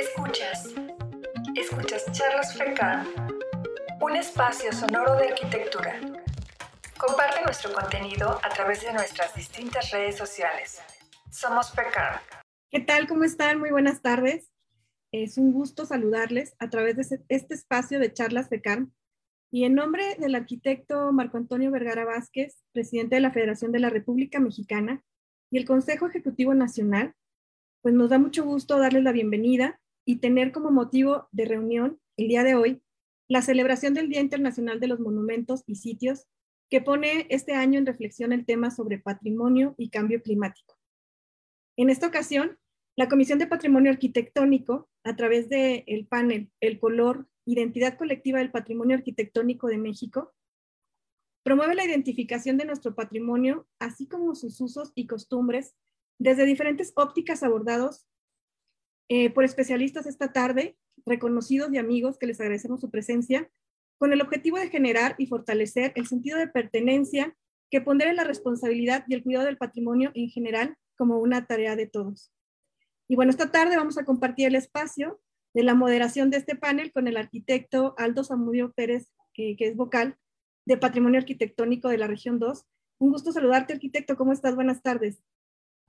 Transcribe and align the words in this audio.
Escuchas. 0.00 0.74
Escuchas 1.54 2.10
Charlas 2.12 2.56
FECAM, 2.56 3.06
un 4.00 4.16
espacio 4.16 4.72
sonoro 4.72 5.14
de 5.16 5.28
arquitectura. 5.28 6.00
Comparte 6.98 7.44
nuestro 7.44 7.70
contenido 7.74 8.40
a 8.42 8.48
través 8.48 8.80
de 8.80 8.94
nuestras 8.94 9.34
distintas 9.34 9.90
redes 9.90 10.16
sociales. 10.16 10.80
Somos 11.30 11.74
FECAM. 11.74 12.18
¿Qué 12.70 12.80
tal? 12.80 13.08
¿Cómo 13.08 13.24
están? 13.24 13.58
Muy 13.58 13.72
buenas 13.72 14.00
tardes. 14.00 14.50
Es 15.12 15.36
un 15.36 15.52
gusto 15.52 15.84
saludarles 15.84 16.54
a 16.58 16.70
través 16.70 16.96
de 16.96 17.20
este 17.28 17.52
espacio 17.52 18.00
de 18.00 18.10
Charlas 18.10 18.48
FECAM. 18.48 18.94
Y 19.52 19.64
en 19.64 19.74
nombre 19.74 20.14
del 20.18 20.34
arquitecto 20.34 21.12
Marco 21.12 21.36
Antonio 21.36 21.70
Vergara 21.70 22.06
Vázquez, 22.06 22.56
presidente 22.72 23.16
de 23.16 23.20
la 23.20 23.32
Federación 23.32 23.70
de 23.70 23.80
la 23.80 23.90
República 23.90 24.40
Mexicana, 24.40 25.04
y 25.50 25.58
el 25.58 25.66
Consejo 25.66 26.06
Ejecutivo 26.06 26.54
Nacional, 26.54 27.14
pues 27.82 27.94
nos 27.94 28.08
da 28.08 28.18
mucho 28.18 28.44
gusto 28.44 28.78
darles 28.78 29.02
la 29.02 29.12
bienvenida 29.12 29.79
y 30.04 30.16
tener 30.16 30.52
como 30.52 30.70
motivo 30.70 31.28
de 31.32 31.44
reunión 31.44 32.00
el 32.16 32.28
día 32.28 32.42
de 32.42 32.54
hoy 32.54 32.82
la 33.28 33.42
celebración 33.42 33.94
del 33.94 34.08
Día 34.08 34.20
Internacional 34.20 34.80
de 34.80 34.88
los 34.88 34.98
Monumentos 34.98 35.62
y 35.66 35.76
Sitios, 35.76 36.26
que 36.68 36.80
pone 36.80 37.26
este 37.30 37.54
año 37.54 37.78
en 37.78 37.86
reflexión 37.86 38.32
el 38.32 38.44
tema 38.44 38.72
sobre 38.72 38.98
patrimonio 38.98 39.76
y 39.78 39.90
cambio 39.90 40.20
climático. 40.20 40.76
En 41.76 41.90
esta 41.90 42.08
ocasión, 42.08 42.58
la 42.96 43.08
Comisión 43.08 43.38
de 43.38 43.46
Patrimonio 43.46 43.92
Arquitectónico, 43.92 44.88
a 45.04 45.14
través 45.14 45.48
del 45.48 45.84
el 45.86 46.06
panel 46.08 46.50
El 46.60 46.80
color, 46.80 47.28
identidad 47.46 47.96
colectiva 47.96 48.40
del 48.40 48.50
patrimonio 48.50 48.96
arquitectónico 48.96 49.68
de 49.68 49.78
México, 49.78 50.34
promueve 51.44 51.76
la 51.76 51.84
identificación 51.84 52.56
de 52.56 52.64
nuestro 52.64 52.94
patrimonio, 52.96 53.68
así 53.78 54.08
como 54.08 54.34
sus 54.34 54.60
usos 54.60 54.92
y 54.94 55.06
costumbres, 55.06 55.76
desde 56.18 56.44
diferentes 56.44 56.92
ópticas 56.96 57.42
abordados 57.42 58.06
eh, 59.12 59.28
por 59.28 59.42
especialistas 59.42 60.06
esta 60.06 60.32
tarde, 60.32 60.76
reconocidos 61.04 61.72
y 61.72 61.78
amigos 61.78 62.16
que 62.16 62.28
les 62.28 62.40
agradecemos 62.40 62.80
su 62.80 62.92
presencia, 62.92 63.50
con 63.98 64.12
el 64.12 64.20
objetivo 64.20 64.56
de 64.56 64.70
generar 64.70 65.16
y 65.18 65.26
fortalecer 65.26 65.92
el 65.96 66.06
sentido 66.06 66.38
de 66.38 66.46
pertenencia 66.46 67.36
que 67.72 67.80
pondere 67.80 68.12
la 68.12 68.22
responsabilidad 68.22 69.04
y 69.08 69.14
el 69.14 69.24
cuidado 69.24 69.46
del 69.46 69.58
patrimonio 69.58 70.12
en 70.14 70.28
general 70.28 70.76
como 70.96 71.18
una 71.18 71.44
tarea 71.48 71.74
de 71.74 71.88
todos. 71.88 72.32
Y 73.08 73.16
bueno, 73.16 73.30
esta 73.30 73.50
tarde 73.50 73.76
vamos 73.76 73.98
a 73.98 74.04
compartir 74.04 74.46
el 74.46 74.54
espacio 74.54 75.20
de 75.54 75.64
la 75.64 75.74
moderación 75.74 76.30
de 76.30 76.36
este 76.36 76.54
panel 76.54 76.92
con 76.92 77.08
el 77.08 77.16
arquitecto 77.16 77.96
Aldo 77.98 78.22
Zamudio 78.22 78.72
Pérez, 78.72 79.10
que 79.34 79.56
es 79.58 79.74
vocal 79.74 80.18
de 80.66 80.76
Patrimonio 80.76 81.18
Arquitectónico 81.18 81.88
de 81.88 81.98
la 81.98 82.06
región 82.06 82.38
2. 82.38 82.64
Un 83.00 83.10
gusto 83.10 83.32
saludarte, 83.32 83.72
arquitecto. 83.72 84.16
¿Cómo 84.16 84.32
estás? 84.32 84.54
Buenas 84.54 84.82
tardes. 84.82 85.20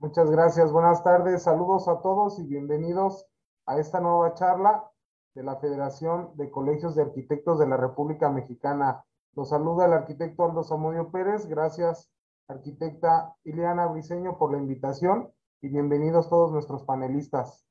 Muchas 0.02 0.28
gracias, 0.32 0.72
buenas 0.72 1.04
tardes, 1.04 1.44
saludos 1.44 1.86
a 1.86 2.00
todos 2.00 2.40
y 2.40 2.42
bienvenidos 2.42 3.28
a 3.66 3.78
esta 3.78 4.00
nueva 4.00 4.34
charla 4.34 4.90
de 5.32 5.44
la 5.44 5.60
Federación 5.60 6.32
de 6.34 6.50
Colegios 6.50 6.96
de 6.96 7.02
Arquitectos 7.02 7.60
de 7.60 7.68
la 7.68 7.76
República 7.76 8.28
Mexicana. 8.28 9.04
Los 9.36 9.50
saluda 9.50 9.86
el 9.86 9.92
arquitecto 9.92 10.44
Aldo 10.44 10.64
Samudio 10.64 11.12
Pérez, 11.12 11.46
gracias 11.46 12.10
arquitecta 12.48 13.36
Ileana 13.44 13.86
Briseño 13.86 14.38
por 14.38 14.50
la 14.50 14.58
invitación 14.58 15.30
y 15.60 15.68
bienvenidos 15.68 16.28
todos 16.28 16.50
nuestros 16.50 16.82
panelistas. 16.82 17.64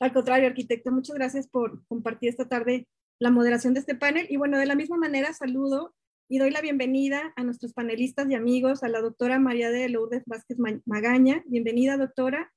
Al 0.00 0.14
contrario, 0.14 0.48
arquitecto, 0.48 0.90
muchas 0.90 1.16
gracias 1.16 1.46
por 1.48 1.84
compartir 1.86 2.30
esta 2.30 2.48
tarde 2.48 2.88
la 3.18 3.30
moderación 3.30 3.74
de 3.74 3.80
este 3.80 3.94
panel 3.94 4.26
y 4.30 4.38
bueno, 4.38 4.56
de 4.56 4.64
la 4.64 4.74
misma 4.74 4.96
manera 4.96 5.34
saludo 5.34 5.92
y 6.28 6.38
doy 6.38 6.50
la 6.50 6.62
bienvenida 6.62 7.32
a 7.36 7.44
nuestros 7.44 7.74
panelistas 7.74 8.30
y 8.30 8.34
amigos, 8.34 8.82
a 8.82 8.88
la 8.88 9.00
doctora 9.00 9.38
María 9.38 9.70
de 9.70 9.88
Lourdes 9.90 10.22
Vázquez 10.26 10.56
Magaña, 10.86 11.44
bienvenida 11.46 11.98
doctora, 11.98 12.50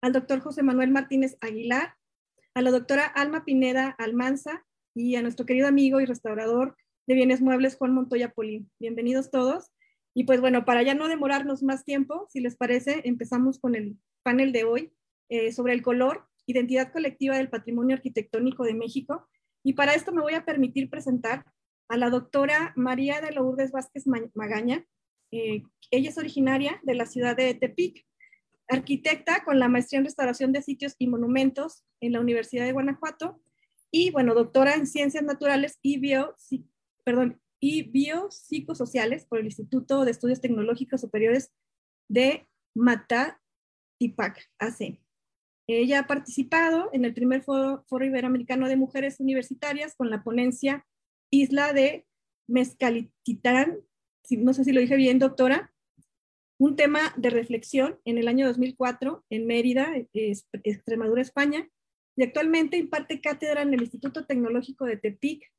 al 0.00 0.12
doctor 0.12 0.40
José 0.40 0.62
Manuel 0.64 0.90
Martínez 0.90 1.36
Aguilar, 1.40 1.94
a 2.54 2.62
la 2.62 2.72
doctora 2.72 3.06
Alma 3.06 3.44
Pineda 3.44 3.94
Almanza 3.98 4.64
y 4.94 5.14
a 5.14 5.22
nuestro 5.22 5.46
querido 5.46 5.68
amigo 5.68 6.00
y 6.00 6.04
restaurador 6.04 6.76
de 7.06 7.14
bienes 7.14 7.40
muebles 7.40 7.76
Juan 7.76 7.94
Montoya 7.94 8.32
Polín. 8.32 8.70
Bienvenidos 8.80 9.30
todos. 9.30 9.70
Y 10.14 10.24
pues 10.24 10.40
bueno, 10.40 10.64
para 10.64 10.82
ya 10.82 10.94
no 10.94 11.06
demorarnos 11.06 11.62
más 11.62 11.84
tiempo, 11.84 12.26
si 12.28 12.40
les 12.40 12.56
parece, 12.56 13.02
empezamos 13.04 13.60
con 13.60 13.76
el 13.76 13.96
panel 14.24 14.52
de 14.52 14.64
hoy 14.64 14.92
eh, 15.28 15.52
sobre 15.52 15.74
el 15.74 15.82
color, 15.82 16.26
identidad 16.46 16.92
colectiva 16.92 17.36
del 17.36 17.48
patrimonio 17.48 17.94
arquitectónico 17.94 18.64
de 18.64 18.74
México. 18.74 19.28
Y 19.62 19.74
para 19.74 19.94
esto 19.94 20.12
me 20.12 20.22
voy 20.22 20.34
a 20.34 20.44
permitir 20.44 20.90
presentar 20.90 21.46
a 21.88 21.96
la 21.96 22.10
doctora 22.10 22.72
María 22.76 23.20
de 23.20 23.32
Lourdes 23.32 23.72
Vázquez 23.72 24.04
Magaña. 24.06 24.86
Eh, 25.30 25.62
ella 25.90 26.10
es 26.10 26.18
originaria 26.18 26.80
de 26.82 26.94
la 26.94 27.06
ciudad 27.06 27.36
de 27.36 27.54
Tepic, 27.54 28.06
arquitecta 28.68 29.44
con 29.44 29.58
la 29.58 29.68
maestría 29.68 29.98
en 29.98 30.04
restauración 30.04 30.52
de 30.52 30.62
sitios 30.62 30.94
y 30.98 31.06
monumentos 31.06 31.84
en 32.00 32.12
la 32.12 32.20
Universidad 32.20 32.64
de 32.64 32.72
Guanajuato 32.72 33.40
y, 33.90 34.10
bueno, 34.10 34.34
doctora 34.34 34.74
en 34.74 34.86
ciencias 34.86 35.22
naturales 35.22 35.78
y, 35.82 35.98
bio, 35.98 36.34
perdón, 37.04 37.40
y 37.60 37.82
biopsicosociales 37.84 39.26
por 39.26 39.38
el 39.38 39.46
Instituto 39.46 40.04
de 40.04 40.10
Estudios 40.10 40.40
Tecnológicos 40.40 41.00
Superiores 41.00 41.52
de 42.08 42.48
Matatipac, 42.74 44.50
AC. 44.58 44.98
Ella 45.68 46.00
ha 46.00 46.06
participado 46.06 46.90
en 46.92 47.04
el 47.04 47.14
primer 47.14 47.42
foro, 47.42 47.84
foro 47.88 48.04
Iberoamericano 48.04 48.68
de 48.68 48.76
Mujeres 48.76 49.20
Universitarias 49.20 49.94
con 49.94 50.10
la 50.10 50.22
ponencia 50.22 50.84
isla 51.32 51.72
de 51.72 52.06
Mezcalititán, 52.46 53.78
no 54.30 54.54
sé 54.54 54.64
si 54.64 54.72
lo 54.72 54.80
dije 54.80 54.96
bien, 54.96 55.18
doctora, 55.18 55.72
un 56.58 56.76
tema 56.76 57.12
de 57.16 57.30
reflexión 57.30 57.98
en 58.04 58.18
el 58.18 58.28
año 58.28 58.46
2004 58.46 59.24
en 59.30 59.46
Mérida, 59.46 59.92
Extremadura, 60.12 61.22
España, 61.22 61.68
y 62.14 62.22
actualmente 62.22 62.76
imparte 62.76 63.20
cátedra 63.20 63.62
en 63.62 63.74
el 63.74 63.80
Instituto 63.80 64.26
Tecnológico 64.26 64.84
de 64.84 64.98
Tepic, 64.98 65.50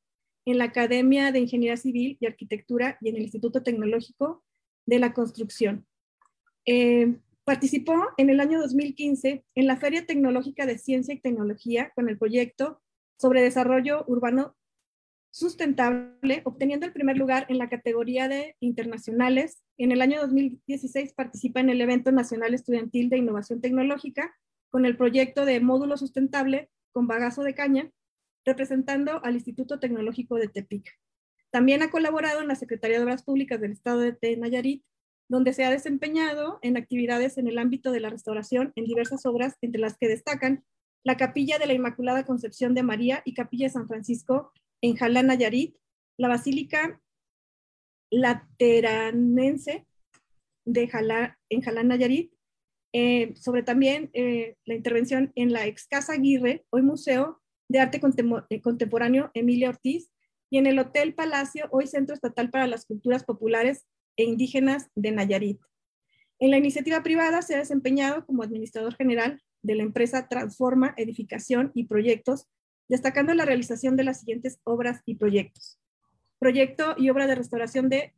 en 0.45 0.57
la 0.59 0.65
Academia 0.65 1.31
de 1.31 1.39
Ingeniería 1.39 1.77
Civil 1.77 2.17
y 2.19 2.25
Arquitectura 2.25 2.97
y 3.01 3.09
en 3.09 3.15
el 3.15 3.23
Instituto 3.23 3.63
Tecnológico 3.63 4.43
de 4.85 4.99
la 4.99 5.13
Construcción. 5.13 5.85
Eh, 6.65 7.15
participó 7.43 7.95
en 8.17 8.29
el 8.29 8.39
año 8.39 8.61
2015 8.61 9.43
en 9.55 9.67
la 9.67 9.77
Feria 9.77 10.05
Tecnológica 10.05 10.65
de 10.65 10.77
Ciencia 10.77 11.13
y 11.13 11.19
Tecnología 11.19 11.91
con 11.95 12.07
el 12.07 12.17
proyecto 12.17 12.81
sobre 13.17 13.41
desarrollo 13.41 14.03
urbano 14.07 14.55
sustentable, 15.33 16.41
obteniendo 16.45 16.85
el 16.85 16.93
primer 16.93 17.17
lugar 17.17 17.47
en 17.49 17.57
la 17.57 17.67
categoría 17.67 18.27
de 18.27 18.55
internacionales. 18.59 19.63
En 19.79 19.91
el 19.91 20.03
año 20.03 20.21
2016 20.21 21.13
participa 21.13 21.59
en 21.59 21.71
el 21.71 21.81
evento 21.81 22.11
nacional 22.11 22.53
estudiantil 22.53 23.09
de 23.09 23.17
innovación 23.17 23.59
tecnológica 23.59 24.35
con 24.69 24.85
el 24.85 24.95
proyecto 24.95 25.45
de 25.45 25.59
módulo 25.59 25.97
sustentable 25.97 26.69
con 26.91 27.07
bagazo 27.07 27.41
de 27.41 27.55
caña, 27.55 27.89
representando 28.45 29.25
al 29.25 29.33
Instituto 29.33 29.79
Tecnológico 29.79 30.35
de 30.35 30.49
Tepic. 30.49 30.99
También 31.49 31.81
ha 31.81 31.89
colaborado 31.89 32.41
en 32.41 32.47
la 32.47 32.55
Secretaría 32.55 32.97
de 32.97 33.03
Obras 33.03 33.23
Públicas 33.23 33.59
del 33.59 33.71
Estado 33.71 34.01
de 34.01 34.37
Nayarit, 34.37 34.83
donde 35.29 35.53
se 35.53 35.65
ha 35.65 35.71
desempeñado 35.71 36.59
en 36.61 36.77
actividades 36.77 37.39
en 37.39 37.47
el 37.47 37.57
ámbito 37.57 37.91
de 37.91 38.01
la 38.01 38.11
restauración 38.11 38.71
en 38.75 38.85
diversas 38.85 39.25
obras, 39.25 39.57
entre 39.61 39.81
las 39.81 39.97
que 39.97 40.07
destacan 40.07 40.63
la 41.03 41.17
Capilla 41.17 41.57
de 41.57 41.65
la 41.65 41.73
Inmaculada 41.73 42.23
Concepción 42.23 42.75
de 42.75 42.83
María 42.83 43.23
y 43.25 43.33
Capilla 43.33 43.65
de 43.65 43.73
San 43.73 43.87
Francisco 43.87 44.51
en 44.83 44.97
Jalán, 44.97 45.27
Nayarit, 45.27 45.75
la 46.17 46.27
Basílica 46.27 47.01
Lateranense 48.11 49.87
de 50.65 50.87
Jalán, 50.89 51.35
en 51.49 51.61
Jalán, 51.61 51.87
Nayarit, 51.87 52.33
eh, 52.91 53.33
sobre 53.35 53.63
también 53.63 54.11
eh, 54.13 54.57
la 54.65 54.75
intervención 54.75 55.31
en 55.35 55.53
la 55.53 55.65
ex 55.65 55.87
Casa 55.87 56.13
Aguirre, 56.13 56.65
hoy 56.69 56.81
Museo 56.81 57.41
de 57.69 57.79
Arte 57.79 58.01
eh, 58.49 58.61
Contemporáneo 58.61 59.31
Emilia 59.33 59.69
Ortiz, 59.69 60.11
y 60.51 60.57
en 60.57 60.67
el 60.67 60.77
Hotel 60.77 61.15
Palacio, 61.15 61.67
hoy 61.71 61.87
Centro 61.87 62.13
Estatal 62.13 62.51
para 62.51 62.67
las 62.67 62.85
Culturas 62.85 63.23
Populares 63.23 63.87
e 64.17 64.25
Indígenas 64.25 64.89
de 64.95 65.11
Nayarit. 65.11 65.61
En 66.39 66.51
la 66.51 66.57
iniciativa 66.57 67.01
privada 67.03 67.41
se 67.41 67.55
ha 67.55 67.59
desempeñado 67.59 68.25
como 68.25 68.43
administrador 68.43 68.95
general 68.95 69.41
de 69.63 69.75
la 69.75 69.83
empresa 69.83 70.27
Transforma 70.27 70.93
Edificación 70.97 71.71
y 71.73 71.85
Proyectos 71.85 72.49
destacando 72.89 73.33
la 73.33 73.45
realización 73.45 73.95
de 73.95 74.03
las 74.03 74.19
siguientes 74.19 74.59
obras 74.63 75.01
y 75.05 75.15
proyectos. 75.15 75.79
Proyecto 76.39 76.95
y 76.97 77.09
obra 77.09 77.27
de 77.27 77.35
restauración 77.35 77.89
de 77.89 78.13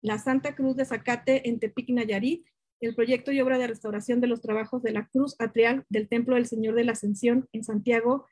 la 0.00 0.18
Santa 0.18 0.54
Cruz 0.54 0.76
de 0.76 0.84
Zacate 0.84 1.48
en 1.48 1.58
Tepic, 1.58 1.90
Nayarit, 1.90 2.46
el 2.80 2.94
proyecto 2.94 3.32
y 3.32 3.40
obra 3.40 3.58
de 3.58 3.66
restauración 3.66 4.20
de 4.20 4.28
los 4.28 4.40
trabajos 4.40 4.82
de 4.82 4.92
la 4.92 5.08
Cruz 5.08 5.34
Atrial 5.38 5.84
del 5.88 6.08
Templo 6.08 6.36
del 6.36 6.46
Señor 6.46 6.74
de 6.74 6.84
la 6.84 6.92
Ascensión 6.92 7.48
en 7.52 7.64
Santiago, 7.64 8.26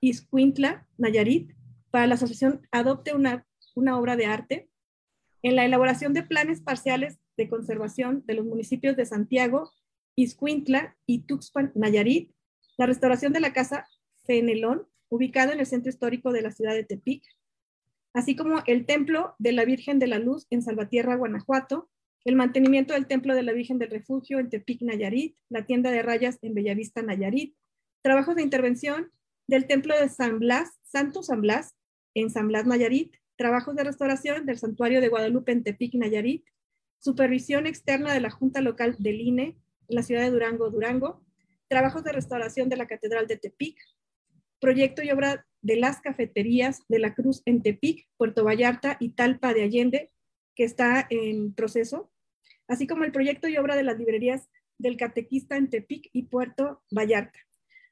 Iscuintla, 0.00 0.86
Nayarit, 0.98 1.52
para 1.90 2.06
la 2.06 2.16
asociación 2.16 2.66
Adopte 2.72 3.14
una, 3.14 3.46
una 3.74 3.98
obra 3.98 4.16
de 4.16 4.26
arte, 4.26 4.68
en 5.42 5.56
la 5.56 5.64
elaboración 5.64 6.12
de 6.14 6.22
planes 6.22 6.60
parciales 6.60 7.18
de 7.36 7.48
conservación 7.48 8.24
de 8.26 8.34
los 8.34 8.46
municipios 8.46 8.96
de 8.96 9.06
Santiago, 9.06 9.70
Iscuintla 10.16 10.96
y 11.06 11.20
Tuxpan, 11.20 11.72
Nayarit, 11.74 12.32
la 12.76 12.86
restauración 12.86 13.32
de 13.32 13.40
la 13.40 13.52
Casa 13.52 13.86
Fenelón 14.24 14.88
ubicado 15.14 15.52
en 15.52 15.60
el 15.60 15.66
centro 15.66 15.90
histórico 15.90 16.32
de 16.32 16.42
la 16.42 16.50
ciudad 16.50 16.74
de 16.74 16.82
Tepic, 16.82 17.24
así 18.14 18.34
como 18.34 18.64
el 18.66 18.84
Templo 18.84 19.36
de 19.38 19.52
la 19.52 19.64
Virgen 19.64 20.00
de 20.00 20.08
la 20.08 20.18
Luz 20.18 20.48
en 20.50 20.60
Salvatierra, 20.60 21.14
Guanajuato, 21.14 21.88
el 22.24 22.34
mantenimiento 22.34 22.94
del 22.94 23.06
Templo 23.06 23.36
de 23.36 23.44
la 23.44 23.52
Virgen 23.52 23.78
del 23.78 23.90
Refugio 23.90 24.40
en 24.40 24.50
Tepic, 24.50 24.82
Nayarit, 24.82 25.36
la 25.48 25.66
tienda 25.66 25.92
de 25.92 26.02
rayas 26.02 26.38
en 26.42 26.54
Bellavista, 26.54 27.00
Nayarit, 27.00 27.54
trabajos 28.02 28.34
de 28.34 28.42
intervención 28.42 29.12
del 29.46 29.68
templo 29.68 29.94
de 29.96 30.08
San 30.08 30.40
Blas, 30.40 30.80
Santo 30.82 31.22
San 31.22 31.42
Blas, 31.42 31.76
en 32.14 32.30
San 32.30 32.48
Blas, 32.48 32.66
Nayarit, 32.66 33.14
trabajos 33.36 33.76
de 33.76 33.84
restauración 33.84 34.46
del 34.46 34.58
santuario 34.58 35.00
de 35.00 35.08
Guadalupe 35.08 35.52
en 35.52 35.62
Tepic, 35.62 35.94
Nayarit, 35.94 36.44
supervisión 36.98 37.68
externa 37.68 38.12
de 38.12 38.20
la 38.20 38.30
Junta 38.30 38.60
Local 38.62 38.96
del 38.98 39.20
INE 39.20 39.58
en 39.88 39.94
la 39.94 40.02
ciudad 40.02 40.22
de 40.22 40.30
Durango, 40.30 40.70
Durango, 40.70 41.22
trabajos 41.68 42.02
de 42.02 42.10
restauración 42.10 42.68
de 42.68 42.76
la 42.76 42.88
Catedral 42.88 43.28
de 43.28 43.36
Tepic, 43.36 43.78
proyecto 44.64 45.02
y 45.02 45.10
obra 45.10 45.46
de 45.60 45.76
las 45.76 46.00
cafeterías 46.00 46.84
de 46.88 46.98
la 46.98 47.14
Cruz 47.14 47.42
en 47.44 47.62
Tepic, 47.62 48.08
Puerto 48.16 48.44
Vallarta 48.44 48.96
y 48.98 49.10
Talpa 49.10 49.52
de 49.52 49.62
Allende, 49.62 50.10
que 50.56 50.64
está 50.64 51.06
en 51.10 51.52
proceso, 51.52 52.10
así 52.66 52.86
como 52.86 53.04
el 53.04 53.12
proyecto 53.12 53.46
y 53.46 53.58
obra 53.58 53.76
de 53.76 53.82
las 53.82 53.98
librerías 53.98 54.48
del 54.78 54.96
Catequista 54.96 55.58
en 55.58 55.68
Tepic 55.68 56.08
y 56.14 56.22
Puerto 56.22 56.82
Vallarta. 56.90 57.38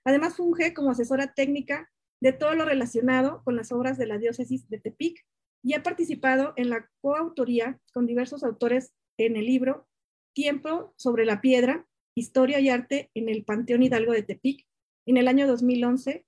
Además, 0.03 0.37
funge 0.37 0.73
como 0.73 0.93
asesora 0.93 1.35
técnica 1.35 1.93
de 2.23 2.33
todo 2.33 2.55
lo 2.55 2.65
relacionado 2.65 3.43
con 3.45 3.55
las 3.55 3.71
obras 3.71 3.99
de 3.99 4.07
la 4.07 4.17
diócesis 4.17 4.67
de 4.71 4.79
Tepic 4.79 5.27
y 5.63 5.75
ha 5.75 5.83
participado 5.83 6.55
en 6.57 6.71
la 6.71 6.89
coautoría 7.03 7.79
con 7.93 8.07
diversos 8.07 8.45
autores 8.45 8.95
en 9.19 9.37
el 9.37 9.45
libro 9.45 9.87
Tiempo 10.33 10.95
sobre 10.97 11.27
la 11.27 11.43
Piedra, 11.43 11.87
Historia 12.15 12.61
y 12.61 12.71
Arte 12.71 13.11
en 13.13 13.29
el 13.29 13.45
Panteón 13.45 13.83
Hidalgo 13.83 14.13
de 14.13 14.23
Tepic 14.23 14.67
en 15.05 15.19
el 15.19 15.29
año 15.29 15.47
2011, 15.47 16.25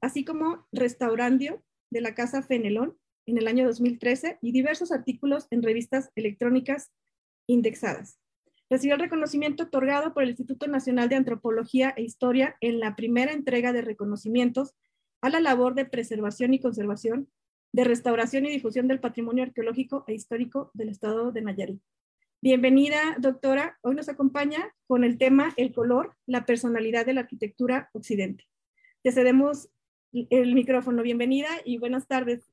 así 0.00 0.24
como 0.24 0.66
Restaurandio 0.72 1.62
de 1.90 2.00
la 2.00 2.14
Casa 2.14 2.42
Fenelón 2.42 2.96
en 3.26 3.38
el 3.38 3.46
año 3.46 3.66
2013 3.66 4.38
y 4.40 4.52
diversos 4.52 4.92
artículos 4.92 5.46
en 5.50 5.62
revistas 5.62 6.10
electrónicas 6.14 6.90
indexadas. 7.46 8.18
Recibió 8.68 8.94
el 8.94 9.00
reconocimiento 9.00 9.64
otorgado 9.64 10.14
por 10.14 10.22
el 10.22 10.30
Instituto 10.30 10.68
Nacional 10.68 11.08
de 11.08 11.16
Antropología 11.16 11.92
e 11.96 12.02
Historia 12.02 12.56
en 12.60 12.78
la 12.78 12.94
primera 12.94 13.32
entrega 13.32 13.72
de 13.72 13.82
reconocimientos 13.82 14.74
a 15.20 15.28
la 15.28 15.40
labor 15.40 15.74
de 15.74 15.84
preservación 15.84 16.54
y 16.54 16.60
conservación, 16.60 17.28
de 17.72 17.84
restauración 17.84 18.46
y 18.46 18.50
difusión 18.50 18.88
del 18.88 19.00
patrimonio 19.00 19.42
arqueológico 19.42 20.04
e 20.06 20.14
histórico 20.14 20.70
del 20.74 20.88
estado 20.88 21.32
de 21.32 21.42
Nayarit. 21.42 21.82
Bienvenida, 22.42 23.16
doctora. 23.18 23.78
Hoy 23.82 23.96
nos 23.96 24.08
acompaña 24.08 24.74
con 24.86 25.04
el 25.04 25.18
tema 25.18 25.52
El 25.56 25.74
color, 25.74 26.16
la 26.26 26.46
personalidad 26.46 27.04
de 27.04 27.12
la 27.12 27.20
arquitectura 27.20 27.90
occidente. 27.92 28.44
Te 29.02 29.12
cedemos 29.12 29.68
el 30.12 30.54
micrófono. 30.54 31.02
Bienvenida 31.02 31.48
y 31.64 31.78
buenas 31.78 32.06
tardes. 32.06 32.50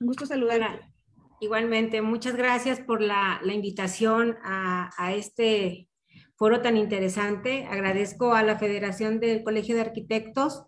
Un 0.00 0.06
gusto 0.06 0.26
saludarla. 0.26 0.92
Igualmente, 1.40 2.02
muchas 2.02 2.36
gracias 2.36 2.80
por 2.80 3.00
la, 3.00 3.40
invitación 3.44 4.36
a, 4.42 4.90
a, 4.96 5.12
este 5.14 5.88
foro 6.36 6.62
tan 6.62 6.76
interesante. 6.76 7.66
Agradezco 7.66 8.34
a 8.34 8.42
la 8.42 8.58
Federación 8.58 9.20
del 9.20 9.42
Colegio 9.42 9.74
de 9.74 9.82
Arquitectos 9.82 10.66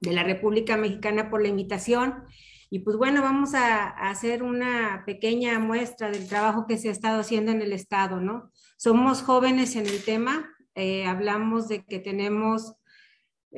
de 0.00 0.12
la 0.12 0.22
República 0.22 0.76
Mexicana 0.76 1.30
por 1.30 1.42
la 1.42 1.48
invitación. 1.48 2.24
Y 2.70 2.80
pues 2.80 2.96
bueno, 2.96 3.22
vamos 3.22 3.54
a, 3.54 3.88
hacer 3.88 4.42
una 4.42 5.04
pequeña 5.06 5.58
muestra 5.58 6.10
del 6.10 6.28
trabajo 6.28 6.66
que 6.66 6.78
se 6.78 6.88
ha 6.88 6.92
estado 6.92 7.20
haciendo 7.20 7.52
en 7.52 7.62
el 7.62 7.72
Estado, 7.72 8.20
¿no? 8.20 8.50
Somos 8.76 9.22
jóvenes 9.22 9.76
en 9.76 9.86
el 9.86 10.04
tema, 10.04 10.50
eh, 10.74 11.06
hablamos 11.06 11.68
de 11.68 11.84
que 11.84 11.98
tenemos 11.98 12.74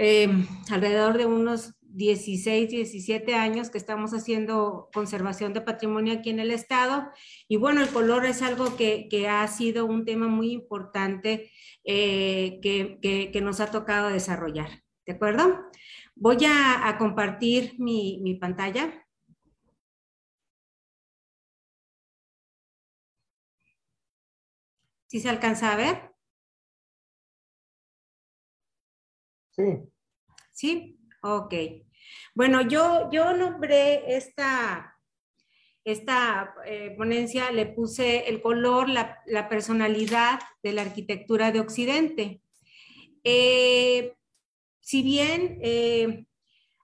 eh, 0.00 0.29
alrededor 0.71 1.19
de 1.19 1.27
unos 1.27 1.75
16, 1.83 2.71
17 2.71 3.35
años 3.35 3.69
que 3.71 3.79
estamos 3.79 4.12
haciendo 4.12 4.89
conservación 4.95 5.53
de 5.53 5.61
patrimonio 5.61 6.15
aquí 6.15 6.31
en 6.31 6.39
el 6.39 6.53
estado. 6.53 7.11
Y 7.49 7.56
bueno, 7.56 7.83
el 7.83 7.89
color 7.89 8.25
es 8.25 8.41
algo 8.43 8.77
que, 8.77 9.09
ha 9.29 9.47
sido 9.49 9.87
un 9.87 10.05
tema 10.05 10.29
muy 10.29 10.53
importante 10.53 11.50
eh, 11.85 12.61
que, 12.62 13.41
nos 13.43 13.59
ha 13.61 13.73
tocado 13.73 14.09
desarrollar. 14.11 14.85
¿De 15.05 15.15
acuerdo? 15.15 15.65
Voy 16.15 16.39
a, 16.47 16.97
compartir 16.99 17.75
mi, 17.79 18.21
mi 18.23 18.37
pantalla. 18.37 19.05
¿Sí 25.09 25.21
se 25.21 25.29
alcanza 25.29 25.73
a 25.73 25.77
ver? 25.77 26.18
Sí. 29.58 29.64
¿Sí? 30.52 30.99
Ok. 31.20 31.52
Bueno, 32.34 32.62
yo, 32.62 33.10
yo 33.10 33.32
nombré 33.37 34.16
esta, 34.16 34.96
esta 35.84 36.55
eh, 36.64 36.94
ponencia, 36.96 37.50
le 37.50 37.66
puse 37.66 38.28
el 38.28 38.40
color, 38.40 38.88
la, 38.88 39.49
personalidad 39.49 40.38
de 40.62 40.72
la 40.72 40.82
arquitectura 40.82 41.50
de 41.50 41.58
Occidente. 41.60 42.40
Eh, 43.25 44.14
si 44.81 45.02
bien 45.02 45.58
eh, 45.60 46.26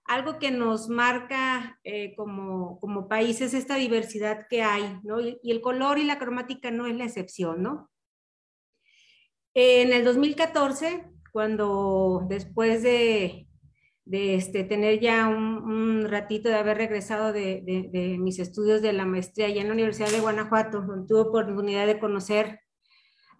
algo 0.06 0.40
que 0.40 0.50
nos 0.50 0.88
marca 0.88 1.80
como, 2.16 2.80
como 2.80 3.08
país 3.08 3.40
es 3.40 3.54
esta 3.54 3.76
diversidad 3.76 4.46
que 4.50 4.62
hay, 4.62 4.98
¿no? 5.04 5.20
Y, 5.20 5.38
y, 5.44 5.52
el 5.52 5.60
color 5.60 5.98
y 5.98 6.04
la 6.04 6.18
cromática 6.18 6.72
no 6.72 6.86
es 6.86 6.96
la 6.96 7.04
excepción, 7.04 7.62
¿no? 7.62 7.90
En 9.54 9.92
el 9.92 10.04
2014, 10.04 11.13
cuando 11.34 12.26
después 12.28 12.84
de 12.84 13.48
este, 14.06 14.62
tener 14.62 15.00
ya 15.00 15.26
un, 15.26 16.04
ratito 16.08 16.48
de 16.48 16.54
haber 16.54 16.76
regresado 16.76 17.32
de, 17.32 18.16
mis 18.20 18.38
estudios 18.38 18.82
de 18.82 18.92
la 18.92 19.04
maestría 19.04 19.46
allá 19.46 19.62
en 19.62 19.66
la 19.66 19.72
Universidad 19.72 20.10
de 20.10 20.20
Guanajuato, 20.20 20.82
donde 20.82 21.08
tuve 21.08 21.22
oportunidad 21.22 21.88
de 21.88 21.98
conocer 21.98 22.60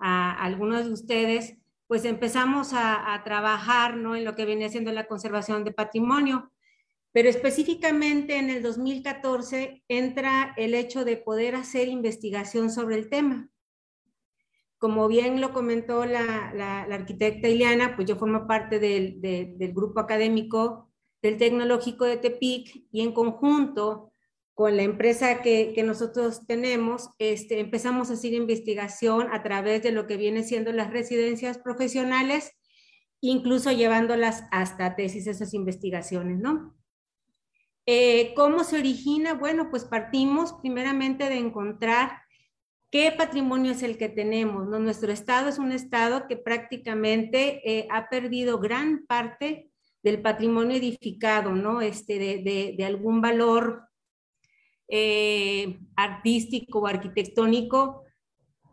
a, 0.01 0.33
algunos 0.33 0.87
de 0.87 0.93
ustedes, 0.93 1.57
pues 1.87 2.05
empezamos 2.05 2.73
a, 2.73 3.23
trabajar 3.25 3.97
¿no? 3.97 4.17
en 4.17 4.25
lo 4.25 4.35
que 4.35 4.45
viene 4.45 4.71
siendo 4.71 4.91
la 4.91 5.07
conservación 5.07 5.63
de 5.63 5.71
patrimonio. 5.71 6.51
Pero 7.13 7.29
específicamente 7.29 8.39
en 8.39 8.51
el 8.51 8.61
2014 8.61 9.85
entra 9.87 10.53
el 10.57 10.75
hecho 10.75 11.05
de 11.05 11.17
poder 11.17 11.55
hacer 11.55 11.87
investigación 11.87 12.73
sobre 12.73 12.97
el 12.97 13.09
tema. 13.09 13.51
Como 14.85 15.09
bien 15.09 15.41
lo 15.41 15.55
comentó 15.55 16.05
la, 16.05 16.83
arquitecta 16.91 17.49
Ileana, 17.49 17.97
pues 17.97 18.07
yo 18.07 18.17
formo 18.17 18.47
parte 18.47 18.79
del, 18.79 19.73
grupo 19.73 19.99
académico 19.99 20.93
del 21.23 21.39
Tecnológico 21.39 22.05
de 22.05 22.19
Tepic 22.19 22.85
y 22.93 23.01
en 23.01 23.13
conjunto 23.13 24.13
con 24.53 24.77
la 24.77 24.83
empresa 24.83 25.41
que, 25.41 25.83
nosotros 25.87 26.47
tenemos, 26.47 27.09
este, 27.19 27.61
empezamos 27.61 28.11
a 28.11 28.13
hacer 28.13 28.35
investigación 28.35 29.29
a 29.33 29.43
través 29.43 29.83
de 29.83 29.91
lo 29.91 30.07
que 30.07 30.19
viene 30.19 30.43
siendo 30.43 30.71
las 30.71 30.91
residencias 30.91 31.57
profesionales, 31.57 32.53
incluso 33.23 33.73
llevándolas 33.73 34.45
hasta 34.51 34.97
tesis 34.97 35.27
esas 35.27 35.55
investigaciones, 35.55 36.41
¿no? 36.41 36.77
Eh, 37.87 38.35
¿Cómo 38.37 38.65
se 38.65 38.81
origina? 38.81 39.33
Bueno, 39.33 39.71
pues 39.71 39.87
partimos 39.87 40.53
primeramente 40.61 41.31
de 41.31 41.39
encontrar 41.39 42.24
¿Qué 42.95 43.11
patrimonio 43.11 43.73
es 43.73 43.83
el 43.83 43.99
que 43.99 44.09
tenemos? 44.09 44.69
¿No? 44.69 44.79
Nuestro 44.79 45.11
estado 45.11 45.49
es 45.49 45.59
un 45.59 45.73
estado 45.73 46.29
que 46.29 46.37
prácticamente 46.37 47.61
eh, 47.69 47.89
ha 47.91 48.09
perdido 48.09 48.61
gran 48.61 49.05
parte 49.07 49.73
del 50.05 50.23
patrimonio 50.23 50.77
edificado, 50.77 51.51
¿no? 51.57 51.81
Este, 51.81 52.21
de, 52.21 52.85
algún 52.85 53.21
valor 53.21 53.89
eh, 54.87 55.81
artístico 55.97 56.83
o 56.83 56.87
arquitectónico, 56.87 58.05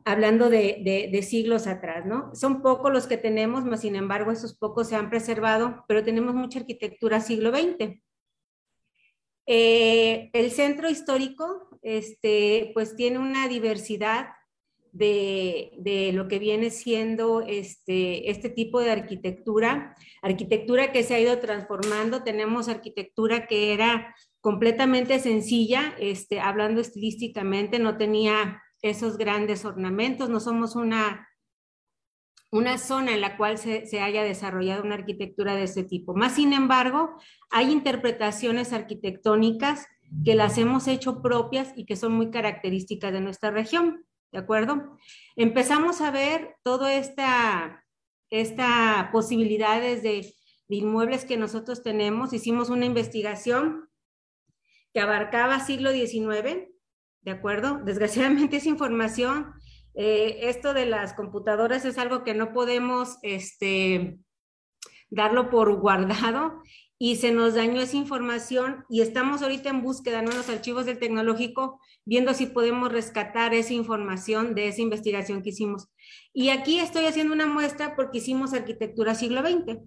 hablando 0.06 0.52
de, 0.52 1.20
siglos 1.28 1.66
atrás, 1.66 2.06
¿no? 2.06 2.30
Son 2.36 2.62
pocos 2.62 2.94
los 2.94 3.08
que 3.08 3.18
tenemos, 3.18 3.66
mas 3.66 3.82
sin 3.82 3.96
embargo 3.96 4.30
esos 4.30 4.56
pocos 4.56 4.88
se 4.88 4.96
han 4.96 5.10
preservado, 5.10 5.84
pero 5.88 6.04
tenemos 6.04 6.36
mucha 6.36 6.60
arquitectura 6.60 7.22
siglo 7.22 7.50
XX. 7.50 8.00
Eh, 9.48 10.30
el 10.32 10.52
centro 10.52 10.92
histórico 10.92 11.71
este, 11.82 12.72
pues 12.74 12.96
tiene 12.96 13.20
una 13.20 13.48
diversidad 13.48 14.30
de, 14.92 16.12
lo 16.14 16.28
que 16.28 16.40
viene 16.40 16.70
siendo 16.70 17.42
este, 17.42 18.30
este 18.30 18.50
tipo 18.50 18.80
de 18.80 18.92
arquitectura, 18.92 19.96
arquitectura 20.22 20.92
que 20.92 21.04
se 21.04 21.16
ha 21.16 21.20
ido 21.20 21.40
transformando. 21.40 22.24
Tenemos 22.24 22.68
arquitectura 22.68 23.48
que 23.48 23.74
era 23.74 24.16
completamente 24.42 25.20
sencilla, 25.20 25.96
este, 26.00 26.40
hablando 26.40 26.82
estilísticamente, 26.82 27.80
no 27.80 27.98
tenía 27.98 28.62
esos 28.82 29.18
grandes 29.18 29.64
ornamentos, 29.64 30.30
no 30.30 30.40
somos 30.40 30.76
una, 30.76 31.30
una 32.52 32.80
zona 32.80 33.14
en 33.14 33.22
la 33.22 33.38
cual 33.38 33.60
se, 33.60 33.86
se, 33.86 34.02
haya 34.02 34.24
desarrollado 34.24 34.84
una 34.84 34.96
arquitectura 34.96 35.56
de 35.56 35.64
ese 35.64 35.84
tipo. 35.84 36.16
Más 36.16 36.36
sin 36.36 36.54
embargo, 36.54 37.16
hay 37.52 37.72
interpretaciones 37.72 38.74
arquitectónicas 38.74 39.88
que 40.24 40.36
las 40.36 40.58
hemos 40.58 40.88
hecho 40.88 41.22
propias 41.22 41.74
y 41.76 41.86
que 41.86 41.96
son 41.96 42.14
muy 42.14 42.32
características 42.32 43.14
de 43.14 43.22
nuestra 43.22 43.52
región, 43.52 44.06
¿de 44.32 44.40
acuerdo? 44.40 44.98
Empezamos 45.36 46.02
a 46.02 46.12
ver 46.12 46.56
toda 46.64 46.94
esta, 46.94 47.84
esta 48.30 49.10
posibilidades 49.12 50.04
de, 50.04 50.34
de 50.68 50.76
inmuebles 50.76 51.26
que 51.26 51.38
nosotros 51.38 51.84
tenemos. 51.84 52.34
Hicimos 52.34 52.70
una 52.70 52.86
investigación 52.86 53.90
que 54.94 55.00
abarcaba 55.00 55.60
siglo 55.60 55.92
XIX, 55.92 56.68
¿de 57.22 57.32
acuerdo? 57.32 57.80
Desgraciadamente 57.84 58.58
esa 58.58 58.70
información, 58.70 59.54
eh, 59.94 60.40
esto 60.44 60.74
de 60.74 60.86
las 60.86 61.14
computadoras 61.14 61.86
es 61.86 61.98
algo 61.98 62.24
que 62.24 62.34
no 62.34 62.54
podemos 62.54 63.18
este, 63.22 64.20
darlo 65.10 65.50
por 65.50 65.80
guardado 65.80 66.62
y 67.04 67.16
se 67.16 67.32
nos 67.32 67.56
dañó 67.56 67.82
esa 67.82 67.98
información 67.98 68.86
y 68.88 69.02
estamos 69.02 69.42
ahorita 69.42 69.72
en 69.72 69.82
búsqueda 69.82 70.20
en 70.20 70.26
los 70.26 70.50
archivos 70.50 70.86
del 70.86 71.00
tecnológico 71.00 71.80
viendo 72.06 72.36
si 72.36 72.46
podemos 72.46 72.92
rescatar 72.92 73.56
esa 73.56 73.74
información 73.74 74.54
de 74.54 74.68
esa 74.68 74.84
investigación 74.84 75.42
que 75.42 75.50
hicimos. 75.50 75.88
Y 76.32 76.50
aquí 76.50 76.78
estoy 76.78 77.06
haciendo 77.06 77.34
una 77.34 77.48
muestra 77.48 77.96
porque 77.96 78.20
hicimos 78.20 78.54
arquitectura 78.54 79.16
siglo 79.16 79.42
XX, 79.42 79.80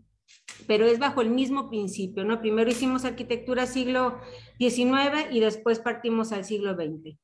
pero 0.67 0.87
es 0.87 0.99
bajo 0.99 1.21
el 1.21 1.31
mismo 1.31 1.71
principio, 1.71 2.25
¿no? 2.25 2.41
Primero 2.41 2.69
hicimos 2.69 3.05
arquitectura 3.05 3.67
siglo 3.67 4.19
XIX 4.59 5.31
y 5.31 5.39
después 5.39 5.79
partimos 5.79 6.33
al 6.33 6.45
siglo 6.45 6.75
XX. 6.75 7.17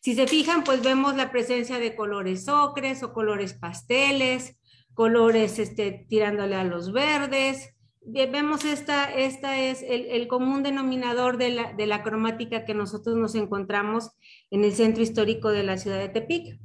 Si 0.00 0.16
se 0.16 0.26
fijan, 0.26 0.64
pues 0.64 0.82
vemos 0.82 1.14
la 1.14 1.30
presencia 1.30 1.78
de 1.78 1.94
colores 1.94 2.48
ocres 2.48 3.04
o 3.04 3.12
colores 3.12 3.54
pasteles, 3.54 4.58
colores 4.92 5.60
este, 5.60 6.04
tirándole 6.08 6.56
a 6.56 6.64
los 6.64 6.92
verdes, 6.92 7.75
vemos 8.06 8.64
esta, 8.64 9.12
esta 9.12 9.58
es 9.58 9.84
el, 9.86 10.28
común 10.28 10.62
denominador 10.62 11.38
de 11.38 11.50
la, 11.50 11.72
de 11.72 11.86
la, 11.86 12.02
cromática 12.02 12.64
que 12.64 12.74
nosotros 12.74 13.16
nos 13.16 13.34
encontramos 13.34 14.10
en 14.50 14.64
el 14.64 14.72
centro 14.72 15.02
histórico 15.02 15.50
de 15.50 15.64
la 15.64 15.76
ciudad 15.76 15.98
de 15.98 16.08
Tepic. 16.08 16.58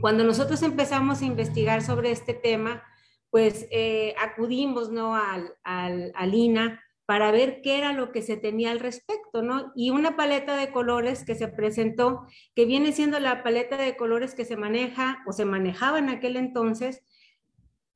Cuando 0.00 0.24
nosotros 0.24 0.62
empezamos 0.62 1.22
a 1.22 1.24
investigar 1.24 1.82
sobre 1.82 2.10
este 2.10 2.34
tema, 2.34 2.82
pues 3.30 3.66
eh, 3.70 4.14
acudimos 4.20 4.90
¿no? 4.90 5.14
al, 5.14 5.54
al, 5.62 6.12
al, 6.14 6.32
para 7.06 7.30
ver 7.30 7.60
qué 7.62 7.78
era 7.78 7.92
lo 7.92 8.10
que 8.10 8.20
se 8.20 8.36
tenía 8.36 8.72
al 8.72 8.80
respecto, 8.80 9.42
¿no? 9.42 9.72
Y 9.76 9.90
una 9.90 10.16
paleta 10.16 10.56
de 10.56 10.72
colores 10.72 11.24
que 11.24 11.36
se 11.36 11.46
presentó, 11.46 12.26
que 12.54 12.66
viene 12.66 12.92
siendo 12.92 13.20
la 13.20 13.44
paleta 13.44 13.76
de 13.76 13.96
colores 13.96 14.34
que 14.34 14.44
se 14.44 14.56
maneja 14.56 15.22
o 15.26 15.32
se 15.32 15.44
manejaba 15.44 16.00
en 16.00 16.08
aquel 16.08 16.36
entonces, 16.36 17.04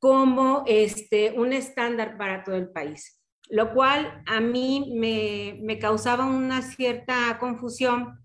como 0.00 0.64
este, 0.66 1.33
un 1.37 1.52
estándar 1.52 2.16
para 2.16 2.42
todo 2.42 2.57
el 2.57 2.71
país, 2.71 3.21
lo 3.49 3.73
cual 3.75 4.23
a 4.26 4.40
mí 4.40 4.92
me, 4.97 5.78
causaba 5.78 6.25
una 6.25 6.62
cierta 6.62 7.38
confusión 7.38 8.19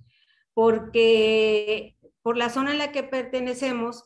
porque 0.54 1.98
por 2.22 2.38
la 2.38 2.50
zona 2.50 2.72
en 2.72 2.78
la 2.78 2.92
que 2.94 3.04
pertenecemos 3.04 4.06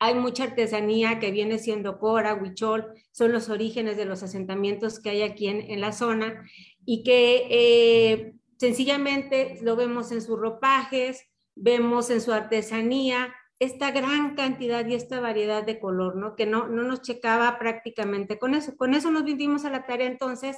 hay 0.00 0.14
mucha 0.14 0.44
artesanía 0.44 1.20
que 1.20 1.30
viene 1.30 1.58
siendo 1.58 1.98
Cora, 1.98 2.34
Huichol, 2.34 2.92
son 3.12 3.32
los 3.32 3.50
orígenes 3.50 3.96
de 3.96 4.06
los 4.06 4.22
asentamientos 4.22 4.98
que 4.98 5.10
hay 5.10 5.22
aquí 5.22 5.46
en, 5.46 5.80
la 5.80 5.92
zona 5.92 6.44
y 6.84 7.04
que 7.04 7.46
eh, 7.50 8.34
sencillamente 8.58 9.58
lo 9.62 9.76
vemos 9.76 10.10
en 10.10 10.22
sus 10.22 10.38
ropajes, 10.38 11.22
vemos 11.54 12.10
en 12.10 12.20
su 12.20 12.32
artesanía, 12.32 13.32
esta 13.60 13.90
gran 13.90 14.34
cantidad 14.34 14.86
y 14.86 14.94
esta 14.94 15.20
variedad 15.20 15.64
de 15.64 15.78
color, 15.78 16.16
¿no? 16.16 16.34
Que 16.34 16.46
no, 16.46 16.66
no 16.66 16.82
nos 16.82 17.02
checaba 17.02 17.58
prácticamente 17.58 18.38
con 18.38 18.54
eso. 18.54 18.76
Con 18.76 18.94
eso 18.94 19.10
nos 19.10 19.24
vinimos 19.24 19.64
a 19.64 19.70
la 19.70 19.86
tarea 19.86 20.08
entonces 20.08 20.56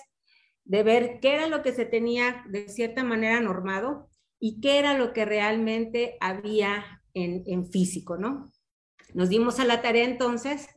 de 0.64 0.82
ver 0.84 1.18
qué 1.20 1.34
era 1.34 1.48
lo 1.48 1.62
que 1.62 1.72
se 1.72 1.84
tenía 1.84 2.44
de 2.48 2.68
cierta 2.68 3.02
manera 3.02 3.40
normado 3.40 4.08
y 4.38 4.60
qué 4.60 4.78
era 4.78 4.96
lo 4.96 5.12
que 5.12 5.24
realmente 5.24 6.16
había 6.20 7.02
en, 7.12 7.42
en 7.46 7.70
físico, 7.70 8.16
¿no? 8.16 8.52
Nos 9.14 9.28
dimos 9.28 9.58
a 9.58 9.64
la 9.64 9.82
tarea 9.82 10.04
entonces 10.04 10.68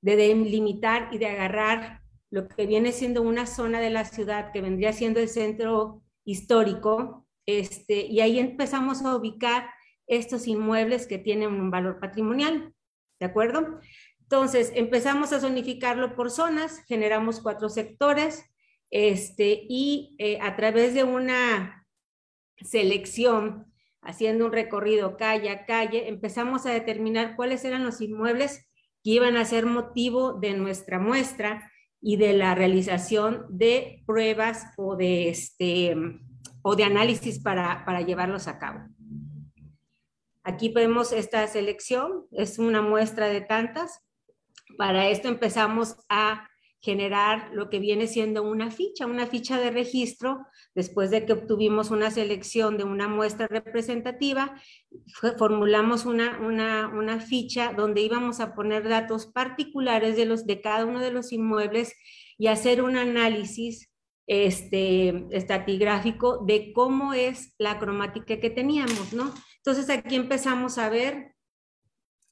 de 0.00 0.16
delimitar 0.16 1.08
y 1.12 1.18
de 1.18 1.26
agarrar 1.26 2.00
lo 2.30 2.48
que 2.48 2.64
viene 2.66 2.92
siendo 2.92 3.22
una 3.22 3.46
zona 3.46 3.80
de 3.80 3.90
la 3.90 4.04
ciudad 4.04 4.52
que 4.52 4.62
vendría 4.62 4.92
siendo 4.92 5.20
el 5.20 5.28
centro 5.28 6.02
histórico, 6.24 7.26
este, 7.44 8.06
y 8.06 8.20
ahí 8.20 8.38
empezamos 8.38 9.02
a 9.02 9.16
ubicar 9.16 9.68
estos 10.06 10.46
inmuebles 10.46 11.06
que 11.06 11.18
tienen 11.18 11.48
un 11.48 11.70
valor 11.70 11.98
patrimonial. 12.00 12.74
¿De 13.20 13.26
acuerdo? 13.26 13.80
Entonces, 14.20 14.72
empezamos 14.74 15.32
a 15.32 15.40
zonificarlo 15.40 16.16
por 16.16 16.30
zonas, 16.30 16.82
generamos 16.86 17.40
cuatro 17.40 17.68
sectores 17.68 18.44
este, 18.90 19.66
y 19.68 20.16
eh, 20.18 20.38
a 20.40 20.56
través 20.56 20.94
de 20.94 21.04
una 21.04 21.86
selección, 22.60 23.72
haciendo 24.02 24.46
un 24.46 24.52
recorrido 24.52 25.16
calle 25.16 25.50
a 25.50 25.64
calle, 25.64 26.08
empezamos 26.08 26.66
a 26.66 26.72
determinar 26.72 27.36
cuáles 27.36 27.64
eran 27.64 27.84
los 27.84 28.00
inmuebles 28.00 28.70
que 29.02 29.10
iban 29.10 29.36
a 29.36 29.44
ser 29.44 29.66
motivo 29.66 30.34
de 30.34 30.54
nuestra 30.54 30.98
muestra 30.98 31.70
y 32.00 32.16
de 32.16 32.32
la 32.34 32.54
realización 32.54 33.46
de 33.48 34.02
pruebas 34.06 34.66
o 34.76 34.96
de, 34.96 35.28
este, 35.28 35.94
o 36.62 36.76
de 36.76 36.84
análisis 36.84 37.38
para, 37.40 37.84
para 37.84 38.02
llevarlos 38.02 38.48
a 38.48 38.58
cabo. 38.58 38.80
Aquí 40.44 40.70
vemos 40.70 41.12
esta 41.12 41.46
selección, 41.46 42.26
es 42.32 42.58
una 42.58 42.82
muestra 42.82 43.28
de 43.28 43.40
tantas. 43.40 44.00
Para 44.76 45.08
esto 45.08 45.28
empezamos 45.28 45.96
a 46.08 46.48
generar 46.82 47.50
lo 47.52 47.70
que 47.70 47.78
viene 47.78 48.08
siendo 48.08 48.42
una 48.42 48.72
ficha, 48.72 49.06
una 49.06 49.28
ficha 49.28 49.58
de 49.60 49.70
registro, 49.70 50.44
después 50.74 51.10
de 51.10 51.24
que 51.24 51.32
obtuvimos 51.32 51.92
una 51.92 52.10
selección 52.10 52.76
de 52.76 52.82
una 52.82 53.06
muestra 53.06 53.46
representativa, 53.46 54.60
formulamos 55.38 56.06
una, 56.06 56.38
una, 56.40 57.20
ficha 57.20 57.72
donde 57.72 58.00
íbamos 58.00 58.40
a 58.40 58.52
poner 58.54 58.88
datos 58.88 59.26
particulares 59.26 60.16
de, 60.16 60.24
los, 60.24 60.44
de 60.44 60.60
cada 60.60 60.84
uno 60.84 60.98
de 60.98 61.12
los 61.12 61.32
inmuebles 61.32 61.94
y 62.36 62.48
hacer 62.48 62.82
un 62.82 62.96
análisis 62.96 63.92
este, 64.26 65.26
estatigráfico 65.30 66.44
de 66.44 66.72
cómo 66.72 67.14
es 67.14 67.54
la 67.58 67.78
cromática 67.78 68.40
que 68.40 68.50
teníamos, 68.50 69.12
¿no? 69.12 69.32
Entonces 69.64 69.96
aquí 69.96 70.16
empezamos 70.16 70.76
a 70.78 70.88
ver 70.88 71.36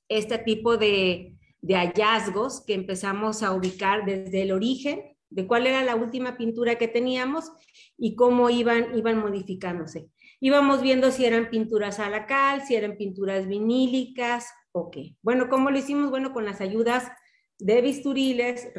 este 0.09 0.39
tipo 0.39 0.77
de, 0.77 1.37
hallazgos 1.63 2.65
que 2.67 2.75
empezamos 2.75 3.43
a 3.43 3.53
ubicar 3.53 4.05
desde 4.05 4.43
el 4.43 4.53
origen, 4.53 5.17
de 5.29 5.47
cuál 5.47 5.69
era 5.69 5.85
la 5.85 5.95
última 5.95 6.37
pintura 6.37 6.77
que 6.77 6.89
teníamos 6.89 7.53
y 7.97 8.17
cómo 8.17 8.51
iban, 8.51 8.99
iban 8.99 9.19
modificándose. 9.19 10.11
Íbamos 10.41 10.83
viendo 10.83 11.13
si 11.13 11.25
eran 11.25 11.51
pinturas 11.51 12.01
a 12.01 12.11
la 12.11 12.27
cal, 12.27 12.63
si 12.63 12.75
eran 12.75 12.97
pinturas 12.97 13.47
vinílicas 13.47 14.49
o 14.73 14.91
qué. 14.91 15.15
Bueno, 15.23 15.49
¿cómo 15.49 15.71
lo 15.71 15.79
hicimos? 15.79 16.11
Bueno, 16.11 16.33
con 16.33 16.45
las 16.45 16.61
ayudas 16.61 17.13
de 17.61 17.81
bisturiles, 17.81 18.73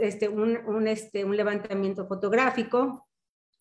este, 0.00 0.28
un, 0.28 0.88
este, 0.88 1.24
un 1.26 1.36
levantamiento 1.36 2.06
fotográfico, 2.06 3.09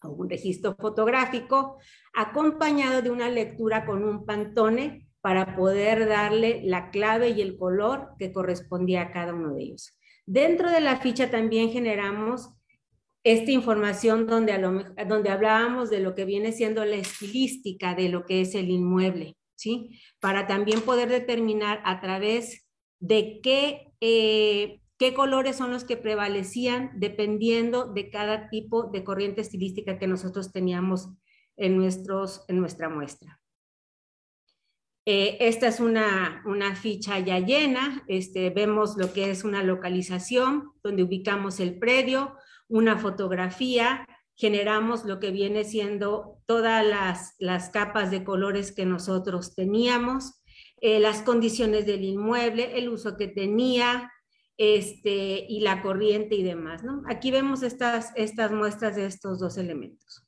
o 0.03 0.09
un 0.09 0.29
registro 0.29 0.75
fotográfico, 0.79 1.77
acompañado 2.13 3.01
de 3.01 3.09
una 3.09 3.29
lectura 3.29 3.85
con 3.85 4.03
un 4.03 4.25
pantone 4.25 5.07
para 5.21 5.55
poder 5.55 6.07
darle 6.07 6.61
la 6.63 6.91
clave 6.91 7.29
y 7.29 7.41
el 7.41 7.57
color 7.57 8.11
que 8.17 8.31
correspondía 8.31 9.01
a 9.03 9.11
cada 9.11 9.33
uno 9.33 9.53
de 9.53 9.63
ellos. 9.63 9.97
Dentro 10.25 10.69
de 10.69 10.81
la 10.81 10.97
ficha 10.97 11.29
también 11.29 11.71
generamos 11.71 12.49
esta 13.23 13.51
información 13.51 14.27
donde, 14.27 14.53
donde 15.07 15.29
hablábamos 15.29 15.89
de 15.89 15.99
lo 15.99 16.15
que 16.15 16.25
viene 16.25 16.51
siendo 16.51 16.85
la 16.85 16.95
estilística 16.95 17.95
de 17.95 18.09
lo 18.09 18.25
que 18.25 18.41
es 18.41 18.55
el 18.55 18.69
inmueble, 18.69 19.35
¿sí? 19.55 19.99
Para 20.19 20.47
también 20.47 20.81
poder 20.81 21.09
determinar 21.09 21.81
a 21.83 21.99
través 21.99 22.65
de 22.99 23.39
qué 23.41 23.91
eh, 23.99 24.78
qué 24.99 25.13
colores 25.13 25.55
son 25.55 25.71
los 25.71 25.85
que 25.85 25.97
prevalecían 25.97 26.91
dependiendo 26.95 27.85
de 27.85 28.09
cada 28.09 28.49
tipo 28.49 28.83
de 28.83 29.03
corriente 29.05 29.41
estilística 29.41 29.97
que 29.97 30.07
nosotros 30.07 30.51
teníamos 30.51 31.09
en, 31.55 31.77
nuestros, 31.77 32.43
en 32.49 32.59
nuestra 32.59 32.89
muestra. 32.89 33.41
Eh, 35.05 35.37
esta 35.39 35.67
es 35.67 35.79
una, 35.79 36.43
una, 36.45 36.75
ficha 36.75 37.17
ya 37.17 37.39
llena, 37.39 38.03
este, 38.07 38.49
vemos 38.49 38.97
lo 38.97 39.11
que 39.13 39.31
es 39.31 39.43
una 39.43 39.63
localización, 39.63 40.73
donde 40.83 41.03
ubicamos 41.03 41.59
el 41.61 41.79
predio, 41.79 42.35
una 42.67 42.97
fotografía, 42.97 44.05
generamos 44.35 45.05
lo 45.05 45.19
que 45.19 45.31
viene 45.31 45.63
siendo 45.63 46.41
todas 46.45 46.85
las, 46.85 47.35
las 47.39 47.69
capas 47.69 48.11
de 48.11 48.23
colores 48.23 48.71
que 48.73 48.85
nosotros 48.85 49.55
teníamos, 49.55 50.43
eh, 50.81 50.99
las 50.99 51.21
condiciones 51.21 51.85
del 51.85 52.03
inmueble, 52.03 52.77
el 52.77 52.89
uso 52.89 53.17
que 53.17 53.27
tenía, 53.27 54.11
este, 54.59 55.45
y 55.47 55.61
la 55.61 55.81
corriente 55.81 56.35
y 56.35 56.43
demás, 56.43 56.83
¿no? 56.83 57.01
Aquí 57.07 57.31
vemos 57.31 57.63
estas, 57.63 58.11
estas 58.15 58.51
muestras 58.51 58.97
de 58.97 59.05
estos 59.05 59.39
dos 59.39 59.57
elementos. 59.57 60.27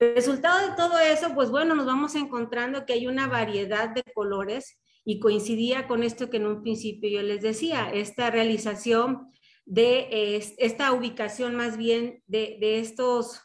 resultado 0.00 0.68
de 0.68 0.76
todo 0.76 0.98
eso, 0.98 1.32
pues 1.32 1.48
bueno, 1.48 1.76
nos 1.76 1.86
vamos 1.86 2.16
encontrando 2.16 2.84
que 2.84 2.92
hay 2.92 3.06
una 3.06 3.28
variedad 3.28 3.94
de 3.94 4.02
colores 4.14 4.80
y 5.04 5.20
coincidía 5.20 5.86
con 5.86 6.02
esto 6.02 6.28
que 6.28 6.38
en 6.38 6.46
un 6.46 6.62
principio 6.62 7.08
yo 7.08 7.22
les 7.22 7.40
decía, 7.40 7.88
esta 7.88 8.32
realización 8.32 9.30
de 9.64 10.36
esta 10.58 10.92
ubicación 10.92 11.54
más 11.54 11.76
bien 11.76 12.20
de, 12.26 12.58
de, 12.60 12.80
estos 12.80 13.40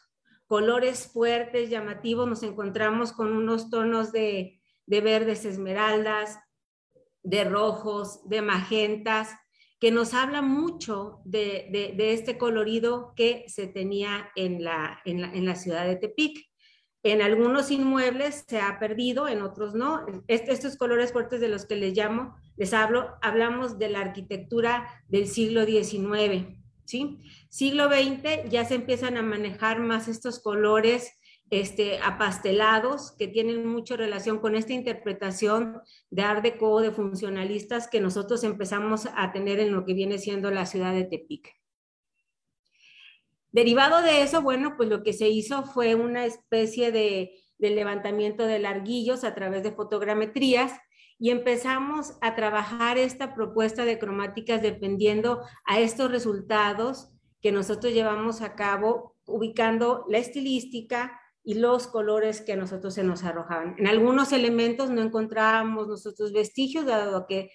colores 0.46 1.12
fuertes, 1.12 1.70
llamativos, 1.70 2.28
nos 2.28 2.42
encontramos 2.42 3.12
con 3.12 3.32
unos 3.36 3.70
tonos 3.70 4.10
de, 4.10 4.60
de 4.86 5.00
verdes 5.00 5.44
esmeraldas, 5.44 6.40
de 7.22 7.44
rojos, 7.44 8.28
de 8.28 8.42
magentas, 8.42 9.30
que 9.80 9.90
nos 9.90 10.12
habla 10.12 10.42
mucho 10.42 11.20
de, 11.24 11.94
este 11.98 12.36
colorido 12.36 13.14
que 13.16 13.44
se 13.48 13.66
tenía 13.66 14.30
en 14.36 14.62
la, 14.62 15.00
en 15.06 15.44
la, 15.46 15.56
ciudad 15.56 15.86
de 15.86 15.96
Tepic. 15.96 16.50
En 17.02 17.22
algunos 17.22 17.70
inmuebles 17.70 18.44
se 18.46 18.60
ha 18.60 18.78
perdido, 18.78 19.26
en 19.26 19.40
otros 19.40 19.74
no. 19.74 20.04
estos 20.28 20.76
colores 20.76 21.12
fuertes 21.12 21.40
de 21.40 21.48
los 21.48 21.64
que 21.64 21.76
les 21.76 21.96
llamo, 21.96 22.36
les 22.56 22.74
hablo, 22.74 23.16
hablamos 23.22 23.78
de 23.78 23.88
la 23.88 24.00
arquitectura 24.00 25.02
del 25.08 25.26
siglo 25.26 25.64
XIX, 25.64 26.58
¿sí? 26.84 27.18
Siglo 27.48 27.88
XX 27.88 28.50
ya 28.50 28.66
se 28.66 28.74
empiezan 28.74 29.16
a 29.16 29.22
manejar 29.22 29.80
más 29.80 30.08
estos 30.08 30.40
colores 30.40 31.10
este, 31.50 31.98
apastelados 31.98 33.12
que 33.18 33.26
tienen 33.26 33.66
mucha 33.66 33.96
relación 33.96 34.38
con 34.38 34.54
esta 34.54 34.72
interpretación 34.72 35.82
de 36.10 36.22
Art 36.22 36.42
Deco, 36.42 36.80
de 36.80 36.92
funcionalistas 36.92 37.88
que 37.88 38.00
nosotros 38.00 38.44
empezamos 38.44 39.08
a 39.14 39.32
tener 39.32 39.58
en 39.58 39.72
lo 39.72 39.84
que 39.84 39.94
viene 39.94 40.18
siendo 40.18 40.50
la 40.52 40.64
ciudad 40.64 40.94
de 40.94 41.04
Tepic. 41.04 41.52
Derivado 43.52 44.00
de 44.00 44.22
eso, 44.22 44.42
bueno, 44.42 44.76
pues 44.76 44.88
lo 44.88 45.02
que 45.02 45.12
se 45.12 45.28
hizo 45.28 45.64
fue 45.64 45.96
una 45.96 46.24
especie 46.24 46.92
de, 46.92 47.32
de 47.58 47.70
levantamiento 47.70 48.46
de 48.46 48.60
larguillos 48.60 49.24
a 49.24 49.34
través 49.34 49.64
de 49.64 49.72
fotogrametrías 49.72 50.72
y 51.18 51.30
empezamos 51.30 52.16
a 52.20 52.36
trabajar 52.36 52.96
esta 52.96 53.34
propuesta 53.34 53.84
de 53.84 53.98
cromáticas 53.98 54.62
dependiendo 54.62 55.42
a 55.64 55.80
estos 55.80 56.12
resultados 56.12 57.10
que 57.42 57.52
nosotros 57.52 57.92
llevamos 57.92 58.40
a 58.40 58.54
cabo, 58.54 59.16
ubicando 59.26 60.04
la 60.08 60.18
estilística, 60.18 61.19
y 61.42 61.54
los 61.54 61.86
colores 61.86 62.40
que 62.40 62.52
a 62.52 62.56
nosotros 62.56 62.94
se 62.94 63.04
nos 63.04 63.24
arrojaban. 63.24 63.74
En 63.78 63.86
algunos 63.86 64.32
elementos 64.32 64.90
no 64.90 65.00
encontrábamos 65.00 65.88
nosotros 65.88 66.32
vestigios, 66.32 66.86
dado 66.86 67.26
que 67.26 67.50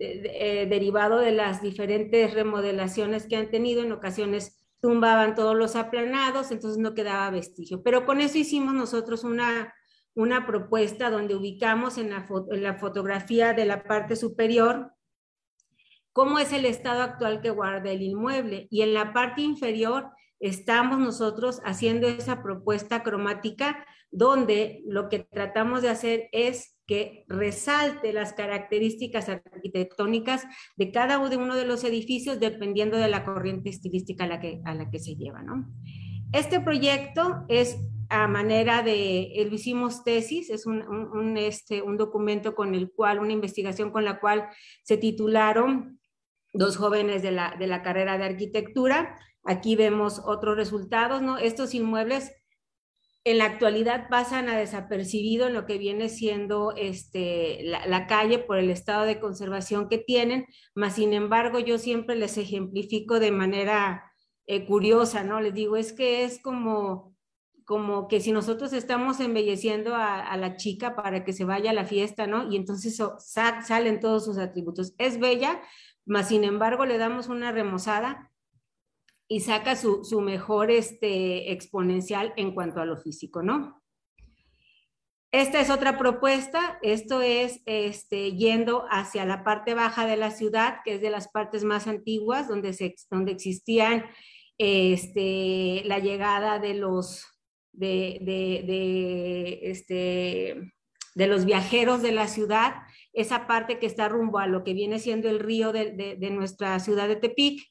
eh, 0.00 0.66
derivado 0.68 1.18
de 1.18 1.32
las 1.32 1.62
diferentes 1.62 2.34
remodelaciones 2.34 3.26
que 3.26 3.36
han 3.36 3.50
tenido, 3.50 3.82
en 3.82 3.92
ocasiones 3.92 4.64
tumbaban 4.80 5.34
todos 5.34 5.56
los 5.56 5.76
aplanados, 5.76 6.50
entonces 6.50 6.78
no 6.78 6.94
quedaba 6.94 7.30
vestigio. 7.30 7.82
Pero 7.82 8.06
con 8.06 8.20
eso 8.20 8.38
hicimos 8.38 8.74
nosotros 8.74 9.24
una, 9.24 9.74
una 10.14 10.46
propuesta 10.46 11.10
donde 11.10 11.34
ubicamos 11.34 11.98
en 11.98 12.10
la, 12.10 12.26
en 12.50 12.62
la 12.62 12.78
fotografía 12.78 13.54
de 13.54 13.64
la 13.64 13.84
parte 13.84 14.14
superior 14.14 14.92
cómo 16.12 16.40
es 16.40 16.52
el 16.52 16.64
estado 16.64 17.02
actual 17.02 17.40
que 17.40 17.50
guarda 17.50 17.92
el 17.92 18.02
inmueble 18.02 18.66
y 18.70 18.82
en 18.82 18.92
la 18.92 19.12
parte 19.12 19.40
inferior 19.40 20.10
estamos 20.40 20.98
nosotros 20.98 21.60
haciendo 21.64 22.06
esa 22.08 22.42
propuesta 22.42 23.02
cromática 23.02 23.84
donde 24.10 24.82
lo 24.86 25.08
que 25.08 25.20
tratamos 25.20 25.82
de 25.82 25.90
hacer 25.90 26.28
es 26.32 26.78
que 26.86 27.24
resalte 27.28 28.14
las 28.14 28.32
características 28.32 29.28
arquitectónicas 29.28 30.46
de 30.76 30.90
cada 30.90 31.18
uno 31.18 31.54
de 31.54 31.66
los 31.66 31.84
edificios 31.84 32.40
dependiendo 32.40 32.96
de 32.96 33.08
la 33.08 33.24
corriente 33.24 33.68
estilística 33.68 34.24
a 34.24 34.28
la 34.28 34.40
que, 34.40 34.60
a 34.64 34.74
la 34.74 34.90
que 34.90 34.98
se 34.98 35.14
lleva. 35.14 35.42
¿no? 35.42 35.66
Este 36.32 36.60
proyecto 36.60 37.44
es 37.48 37.76
a 38.08 38.26
manera 38.26 38.82
de, 38.82 39.46
lo 39.48 39.54
hicimos 39.54 40.02
tesis, 40.02 40.48
es 40.48 40.64
un, 40.64 40.82
un, 40.82 41.36
este, 41.36 41.82
un 41.82 41.98
documento 41.98 42.54
con 42.54 42.74
el 42.74 42.90
cual, 42.90 43.18
una 43.18 43.34
investigación 43.34 43.90
con 43.90 44.06
la 44.06 44.18
cual 44.18 44.48
se 44.82 44.96
titularon 44.96 46.00
dos 46.54 46.78
jóvenes 46.78 47.22
de 47.22 47.32
la, 47.32 47.54
de 47.58 47.66
la 47.66 47.82
carrera 47.82 48.16
de 48.16 48.24
arquitectura 48.24 49.14
Aquí 49.44 49.76
vemos 49.76 50.22
otros 50.24 50.56
resultados, 50.56 51.22
¿no? 51.22 51.38
Estos 51.38 51.74
inmuebles 51.74 52.32
en 53.24 53.38
la 53.38 53.44
actualidad 53.44 54.08
pasan 54.08 54.48
a 54.48 54.56
desapercibido 54.56 55.48
en 55.48 55.54
lo 55.54 55.66
que 55.66 55.76
viene 55.76 56.08
siendo 56.08 56.72
este, 56.76 57.62
la, 57.64 58.06
calle 58.06 58.38
por 58.38 58.58
el 58.58 58.70
estado 58.70 59.04
de 59.04 59.20
conservación 59.20 59.88
que 59.88 59.98
tienen, 59.98 60.46
mas 60.74 60.94
sin 60.94 61.12
embargo 61.12 61.58
yo 61.58 61.78
siempre 61.78 62.16
les 62.16 62.38
ejemplifico 62.38 63.20
de 63.20 63.30
manera 63.30 64.10
eh, 64.46 64.64
curiosa, 64.64 65.24
¿no? 65.24 65.40
Les 65.40 65.52
digo, 65.52 65.76
es 65.76 65.92
que 65.92 66.24
es 66.24 66.40
como, 66.40 67.14
como 67.66 68.08
que 68.08 68.20
si 68.20 68.32
nosotros 68.32 68.72
estamos 68.72 69.20
embelleciendo 69.20 69.94
a, 69.94 70.34
la 70.38 70.56
chica 70.56 70.96
para 70.96 71.22
que 71.24 71.34
se 71.34 71.44
vaya 71.44 71.72
a 71.72 71.74
la 71.74 71.84
fiesta, 71.84 72.26
¿no? 72.26 72.50
Y 72.50 72.56
entonces 72.56 72.98
salen 73.18 74.00
todos 74.00 74.24
sus 74.24 74.38
atributos. 74.38 74.94
Es 74.96 75.20
bella, 75.20 75.60
mas 76.06 76.28
sin 76.28 76.44
embargo 76.44 76.86
le 76.86 76.96
damos 76.96 77.28
una 77.28 77.52
remozada 77.52 78.30
y 79.28 79.40
saca 79.40 79.76
su, 79.76 80.20
mejor 80.22 80.70
este, 80.70 81.52
exponencial 81.52 82.32
en 82.36 82.54
cuanto 82.54 82.80
a 82.80 82.86
lo 82.86 82.96
físico, 82.96 83.42
¿no? 83.42 83.82
Esta 85.30 85.60
es 85.60 85.68
otra 85.68 85.98
propuesta, 85.98 86.78
esto 86.80 87.20
es 87.20 87.60
este, 87.66 88.32
yendo 88.32 88.86
hacia 88.90 89.26
la 89.26 89.44
parte 89.44 89.74
baja 89.74 90.06
de 90.06 90.16
la 90.16 90.30
ciudad, 90.30 90.78
que 90.82 90.94
es 90.94 91.02
de 91.02 91.10
las 91.10 91.28
partes 91.28 91.64
más 91.64 91.86
antiguas, 91.86 92.48
donde, 92.48 92.72
se, 92.72 92.94
donde 93.10 93.32
existían 93.32 94.06
este, 94.56 95.82
la 95.84 95.98
llegada 95.98 96.58
de 96.58 96.72
los, 96.72 97.26
de, 97.72 99.60
este, 99.60 100.72
de 101.14 101.26
los 101.26 101.44
viajeros 101.44 102.00
de 102.00 102.12
la 102.12 102.26
ciudad, 102.26 102.76
esa 103.12 103.46
parte 103.46 103.78
que 103.78 103.86
está 103.86 104.08
rumbo 104.08 104.38
a 104.38 104.46
lo 104.46 104.64
que 104.64 104.72
viene 104.72 104.98
siendo 104.98 105.28
el 105.28 105.40
río 105.40 105.72
de, 105.72 106.16
de 106.18 106.30
nuestra 106.30 106.80
ciudad 106.80 107.06
de 107.06 107.16
Tepic, 107.16 107.68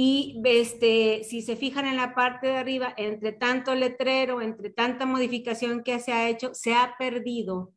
y 0.00 0.40
este, 0.44 1.24
si 1.24 1.42
se 1.42 1.56
fijan 1.56 1.84
en 1.84 1.96
la 1.96 2.14
parte 2.14 2.46
de 2.46 2.56
arriba, 2.56 2.94
entre 2.96 3.32
tanto 3.32 3.74
letrero, 3.74 4.40
entre 4.40 4.70
tanta 4.70 5.06
modificación 5.06 5.82
que 5.82 5.98
se 5.98 6.12
ha 6.12 6.28
hecho, 6.28 6.54
se 6.54 6.72
ha 6.72 6.94
perdido 6.96 7.72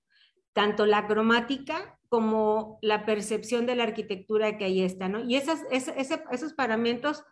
tanto 0.53 0.85
la 0.85 1.07
cromática 1.07 1.97
como 2.09 2.77
la 2.83 3.07
percepción 3.07 3.65
de 3.65 3.75
la 3.75 3.85
arquitectura 3.85 4.59
que 4.59 4.65
ahí 4.65 4.83
está, 4.83 5.09
¿no? 5.09 5.23
Y 5.23 5.35
esas, 5.35 5.63
esos 5.71 6.53
paramentos 6.53 7.23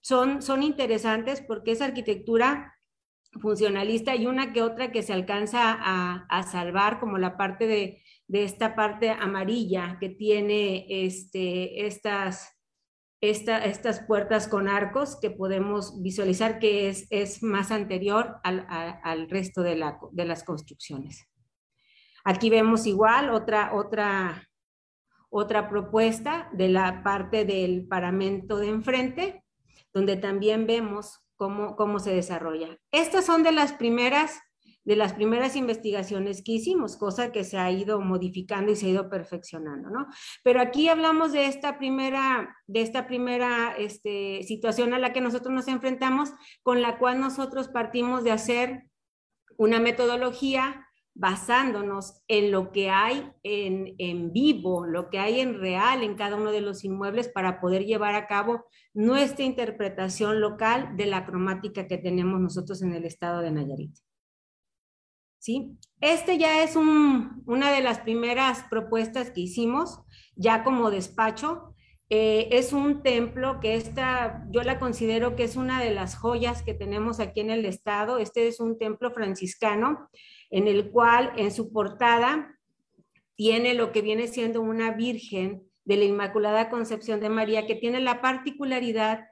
son, 0.00 0.42
son 0.42 0.64
interesantes 0.64 1.40
porque 1.40 1.70
es 1.70 1.80
arquitectura 1.80 2.74
funcionalista 3.40 4.16
y 4.16 4.26
una 4.26 4.52
que 4.52 4.62
otra 4.62 4.90
que 4.90 5.04
se 5.04 5.12
alcanza 5.12 5.78
a, 5.78 6.26
a 6.28 6.42
salvar, 6.42 6.98
como 6.98 7.18
la 7.18 7.36
parte 7.36 7.68
de, 7.68 8.02
de, 8.26 8.42
esta 8.42 8.74
parte 8.74 9.10
amarilla 9.10 9.96
que 10.00 10.08
tiene 10.08 10.86
este, 10.88 11.86
estas 11.86 12.53
estas 13.30 14.00
puertas 14.00 14.48
con 14.48 14.68
arcos 14.68 15.18
que 15.20 15.30
podemos 15.30 16.02
visualizar 16.02 16.58
que 16.58 16.88
es, 16.88 17.06
es 17.10 17.42
más 17.42 17.70
anterior 17.70 18.36
al, 18.42 18.66
al 18.68 19.30
resto 19.30 19.62
de, 19.62 19.76
la, 19.76 19.98
de, 20.12 20.24
las 20.24 20.44
construcciones. 20.44 21.26
Aquí 22.24 22.50
vemos 22.50 22.86
igual 22.86 23.30
otra, 23.30 23.74
otra, 23.74 24.48
otra 25.28 25.68
propuesta 25.68 26.48
de 26.52 26.68
la 26.68 27.02
parte 27.02 27.44
del 27.44 27.86
paramento 27.86 28.58
de 28.58 28.68
enfrente, 28.68 29.44
donde 29.92 30.16
también 30.16 30.66
vemos 30.66 31.20
cómo, 31.36 31.76
cómo 31.76 31.98
se 31.98 32.14
desarrolla. 32.14 32.78
Estas 32.90 33.26
son 33.26 33.42
de 33.42 33.52
las 33.52 33.72
primeras 33.72 34.40
de 34.84 34.96
las 34.96 35.14
primeras 35.14 35.56
investigaciones 35.56 36.42
que 36.42 36.52
hicimos, 36.52 36.96
cosa 36.96 37.32
que 37.32 37.44
se 37.44 37.58
ha 37.58 37.70
ido 37.70 38.00
modificando 38.00 38.72
y 38.72 38.76
se 38.76 38.86
ha 38.86 38.90
ido 38.90 39.08
perfeccionando, 39.08 39.90
¿no? 39.90 40.06
Pero 40.42 40.60
aquí 40.60 40.88
hablamos 40.88 41.32
de 41.32 41.46
esta 41.46 41.78
primera, 41.78 42.56
de 42.66 42.82
esta 42.82 43.06
primera 43.06 43.74
este, 43.78 44.42
situación 44.42 44.92
a 44.94 44.98
la 44.98 45.12
que 45.12 45.20
nosotros 45.20 45.54
nos 45.54 45.68
enfrentamos, 45.68 46.32
con 46.62 46.82
la 46.82 46.98
cual 46.98 47.20
nosotros 47.20 47.68
partimos 47.68 48.24
de 48.24 48.32
hacer 48.32 48.84
una 49.56 49.80
metodología 49.80 50.86
basándonos 51.16 52.22
en 52.26 52.50
lo 52.50 52.72
que 52.72 52.90
hay 52.90 53.30
en, 53.44 53.94
en, 53.98 54.32
vivo, 54.32 54.84
lo 54.84 55.10
que 55.10 55.20
hay 55.20 55.40
en 55.40 55.60
real 55.60 56.02
en 56.02 56.16
cada 56.16 56.34
uno 56.34 56.50
de 56.50 56.60
los 56.60 56.84
inmuebles 56.84 57.28
para 57.28 57.60
poder 57.60 57.84
llevar 57.84 58.16
a 58.16 58.26
cabo 58.26 58.66
nuestra 58.92 59.44
interpretación 59.44 60.40
local 60.40 60.96
de 60.96 61.06
la 61.06 61.24
cromática 61.24 61.86
que 61.86 61.98
tenemos 61.98 62.40
nosotros 62.40 62.82
en 62.82 62.94
el 62.94 63.04
estado 63.04 63.42
de 63.42 63.52
Nayarit. 63.52 64.03
¿Sí? 65.44 65.76
Este 66.00 66.38
ya 66.38 66.62
es 66.62 66.74
una 66.74 67.70
de 67.70 67.82
las 67.82 68.00
primeras 68.00 68.64
propuestas 68.70 69.30
que 69.30 69.42
hicimos, 69.42 70.00
ya 70.36 70.64
como 70.64 70.90
despacho. 70.90 71.74
Eh, 72.08 72.48
es 72.52 72.72
un 72.72 73.02
templo 73.02 73.60
que 73.60 73.74
esta, 73.74 74.46
yo 74.50 74.62
la 74.62 74.78
considero 74.78 75.36
que 75.36 75.44
es 75.44 75.56
una 75.56 75.82
de 75.82 75.90
las 75.90 76.16
joyas 76.16 76.62
que 76.62 76.72
tenemos 76.72 77.20
aquí 77.20 77.40
en 77.40 77.50
el 77.50 77.66
estado. 77.66 78.16
Este 78.16 78.48
es 78.48 78.58
un 78.58 78.78
templo 78.78 79.10
franciscano 79.10 80.08
en 80.48 80.66
el 80.66 80.90
cual 80.90 81.34
en 81.36 81.52
su 81.52 81.70
portada 81.74 82.58
tiene 83.36 83.74
lo 83.74 83.92
que 83.92 84.00
viene 84.00 84.28
siendo 84.28 84.62
una 84.62 84.92
virgen 84.92 85.62
de 85.84 85.98
la 85.98 86.04
Inmaculada 86.04 86.70
Concepción 86.70 87.20
de 87.20 87.28
María, 87.28 87.66
que 87.66 87.74
tiene 87.74 88.00
la 88.00 88.22
particularidad 88.22 89.26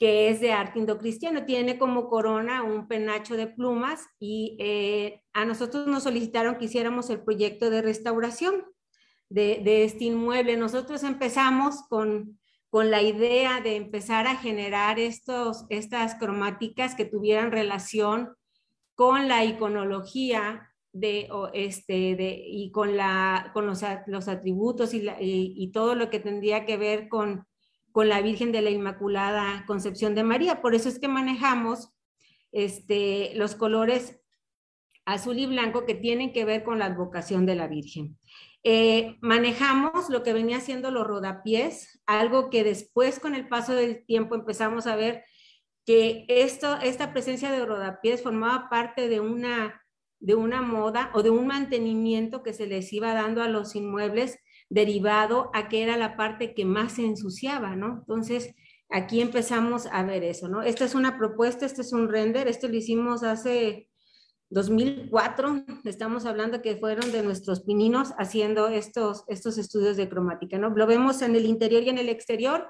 que 0.00 0.30
es 0.30 0.40
de 0.40 0.52
arte 0.52 0.78
indocristiano. 0.78 1.44
Tiene 1.44 1.78
como 1.78 2.08
corona 2.08 2.62
un 2.62 2.88
penacho 2.88 3.36
de 3.36 3.46
plumas 3.46 4.06
y 4.18 4.56
eh, 4.58 5.22
a 5.34 5.44
nosotros 5.44 5.86
nos 5.86 6.04
solicitaron 6.04 6.56
que 6.56 6.64
hiciéramos 6.64 7.10
el 7.10 7.22
proyecto 7.22 7.68
de 7.68 7.82
restauración 7.82 8.64
de, 9.28 9.84
este 9.84 10.04
inmueble. 10.04 10.56
Nosotros 10.56 11.04
empezamos 11.04 11.82
con, 11.90 12.40
con, 12.70 12.90
la 12.90 13.02
idea 13.02 13.60
de 13.60 13.76
empezar 13.76 14.26
a 14.26 14.36
generar 14.36 14.98
estos, 14.98 15.66
estas 15.68 16.14
cromáticas 16.14 16.94
que 16.94 17.04
tuvieran 17.04 17.52
relación 17.52 18.34
con 18.94 19.28
la 19.28 19.44
iconología 19.44 20.66
de, 20.92 21.28
este, 21.52 22.16
de, 22.16 22.42
y 22.46 22.72
con, 22.72 22.96
la, 22.96 23.50
con 23.52 23.66
los, 23.66 23.82
los 24.06 24.28
atributos 24.28 24.94
y, 24.94 25.04
y 25.20 25.72
todo 25.72 25.94
lo 25.94 26.08
que 26.08 26.20
tendría 26.20 26.64
que 26.64 26.78
ver 26.78 27.10
con 27.10 27.46
con 27.92 28.08
la 28.08 28.20
Virgen 28.20 28.52
de 28.52 28.62
la 28.62 28.70
Inmaculada 28.70 29.64
Concepción 29.66 30.14
de 30.14 30.24
María. 30.24 30.62
Por 30.62 30.74
eso 30.74 30.88
es 30.88 30.98
que 30.98 31.08
manejamos 31.08 31.92
este, 32.52 33.32
los 33.34 33.54
colores 33.54 34.20
azul 35.04 35.38
y 35.38 35.46
blanco 35.46 35.86
que 35.86 35.94
tienen 35.94 36.32
que 36.32 36.44
ver 36.44 36.62
con 36.62 36.78
la 36.78 36.86
advocación 36.86 37.46
de 37.46 37.56
la 37.56 37.66
Virgen. 37.66 38.18
Eh, 38.62 39.16
manejamos 39.20 40.10
lo 40.10 40.22
que 40.22 40.32
venía 40.32 40.60
siendo 40.60 40.90
los 40.90 41.06
rodapiés, 41.06 42.00
algo 42.06 42.50
que 42.50 42.62
después 42.62 43.18
con 43.18 43.34
el 43.34 43.48
paso 43.48 43.74
del 43.74 44.04
tiempo 44.04 44.34
empezamos 44.34 44.86
a 44.86 44.96
ver 44.96 45.24
que 45.86 46.26
esto, 46.28 46.78
esta 46.82 47.12
presencia 47.12 47.50
de 47.50 47.64
rodapiés 47.64 48.22
formaba 48.22 48.68
parte 48.68 49.08
de 49.08 49.20
una, 49.20 49.82
de 50.18 50.34
una 50.34 50.60
moda 50.60 51.10
o 51.14 51.22
de 51.22 51.30
un 51.30 51.46
mantenimiento 51.46 52.42
que 52.42 52.52
se 52.52 52.66
les 52.66 52.92
iba 52.92 53.14
dando 53.14 53.42
a 53.42 53.48
los 53.48 53.74
inmuebles 53.74 54.38
derivado 54.70 55.50
a 55.52 55.68
que 55.68 55.82
era 55.82 55.96
la 55.96 56.16
parte 56.16 56.54
que 56.54 56.64
más 56.64 56.92
se 56.92 57.04
ensuciaba, 57.04 57.76
¿no? 57.76 57.98
Entonces, 57.98 58.54
aquí 58.88 59.20
empezamos 59.20 59.86
a 59.86 60.02
ver 60.04 60.24
eso, 60.24 60.48
¿no? 60.48 60.62
Esta 60.62 60.84
es 60.84 60.94
una 60.94 61.18
propuesta, 61.18 61.66
este 61.66 61.82
es 61.82 61.92
un 61.92 62.08
render, 62.08 62.48
esto 62.48 62.68
lo 62.68 62.76
hicimos 62.76 63.24
hace 63.24 63.88
2004, 64.50 65.64
estamos 65.84 66.24
hablando 66.24 66.62
que 66.62 66.76
fueron 66.76 67.12
de 67.12 67.22
nuestros 67.22 67.62
pininos 67.62 68.12
haciendo 68.16 68.68
estos, 68.68 69.24
estos 69.26 69.58
estudios 69.58 69.96
de 69.96 70.08
cromática, 70.08 70.56
¿no? 70.56 70.70
Lo 70.70 70.86
vemos 70.86 71.20
en 71.22 71.34
el 71.34 71.46
interior 71.46 71.82
y 71.82 71.90
en 71.90 71.98
el 71.98 72.08
exterior, 72.08 72.68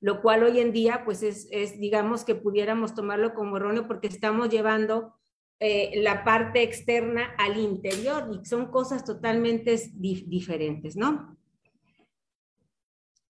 lo 0.00 0.20
cual 0.20 0.44
hoy 0.44 0.60
en 0.60 0.72
día, 0.72 1.02
pues 1.06 1.22
es, 1.22 1.48
es 1.50 1.80
digamos 1.80 2.24
que 2.24 2.34
pudiéramos 2.34 2.94
tomarlo 2.94 3.32
como 3.34 3.56
erróneo 3.56 3.86
porque 3.88 4.08
estamos 4.08 4.50
llevando 4.50 5.14
eh, 5.58 5.92
la 6.02 6.22
parte 6.22 6.62
externa 6.62 7.34
al 7.38 7.56
interior 7.58 8.28
y 8.30 8.44
son 8.44 8.70
cosas 8.70 9.04
totalmente 9.04 9.74
diferentes, 9.94 10.96
¿no? 10.96 11.36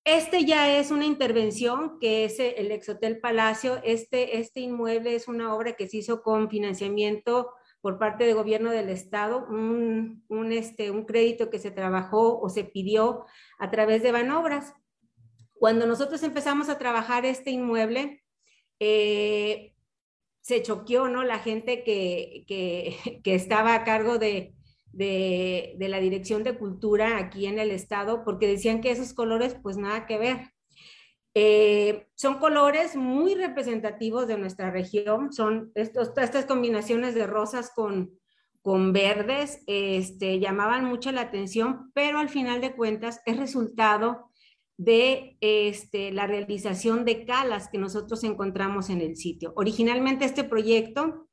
Este 0.04 0.44
ya 0.44 0.78
es 0.78 0.90
una 0.90 1.04
intervención 1.04 1.98
que 2.00 2.24
es 2.24 2.38
el 2.38 2.70
Exhotel 2.70 3.20
Palacio. 3.20 3.80
Este, 3.82 4.38
este 4.38 4.60
inmueble 4.60 5.14
es 5.14 5.28
una 5.28 5.54
obra 5.54 5.72
que 5.72 5.88
se 5.88 5.98
hizo 5.98 6.22
con 6.22 6.48
financiamiento 6.48 7.52
por 7.80 7.98
parte 7.98 8.24
del 8.24 8.34
gobierno 8.34 8.70
del 8.70 8.88
estado, 8.88 9.46
un, 9.48 10.24
un, 10.28 10.50
este, 10.50 10.90
un 10.90 11.04
crédito 11.04 11.50
que 11.50 11.60
se 11.60 11.70
trabajó 11.70 12.40
o 12.40 12.48
se 12.48 12.64
pidió 12.64 13.26
a 13.58 13.70
través 13.70 14.02
de 14.02 14.10
Banobras. 14.10 14.74
Cuando 15.54 15.86
nosotros 15.86 16.22
empezamos 16.24 16.68
a 16.68 16.78
trabajar 16.78 17.24
este 17.24 17.50
inmueble, 17.52 18.24
eh, 18.80 19.75
se 20.46 20.62
choqueó, 20.62 21.09
¿no? 21.09 21.24
La 21.24 21.40
gente 21.40 21.82
que, 21.82 22.44
que, 22.46 23.20
estaba 23.35 23.74
a 23.74 23.82
cargo 23.82 24.18
de, 24.18 24.54
de, 24.92 25.74
la 25.80 25.98
Dirección 25.98 26.44
de 26.44 26.56
Cultura 26.56 27.18
aquí 27.18 27.46
en 27.46 27.59
el 27.59 27.72
estado, 27.72 28.22
porque 28.24 28.46
decían 28.46 28.80
que 28.80 28.92
esos 28.92 29.12
colores, 29.12 29.56
pues 29.61 29.76
nada 29.76 30.06
que 30.06 30.18
ver. 30.18 30.52
Eh, 31.35 32.06
son 32.14 32.38
colores 32.38 32.94
muy 32.94 33.35
representativos 33.35 34.28
de 34.28 34.38
nuestra 34.38 34.70
región, 34.70 35.32
son 35.32 35.72
estas 35.74 36.46
combinaciones 36.46 37.16
de 37.16 37.26
rosas 37.26 37.72
con, 37.74 38.12
con 38.62 38.92
verdes, 38.92 39.64
este, 39.66 40.38
llamaban 40.38 40.85
mucho 40.85 41.11
la 41.11 41.22
atención, 41.22 41.90
pero 41.92 42.20
al 42.20 42.28
final 42.28 42.61
de 42.61 42.76
cuentas 42.76 43.20
es 43.26 43.37
resultado 43.37 44.30
de 44.76 45.36
este, 45.40 46.12
la 46.12 46.26
realización 46.26 47.04
de 47.04 47.24
calas 47.24 47.68
que 47.68 47.78
nosotros 47.78 48.24
encontramos 48.24 48.90
en 48.90 49.00
el 49.00 49.16
sitio. 49.16 49.52
Originalmente 49.56 50.24
este 50.24 50.44
proyecto 50.44 51.28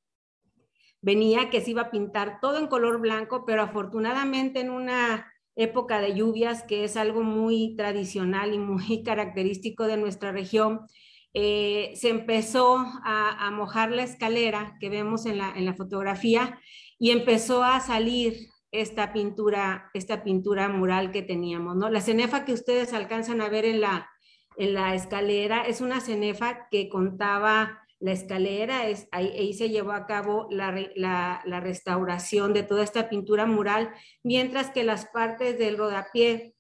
venía 1.02 1.50
que 1.50 1.62
se 1.62 1.72
iba 1.72 1.84
a 1.84 1.92
pintar 1.92 2.40
todo 2.40 2.58
en 2.58 2.68
color 2.68 3.02
blanco, 3.02 3.44
pero 3.46 3.62
afortunadamente 3.62 4.62
en 4.62 4.70
una 4.70 5.30
época 5.56 6.00
de 6.00 6.16
lluvias, 6.16 6.64
que 6.64 6.86
es 6.86 6.96
algo 6.96 7.22
muy 7.22 7.76
tradicional 7.76 8.54
y 8.54 8.60
muy 8.60 9.04
característico 9.04 9.88
de 9.88 9.98
nuestra 9.98 10.32
región, 10.32 10.88
eh, 11.36 11.94
se 11.96 12.10
empezó 12.10 12.78
a, 13.04 13.50
mojar 13.52 13.92
la 13.92 14.04
escalera 14.04 14.78
que 14.80 14.90
vemos 14.90 15.26
en 15.26 15.40
la, 15.40 15.52
en 15.56 15.66
la 15.66 15.74
fotografía 15.74 16.60
y 17.00 17.10
empezó 17.10 17.64
a 17.64 17.80
salir 17.80 18.53
esta 18.74 19.14
pintura, 19.14 19.92
esta 19.94 20.24
pintura 20.24 20.68
mural 20.68 21.12
que 21.12 21.22
teníamos, 21.22 21.76
¿no? 21.78 21.90
La 21.90 22.02
cenefa 22.02 22.44
que 22.44 22.54
ustedes 22.54 22.92
alcanzan 22.92 23.40
a 23.40 23.48
ver 23.48 23.66
en 23.66 23.80
la, 23.80 24.10
en 24.58 24.74
la 24.74 24.96
escalera 24.96 25.62
es 25.62 25.80
una 25.80 26.02
cenefa 26.02 26.68
que 26.70 26.90
contaba 26.90 27.84
la 28.00 28.12
escalera, 28.12 28.90
es, 28.90 29.08
ahí, 29.12 29.54
se 29.54 29.70
llevó 29.70 29.94
a 29.94 30.06
cabo 30.08 30.50
la, 30.50 31.62
restauración 31.62 32.52
de 32.54 32.64
toda 32.64 32.84
esta 32.84 33.08
pintura 33.08 33.46
mural, 33.46 33.94
mientras 34.24 34.72
que 34.72 34.84
las 34.84 35.06
partes 35.06 35.58
del 35.58 35.78
rodapié 35.78 36.54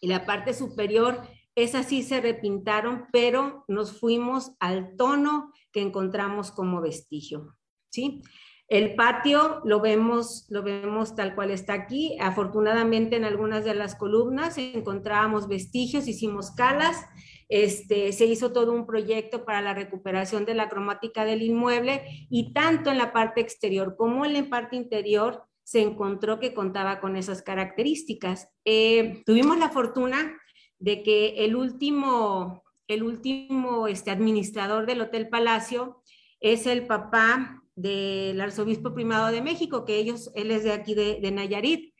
y 0.00 0.06
la 0.06 0.24
parte 0.24 0.54
superior, 0.54 1.20
esas 1.54 1.86
sí 1.86 2.02
se 2.02 2.22
repintaron, 2.22 3.06
pero 3.12 3.64
nos 3.68 3.98
fuimos 3.98 4.52
al 4.60 4.96
tono 4.96 5.52
que 5.72 5.82
encontramos 5.82 6.52
como 6.52 6.80
vestigio, 6.80 7.56
¿sí? 7.90 8.22
El 8.68 8.94
patio 8.94 9.62
lo 9.64 9.80
vemos, 9.80 10.46
lo 10.50 10.62
vemos 10.62 11.16
tal 11.16 11.34
cual 11.34 11.50
está 11.50 11.72
aquí. 11.72 12.16
Afortunadamente 12.20 13.16
en 13.16 13.24
algunas 13.24 13.64
de 13.64 13.74
las 13.74 13.94
columnas 13.94 14.58
encontrábamos 14.58 15.48
vestigios, 15.48 16.06
hicimos 16.06 16.50
calas 16.50 17.06
este, 17.48 18.12
se 18.12 18.26
hizo 18.26 18.52
todo 18.52 18.72
un 18.72 18.86
proyecto 18.86 19.44
para 19.44 19.62
la 19.62 19.72
recuperación 19.72 20.44
de 20.44 20.54
la 20.54 20.68
cromática 20.68 21.24
del 21.24 21.42
inmueble 21.42 22.02
y 22.28 22.52
tanto 22.52 22.90
en 22.90 22.98
la 22.98 23.12
parte 23.12 23.40
exterior 23.40 23.96
como 23.96 24.26
en 24.26 24.34
la 24.34 24.48
parte 24.50 24.76
interior 24.76 25.44
se 25.64 25.80
encontró 25.80 26.40
que 26.40 26.54
contaba 26.54 27.00
con 27.00 27.16
esas 27.16 27.42
características. 27.42 28.48
Eh, 28.64 29.22
tuvimos 29.24 29.58
la 29.58 29.70
fortuna 29.70 30.38
de 30.78 31.02
que 31.02 31.44
el 31.44 31.56
último, 31.56 32.62
el 32.86 33.02
último 33.02 33.86
este, 33.88 34.10
administrador 34.10 34.86
del 34.86 35.00
Hotel 35.00 35.28
Palacio 35.28 36.02
es 36.40 36.66
el 36.66 36.86
papá 36.86 37.62
del 37.78 38.40
arzobispo 38.40 38.94
primado 38.94 39.28
de 39.32 39.42
México, 39.42 39.84
que 39.84 39.96
ellos, 39.96 40.30
él 40.34 40.50
es 40.50 40.64
de 40.64 40.72
aquí 40.72 40.94
de, 40.94 41.20
de 41.20 41.30
Nayarit. 41.30 41.94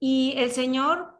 Y 0.00 0.34
el 0.36 0.52
señor 0.52 1.18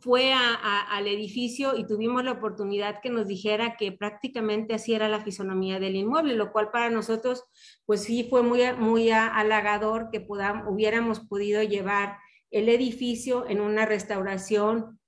fue 0.00 0.32
al 0.32 1.06
edificio 1.06 1.76
y 1.76 1.86
tuvimos 1.86 2.22
la 2.24 2.32
oportunidad 2.32 3.00
que 3.02 3.10
nos 3.10 3.26
dijera 3.26 3.76
que 3.76 3.92
prácticamente 3.92 4.74
así 4.74 4.94
era 4.94 5.08
la 5.08 5.20
fisonomía 5.20 5.80
del 5.80 5.96
inmueble, 5.96 6.36
lo 6.36 6.52
cual 6.52 6.70
para 6.70 6.90
nosotros, 6.90 7.44
pues 7.84 8.04
sí 8.04 8.26
fue 8.28 8.42
muy, 8.42 8.60
muy 8.78 9.10
halagador 9.10 10.10
que 10.12 10.24
hubiéramos 10.28 11.20
podido 11.20 11.62
llevar 11.62 12.18
el 12.50 12.68
edificio 12.68 13.48
en 13.48 13.60
una 13.60 13.86
restauración 13.86 15.00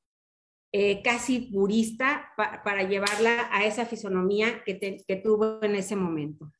eh, 0.72 1.02
casi 1.02 1.40
purista 1.52 2.32
para 2.36 2.82
llevarla 2.84 3.48
a 3.52 3.64
esa 3.64 3.86
fisonomía 3.86 4.62
que, 4.64 5.02
que 5.06 5.16
tuvo 5.16 5.62
en 5.62 5.74
ese 5.74 5.96
momento. 5.96 6.52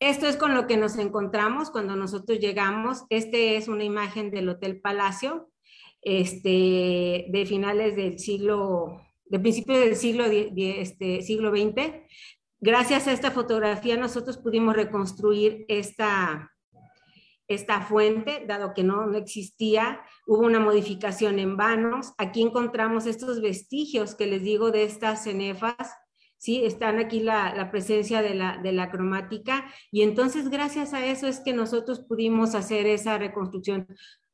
Esto 0.00 0.26
es 0.26 0.38
con 0.38 0.54
lo 0.54 0.66
que 0.66 0.78
nos 0.78 0.96
encontramos 0.96 1.70
cuando 1.70 1.94
nosotros 1.94 2.38
llegamos. 2.38 3.04
Este 3.10 3.58
es 3.58 3.68
una 3.68 3.84
imagen 3.84 4.30
del 4.30 4.48
Hotel 4.48 4.80
Palacio 4.80 5.50
este, 6.00 7.26
de 7.28 7.44
finales 7.46 7.96
del 7.96 8.18
siglo, 8.18 9.02
de 9.26 9.38
principios 9.38 9.78
del 9.78 9.96
siglo, 9.96 10.24
este, 10.24 11.20
siglo 11.20 11.50
XX. 11.50 11.92
Gracias 12.60 13.08
a 13.08 13.12
esta 13.12 13.30
fotografía 13.30 13.98
nosotros 13.98 14.38
pudimos 14.38 14.74
reconstruir 14.74 15.66
esta, 15.68 16.50
esta 17.46 17.82
fuente, 17.82 18.46
dado 18.48 18.72
que 18.72 18.82
no, 18.82 19.04
no 19.04 19.18
existía, 19.18 20.00
hubo 20.26 20.46
una 20.46 20.60
modificación 20.60 21.38
en 21.38 21.58
vanos. 21.58 22.14
Aquí 22.16 22.40
encontramos 22.40 23.04
estos 23.04 23.42
vestigios 23.42 24.14
que 24.14 24.26
les 24.26 24.42
digo 24.42 24.70
de 24.70 24.84
estas 24.84 25.24
cenefas, 25.24 25.76
¿sí? 26.40 26.64
Están 26.64 26.98
aquí 26.98 27.20
la, 27.20 27.68
presencia 27.70 28.22
de 28.22 28.34
la, 28.34 28.56
de 28.56 28.72
la, 28.72 28.90
cromática 28.90 29.66
y 29.92 30.02
entonces 30.02 30.48
gracias 30.48 30.94
a 30.94 31.04
eso 31.04 31.26
es 31.26 31.40
que 31.40 31.52
nosotros 31.52 32.00
pudimos 32.00 32.54
hacer 32.54 32.86
esa 32.86 33.18
reconstrucción. 33.18 33.86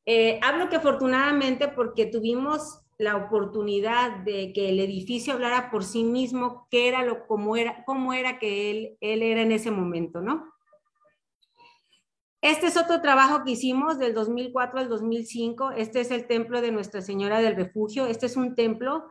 Eh, 0.05 0.39
hablo 0.41 0.69
que 0.69 0.77
afortunadamente 0.77 1.67
porque 1.67 2.05
tuvimos 2.05 2.79
la 2.97 3.17
oportunidad 3.17 4.23
de 4.23 4.53
que 4.53 4.69
el 4.69 4.79
edificio 4.79 5.33
hablara 5.33 5.69
por 5.69 5.83
sí 5.83 6.05
mismo, 6.05 6.67
qué 6.71 6.87
era 6.87 7.03
lo, 7.03 7.27
cómo 7.27 7.57
era, 7.57 7.83
cómo 7.85 8.13
era 8.13 8.39
que 8.39 8.71
él, 8.71 8.97
él 9.01 9.21
era 9.21 9.41
en 9.41 9.51
ese 9.51 9.69
momento, 9.69 10.21
¿no? 10.21 10.53
Este 12.41 12.67
es 12.67 12.77
otro 12.77 13.01
trabajo 13.01 13.43
que 13.43 13.51
hicimos 13.51 13.99
del 13.99 14.13
2004 14.13 14.79
al 14.79 14.87
2005. 14.87 15.71
Este 15.71 15.99
es 15.99 16.11
el 16.11 16.27
templo 16.27 16.61
de 16.61 16.71
Nuestra 16.71 17.01
Señora 17.01 17.41
del 17.41 17.57
Refugio. 17.57 18.05
Este 18.05 18.27
es 18.27 18.37
un 18.37 18.55
templo 18.55 19.09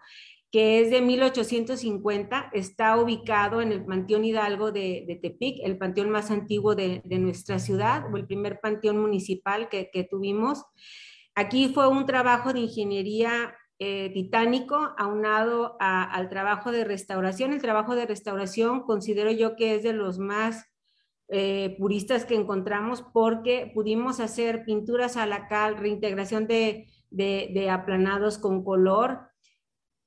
que 0.56 0.80
es 0.80 0.90
de 0.90 1.02
1850, 1.02 2.48
está 2.54 2.96
ubicado 2.96 3.60
en 3.60 3.72
el 3.72 3.84
Panteón 3.84 4.24
Hidalgo 4.24 4.72
de, 4.72 5.18
Tepic, 5.20 5.60
el 5.62 5.76
panteón 5.76 6.08
más 6.08 6.30
antiguo 6.30 6.74
de, 6.74 7.02
nuestra 7.20 7.58
ciudad, 7.58 8.06
o 8.10 8.16
el 8.16 8.26
primer 8.26 8.58
panteón 8.60 8.96
municipal 8.96 9.68
que, 9.68 10.08
tuvimos. 10.10 10.64
Aquí 11.34 11.68
fue 11.74 11.88
un 11.88 12.06
trabajo 12.06 12.54
de 12.54 12.60
ingeniería 12.60 13.54
eh, 13.78 14.10
titánico 14.14 14.94
aunado 14.96 15.76
al 15.78 16.30
trabajo 16.30 16.72
de 16.72 16.84
restauración. 16.84 17.52
El 17.52 17.60
trabajo 17.60 17.94
de 17.94 18.06
restauración 18.06 18.84
considero 18.84 19.30
yo 19.32 19.56
que 19.56 19.74
es 19.74 19.82
de 19.82 19.92
los 19.92 20.18
más 20.18 20.64
eh, 21.28 21.76
puristas 21.78 22.24
que 22.24 22.34
encontramos 22.34 23.04
porque 23.12 23.72
pudimos 23.74 24.20
hacer 24.20 24.64
pinturas 24.64 25.18
a 25.18 25.26
la 25.26 25.48
cal, 25.48 25.76
reintegración 25.76 26.46
de, 26.46 26.86
de 27.10 27.68
aplanados 27.68 28.38
con 28.38 28.64
color, 28.64 29.35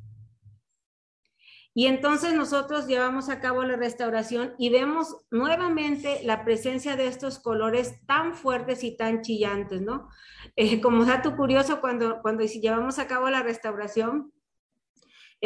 Y 1.76 1.86
entonces 1.86 2.34
nosotros 2.34 2.86
llevamos 2.86 3.28
a 3.28 3.40
cabo 3.40 3.64
la 3.64 3.76
restauración 3.76 4.54
y 4.58 4.70
vemos 4.70 5.16
nuevamente 5.32 6.20
la 6.22 6.44
presencia 6.44 6.94
de 6.94 7.08
estos 7.08 7.40
colores 7.40 8.06
tan 8.06 8.34
fuertes 8.34 8.84
y 8.84 8.96
tan 8.96 9.22
chillantes, 9.22 9.82
¿no? 9.82 10.08
Eh, 10.54 10.80
como 10.80 11.04
dato 11.04 11.36
curioso, 11.36 11.80
cuando, 11.80 12.22
cuando 12.22 12.44
llevamos 12.44 13.00
a 13.00 13.08
cabo 13.08 13.28
la 13.28 13.42
restauración, 13.42 14.32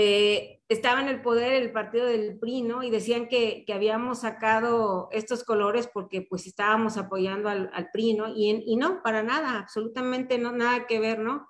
eh, 0.00 0.60
estaba 0.68 1.00
en 1.00 1.08
el 1.08 1.22
poder 1.22 1.54
el 1.54 1.72
partido 1.72 2.06
del 2.06 2.38
PRI, 2.38 2.62
¿no? 2.62 2.84
Y 2.84 2.90
decían 2.90 3.26
que, 3.26 3.64
habíamos 3.74 4.20
sacado 4.20 5.08
estos 5.10 5.42
colores 5.42 5.90
porque 5.92 6.22
pues 6.22 6.46
estábamos 6.46 6.96
apoyando 6.96 7.48
al, 7.48 7.90
PRI, 7.92 8.14
¿no? 8.14 8.28
Y, 8.28 8.76
no, 8.76 9.02
para 9.02 9.24
nada, 9.24 9.58
absolutamente 9.58 10.38
no, 10.38 10.52
nada 10.52 10.86
que 10.86 11.00
ver, 11.00 11.18
¿no? 11.18 11.48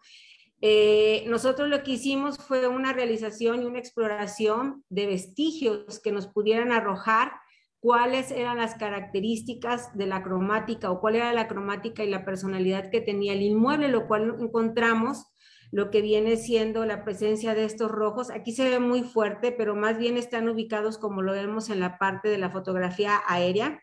Eh, 0.63 1.25
nosotros 1.27 1.69
lo 1.69 1.83
que 1.83 1.91
hicimos 1.91 2.39
fue 2.39 2.67
una 2.69 2.95
realización 2.95 3.63
y 3.63 3.67
una 3.67 3.81
exploración 3.81 4.83
de 4.89 5.07
vestigios 5.09 6.01
que 6.01 6.11
nos 6.11 6.27
pudieran 6.27 6.73
arrojar 6.73 7.33
cuáles 7.81 8.31
eran 8.31 8.57
las 8.57 8.77
características 8.77 9.95
de 9.95 10.07
la 10.07 10.23
cromática 10.23 10.91
o 10.91 11.01
cuál 11.01 11.17
era 11.17 11.35
la 11.35 11.49
cromática 11.49 12.03
y 12.03 12.09
la 12.09 12.25
personalidad 12.25 12.91
que 12.91 13.03
tenía 13.03 13.35
el 13.35 13.43
inmueble, 13.43 13.89
lo 13.89 14.07
cual 14.07 14.37
encontramos 14.41 15.27
lo 15.71 15.91
que 15.91 16.01
viene 16.01 16.37
siendo 16.37 16.85
la 16.87 17.05
presencia 17.05 17.55
de 17.55 17.65
estos 17.65 17.91
rojos. 17.91 18.31
Aquí 18.31 18.53
se 18.53 18.69
ve 18.69 18.79
muy 18.79 19.03
fuerte, 19.03 19.53
pero 19.53 19.77
más 19.77 19.99
bien 19.99 20.17
están 20.17 20.49
ubicados 20.49 20.99
como 20.99 21.23
lo 21.23 21.33
vemos 21.33 21.71
en 21.71 21.81
la 21.81 21.99
parte 21.99 22.29
de 22.29 22.39
la 22.39 22.51
fotografía 22.51 23.21
aérea. 23.27 23.81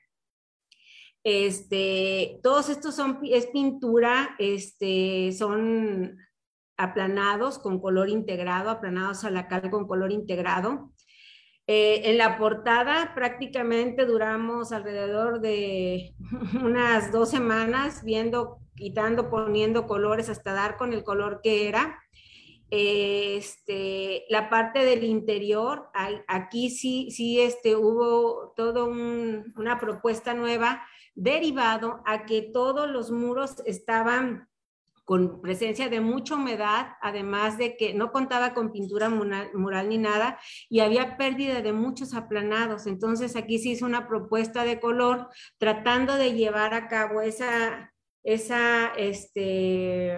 Este, 1.23 2.39
todos 2.43 2.69
estos 2.69 2.95
son, 2.95 3.19
es 3.23 3.47
pintura, 3.47 4.35
este, 4.37 5.31
son 5.31 6.17
aplanados 6.77 7.57
con 7.59 7.79
color 7.79 8.09
integrado, 8.09 8.69
aplanados 8.69 9.23
a 9.23 9.31
la 9.31 9.47
cal 9.47 9.69
con 9.69 9.87
color 9.87 10.11
integrado. 10.11 10.91
Eh, 11.67 12.11
en 12.11 12.19
la 12.19 12.37
portada 12.37 13.13
prácticamente 13.15 14.05
duramos 14.05 14.71
alrededor 14.71 15.41
de 15.41 16.13
unas 16.63 17.11
dos 17.11 17.31
semanas 17.31 18.03
viendo 18.03 18.59
quitando, 18.75 19.29
poniendo 19.29 19.87
colores 19.87 20.29
hasta 20.29 20.53
dar 20.53 20.77
con 20.77 20.93
el 20.93 21.03
color 21.03 21.41
que 21.41 21.67
era. 21.67 22.01
Este, 22.71 24.25
la 24.29 24.49
parte 24.49 24.83
del 24.85 25.03
interior, 25.03 25.89
aquí 26.27 26.69
sí, 26.69 27.11
sí 27.11 27.39
este, 27.39 27.75
hubo 27.75 28.53
toda 28.55 28.85
una 28.85 29.79
propuesta 29.79 30.33
nueva 30.33 30.83
derivado 31.13 32.01
a 32.05 32.25
que 32.25 32.41
todos 32.41 32.89
los 32.89 33.11
muros 33.11 33.61
estaban 33.65 34.49
con 35.05 35.39
presencia 35.39 35.87
de 35.87 36.01
mucha 36.01 36.35
humedad, 36.35 36.93
además 36.99 37.59
de 37.59 37.77
que 37.77 37.93
no 37.93 38.11
contaba 38.11 38.55
con 38.55 38.71
pintura 38.71 39.07
mural, 39.07 39.87
ni 39.87 39.99
nada, 39.99 40.39
y 40.67 40.79
había 40.79 41.15
pérdida 41.15 41.61
de 41.61 41.73
muchos 41.73 42.15
aplanados. 42.15 42.87
Entonces 42.87 43.35
aquí 43.35 43.59
se 43.59 43.69
hizo 43.69 43.85
una 43.85 44.07
propuesta 44.07 44.63
de 44.63 44.79
color 44.79 45.29
tratando 45.59 46.15
de 46.15 46.33
llevar 46.33 46.73
a 46.73 46.87
cabo 46.87 47.21
esa, 47.21 47.93
esa, 48.25 48.87
este, 48.97 50.17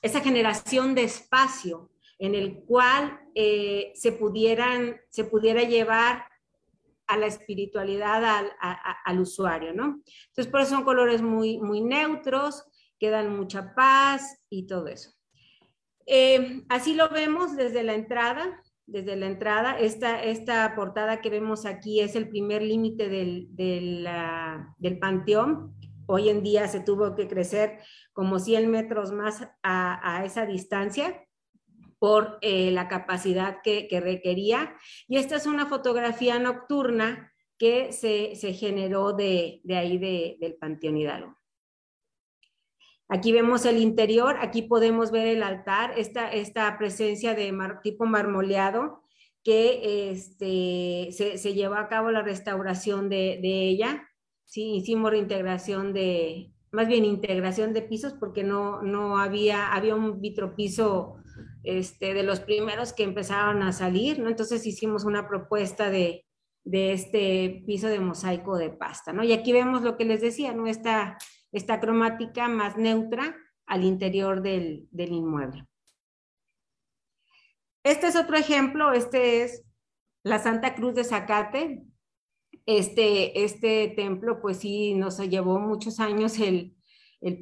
esa 0.00 0.20
generación 0.20 0.94
de 0.94 1.02
espacio 1.02 1.90
en 2.20 2.34
el 2.34 2.64
cual 2.64 3.20
eh, 3.34 3.92
se, 3.94 4.12
pudieran, 4.12 4.96
se 5.10 5.24
pudiera 5.24 5.62
llevar 5.62 6.24
a 7.08 7.16
la 7.16 7.26
espiritualidad 7.26 8.46
al, 9.04 9.20
usuario, 9.20 9.72
¿no? 9.72 10.02
Entonces, 10.28 10.46
por 10.46 10.60
eso 10.60 10.70
son 10.70 10.84
colores 10.84 11.22
muy, 11.22 11.58
muy 11.58 11.80
neutros, 11.80 12.64
que 12.98 13.10
dan 13.10 13.36
mucha 13.36 13.74
paz 13.74 14.44
y 14.50 14.66
todo 14.66 14.88
eso. 14.88 15.10
Eh, 16.06 16.62
así 16.68 16.94
lo 16.94 17.08
vemos 17.08 17.56
desde 17.56 17.82
la 17.82 17.94
entrada, 17.94 18.62
desde 18.86 19.16
la 19.16 19.26
entrada. 19.26 19.78
Esta, 19.78 20.22
esta 20.22 20.74
portada 20.74 21.20
que 21.20 21.30
vemos 21.30 21.64
aquí 21.64 22.00
es 22.00 22.14
el 22.14 22.28
primer 22.28 22.62
límite 22.62 23.08
del, 23.08 23.48
del, 23.50 24.06
del 24.78 24.98
panteón 24.98 25.77
hoy 26.08 26.30
en 26.30 26.42
día 26.42 26.66
se 26.68 26.80
tuvo 26.80 27.14
que 27.14 27.28
crecer 27.28 27.80
como 28.12 28.38
100 28.38 28.70
metros 28.70 29.12
más 29.12 29.46
a, 29.62 30.22
esa 30.24 30.46
distancia 30.46 31.24
por 31.98 32.38
eh, 32.40 32.70
la 32.70 32.88
capacidad 32.88 33.58
que, 33.62 33.88
requería. 34.02 34.74
Y 35.06 35.18
esta 35.18 35.36
es 35.36 35.46
una 35.46 35.66
fotografía 35.66 36.38
nocturna 36.38 37.32
que 37.58 37.92
se, 37.92 38.34
generó 38.54 39.12
de, 39.12 39.60
ahí 39.68 39.98
del 39.98 40.54
Panteón 40.54 40.96
Hidalgo. 40.96 41.36
Aquí 43.10 43.32
vemos 43.32 43.64
el 43.66 43.78
interior, 43.78 44.36
aquí 44.40 44.62
podemos 44.62 45.10
ver 45.10 45.26
el 45.28 45.42
altar, 45.42 45.92
esta, 45.98 46.78
presencia 46.78 47.34
de 47.34 47.54
tipo 47.82 48.06
marmoleado 48.06 49.02
que 49.44 50.10
este, 50.10 51.12
se, 51.12 51.54
llevó 51.54 51.74
a 51.74 51.88
cabo 51.88 52.10
la 52.10 52.22
restauración 52.22 53.10
de 53.10 53.38
ella 53.42 54.07
sí, 54.48 54.76
hicimos 54.76 55.10
reintegración 55.10 55.92
de, 55.92 56.50
más 56.72 56.88
bien 56.88 57.04
integración 57.04 57.74
de 57.74 57.82
pisos 57.82 58.14
porque 58.14 58.42
no, 58.42 58.82
no 58.82 59.18
había, 59.18 59.72
había 59.72 59.94
un 59.94 60.20
vitropiso 60.20 61.16
este, 61.62 62.14
de 62.14 62.22
los 62.22 62.40
primeros 62.40 62.94
que 62.94 63.04
empezaron 63.04 63.62
a 63.62 63.72
salir, 63.72 64.18
¿no? 64.18 64.28
Entonces 64.28 64.66
hicimos 64.66 65.04
una 65.04 65.28
propuesta 65.28 65.90
de, 65.90 66.24
de 66.64 66.92
este 66.92 67.62
piso 67.66 67.88
de 67.88 68.00
mosaico 68.00 68.56
de 68.56 68.70
pasta, 68.70 69.12
¿no? 69.12 69.22
Y 69.22 69.32
aquí 69.32 69.52
vemos 69.52 69.82
lo 69.82 69.98
que 69.98 70.06
les 70.06 70.22
decía, 70.22 70.54
¿no? 70.54 70.66
Esta, 70.66 71.18
esta 71.52 71.78
cromática 71.78 72.48
más 72.48 72.78
neutra 72.78 73.36
al 73.66 73.84
interior 73.84 74.40
del, 74.40 74.88
del 74.90 75.12
inmueble. 75.12 75.66
Este 77.84 78.06
es 78.06 78.16
otro 78.16 78.36
ejemplo, 78.36 78.92
este 78.92 79.42
es 79.42 79.62
la 80.22 80.38
Santa 80.38 80.74
Cruz 80.74 80.94
de 80.94 81.04
Zacate, 81.04 81.84
este, 82.68 83.44
este 83.44 83.88
templo, 83.96 84.42
pues 84.42 84.58
sí, 84.58 84.92
nos 84.92 85.18
llevó 85.20 85.58
muchos 85.58 86.00
años 86.00 86.38
el, 86.38 86.76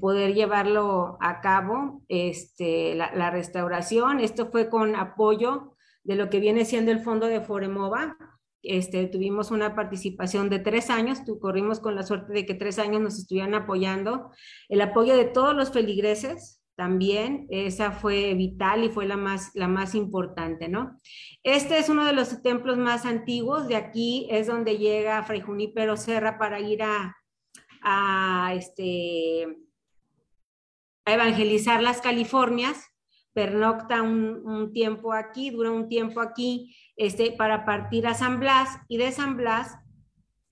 poder 0.01 0.35
llevarlo 0.35 1.19
a 1.21 1.41
cabo, 1.41 2.05
este, 2.07 2.95
la, 2.95 3.31
restauración. 3.31 4.21
Esto 4.21 4.53
fue 4.53 4.71
con 4.71 4.95
apoyo 4.95 5.75
de 6.05 6.15
lo 6.15 6.31
que 6.31 6.39
viene 6.39 6.65
siendo 6.65 6.93
el 6.93 7.01
fondo 7.01 7.27
de 7.27 7.41
Foremova. 7.41 8.17
Este, 8.63 9.09
tuvimos 9.09 9.51
una 9.51 9.75
participación 9.75 10.49
de 10.49 10.61
tres 10.61 10.91
años, 10.91 11.19
corrimos 11.41 11.81
con 11.81 11.97
la 11.97 12.05
suerte 12.05 12.33
de 12.33 12.47
que 12.47 12.55
tres 12.55 12.79
años 12.79 13.01
nos 13.01 13.19
estuvieran 13.19 13.55
apoyando. 13.55 14.31
El 14.69 14.81
apoyo 14.81 15.17
de 15.17 15.25
todos 15.25 15.57
los 15.57 15.73
feligreses, 15.73 16.56
también, 16.77 17.47
esa 17.49 17.91
fue 17.91 18.35
vital 18.35 18.85
y 18.85 18.91
fue 18.91 19.07
la 19.07 19.17
más, 19.17 19.51
la 19.55 19.67
más 19.67 19.95
importante, 19.95 20.69
¿no? 20.69 21.01
Este 21.43 21.79
es 21.79 21.89
uno 21.89 22.05
de 22.05 22.13
los 22.13 22.43
templos 22.43 22.77
más 22.77 23.07
antiguos, 23.07 23.67
de 23.67 23.77
aquí 23.77 24.29
es 24.31 24.47
donde 24.47 24.77
llega 24.77 25.23
Fray 25.23 25.41
Junípero 25.41 25.97
Serra 25.97 26.39
para 26.39 26.61
ir 26.61 26.83
a, 26.83 27.17
a, 27.81 28.53
este, 28.55 29.47
a 31.07 31.15
evangelizar 31.15 31.83
las 31.83 32.03
Californias, 32.03 32.85
pernocta 33.33 34.03
un, 34.03 34.43
un, 34.45 34.73
tiempo 34.73 35.15
aquí, 35.15 35.51
dura 35.51 35.71
un 35.71 35.89
tiempo 35.89 36.21
aquí, 36.21 36.77
este, 36.97 37.33
para 37.33 37.65
partir 37.65 38.07
a 38.07 38.15
San 38.15 38.39
Blas 38.39 38.81
y 38.89 38.99
de 38.99 39.13
San 39.13 39.37
Blas 39.39 39.79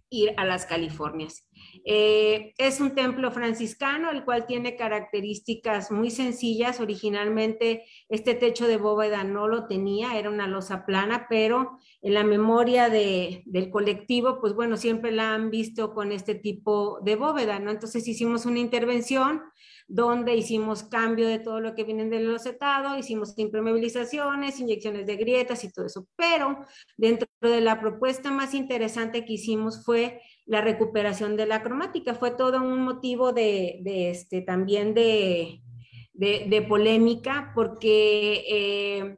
ir 0.09 0.33
a 0.37 0.45
las 0.45 0.65
Californias. 0.65 1.47
Eh, 1.87 2.55
es 2.57 2.81
un 2.81 2.95
templo 2.95 3.31
franciscano, 3.31 4.11
el 4.11 4.25
cual 4.25 4.47
tiene 4.47 4.75
características 4.75 5.91
muy 5.93 6.11
sencillas. 6.11 6.81
Originalmente 6.81 7.85
este 8.09 8.35
techo 8.35 8.67
de 8.67 8.79
bóveda 8.79 9.23
no 9.23 9.49
lo 9.49 9.67
tenía, 9.67 10.19
era 10.19 10.31
una 10.31 10.49
losa 10.49 10.87
plana, 10.87 11.27
pero 11.29 11.79
en 12.01 12.15
la 12.15 12.25
memoria 12.25 12.89
del 12.89 13.71
colectivo, 13.71 14.41
pues 14.41 14.55
bueno, 14.55 14.79
siempre 14.79 15.13
la 15.13 15.35
han 15.35 15.51
visto 15.51 15.93
con 15.93 16.11
este 16.11 16.35
tipo 16.35 17.01
de 17.03 17.17
bóveda, 17.17 17.59
¿no? 17.59 17.71
Entonces 17.71 18.09
hicimos 18.09 18.47
una 18.47 18.61
intervención 18.61 19.43
donde 19.87 20.35
hicimos 20.35 20.85
cambio 20.85 21.29
de 21.29 21.39
todo 21.39 21.61
lo 21.61 21.75
que 21.75 21.85
viene 21.85 22.07
del 22.07 22.27
losetado, 22.27 22.97
hicimos 22.99 23.35
impermeabilizaciones, 23.37 24.59
inyecciones 24.59 25.07
de 25.07 25.17
grietas 25.17 25.65
y 25.65 25.73
todo 25.73 25.87
eso. 25.87 26.07
Pero 26.17 26.65
dentro 26.97 27.29
de 27.43 27.61
la 27.61 27.81
propuesta 27.81 28.31
más 28.31 28.55
interesante 28.55 29.25
que 29.25 29.35
hicimos 29.35 29.85
fue 29.85 30.23
la 30.47 30.61
recuperación 30.61 31.37
de 31.37 31.47
la 31.47 31.63
cromática. 31.63 32.15
Fue 32.15 32.31
todo 32.31 32.63
un 32.63 32.83
motivo 32.83 33.33
de, 33.33 33.81
este, 34.11 34.43
también 34.43 34.95
de, 34.95 35.61
polémica 36.69 37.53
porque 37.55 38.45
eh, 38.49 39.17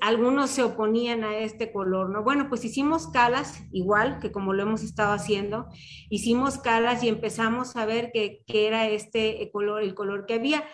algunos 0.00 0.50
se 0.50 0.62
oponían 0.62 1.24
a 1.24 1.38
este 1.38 1.72
color, 1.72 2.10
¿no? 2.10 2.22
Bueno, 2.22 2.48
pues 2.48 2.64
hicimos 2.64 3.08
calas, 3.08 3.62
igual 3.72 4.20
que 4.20 4.30
como 4.30 4.52
lo 4.52 4.62
hemos 4.62 4.82
estado 4.82 5.12
haciendo, 5.12 5.66
hicimos 6.08 6.58
calas 6.58 7.02
y 7.02 7.08
empezamos 7.08 7.76
a 7.76 7.84
ver 7.84 8.12
qué 8.12 8.44
era 8.48 8.88
este 8.88 9.50
color, 9.52 9.82
el 9.82 9.94
color 9.94 10.26
que 10.26 10.34
había. 10.34 10.64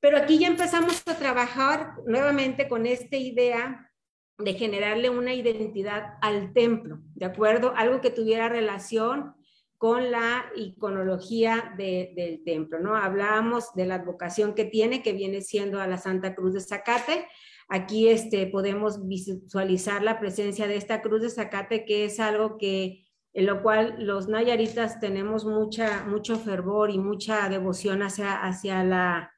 Pero 0.00 0.18
aquí 0.18 0.38
ya 0.38 0.48
empezamos 0.48 1.02
a 1.06 1.16
trabajar 1.16 1.94
nuevamente 2.06 2.68
con 2.68 2.86
esta 2.86 3.16
idea 3.16 3.91
de 4.38 4.54
generarle 4.54 5.10
una 5.10 5.34
identidad 5.34 6.14
al 6.20 6.52
templo, 6.52 7.00
¿de 7.14 7.26
acuerdo? 7.26 7.72
Algo 7.76 8.00
que 8.00 8.10
tuviera 8.10 8.48
relación 8.48 9.34
con 9.78 10.12
la 10.12 10.44
iconología 10.54 11.74
del 11.76 12.42
templo, 12.44 12.78
¿no? 12.78 12.96
Hablábamos 12.96 13.74
de 13.74 13.86
la 13.86 13.96
advocación 13.96 14.54
que 14.54 14.64
tiene, 14.64 15.02
que 15.02 15.12
viene 15.12 15.40
siendo 15.40 15.80
a 15.80 15.88
la 15.88 15.98
Santa 15.98 16.34
Cruz 16.34 16.54
de 16.54 16.60
Zacate. 16.60 17.26
Aquí 17.68 18.08
este, 18.08 18.46
podemos 18.46 19.06
visualizar 19.08 20.02
la 20.02 20.20
presencia 20.20 20.68
de 20.68 20.76
esta 20.76 21.02
cruz 21.02 21.22
de 21.22 21.30
Zacate, 21.30 21.84
que 21.84 22.04
es 22.04 22.20
algo 22.20 22.58
que 22.58 23.06
en 23.34 23.46
lo 23.46 23.62
cual 23.62 23.96
los 23.98 24.28
nayaritas 24.28 25.00
tenemos 25.00 25.44
mucha, 25.44 26.04
mucho 26.04 26.38
fervor 26.38 26.90
y 26.90 26.98
mucha 26.98 27.48
devoción 27.48 28.02
hacia, 28.02 28.34
hacia 28.34 28.84
la, 28.84 29.32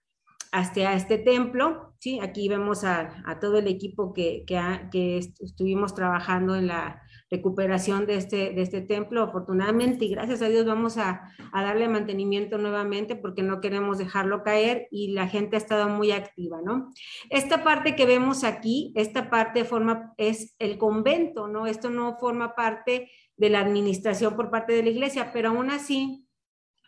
hasta 0.54 0.94
este 0.94 1.18
templo. 1.18 1.94
¿sí? 1.98 2.20
Aquí 2.22 2.48
vemos 2.48 2.84
a, 2.84 3.24
todo 3.40 3.58
el 3.58 3.66
equipo 3.66 4.12
que, 4.14 4.44
que, 4.46 5.18
estuvimos 5.18 5.96
trabajando 5.96 6.54
en 6.54 6.68
la 6.68 7.02
recuperación 7.28 8.06
de 8.06 8.14
este, 8.14 8.52
de 8.52 8.62
este 8.62 8.80
templo. 8.80 9.22
Afortunadamente 9.22 10.04
y 10.04 10.10
gracias 10.10 10.42
a 10.42 10.48
Dios 10.48 10.64
vamos 10.64 10.96
a, 10.96 11.28
a, 11.52 11.62
darle 11.64 11.88
mantenimiento 11.88 12.56
nuevamente 12.56 13.16
porque 13.16 13.42
no 13.42 13.60
queremos 13.60 13.98
dejarlo 13.98 14.44
caer 14.44 14.86
y 14.92 15.12
la 15.12 15.26
gente 15.26 15.56
ha 15.56 15.58
estado 15.58 15.88
muy 15.88 16.12
activa, 16.12 16.60
¿no? 16.64 16.92
Esta 17.30 17.64
parte 17.64 17.96
que 17.96 18.06
vemos 18.06 18.44
aquí, 18.44 18.92
esta 18.94 19.30
parte 19.30 19.64
forma, 19.64 20.14
es 20.18 20.54
el 20.60 20.78
convento, 20.78 21.48
¿no? 21.48 21.66
Esto 21.66 21.90
no 21.90 22.16
forma 22.18 22.54
parte 22.54 23.10
de 23.36 23.50
la 23.50 23.58
administración 23.58 24.36
por 24.36 24.52
parte 24.52 24.72
de 24.72 24.84
la 24.84 24.90
iglesia, 24.90 25.32
pero 25.32 25.48
aún 25.48 25.70
así, 25.70 26.28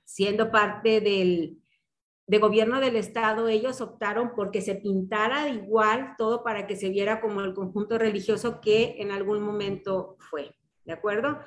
siendo 0.04 0.52
parte 0.52 1.00
del, 1.00 1.58
de 2.26 2.38
gobierno 2.38 2.80
del 2.80 2.96
Estado, 2.96 3.48
ellos 3.48 3.80
optaron 3.80 4.32
porque 4.34 4.60
se 4.60 4.74
pintara 4.74 5.48
igual 5.48 6.14
todo 6.18 6.42
para 6.42 6.66
que 6.66 6.76
se 6.76 6.88
viera 6.88 7.20
como 7.20 7.40
el 7.40 7.54
conjunto 7.54 7.98
religioso 7.98 8.60
que 8.60 8.96
en 8.98 9.12
algún 9.12 9.42
momento 9.42 10.16
fue. 10.18 10.56
¿De 10.84 10.92
acuerdo? 10.92 11.40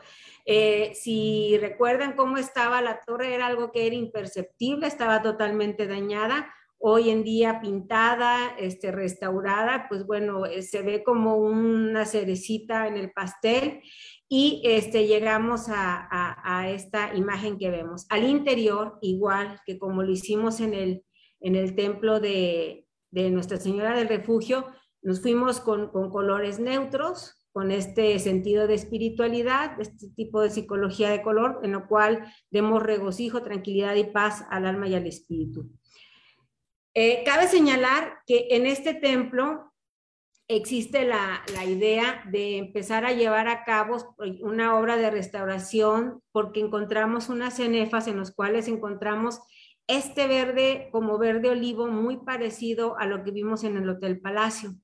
Eh, 0.46 0.92
si 0.96 1.58
recuerdan 1.60 2.14
cómo 2.14 2.38
estaba 2.38 2.82
la 2.82 3.00
torre, 3.02 3.34
era 3.34 3.48
algo 3.48 3.72
que 3.72 3.88
era 3.88 3.96
imperceptible, 3.96 4.88
estaba 4.88 5.22
totalmente 5.22 5.88
dañada. 5.88 6.54
Hoy 6.78 7.10
en 7.10 7.24
día 7.24 7.60
pintada, 7.62 8.56
este, 8.58 8.92
restaurada, 8.92 9.88
pues 9.88 10.06
bueno, 10.06 10.46
eh, 10.46 10.62
se 10.62 10.82
ve 10.82 11.04
como 11.04 11.38
una 11.38 12.06
cerecita 12.06 12.88
en 12.88 12.98
el 12.98 13.12
pastel 13.12 13.82
y 14.32 14.62
este, 14.64 15.08
llegamos 15.08 15.66
a, 15.70 16.70
esta 16.70 17.16
imagen 17.16 17.58
que 17.58 17.72
vemos. 17.72 18.06
Al 18.10 18.30
interior, 18.30 19.00
igual 19.02 19.60
que 19.66 19.80
como 19.80 20.04
lo 20.04 20.12
hicimos 20.12 20.60
en 20.60 20.76
el, 20.76 21.04
en 21.40 21.56
el 21.56 21.76
templo 21.76 22.20
de, 22.20 22.86
Nuestra 23.12 23.58
Señora 23.58 23.98
del 23.98 24.08
Refugio, 24.08 24.68
nos 25.02 25.22
fuimos 25.22 25.60
con, 25.60 25.90
colores 25.90 26.60
neutros, 26.60 27.44
con 27.52 27.72
este 27.72 28.20
sentido 28.20 28.68
de 28.68 28.76
espiritualidad, 28.76 29.82
este 29.82 30.10
tipo 30.16 30.42
de 30.42 30.52
psicología 30.52 31.10
de 31.10 31.24
color, 31.24 31.60
en 31.64 31.72
lo 31.72 31.88
cual 31.88 32.32
demos 32.52 32.84
regocijo, 32.84 33.42
tranquilidad 33.42 33.96
y 33.96 34.04
paz 34.04 34.46
al 34.52 34.68
alma 34.68 34.88
y 34.88 34.94
al 34.94 35.08
espíritu. 35.08 35.72
Eh, 36.94 37.24
cabe 37.26 37.48
señalar 37.48 38.20
que 38.28 38.48
en 38.52 38.68
este 38.68 38.94
templo 38.94 39.69
existe 40.50 41.06
la, 41.06 41.44
idea 41.66 42.24
de 42.32 42.58
empezar 42.58 43.06
a 43.06 43.14
llevar 43.14 43.48
a 43.48 43.64
cabo 43.64 44.16
una 44.42 44.78
obra 44.78 44.98
de 44.98 45.12
restauración 45.12 46.22
porque 46.32 46.60
encontramos 46.60 47.30
unas 47.30 47.56
cenefas 47.56 48.08
en 48.08 48.18
las 48.18 48.34
cuales 48.34 48.68
encontramos 48.68 49.40
este 49.88 50.28
verde 50.28 50.90
como 50.92 51.20
verde 51.20 51.50
olivo 51.50 51.88
muy 51.88 52.18
parecido 52.18 52.98
a 52.98 53.06
lo 53.06 53.24
que 53.24 53.32
vimos 53.32 53.64
en 53.64 53.78
el 53.78 53.88
Hotel 53.88 54.20
Palacio. 54.20 54.76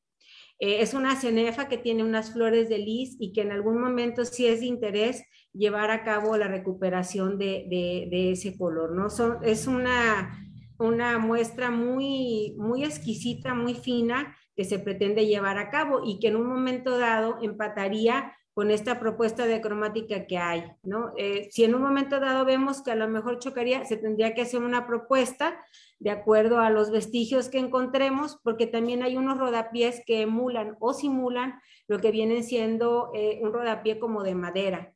Eh, 0.60 0.82
es 0.82 0.93
una 0.93 1.15
cenefa 1.15 1.67
que 1.67 1.80
tiene 1.80 2.04
unas 2.04 2.32
flores 2.32 2.69
de 2.69 2.78
lis 2.78 3.17
y 3.19 3.34
que 3.34 3.41
en 3.41 3.51
algún 3.51 3.82
momento 3.82 4.23
sí 4.23 4.45
es 4.45 4.60
de 4.60 4.67
interés 4.67 5.23
llevar 5.51 5.89
a 5.89 6.04
cabo 6.04 6.38
la 6.38 6.47
recuperación 6.47 7.39
de, 7.39 8.08
ese 8.32 8.56
color, 8.58 8.91
¿no? 8.91 9.08
es 9.41 9.67
una, 9.67 10.38
una 10.78 11.17
muestra 11.17 11.71
muy, 11.71 12.56
muy 12.58 12.84
exquisita, 12.84 13.54
muy 13.54 13.73
fina, 13.73 14.36
que 14.56 14.65
se 14.65 14.80
pretende 14.80 15.26
llevar 15.26 15.58
a 15.58 15.70
cabo 15.70 16.02
y 16.04 16.20
que 16.20 16.30
en 16.30 16.36
un 16.36 16.48
momento 16.48 16.98
dado 16.98 17.38
empataría 17.41 18.34
con 18.56 18.72
esta 18.72 19.02
propuesta 19.02 19.46
de 19.46 19.60
cromática 19.60 20.28
que 20.28 20.38
hay, 20.38 20.72
¿no? 20.82 21.12
Eh, 21.18 21.50
si 21.52 21.65
en 21.65 21.76
un 21.76 21.82
momento 21.82 22.22
dado 22.22 22.46
vemos 22.46 22.82
que 22.82 22.91
a 22.91 22.96
lo 22.96 23.06
mejor 23.10 23.39
chocaría, 23.39 23.84
se 23.84 23.98
tendría 23.98 24.34
que 24.34 24.44
hacer 24.44 24.63
una 24.63 24.88
propuesta 24.88 25.62
de 26.00 26.10
acuerdo 26.10 26.60
a 26.60 26.70
los 26.70 26.89
vestigios 26.89 27.50
que 27.50 27.60
encontremos, 27.60 28.39
porque 28.44 28.65
también 28.65 29.04
hay 29.04 29.18
unos 29.18 29.38
rodapiés 29.38 30.02
que 30.06 30.22
emulan 30.22 30.78
o 30.80 30.94
simulan 30.94 31.60
lo 31.89 32.00
que 32.00 32.12
viene 32.12 32.44
siendo 32.44 33.12
eh, 33.13 33.39
un 33.41 33.52
rodapié 33.52 34.00
como 34.00 34.24
de 34.24 34.36
madera, 34.36 34.94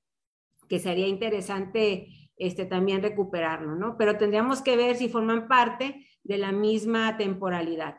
que 0.70 0.80
sería 0.80 1.08
interesante 1.08 2.08
este, 2.38 2.66
también 2.66 3.02
recuperarlo, 3.02 3.76
¿no? 3.76 3.98
Pero 3.98 4.18
tendríamos 4.18 4.62
que 4.62 4.78
ver 4.78 4.96
si 4.96 5.10
forman 5.10 5.50
parte 5.50 6.08
de 6.24 6.38
la 6.38 6.54
misma 6.54 7.18
temporalidad. 7.18 7.98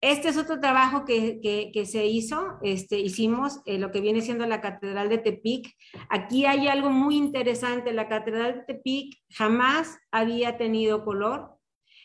Este 0.00 0.28
es 0.28 0.36
otro 0.36 0.60
trabajo 0.60 1.04
que, 1.04 1.72
se 1.84 2.06
hizo, 2.06 2.58
este, 2.62 3.00
hicimos 3.00 3.60
eh, 3.66 3.78
lo 3.78 3.90
que 3.90 4.00
viene 4.00 4.20
siendo 4.20 4.46
la 4.46 4.60
Catedral 4.60 5.08
de 5.08 5.18
Tepic. 5.18 5.74
Aquí 6.08 6.46
hay 6.46 6.68
algo 6.68 6.90
muy 6.90 7.16
interesante, 7.16 7.92
la 7.92 8.08
Catedral 8.08 8.54
de 8.54 8.74
Tepic 8.74 9.18
jamás 9.30 9.98
había 10.12 10.56
tenido 10.56 11.04
color. 11.04 11.58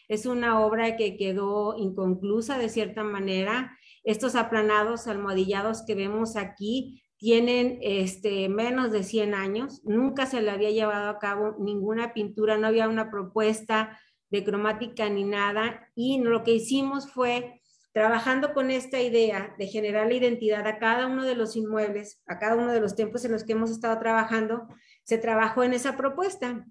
Es 0.07 0.25
una 0.25 0.59
obra 0.65 0.97
que 0.97 1.17
quedó 1.17 1.75
inconclusa 1.77 2.57
de 2.57 2.69
cierta 2.69 3.03
manera. 3.03 3.77
Estos 4.03 4.35
aplanados 4.35 5.07
almohadillados 5.07 5.83
que 5.85 5.93
vemos 5.93 6.35
aquí 6.35 7.03
tienen 7.17 7.77
este, 7.81 8.49
menos 8.49 8.91
de 8.91 9.03
100 9.03 9.35
años. 9.35 9.81
Nunca 9.85 10.25
se 10.25 10.41
le 10.41 10.49
había 10.49 10.71
llevado 10.71 11.09
a 11.09 11.19
cabo 11.19 11.57
ninguna 11.59 12.11
pintura, 12.11 12.57
no 12.57 12.67
había 12.67 12.89
una 12.89 13.11
propuesta 13.11 13.99
de 14.31 14.43
cromática 14.43 15.07
ni 15.09 15.23
nada. 15.23 15.91
Y 15.95 16.19
lo 16.19 16.43
que 16.43 16.55
hicimos 16.55 17.11
fue 17.11 17.61
trabajando 17.93 18.53
con 18.53 18.71
esta 18.71 18.99
idea 18.99 19.55
de 19.57 19.67
generar 19.67 20.07
la 20.07 20.15
identidad 20.15 20.65
a 20.67 20.79
cada 20.79 21.05
uno 21.05 21.23
de 21.23 21.35
los 21.35 21.55
inmuebles, 21.55 22.21
a 22.25 22.39
cada 22.39 22.55
uno 22.55 22.71
de 22.71 22.81
los 22.81 22.95
templos 22.95 23.23
en 23.23 23.31
los 23.31 23.43
que 23.43 23.53
hemos 23.53 23.69
estado 23.69 23.99
trabajando, 23.99 24.67
se 25.03 25.19
trabajó 25.19 25.63
en 25.63 25.73
esa 25.73 25.95
propuesta. 25.95 26.65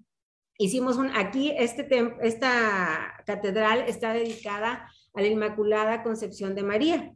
Hicimos 0.57 0.97
un, 0.97 1.09
aquí 1.15 1.51
este 1.57 1.87
esta 2.21 3.13
catedral 3.25 3.85
está 3.87 4.13
dedicada 4.13 4.87
a 5.13 5.21
la 5.21 5.27
Inmaculada 5.27 6.03
Concepción 6.03 6.55
de 6.55 6.63
María. 6.63 7.13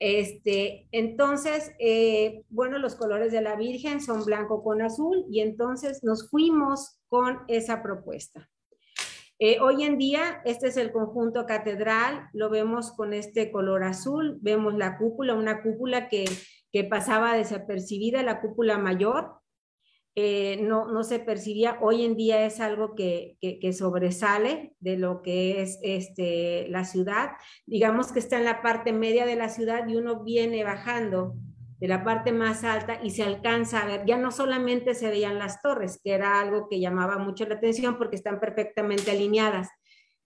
Este, 0.00 0.88
entonces, 0.92 1.72
eh, 1.78 2.44
bueno, 2.48 2.78
los 2.78 2.94
colores 2.94 3.32
de 3.32 3.42
la 3.42 3.56
Virgen 3.56 4.00
son 4.00 4.24
blanco 4.24 4.62
con 4.62 4.80
azul 4.80 5.24
y 5.30 5.40
entonces 5.40 6.02
nos 6.02 6.30
fuimos 6.30 6.98
con 7.08 7.40
esa 7.48 7.82
propuesta. 7.82 8.48
Eh, 9.40 9.58
hoy 9.60 9.84
en 9.84 9.98
día, 9.98 10.42
este 10.44 10.66
es 10.66 10.76
el 10.76 10.90
conjunto 10.90 11.46
catedral, 11.46 12.28
lo 12.32 12.50
vemos 12.50 12.90
con 12.90 13.12
este 13.12 13.52
color 13.52 13.84
azul, 13.84 14.36
vemos 14.40 14.74
la 14.74 14.98
cúpula, 14.98 15.34
una 15.34 15.62
cúpula 15.62 16.08
que, 16.08 16.24
pasaba 16.90 17.34
desapercibida, 17.36 18.22
la 18.22 18.40
cúpula 18.40 18.78
mayor, 18.78 19.34
eh, 20.16 20.58
no, 20.60 20.90
no, 20.92 21.02
se 21.02 21.20
percibía, 21.20 21.78
hoy 21.80 22.04
en 22.04 22.16
día 22.16 22.46
es 22.46 22.60
algo 22.60 22.94
que, 22.94 23.36
que, 23.40 23.72
sobresale 23.72 24.74
de 24.80 24.96
lo 24.96 25.22
que 25.22 25.62
es 25.62 25.78
este, 25.82 26.66
la 26.68 26.84
ciudad, 26.84 27.30
digamos 27.66 28.12
que 28.12 28.18
está 28.18 28.38
en 28.38 28.44
la 28.44 28.62
parte 28.62 28.92
media 28.92 29.26
de 29.26 29.36
la 29.36 29.48
ciudad 29.48 29.86
y 29.88 29.96
uno 29.96 30.24
viene 30.24 30.62
bajando 30.62 31.34
de 31.78 31.88
la 31.88 32.04
parte 32.04 32.32
más 32.32 32.64
alta 32.64 33.00
y 33.02 33.10
se 33.10 33.22
alcanza 33.22 33.80
a 33.80 33.86
ver, 33.86 34.04
ya 34.04 34.16
no 34.16 34.30
solamente 34.30 34.94
se 34.94 35.08
veían 35.08 35.38
las 35.38 35.62
torres, 35.62 36.00
que 36.02 36.12
era 36.12 36.40
algo 36.40 36.68
que 36.68 36.80
llamaba 36.80 37.18
mucho 37.18 37.46
la 37.46 37.56
atención 37.56 37.98
porque 37.98 38.16
están 38.16 38.40
perfectamente 38.40 39.12
alineadas, 39.12 39.68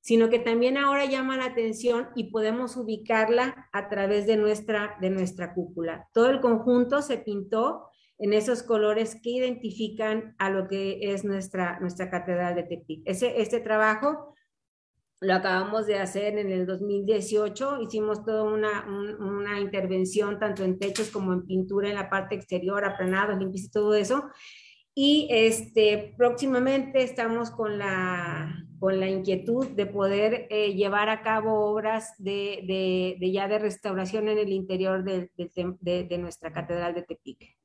sino 0.01 0.31
que 0.31 0.39
también 0.39 0.79
ahora 0.79 1.05
llama 1.05 1.37
la 1.37 1.47
atención 1.47 2.09
y 2.17 2.31
podemos 2.31 2.77
ubicarla 2.77 3.69
a 3.73 3.89
través 3.89 4.27
de 4.27 4.37
nuestra, 4.37 4.97
de 5.01 5.11
nuestra 5.11 5.55
cúpula. 5.55 6.09
Todo 6.13 6.31
el 6.31 6.41
conjunto 6.41 7.03
se 7.03 7.19
pintó 7.19 7.89
en 8.19 8.33
esos 8.33 8.63
colores 8.63 9.17
que 9.23 9.31
identifican 9.31 10.35
a 10.39 10.49
lo 10.49 10.69
que 10.69 11.13
es 11.13 11.25
nuestra, 11.25 11.79
nuestra 11.81 12.09
catedral 12.11 12.55
de 12.55 12.63
Tepic. 12.63 13.03
Ese, 13.05 13.41
este 13.43 13.61
trabajo 13.61 14.35
lo 15.23 15.35
acabamos 15.35 15.87
de 15.87 15.99
hacer 15.99 16.37
en 16.39 16.51
el 16.51 16.67
2018, 16.67 17.81
hicimos 17.81 18.25
toda 18.25 18.43
una, 18.43 18.85
una 19.21 19.61
intervención 19.61 20.39
tanto 20.39 20.65
en 20.65 20.79
techos 20.79 21.11
como 21.11 21.33
en 21.33 21.47
pintura 21.47 21.89
en 21.89 21.95
la 21.95 22.11
parte 22.11 22.35
exterior, 22.35 22.85
aplanados, 22.85 23.39
limpios 23.39 23.65
y 23.65 23.71
todo 23.71 23.95
eso. 23.95 24.25
Y 24.95 25.29
este, 25.31 26.15
próximamente 26.19 27.03
estamos 27.03 27.51
con 27.51 27.79
la, 27.79 28.53
con 28.79 28.99
la 28.99 29.09
inquietud 29.09 29.69
de 29.69 29.87
poder 29.87 30.49
eh, 30.51 30.75
llevar 30.75 31.09
a 31.09 31.23
cabo 31.23 31.71
obras 31.71 32.15
de, 32.19 32.65
de, 32.67 33.17
de, 33.21 33.33
ya 33.33 33.49
de 33.49 33.59
restauración 33.59 34.29
en 34.29 34.39
el 34.39 34.51
interior 34.51 35.05
de, 35.05 35.31
de 35.37 36.19
nuestra 36.19 36.53
catedral 36.53 36.95
de 36.95 37.03
Tepic. 37.03 37.57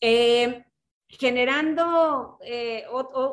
Eh, 0.00 0.64
generando 1.18 2.38
eh, 2.42 2.84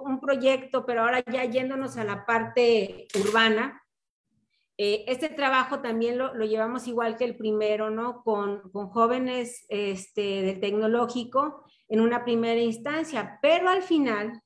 un 0.03 0.19
proyecto, 0.19 0.85
pero 0.85 1.01
ahora 1.01 1.23
ya 1.31 1.45
yéndonos 1.45 1.97
a 1.97 2.03
la 2.03 2.25
parte 2.25 3.07
urbana. 3.19 3.81
Eh, 4.77 5.05
este 5.07 5.29
trabajo 5.29 5.79
también 5.79 6.17
lo, 6.17 6.33
llevamos 6.45 6.87
igual 6.87 7.17
que 7.17 7.25
el 7.25 7.35
primero, 7.35 7.89
¿no? 7.89 8.23
Con, 8.23 8.69
con 8.71 8.89
jóvenes 8.89 9.65
este, 9.69 10.41
del 10.41 10.59
tecnológico 10.59 11.63
en 11.87 12.01
una 12.01 12.23
primera 12.23 12.59
instancia, 12.59 13.39
pero 13.41 13.69
al 13.69 13.81
final 13.81 14.41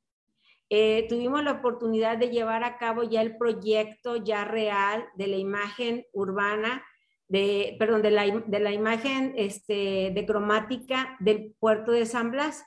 eh, 0.74 1.06
tuvimos 1.10 1.44
la 1.44 1.52
oportunidad 1.52 2.18
de 2.18 2.30
llevar 2.30 2.64
a 2.64 2.78
cabo 2.78 3.04
ya 3.04 3.22
el 3.22 3.36
proyecto 3.36 4.16
ya 4.16 4.46
real 4.46 5.06
de 5.16 5.28
la 5.28 5.36
imagen 5.36 6.06
urbana, 6.14 6.82
de, 7.28 7.76
perdón, 7.78 8.02
de 8.02 8.12
la, 8.12 8.26
de 8.26 8.60
la 8.62 8.72
imagen 8.72 9.34
este, 9.36 10.12
de 10.14 10.26
cromática 10.26 11.18
del 11.20 11.54
puerto 11.60 11.92
de 11.92 12.06
San 12.06 12.32
Blas. 12.32 12.64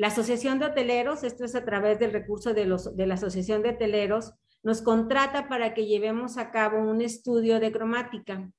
La 0.00 0.06
Asociación 0.06 0.58
de 0.58 0.64
Hoteleros, 0.64 1.24
esto 1.24 1.44
es 1.44 1.54
a 1.54 1.62
través 1.66 1.98
del 1.98 2.10
recurso 2.10 2.54
de, 2.54 2.64
la 2.64 3.14
Asociación 3.14 3.60
de 3.60 3.68
Hoteleros, 3.68 4.32
nos 4.62 4.80
contrata 4.80 5.46
para 5.46 5.74
que 5.74 5.84
llevemos 5.84 6.38
a 6.38 6.50
cabo 6.50 6.78
un 6.78 7.02
estudio 7.02 7.60
de 7.60 7.70
cromática. 7.70 8.50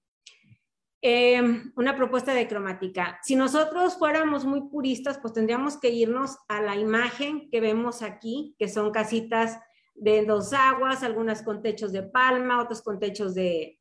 Eh, 1.02 1.42
una 1.76 1.96
propuesta 1.96 2.36
de 2.36 2.48
cromática. 2.48 3.18
Si 3.24 3.36
nosotros 3.36 3.98
fuéramos 3.98 4.46
muy 4.46 4.70
puristas, 4.70 5.18
pues 5.18 5.34
tendríamos 5.34 5.80
que 5.80 5.90
irnos 5.90 6.38
a 6.48 6.62
la 6.62 6.76
imagen 6.76 7.50
que 7.50 7.60
vemos 7.60 8.04
aquí, 8.04 8.56
que 8.60 8.68
son 8.70 8.92
casitas 8.92 9.60
de 9.96 10.24
dos 10.24 10.54
aguas, 10.54 11.02
algunas 11.02 11.42
con 11.42 11.64
techos 11.64 11.92
de 11.92 12.04
palma, 12.04 12.62
otros 12.62 12.84
con 12.84 13.00
techos 13.00 13.34
de, 13.34 13.80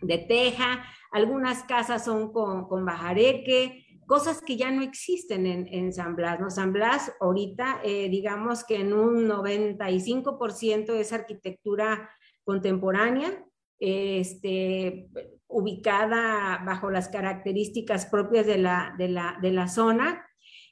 de 0.00 0.16
teja, 0.16 0.82
algunas 1.10 1.62
casas 1.64 2.06
son 2.06 2.32
con, 2.32 2.66
con 2.66 2.86
bajareque, 2.86 3.85
cosas 4.06 4.40
que 4.40 4.56
ya 4.56 4.70
no 4.70 4.82
existen 4.82 5.46
en, 5.46 5.92
San 5.92 6.16
Blas. 6.16 6.40
¿no? 6.40 6.50
San 6.50 6.72
Blas 6.72 7.12
ahorita, 7.20 7.80
eh, 7.84 8.08
digamos 8.08 8.64
que 8.64 8.76
en 8.76 8.92
un 8.92 9.28
95% 9.28 10.94
es 10.94 11.12
arquitectura 11.12 12.10
contemporánea, 12.44 13.44
este, 13.78 15.08
ubicada 15.48 16.62
bajo 16.64 16.90
las 16.90 17.08
características 17.08 18.06
propias 18.06 18.46
de 18.46 18.58
la, 18.58 18.94
de 18.96 19.08
la, 19.08 19.38
de 19.42 19.50
la 19.50 19.68
zona. 19.68 20.26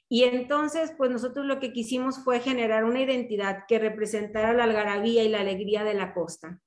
Y 0.07 0.23
entonces, 0.23 0.93
pues 0.97 1.11
nosotros 1.11 1.45
lo 1.45 1.59
que 1.59 1.73
quisimos 1.73 2.23
fue 2.23 2.39
generar 2.39 2.85
una 2.85 3.01
identidad 3.01 3.63
que 3.67 3.79
representara 3.79 4.53
la 4.53 4.63
algarabía 4.63 5.23
y 5.23 5.29
la 5.29 5.41
alegría 5.41 5.83
de 5.83 5.95
la 5.95 6.13
costa. 6.13 6.61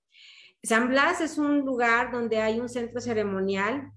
San 0.63 0.89
Blas 0.89 1.21
es 1.21 1.39
un 1.39 1.61
lugar 1.61 2.11
donde 2.11 2.39
hay 2.39 2.59
un 2.61 2.69
centro 2.69 3.01
ceremonial 3.01 3.93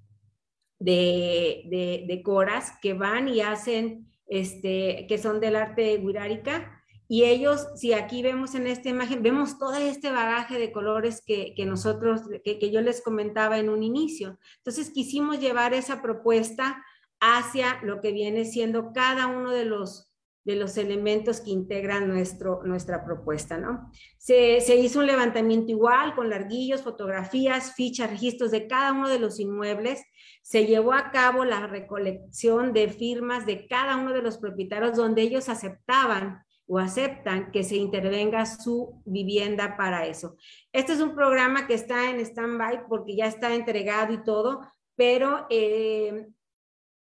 de, 0.82 2.06
de, 2.08 2.24
coras 2.24 2.74
que 2.82 2.94
van 2.94 3.28
y 3.28 3.42
hacen, 3.42 4.08
este, 4.28 5.06
que 5.08 5.18
son 5.18 5.40
del 5.40 5.56
arte 5.56 5.98
guirárica, 5.98 6.78
y 7.08 7.26
ellos, 7.26 7.68
si 7.76 7.92
aquí 7.92 8.24
vemos 8.24 8.56
en 8.56 8.68
esta 8.68 8.88
imagen, 8.88 9.22
vemos 9.22 9.60
todo 9.60 9.76
este 9.76 10.12
bagaje 10.12 10.58
de 10.58 10.72
colores 10.72 11.22
que, 11.26 11.54
que 11.56 11.66
nosotros, 11.66 12.22
que, 12.44 12.58
que, 12.58 12.72
yo 12.72 12.80
les 12.80 13.02
comentaba 13.02 13.60
en 13.60 13.70
un 13.70 13.84
inicio. 13.84 14.40
Entonces 14.60 14.92
quisimos 14.92 15.42
llevar 15.42 15.74
esa 15.74 16.02
propuesta 16.02 16.82
hacia 17.20 17.82
lo 17.84 18.00
que 18.00 18.14
viene 18.14 18.46
siendo 18.46 18.94
cada 18.94 19.28
uno 19.28 19.52
de 19.52 19.66
los 19.66 20.11
de 20.44 20.56
los 20.56 20.78
elementos 20.78 21.40
que 21.40 21.52
integran 21.52 22.08
nuestro, 22.08 22.62
nuestra 22.64 23.06
propuesta, 23.06 23.58
¿no? 23.58 23.92
Se, 24.18 24.60
se, 24.62 24.76
hizo 24.76 25.00
un 25.00 25.08
levantamiento 25.08 25.72
igual 25.72 26.16
con 26.16 26.30
larguillos, 26.30 26.82
fotografías, 26.82 27.76
fichas, 27.76 28.10
registros 28.10 28.50
de 28.50 28.68
cada 28.68 28.92
uno 28.92 29.08
de 29.08 29.20
los 29.20 29.40
inmuebles. 29.40 30.04
Se 30.42 30.66
llevó 30.66 30.94
a 30.94 31.12
cabo 31.12 31.46
la 31.46 31.68
recolección 31.68 32.74
de 32.74 32.90
firmas 32.90 33.46
de 33.46 33.68
cada 33.68 33.98
uno 33.98 34.14
de 34.14 34.24
los 34.24 34.40
propietarios 34.40 34.98
donde 34.98 35.22
ellos 35.22 35.48
aceptaban 35.48 36.44
o 36.66 36.80
aceptan 36.80 37.52
que 37.52 37.64
se 37.64 37.76
intervenga 37.76 38.46
su 38.46 39.02
vivienda 39.06 39.78
para 39.78 40.08
eso. 40.08 40.38
Este 40.72 40.94
es 40.94 41.02
un 41.02 41.14
programa 41.14 41.68
que 41.68 41.76
está 41.76 42.10
en 42.10 42.20
stand-by 42.20 42.88
porque 42.88 43.16
ya 43.16 43.28
está 43.28 43.54
entregado 43.54 44.14
y 44.14 44.24
todo, 44.24 44.62
pero 44.96 45.46
eh, 45.50 46.28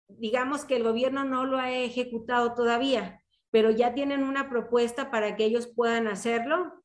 digamos 0.06 0.64
que 0.64 0.76
el 0.76 0.84
gobierno 0.84 1.24
no 1.24 1.46
lo 1.46 1.58
ha 1.58 1.72
ejecutado 1.72 2.54
todavía 2.54 3.23
pero 3.54 3.70
ya 3.70 3.94
tienen 3.94 4.24
una 4.24 4.50
propuesta 4.50 5.12
para 5.12 5.36
que 5.36 5.44
ellos 5.44 5.68
puedan 5.68 6.08
hacerlo 6.08 6.82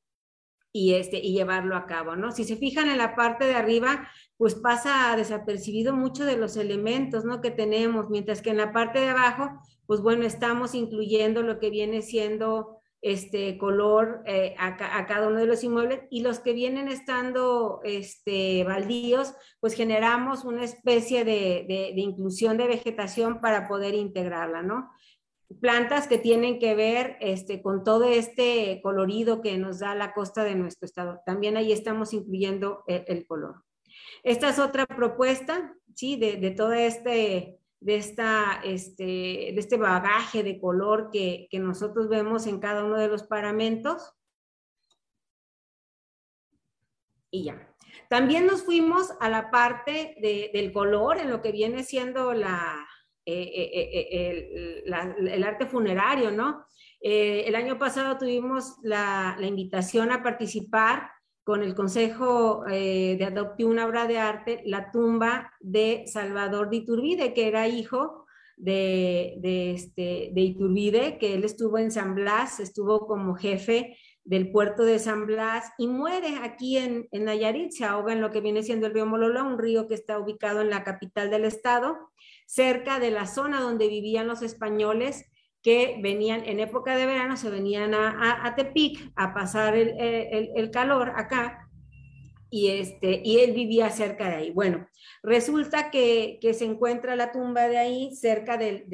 y, 0.71 0.93
este, 0.93 1.17
y 1.17 1.33
llevarlo 1.33 1.75
a 1.75 1.87
cabo, 1.87 2.15
¿no? 2.15 2.31
Si 2.31 2.43
se 2.43 2.57
fijan 2.57 2.89
en 2.89 2.99
la 2.99 3.15
parte 3.15 3.45
de 3.45 3.55
arriba, 3.55 4.07
pues 4.37 4.53
pasa 4.53 5.15
desapercibido 5.17 5.95
mucho 5.95 6.25
de 6.25 6.37
los 6.37 6.57
elementos, 6.57 7.25
¿no? 7.25 7.41
Que 7.41 7.49
tenemos, 7.49 8.11
mientras 8.11 8.43
que 8.43 8.51
en 8.51 8.57
la 8.57 8.71
parte 8.71 8.99
de 8.99 9.09
abajo, 9.09 9.49
pues 9.87 10.01
bueno, 10.01 10.27
estamos 10.27 10.75
incluyendo 10.75 11.41
lo 11.41 11.57
que 11.57 11.71
viene 11.71 12.03
siendo 12.03 12.77
este 13.01 13.57
color 13.57 14.21
eh, 14.27 14.53
a, 14.59 14.77
cada 15.07 15.27
uno 15.27 15.39
de 15.39 15.47
los 15.47 15.63
inmuebles 15.63 16.01
y 16.11 16.21
los 16.21 16.37
que 16.37 16.53
vienen 16.53 16.87
estando 16.87 17.79
este, 17.83 18.63
baldíos, 18.63 19.33
pues 19.59 19.73
generamos 19.73 20.45
una 20.45 20.65
especie 20.65 21.25
de, 21.25 21.65
de, 21.67 21.93
de 21.95 22.01
inclusión 22.01 22.57
de 22.57 22.67
vegetación 22.67 23.41
para 23.41 23.67
poder 23.67 23.95
integrarla, 23.95 24.61
¿no? 24.61 24.91
Plantas 25.61 26.07
que 26.07 26.17
tienen 26.17 26.59
que 26.59 26.75
ver 26.75 27.17
este, 27.19 27.61
con 27.61 27.83
todo 27.83 28.05
este 28.05 28.79
colorido 28.83 29.41
que 29.41 29.57
nos 29.57 29.79
da 29.79 29.95
la 29.95 30.13
costa 30.13 30.43
de 30.43 30.55
nuestro 30.55 30.85
estado. 30.85 31.21
También 31.25 31.57
ahí 31.57 31.71
estamos 31.71 32.13
incluyendo 32.13 32.83
el, 32.87 33.25
color. 33.25 33.63
Esta 34.23 34.49
es 34.49 34.59
otra 34.59 34.85
propuesta, 34.85 35.75
¿sí? 35.95 36.17
De, 36.17 36.37
de 36.37 36.51
todo 36.51 36.73
este, 36.73 37.59
de, 37.79 37.95
esta, 37.95 38.61
este, 38.63 39.03
de 39.03 39.55
este 39.57 39.77
bagaje 39.77 40.43
de 40.43 40.59
color 40.59 41.09
que, 41.11 41.47
que, 41.49 41.59
nosotros 41.59 42.09
vemos 42.09 42.45
en 42.45 42.59
cada 42.59 42.83
uno 42.83 42.97
de 42.97 43.07
los 43.07 43.23
paramentos. 43.23 44.13
Y 47.31 47.45
ya. 47.45 47.65
También 48.07 48.45
nos 48.45 48.63
fuimos 48.63 49.13
a 49.19 49.29
la 49.29 49.51
parte 49.51 50.15
de, 50.21 50.51
del 50.53 50.71
color 50.71 51.17
en 51.17 51.29
lo 51.29 51.41
que 51.41 51.51
viene 51.51 51.83
siendo 51.83 52.33
la, 52.33 52.88
eh, 53.31 53.69
eh, 53.73 54.07
eh, 54.11 54.83
el, 54.85 55.43
arte 55.43 55.67
funerario, 55.67 56.31
¿no? 56.31 56.65
el 57.01 57.55
año 57.55 57.77
pasado 57.77 58.17
tuvimos 58.17 58.75
la, 58.83 59.37
invitación 59.41 60.11
a 60.11 60.21
participar 60.21 61.09
con 61.43 61.63
el 61.63 61.73
Consejo 61.73 62.63
de 62.65 63.25
Adopte 63.25 63.63
una 63.63 63.85
obra 63.85 64.05
de 64.05 64.17
arte, 64.17 64.61
la 64.65 64.91
tumba 64.91 65.53
de 65.61 66.03
Salvador 66.07 66.69
de 66.69 66.77
Iturbide, 66.77 67.33
que 67.33 67.47
era 67.47 67.69
hijo 67.69 68.25
de, 68.57 69.39
este, 69.73 70.31
de 70.33 70.41
Iturbide, 70.41 71.17
que 71.17 71.35
él 71.35 71.45
estuvo 71.45 71.77
en 71.77 71.91
San 71.91 72.15
Blas, 72.15 72.59
estuvo 72.59 73.07
como 73.07 73.35
jefe 73.35 73.97
del 74.25 74.51
puerto 74.51 74.83
de 74.83 74.99
San 74.99 75.25
Blas 75.25 75.71
y 75.77 75.87
muere 75.87 76.39
aquí 76.43 76.77
en, 76.77 77.07
en 77.11 77.25
Nayarit, 77.25 77.71
se 77.71 77.85
ahoga 77.85 78.11
en 78.11 78.21
lo 78.21 78.29
que 78.29 78.41
viene 78.41 78.61
siendo 78.61 78.87
el 78.87 78.93
río 78.93 79.05
Mololo, 79.05 79.45
un 79.45 79.57
río 79.57 79.87
que 79.87 79.95
está 79.95 80.19
ubicado 80.19 80.61
en 80.61 80.69
la 80.69 80.83
capital 80.83 81.29
del 81.29 81.45
estado 81.45 82.09
cerca 82.49 82.99
de 82.99 83.11
la 83.11 83.27
zona 83.27 83.61
donde 83.61 83.87
vivían 83.87 84.25
los 84.25 84.41
españoles 84.41 85.23
que 85.61 85.99
venían 86.01 86.43
en 86.45 86.59
época 86.59 86.97
de 86.97 87.05
verano, 87.05 87.37
se 87.37 87.51
venían 87.51 87.93
a, 87.93 88.55
Tepic 88.55 89.11
a 89.15 89.35
pasar 89.35 89.75
el, 89.75 90.71
calor 90.71 91.13
acá 91.15 91.69
y, 92.49 92.69
este, 92.69 93.21
y 93.23 93.37
él 93.41 93.51
vivía 93.51 93.91
cerca 93.91 94.29
de 94.29 94.35
ahí. 94.35 94.51
Bueno, 94.51 94.87
resulta 95.21 95.91
que, 95.91 96.39
se 96.41 96.65
encuentra 96.65 97.15
la 97.15 97.31
tumba 97.31 97.67
de 97.67 97.77
ahí, 97.77 98.15
cerca 98.15 98.57
del, 98.57 98.87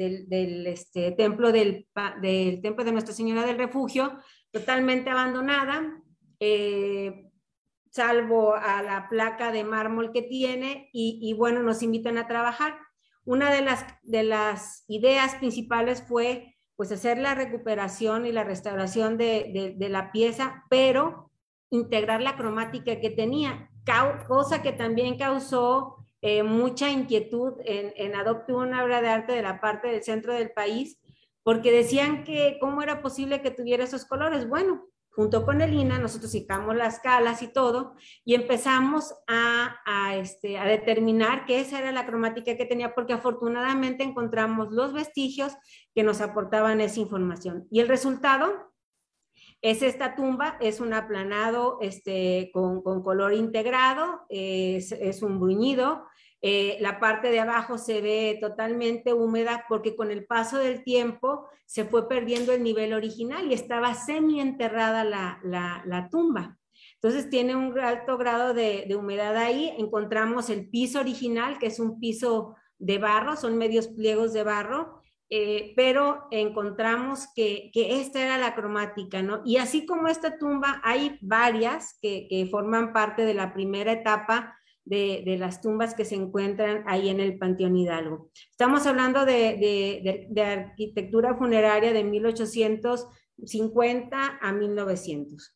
este, 0.66 1.12
templo 1.12 1.50
del, 1.50 1.86
del, 2.20 2.60
templo 2.60 2.84
de 2.84 2.92
Nuestra 2.92 3.14
Señora 3.14 3.46
del 3.46 3.56
Refugio, 3.56 4.18
totalmente 4.50 5.08
abandonada, 5.08 6.02
eh, 6.40 7.30
salvo 7.88 8.54
a 8.54 8.82
la 8.82 9.08
placa 9.08 9.50
de 9.50 9.64
mármol 9.64 10.12
que 10.12 10.20
tiene, 10.20 10.90
y, 10.92 11.20
y 11.22 11.32
bueno, 11.32 11.62
nos 11.62 11.82
invitan 11.82 12.18
a 12.18 12.28
trabajar 12.28 12.76
una 13.26 13.52
de 13.52 13.60
las, 13.60 13.84
de 14.02 14.22
las 14.22 14.84
ideas 14.88 15.34
principales 15.34 16.02
fue 16.02 16.56
pues 16.76 16.92
hacer 16.92 17.18
la 17.18 17.34
recuperación 17.34 18.24
y 18.24 18.32
la 18.32 18.44
restauración 18.44 19.18
de, 19.18 19.74
de, 19.76 19.88
la 19.88 20.12
pieza, 20.12 20.64
pero 20.70 21.30
integrar 21.70 22.22
la 22.22 22.36
cromática 22.36 23.00
que 23.00 23.10
tenía, 23.10 23.70
cosa 24.28 24.62
que 24.62 24.72
también 24.72 25.18
causó 25.18 25.96
eh, 26.20 26.42
mucha 26.42 26.90
inquietud 26.90 27.54
en, 27.64 27.92
en 27.96 28.14
Adopte 28.14 28.52
una 28.52 28.84
obra 28.84 29.00
de 29.00 29.08
arte 29.08 29.32
de 29.32 29.42
la 29.42 29.60
parte 29.60 29.88
del 29.88 30.02
centro 30.02 30.34
del 30.34 30.52
país, 30.52 31.00
porque 31.42 31.72
decían 31.72 32.24
que 32.24 32.58
cómo 32.60 32.82
era 32.82 33.00
posible 33.00 33.40
que 33.40 33.50
tuviera 33.50 33.84
esos 33.84 34.04
colores. 34.04 34.48
Bueno, 34.48 34.84
junto 35.16 35.46
con 35.46 35.62
el 35.62 35.72
INA, 35.72 35.98
nosotros 35.98 36.30
sacamos 36.30 36.76
las 36.76 37.00
calas 37.00 37.40
y 37.40 37.50
todo, 37.50 37.94
y 38.22 38.34
empezamos 38.34 39.14
a, 39.26 40.14
este, 40.14 40.58
a 40.58 40.66
determinar 40.66 41.46
que 41.46 41.58
esa 41.58 41.78
era 41.78 41.90
la 41.90 42.04
cromática 42.04 42.54
que 42.54 42.66
tenía, 42.66 42.94
porque 42.94 43.14
afortunadamente 43.14 44.04
encontramos 44.04 44.70
los 44.72 44.92
vestigios 44.92 45.54
que 45.94 46.02
nos 46.02 46.20
aportaban 46.20 46.82
esa 46.82 47.00
información. 47.00 47.66
Y 47.70 47.80
el 47.80 47.88
resultado 47.88 48.74
es 49.62 49.80
esta 49.80 50.14
tumba, 50.16 50.58
es 50.60 50.80
un 50.80 50.92
aplanado 50.92 51.78
este, 51.80 52.50
con, 52.52 52.82
color 52.82 53.32
integrado, 53.32 54.26
es, 54.28 54.92
es 54.92 55.22
un 55.22 55.40
bruñido, 55.40 56.04
eh, 56.42 56.76
la 56.80 57.00
parte 57.00 57.30
de 57.30 57.40
abajo 57.40 57.78
se 57.78 58.00
ve 58.00 58.38
totalmente 58.40 59.14
húmeda 59.14 59.64
porque 59.68 59.96
con 59.96 60.10
el 60.10 60.26
paso 60.26 60.58
del 60.58 60.84
tiempo 60.84 61.48
se 61.64 61.84
fue 61.84 62.08
perdiendo 62.08 62.52
el 62.52 62.62
nivel 62.62 62.92
original 62.92 63.50
y 63.50 63.54
estaba 63.54 63.94
semi 63.94 64.40
enterrada 64.40 65.02
la, 65.04 66.08
tumba. 66.10 66.58
Entonces 66.94 67.30
tiene 67.30 67.56
un 67.56 67.78
alto 67.78 68.18
grado 68.18 68.52
de, 68.52 68.86
humedad 68.96 69.36
ahí. 69.36 69.74
Encontramos 69.78 70.50
el 70.50 70.68
piso 70.68 71.00
original, 71.00 71.58
que 71.58 71.66
es 71.66 71.80
un 71.80 71.98
piso 71.98 72.54
de 72.78 72.98
barro, 72.98 73.36
son 73.36 73.56
medios 73.56 73.88
pliegos 73.88 74.32
de 74.34 74.44
barro, 74.44 75.00
eh, 75.30 75.72
pero 75.74 76.28
encontramos 76.30 77.28
que, 77.34 77.70
esta 77.74 78.22
era 78.22 78.38
la 78.38 78.54
cromática, 78.54 79.22
¿no? 79.22 79.40
Y 79.44 79.56
así 79.56 79.86
como 79.86 80.08
esta 80.08 80.38
tumba, 80.38 80.80
hay 80.84 81.18
varias 81.22 81.98
que, 82.02 82.28
que 82.28 82.46
forman 82.46 82.92
parte 82.92 83.24
de 83.24 83.34
la 83.34 83.54
primera 83.54 83.92
etapa 83.92 84.56
de, 84.86 85.36
las 85.38 85.60
tumbas 85.60 85.94
que 85.94 86.06
se 86.06 86.14
encuentran 86.14 86.82
ahí 86.86 87.10
en 87.10 87.20
el 87.20 87.36
Panteón 87.38 87.76
Hidalgo. 87.76 88.30
Estamos 88.50 88.86
hablando 88.86 89.26
de, 89.26 90.28
arquitectura 90.42 91.36
funeraria 91.36 91.92
de 91.92 92.04
1850 92.04 94.38
a 94.40 94.52
1900. 94.52 95.52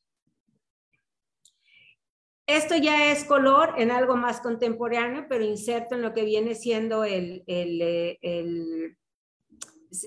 Esto 2.47 2.76
ya 2.76 3.11
es 3.12 3.24
color 3.24 3.74
en 3.78 3.91
algo 3.93 4.16
más 4.16 4.41
contemporáneo, 4.41 5.26
pero 5.28 5.45
inserto 5.45 5.95
en 5.95 6.03
lo 6.03 6.12
que 6.12 6.24
viene 6.24 6.57
siendo 6.57 7.05
el, 7.05 7.45
el, 7.47 8.97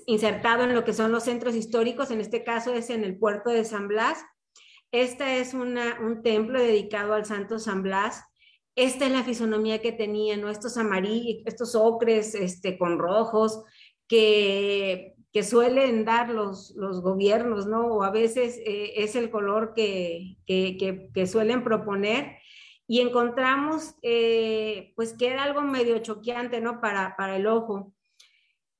insertado 0.04 0.64
en 0.64 0.74
lo 0.74 0.84
que 0.84 0.92
son 0.92 1.10
los 1.10 1.24
centros 1.24 1.54
históricos, 1.54 2.10
en 2.10 2.20
este 2.20 2.44
caso 2.44 2.74
es 2.74 2.90
en 2.90 3.04
el 3.04 3.16
puerto 3.16 3.48
de 3.48 3.64
San 3.64 3.88
Blas. 3.88 4.22
Este 4.92 5.40
es 5.40 5.54
un 5.54 6.20
templo 6.22 6.60
dedicado 6.60 7.14
al 7.14 7.24
Santo 7.24 7.58
San 7.58 7.82
Blas, 7.82 8.22
esta 8.76 9.06
es 9.06 9.12
la 9.12 9.22
fisonomía 9.22 9.80
que 9.80 9.92
tenía, 9.92 10.36
¿no? 10.36 10.50
Estos 10.50 10.76
amarillos, 10.76 11.42
estos 11.46 11.74
ocres 11.74 12.34
este, 12.34 12.76
con 12.76 12.98
rojos 12.98 13.62
que, 14.08 15.14
que 15.32 15.42
suelen 15.42 16.04
dar 16.04 16.28
los, 16.30 16.74
los, 16.76 17.00
gobiernos, 17.00 17.66
¿no? 17.66 17.86
O 17.86 18.02
a 18.02 18.10
veces 18.10 18.58
eh, 18.64 18.94
es 18.96 19.14
el 19.14 19.30
color 19.30 19.74
que, 19.74 20.36
que, 20.46 21.10
que, 21.12 21.26
suelen 21.26 21.62
proponer 21.62 22.38
y 22.86 23.00
encontramos 23.00 23.94
eh, 24.02 24.92
pues 24.96 25.14
que 25.14 25.28
era 25.28 25.44
algo 25.44 25.62
medio 25.62 25.98
choqueante, 25.98 26.60
¿no? 26.60 26.80
Para, 26.80 27.14
para 27.16 27.36
el 27.36 27.46
ojo. 27.46 27.92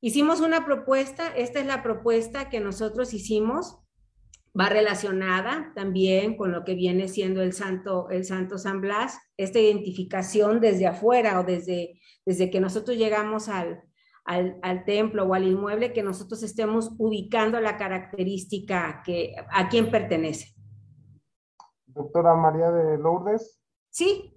Hicimos 0.01 0.41
una 0.41 0.67
propuesta, 0.67 1.29
esta 1.35 1.61
es 1.61 1.67
la 1.67 1.83
propuesta 1.83 2.51
que 2.51 2.61
nosotros 2.61 3.15
hicimos 3.15 3.79
va 4.59 4.69
relacionada 4.69 5.73
también 5.75 6.37
con 6.37 6.53
lo 6.53 6.65
que 6.65 6.75
viene 6.75 7.09
siendo 7.09 7.43
el 7.43 7.53
santo, 7.53 8.09
el 8.11 8.25
santo 8.25 8.57
San 8.57 8.81
Blas, 8.81 9.19
esta 9.37 9.59
identificación 9.59 10.61
desde 10.61 10.87
afuera 10.87 11.41
o 11.41 11.45
desde, 11.45 12.01
desde 12.25 12.51
que 12.51 12.61
nosotros 12.61 12.97
llegamos 12.97 13.49
al, 13.49 13.83
al, 14.25 14.85
templo 14.85 15.25
o 15.25 15.35
al 15.35 15.45
inmueble, 15.45 15.93
que 15.93 16.03
nosotros 16.03 16.43
estemos 16.43 16.95
ubicando 16.99 17.61
la 17.61 17.77
característica 17.77 19.03
que, 19.05 19.35
a 19.51 19.69
quién 19.69 19.91
pertenece. 19.91 20.55
Doctora 21.87 22.35
María 22.35 22.71
de 22.71 22.99
Lourdes. 22.99 23.61
Sí. 23.91 24.35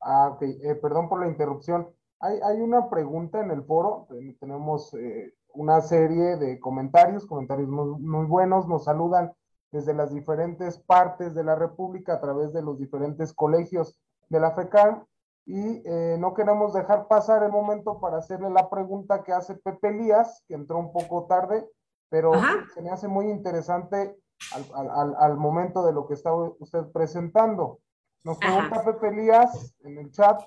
Ah, 0.00 0.30
ok, 0.32 0.42
eh, 0.42 0.74
perdón 0.80 1.08
por 1.08 1.20
la 1.20 1.28
interrupción. 1.28 1.88
Hay, 2.20 2.38
hay, 2.42 2.60
una 2.60 2.88
pregunta 2.90 3.40
en 3.40 3.50
el 3.50 3.62
foro, 3.64 4.08
tenemos 4.40 4.92
eh, 4.94 5.34
una 5.58 5.80
serie 5.80 6.36
de 6.36 6.60
comentarios, 6.60 7.26
comentarios 7.26 7.68
muy, 7.68 8.00
muy, 8.00 8.26
buenos, 8.26 8.68
nos 8.68 8.84
saludan 8.84 9.32
desde 9.72 9.92
las 9.92 10.14
diferentes 10.14 10.78
partes 10.78 11.34
de 11.34 11.42
la 11.42 11.56
República 11.56 12.14
a 12.14 12.20
través 12.20 12.52
de 12.52 12.62
los 12.62 12.78
diferentes 12.78 13.32
colegios 13.32 13.98
de 14.28 14.38
la 14.38 14.52
FECAM 14.52 15.04
y 15.46 15.82
eh, 15.84 16.16
no 16.16 16.32
queremos 16.32 16.74
dejar 16.74 17.08
pasar 17.08 17.42
el 17.42 17.50
momento 17.50 17.98
para 17.98 18.18
hacerle 18.18 18.50
la 18.50 18.70
pregunta 18.70 19.24
que 19.24 19.32
hace 19.32 19.56
Pepe 19.56 19.90
Lías, 19.90 20.44
que 20.46 20.54
entró 20.54 20.78
un 20.78 20.92
poco 20.92 21.26
tarde, 21.26 21.68
pero 22.08 22.30
se 22.72 22.80
me 22.80 22.90
hace 22.90 23.08
muy 23.08 23.28
interesante 23.28 24.16
al, 24.52 24.90
al, 24.90 25.16
al, 25.18 25.36
momento 25.36 25.84
de 25.84 25.92
lo 25.92 26.06
que 26.06 26.14
está 26.14 26.32
usted 26.32 26.84
presentando. 26.92 27.80
Nos 28.22 28.38
pregunta 28.38 28.84
Pepe 28.84 29.10
Lías 29.10 29.74
en 29.80 29.98
el 29.98 30.12
chat, 30.12 30.40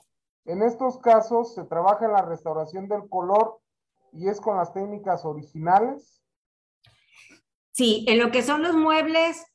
en 0.45 0.63
estos 0.63 0.99
casos 0.99 1.53
se 1.53 1.65
trabaja 1.65 2.05
en 2.05 2.13
la 2.13 2.21
restauración 2.21 2.87
del 2.87 3.09
color 3.09 3.59
y 4.11 4.27
es 4.27 4.41
con 4.41 4.57
las 4.57 4.73
técnicas 4.73 5.25
originales. 5.25 6.21
Sí, 7.71 8.05
en 8.07 8.19
lo 8.19 8.31
que 8.31 8.43
son 8.43 8.61
los 8.61 8.75
muebles, 8.75 9.45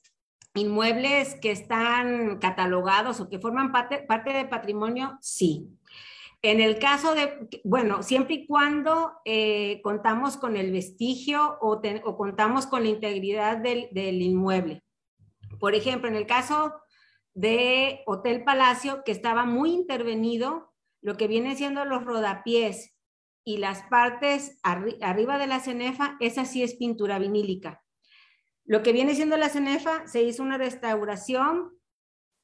inmuebles 0.55 1.35
que 1.41 1.51
están 1.51 2.39
catalogados 2.39 3.21
o 3.21 3.29
que 3.29 3.39
forman 3.39 3.73
parte, 3.73 3.99
parte 3.99 4.33
del 4.33 4.49
patrimonio, 4.49 5.19
sí. 5.21 5.69
En 6.43 6.61
el 6.61 6.79
caso 6.79 7.15
de, 7.15 7.49
bueno, 7.65 8.03
siempre 8.03 8.35
y 8.37 8.47
cuando 8.47 9.13
eh, 9.25 9.81
contamos 9.83 10.37
con 10.37 10.57
el 10.57 10.71
vestigio 10.71 11.59
o, 11.61 11.81
contamos 12.17 12.67
con 12.67 12.85
la 12.85 12.91
integridad 12.91 13.59
del, 13.59 13.89
del, 13.91 14.23
inmueble. 14.23 14.83
Por 15.59 15.75
ejemplo, 15.75 16.09
en 16.09 16.15
el 16.15 16.27
caso 16.27 16.75
de 17.35 18.03
Hotel 18.07 18.45
Palacio, 18.45 19.03
que 19.05 19.13
estaba 19.13 19.45
muy 19.45 19.73
intervenido, 19.73 20.73
lo 21.03 21.17
que 21.17 21.27
viene 21.27 21.57
siendo 21.57 21.85
los 21.85 22.05
rodapiés 22.05 22.96
y 23.47 23.59
las 23.59 23.85
partes 23.85 24.59
arriba 24.65 25.39
de 25.39 25.47
la 25.47 25.61
cenefa, 25.61 26.17
esa 26.19 26.45
sí 26.45 26.65
es 26.65 26.75
pintura 26.75 27.21
vinílica. 27.21 27.81
Lo 28.65 28.83
que 28.83 28.93
viene 28.93 29.15
siendo 29.15 29.37
la 29.37 29.49
cenefa, 29.49 30.05
se 30.09 30.25
hizo 30.25 30.43
una 30.43 30.59
restauración 30.59 31.71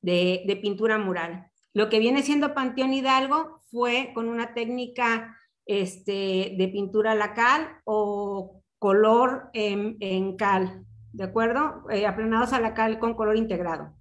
de, 0.00 0.58
pintura 0.62 0.98
mural. 0.98 1.50
Lo 1.74 1.88
que 1.88 1.98
viene 1.98 2.22
siendo 2.22 2.54
Panteón 2.54 2.94
Hidalgo 2.94 3.58
fue 3.72 4.12
con 4.14 4.28
una 4.28 4.54
técnica 4.54 5.36
este, 5.66 6.54
de 6.56 6.70
pintura 6.72 7.16
lacal 7.16 7.80
o 7.84 8.62
color 8.78 9.50
en, 9.54 10.36
cal, 10.36 10.86
¿de 11.12 11.24
acuerdo? 11.24 11.82
Eh, 11.90 12.06
aplanados 12.06 12.52
a 12.52 12.60
la 12.60 12.74
cal 12.74 13.00
con 13.00 13.14
color 13.14 13.36
integrado. 13.36 13.92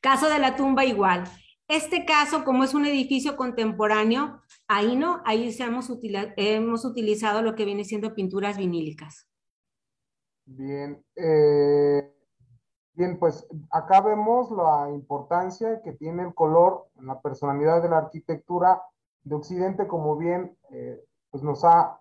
Caso 0.00 0.30
de 0.30 0.38
la 0.38 0.56
tumba 0.56 0.86
igual. 0.86 1.24
Este 1.68 2.06
caso, 2.06 2.44
como 2.44 2.64
es 2.64 2.72
un 2.72 2.86
edificio 2.86 3.36
contemporáneo, 3.36 4.40
ahí 4.68 4.96
no, 4.96 5.22
ahí 5.24 5.54
hemos, 5.58 5.90
hemos 6.36 6.84
utilizado 6.84 7.42
lo 7.42 7.54
que 7.54 7.64
viene 7.64 7.84
siendo 7.84 8.14
pinturas 8.14 8.56
vinílicas. 8.56 9.26
Bien, 10.44 11.04
eh, 11.16 12.14
bien, 12.94 13.18
pues 13.18 13.46
acá 13.70 14.00
vemos 14.02 14.50
la 14.50 14.90
importancia 14.90 15.82
que 15.82 15.92
tiene 15.92 16.22
el 16.22 16.34
color 16.34 16.86
en 16.98 17.06
la 17.06 17.20
personalidad 17.20 17.82
de 17.82 17.88
la 17.88 17.98
arquitectura 17.98 18.82
de 19.24 19.34
Occidente, 19.34 19.86
como 19.86 20.16
bien 20.16 20.56
eh, 20.70 21.02
pues 21.30 21.42
nos 21.42 21.64
ha 21.64 22.00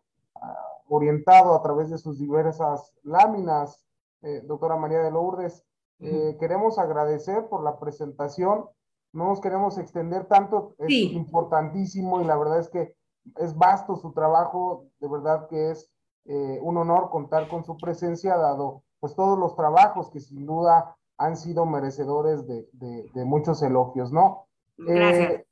orientado 0.88 1.56
a 1.56 1.62
través 1.62 1.90
de 1.90 1.98
sus 1.98 2.20
diversas 2.20 2.94
láminas, 3.04 3.86
eh, 4.22 4.42
doctora 4.46 4.78
María 4.78 5.00
de 5.00 5.12
Lourdes. 5.12 5.64
Queremos 6.00 6.78
agradecer 6.78 7.48
por 7.50 7.64
la 7.64 7.80
presentación, 7.80 8.70
no 9.14 9.26
nos 9.26 9.42
queremos 9.42 9.78
extender 9.78 10.26
tanto, 10.26 10.76
es 10.80 10.92
importantísimo 10.92 12.22
y 12.22 12.26
la 12.26 12.38
verdad 12.38 12.60
es 12.60 12.70
que 12.70 12.96
es 13.38 13.58
vasto 13.58 13.96
su 13.96 14.12
trabajo, 14.14 14.86
de 15.00 15.08
verdad 15.08 15.48
que 15.48 15.72
es 15.72 15.92
eh, 16.26 16.60
un 16.62 16.78
honor 16.78 17.10
contar 17.10 17.48
con 17.48 17.64
su 17.64 17.78
presencia, 17.78 18.38
dado 18.38 18.84
pues 19.00 19.16
todos 19.16 19.38
los 19.38 19.56
trabajos 19.56 20.10
que 20.10 20.20
sin 20.20 20.46
duda 20.46 20.96
han 21.18 21.38
sido 21.38 21.66
merecedores 21.66 22.46
de, 22.48 22.68
de, 22.74 23.26
muchos 23.26 23.62
elogios, 23.64 24.12
¿no? 24.12 24.48
Eh, 24.88 25.46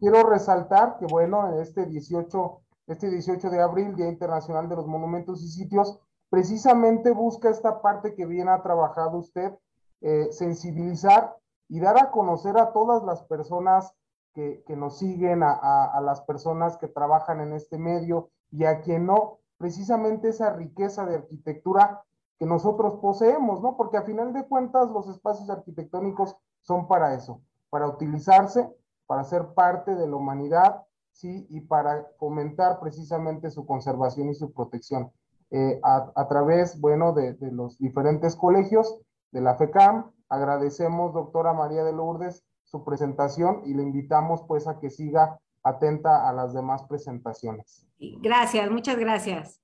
quiero 0.00 0.24
resaltar 0.24 0.96
que, 0.98 1.06
bueno, 1.06 1.60
este 1.60 1.86
18, 1.86 2.60
este 2.88 3.08
18 3.08 3.50
de 3.50 3.60
abril, 3.60 3.94
Día 3.94 4.08
Internacional 4.08 4.68
de 4.68 4.76
los 4.76 4.86
Monumentos 4.86 5.42
y 5.42 5.48
Sitios, 5.48 6.00
precisamente 6.28 7.12
busca 7.12 7.50
esta 7.50 7.82
parte 7.82 8.14
que 8.14 8.26
bien 8.26 8.48
ha 8.48 8.62
trabajado 8.62 9.18
usted, 9.18 9.52
eh, 10.00 10.28
sensibilizar 10.32 11.36
y 11.72 11.80
dar 11.80 11.96
a 11.96 12.10
conocer 12.10 12.58
a 12.58 12.74
todas 12.74 13.02
las 13.02 13.22
personas 13.22 13.94
que, 14.34 14.62
nos 14.76 14.98
siguen, 14.98 15.42
a, 15.42 15.98
las 16.02 16.20
personas 16.20 16.76
que 16.76 16.86
trabajan 16.86 17.40
en 17.40 17.54
este 17.54 17.78
medio 17.78 18.28
y 18.50 18.64
a 18.64 18.82
quien 18.82 19.06
no, 19.06 19.38
precisamente 19.56 20.28
esa 20.28 20.52
riqueza 20.52 21.06
de 21.06 21.14
arquitectura 21.14 22.02
que 22.38 22.44
nosotros 22.44 23.00
poseemos, 23.00 23.62
¿no? 23.62 23.78
Porque 23.78 23.96
a 23.96 24.02
final 24.02 24.34
de 24.34 24.46
cuentas 24.46 24.90
los 24.90 25.08
espacios 25.08 25.48
arquitectónicos 25.48 26.36
son 26.60 26.88
para 26.88 27.14
eso, 27.14 27.40
para 27.70 27.88
utilizarse, 27.88 28.68
para 29.06 29.24
ser 29.24 29.54
parte 29.54 29.94
de 29.94 30.06
la 30.06 30.16
humanidad, 30.16 30.82
¿sí? 31.12 31.46
Y 31.48 31.62
para 31.62 32.06
fomentar 32.18 32.80
precisamente 32.80 33.48
su 33.50 33.64
conservación 33.64 34.28
y 34.28 34.34
su 34.34 34.52
protección. 34.52 35.10
Eh, 35.50 35.80
a, 35.82 36.28
través, 36.28 36.78
bueno, 36.78 37.14
de, 37.14 37.32
de, 37.32 37.50
los 37.50 37.78
diferentes 37.78 38.36
colegios 38.36 39.00
de 39.30 39.40
la 39.40 39.54
FECAM, 39.54 40.10
agradecemos, 40.32 41.12
doctora 41.12 41.52
María 41.52 41.84
de 41.84 41.92
Lourdes, 41.92 42.42
su 42.64 42.84
presentación 42.84 43.62
y 43.66 43.74
le 43.74 43.82
invitamos 43.82 44.42
pues 44.48 44.66
a 44.66 44.78
que 44.78 44.88
siga 44.88 45.38
atenta 45.62 46.26
a 46.26 46.32
las 46.32 46.54
demás 46.54 46.84
presentaciones. 46.84 47.86
Gracias, 47.98 48.70
muchas 48.70 48.96
gracias. 48.96 49.60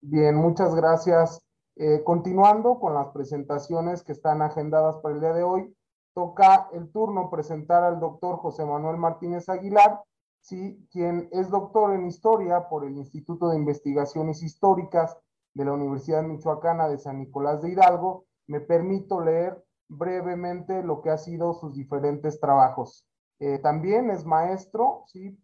Bien, 0.00 0.34
muchas 0.34 0.74
gracias. 0.74 1.42
Eh, 1.76 2.02
continuando 2.04 2.80
con 2.80 2.94
las 2.94 3.08
presentaciones 3.08 4.02
que 4.02 4.12
están 4.12 4.40
agendadas 4.40 4.96
para 5.02 5.14
el 5.14 5.20
día 5.20 5.34
de 5.34 5.42
hoy, 5.42 5.76
toca 6.14 6.70
el 6.72 6.90
turno 6.90 7.30
presentar 7.30 7.84
al 7.84 8.00
doctor 8.00 8.38
José 8.38 8.64
Manuel 8.64 8.96
Martínez 8.96 9.48
Aguilar, 9.50 10.00
¿sí? 10.40 10.88
quien 10.90 11.28
es 11.32 11.50
doctor 11.50 11.92
en 11.94 12.06
historia 12.06 12.68
por 12.68 12.84
el 12.84 12.96
Instituto 12.96 13.50
de 13.50 13.56
Investigaciones 13.56 14.42
Históricas 14.42 15.16
de 15.54 15.66
la 15.66 15.72
Universidad 15.72 16.22
Michoacana 16.22 16.88
de 16.88 16.98
San 16.98 17.18
Nicolás 17.18 17.60
de 17.60 17.72
Hidalgo. 17.72 18.24
Me 18.50 18.60
permito 18.60 19.20
leer 19.20 19.64
brevemente 19.88 20.82
lo 20.82 21.02
que 21.02 21.10
ha 21.10 21.18
sido 21.18 21.54
sus 21.54 21.76
diferentes 21.76 22.40
trabajos. 22.40 23.06
Eh, 23.38 23.60
también 23.60 24.10
es 24.10 24.24
maestro, 24.24 25.04
¿sí? 25.06 25.38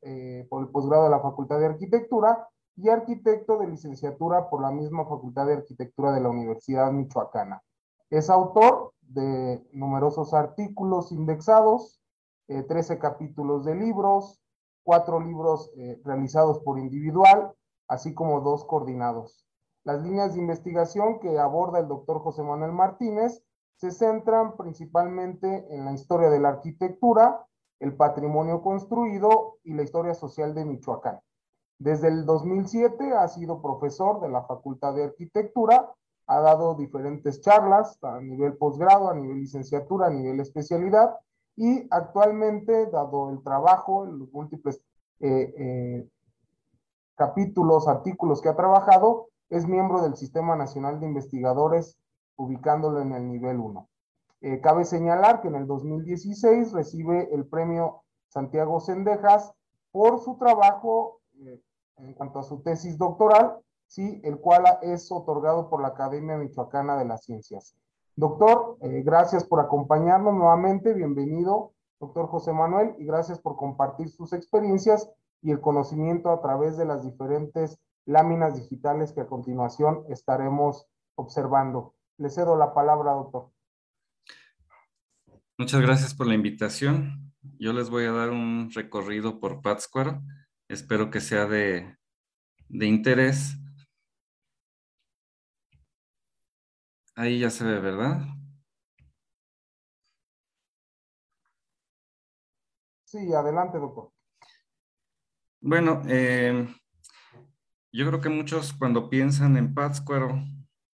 Eh, 0.00 0.46
por 0.50 0.62
el 0.62 0.68
posgrado 0.70 1.04
de 1.04 1.10
la 1.10 1.20
Facultad 1.20 1.60
de 1.60 1.66
Arquitectura 1.66 2.48
y 2.74 2.88
arquitecto 2.88 3.58
de 3.58 3.68
licenciatura 3.68 4.50
por 4.50 4.60
la 4.60 4.72
misma 4.72 5.04
Facultad 5.04 5.46
de 5.46 5.52
Arquitectura 5.52 6.10
de 6.10 6.20
la 6.20 6.30
Universidad 6.30 6.90
Michoacana. 6.90 7.62
Es 8.10 8.28
autor 8.28 8.92
de 9.02 9.64
numerosos 9.72 10.34
artículos 10.34 11.12
indexados, 11.12 12.02
13 12.48 12.94
eh, 12.94 12.98
capítulos 12.98 13.64
de 13.64 13.76
libros, 13.76 14.42
cuatro 14.82 15.20
libros 15.20 15.70
realizados 16.02 16.58
por 16.58 16.80
individual, 16.80 17.52
así 17.86 18.12
como 18.14 18.40
dos 18.40 18.64
coordinados. 18.64 19.46
Las 19.84 20.02
líneas 20.02 20.34
de 20.34 20.40
investigación 20.40 21.18
que 21.18 21.38
aborda 21.38 21.80
el 21.80 21.88
doctor 21.88 22.20
José 22.20 22.42
Manuel 22.42 22.72
Martínez 22.72 23.42
se 23.76 23.90
centran 23.90 24.56
principalmente 24.56 25.66
en 25.74 25.84
la 25.84 25.92
historia 25.92 26.30
de 26.30 26.38
la 26.38 26.50
arquitectura, 26.50 27.46
el 27.80 27.96
patrimonio 27.96 28.62
construido 28.62 29.58
y 29.64 29.74
la 29.74 29.82
historia 29.82 30.14
social 30.14 30.54
de 30.54 30.64
Michoacán. 30.64 31.18
Desde 31.80 32.06
el 32.06 32.24
2007 32.24 33.12
ha 33.12 33.26
sido 33.26 33.60
profesor 33.60 34.20
de 34.20 34.28
la 34.28 34.44
Facultad 34.44 34.94
de 34.94 35.04
Arquitectura, 35.04 35.92
ha 36.28 36.40
dado 36.40 36.76
diferentes 36.76 37.40
charlas 37.40 37.98
a 38.04 38.20
nivel 38.20 38.56
posgrado, 38.56 39.10
a 39.10 39.14
nivel 39.14 39.40
licenciatura, 39.40 40.06
a 40.06 40.10
nivel 40.10 40.38
especialidad 40.38 41.16
y 41.56 41.88
actualmente, 41.90 42.86
dado 42.86 43.30
el 43.30 43.42
trabajo, 43.42 44.06
los 44.06 44.32
múltiples 44.32 44.80
eh, 45.18 45.52
eh, 45.58 46.08
capítulos, 47.16 47.88
artículos 47.88 48.40
que 48.40 48.48
ha 48.48 48.56
trabajado, 48.56 49.28
es 49.52 49.68
miembro 49.68 50.00
del 50.00 50.16
Sistema 50.16 50.56
Nacional 50.56 50.98
de 50.98 51.06
Investigadores 51.06 51.98
ubicándolo 52.36 53.02
en 53.02 53.12
el 53.12 53.28
nivel 53.28 53.60
1. 53.60 53.86
Eh, 54.40 54.60
cabe 54.62 54.86
señalar 54.86 55.42
que 55.42 55.48
en 55.48 55.56
el 55.56 55.66
2016 55.66 56.72
recibe 56.72 57.28
el 57.34 57.46
premio 57.46 58.02
Santiago 58.28 58.80
Sendejas 58.80 59.52
por 59.90 60.20
su 60.20 60.38
trabajo 60.38 61.20
eh, 61.38 61.60
en 61.98 62.14
cuanto 62.14 62.38
a 62.38 62.44
su 62.44 62.62
tesis 62.62 62.96
doctoral, 62.96 63.58
sí, 63.86 64.22
el 64.24 64.38
cual 64.38 64.64
es 64.80 65.12
otorgado 65.12 65.68
por 65.68 65.82
la 65.82 65.88
Academia 65.88 66.38
Michoacana 66.38 66.96
de 66.96 67.04
las 67.04 67.24
Ciencias. 67.24 67.76
Doctor, 68.16 68.78
eh, 68.80 69.02
gracias 69.04 69.44
por 69.44 69.60
acompañarnos 69.60 70.32
nuevamente, 70.32 70.94
bienvenido, 70.94 71.72
doctor 72.00 72.26
José 72.28 72.54
Manuel, 72.54 72.94
y 72.98 73.04
gracias 73.04 73.38
por 73.38 73.56
compartir 73.56 74.08
sus 74.08 74.32
experiencias 74.32 75.10
y 75.42 75.50
el 75.50 75.60
conocimiento 75.60 76.30
a 76.30 76.40
través 76.40 76.78
de 76.78 76.86
las 76.86 77.04
diferentes 77.04 77.78
láminas 78.06 78.56
digitales 78.56 79.12
que 79.12 79.22
a 79.22 79.26
continuación 79.26 80.04
estaremos 80.08 80.86
observando. 81.14 81.94
Le 82.18 82.30
cedo 82.30 82.56
la 82.56 82.74
palabra, 82.74 83.12
doctor. 83.12 83.50
Muchas 85.58 85.80
gracias 85.80 86.14
por 86.14 86.26
la 86.26 86.34
invitación. 86.34 87.32
Yo 87.58 87.72
les 87.72 87.90
voy 87.90 88.04
a 88.04 88.12
dar 88.12 88.30
un 88.30 88.70
recorrido 88.72 89.40
por 89.40 89.62
Pátzcuaro. 89.62 90.22
Espero 90.68 91.10
que 91.10 91.20
sea 91.20 91.46
de, 91.46 91.96
de 92.68 92.86
interés. 92.86 93.56
Ahí 97.14 97.40
ya 97.40 97.50
se 97.50 97.64
ve, 97.64 97.78
¿verdad? 97.78 98.22
Sí, 103.04 103.32
adelante, 103.34 103.78
doctor. 103.78 104.10
Bueno, 105.60 106.02
eh, 106.08 106.66
yo 107.92 108.06
creo 108.06 108.20
que 108.20 108.28
muchos 108.30 108.72
cuando 108.72 109.10
piensan 109.10 109.56
en 109.56 109.74
Pátzcuaro 109.74 110.42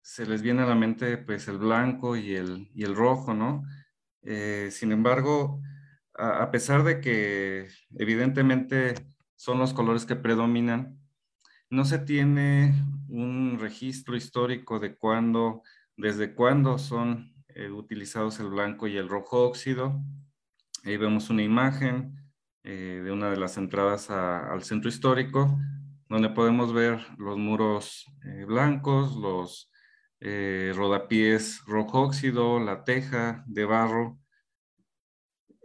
se 0.01 0.25
les 0.25 0.41
viene 0.41 0.63
a 0.63 0.65
la 0.65 0.75
mente 0.75 1.17
pues 1.17 1.47
el 1.47 1.57
blanco 1.57 2.15
y 2.15 2.35
el, 2.35 2.69
y 2.73 2.83
el 2.83 2.95
rojo, 2.95 3.33
¿no? 3.33 3.63
Eh, 4.23 4.69
sin 4.71 4.91
embargo, 4.91 5.61
a, 6.15 6.49
pesar 6.49 6.83
de 6.83 6.99
que 6.99 7.67
evidentemente 7.97 8.95
son 9.35 9.59
los 9.59 9.73
colores 9.73 10.05
que 10.05 10.15
predominan, 10.15 10.99
no 11.69 11.85
se 11.85 11.99
tiene 11.99 12.73
un 13.09 13.57
registro 13.59 14.15
histórico 14.15 14.79
de 14.79 14.95
cuándo, 14.95 15.61
desde 15.95 16.33
cuándo 16.33 16.77
son 16.77 17.33
eh, 17.49 17.69
utilizados 17.69 18.39
el 18.39 18.47
blanco 18.49 18.87
y 18.87 18.97
el 18.97 19.09
rojo 19.09 19.43
óxido. 19.43 20.01
Ahí 20.83 20.97
vemos 20.97 21.29
una 21.29 21.43
imagen 21.43 22.15
eh, 22.63 23.01
de 23.03 23.11
una 23.11 23.29
de 23.29 23.37
las 23.37 23.57
entradas 23.57 24.09
al 24.09 24.63
centro 24.63 24.89
histórico, 24.89 25.59
donde 26.09 26.29
podemos 26.29 26.73
ver 26.73 27.05
los 27.17 27.37
muros 27.37 28.05
blancos, 28.47 29.15
los 29.15 29.69
eh, 30.19 30.73
rodapiés 30.75 31.61
rojo 31.67 32.01
óxido, 32.01 32.59
la 32.59 32.83
teja 32.83 33.43
de 33.45 33.65
barro. 33.65 34.19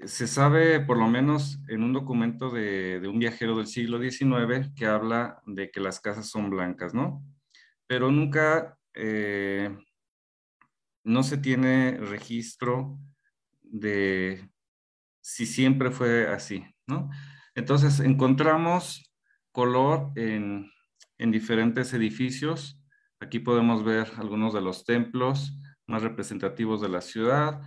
Se 0.04 0.26
sabe, 0.26 0.80
por 0.80 0.98
lo 0.98 1.08
menos 1.08 1.58
en 1.68 1.82
un 1.82 1.92
documento 1.92 2.50
de, 2.50 3.00
un 3.08 3.18
viajero 3.18 3.56
del 3.56 3.66
siglo 3.66 3.98
XIX, 3.98 4.70
que 4.74 4.86
habla 4.86 5.40
de 5.46 5.70
que 5.70 5.80
las 5.80 6.00
casas 6.00 6.28
son 6.28 6.50
blancas, 6.50 6.92
¿no? 6.92 7.24
Pero 7.86 8.10
nunca, 8.10 8.78
eh, 8.94 9.74
no 11.04 11.22
se 11.22 11.38
tiene 11.38 11.98
registro 11.98 12.98
de 13.62 14.50
si 15.22 15.46
siempre 15.46 15.90
fue 15.90 16.28
así, 16.28 16.64
¿no? 16.86 17.10
Entonces, 17.54 18.00
encontramos 18.00 19.11
color 19.52 20.10
en, 20.16 20.70
en 21.18 21.30
diferentes 21.30 21.92
edificios, 21.94 22.82
Aquí 23.22 23.38
podemos 23.38 23.84
ver 23.84 24.08
algunos 24.16 24.52
de 24.52 24.60
los 24.60 24.84
templos 24.84 25.56
más 25.86 26.02
representativos 26.02 26.80
de 26.80 26.88
la 26.88 27.00
ciudad. 27.00 27.60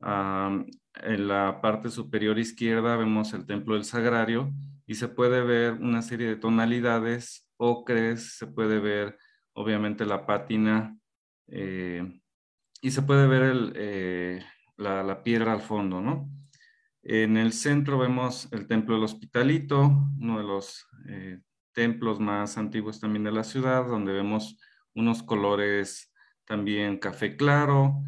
en 0.00 1.28
la 1.28 1.60
parte 1.60 1.90
superior 1.90 2.38
izquierda 2.38 2.96
vemos 2.96 3.32
el 3.34 3.44
templo 3.44 3.74
del 3.74 3.84
Sagrario 3.84 4.52
y 4.86 4.94
se 4.94 5.08
puede 5.08 5.42
ver 5.42 5.72
una 5.72 6.02
serie 6.02 6.28
de 6.28 6.36
tonalidades, 6.36 7.48
ocres, 7.56 8.36
se 8.38 8.46
puede 8.46 8.78
ver 8.78 9.18
obviamente 9.54 10.06
la 10.06 10.24
pátina 10.24 10.96
eh, 11.48 12.20
y 12.80 12.90
se 12.92 13.02
puede 13.02 13.26
ver 13.26 13.72
eh, 13.74 14.44
la, 14.76 15.24
piedra 15.24 15.52
al 15.52 15.62
fondo, 15.62 16.00
¿no? 16.00 16.30
En 17.04 17.36
el 17.36 17.52
centro 17.52 17.98
vemos 17.98 18.48
el 18.52 18.68
templo 18.68 18.94
del 18.94 19.04
Hospitalito, 19.04 20.06
uno 20.20 20.38
de 20.38 20.44
los 20.44 20.86
eh, 21.08 21.40
templos 21.72 22.20
más 22.20 22.56
antiguos 22.58 23.00
también 23.00 23.24
de 23.24 23.32
la 23.32 23.42
ciudad, 23.42 23.86
donde 23.86 24.12
vemos 24.12 24.60
unos 24.94 25.24
colores 25.24 26.12
también 26.44 26.98
café 26.98 27.36
claro, 27.36 28.02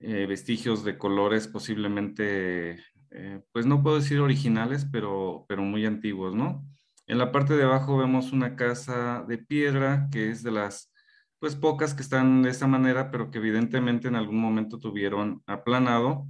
eh, 0.00 0.26
vestigios 0.26 0.82
de 0.82 0.98
colores 0.98 1.46
posiblemente, 1.46 2.82
eh, 3.10 3.42
pues 3.52 3.64
no 3.64 3.82
puedo 3.82 3.96
decir 3.96 4.18
originales, 4.18 4.86
pero, 4.90 5.46
pero 5.48 5.62
muy 5.62 5.86
antiguos, 5.86 6.34
¿no? 6.34 6.66
En 7.06 7.18
la 7.18 7.30
parte 7.30 7.54
de 7.54 7.62
abajo 7.62 7.96
vemos 7.96 8.32
una 8.32 8.56
casa 8.56 9.24
de 9.28 9.38
piedra 9.38 10.08
que 10.10 10.30
es 10.30 10.42
de 10.42 10.50
las, 10.50 10.92
pues 11.38 11.54
pocas 11.54 11.94
que 11.94 12.02
están 12.02 12.42
de 12.42 12.50
esta 12.50 12.66
manera, 12.66 13.12
pero 13.12 13.30
que 13.30 13.38
evidentemente 13.38 14.08
en 14.08 14.16
algún 14.16 14.40
momento 14.40 14.80
tuvieron 14.80 15.44
aplanado 15.46 16.26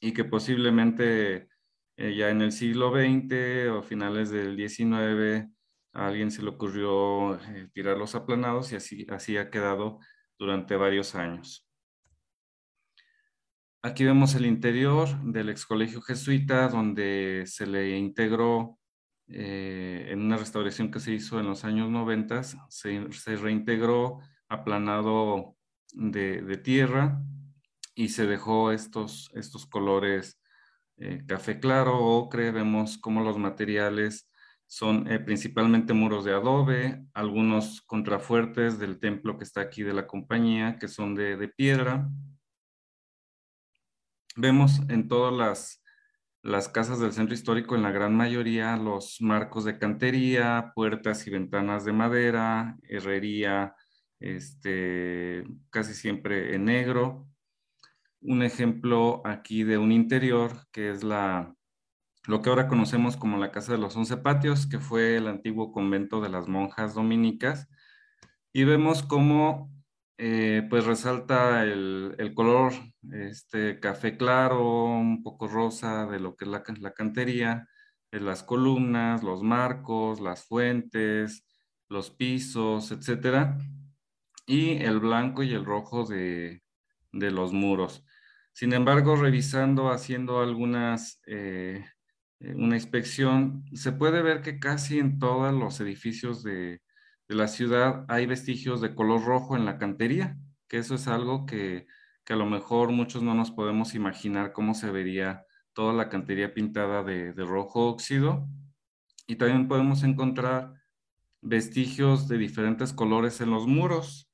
y 0.00 0.12
que 0.12 0.24
posiblemente 0.24 1.48
eh, 1.96 2.14
ya 2.16 2.30
en 2.30 2.42
el 2.42 2.52
siglo 2.52 2.90
XX 2.90 3.70
o 3.70 3.82
finales 3.82 4.30
del 4.30 4.56
XIX 4.56 5.52
a 5.92 6.06
alguien 6.06 6.30
se 6.30 6.42
le 6.42 6.50
ocurrió 6.50 7.34
eh, 7.34 7.68
tirar 7.72 7.98
los 7.98 8.14
aplanados 8.14 8.72
y 8.72 8.76
así, 8.76 9.06
así 9.10 9.36
ha 9.36 9.50
quedado 9.50 9.98
durante 10.38 10.76
varios 10.76 11.14
años. 11.14 11.66
Aquí 13.82 14.04
vemos 14.04 14.34
el 14.34 14.44
interior 14.44 15.08
del 15.22 15.48
ex 15.48 15.64
colegio 15.64 16.02
jesuita, 16.02 16.68
donde 16.68 17.44
se 17.46 17.66
le 17.66 17.96
integró 17.96 18.78
eh, 19.26 20.08
en 20.10 20.20
una 20.20 20.36
restauración 20.36 20.90
que 20.90 21.00
se 21.00 21.12
hizo 21.12 21.40
en 21.40 21.46
los 21.46 21.64
años 21.64 21.88
90, 21.88 22.42
se, 22.68 23.36
reintegró 23.36 24.18
aplanado 24.48 25.56
de, 25.92 26.56
tierra 26.58 27.22
y 28.04 28.08
se 28.08 28.26
dejó 28.26 28.72
estos, 28.72 29.30
estos 29.34 29.66
colores 29.66 30.40
eh, 30.96 31.22
café 31.26 31.60
claro, 31.60 31.98
ocre, 31.98 32.50
vemos 32.50 32.98
cómo 32.98 33.22
los 33.22 33.38
materiales 33.38 34.28
son 34.66 35.10
eh, 35.10 35.18
principalmente 35.18 35.92
muros 35.92 36.24
de 36.24 36.32
adobe, 36.32 37.04
algunos 37.14 37.80
contrafuertes 37.82 38.78
del 38.78 39.00
templo 39.00 39.36
que 39.36 39.44
está 39.44 39.62
aquí 39.62 39.82
de 39.82 39.94
la 39.94 40.06
compañía, 40.06 40.78
que 40.78 40.88
son 40.88 41.14
de, 41.14 41.36
de 41.36 41.48
piedra, 41.48 42.08
Vemos 44.36 44.80
en 44.88 45.08
todas 45.08 45.34
las, 45.34 45.82
las 46.42 46.68
casas 46.68 47.00
del 47.00 47.12
centro 47.12 47.34
histórico, 47.34 47.74
en 47.74 47.82
la 47.82 47.90
gran 47.90 48.14
mayoría, 48.14 48.76
los 48.76 49.20
marcos 49.20 49.64
de 49.64 49.76
cantería, 49.78 50.72
puertas 50.74 51.26
y 51.26 51.30
ventanas 51.30 51.84
de 51.84 51.92
madera, 51.92 52.78
herrería, 52.84 53.74
este, 54.20 55.44
casi 55.70 55.94
siempre 55.94 56.54
en 56.54 56.66
negro. 56.66 57.29
Un 58.22 58.42
ejemplo 58.42 59.22
aquí 59.24 59.64
de 59.64 59.78
un 59.78 59.92
interior 59.92 60.52
que 60.72 60.90
es 60.90 61.02
la, 61.02 61.54
lo 62.26 62.42
que 62.42 62.50
ahora 62.50 62.68
conocemos 62.68 63.16
como 63.16 63.38
la 63.38 63.50
Casa 63.50 63.72
de 63.72 63.78
los 63.78 63.96
Once 63.96 64.16
Patios, 64.18 64.66
que 64.66 64.78
fue 64.78 65.16
el 65.16 65.26
antiguo 65.26 65.72
convento 65.72 66.20
de 66.20 66.28
las 66.28 66.48
monjas 66.48 66.94
dominicas. 66.94 67.68
Y 68.52 68.64
vemos 68.64 69.02
cómo 69.02 69.70
eh, 70.18 70.66
pues 70.68 70.84
resalta 70.84 71.64
el, 71.64 72.32
color 72.34 72.72
este 73.12 73.80
café 73.80 74.16
claro, 74.16 74.84
un 74.84 75.22
poco 75.22 75.48
rosa 75.48 76.06
de 76.06 76.20
lo 76.20 76.36
que 76.36 76.44
es 76.44 76.50
la, 76.50 76.62
la 76.78 76.92
cantería, 76.92 77.68
de 78.12 78.20
las 78.20 78.42
columnas, 78.42 79.22
los 79.22 79.42
marcos, 79.42 80.20
las 80.20 80.44
fuentes, 80.44 81.44
los 81.88 82.10
pisos, 82.10 82.92
etcétera, 82.92 83.58
y 84.46 84.76
el 84.82 85.00
blanco 85.00 85.42
y 85.42 85.52
el 85.52 85.64
rojo 85.64 86.04
de, 86.04 86.62
los 87.12 87.52
muros. 87.52 88.04
Sin 88.60 88.74
embargo, 88.74 89.16
revisando, 89.16 89.90
haciendo 89.90 90.40
algunas, 90.40 91.18
eh, 91.26 91.82
eh, 92.40 92.54
una 92.54 92.76
inspección, 92.76 93.64
se 93.72 93.90
puede 93.90 94.20
ver 94.20 94.42
que 94.42 94.60
casi 94.60 94.98
en 94.98 95.18
todos 95.18 95.54
los 95.54 95.80
edificios 95.80 96.42
de, 96.42 96.82
de 97.26 97.34
la 97.34 97.48
ciudad 97.48 98.04
hay 98.06 98.26
vestigios 98.26 98.82
de 98.82 98.94
color 98.94 99.24
rojo 99.24 99.56
en 99.56 99.64
la 99.64 99.78
cantería, 99.78 100.36
que 100.68 100.76
eso 100.76 100.96
es 100.96 101.08
algo 101.08 101.46
que, 101.46 101.86
a 102.28 102.36
lo 102.36 102.44
mejor 102.44 102.92
muchos 102.92 103.22
no 103.22 103.34
nos 103.34 103.50
podemos 103.50 103.94
imaginar 103.94 104.52
cómo 104.52 104.74
se 104.74 104.90
vería 104.90 105.46
toda 105.72 105.94
la 105.94 106.10
cantería 106.10 106.52
pintada 106.52 107.02
de, 107.02 107.32
rojo 107.32 107.88
óxido. 107.88 108.46
Y 109.26 109.36
también 109.36 109.68
podemos 109.68 110.02
encontrar 110.02 110.74
vestigios 111.40 112.28
de 112.28 112.36
diferentes 112.36 112.92
colores 112.92 113.40
en 113.40 113.52
los 113.52 113.66
muros. 113.66 114.29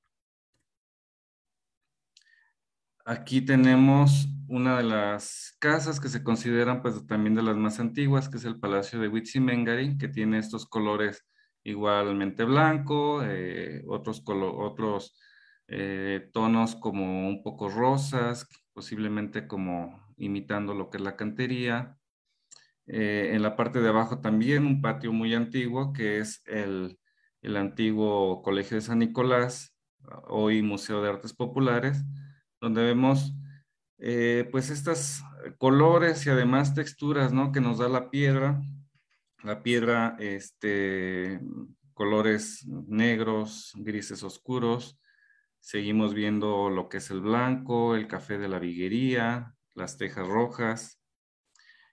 Aquí 3.09 3.41
tenemos 3.41 4.27
una 4.49 4.79
de 4.79 4.83
las 4.83 5.57
casas 5.61 6.01
que 6.01 6.09
se 6.09 6.25
consideran 6.25 6.83
pues 6.83 7.07
también 7.07 7.37
de 7.37 7.43
las 7.45 7.57
más 7.57 7.79
antiguas, 7.79 8.29
que 8.29 8.39
es 8.39 8.45
el 8.45 8.59
Palacio 8.59 8.99
de 8.99 9.07
Huitzimengari, 9.07 9.97
que 9.97 10.09
tiene 10.09 10.39
estos 10.39 10.67
colores 10.67 11.25
igualmente 11.63 12.43
blanco, 12.43 13.23
eh, 13.23 13.85
otros, 13.87 14.25
otros 14.27 15.17
eh, 15.69 16.31
tonos 16.33 16.75
como 16.75 17.29
un 17.29 17.45
poco 17.45 17.69
rosas, 17.69 18.49
posiblemente 18.73 19.47
como 19.47 20.13
imitando 20.17 20.75
lo 20.75 20.91
que 20.91 20.97
es 20.97 21.05
la 21.05 21.15
cantería. 21.15 21.97
Eh, 22.89 23.31
en 23.35 23.43
la 23.43 23.55
parte 23.55 23.81
de 23.81 23.89
abajo 23.89 24.21
también 24.21 24.67
un 24.67 24.83
patio 24.83 25.13
muy 25.13 25.33
antiguo 25.33 25.93
que 25.93 26.19
es 26.19 26.43
el, 26.47 26.99
el 27.41 27.57
antiguo 27.57 28.43
Colegio 28.43 28.77
de 28.77 28.81
San 28.81 28.99
Nicolás, 28.99 29.77
hoy 30.27 30.61
Museo 30.63 31.03
de 31.03 31.11
Artes 31.11 31.33
Populares, 31.35 32.05
donde 32.67 32.83
vemos 32.83 33.35
pues 34.51 34.71
estos 34.71 35.23
colores 35.59 36.27
y 36.27 36.31
además 36.31 36.75
texturas 36.75 37.33
¿no? 37.33 37.51
que 37.53 37.61
nos 37.61 37.79
da 37.79 37.89
la 37.89 38.11
piedra, 38.11 38.61
la 39.43 39.63
piedra, 39.63 40.17
este, 40.19 41.41
colores 41.95 42.67
negros, 42.89 43.73
grises 43.77 44.23
oscuros. 44.23 45.01
Seguimos 45.61 46.15
viendo 46.15 46.69
lo 46.69 46.89
que 46.89 46.99
es 46.99 47.11
el 47.11 47.21
blanco, 47.21 47.95
el 47.95 48.07
café 48.07 48.39
de 48.39 48.49
la 48.49 48.59
viguería, 48.59 49.55
las 49.75 49.97
tejas 49.97 50.27
rojas. 50.27 51.01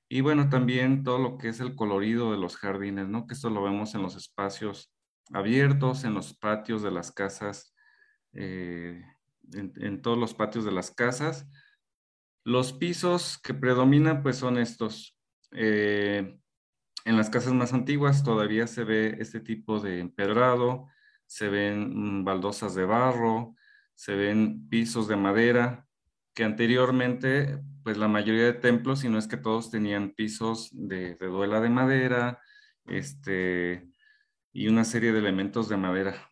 Y 0.09 0.21
bueno, 0.21 0.49
también 0.49 1.03
todo 1.03 1.19
lo 1.19 1.37
que 1.37 1.49
es 1.49 1.59
el 1.59 1.75
colorido 1.75 2.31
de 2.31 2.37
los 2.37 2.57
jardines, 2.57 3.07
¿no? 3.07 3.25
Que 3.25 3.33
esto 3.33 3.49
lo 3.49 3.63
vemos 3.63 3.95
en 3.95 4.01
los 4.01 4.15
espacios 4.15 4.93
abiertos, 5.31 6.03
en 6.03 6.13
los 6.13 6.37
patios 6.37 6.83
de 6.83 6.91
las 6.91 7.11
casas, 7.11 7.73
eh, 8.33 9.01
en, 9.51 10.01
todos 10.01 10.17
los 10.17 10.33
patios 10.33 10.65
de 10.65 10.71
las 10.71 10.91
casas. 10.91 11.47
Los 12.43 12.73
pisos 12.73 13.39
que 13.43 13.53
predominan, 13.53 14.23
pues 14.23 14.37
son 14.37 14.57
estos. 14.57 15.17
Eh, 15.51 16.37
en 17.05 17.17
las 17.17 17.29
casas 17.29 17.53
más 17.53 17.73
antiguas 17.73 18.23
todavía 18.23 18.65
se 18.67 18.83
ve 18.83 19.17
este 19.19 19.39
tipo 19.39 19.79
de 19.79 19.99
empedrado, 19.99 20.87
se 21.25 21.49
ven 21.49 22.19
mm, 22.19 22.23
baldosas 22.23 22.75
de 22.75 22.85
barro, 22.85 23.55
se 23.95 24.15
ven 24.15 24.67
pisos 24.69 25.07
de 25.07 25.15
madera, 25.15 25.87
que 26.33 26.43
anteriormente, 26.43 27.59
pues 27.83 27.97
la 27.97 28.07
mayoría 28.07 28.45
de 28.45 28.53
templos, 28.53 28.99
si 28.99 29.09
no 29.09 29.17
es 29.17 29.27
que 29.27 29.37
todos 29.37 29.69
tenían 29.69 30.11
pisos 30.11 30.69
de, 30.71 31.15
duela 31.15 31.59
de 31.59 31.69
madera, 31.69 32.39
este, 32.85 33.89
y 34.51 34.67
una 34.67 34.83
serie 34.85 35.11
de 35.11 35.19
elementos 35.19 35.69
de 35.69 35.77
madera. 35.77 36.29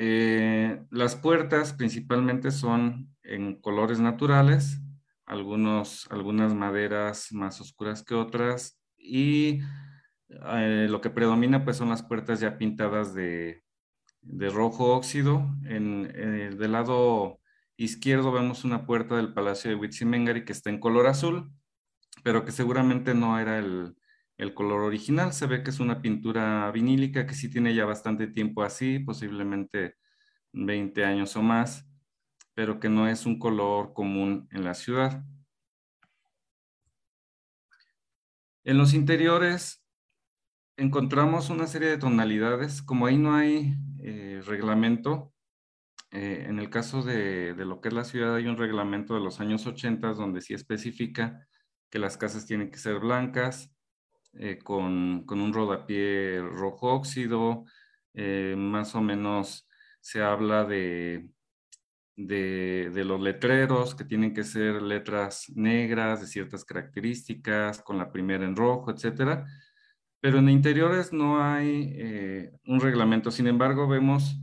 Eh, 0.00 0.80
las 0.90 1.16
puertas 1.16 1.72
principalmente 1.72 2.52
son 2.52 3.12
en 3.24 3.60
colores 3.60 3.98
naturales, 3.98 4.80
algunas 5.26 6.54
maderas 6.54 7.32
más 7.32 7.60
oscuras 7.60 8.04
que 8.04 8.14
otras, 8.14 8.80
y 8.96 9.60
eh, 10.28 10.86
lo 10.88 11.00
que 11.00 11.10
predomina 11.10 11.64
pues 11.64 11.78
son 11.78 11.88
las 11.88 12.04
puertas 12.04 12.38
ya 12.38 12.58
pintadas 12.58 13.12
de, 13.12 13.64
rojo 14.52 14.94
óxido. 14.94 15.44
En, 15.64 16.12
el 16.14 16.58
del 16.58 16.70
lado 16.72 17.40
izquierdo 17.76 18.30
vemos 18.30 18.62
una 18.62 18.86
puerta 18.86 19.16
del 19.16 19.34
Palacio 19.34 19.68
de 19.68 19.76
Huitzimengari 19.76 20.44
que 20.44 20.52
está 20.52 20.70
en 20.70 20.78
color 20.78 21.08
azul, 21.08 21.50
pero 22.22 22.44
que 22.44 22.52
seguramente 22.52 23.14
no 23.14 23.40
era 23.40 23.58
el, 23.58 23.96
el 24.38 24.54
color 24.54 24.80
original. 24.80 25.32
Se 25.32 25.46
ve 25.46 25.62
que 25.62 25.70
es 25.70 25.80
una 25.80 26.00
pintura 26.00 26.70
vinílica 26.72 27.26
que 27.26 27.34
sí 27.34 27.50
tiene 27.50 27.74
ya 27.74 27.84
bastante 27.84 28.28
tiempo 28.28 28.62
así, 28.62 29.00
posiblemente 29.00 29.96
20 30.52 31.04
años 31.04 31.36
o 31.36 31.42
más, 31.42 31.86
pero 32.54 32.80
que 32.80 32.88
no 32.88 33.08
es 33.08 33.26
un 33.26 33.38
color 33.38 33.92
común 33.92 34.48
en 34.50 34.64
la 34.64 34.74
ciudad. 34.74 35.22
En 38.64 38.78
los 38.78 38.94
interiores 38.94 39.84
encontramos 40.76 41.50
una 41.50 41.66
serie 41.66 41.88
de 41.88 41.98
tonalidades, 41.98 42.82
como 42.82 43.06
ahí 43.06 43.18
no 43.18 43.34
hay 43.34 43.74
eh, 44.00 44.40
reglamento, 44.46 45.32
eh, 46.10 46.46
en 46.48 46.58
el 46.58 46.70
caso 46.70 47.02
de, 47.02 47.54
lo 47.56 47.80
que 47.80 47.88
es 47.88 47.94
la 47.94 48.04
ciudad 48.04 48.34
hay 48.36 48.46
un 48.46 48.56
reglamento 48.56 49.14
de 49.14 49.20
los 49.20 49.40
años 49.40 49.66
80 49.66 50.14
donde 50.14 50.40
sí 50.40 50.54
especifica 50.54 51.46
que 51.90 51.98
las 51.98 52.16
casas 52.16 52.46
tienen 52.46 52.70
que 52.70 52.78
ser 52.78 52.98
blancas, 52.98 53.70
eh, 54.38 54.58
con, 54.62 55.24
un 55.28 55.52
rodapié 55.52 56.40
rojo 56.40 56.92
óxido, 56.94 57.64
más 58.56 58.96
o 58.96 59.00
menos 59.00 59.68
se 60.00 60.22
habla 60.22 60.64
de, 60.64 61.28
de, 62.16 62.90
de, 62.92 63.04
los 63.04 63.20
letreros 63.20 63.94
que 63.94 64.04
tienen 64.04 64.34
que 64.34 64.42
ser 64.42 64.82
letras 64.82 65.44
negras 65.54 66.20
de 66.20 66.26
ciertas 66.26 66.64
características, 66.64 67.80
con 67.80 67.96
la 67.96 68.10
primera 68.10 68.44
en 68.44 68.56
rojo, 68.56 68.90
etcétera 68.90 69.46
pero 70.20 70.38
en 70.38 70.48
interiores 70.48 71.12
no 71.12 71.42
hay 71.42 71.92
eh, 71.96 72.52
un 72.66 72.80
reglamento. 72.80 73.30
Sin 73.30 73.46
embargo, 73.46 73.86
vemos 73.86 74.40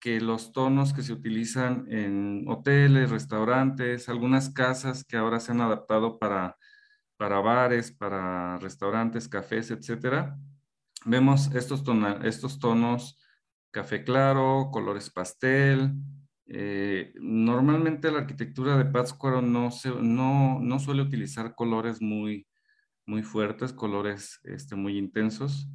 que 0.00 0.20
los 0.20 0.52
tonos 0.52 0.94
que 0.94 1.02
se 1.02 1.12
utilizan 1.12 1.86
en 1.90 2.46
hoteles, 2.48 3.10
restaurantes, 3.10 4.08
algunas 4.08 4.50
casas 4.50 5.04
que 5.04 5.18
ahora 5.18 5.40
se 5.40 5.52
han 5.52 5.60
adaptado 5.60 6.18
para, 6.18 6.56
para 7.20 7.38
bares, 7.40 7.92
para 7.92 8.56
restaurantes, 8.60 9.28
cafés, 9.28 9.70
etcétera, 9.70 10.38
vemos 11.04 11.54
estos, 11.54 11.84
estos 12.22 12.58
tonos 12.58 13.20
café 13.70 14.02
claro, 14.04 14.70
colores 14.72 15.10
pastel. 15.10 15.92
Eh, 16.46 17.12
normalmente 17.20 18.10
la 18.10 18.20
arquitectura 18.20 18.78
de 18.78 18.86
Pátzcuaro 18.86 19.42
no, 19.42 19.70
suele 19.70 21.02
utilizar 21.02 21.54
colores 21.54 22.00
muy, 22.00 22.46
muy 23.04 23.22
fuertes, 23.22 23.74
colores 23.74 24.40
este, 24.44 24.74
muy 24.74 24.96
intensos. 24.96 25.68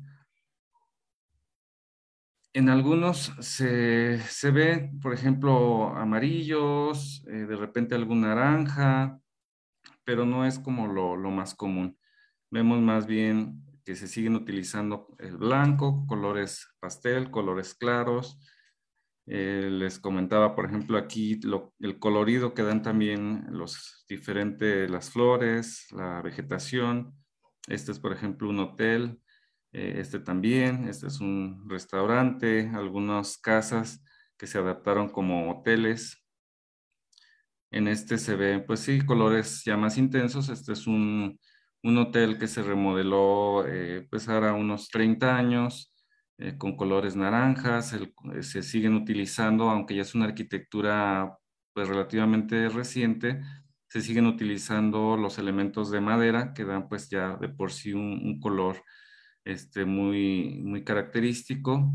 En 2.54 2.70
algunos 2.70 3.36
se, 3.39 4.20
ve, 4.52 4.89
por 5.00 5.14
ejemplo, 5.14 5.96
amarillos, 5.96 7.24
eh, 7.28 7.46
de 7.46 7.56
repente 7.56 7.93
algún 7.93 8.22
naranja, 8.22 9.20
pero 10.06 10.26
no 10.26 10.45
es 10.45 10.60
como 10.60 10.88
lo, 10.88 11.18
más 11.32 11.56
común. 11.56 11.97
Vemos 12.51 12.80
más 12.80 13.08
bien 13.08 13.64
que 13.84 13.95
se 13.95 14.08
siguen 14.08 14.36
utilizando 14.36 15.16
el 15.20 15.38
blanco, 15.38 16.06
colores 16.08 16.68
pastel, 16.80 17.32
colores 17.32 17.74
claros. 17.74 18.39
Eh, 19.28 19.70
les 19.72 19.99
comentaba, 19.99 20.56
por 20.56 20.66
ejemplo, 20.66 20.97
aquí 20.97 21.39
el 21.80 21.99
colorido 21.99 22.53
que 22.53 22.64
dan 22.64 22.84
también 22.84 23.45
los 23.49 24.06
diferentes, 24.08 24.89
las 24.89 25.10
flores, 25.10 25.88
la 25.91 26.22
vegetación. 26.22 27.16
Este 27.68 27.91
es, 27.91 27.99
por 27.99 28.14
ejemplo, 28.14 28.49
un 28.49 28.60
hotel. 28.60 29.20
Eh, 29.72 29.95
este 29.97 30.20
también, 30.20 30.88
este 30.88 31.08
es 31.08 31.20
un 31.20 31.68
restaurante, 31.68 32.72
algunas 32.74 33.38
casas 33.38 34.03
que 34.38 34.47
se 34.47 34.58
adaptaron 34.58 35.10
como 35.10 35.51
hoteles. 35.51 36.24
En 37.76 37.89
este 37.89 38.17
se 38.17 38.38
ven, 38.38 38.65
pues 38.65 38.80
sí, 38.80 39.01
colores 39.01 39.63
ya 39.65 39.76
más 39.76 39.97
intensos. 39.97 40.47
Este 40.47 40.71
es 40.71 40.88
un, 40.88 41.38
un 41.84 41.97
hotel 41.97 42.39
que 42.39 42.47
se 42.47 42.63
remodeló 42.63 43.67
eh, 43.67 44.07
pues 44.09 44.30
ahora 44.30 44.53
unos 44.53 44.88
30 44.88 45.36
años 45.36 45.93
eh, 46.38 46.57
con 46.57 46.78
colores 46.78 47.17
naranjas, 47.17 47.91
eh, 47.91 48.43
se 48.43 48.63
siguen 48.63 48.93
utilizando, 48.93 49.69
aunque 49.69 49.93
ya 49.93 50.03
es 50.03 50.15
una 50.15 50.23
arquitectura 50.23 51.38
pues 51.73 51.89
relativamente 51.89 52.69
reciente, 52.69 53.41
se 53.89 54.01
siguen 54.01 54.26
utilizando 54.26 55.17
los 55.17 55.38
elementos 55.38 55.91
de 55.91 55.99
madera 55.99 56.53
que 56.53 56.63
dan 56.63 56.88
pues 56.88 57.09
ya 57.09 57.36
de 57.36 57.49
por 57.49 57.73
sí 57.73 57.91
un, 57.91 58.39
color 58.39 58.82
este, 59.43 59.84
muy, 59.84 60.61
muy 60.63 60.86
característico. 60.86 61.93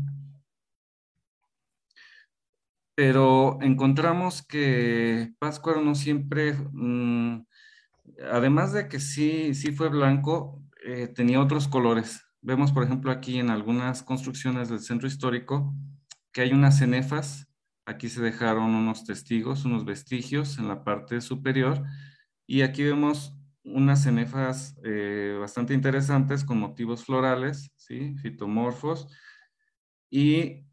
Pero 3.01 3.57
encontramos 3.63 4.43
que 4.43 5.33
Pátzcuaro 5.39 5.81
no 5.81 5.95
siempre 5.95 6.53
mm, 6.53 7.47
además 8.31 8.73
de 8.73 8.87
que 8.87 8.99
sí, 8.99 9.55
sí 9.55 9.71
fue 9.71 9.89
blanco, 9.89 10.61
eh, 10.85 11.07
tenía 11.07 11.41
otros 11.41 11.67
colores. 11.67 12.21
Vemos, 12.41 12.71
por 12.71 12.83
ejemplo, 12.83 13.09
aquí 13.11 13.39
en 13.39 13.49
algunas 13.49 14.03
construcciones 14.03 14.69
del 14.69 14.81
centro 14.81 15.07
histórico 15.07 15.73
que 16.31 16.41
hay 16.41 16.53
unas 16.53 16.77
cenefas. 16.77 17.47
Aquí 17.87 18.07
se 18.07 18.21
dejaron 18.21 18.75
unos 18.75 19.03
testigos, 19.03 19.65
unos 19.65 19.83
vestigios 19.83 20.59
en 20.59 20.67
la 20.67 20.83
parte 20.83 21.21
superior. 21.21 21.81
Y 22.45 22.61
aquí 22.61 22.83
vemos 22.83 23.35
unas 23.63 24.03
cenefas 24.03 24.77
eh, 24.83 25.37
bastante 25.39 25.73
interesantes 25.73 26.43
con 26.43 26.59
motivos 26.59 27.03
florales, 27.03 27.71
¿sí? 27.77 28.13
fitomorfos. 28.21 29.07
Y 30.11 30.67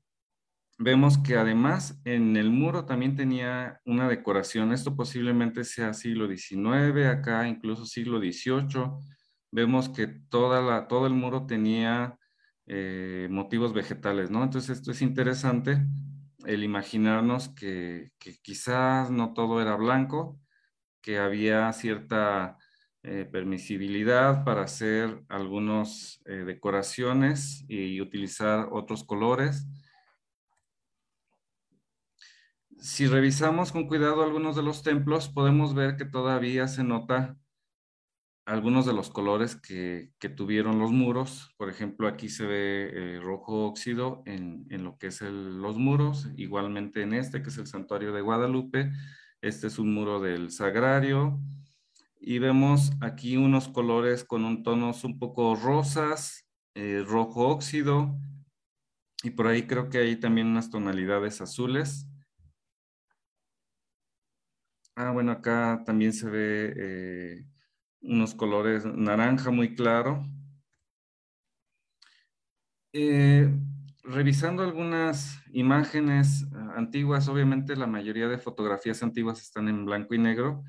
vemos 0.79 1.19
que 1.19 1.37
además 1.37 2.01
en 2.05 2.37
el 2.37 2.51
muro 2.51 2.85
también 2.85 3.17
tenía 3.17 3.81
una 3.85 4.09
decoración. 4.09 4.73
Esto 4.73 4.97
posiblemente 4.97 5.65
sea 5.65 5.93
siglo 5.93 6.29
XIX, 6.29 7.07
acá 7.07 7.49
incluso 7.49 7.85
siglo 7.85 8.19
XVIII. 8.21 8.93
Vemos 9.51 9.89
que 9.89 10.07
toda 10.07 10.63
la, 10.63 10.87
todo 10.89 11.07
el 11.07 11.15
muro 11.15 11.47
tenía 11.47 12.17
eh, 12.67 13.29
motivos 13.31 13.73
vegetales, 13.73 14.31
¿no? 14.31 14.45
Entonces 14.45 14.79
esto 14.79 14.93
es 14.93 15.03
interesante, 15.03 15.79
el 16.45 16.63
imaginarnos 16.63 17.49
que, 17.51 18.13
quizás 18.43 19.11
no 19.11 19.33
todo 19.33 19.61
era 19.61 19.75
blanco, 19.75 20.39
que 21.03 21.19
había 21.19 21.73
cierta 21.73 22.57
eh, 23.03 23.27
permisibilidad 23.31 24.45
para 24.45 24.63
hacer 24.63 25.23
algunas 25.29 26.21
eh, 26.27 26.45
decoraciones 26.45 27.65
y 27.69 28.01
utilizar 28.01 28.69
otros 28.71 29.05
colores 29.05 29.67
si 32.81 33.07
revisamos 33.07 33.73
con 33.73 33.87
cuidado 33.87 34.23
algunos 34.23 34.57
de 34.57 34.63
los 34.63 34.83
templos, 34.83 35.29
podemos 35.29 35.75
ver 35.75 35.97
que 35.97 36.05
todavía 36.05 36.69
se 36.69 36.85
nota 36.85 37.37
algunos 38.49 38.87
de 38.87 38.95
los 38.95 39.11
colores 39.11 39.57
que, 39.57 40.13
tuvieron 40.37 40.79
los 40.79 40.91
muros. 40.91 41.55
Por 41.59 41.69
ejemplo, 41.69 42.09
aquí 42.09 42.29
se 42.31 42.47
ve 42.47 42.91
eh, 42.95 43.21
rojo 43.21 43.67
óxido 43.67 44.23
en, 44.25 44.67
lo 44.83 44.97
que 44.97 45.09
es 45.09 45.21
los 45.21 45.77
muros. 45.77 46.29
Igualmente 46.37 47.03
en 47.03 47.13
este, 47.13 47.43
que 47.43 47.51
es 47.51 47.59
el 47.59 47.67
santuario 47.67 48.13
de 48.13 48.23
Guadalupe. 48.23 48.91
Este 49.43 49.67
es 49.67 49.79
un 49.79 49.93
muro 49.93 50.21
del 50.21 50.51
sagrario. 50.51 51.39
Y 52.21 52.39
vemos 52.39 52.93
aquí 53.01 53.37
unos 53.37 53.69
colores 53.69 54.25
con 54.25 54.45
un 54.45 54.63
tonos 54.63 55.05
un 55.05 55.19
poco 55.19 55.55
rosas, 55.55 56.49
eh, 56.75 57.05
rojo 57.07 57.49
óxido. 57.49 58.19
Y 59.23 59.31
por 59.31 59.47
ahí 59.47 59.67
creo 59.67 59.91
que 59.91 59.99
hay 59.99 60.17
también 60.17 60.47
unas 60.47 60.71
tonalidades 60.71 61.43
azules. 61.43 62.08
Ah, 65.01 65.13
bueno, 65.13 65.31
acá 65.31 65.85
también 65.87 66.13
se 66.13 66.29
ve 66.29 66.75
eh, 66.77 67.45
unos 68.01 68.35
colores 68.35 68.85
naranja 68.85 69.53
muy 69.53 69.77
claro. 69.77 70.27
Eh, 72.93 73.49
revisando 74.03 74.65
algunas 74.65 75.39
imágenes 75.53 76.47
ah, 76.53 76.73
antiguas, 76.75 77.29
obviamente 77.29 77.77
la 77.77 77.87
mayoría 77.87 78.27
de 78.27 78.39
fotografías 78.39 79.01
antiguas 79.05 79.41
están 79.41 79.69
en 79.69 79.85
blanco 79.85 80.17
y 80.17 80.19
negro, 80.19 80.65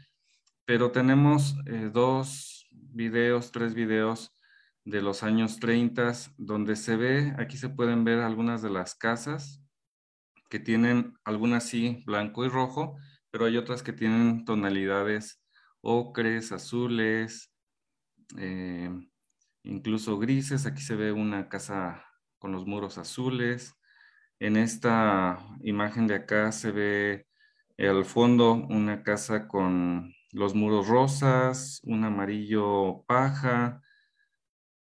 pero 0.63 0.91
tenemos 0.91 1.55
eh, 1.65 1.89
dos 1.91 2.67
videos, 2.71 3.51
tres 3.51 3.73
videos 3.73 4.37
de 4.85 5.01
los 5.01 5.23
años 5.23 5.59
30, 5.59 6.13
donde 6.37 6.75
se 6.75 6.97
ve, 6.97 7.33
aquí 7.39 7.57
se 7.57 7.69
pueden 7.69 8.03
ver 8.03 8.19
algunas 8.19 8.61
de 8.61 8.69
las 8.69 8.93
casas 8.93 9.63
que 10.51 10.59
tienen 10.59 11.15
algunas 11.23 11.63
sí 11.63 12.03
blanco 12.05 12.45
y 12.45 12.49
rojo, 12.49 12.95
pero 13.31 13.45
hay 13.45 13.57
otras 13.57 13.83
que 13.83 13.93
tienen 13.93 14.45
tonalidades 14.45 15.41
ocres, 15.81 16.51
azules, 16.51 17.51
eh, 18.37 18.89
incluso 19.63 20.17
grises. 20.19 20.65
Aquí 20.65 20.81
se 20.81 20.95
ve 20.95 21.11
una 21.11 21.49
casa 21.49 22.05
con 22.37 22.51
los 22.51 22.65
muros 22.65 22.97
azules. 22.97 23.73
En 24.39 24.57
esta 24.57 25.39
imagen 25.61 26.07
de 26.07 26.15
acá 26.15 26.51
se 26.51 26.71
ve 26.71 27.27
al 27.77 28.05
fondo 28.05 28.53
una 28.53 29.03
casa 29.03 29.47
con 29.47 30.13
los 30.31 30.53
muros 30.55 30.87
rosas, 30.87 31.81
un 31.83 32.03
amarillo 32.03 33.03
paja. 33.07 33.81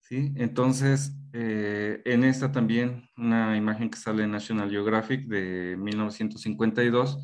¿sí? 0.01 0.33
Entonces, 0.35 1.13
eh, 1.33 2.01
en 2.05 2.23
esta 2.23 2.51
también, 2.51 3.09
una 3.17 3.57
imagen 3.57 3.89
que 3.89 3.97
sale 3.97 4.23
en 4.23 4.31
National 4.31 4.69
Geographic 4.69 5.27
de 5.27 5.75
1952, 5.77 7.17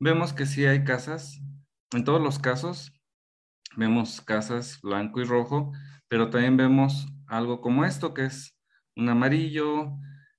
vemos 0.00 0.32
que 0.32 0.46
sí 0.46 0.64
hay 0.64 0.82
casas, 0.82 1.40
en 1.92 2.04
todos 2.04 2.20
los 2.20 2.38
casos, 2.38 2.92
vemos 3.76 4.20
casas 4.22 4.80
blanco 4.82 5.20
y 5.20 5.24
rojo, 5.24 5.72
pero 6.08 6.30
también 6.30 6.56
vemos 6.56 7.06
algo 7.26 7.60
como 7.60 7.84
esto, 7.84 8.14
que 8.14 8.24
es 8.24 8.56
un 8.96 9.08
amarillo, 9.08 9.92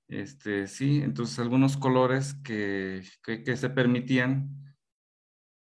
este, 0.08 0.66
sí, 0.66 1.00
entonces 1.02 1.38
algunos 1.38 1.76
colores 1.76 2.34
que, 2.44 3.02
que, 3.22 3.56
se 3.56 3.70
permitían 3.70 4.76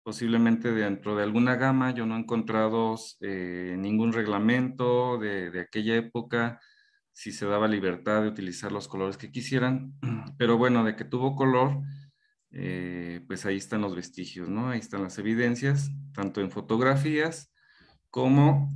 posiblemente 0.04 0.72
dentro 0.72 1.16
de 1.16 1.24
alguna 1.24 1.56
gama. 1.56 1.92
Yo 1.94 2.08
no 2.08 2.16
he 2.16 2.20
encontrado 2.20 2.96
eh, 3.22 3.76
ningún 3.78 4.12
reglamento 4.12 5.20
de, 5.20 5.52
de, 5.52 5.62
aquella 5.62 5.96
época, 5.98 6.60
si 7.14 7.32
se 7.32 7.46
daba 7.46 7.68
libertad 7.68 8.24
de 8.24 8.30
utilizar 8.30 8.72
los 8.72 8.88
colores 8.88 9.18
que 9.18 9.32
quisieran, 9.32 9.94
pero 10.40 10.58
bueno, 10.58 10.84
de 10.84 10.96
que 10.96 11.06
tuvo 11.06 11.36
color, 11.36 11.82
eh, 12.52 13.22
pues 13.28 13.46
ahí 13.46 13.58
están 13.58 13.82
los 13.82 13.96
vestigios, 13.96 14.50
¿no? 14.50 14.70
Ahí 14.70 14.80
están 14.80 15.04
las 15.04 15.18
evidencias, 15.20 15.92
tanto 16.14 16.42
en 16.42 16.52
fotografías 16.52 17.54
como 18.10 18.74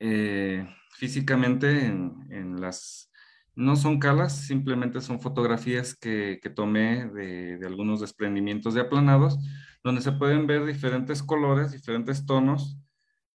eh, 0.00 0.66
físicamente 0.90 1.86
en, 1.86 2.60
las... 2.60 3.10
No 3.54 3.76
son 3.76 3.98
calas, 3.98 4.34
simplemente 4.46 5.00
son 5.00 5.20
fotografías 5.20 5.94
que, 5.94 6.40
tomé 6.56 7.06
de, 7.10 7.60
algunos 7.66 8.00
desprendimientos 8.00 8.74
de 8.74 8.80
aplanados, 8.80 9.38
donde 9.84 10.00
se 10.00 10.12
pueden 10.12 10.46
ver 10.46 10.64
diferentes 10.64 11.22
colores, 11.22 11.72
diferentes 11.72 12.24
tonos, 12.24 12.78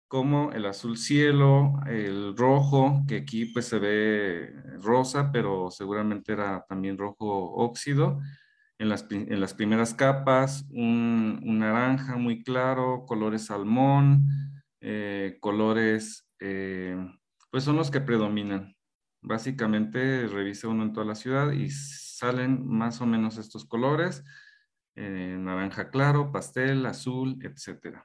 como 0.08 0.52
el 0.54 0.66
azul 0.66 0.98
cielo, 0.98 1.74
el 1.86 2.36
rojo, 2.36 3.04
que 3.08 3.18
aquí 3.18 3.46
pues 3.46 3.68
se 3.68 3.80
ve 3.80 4.54
rosa, 4.82 5.32
pero 5.32 5.70
seguramente 5.70 6.34
era 6.34 6.66
también 6.68 6.98
rojo 6.98 7.54
óxido, 7.54 8.20
en 8.80 8.90
las, 8.90 9.54
primeras 9.54 9.94
capas, 9.94 10.66
un, 10.70 11.40
naranja 11.60 12.16
muy 12.18 12.44
claro, 12.44 13.06
colores 13.08 13.46
salmón, 13.46 14.28
eh, 14.82 15.38
colores, 15.40 16.30
eh, 16.40 16.96
pues 17.50 17.64
son 17.64 17.76
los 17.76 17.90
que 17.90 18.02
predominan. 18.02 18.76
Básicamente 19.22 20.28
revisa 20.28 20.68
uno 20.68 20.84
en 20.84 20.94
toda 20.94 21.08
la 21.08 21.16
ciudad 21.16 21.52
y 21.52 21.72
salen 21.72 22.68
más 22.68 23.02
o 23.02 23.08
menos 23.08 23.38
estos 23.38 23.66
colores, 23.66 24.24
eh, 24.96 25.38
naranja 25.40 25.90
claro, 25.90 26.32
pastel, 26.32 26.86
azul, 26.86 27.40
etc. 27.42 28.04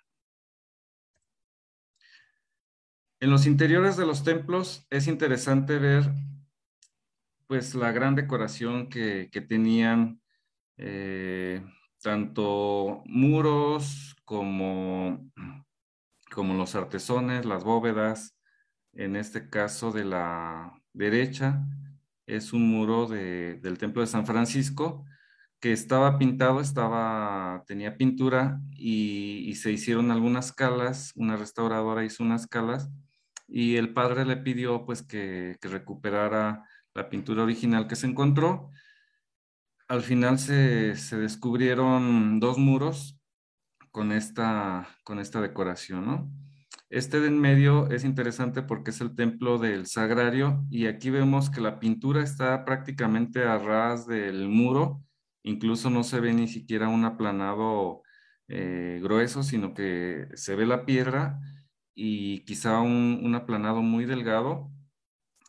En 3.20 3.30
los 3.30 3.46
interiores 3.46 3.96
de 3.98 4.06
los 4.06 4.24
templos 4.24 4.86
es 4.88 5.06
interesante 5.06 5.78
ver 5.78 6.10
pues 7.46 7.74
la 7.74 7.92
gran 7.92 8.14
decoración 8.14 8.88
que, 8.88 9.28
que 9.30 9.42
tenían 9.42 10.21
eh, 10.84 11.64
tanto 12.00 13.02
muros 13.06 14.16
como 14.24 15.30
como 16.32 16.54
los 16.54 16.74
artesones, 16.74 17.44
las 17.44 17.62
bóvedas. 17.62 18.36
En 18.94 19.16
este 19.16 19.48
caso 19.48 19.92
de 19.92 20.04
la 20.04 20.72
derecha 20.92 21.64
es 22.26 22.52
un 22.52 22.68
muro 22.68 23.06
del 23.06 23.78
Templo 23.78 24.02
de 24.02 24.08
San 24.08 24.26
Francisco 24.26 25.04
que 25.60 25.72
estaba 25.72 26.18
pintado, 26.18 26.60
estaba, 26.60 27.62
tenía 27.66 27.96
pintura 27.96 28.60
y, 28.72 29.54
se 29.54 29.70
hicieron 29.70 30.10
algunas 30.10 30.52
calas, 30.52 31.12
una 31.14 31.36
restauradora 31.36 32.04
hizo 32.04 32.24
unas 32.24 32.48
calas 32.48 32.90
y 33.46 33.76
el 33.76 33.92
padre 33.94 34.24
le 34.24 34.36
pidió 34.38 34.84
pues 34.84 35.02
que, 35.02 35.56
recuperara 35.62 36.64
la 36.94 37.08
pintura 37.08 37.44
original 37.44 37.86
que 37.86 37.96
se 37.96 38.08
encontró. 38.08 38.70
Al 39.93 40.01
final 40.01 40.38
se, 40.38 40.97
se 40.97 41.18
descubrieron 41.18 42.40
dos 42.40 42.57
muros 42.57 43.20
con 43.90 44.11
esta, 44.11 44.88
con 45.05 45.18
esta 45.18 45.43
decoración, 45.43 46.07
¿no? 46.07 46.32
Este 46.88 47.20
de 47.20 47.26
en 47.28 47.38
medio 47.38 47.90
es 47.90 48.03
interesante 48.03 48.62
porque 48.62 48.90
es 48.90 49.03
el 49.03 49.14
templo 49.14 49.59
del 49.59 49.84
sagrario 49.84 50.64
y 50.70 50.86
aquí 50.86 51.11
vemos 51.11 51.51
que 51.51 51.61
la 51.61 51.78
pintura 51.78 52.22
está 52.22 52.64
prácticamente 52.64 53.45
a 53.45 53.59
ras 53.59 54.07
del 54.07 54.49
muro, 54.49 55.05
incluso 55.43 55.90
no 55.90 56.05
se 56.05 56.20
ve 56.20 56.32
ni 56.32 56.49
siquiera 56.49 56.88
un 56.88 57.05
aplanado 57.05 58.01
eh, 58.49 58.99
grueso, 59.03 59.43
sino 59.43 59.74
que 59.74 60.26
se 60.36 60.57
ve 60.57 60.64
la 60.64 60.86
piedra 60.86 61.38
y 61.95 62.47
quizá 62.47 62.80
un, 62.80 63.20
un, 63.22 63.34
aplanado 63.34 63.82
muy 63.82 64.07
delgado 64.07 64.70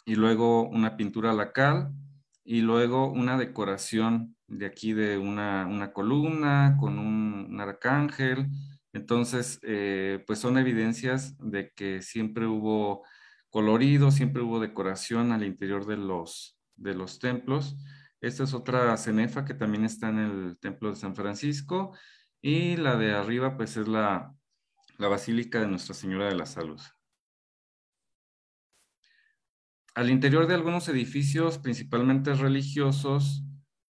y 0.06 0.16
luego 0.16 0.68
una 0.68 0.98
pintura 0.98 1.32
a 1.32 1.34
la 1.34 1.54
cal 1.54 1.94
y 2.44 2.62
luego 2.62 3.08
una 3.08 3.38
decoración 3.38 4.36
de 4.48 4.66
aquí 4.66 4.94
de 4.94 5.18
una, 5.18 5.66
una 5.68 5.94
columna 5.94 6.78
con 6.80 7.00
un, 7.00 7.60
arcángel. 7.60 8.48
Entonces, 8.94 9.60
eh, 9.64 10.24
pues 10.28 10.40
son 10.40 10.58
evidencias 10.58 11.38
de 11.40 11.72
que 11.72 12.02
siempre 12.02 12.46
hubo 12.46 13.04
colorido, 13.50 14.12
siempre 14.12 14.42
hubo 14.42 14.60
decoración 14.60 15.32
al 15.32 15.44
interior 15.44 15.86
de 15.86 15.98
los, 15.98 16.58
de 16.76 16.94
los 16.94 17.20
templos. 17.20 17.78
Esta 18.22 18.44
es 18.44 18.54
otra 18.54 18.96
cenefa 18.98 19.46
que 19.46 19.54
también 19.54 19.86
está 19.86 20.10
en 20.10 20.20
el 20.20 20.58
templo 20.60 20.90
de 20.90 20.96
San 20.96 21.16
Francisco. 21.16 21.96
Y 22.42 22.76
la 22.78 22.98
de 22.98 23.14
arriba, 23.14 23.58
pues 23.58 23.78
es 23.78 23.88
la, 23.88 24.34
la 24.98 25.08
Basílica 25.08 25.60
de 25.60 25.68
Nuestra 25.68 25.94
Señora 25.94 26.28
de 26.28 26.36
la 26.36 26.46
Salud. 26.46 26.82
Al 29.96 30.10
interior 30.10 30.48
de 30.48 30.56
algunos 30.56 30.88
edificios, 30.90 31.60
principalmente 31.60 32.34
religiosos, 32.34 33.44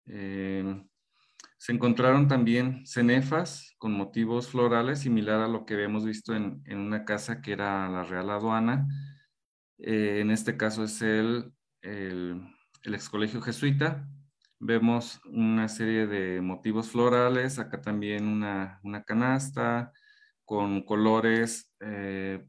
eh, 0.06 0.84
se 1.58 1.72
encontraron 1.72 2.28
también 2.28 2.86
cenefas 2.86 3.74
con 3.80 3.94
motivos 3.94 4.48
florales, 4.48 5.00
similar 5.00 5.42
a 5.42 5.48
lo 5.48 5.66
que 5.66 5.74
habíamos 5.74 6.06
visto 6.06 6.36
en, 6.36 6.62
una 6.70 7.04
casa 7.04 7.42
que 7.42 7.54
era 7.54 7.90
la 7.90 8.04
Real 8.04 8.30
Aduana. 8.30 8.88
Eh, 9.80 10.20
en 10.22 10.32
este 10.32 10.56
caso 10.56 10.84
es 10.84 11.02
el, 11.02 11.52
el, 11.82 12.42
el 12.84 12.94
ex 12.94 13.10
colegio 13.10 13.42
jesuita. 13.42 14.08
Vemos 14.60 15.20
una 15.26 15.68
serie 15.68 16.08
de 16.08 16.42
motivos 16.42 16.90
florales, 16.90 17.60
acá 17.60 17.82
también 17.82 18.28
una, 18.28 18.82
canasta 19.06 19.92
con 20.46 20.84
colores, 20.84 21.72
eh, 21.80 22.46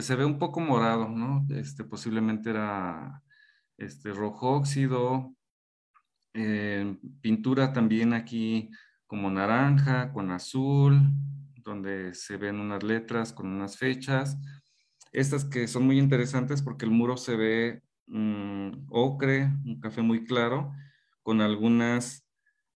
pues 0.00 0.06
se 0.06 0.16
ve 0.16 0.24
un 0.24 0.38
poco 0.38 0.60
morado, 0.60 1.10
¿no? 1.10 1.46
Este 1.50 1.84
posiblemente 1.84 2.48
era 2.48 3.22
este 3.76 4.14
rojo 4.14 4.52
óxido, 4.52 5.36
eh, 6.32 6.96
pintura 7.20 7.74
también 7.74 8.14
aquí 8.14 8.70
como 9.06 9.30
naranja, 9.30 10.10
con 10.10 10.30
azul, 10.30 11.02
donde 11.56 12.14
se 12.14 12.38
ven 12.38 12.60
unas 12.60 12.82
letras 12.82 13.34
con 13.34 13.48
unas 13.48 13.76
fechas. 13.76 14.38
Estas 15.12 15.44
que 15.44 15.68
son 15.68 15.84
muy 15.84 15.98
interesantes 15.98 16.62
porque 16.62 16.86
el 16.86 16.92
muro 16.92 17.18
se 17.18 17.36
ve 17.36 17.82
mm, 18.06 18.86
ocre, 18.88 19.52
un 19.66 19.80
café 19.80 20.00
muy 20.00 20.24
claro, 20.24 20.72
con 21.22 21.42
algunas, 21.42 22.26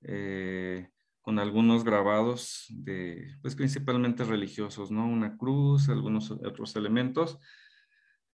eh, 0.02 0.90
con 1.24 1.40
algunos 1.40 1.82
grabados 1.82 2.66
de, 2.68 3.34
pues 3.42 3.56
principalmente 3.56 4.22
religiosos, 4.22 4.92
¿no? 4.92 5.08
Una 5.08 5.36
cruz, 5.36 5.88
algunos 5.88 6.30
otros 6.30 6.76
elementos. 6.76 7.40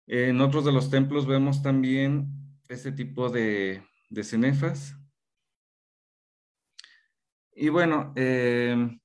En 0.08 0.42
otros 0.42 0.66
de 0.66 0.72
los 0.72 0.90
templos 0.90 1.28
vemos 1.28 1.62
también 1.62 2.30
este 2.70 2.92
tipo 2.92 3.30
de, 3.30 3.84
de 4.10 4.24
cenefas, 4.24 4.98
y 7.60 7.70
bueno, 7.70 8.14
eh, 8.16 9.00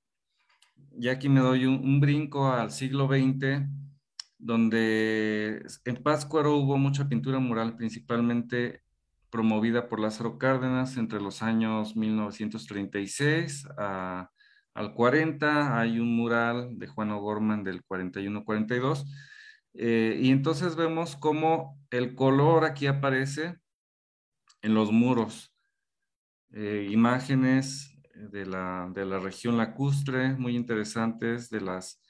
ya 0.91 1.13
aquí 1.13 1.31
me 1.31 1.41
doy 1.41 1.65
un, 1.65 2.01
brinco 2.01 2.53
al 2.53 2.71
siglo 2.71 3.09
XX, 3.09 3.67
donde 4.37 5.65
en 5.87 5.97
Pátzcuaro 6.03 6.57
hubo 6.57 6.77
mucha 6.77 7.09
pintura 7.09 7.39
mural, 7.39 7.77
principalmente 7.79 8.82
promovida 9.33 9.89
por 9.89 9.99
Lázaro 9.99 10.39
Cárdenas 10.39 10.99
entre 10.99 11.19
los 11.19 11.43
años 11.43 11.97
1936 11.97 13.67
al 13.79 14.95
40. 14.95 15.81
Hay 15.81 15.99
un 15.99 16.15
mural 16.15 16.79
de 16.79 16.87
Juan 16.87 17.11
O'Gorman 17.11 17.65
del 17.65 17.83
41-42. 17.83 19.07
Eh, 19.73 20.21
y 20.21 20.31
entonces 20.31 20.77
vemos 20.77 21.17
cómo 21.17 21.81
el 21.91 22.15
color 22.15 22.67
aquí 22.67 22.87
aparece 22.87 23.57
en 24.61 24.75
los 24.75 24.93
muros. 24.93 25.55
Eh, 26.51 26.89
imágenes 26.91 27.99
de 28.15 28.45
la, 28.45 28.91
de 28.95 29.07
la 29.07 29.19
región 29.19 29.57
lacustre, 29.57 30.35
muy 30.35 30.55
interesantes, 30.57 31.49
de, 31.49 31.63
las, 31.63 32.03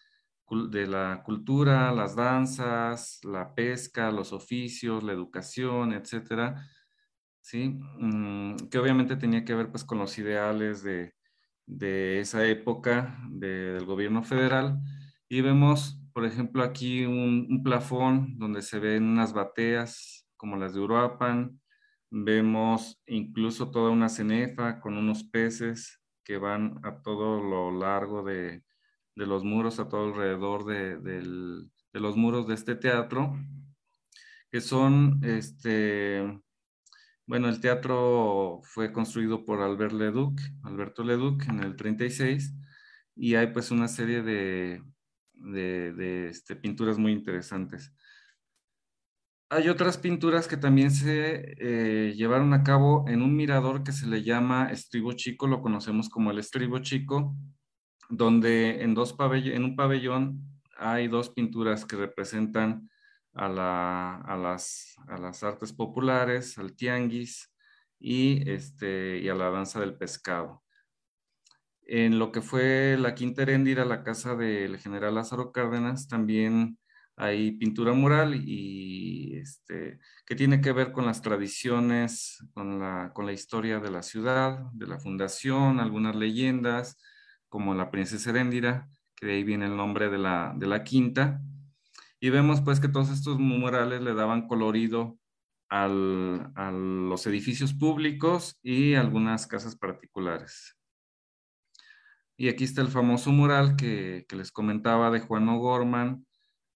de 0.70 0.88
la 0.88 1.22
cultura, 1.24 1.92
las 1.92 2.16
danzas, 2.16 3.20
la 3.22 3.54
pesca, 3.54 4.10
los 4.10 4.32
oficios, 4.32 5.04
la 5.04 5.12
educación, 5.12 5.92
etcétera, 5.92 6.68
¿sí? 7.42 7.78
Mm, 7.98 8.56
que 8.70 8.78
obviamente 8.78 9.16
tenía 9.16 9.44
que 9.44 9.54
ver 9.54 9.70
pues 9.70 9.84
con 9.84 9.98
los 9.98 10.16
ideales 10.18 10.82
de, 10.82 11.14
de 11.66 12.20
esa 12.20 12.46
época 12.46 13.18
del 13.30 13.84
gobierno 13.84 14.22
federal. 14.22 14.80
Y 15.28 15.40
vemos, 15.42 16.00
por 16.12 16.24
ejemplo, 16.24 16.62
aquí 16.62 17.04
un, 17.04 17.62
plafón 17.62 18.38
donde 18.38 18.62
se 18.62 18.78
ven 18.78 19.04
unas 19.04 19.32
bateas 19.32 20.26
como 20.36 20.56
las 20.56 20.74
de 20.74 20.80
Uruapan, 20.80 21.60
Vemos 22.14 23.00
incluso 23.06 23.70
toda 23.70 23.88
una 23.90 24.10
cenefa 24.10 24.80
con 24.80 24.98
unos 24.98 25.24
peces 25.24 25.98
que 26.22 26.36
van 26.36 26.78
a 26.84 27.00
todo 27.00 27.42
lo 27.42 27.70
largo 27.70 28.22
de, 28.22 28.62
los 29.14 29.44
muros, 29.44 29.80
a 29.80 29.88
todo 29.88 30.08
alrededor 30.08 30.66
de, 30.66 31.64
los 31.94 32.16
muros 32.18 32.46
de 32.46 32.54
este 32.54 32.74
teatro, 32.74 33.34
que 34.50 34.60
son, 34.60 35.20
este, 35.24 36.38
bueno, 37.26 37.48
el 37.48 37.60
teatro 37.60 38.60
fue 38.64 38.92
construido 38.92 39.44
por 39.44 39.60
Albert 39.60 39.92
Leduc, 39.92 40.40
Alberto 40.64 41.04
Leduc 41.04 41.48
en 41.48 41.62
el 41.62 41.76
36, 41.76 42.54
y 43.14 43.34
hay 43.34 43.48
pues 43.48 43.70
una 43.70 43.88
serie 43.88 44.22
de, 44.22 44.82
de, 45.34 46.28
este, 46.28 46.56
pinturas 46.56 46.98
muy 46.98 47.12
interesantes. 47.12 47.94
Hay 49.50 49.68
otras 49.68 49.98
pinturas 49.98 50.48
que 50.48 50.56
también 50.56 50.90
se 50.90 51.54
eh, 51.58 52.14
llevaron 52.14 52.54
a 52.54 52.62
cabo 52.62 53.04
en 53.06 53.20
un 53.20 53.36
mirador 53.36 53.82
que 53.82 53.92
se 53.92 54.06
le 54.06 54.22
llama 54.22 54.70
Estribo 54.70 55.12
Chico, 55.12 55.46
lo 55.46 55.60
conocemos 55.60 56.08
como 56.08 56.30
el 56.30 56.38
Estribo 56.38 56.78
Chico, 56.78 57.36
donde 58.08 58.82
en, 58.82 58.94
dos 58.94 59.14
en 59.18 59.64
un 59.64 59.76
pabellón 59.76 60.40
hay 60.78 61.08
dos 61.08 61.30
pinturas 61.30 61.84
que 61.84 61.96
representan 61.96 62.88
a, 63.34 63.48
las, 64.36 65.42
artes 65.42 65.72
populares, 65.72 66.58
al 66.58 66.74
tianguis 66.74 67.52
y, 67.98 68.48
este, 68.50 69.18
y 69.18 69.28
a 69.28 69.34
la 69.34 69.50
danza 69.50 69.80
del 69.80 69.96
pescado. 69.96 70.62
En 71.84 72.18
lo 72.18 72.30
que 72.32 72.42
fue 72.42 72.96
la 72.98 73.14
Quinta 73.14 73.42
Heréndira, 73.42 73.84
la 73.84 74.04
casa 74.04 74.36
del 74.36 74.78
general 74.78 75.16
Lázaro 75.16 75.52
Cárdenas, 75.52 76.08
también 76.08 76.78
hay 77.16 77.52
pintura 77.52 77.92
mural 77.92 78.34
y 78.34 79.36
este, 79.36 79.98
que 80.26 80.34
tiene 80.34 80.60
que 80.60 80.72
ver 80.72 80.92
con 80.92 81.04
las 81.04 81.22
tradiciones, 81.22 82.38
con 82.54 82.78
la, 82.78 83.12
con 83.12 83.26
la 83.26 83.32
historia 83.32 83.80
de 83.80 83.90
la 83.90 84.02
ciudad, 84.02 84.60
de 84.72 84.86
la 84.86 84.98
fundación, 84.98 85.80
algunas 85.80 86.16
leyendas, 86.16 86.98
como 87.48 87.74
la 87.74 87.90
princesa 87.90 88.30
Heréndira, 88.30 88.88
que 89.14 89.26
de 89.26 89.32
ahí 89.34 89.44
viene 89.44 89.66
el 89.66 89.76
nombre 89.76 90.08
de 90.08 90.18
la, 90.18 90.54
de 90.56 90.66
la 90.66 90.84
quinta. 90.84 91.40
Y 92.22 92.30
vemos 92.30 92.60
pues 92.60 92.78
que 92.78 92.86
todos 92.86 93.10
estos 93.10 93.40
murales 93.40 94.00
le 94.00 94.14
daban 94.14 94.46
colorido 94.46 95.18
a 95.68 95.88
los 95.88 97.26
edificios 97.26 97.74
públicos 97.74 98.60
y 98.62 98.94
algunas 98.94 99.48
casas 99.48 99.74
particulares. 99.74 100.78
Y 102.36 102.48
aquí 102.48 102.62
está 102.62 102.80
el 102.80 102.88
famoso 102.88 103.32
mural 103.32 103.74
que, 103.74 104.24
que 104.28 104.36
les 104.36 104.52
comentaba 104.52 105.10
de 105.10 105.18
Juan 105.18 105.48
O'Gorman, 105.48 106.24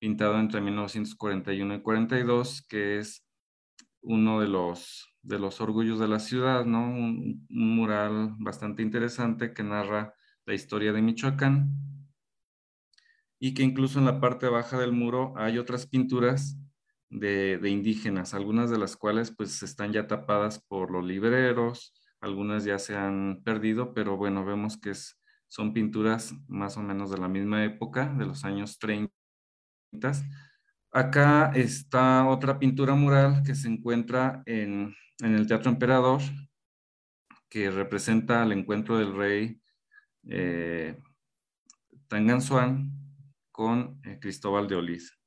pintado 0.01 0.41
entre 0.41 0.61
1941 0.61 1.75
y 1.77 1.81
42, 1.81 2.67
que 2.67 2.99
es 2.99 3.25
uno 4.03 4.41
de 4.41 4.49
los, 4.49 5.15
de 5.23 5.39
los 5.39 5.61
orgullos 5.61 6.01
de 6.01 6.09
la 6.09 6.19
ciudad, 6.19 6.65
¿no? 6.65 6.89
Un, 6.89 7.47
mural 7.51 8.35
bastante 8.39 8.83
interesante 8.83 9.55
que 9.55 9.63
narra 9.63 10.13
la 10.45 10.55
historia 10.55 10.93
de 10.93 11.03
Michoacán. 11.03 11.96
Y 13.39 13.55
que 13.55 13.63
incluso 13.63 13.99
en 13.99 14.07
la 14.07 14.21
parte 14.21 14.49
baja 14.49 14.79
del 14.79 14.93
muro 14.93 15.35
hay 15.37 15.59
otras 15.59 15.87
pinturas 15.87 16.57
de, 17.11 17.61
indígenas, 17.69 18.35
algunas 18.35 18.71
de 18.71 18.79
las 18.79 18.97
cuales 18.97 19.31
pues 19.31 19.63
están 19.63 19.93
ya 19.93 20.07
tapadas 20.07 20.61
por 20.61 20.91
los 20.91 21.05
libreros, 21.05 21.95
algunas 22.21 22.65
ya 22.65 22.79
se 22.79 22.97
han 22.97 23.43
perdido, 23.45 23.95
pero 23.95 24.17
bueno, 24.17 24.45
vemos 24.45 24.79
que 24.79 24.93
son 25.49 25.73
pinturas 25.73 26.35
más 26.49 26.77
o 26.77 26.83
menos 26.83 27.11
de 27.11 27.19
la 27.19 27.29
misma 27.29 27.65
época, 27.65 28.13
de 28.19 28.27
los 28.27 28.45
años 28.45 28.79
30. 28.79 29.13
Acá 30.91 31.53
está 31.55 32.27
otra 32.27 32.59
pintura 32.59 32.95
mural 32.95 33.43
que 33.45 33.55
se 33.55 33.69
encuentra 33.69 34.43
en, 34.47 34.95
el 35.21 35.47
Teatro 35.47 35.71
Emperador, 35.71 36.21
que 37.49 37.71
representa 37.71 38.43
el 38.43 38.53
encuentro 38.53 38.99
del 38.99 39.15
rey 39.15 39.61
eh, 40.29 40.99
Tanganzuan 42.09 43.06
con 43.57 43.99
eh, 44.05 44.19
Cristóbal 44.21 44.69
de 44.69 44.77
Olís. 44.77 45.19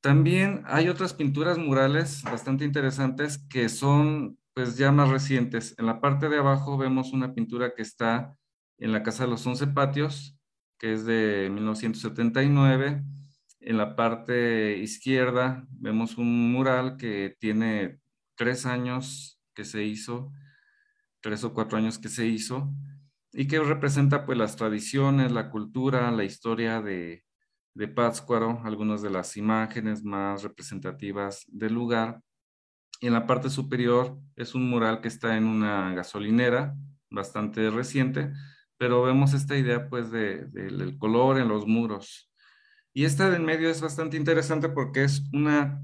También 0.00 0.62
hay 0.64 0.88
otras 0.88 1.12
pinturas 1.12 1.58
murales 1.58 2.22
bastante 2.24 2.64
interesantes 2.64 3.38
que 3.50 3.68
son 3.68 4.38
pues 4.54 4.78
ya 4.78 4.90
más 4.92 5.10
recientes. 5.10 5.74
En 5.78 5.84
la 5.86 6.00
parte 6.00 6.30
de 6.30 6.38
abajo 6.38 6.78
vemos 6.78 7.12
una 7.12 7.34
pintura 7.34 7.74
que 7.74 7.82
está 7.82 8.36
en 8.78 8.92
la 8.92 9.02
Casa 9.02 9.24
de 9.24 9.30
los 9.30 9.46
Once 9.46 9.66
Patios, 9.66 10.38
que 10.78 10.94
es 10.94 11.04
de 11.04 11.50
1979. 11.52 13.04
En 13.60 13.76
la 13.76 13.94
parte 13.94 14.78
izquierda 14.78 15.66
vemos 15.68 16.16
un 16.16 16.50
mural 16.50 16.96
que 16.96 17.36
tiene 17.38 18.00
tres 18.36 18.64
años 18.64 19.38
que 19.54 19.64
se 19.64 19.84
hizo, 19.84 20.32
tres 21.20 21.44
o 21.44 21.52
cuatro 21.52 21.76
años 21.76 21.98
que 21.98 22.08
se 22.08 22.26
hizo, 22.26 22.74
y 23.32 23.46
que 23.46 23.60
representa 23.60 24.26
pues 24.26 24.36
las 24.36 24.56
tradiciones, 24.56 25.32
la 25.32 25.50
cultura, 25.50 26.10
la 26.10 26.24
historia 26.24 26.82
de, 26.82 27.24
de 27.74 27.88
Pátzcuaro, 27.88 28.60
algunas 28.64 29.02
de 29.02 29.10
las 29.10 29.36
imágenes 29.36 30.04
más 30.04 30.42
representativas 30.42 31.44
del 31.48 31.72
lugar. 31.72 32.20
Y 33.00 33.06
en 33.06 33.14
la 33.14 33.26
parte 33.26 33.50
superior 33.50 34.18
es 34.36 34.54
un 34.54 34.68
mural 34.68 35.00
que 35.00 35.08
está 35.08 35.36
en 35.36 35.46
una 35.46 35.94
gasolinera 35.94 36.74
bastante 37.10 37.70
reciente, 37.70 38.32
pero 38.78 39.02
vemos 39.02 39.32
esta 39.32 39.56
idea 39.56 39.88
pues 39.88 40.10
de, 40.10 40.46
del 40.46 40.98
color 40.98 41.38
en 41.38 41.48
los 41.48 41.66
muros. 41.66 42.30
Y 42.94 43.04
esta 43.04 43.30
de 43.30 43.36
en 43.36 43.44
medio 43.44 43.70
es 43.70 43.80
bastante 43.80 44.18
interesante 44.18 44.68
porque 44.68 45.04
es 45.04 45.22
una, 45.32 45.82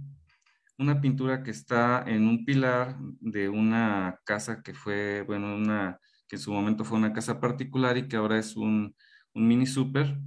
una 0.79 1.01
pintura 1.01 1.43
que 1.43 1.51
está 1.51 2.05
en 2.07 2.29
un 2.29 2.45
pilar 2.45 2.97
de 3.01 3.49
una 3.49 4.21
casa 4.25 4.63
que 4.63 4.75
fue, 4.75 5.23
bueno, 5.23 5.55
una, 5.57 5.99
que 6.29 6.37
en 6.37 6.43
su 6.43 6.53
momento 6.53 6.85
fue 6.85 6.99
una 6.99 7.13
casa 7.13 7.41
particular 7.41 7.97
y 7.97 8.07
que 8.09 8.17
ahora 8.17 8.39
es 8.39 8.57
un, 8.57 8.95
mini 9.35 9.67
super 9.67 10.19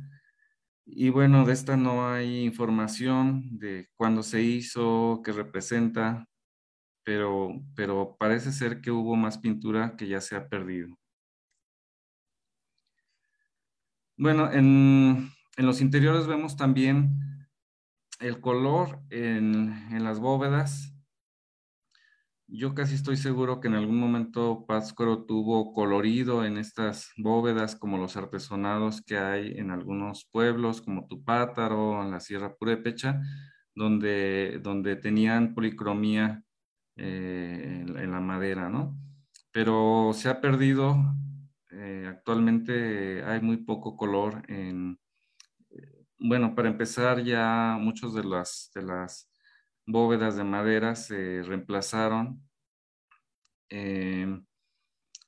y 0.86 1.10
bueno, 1.10 1.46
de 1.46 1.54
esta 1.54 1.78
no 1.78 2.08
hay 2.08 2.44
información 2.44 3.58
de 3.60 3.90
cuándo 3.96 4.24
se 4.24 4.42
hizo, 4.42 5.22
qué 5.24 5.32
representa, 5.32 6.28
pero, 7.04 7.62
pero 7.76 8.18
parece 8.20 8.52
ser 8.52 8.82
que 8.82 8.92
hubo 8.92 9.16
más 9.16 9.38
pintura 9.38 9.96
que 9.96 10.08
ya 10.08 10.22
se 10.22 10.36
ha 10.36 10.50
perdido. 10.50 10.98
Bueno, 14.18 14.52
en, 14.52 15.32
los 15.58 15.82
interiores 15.82 16.28
vemos 16.28 16.58
también 16.58 17.48
el 18.20 18.42
color 18.42 19.02
en, 19.10 19.72
en 19.92 20.04
las 20.04 20.20
bóvedas 20.20 20.92
yo 22.54 22.76
casi 22.76 22.96
estoy 22.96 23.16
seguro 23.16 23.62
que 23.62 23.70
en 23.70 23.76
algún 23.76 23.98
momento 23.98 24.66
Pátzcuaro 24.68 25.24
tuvo 25.24 25.72
colorido 25.74 26.44
en 26.44 26.58
estas 26.58 27.12
bóvedas 27.16 27.78
como 27.78 27.98
los 27.98 28.18
artesonados 28.18 29.02
que 29.02 29.18
hay 29.18 29.58
en 29.58 29.72
algunos 29.72 30.28
pueblos 30.30 30.82
como 30.82 31.08
Tupátaro, 31.08 32.04
en 32.04 32.12
la 32.12 32.20
Sierra 32.20 32.54
Purépecha, 32.54 33.22
donde, 33.74 34.60
donde 34.62 34.98
tenían 34.98 35.56
policromía 35.56 36.44
eh, 36.98 37.86
en, 37.88 38.12
la 38.12 38.20
madera, 38.20 38.70
¿no? 38.70 38.98
Pero 39.54 40.12
se 40.14 40.28
ha 40.28 40.42
perdido, 40.42 40.98
eh, 41.72 42.06
actualmente 42.10 43.24
hay 43.24 43.40
muy 43.40 43.58
poco 43.58 43.96
color 43.96 44.44
en, 44.50 45.00
eh, 45.70 46.06
bueno, 46.20 46.54
para 46.54 46.68
empezar 46.68 47.24
ya 47.24 47.78
muchos 47.80 48.14
de 48.14 48.26
las, 48.26 48.72
de 48.76 48.82
las 48.82 49.31
bóvedas 49.92 50.36
de 50.36 50.44
madera 50.44 50.96
se 50.96 51.44
reemplazaron 51.44 52.42
eh, 53.70 54.42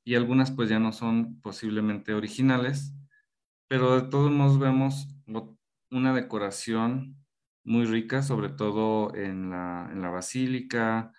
y 0.03 0.15
algunas 0.15 0.51
pues 0.51 0.69
ya 0.69 0.79
no 0.79 0.91
son 0.91 1.39
posiblemente 1.41 2.13
originales, 2.13 2.93
pero 3.67 3.99
de 4.01 4.09
todos 4.09 4.31
modos 4.31 4.59
vemos 4.59 5.07
una 5.89 6.13
decoración 6.13 7.15
muy 7.63 7.85
rica, 7.85 8.21
sobre 8.21 8.49
todo 8.49 9.15
en 9.15 9.49
la, 9.49 9.89
en 9.91 10.01
la 10.01 10.09
basílica. 10.09 11.13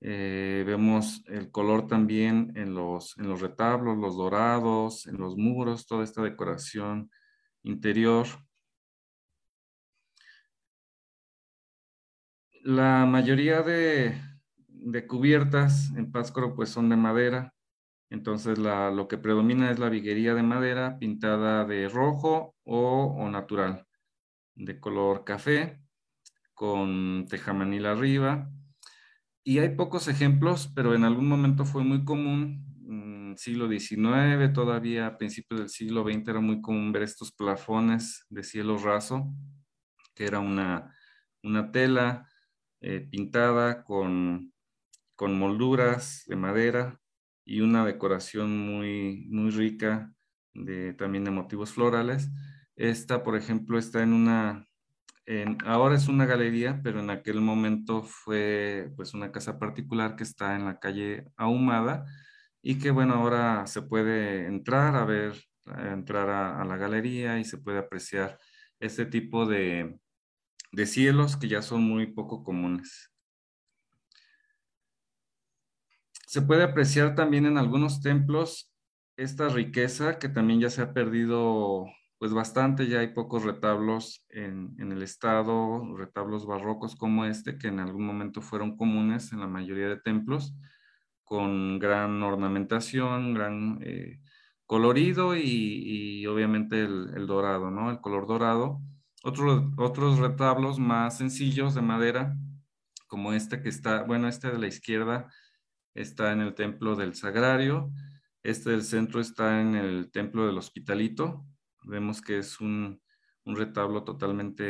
Eh, 0.00 0.64
vemos 0.66 1.22
el 1.28 1.50
color 1.50 1.86
también 1.86 2.52
en 2.56 2.74
los, 2.74 3.16
en 3.18 3.28
los 3.28 3.40
retablos, 3.40 3.96
los 3.96 4.16
dorados, 4.16 5.06
en 5.06 5.18
los 5.18 5.36
muros, 5.36 5.86
toda 5.86 6.04
esta 6.04 6.22
decoración 6.22 7.10
interior. 7.62 8.26
La 12.64 13.04
mayoría 13.04 13.60
de, 13.60 14.18
cubiertas 15.06 15.90
en 15.98 16.10
Pátzcuaro 16.10 16.54
pues 16.54 16.70
son 16.70 16.88
de 16.88 16.96
madera, 16.96 17.52
entonces 18.08 18.56
lo 18.56 19.06
que 19.06 19.18
predomina 19.18 19.70
es 19.70 19.78
la 19.78 19.90
viguería 19.90 20.32
de 20.32 20.42
madera 20.42 20.98
pintada 20.98 21.66
de 21.66 21.90
rojo 21.90 22.56
o, 22.64 23.28
natural, 23.28 23.86
de 24.54 24.80
color 24.80 25.24
café, 25.24 25.82
con 26.54 27.26
tejamanil 27.28 27.84
arriba. 27.84 28.50
Y 29.42 29.58
hay 29.58 29.76
pocos 29.76 30.08
ejemplos, 30.08 30.72
pero 30.74 30.94
en 30.94 31.04
algún 31.04 31.28
momento 31.28 31.66
fue 31.66 31.84
muy 31.84 32.02
común, 32.02 32.64
mm, 32.80 33.36
siglo 33.36 33.68
XIX, 33.68 34.54
todavía 34.54 35.06
a 35.06 35.18
principios 35.18 35.60
del 35.60 35.68
siglo 35.68 36.02
XX 36.02 36.28
era 36.28 36.40
muy 36.40 36.62
común 36.62 36.92
ver 36.92 37.02
estos 37.02 37.30
plafones 37.30 38.24
de 38.30 38.42
cielo 38.42 38.78
raso, 38.78 39.34
que 40.14 40.24
era 40.24 40.38
una, 40.40 40.96
una 41.42 41.70
tela 41.70 42.26
eh, 42.86 43.00
pintada 43.00 43.82
con, 43.82 44.52
con, 45.16 45.38
molduras 45.38 46.24
de 46.26 46.36
madera 46.36 47.00
y 47.42 47.62
una 47.62 47.82
decoración 47.86 48.58
muy, 48.58 49.26
muy 49.30 49.50
rica 49.50 50.12
de, 50.52 50.92
también 50.92 51.24
de 51.24 51.30
motivos 51.30 51.72
florales. 51.72 52.28
Esta, 52.76 53.22
por 53.22 53.36
ejemplo, 53.36 53.78
está 53.78 54.02
en 54.02 54.12
una, 54.12 54.68
en, 55.24 55.56
ahora 55.64 55.96
es 55.96 56.08
una 56.08 56.26
galería, 56.26 56.82
pero 56.84 57.00
en 57.00 57.08
aquel 57.08 57.40
momento 57.40 58.02
fue 58.02 58.92
pues 58.96 59.14
una 59.14 59.32
casa 59.32 59.58
particular 59.58 60.14
que 60.14 60.24
está 60.24 60.54
en 60.54 60.66
la 60.66 60.78
calle 60.78 61.24
Ahumada 61.38 62.04
y 62.62 62.78
que 62.78 62.90
bueno, 62.90 63.14
ahora 63.14 63.66
se 63.66 63.80
puede 63.80 64.46
entrar 64.46 64.94
a 64.96 65.06
ver, 65.06 65.34
entrar 65.90 66.28
a 66.28 66.62
la 66.66 66.76
galería 66.76 67.38
y 67.38 67.44
se 67.46 67.56
puede 67.56 67.78
apreciar 67.78 68.38
este 68.78 69.06
tipo 69.06 69.46
de, 69.46 69.98
de 70.74 70.86
cielos 70.86 71.36
que 71.36 71.48
ya 71.48 71.62
son 71.62 71.82
muy 71.82 72.06
poco 72.06 72.42
comunes. 72.42 73.10
Se 76.26 76.42
puede 76.42 76.64
apreciar 76.64 77.14
también 77.14 77.46
en 77.46 77.58
algunos 77.58 78.00
templos 78.00 78.72
esta 79.16 79.48
riqueza 79.48 80.18
que 80.18 80.28
también 80.28 80.60
ya 80.60 80.70
se 80.70 80.82
ha 80.82 80.92
perdido 80.92 81.86
pues 82.18 82.32
bastante, 82.32 82.88
ya 82.88 83.00
hay 83.00 83.08
pocos 83.08 83.44
retablos 83.44 84.24
en, 84.30 84.74
el 84.78 85.02
estado, 85.02 85.96
retablos 85.96 86.46
barrocos 86.46 86.96
como 86.96 87.24
este, 87.24 87.58
que 87.58 87.68
en 87.68 87.78
algún 87.80 88.06
momento 88.06 88.40
fueron 88.40 88.76
comunes 88.76 89.32
en 89.32 89.40
la 89.40 89.46
mayoría 89.46 89.88
de 89.88 90.00
templos, 90.00 90.56
con 91.22 91.78
gran 91.78 92.22
ornamentación, 92.22 93.34
gran 93.34 93.78
eh, 93.82 94.20
colorido 94.66 95.36
y, 95.36 96.26
obviamente 96.26 96.80
el, 96.80 97.10
el, 97.14 97.26
dorado, 97.26 97.70
¿no? 97.70 97.90
El 97.90 98.00
color 98.00 98.26
dorado 98.26 98.80
otros 99.24 100.18
retablos 100.18 100.78
más 100.78 101.18
sencillos 101.18 101.74
de 101.74 101.80
madera, 101.80 102.36
como 103.06 103.32
este 103.32 103.62
que 103.62 103.70
está, 103.70 104.02
bueno, 104.02 104.28
este 104.28 104.50
de 104.50 104.58
la 104.58 104.66
izquierda 104.66 105.32
está 105.94 106.32
en 106.32 106.40
el 106.40 106.54
templo 106.54 106.94
del 106.94 107.14
Sagrario, 107.14 107.90
este 108.42 108.70
del 108.70 108.82
centro 108.82 109.20
está 109.20 109.62
en 109.62 109.76
el 109.76 110.10
templo 110.10 110.46
del 110.46 110.58
Hospitalito, 110.58 111.46
vemos 111.84 112.20
que 112.20 112.38
es 112.38 112.60
un, 112.60 113.00
retablo 113.46 114.04
totalmente 114.04 114.64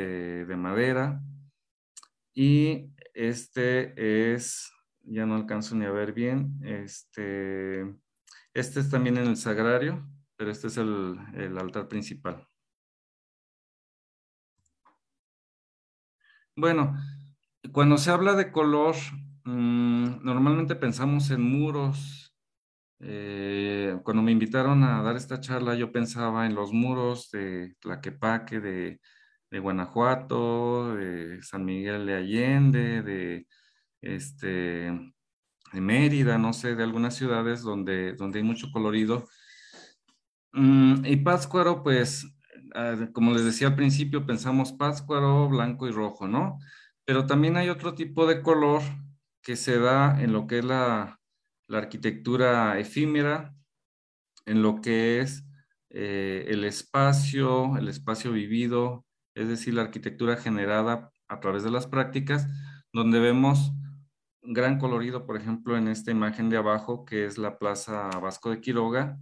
de 0.44 0.56
madera, 0.56 1.20
y 2.34 2.90
este 3.14 4.34
es, 4.34 4.72
ya 5.02 5.26
no 5.26 5.36
alcanzo 5.36 5.76
ni 5.76 5.84
a 5.84 5.92
ver 5.92 6.12
bien, 6.12 6.60
este, 6.64 7.82
este 8.52 8.80
es 8.80 8.90
también 8.90 9.16
en 9.16 9.28
el 9.28 9.36
Sagrario, 9.36 10.08
pero 10.36 10.50
este 10.50 10.66
es 10.66 10.76
el 10.76 11.56
altar 11.56 11.86
principal. 11.86 12.44
Bueno, 16.56 16.96
cuando 17.72 17.98
se 17.98 18.10
habla 18.10 18.34
de 18.34 18.52
color, 18.52 18.94
mm, 19.44 20.24
normalmente 20.24 20.74
pensamos 20.76 21.30
en 21.30 21.42
muros 21.42 22.20
Eh, 23.04 23.98
cuando 24.04 24.22
me 24.22 24.32
invitaron 24.32 24.82
a 24.84 25.02
dar 25.02 25.16
esta 25.16 25.40
charla, 25.40 25.74
yo 25.74 25.92
pensaba 25.92 26.46
en 26.46 26.54
los 26.54 26.72
muros 26.72 27.30
de 27.32 27.74
Tlaquepaque, 27.80 28.60
de, 28.60 29.00
de 29.50 29.58
Guanajuato, 29.60 30.94
de 30.96 31.42
San 31.42 31.64
Miguel 31.66 32.06
de 32.06 32.14
Allende, 32.16 33.02
de, 33.02 33.46
este, 34.02 34.46
de 35.72 35.80
Mérida, 35.80 36.38
no 36.38 36.52
sé, 36.54 36.76
de 36.76 36.84
algunas 36.84 37.16
ciudades 37.16 37.62
donde, 37.62 38.14
donde 38.14 38.38
hay 38.40 38.44
mucho 38.44 38.68
colorido. 38.72 39.28
Mm, 40.52 41.04
y 41.06 41.16
Pátzcuaro, 41.16 41.82
pues, 41.82 42.26
ah, 42.74 43.08
como 43.12 43.32
les 43.32 43.44
decía 43.44 43.68
al 43.68 43.76
principio, 43.76 44.26
pensamos 44.26 44.72
Pátzcuaro, 44.72 45.48
blanco 45.48 45.88
y 45.88 45.92
rojo, 45.92 46.28
¿no? 46.28 46.58
Pero 47.04 47.26
también 47.26 47.56
hay 47.56 47.68
otro 47.68 47.94
tipo 47.94 48.26
de 48.26 48.42
color 48.42 48.82
que 49.42 49.56
se 49.56 49.78
da 49.78 50.20
en 50.20 50.32
lo 50.32 50.46
que 50.46 50.58
es 50.58 50.64
la, 50.64 51.20
la 51.68 51.78
arquitectura 51.78 52.78
efímera, 52.78 53.54
en 54.46 54.62
lo 54.62 54.80
que 54.80 55.20
es 55.20 55.44
eh, 55.90 56.46
el 56.48 56.64
espacio, 56.64 57.76
el 57.76 57.88
espacio 57.88 58.32
vivido, 58.32 59.04
es 59.34 59.48
decir, 59.48 59.74
la 59.74 59.82
arquitectura 59.82 60.36
generada 60.36 61.10
a 61.28 61.40
través 61.40 61.62
de 61.62 61.70
las 61.70 61.86
prácticas, 61.86 62.48
donde 62.92 63.20
vemos 63.20 63.72
gran 64.42 64.78
colorido, 64.78 65.26
por 65.26 65.36
ejemplo, 65.36 65.76
en 65.76 65.88
esta 65.88 66.10
imagen 66.10 66.50
de 66.50 66.56
abajo, 66.56 67.04
que 67.04 67.26
es 67.26 67.38
la 67.38 67.58
Plaza 67.58 68.10
Vasco 68.20 68.50
de 68.50 68.60
Quiroga. 68.60 69.18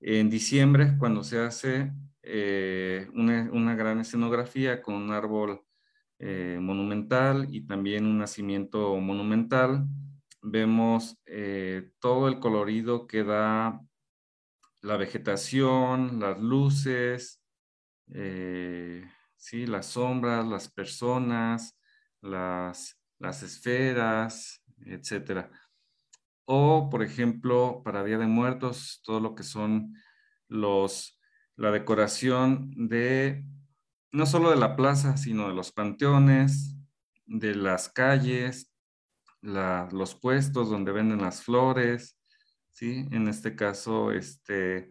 En 0.00 0.30
diciembre, 0.30 0.96
cuando 0.98 1.22
se 1.22 1.38
hace 1.40 1.92
eh, 2.22 3.08
una, 3.14 3.74
gran 3.74 4.00
escenografía 4.00 4.82
con 4.82 4.94
un 4.94 5.10
árbol 5.12 5.62
eh, 6.18 6.58
monumental 6.60 7.46
y 7.50 7.66
también 7.66 8.04
un 8.06 8.18
nacimiento 8.18 8.96
monumental, 8.96 9.86
vemos 10.42 11.18
eh, 11.26 11.92
todo 11.98 12.28
el 12.28 12.38
colorido 12.40 13.06
que 13.06 13.24
da 13.24 13.80
la 14.82 14.96
vegetación, 14.96 16.20
las 16.20 16.40
luces, 16.40 17.42
¿sí? 18.06 19.66
las 19.66 19.86
sombras, 19.86 20.46
las 20.46 20.70
personas, 20.70 21.78
las, 22.20 22.98
las 23.18 23.42
esferas, 23.42 24.62
etc. 24.86 25.50
O, 26.46 26.88
por 26.90 27.02
ejemplo, 27.02 27.82
para 27.84 28.04
Día 28.04 28.18
de 28.18 28.26
Muertos, 28.26 29.00
todo 29.04 29.20
lo 29.20 29.34
que 29.34 29.42
son 29.42 29.94
los, 30.48 31.19
la 31.60 31.70
decoración 31.70 32.72
de, 32.88 33.44
no 34.12 34.24
solo 34.24 34.48
de 34.48 34.56
la 34.56 34.76
plaza, 34.76 35.18
sino 35.18 35.46
de 35.46 35.54
los 35.54 35.72
panteones, 35.72 36.74
de 37.26 37.54
las 37.54 37.90
calles, 37.90 38.72
los 39.42 40.14
puestos 40.14 40.70
donde 40.70 40.90
venden 40.90 41.20
las 41.20 41.42
flores, 41.42 42.18
¿sí? 42.70 43.06
En 43.10 43.28
este 43.28 43.56
caso, 43.56 44.10
este, 44.10 44.88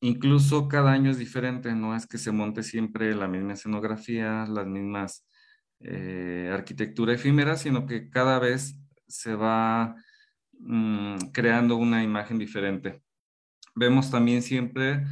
incluso 0.00 0.66
cada 0.66 0.90
año 0.90 1.12
es 1.12 1.18
diferente, 1.18 1.72
no 1.76 1.94
es 1.94 2.08
que 2.08 2.18
se 2.18 2.32
monte 2.32 2.64
siempre 2.64 3.14
la 3.14 3.28
misma 3.28 3.52
escenografía, 3.52 4.44
las 4.48 4.66
mismas 4.66 5.28
eh, 5.78 6.50
arquitectura 6.52 7.14
efímera, 7.14 7.56
sino 7.56 7.86
que 7.86 8.10
cada 8.10 8.40
vez 8.40 8.76
se 9.06 9.36
va 9.36 9.94
mm, 10.58 11.18
creando 11.32 11.76
una 11.76 12.02
imagen 12.02 12.40
diferente. 12.40 13.00
Vemos 13.76 14.10
también 14.10 14.42
siempre 14.42 15.04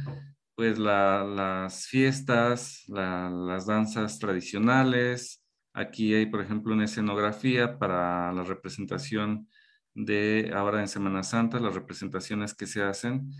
pues 0.61 0.77
las 0.77 1.87
fiestas, 1.87 2.83
las 2.87 3.65
danzas 3.65 4.19
tradicionales, 4.19 5.41
Aquí 5.73 6.13
hay, 6.13 6.25
por 6.25 6.41
ejemplo, 6.41 6.73
una 6.73 6.85
escenografía 6.85 7.79
para 7.79 8.31
la 8.33 8.43
representación 8.43 9.47
de 9.93 10.51
ahora 10.53 10.81
en 10.81 10.87
Semana 10.87 11.23
Santa, 11.23 11.59
las 11.59 11.75
representaciones 11.75 12.53
que 12.53 12.67
se 12.67 12.83
hacen. 12.83 13.31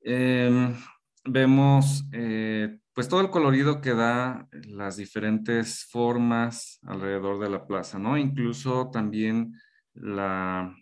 Em, 0.00 0.76
vemos 1.24 2.04
eh, 2.12 2.78
pues 2.92 3.08
todo 3.08 3.20
el 3.20 3.30
colorido 3.30 3.80
que 3.80 3.94
da 3.94 4.48
las 4.52 4.96
diferentes 4.96 5.86
formas 5.90 6.78
alrededor 6.82 7.40
de 7.40 7.50
la 7.50 7.66
plaza, 7.66 7.98
¿no? 7.98 8.16
Incluso 8.16 8.90
también 8.90 9.54
la, 9.94 10.74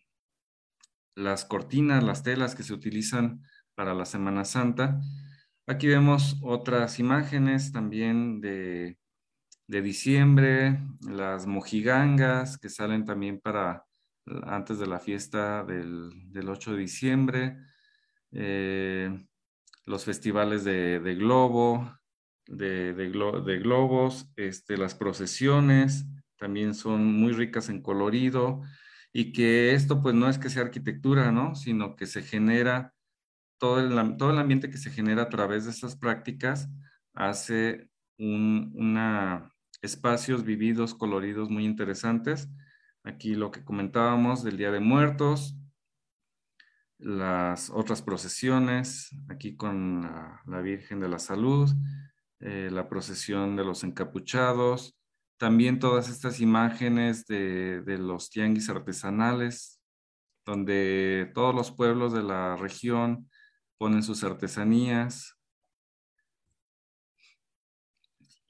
las 1.15 1.45
cortinas, 1.47 2.05
las 2.05 2.23
telas 2.23 2.55
que 2.55 2.63
se 2.63 2.75
utilizan 2.75 3.43
para 3.81 3.95
la 3.95 4.05
Semana 4.05 4.45
Santa. 4.45 5.01
Aquí 5.67 5.87
vemos 5.87 6.37
otras 6.43 6.99
imágenes 6.99 7.73
también 7.73 8.43
de 8.43 9.01
de 9.71 9.83
diciembre, 9.83 10.81
las 11.09 11.47
mojigangas 11.47 12.59
que 12.59 12.69
salen 12.69 13.05
también 13.05 13.39
para 13.39 13.87
antes 14.43 14.81
de 14.81 14.89
la 14.89 14.99
fiesta 14.99 15.63
del, 15.63 16.11
8 16.49 16.73
de 16.73 16.77
diciembre, 16.77 17.57
eh, 18.33 19.17
los 19.87 20.05
festivales 20.05 20.65
de, 20.65 20.99
globo, 21.17 21.89
de, 22.49 22.95
de, 22.95 23.59
globos, 23.61 24.27
este, 24.35 24.77
las 24.77 24.97
procesiones 24.97 26.05
también 26.37 26.75
son 26.75 27.15
muy 27.15 27.33
ricas 27.33 27.69
en 27.69 27.81
colorido 27.81 28.63
y 29.13 29.33
que 29.33 29.73
esto 29.73 30.03
pues 30.03 30.17
no 30.17 30.29
es 30.29 30.39
que 30.39 30.51
sea 30.51 30.63
arquitectura, 30.63 31.31
¿no? 31.31 31.55
Sino 31.55 31.95
que 31.95 32.07
se 32.07 32.23
genera, 32.23 32.93
todo 33.61 33.79
el, 33.79 34.17
todo 34.17 34.31
el 34.31 34.39
ambiente 34.39 34.71
que 34.71 34.79
se 34.79 34.91
genera 34.91 35.23
a 35.25 35.29
través 35.29 35.67
de 35.67 35.71
estas 35.71 35.95
prácticas 35.95 36.69
hace 37.15 37.89
una, 38.19 39.53
espacios 39.83 40.45
vividos, 40.45 40.95
coloridos, 40.95 41.51
muy 41.51 41.67
interesantes. 41.67 42.49
Aquí 43.05 43.35
lo 43.35 43.51
que 43.51 43.63
comentábamos 43.63 44.43
del 44.43 44.57
Día 44.57 44.71
de 44.71 44.81
Muertos, 44.81 45.57
las 46.99 47.71
otras 47.71 48.01
procesiones, 48.03 49.11
aquí 49.29 49.57
con 49.57 50.03
la, 50.47 50.61
Virgen 50.63 51.01
de 51.01 51.09
la 51.09 51.19
Salud, 51.19 51.71
eh, 52.41 52.71
la 52.73 52.89
procesión 52.89 53.57
de 53.57 53.65
los 53.65 53.85
encapuchados, 53.85 54.99
también 55.39 55.79
todas 55.79 56.09
estas 56.09 56.41
imágenes 56.41 57.27
de, 57.27 57.83
de 57.83 57.99
los 57.99 58.31
tianguis 58.31 58.71
artesanales, 58.71 59.83
donde 60.47 61.31
todos 61.35 61.55
los 61.55 61.71
pueblos 61.71 62.15
de 62.15 62.23
la 62.23 62.57
región 62.57 63.30
ponen 63.81 64.03
sus 64.03 64.23
artesanías, 64.25 65.41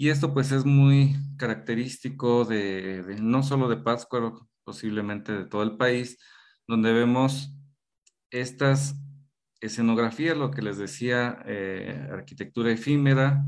Y 0.01 0.09
esto 0.09 0.32
pues 0.32 0.51
es 0.51 0.65
muy 0.65 1.15
característico 1.36 2.47
de, 2.47 3.19
no 3.20 3.43
solo 3.43 3.69
de 3.69 3.77
Pátzcuaro, 3.77 4.48
posiblemente 4.65 5.31
de 5.31 5.44
todo 5.44 5.62
el 5.62 5.77
país, 5.77 6.16
donde 6.66 6.94
vemos 6.94 7.55
estas 8.31 8.94
escenografías, 9.61 10.39
lo 10.39 10.51
que 10.51 10.62
les 10.62 10.78
decía, 10.78 11.43
eh, 11.44 12.09
arquitectura 12.11 12.73
efímera, 12.73 13.44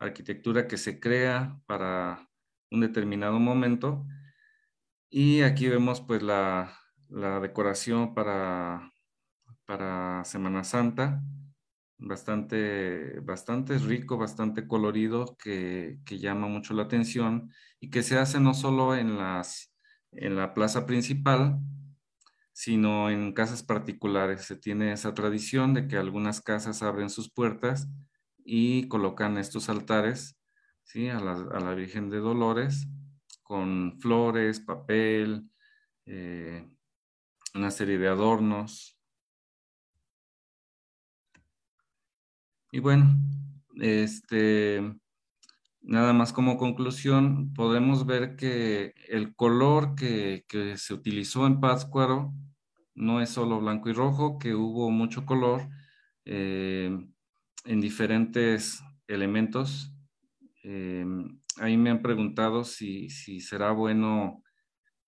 arquitectura 0.00 0.66
que 0.66 0.76
se 0.76 0.98
crea 0.98 1.60
para 1.66 2.28
un 2.72 2.80
determinado 2.80 3.38
momento. 3.38 4.04
Y 5.08 5.42
aquí 5.42 5.68
vemos 5.68 6.00
pues 6.00 6.20
la, 6.20 6.76
la 7.10 7.38
decoración 7.38 8.12
para, 8.12 8.91
para 9.66 10.24
Semana 10.24 10.64
Santa, 10.64 11.22
bastante, 11.98 13.20
bastante 13.20 13.78
rico, 13.78 14.18
bastante 14.18 14.66
colorido, 14.66 15.36
que, 15.36 15.98
llama 16.06 16.48
mucho 16.48 16.74
la 16.74 16.84
atención 16.84 17.52
y 17.80 17.90
que 17.90 18.02
se 18.02 18.18
hace 18.18 18.40
no 18.40 18.54
solo 18.54 18.96
en, 18.96 19.18
las, 19.18 19.72
en 20.12 20.36
la 20.36 20.54
plaza 20.54 20.86
principal, 20.86 21.58
sino 22.52 23.10
en 23.10 23.32
casas 23.32 23.62
particulares. 23.62 24.42
Se 24.42 24.56
tiene 24.56 24.92
esa 24.92 25.14
tradición 25.14 25.74
de 25.74 25.88
que 25.88 25.96
algunas 25.96 26.40
casas 26.40 26.82
abren 26.82 27.10
sus 27.10 27.30
puertas 27.32 27.88
y 28.44 28.88
colocan 28.88 29.38
estos 29.38 29.68
altares 29.68 30.38
¿sí? 30.84 31.08
a, 31.08 31.20
la, 31.20 31.74
Virgen 31.74 32.10
de 32.10 32.18
Dolores 32.18 32.88
con 33.42 33.98
flores, 34.00 34.60
papel, 34.60 35.50
eh, 36.06 36.68
una 37.54 37.70
serie 37.70 37.98
de 37.98 38.08
adornos, 38.08 38.98
Y 42.74 42.80
bueno, 42.80 43.18
este, 43.76 44.80
nada 45.82 46.14
más 46.14 46.32
como 46.32 46.56
conclusión, 46.56 47.52
podemos 47.52 48.06
ver 48.06 48.34
que 48.34 48.94
el 49.08 49.36
color 49.36 49.94
que, 49.94 50.46
se 50.78 50.94
utilizó 50.94 51.46
en 51.46 51.60
Pátzcuaro 51.60 52.32
no 52.94 53.20
es 53.20 53.28
solo 53.28 53.60
blanco 53.60 53.90
y 53.90 53.92
rojo, 53.92 54.38
que 54.38 54.54
hubo 54.54 54.90
mucho 54.90 55.26
color 55.26 55.68
eh, 56.24 56.90
en 57.66 57.80
diferentes 57.82 58.82
elementos. 59.06 59.92
Eh, 60.64 61.04
ahí 61.58 61.76
me 61.76 61.90
han 61.90 62.00
preguntado 62.00 62.64
si, 62.64 63.10
será 63.10 63.72
bueno 63.72 64.42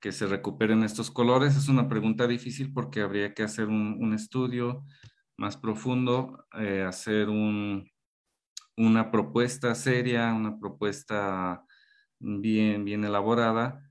que 0.00 0.12
se 0.12 0.26
recuperen 0.26 0.82
estos 0.82 1.10
colores. 1.10 1.56
Es 1.56 1.68
una 1.68 1.88
pregunta 1.88 2.26
difícil 2.26 2.74
porque 2.74 3.00
habría 3.00 3.32
que 3.32 3.42
hacer 3.42 3.68
un, 3.68 3.96
un 4.02 4.12
estudio 4.12 4.84
más 5.36 5.56
profundo, 5.56 6.47
eh, 6.59 6.82
hacer 6.82 7.28
un, 7.28 7.89
una 8.77 9.11
propuesta 9.11 9.74
seria, 9.74 10.32
una 10.32 10.59
propuesta 10.59 11.65
bien, 12.19 12.85
bien 12.85 13.05
elaborada, 13.05 13.90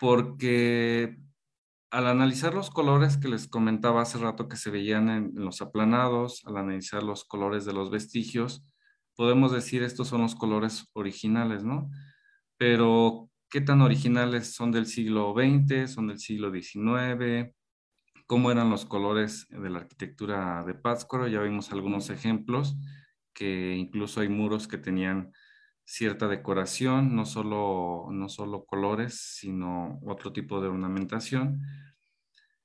porque 0.00 1.16
al 1.90 2.08
analizar 2.08 2.54
los 2.54 2.70
colores 2.70 3.16
que 3.16 3.28
les 3.28 3.46
comentaba 3.46 4.02
hace 4.02 4.18
rato 4.18 4.48
que 4.48 4.56
se 4.56 4.70
veían 4.70 5.08
en, 5.08 5.32
los 5.36 5.62
aplanados, 5.62 6.42
al 6.44 6.56
analizar 6.56 7.04
los 7.04 7.24
colores 7.24 7.64
de 7.64 7.72
los 7.72 7.90
vestigios, 7.90 8.66
podemos 9.14 9.52
decir 9.52 9.82
estos 9.84 10.08
son 10.08 10.22
los 10.22 10.34
colores 10.34 10.90
originales, 10.94 11.62
¿no? 11.62 11.90
Pero, 12.56 13.30
¿qué 13.48 13.60
tan 13.60 13.80
originales 13.80 14.54
son 14.54 14.72
del 14.72 14.86
siglo 14.86 15.34
XX, 15.34 15.88
son 15.88 16.08
del 16.08 16.18
siglo 16.18 16.50
XIX? 16.50 17.53
¿Cómo 18.26 18.50
eran 18.50 18.70
los 18.70 18.86
colores 18.86 19.46
de 19.50 19.68
la 19.68 19.80
arquitectura 19.80 20.64
de 20.64 20.72
Pátzcuaro? 20.74 21.28
Ya 21.28 21.42
vimos 21.42 21.72
algunos 21.72 22.08
ejemplos, 22.08 22.74
que 23.34 23.76
incluso 23.76 24.22
hay 24.22 24.30
muros 24.30 24.66
que 24.66 24.78
tenían 24.78 25.32
cierta 25.84 26.26
decoración, 26.26 27.14
no 27.14 27.26
solo, 27.26 28.06
no 28.10 28.30
solo 28.30 28.64
colores, 28.64 29.36
sino 29.38 30.00
otro 30.06 30.32
tipo 30.32 30.62
de 30.62 30.68
ornamentación. 30.68 31.60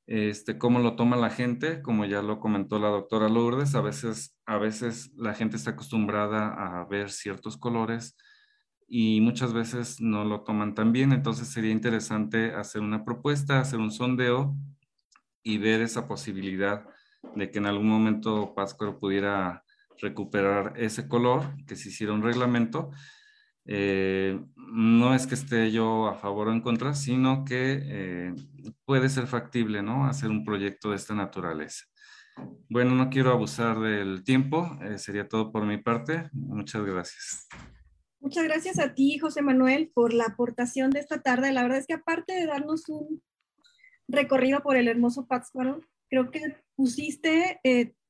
Este, 0.08 0.58
cómo 0.58 0.80
lo 0.80 0.96
toma 0.96 1.18
la 1.18 1.30
gente, 1.30 1.82
como 1.82 2.06
ya 2.06 2.22
lo 2.22 2.40
comentó 2.40 2.80
la 2.80 2.88
doctora 2.88 3.28
Lourdes, 3.28 3.76
a 3.76 3.82
veces, 3.82 4.38
a 4.46 4.58
veces 4.58 5.12
la 5.18 5.34
gente 5.34 5.58
está 5.58 5.72
acostumbrada 5.72 6.54
a 6.54 6.86
ver 6.86 7.12
ciertos 7.12 7.58
colores 7.58 8.16
y 8.88 9.20
muchas 9.20 9.54
veces 9.54 10.00
no 10.00 10.24
lo 10.24 10.42
toman 10.44 10.74
tan 10.74 10.94
bien, 10.94 11.12
entonces 11.12 11.50
sería 11.50 11.72
interesante 11.72 12.56
hacer 12.56 12.82
una 12.82 13.04
propuesta, 13.04 13.60
hacer 13.60 13.80
un 13.80 13.92
sondeo 13.92 14.56
y 15.44 15.58
ver 15.58 15.82
esa 15.82 16.08
posibilidad 16.08 16.86
de 17.36 17.52
que 17.52 17.60
en 17.60 17.66
algún 17.66 17.88
momento 17.88 18.54
Pátzcuaro 18.56 19.00
pudiera 19.00 19.64
recuperar 20.02 20.74
ese 20.78 21.08
color, 21.08 21.44
que 21.66 21.76
se 21.76 21.90
hiciera 21.90 22.14
un 22.14 22.24
reglamento. 22.24 22.92
Eh, 23.66 24.40
no 24.56 25.14
es 25.14 25.28
que 25.28 25.36
esté 25.36 25.72
yo 25.72 26.08
a 26.08 26.16
favor 26.16 26.48
o 26.48 26.54
en 26.54 26.62
contra, 26.62 26.94
sino 26.94 27.46
que 27.46 27.80
eh, 27.84 28.34
puede 28.86 29.10
ser 29.10 29.28
factible, 29.28 29.84
¿no? 29.84 30.06
Hacer 30.06 30.30
un 30.30 30.44
proyecto 30.44 30.92
de 30.92 30.96
esta 30.96 31.14
naturaleza. 31.14 31.86
Bueno, 32.70 32.96
no 32.96 33.10
quiero 33.10 33.32
abusar 33.32 33.80
del 33.80 34.24
tiempo, 34.24 34.78
eh, 34.82 34.98
sería 34.98 35.28
todo 35.28 35.52
por 35.52 35.66
mi 35.66 35.78
parte. 35.78 36.30
Muchas 36.32 36.86
gracias. 36.86 37.48
Muchas 38.22 38.44
gracias 38.44 38.80
a 38.80 38.94
ti, 38.94 39.18
José 39.18 39.42
Manuel, 39.42 39.92
por 39.94 40.14
la 40.14 40.26
aportación 40.26 40.90
de 40.92 41.00
esta 41.00 41.22
tarde. 41.22 41.54
La 41.54 41.64
verdad 41.64 41.80
es 41.80 41.88
que 41.88 41.94
aparte 41.94 42.34
de 42.34 42.46
darnos 42.46 42.88
un 42.90 43.22
recorrido 44.10 44.62
por 44.62 44.76
el 44.76 44.88
hermoso 44.88 45.28
Pátzcuaro, 45.28 45.82
creo 46.10 46.32
que 46.32 46.42
pusiste 46.76 47.62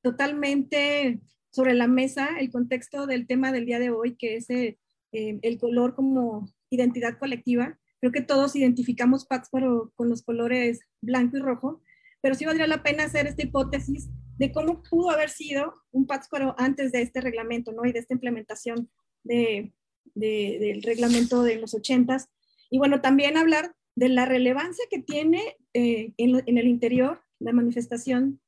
totalmente 0.02 1.20
sobre 1.52 1.74
la 1.74 1.88
mesa 1.88 2.40
el 2.40 2.52
contexto 2.52 3.08
del 3.08 3.28
tema 3.28 3.52
del 3.52 3.66
día 3.66 3.80
de 3.80 3.90
hoy, 3.90 4.16
que 4.16 4.36
es 4.38 4.50
eh, 4.50 4.78
eh, 5.12 5.40
el 5.42 5.58
color 5.60 5.96
como 5.96 6.48
identidad 6.70 7.18
colectiva. 7.18 7.80
Creo 8.00 8.12
que 8.12 8.22
todos 8.22 8.56
identificamos 8.56 9.26
Pátzcuaro 9.26 9.92
con 9.96 10.10
los 10.10 10.24
colores 10.24 10.80
blanco 11.02 11.38
y 11.38 11.42
rojo, 11.42 11.82
pero 12.22 12.36
sí 12.36 12.46
valdría 12.46 12.68
la 12.68 12.84
pena 12.84 13.06
hacer 13.06 13.28
esta 13.28 13.44
hipótesis 13.44 14.10
de 14.38 14.52
cómo 14.52 14.84
pudo 14.84 15.10
haber 15.10 15.30
sido 15.30 15.74
un 15.92 16.06
Pátzcuaro 16.08 16.56
antes 16.58 16.92
de 16.92 17.02
este 17.02 17.22
reglamento, 17.22 17.72
¿no? 17.72 17.86
Y 17.86 17.92
de 17.92 18.00
esta 18.00 18.14
implementación 18.14 18.90
de, 19.24 19.74
del 20.16 20.82
reglamento 20.84 21.44
de 21.44 21.58
los 21.58 21.74
ochentas. 21.74 22.30
Y 22.70 22.78
bueno, 22.78 23.02
también 23.02 23.36
hablar 23.36 23.74
de 24.00 24.08
la 24.08 24.26
relevancia 24.26 24.86
que 24.90 25.00
tiene 25.00 25.58
eh, 25.74 26.14
en, 26.18 26.58
el 26.58 26.68
interior 26.68 27.22
la 27.40 27.52
manifestación, 27.52 28.40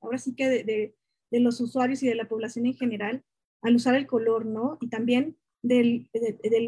ahora 0.00 0.18
sí 0.18 0.34
que 0.34 0.48
de, 0.48 0.94
los 1.30 1.60
usuarios 1.60 2.02
y 2.02 2.08
de 2.08 2.14
la 2.14 2.28
población 2.28 2.64
en 2.64 2.74
general 2.74 3.22
al 3.60 3.76
usar 3.76 3.94
el 3.94 4.06
color, 4.06 4.46
¿no? 4.46 4.78
Y 4.80 4.88
también 4.88 5.36
del, 5.62 6.08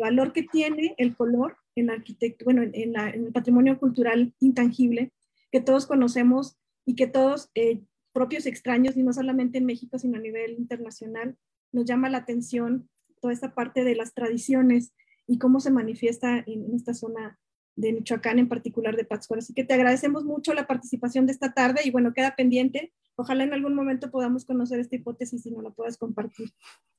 valor 0.01 0.33
que 0.33 0.43
tiene 0.43 0.95
el 0.99 1.17
color 1.17 1.57
en, 1.75 1.91
arquitecto, 1.91 2.45
bueno, 2.45 2.63
en, 2.63 2.97
el 2.97 3.33
patrimonio 3.33 3.79
cultural 3.79 4.35
intangible 4.41 5.13
que 5.51 5.61
todos 5.61 5.87
conocemos 5.87 6.59
y 6.85 6.97
que 6.97 7.07
todos, 7.07 7.51
eh, 7.55 7.81
propios 8.13 8.45
extraños, 8.45 8.97
y 8.97 9.03
no 9.03 9.13
solamente 9.15 9.57
en 9.57 9.65
México, 9.65 9.99
sino 9.99 10.19
a 10.19 10.21
nivel 10.21 10.53
internacional, 10.59 11.37
nos 11.73 11.87
llama 11.87 12.11
la 12.11 12.19
atención 12.19 12.91
toda 13.23 13.33
esta 13.33 13.55
parte 13.55 13.85
de 13.85 13.95
las 13.95 14.13
tradiciones 14.13 14.93
y 15.27 15.39
cómo 15.39 15.61
se 15.61 15.71
manifiesta 15.71 16.45
en, 16.47 16.75
esta 16.75 16.93
zona 16.93 17.39
de 17.79 17.93
Michoacán, 17.93 18.39
en 18.39 18.49
particular 18.49 18.97
de 18.97 19.05
Pátzcuaro. 19.05 19.41
Así 19.41 19.55
que 19.55 19.65
te 19.65 19.75
agradecemos 19.75 20.25
mucho 20.25 20.53
la 20.55 20.67
participación 20.67 21.27
de 21.27 21.33
esta 21.33 21.53
tarde 21.53 21.83
y 21.85 21.91
bueno, 21.91 22.13
queda 22.13 22.35
pendiente 22.37 22.93
Ojalá 23.21 23.43
en 23.43 23.53
algún 23.53 23.75
momento 23.75 24.13
podamos 24.13 24.45
conocer 24.45 24.79
esta 24.79 24.95
hipótesis 24.95 25.45
y 25.45 25.51
no 25.51 25.61
la 25.61 25.71
puedas 25.71 25.99
compartir. 25.99 26.53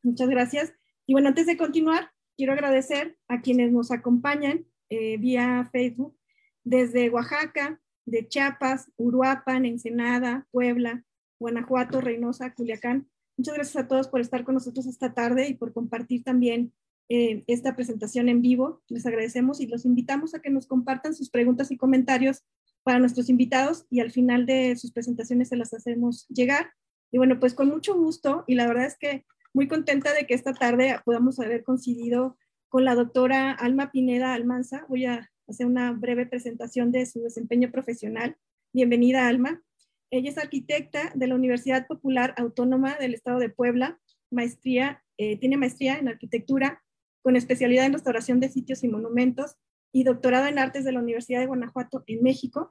Muchas 0.03 0.27
gracias. 0.27 0.73
Y 1.05 1.13
bueno, 1.13 1.29
antes 1.29 1.45
de 1.45 1.55
continuar, 1.55 2.11
quiero 2.35 2.51
agradecer 2.51 3.17
a 3.29 3.39
quienes 3.39 3.71
nos 3.71 3.89
acompañan 3.89 4.65
eh, 4.89 5.15
vía 5.15 5.69
Facebook 5.71 6.17
desde 6.65 7.09
Oaxaca, 7.09 7.79
de 8.05 8.27
Chiapas, 8.27 8.91
Uruapan, 8.97 9.63
Ensenada, 9.65 10.45
Puebla, 10.51 11.05
Guanajuato, 11.39 12.01
Reynosa, 12.01 12.53
Culiacán. 12.53 13.07
Muchas 13.37 13.55
gracias 13.55 13.77
a 13.77 13.87
todos 13.87 14.09
por 14.09 14.19
estar 14.19 14.43
con 14.43 14.55
nosotros 14.55 14.87
esta 14.87 15.13
tarde 15.13 15.47
y 15.47 15.53
por 15.53 15.71
compartir 15.71 16.25
también 16.25 16.73
eh, 17.09 17.43
esta 17.47 17.75
presentación 17.75 18.29
en 18.29 18.41
vivo. 18.41 18.81
Les 18.87 19.05
agradecemos 19.05 19.59
y 19.59 19.67
los 19.67 19.85
invitamos 19.85 20.35
a 20.35 20.41
que 20.41 20.49
nos 20.49 20.67
compartan 20.67 21.15
sus 21.15 21.29
preguntas 21.29 21.71
y 21.71 21.77
comentarios 21.77 22.43
para 22.83 22.99
nuestros 22.99 23.29
invitados 23.29 23.85
y 23.89 23.99
al 23.99 24.11
final 24.11 24.45
de 24.45 24.75
sus 24.75 24.91
presentaciones 24.91 25.49
se 25.49 25.57
las 25.57 25.73
hacemos 25.73 26.27
llegar. 26.29 26.71
Y 27.11 27.17
bueno, 27.17 27.39
pues 27.39 27.53
con 27.53 27.67
mucho 27.67 27.95
gusto 27.95 28.43
y 28.47 28.55
la 28.55 28.67
verdad 28.67 28.85
es 28.85 28.97
que 28.97 29.25
muy 29.53 29.67
contenta 29.67 30.13
de 30.13 30.27
que 30.27 30.35
esta 30.35 30.53
tarde 30.53 30.97
podamos 31.03 31.39
haber 31.39 31.63
coincidido 31.63 32.37
con 32.69 32.85
la 32.85 32.93
doctora 32.93 33.51
Alma 33.51 33.91
Pineda 33.91 34.33
Almanza. 34.33 34.85
Voy 34.87 35.05
a 35.05 35.29
hacer 35.47 35.65
una 35.65 35.91
breve 35.91 36.27
presentación 36.27 36.91
de 36.91 37.07
su 37.07 37.21
desempeño 37.21 37.71
profesional. 37.71 38.37
Bienvenida, 38.71 39.27
Alma. 39.27 39.63
Ella 40.11 40.29
es 40.29 40.37
arquitecta 40.37 41.11
de 41.15 41.27
la 41.27 41.35
Universidad 41.35 41.87
Popular 41.87 42.35
Autónoma 42.37 42.95
del 42.95 43.15
Estado 43.15 43.39
de 43.39 43.49
Puebla, 43.49 43.99
maestría, 44.31 45.03
eh, 45.17 45.37
tiene 45.37 45.57
maestría 45.57 45.97
en 45.97 46.07
arquitectura 46.07 46.83
con 47.21 47.35
especialidad 47.35 47.85
en 47.85 47.93
restauración 47.93 48.39
de 48.39 48.49
sitios 48.49 48.83
y 48.83 48.87
monumentos 48.87 49.55
y 49.91 50.03
doctorado 50.03 50.47
en 50.47 50.59
artes 50.59 50.83
de 50.85 50.91
la 50.91 50.99
Universidad 50.99 51.39
de 51.39 51.47
Guanajuato 51.47 52.03
en 52.07 52.23
México. 52.23 52.67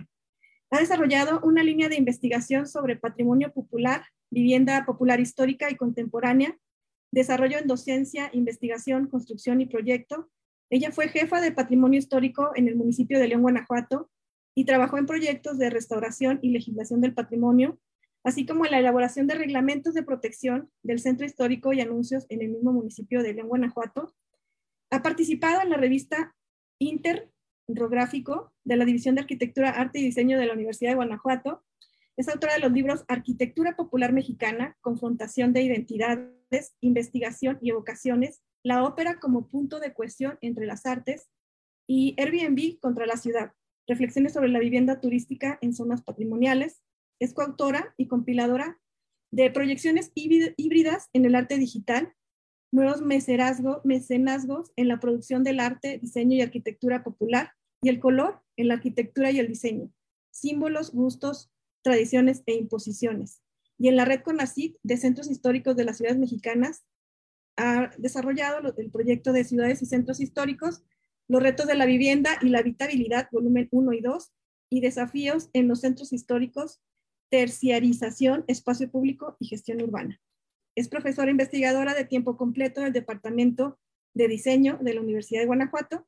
Ha 0.70 0.80
desarrollado 0.80 1.40
una 1.42 1.62
línea 1.62 1.88
de 1.88 1.96
investigación 1.96 2.66
sobre 2.66 2.96
patrimonio 2.96 3.52
popular, 3.52 4.04
vivienda 4.30 4.84
popular 4.84 5.20
histórica 5.20 5.70
y 5.70 5.76
contemporánea, 5.76 6.58
desarrollo 7.10 7.58
en 7.58 7.66
docencia, 7.66 8.30
investigación, 8.32 9.08
construcción 9.08 9.60
y 9.60 9.66
proyecto. 9.66 10.30
Ella 10.70 10.90
fue 10.90 11.08
jefa 11.08 11.40
de 11.40 11.52
patrimonio 11.52 11.98
histórico 11.98 12.50
en 12.54 12.68
el 12.68 12.76
municipio 12.76 13.18
de 13.18 13.28
León, 13.28 13.42
Guanajuato, 13.42 14.10
y 14.54 14.64
trabajó 14.64 14.98
en 14.98 15.06
proyectos 15.06 15.56
de 15.56 15.70
restauración 15.70 16.38
y 16.42 16.50
legislación 16.50 17.00
del 17.00 17.14
patrimonio, 17.14 17.78
así 18.24 18.44
como 18.44 18.66
en 18.66 18.72
la 18.72 18.80
elaboración 18.80 19.26
de 19.26 19.36
reglamentos 19.36 19.94
de 19.94 20.02
protección 20.02 20.70
del 20.82 20.98
centro 20.98 21.24
histórico 21.24 21.72
y 21.72 21.80
anuncios 21.80 22.26
en 22.28 22.42
el 22.42 22.50
mismo 22.50 22.72
municipio 22.72 23.22
de 23.22 23.34
León, 23.34 23.48
Guanajuato. 23.48 24.14
Ha 24.90 25.02
participado 25.02 25.60
en 25.60 25.70
la 25.70 25.76
revista 25.76 26.34
interrográfico 26.80 28.52
de 28.64 28.76
la 28.76 28.84
División 28.84 29.14
de 29.14 29.22
Arquitectura, 29.22 29.70
Arte 29.70 29.98
y 29.98 30.04
Diseño 30.04 30.38
de 30.38 30.46
la 30.46 30.54
Universidad 30.54 30.92
de 30.92 30.96
Guanajuato. 30.96 31.64
Es 32.16 32.28
autora 32.28 32.54
de 32.54 32.60
los 32.60 32.72
libros 32.72 33.04
Arquitectura 33.08 33.76
Popular 33.76 34.12
Mexicana, 34.12 34.76
Confrontación 34.80 35.52
de 35.52 35.62
Identidades, 35.62 36.74
Investigación 36.80 37.58
y 37.60 37.70
Evocaciones, 37.70 38.42
La 38.62 38.84
Ópera 38.84 39.20
como 39.20 39.48
Punto 39.48 39.78
de 39.78 39.92
Cuestión 39.92 40.38
entre 40.40 40.66
las 40.66 40.86
Artes 40.86 41.28
y 41.86 42.14
Airbnb 42.18 42.80
contra 42.80 43.06
la 43.06 43.16
Ciudad, 43.16 43.52
Reflexiones 43.86 44.32
sobre 44.32 44.48
la 44.48 44.58
Vivienda 44.58 45.00
Turística 45.00 45.58
en 45.60 45.74
Zonas 45.74 46.02
Patrimoniales. 46.02 46.82
Es 47.20 47.34
coautora 47.34 47.94
y 47.96 48.06
compiladora 48.06 48.80
de 49.30 49.50
proyecciones 49.50 50.12
híbridas 50.14 51.08
en 51.12 51.24
el 51.24 51.34
arte 51.34 51.58
digital, 51.58 52.14
nuevos 52.70 53.02
mecenazgos 53.02 54.72
en 54.76 54.88
la 54.88 55.00
producción 55.00 55.44
del 55.44 55.60
arte, 55.60 55.98
diseño 55.98 56.36
y 56.36 56.42
arquitectura 56.42 57.02
popular, 57.02 57.52
y 57.82 57.88
el 57.88 58.00
color 58.00 58.40
en 58.56 58.68
la 58.68 58.74
arquitectura 58.74 59.30
y 59.30 59.38
el 59.38 59.48
diseño, 59.48 59.92
símbolos, 60.30 60.92
gustos, 60.92 61.50
tradiciones 61.82 62.42
e 62.46 62.54
imposiciones. 62.54 63.40
Y 63.78 63.88
en 63.88 63.96
la 63.96 64.04
red 64.04 64.22
CONACYT 64.22 64.76
de 64.82 64.96
centros 64.96 65.30
históricos 65.30 65.76
de 65.76 65.84
las 65.84 65.98
ciudades 65.98 66.18
mexicanas, 66.18 66.84
ha 67.56 67.90
desarrollado 67.98 68.74
el 68.76 68.90
proyecto 68.90 69.32
de 69.32 69.44
ciudades 69.44 69.82
y 69.82 69.86
centros 69.86 70.20
históricos, 70.20 70.82
los 71.28 71.42
retos 71.42 71.66
de 71.66 71.74
la 71.74 71.86
vivienda 71.86 72.38
y 72.40 72.48
la 72.48 72.60
habitabilidad, 72.60 73.28
volumen 73.32 73.68
1 73.70 73.92
y 73.92 74.00
2, 74.00 74.32
y 74.70 74.80
desafíos 74.80 75.50
en 75.52 75.68
los 75.68 75.80
centros 75.80 76.12
históricos, 76.12 76.80
terciarización, 77.30 78.44
espacio 78.48 78.90
público 78.90 79.36
y 79.40 79.48
gestión 79.48 79.82
urbana. 79.82 80.20
Es 80.78 80.88
profesora 80.88 81.30
investigadora 81.32 81.92
de 81.92 82.04
tiempo 82.04 82.36
completo 82.36 82.82
del 82.82 82.92
Departamento 82.92 83.80
de 84.14 84.28
Diseño 84.28 84.78
de 84.80 84.94
la 84.94 85.00
Universidad 85.00 85.40
de 85.40 85.48
Guanajuato. 85.48 86.06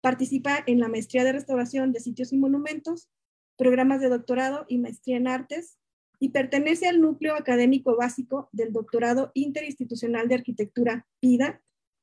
Participa 0.00 0.64
en 0.66 0.80
la 0.80 0.88
maestría 0.88 1.22
de 1.22 1.30
restauración 1.30 1.92
de 1.92 2.00
sitios 2.00 2.32
y 2.32 2.36
monumentos, 2.36 3.08
programas 3.56 4.00
de 4.00 4.08
doctorado 4.08 4.64
y 4.66 4.78
maestría 4.78 5.18
en 5.18 5.28
artes 5.28 5.78
y 6.18 6.30
pertenece 6.30 6.88
al 6.88 7.00
núcleo 7.00 7.36
académico 7.36 7.96
básico 7.96 8.48
del 8.50 8.72
doctorado 8.72 9.30
interinstitucional 9.34 10.26
de 10.26 10.34
arquitectura 10.34 11.06
PIDA 11.20 11.62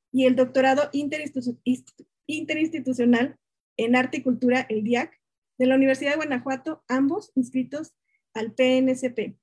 y 0.09 0.25
el 0.25 0.37
doctorado 0.37 0.89
interinstitucional 0.93 3.37
en 3.75 3.95
arte 3.97 4.19
y 4.19 4.23
cultura, 4.23 4.65
el 4.69 4.85
DIAC, 4.85 5.19
de 5.57 5.65
la 5.65 5.75
Universidad 5.75 6.11
de 6.11 6.15
Guanajuato, 6.15 6.81
ambos 6.87 7.33
inscritos 7.35 7.93
al 8.33 8.53
PNCP. 8.53 9.35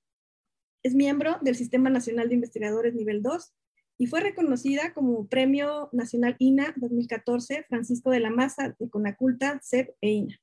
Es 0.84 0.96
miembro 0.96 1.38
del 1.42 1.54
Sistema 1.54 1.90
Nacional 1.90 2.28
de 2.28 2.34
Investigadores 2.34 2.94
Nivel 2.94 3.22
2 3.22 3.54
y 3.98 4.06
fue 4.06 4.20
reconocida 4.20 4.92
como 4.94 5.28
Premio 5.28 5.88
Nacional 5.92 6.34
INA 6.40 6.74
2014 6.76 7.66
Francisco 7.68 8.10
de 8.10 8.18
la 8.18 8.30
Maza 8.30 8.74
de 8.76 8.90
Conaculta, 8.90 9.60
CEP 9.62 9.94
e 10.00 10.10
INA. 10.10 10.40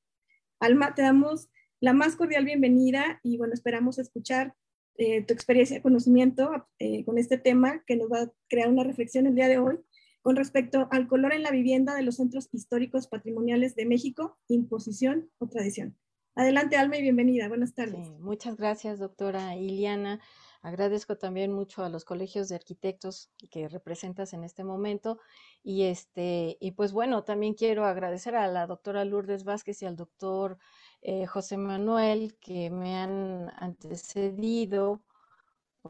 Alma, 0.61 0.95
te 0.95 1.01
damos 1.01 1.49
la 1.81 1.91
más 1.91 2.15
cordial 2.15 2.45
bienvenida 2.45 3.19
y 3.21 3.37
bueno, 3.37 3.53
esperamos 3.53 3.99
escuchar 3.99 4.55
eh, 4.95 5.25
tu 5.25 5.33
experiencia 5.33 5.77
y 5.77 5.81
conocimiento 5.81 6.67
eh, 6.79 7.03
con 7.03 7.17
este 7.17 7.37
tema 7.37 7.83
que 7.85 7.97
nos 7.97 8.09
va 8.09 8.21
a 8.21 8.31
crear 8.47 8.69
una 8.69 8.85
reflexión 8.85 9.27
el 9.27 9.35
día 9.35 9.49
de 9.49 9.57
hoy 9.57 9.77
con 10.21 10.37
respecto 10.37 10.87
al 10.91 11.09
color 11.09 11.33
en 11.33 11.43
la 11.43 11.51
vivienda 11.51 11.95
de 11.95 12.03
los 12.03 12.15
centros 12.15 12.47
históricos 12.53 13.07
patrimoniales 13.07 13.75
de 13.75 13.85
México, 13.85 14.37
imposición 14.47 15.29
o 15.37 15.49
tradición. 15.49 15.97
Adelante, 16.39 16.77
Alma, 16.77 16.95
y 16.95 17.01
bienvenida. 17.01 17.49
Buenas 17.49 17.73
tardes. 17.73 18.09
muchas 18.21 18.55
gracias, 18.55 18.97
doctora 18.97 19.57
Iliana. 19.57 20.21
Agradezco 20.61 21.17
también 21.17 21.51
mucho 21.51 21.83
a 21.83 21.89
los 21.89 22.05
colegios 22.05 22.47
de 22.47 22.55
arquitectos 22.55 23.29
que 23.51 23.67
representas 23.67 24.31
en 24.31 24.45
este 24.45 24.63
momento. 24.63 25.19
Y, 25.63 25.83
este, 25.83 26.55
y 26.61 26.71
pues 26.71 26.93
bueno, 26.93 27.25
también 27.25 27.55
quiero 27.55 27.83
agradecer 27.83 28.37
a 28.37 28.47
la 28.47 28.67
doctora 28.67 29.03
Lourdes 29.03 29.43
Vázquez 29.43 29.81
y 29.81 29.85
al 29.85 29.97
doctor 29.97 30.57
eh, 31.01 31.25
José 31.25 31.57
Manuel 31.57 32.37
que 32.39 32.69
me 32.69 32.95
han 32.95 33.51
antecedido 33.57 35.01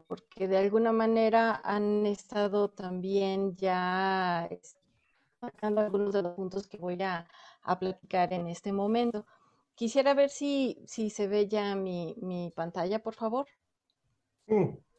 porque 0.08 0.48
de 0.48 0.58
alguna 0.58 0.90
manera 0.90 1.60
han 1.62 2.06
estado 2.06 2.70
también 2.70 3.54
ya 3.54 4.48
sacando 5.40 5.80
algunos 5.80 6.12
de 6.12 6.22
los 6.22 6.34
puntos 6.34 6.66
que 6.66 6.76
voy 6.76 7.00
a, 7.02 7.28
platicar 7.78 8.32
en 8.32 8.48
este 8.48 8.72
momento. 8.72 9.24
Quisiera 9.80 10.12
ver 10.12 10.28
si, 10.28 10.76
si 10.86 11.08
se 11.08 11.26
ve 11.26 11.48
ya 11.48 11.74
mi, 11.74 12.14
mi 12.20 12.50
pantalla, 12.50 12.98
por 12.98 13.14
favor. 13.14 13.46
Sí, 14.46 14.54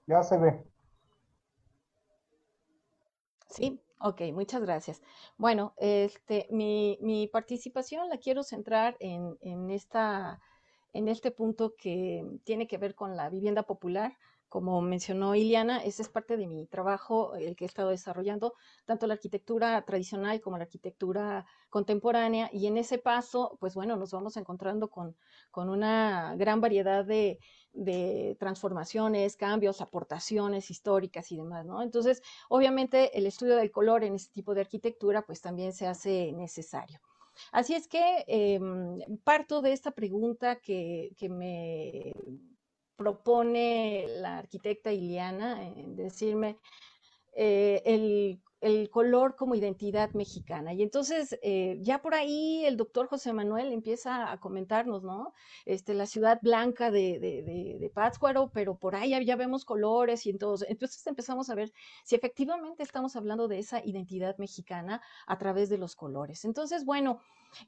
ya 0.07 0.23
se 0.23 0.39
ve. 0.39 0.63
Sí, 3.47 3.79
ok, 3.99 4.21
muchas 4.33 4.63
gracias. 4.63 5.03
Bueno, 5.37 5.75
este, 5.77 6.47
mi, 6.49 6.97
mi 6.99 7.27
participación 7.27 8.09
la 8.09 8.17
quiero 8.17 8.41
centrar 8.41 8.97
en, 8.99 9.37
en, 9.41 9.69
esta, 9.69 10.41
en 10.93 11.09
este 11.09 11.29
punto 11.29 11.75
que 11.77 12.25
tiene 12.43 12.65
que 12.65 12.79
ver 12.79 12.95
con 12.95 13.15
la 13.15 13.29
vivienda 13.29 13.61
popular 13.61 14.17
como 14.52 14.82
mencionó 14.82 15.34
Iliana, 15.34 15.82
ese 15.82 16.02
es 16.02 16.10
parte 16.10 16.36
de 16.36 16.45
mi 16.45 16.65
trabajo, 16.65 17.36
el 17.36 17.56
que 17.56 17.64
he 17.64 17.68
estado 17.68 17.90
desarrollando, 17.91 18.53
tanto 18.84 19.07
la 19.07 19.14
arquitectura 19.14 19.82
tradicional 19.86 20.41
como 20.41 20.57
la 20.57 20.65
arquitectura 20.65 21.45
contemporánea, 21.69 22.49
y 22.52 22.68
en 22.68 22.76
ese 22.76 22.98
paso, 22.98 23.56
pues 23.61 23.76
bueno, 23.76 23.95
nos 23.95 24.11
vamos 24.11 24.36
encontrando 24.36 24.90
con, 24.90 25.15
con 25.52 25.69
una 25.69 26.36
gran 26.36 26.60
variedad 26.60 27.06
de, 27.06 27.40
de, 27.72 28.36
transformaciones, 28.41 29.38
cambios, 29.38 29.80
aportaciones 29.80 30.69
históricas 30.69 31.32
y 31.32 31.38
demás, 31.38 31.65
¿no? 31.65 31.82
Entonces, 31.82 32.22
obviamente, 32.49 33.18
el 33.18 33.28
estudio 33.28 33.56
del 33.56 33.72
color 33.72 34.03
en 34.03 34.15
este 34.15 34.34
tipo 34.34 34.53
de 34.53 34.60
arquitectura, 34.60 35.22
pues 35.22 35.40
también 35.40 35.72
se 35.72 35.88
hace 35.88 36.34
necesario. 36.34 36.99
Así 37.53 37.73
es 37.73 37.88
que 37.88 38.26
em, 38.28 38.99
parto 39.23 39.61
de 39.61 39.72
esta 39.72 39.91
pregunta 39.91 40.57
que, 40.57 41.14
que 41.15 41.30
me 41.30 42.11
propone 43.02 44.06
la 44.07 44.38
arquitecta 44.38 44.94
Iliana 44.94 45.68
en 45.68 45.95
decirme 45.95 46.60
eh, 47.34 47.82
el, 47.86 48.40
color 48.91 49.36
como 49.36 49.56
identidad 49.56 50.11
mexicana. 50.11 50.72
Y 50.73 50.84
entonces 50.84 51.40
eh, 51.41 51.80
ya 51.82 51.99
por 52.03 52.14
ahí 52.14 52.64
el 52.64 52.78
doctor 52.78 53.07
José 53.07 53.34
Manuel 53.34 53.73
empieza 53.73 54.32
a 54.32 54.40
comentarnos, 54.40 55.02
¿no? 55.02 55.34
Este, 55.65 55.95
la 55.95 56.06
ciudad 56.06 56.40
blanca 56.44 56.91
de, 56.91 57.19
de, 57.19 57.91
Pátzcuaro, 57.91 58.52
pero 58.53 58.78
por 58.78 58.95
ahí 58.95 59.26
ya, 59.26 59.36
vemos 59.36 59.65
colores 59.65 60.28
y 60.28 60.30
entonces, 60.30 60.69
entonces 60.69 61.07
empezamos 61.07 61.49
a 61.49 61.56
ver 61.56 61.73
si 62.03 62.15
efectivamente 62.15 62.84
estamos 62.84 63.15
hablando 63.15 63.48
de 63.48 63.57
esa 63.57 63.84
identidad 63.84 64.38
mexicana 64.38 65.02
a 65.26 65.38
través 65.40 65.69
de 65.69 65.80
los 65.80 65.95
colores. 65.95 66.45
Entonces, 66.45 66.86
bueno, 66.86 67.19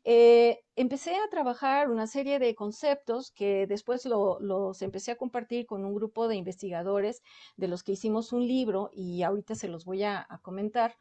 eh, 0.03 0.63
empecé 0.75 1.15
a 1.15 1.29
trabajar 1.29 1.89
una 1.89 2.07
serie 2.07 2.39
de 2.39 2.55
conceptos 2.55 3.31
que 3.31 3.67
después 3.67 4.05
los 4.05 4.81
empecé 4.81 5.11
a 5.11 5.17
compartir 5.17 5.65
con 5.65 5.85
un 5.85 5.95
grupo 5.95 6.27
de 6.27 6.35
investigadores 6.35 7.21
de 7.57 7.67
los 7.67 7.83
que 7.83 7.93
hicimos 7.93 8.33
un 8.33 8.47
libro 8.47 8.89
y 8.93 9.23
ahorita 9.23 9.55
se 9.55 9.67
los 9.67 9.85
voy 9.85 10.03
a 10.03 10.27
comentar. 10.41 10.95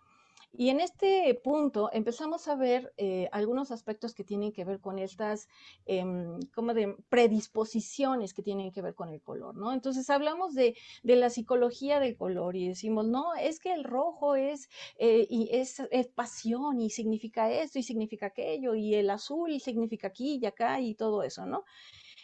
Y 0.55 0.69
en 0.69 0.81
este 0.81 1.35
punto 1.43 1.89
empezamos 1.93 2.47
a 2.47 2.57
ver 2.57 2.93
eh, 2.99 3.29
algunos 3.33 3.71
aspectos 3.71 4.15
que 4.15 4.23
tienen 4.23 4.53
que 4.53 4.65
ver 4.65 4.81
con 4.81 4.99
estas, 4.99 5.49
em, 5.87 6.39
como 6.55 6.75
de 6.75 6.95
predisposiciones 7.09 8.35
que 8.35 8.43
tienen 8.43 8.71
que 8.71 8.83
ver 8.83 8.95
con 8.95 9.09
el 9.09 9.23
color, 9.23 9.57
¿no? 9.57 9.73
Entonces 9.73 10.11
hablamos 10.11 10.55
de, 10.55 10.77
la 11.03 11.31
psicología 11.31 12.01
del 12.01 12.17
color 12.17 12.57
y 12.57 12.69
decimos, 12.69 13.07
no, 13.07 13.35
es 13.35 13.61
que 13.61 13.73
el 13.73 13.85
rojo 13.85 14.35
es, 14.35 14.69
eh, 14.99 15.27
y 15.29 15.49
es, 15.53 15.81
pasión 16.15 16.81
y 16.81 16.91
significa 16.91 17.51
esto 17.51 17.79
y 17.79 17.83
significa 17.83 18.27
aquello, 18.27 18.75
y 18.75 18.95
el 18.95 19.09
azul 19.11 19.59
significa 19.61 20.09
aquí 20.09 20.39
y 20.43 20.47
acá 20.47 20.81
y 20.81 20.95
todo 20.95 21.23
eso, 21.23 21.47
¿no? 21.47 21.65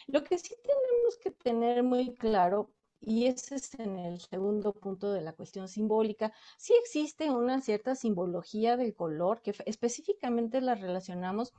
Lo 0.07 0.23
que 0.23 0.37
sí 0.37 0.55
tenemos 0.63 1.17
que 1.23 1.31
tener 1.31 1.83
muy 1.83 2.13
claro 2.15 2.71
y 3.01 3.25
ese 3.27 3.55
es 3.55 3.73
en 3.79 3.97
el 3.97 4.19
segundo 4.19 4.73
punto 4.73 5.11
de 5.11 5.21
la 5.21 5.33
cuestión 5.33 5.67
simbólica. 5.67 6.33
Sí 6.57 6.73
existe 6.81 7.29
una 7.29 7.61
cierta 7.61 7.95
simbología 7.95 8.77
del 8.77 8.93
color 8.93 9.41
que 9.41 9.55
específicamente 9.65 10.61
la 10.61 10.75
relacionamos 10.75 11.53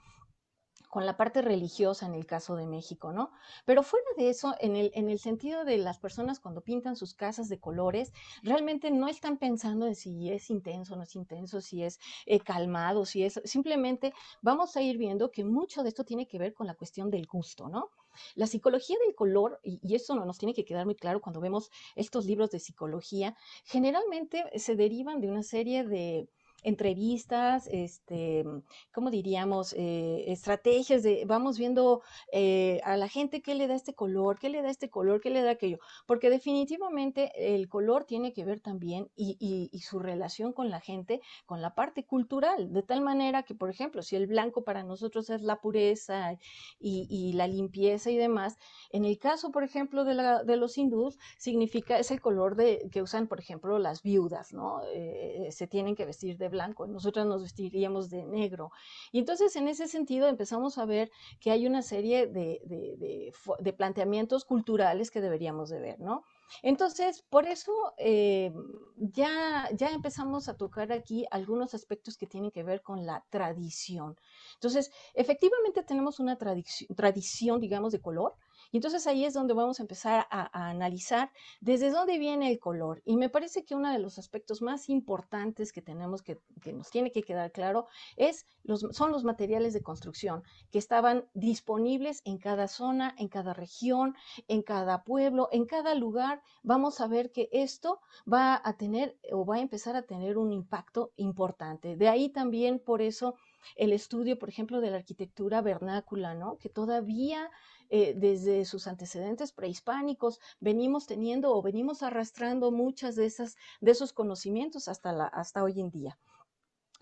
con 0.90 1.06
la 1.06 1.16
parte 1.16 1.40
religiosa 1.40 2.04
en 2.06 2.14
el 2.14 2.26
caso 2.26 2.56
de 2.56 2.66
México, 2.66 3.12
¿no? 3.12 3.30
Pero 3.64 3.84
fuera 3.84 4.06
de 4.16 4.28
eso, 4.28 4.54
en 4.60 4.74
el, 4.74 4.90
en 4.94 5.08
el 5.08 5.20
sentido 5.20 5.64
de 5.64 5.78
las 5.78 5.98
personas 5.98 6.40
cuando 6.40 6.62
pintan 6.62 6.96
sus 6.96 7.14
casas 7.14 7.48
de 7.48 7.60
colores, 7.60 8.12
realmente 8.42 8.90
no 8.90 9.06
están 9.06 9.38
pensando 9.38 9.86
en 9.86 9.94
si 9.94 10.30
es 10.32 10.50
intenso 10.50 10.94
o 10.94 10.96
no 10.96 11.04
es 11.04 11.14
intenso, 11.14 11.60
si 11.60 11.84
es 11.84 12.00
eh, 12.26 12.40
calmado, 12.40 13.06
si 13.06 13.22
es... 13.22 13.40
Simplemente 13.44 14.12
vamos 14.42 14.76
a 14.76 14.82
ir 14.82 14.98
viendo 14.98 15.30
que 15.30 15.44
mucho 15.44 15.84
de 15.84 15.90
esto 15.90 16.04
tiene 16.04 16.26
que 16.26 16.38
ver 16.38 16.54
con 16.54 16.66
la 16.66 16.74
cuestión 16.74 17.08
del 17.08 17.26
gusto, 17.26 17.68
¿no? 17.68 17.90
La 18.34 18.46
psicología 18.46 18.96
del 19.04 19.14
color, 19.14 19.60
y, 19.62 19.94
eso 19.94 20.14
nos 20.14 20.38
tiene 20.38 20.54
que 20.54 20.64
quedar 20.64 20.86
muy 20.86 20.94
claro 20.94 21.20
cuando 21.20 21.40
vemos 21.40 21.70
estos 21.96 22.26
libros 22.26 22.50
de 22.50 22.58
psicología, 22.58 23.36
generalmente 23.64 24.44
se 24.58 24.76
derivan 24.76 25.20
de 25.20 25.30
una 25.30 25.42
serie 25.42 25.84
de, 25.84 26.28
entrevistas, 26.62 27.68
este, 27.72 28.44
¿cómo 28.92 29.10
diríamos? 29.10 29.74
Eh, 29.76 30.24
estrategias 30.28 31.02
de, 31.02 31.24
vamos 31.26 31.58
viendo 31.58 32.02
eh, 32.32 32.80
a 32.84 32.96
la 32.96 33.08
gente 33.08 33.42
qué 33.42 33.54
le 33.54 33.66
da 33.66 33.74
este 33.74 33.94
color, 33.94 34.38
qué 34.38 34.48
le 34.48 34.62
da 34.62 34.70
este 34.70 34.90
color, 34.90 35.20
qué 35.20 35.30
le 35.30 35.42
da 35.42 35.52
aquello, 35.52 35.78
porque 36.06 36.30
definitivamente 36.30 37.54
el 37.54 37.68
color 37.68 38.04
tiene 38.04 38.32
que 38.32 38.44
ver 38.44 38.60
también 38.60 39.10
y, 39.16 39.70
su 39.80 39.98
relación 39.98 40.52
con 40.52 40.70
la 40.70 40.80
gente, 40.80 41.20
con 41.46 41.62
la 41.62 41.74
parte 41.74 42.04
cultural, 42.04 42.72
de 42.72 42.82
tal 42.82 43.00
manera 43.00 43.42
que, 43.42 43.54
por 43.54 43.70
ejemplo, 43.70 44.02
si 44.02 44.14
el 44.14 44.26
blanco 44.26 44.62
para 44.62 44.82
nosotros 44.82 45.30
es 45.30 45.42
la 45.42 45.60
pureza 45.60 46.36
y, 46.78 47.32
la 47.34 47.46
limpieza 47.46 48.10
y 48.10 48.16
demás, 48.16 48.56
en 48.90 49.04
el 49.04 49.18
caso, 49.18 49.50
por 49.50 49.64
ejemplo, 49.64 50.04
de, 50.04 50.14
la, 50.14 50.44
de 50.44 50.56
los 50.56 50.76
hindús, 50.76 51.18
significa, 51.38 51.98
es 51.98 52.10
el 52.10 52.20
color 52.20 52.56
de, 52.56 52.88
que 52.92 53.02
usan, 53.02 53.26
por 53.26 53.40
ejemplo, 53.40 53.78
las 53.78 54.02
viudas, 54.02 54.52
¿no? 54.52 54.82
Eh, 54.92 55.48
se 55.50 55.66
tienen 55.66 55.94
que 55.96 56.04
vestir 56.04 56.36
de 56.36 56.48
blanco, 56.50 56.86
nosotras 56.86 57.26
nos 57.26 57.42
vestiríamos 57.42 58.10
de 58.10 58.24
negro. 58.24 58.70
Y 59.12 59.18
entonces 59.18 59.56
en 59.56 59.68
ese 59.68 59.88
sentido 59.88 60.28
empezamos 60.28 60.78
a 60.78 60.84
ver 60.84 61.10
que 61.40 61.50
hay 61.50 61.66
una 61.66 61.82
serie 61.82 62.26
de, 62.26 62.60
de, 62.66 63.72
planteamientos 63.72 64.44
culturales 64.44 65.10
que 65.10 65.20
deberíamos 65.20 65.70
de 65.70 65.80
ver, 65.80 66.00
¿no? 66.00 66.24
Entonces, 66.62 67.22
por 67.30 67.46
eso 67.46 67.72
eh, 67.96 68.52
ya, 68.96 69.68
ya 69.72 69.90
empezamos 69.90 70.48
a 70.48 70.56
tocar 70.56 70.90
aquí 70.92 71.24
algunos 71.30 71.74
aspectos 71.74 72.16
que 72.16 72.26
tienen 72.26 72.50
que 72.50 72.64
ver 72.64 72.82
con 72.82 73.06
la 73.06 73.24
tradición. 73.30 74.16
Entonces, 74.54 74.90
efectivamente 75.14 75.84
tenemos 75.84 76.18
una 76.18 76.36
tradición, 76.36 77.60
digamos, 77.60 77.92
de 77.92 78.00
color, 78.00 78.34
y 78.72 78.76
entonces 78.76 79.06
ahí 79.06 79.24
es 79.24 79.34
donde 79.34 79.54
vamos 79.54 79.80
a 79.80 79.82
empezar 79.82 80.26
a, 80.30 80.68
analizar 80.68 81.30
desde 81.60 81.90
dónde 81.90 82.18
viene 82.18 82.50
el 82.50 82.58
color. 82.58 83.02
Y 83.04 83.16
me 83.16 83.28
parece 83.28 83.64
que 83.64 83.74
uno 83.74 83.92
de 83.92 83.98
los 83.98 84.18
aspectos 84.18 84.62
más 84.62 84.88
importantes 84.88 85.72
que 85.72 85.82
tenemos 85.82 86.22
que, 86.22 86.38
que 86.62 86.72
nos 86.72 86.90
tiene 86.90 87.10
que 87.10 87.22
quedar 87.22 87.52
claro 87.52 87.86
es 88.16 88.46
los, 88.62 88.86
son 88.92 89.10
los 89.10 89.24
materiales 89.24 89.72
de 89.72 89.82
construcción 89.82 90.42
que 90.70 90.78
estaban 90.78 91.24
disponibles 91.34 92.22
en 92.24 92.38
cada 92.38 92.68
zona, 92.68 93.14
en 93.18 93.28
cada 93.28 93.54
región, 93.54 94.14
en 94.48 94.62
cada 94.62 95.02
pueblo, 95.02 95.48
en 95.52 95.66
cada 95.66 95.94
lugar. 95.94 96.42
Vamos 96.62 97.00
a 97.00 97.08
ver 97.08 97.32
que 97.32 97.48
esto 97.52 98.00
va 98.30 98.60
a 98.62 98.76
tener 98.76 99.18
o 99.32 99.44
va 99.44 99.56
a 99.56 99.60
empezar 99.60 99.96
a 99.96 100.02
tener 100.02 100.38
un 100.38 100.52
impacto 100.52 101.12
importante. 101.16 101.96
De 101.96 102.08
ahí 102.08 102.28
también 102.28 102.78
por 102.78 103.02
eso 103.02 103.34
el 103.76 103.92
estudio, 103.92 104.38
por 104.38 104.48
ejemplo, 104.48 104.80
de 104.80 104.90
la 104.90 104.96
arquitectura 104.98 105.60
vernácula, 105.60 106.34
¿no? 106.34 106.56
Que 106.58 106.68
todavía 106.68 107.50
eh, 107.90 108.14
desde 108.16 108.64
sus 108.64 108.86
antecedentes 108.86 109.52
prehispánicos, 109.52 110.40
venimos 110.60 111.06
teniendo 111.06 111.52
o 111.54 111.62
venimos 111.62 112.02
arrastrando 112.02 112.70
muchas 112.70 113.16
de 113.16 113.26
esas 113.26 113.56
de 113.80 113.90
esos 113.92 114.12
conocimientos 114.12 114.88
hasta 114.88 115.12
la 115.12 115.26
hasta 115.26 115.62
hoy 115.62 115.80
en 115.80 115.90
día. 115.90 116.18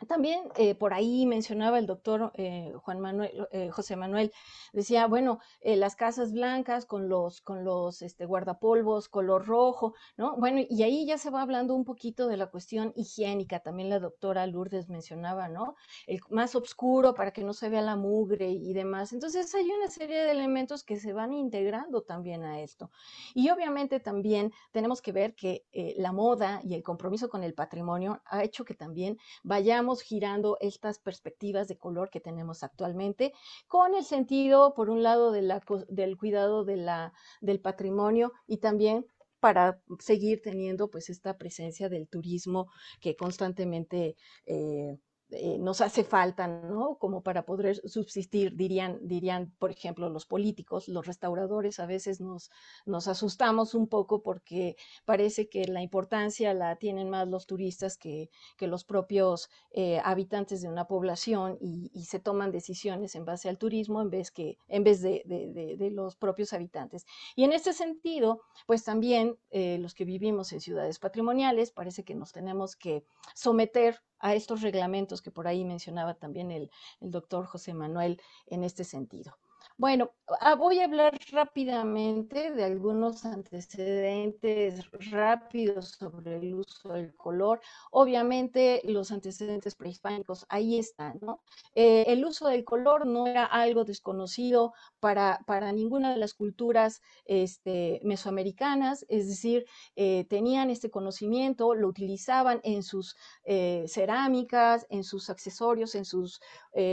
También 0.06 0.42
eh, 0.56 0.74
por 0.74 0.94
ahí 0.94 1.26
mencionaba 1.26 1.78
el 1.78 1.86
doctor 1.86 2.30
eh, 2.34 2.72
Juan 2.82 3.00
Manuel, 3.00 3.48
eh, 3.50 3.70
José 3.70 3.96
Manuel, 3.96 4.32
decía, 4.72 5.06
bueno, 5.06 5.40
las 5.62 5.96
casas 5.96 6.32
blancas 6.32 6.86
con 6.86 7.08
los, 7.08 7.40
con 7.40 7.64
los 7.64 8.02
este, 8.02 8.24
guardapolvos 8.26 9.08
color 9.08 9.46
rojo, 9.46 9.94
¿no? 10.16 10.36
Bueno, 10.36 10.60
y 10.68 10.82
ahí 10.82 11.04
ya 11.06 11.18
se 11.18 11.30
va 11.30 11.42
hablando 11.42 11.74
un 11.74 11.84
poquito 11.84 12.28
de 12.28 12.36
la 12.36 12.46
cuestión 12.46 12.92
higiénica, 12.94 13.60
también 13.60 13.88
la 13.88 13.98
doctora 13.98 14.46
Lourdes 14.46 14.88
mencionaba, 14.88 15.48
¿no? 15.48 15.74
El 16.06 16.20
más 16.30 16.54
oscuro 16.54 17.14
para 17.14 17.32
que 17.32 17.42
no 17.42 17.52
se 17.52 17.68
vea 17.68 17.82
la 17.82 17.96
mugre 17.96 18.50
y 18.50 18.72
demás. 18.72 19.12
Entonces 19.12 19.52
hay 19.54 19.70
una 19.70 19.88
serie 19.88 20.22
de 20.22 20.30
elementos 20.30 20.84
que 20.84 20.98
se 20.98 21.12
van 21.12 21.32
integrando 21.32 22.02
también 22.02 22.44
a 22.44 22.60
esto. 22.60 22.90
Y 23.34 23.50
obviamente 23.50 24.00
también 24.00 24.52
tenemos 24.70 25.02
que 25.02 25.12
ver 25.12 25.34
que 25.34 25.64
la 25.96 26.12
moda 26.12 26.60
y 26.62 26.74
el 26.74 26.82
compromiso 26.82 27.28
con 27.28 27.42
el 27.42 27.54
patrimonio 27.54 28.22
ha 28.26 28.44
hecho 28.44 28.64
que 28.64 28.74
también 28.74 29.18
vayamos 29.42 29.87
girando 29.96 30.56
estas 30.60 30.98
perspectivas 30.98 31.68
de 31.68 31.78
color 31.78 32.10
que 32.10 32.20
tenemos 32.20 32.62
actualmente, 32.62 33.32
con 33.66 33.94
el 33.94 34.04
sentido, 34.04 34.74
por 34.74 34.90
un 34.90 35.02
lado, 35.02 35.32
de 35.32 35.42
la, 35.42 35.62
del 35.88 36.16
cuidado 36.16 36.64
del 36.64 37.60
patrimonio 37.60 38.32
y 38.46 38.58
también 38.58 39.06
para 39.40 39.80
seguir 40.00 40.42
teniendo 40.42 40.90
pues 40.90 41.10
esta 41.10 41.38
presencia 41.38 41.88
del 41.88 42.08
turismo 42.08 42.68
que 43.00 43.16
constantemente 43.16 44.16
eh, 44.46 44.98
eh, 45.30 45.58
nos 45.58 45.82
hace 45.82 46.04
falta, 46.04 46.46
¿no? 46.46 46.96
Como 46.96 47.22
para 47.22 47.44
poder 47.44 47.76
subsistir, 47.86 48.56
dirían, 48.56 48.98
dirían, 49.02 49.54
por 49.58 49.70
ejemplo, 49.70 50.08
los 50.08 50.24
políticos, 50.24 50.88
los 50.88 51.06
restauradores, 51.06 51.80
a 51.80 51.86
veces 51.86 52.20
nos, 52.20 52.50
nos 52.86 53.08
asustamos 53.08 53.74
un 53.74 53.88
poco 53.88 54.22
porque 54.22 54.76
parece 55.04 55.50
que 55.50 55.66
la 55.66 55.82
importancia 55.82 56.54
la 56.54 56.76
tienen 56.76 57.10
más 57.10 57.28
los 57.28 57.46
turistas 57.46 57.98
que, 57.98 58.30
que 58.56 58.66
los 58.66 58.84
propios 58.84 59.50
eh, 59.70 60.00
habitantes 60.02 60.62
de 60.62 60.68
una 60.68 60.86
población 60.86 61.58
y, 61.60 61.90
se 62.08 62.20
toman 62.20 62.50
decisiones 62.50 63.14
en 63.14 63.26
base 63.26 63.50
al 63.50 63.58
turismo 63.58 64.00
en 64.00 64.08
vez, 64.08 64.30
que, 64.30 64.56
en 64.68 64.82
vez 64.82 65.02
de, 65.02 65.22
de, 65.26 65.90
los 65.90 66.16
propios 66.16 66.54
habitantes. 66.54 67.04
Y 67.36 67.44
en 67.44 67.52
este 67.52 67.74
sentido, 67.74 68.40
pues 68.66 68.82
también 68.82 69.36
eh, 69.50 69.76
los 69.78 69.94
que 69.94 70.06
vivimos 70.06 70.52
en 70.52 70.60
ciudades 70.62 70.98
patrimoniales, 70.98 71.70
parece 71.70 72.02
que 72.02 72.14
nos 72.14 72.32
tenemos 72.32 72.76
que 72.76 73.04
someter 73.34 74.00
a 74.20 74.34
estos 74.34 74.62
reglamentos 74.62 75.22
que 75.22 75.30
por 75.30 75.46
ahí 75.48 75.64
mencionaba 75.64 76.14
también 76.14 76.50
el, 76.50 76.70
el 77.00 77.10
doctor 77.10 77.46
José 77.46 77.74
Manuel 77.74 78.20
en 78.46 78.64
este 78.64 78.84
sentido. 78.84 79.38
Bueno, 79.80 80.10
ah, 80.40 80.56
voy 80.56 80.80
a 80.80 80.86
hablar 80.86 81.16
rápidamente 81.30 82.50
de 82.50 82.64
algunos 82.64 83.24
antecedentes 83.24 84.90
rápidos 85.12 85.90
sobre 85.90 86.38
el 86.38 86.54
uso 86.54 86.94
del 86.94 87.14
color. 87.14 87.60
Obviamente 87.92 88.80
los 88.82 89.12
antecedentes 89.12 89.76
prehispánicos 89.76 90.46
ahí 90.48 90.80
están, 90.80 91.20
¿no? 91.22 91.42
Eh, 91.76 92.06
el 92.08 92.24
uso 92.24 92.48
del 92.48 92.64
color 92.64 93.06
no 93.06 93.28
era 93.28 93.44
algo 93.44 93.84
desconocido 93.84 94.72
para, 94.98 95.38
para 95.46 95.70
ninguna 95.70 96.10
de 96.10 96.16
las 96.16 96.34
culturas 96.34 97.00
este, 97.24 98.00
mesoamericanas, 98.02 99.06
es 99.08 99.28
decir, 99.28 99.64
eh, 99.94 100.24
tenían 100.28 100.70
este 100.70 100.90
conocimiento, 100.90 101.76
lo 101.76 101.86
utilizaban 101.86 102.60
en 102.64 102.82
sus 102.82 103.14
eh, 103.44 103.84
cerámicas, 103.86 104.86
en 104.90 105.04
sus 105.04 105.30
accesorios, 105.30 105.94
en 105.94 106.04
sus 106.04 106.40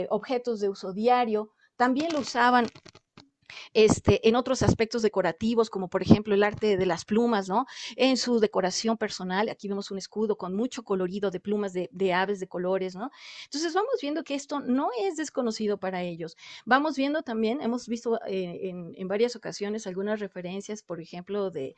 objetos 0.08 0.60
de 0.60 0.68
uso 0.68 0.92
diario. 0.92 1.50
También 1.76 2.12
lo 2.12 2.20
usaban 2.20 2.72
este, 3.74 4.26
en 4.28 4.36
otros 4.36 4.62
aspectos 4.62 5.02
decorativos, 5.02 5.70
como 5.70 5.88
por 5.88 6.02
ejemplo 6.02 6.34
el 6.34 6.42
arte 6.42 6.76
de 6.76 6.86
las 6.86 7.04
plumas, 7.04 7.48
¿no? 7.48 7.66
En 7.96 8.16
su 8.16 8.40
decoración 8.40 8.96
personal, 8.96 9.48
aquí 9.48 9.68
vemos 9.68 9.90
un 9.90 9.98
escudo 9.98 10.36
con 10.36 10.54
mucho 10.54 10.82
colorido 10.82 11.30
de 11.30 11.40
plumas 11.40 11.72
de, 11.72 12.12
aves 12.12 12.40
de 12.40 12.48
colores, 12.48 12.94
¿no? 12.94 13.10
Entonces 13.44 13.74
vamos 13.74 13.94
viendo 14.00 14.24
que 14.24 14.34
esto 14.34 14.60
no 14.60 14.90
es 15.02 15.16
desconocido 15.16 15.78
para 15.78 16.02
ellos. 16.02 16.36
Vamos 16.64 16.96
viendo 16.96 17.22
también, 17.22 17.60
hemos 17.60 17.88
visto 17.88 18.20
eh, 18.26 18.70
en, 18.96 19.08
varias 19.08 19.36
ocasiones 19.36 19.86
algunas 19.86 20.20
referencias, 20.20 20.82
por 20.82 21.00
ejemplo, 21.00 21.50
de, 21.50 21.74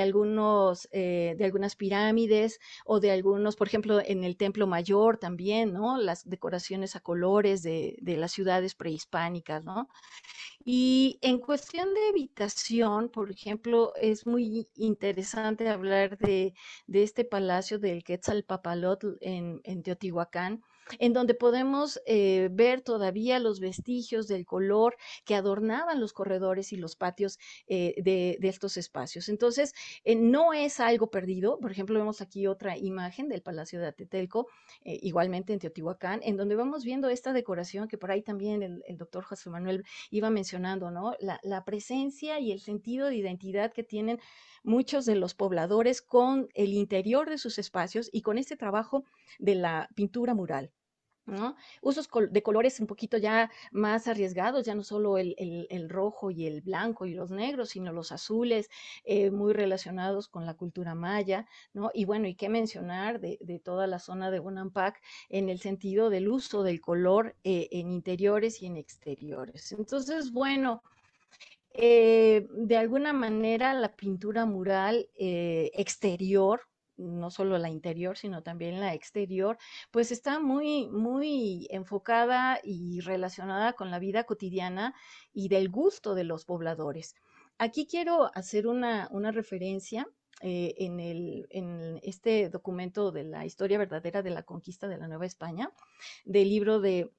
algunos, 0.00 0.88
eh, 0.92 1.34
de 1.36 1.44
algunas 1.44 1.74
pirámides 1.74 2.60
o 2.84 3.00
de 3.00 3.10
algunos, 3.10 3.56
por 3.56 3.66
ejemplo, 3.66 4.00
en 4.04 4.24
el 4.24 4.36
Templo 4.36 4.66
Mayor 4.66 5.18
también, 5.18 5.72
¿no? 5.72 5.98
Las 5.98 6.28
decoraciones 6.28 6.96
a 6.96 7.00
colores 7.00 7.62
de, 7.62 7.96
de 8.00 8.16
las 8.16 8.32
ciudades 8.32 8.74
prehispánicas, 8.74 9.64
¿no? 9.64 9.88
Y 10.64 11.18
en 11.22 11.38
cuestión 11.38 11.94
de 11.94 12.08
habitación, 12.10 13.08
por 13.08 13.30
ejemplo, 13.30 13.92
es 13.96 14.26
muy 14.26 14.68
interesante 14.74 15.68
hablar 15.68 16.18
de, 16.18 16.54
de 16.86 17.02
este 17.02 17.24
palacio 17.24 17.78
del 17.78 18.04
Quetzalpapalotl 18.04 19.16
en, 19.20 19.60
en 19.64 19.82
Teotihuacán, 19.82 20.62
en 20.98 21.12
donde 21.12 21.34
podemos 21.34 22.00
eh, 22.06 22.48
ver 22.52 22.80
todavía 22.82 23.38
los 23.38 23.60
vestigios 23.60 24.26
del 24.28 24.46
color 24.46 24.96
que 25.24 25.34
adornaban 25.34 26.00
los 26.00 26.12
corredores 26.12 26.72
y 26.72 26.76
los 26.76 26.96
patios 26.96 27.38
eh, 27.66 27.94
de, 28.02 28.38
estos 28.42 28.76
espacios. 28.76 29.28
Entonces, 29.28 29.72
eh, 30.04 30.16
no 30.16 30.52
es 30.52 30.80
algo 30.80 31.10
perdido. 31.10 31.58
Por 31.58 31.70
ejemplo, 31.70 31.98
vemos 31.98 32.20
aquí 32.20 32.46
otra 32.46 32.76
imagen 32.76 33.28
del 33.28 33.42
Palacio 33.42 33.80
de 33.80 33.86
Atetelco, 33.86 34.48
igualmente 34.84 35.52
en 35.52 35.60
Teotihuacán, 35.60 36.20
en 36.24 36.36
donde 36.36 36.56
vamos 36.56 36.84
viendo 36.84 37.08
esta 37.08 37.32
decoración 37.32 37.86
que 37.86 37.98
por 37.98 38.10
ahí 38.10 38.22
también 38.22 38.62
el, 38.62 38.82
doctor 38.98 39.24
José 39.24 39.50
Manuel 39.50 39.84
iba 40.10 40.30
mencionando, 40.30 40.90
¿no? 40.90 41.14
La, 41.20 41.38
la 41.42 41.64
presencia 41.64 42.40
y 42.40 42.50
el 42.52 42.60
sentido 42.60 43.06
de 43.06 43.16
identidad 43.16 43.72
que 43.72 43.84
tienen 43.84 44.18
muchos 44.62 45.06
de 45.06 45.14
los 45.14 45.34
pobladores 45.34 46.02
con 46.02 46.48
el 46.54 46.72
interior 46.72 47.28
de 47.30 47.38
sus 47.38 47.58
espacios 47.58 48.08
y 48.12 48.22
con 48.22 48.38
este 48.38 48.56
trabajo 48.56 49.04
de 49.38 49.54
la 49.54 49.88
pintura 49.94 50.34
mural. 50.34 50.72
Usos 51.80 52.08
de 52.30 52.42
colores 52.42 52.80
un 52.80 52.86
poquito 52.86 53.16
ya 53.18 53.50
más 53.72 54.08
arriesgados, 54.08 54.64
ya 54.64 54.74
no 54.74 54.82
solo 54.82 55.18
el, 55.18 55.88
rojo 55.88 56.30
y 56.30 56.46
el 56.46 56.60
blanco 56.60 57.06
y 57.06 57.14
los 57.14 57.30
negros, 57.30 57.70
sino 57.70 57.92
los 57.92 58.12
azules, 58.12 58.68
eh, 59.04 59.30
muy 59.30 59.52
relacionados 59.52 60.28
con 60.28 60.46
la 60.46 60.54
cultura 60.54 60.94
maya, 60.94 61.46
¿no? 61.72 61.90
Y 61.94 62.04
bueno, 62.04 62.26
y 62.26 62.34
qué 62.34 62.48
mencionar 62.48 63.20
de, 63.20 63.60
toda 63.62 63.86
la 63.86 63.98
zona 63.98 64.30
de 64.30 64.38
Bonampak 64.38 65.00
en 65.28 65.48
el 65.48 65.60
sentido 65.60 66.10
del 66.10 66.28
uso 66.28 66.62
del 66.62 66.80
color 66.80 67.36
eh, 67.44 67.68
en 67.72 67.90
interiores 67.90 68.62
y 68.62 68.66
en 68.66 68.76
exteriores. 68.76 69.72
Entonces, 69.72 70.32
bueno, 70.32 70.82
eh, 71.72 72.46
de 72.50 72.76
alguna 72.76 73.12
manera 73.12 73.74
la 73.74 73.94
pintura 73.94 74.46
mural 74.46 75.08
exterior 75.14 76.69
no 77.00 77.30
solo 77.30 77.58
la 77.58 77.70
interior, 77.70 78.16
sino 78.16 78.42
también 78.42 78.80
la 78.80 78.94
exterior, 78.94 79.58
pues 79.90 80.12
está 80.12 80.40
muy, 80.40 80.88
muy 80.88 81.66
enfocada 81.70 82.60
y 82.62 83.00
relacionada 83.00 83.72
con 83.72 83.90
la 83.90 83.98
vida 83.98 84.24
cotidiana 84.24 84.94
y 85.32 85.48
del 85.48 85.68
gusto 85.68 86.14
de 86.14 86.24
los 86.24 86.44
pobladores. 86.44 87.14
Aquí 87.58 87.86
quiero 87.86 88.30
hacer 88.34 88.66
una, 88.66 89.08
referencia 89.32 90.08
eh, 90.40 90.74
en, 90.78 90.98
el, 91.00 91.46
en, 91.50 92.00
este 92.02 92.48
documento 92.48 93.12
de 93.12 93.24
la 93.24 93.44
historia 93.44 93.78
verdadera 93.78 94.22
de 94.22 94.30
la 94.30 94.44
conquista 94.44 94.88
de 94.88 94.96
la 94.96 95.08
Nueva 95.08 95.26
España, 95.26 95.70
del 96.24 96.48
libro 96.48 96.80
de 96.80 97.12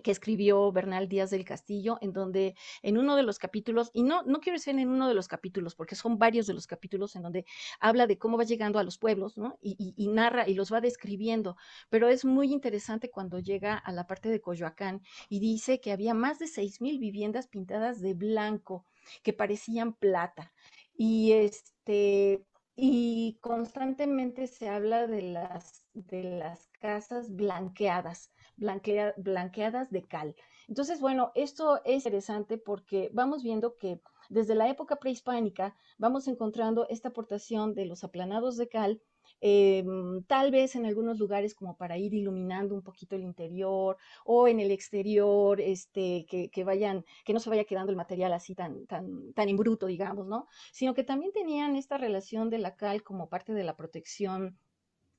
que 0.00 0.10
escribió 0.10 0.72
Bernal 0.72 1.08
Díaz 1.08 1.30
del 1.30 1.44
Castillo, 1.44 1.98
en 2.00 2.12
donde 2.12 2.54
en 2.82 2.96
uno 2.98 3.16
de 3.16 3.22
los 3.22 3.38
capítulos, 3.38 3.90
y 3.92 4.02
no, 4.02 4.22
no 4.22 4.40
quiero 4.40 4.58
decir 4.58 4.78
en 4.78 4.88
uno 4.88 5.08
de 5.08 5.14
los 5.14 5.28
capítulos, 5.28 5.74
porque 5.74 5.96
son 5.96 6.18
varios 6.18 6.46
de 6.46 6.54
los 6.54 6.66
capítulos 6.66 7.14
en 7.16 7.22
donde 7.22 7.44
habla 7.80 8.06
de 8.06 8.18
cómo 8.18 8.38
va 8.38 8.44
llegando 8.44 8.78
a 8.78 8.84
los 8.84 8.98
pueblos, 8.98 9.36
¿no? 9.36 9.58
Y, 9.60 10.08
narra 10.08 10.48
y 10.48 10.54
los 10.54 10.72
va 10.72 10.80
describiendo, 10.80 11.56
pero 11.88 12.08
es 12.08 12.24
muy 12.24 12.52
interesante 12.52 13.10
cuando 13.10 13.38
llega 13.38 13.76
a 13.76 13.92
la 13.92 14.06
parte 14.06 14.28
de 14.28 14.40
Coyoacán 14.40 15.02
y 15.28 15.40
dice 15.40 15.80
que 15.80 15.92
había 15.92 16.14
más 16.14 16.38
de 16.38 16.46
seis 16.46 16.80
mil 16.80 16.98
viviendas 16.98 17.48
pintadas 17.48 18.00
de 18.00 18.14
blanco 18.14 18.86
que 19.22 19.32
parecían 19.32 19.94
plata. 19.94 20.52
Y 20.94 21.32
este, 21.32 22.44
y 22.76 23.38
constantemente 23.40 24.46
se 24.46 24.68
habla 24.68 25.06
de 25.06 25.22
las, 25.22 25.84
de 25.94 26.24
las 26.24 26.68
casas 26.80 27.34
blanqueadas 27.34 28.30
blanqueadas 28.56 29.90
de 29.90 30.02
cal. 30.02 30.34
Entonces, 30.68 31.00
bueno, 31.00 31.32
esto 31.34 31.80
es 31.84 32.04
interesante 32.04 32.58
porque 32.58 33.10
vamos 33.12 33.42
viendo 33.42 33.76
que 33.76 34.00
desde 34.28 34.54
la 34.54 34.68
época 34.68 34.96
prehispánica 34.96 35.76
vamos 35.98 36.28
encontrando 36.28 36.86
esta 36.88 37.08
aportación 37.08 37.74
de 37.74 37.86
los 37.86 38.04
aplanados 38.04 38.56
de 38.56 38.68
cal, 38.68 39.02
em, 39.40 40.22
tal 40.24 40.50
vez 40.50 40.76
en 40.76 40.86
algunos 40.86 41.18
lugares 41.18 41.54
como 41.54 41.76
para 41.76 41.98
ir 41.98 42.14
iluminando 42.14 42.74
un 42.74 42.82
poquito 42.82 43.16
el 43.16 43.22
interior 43.22 43.96
o 44.24 44.48
en 44.48 44.60
el 44.60 44.70
exterior, 44.70 45.60
este, 45.60 46.26
que, 46.28 46.48
que, 46.50 46.64
vayan, 46.64 47.04
que 47.24 47.32
no 47.32 47.40
se 47.40 47.50
vaya 47.50 47.64
quedando 47.64 47.90
el 47.90 47.96
material 47.96 48.32
así 48.32 48.54
tan, 48.54 48.86
tan, 48.86 49.32
tan 49.34 49.48
imbruto, 49.48 49.86
digamos, 49.86 50.26
¿no? 50.26 50.46
Sino 50.72 50.94
que 50.94 51.04
también 51.04 51.32
tenían 51.32 51.76
esta 51.76 51.98
relación 51.98 52.50
de 52.50 52.58
la 52.58 52.76
cal 52.76 53.02
como 53.02 53.28
parte 53.28 53.52
de 53.52 53.64
la 53.64 53.76
protección 53.76 54.58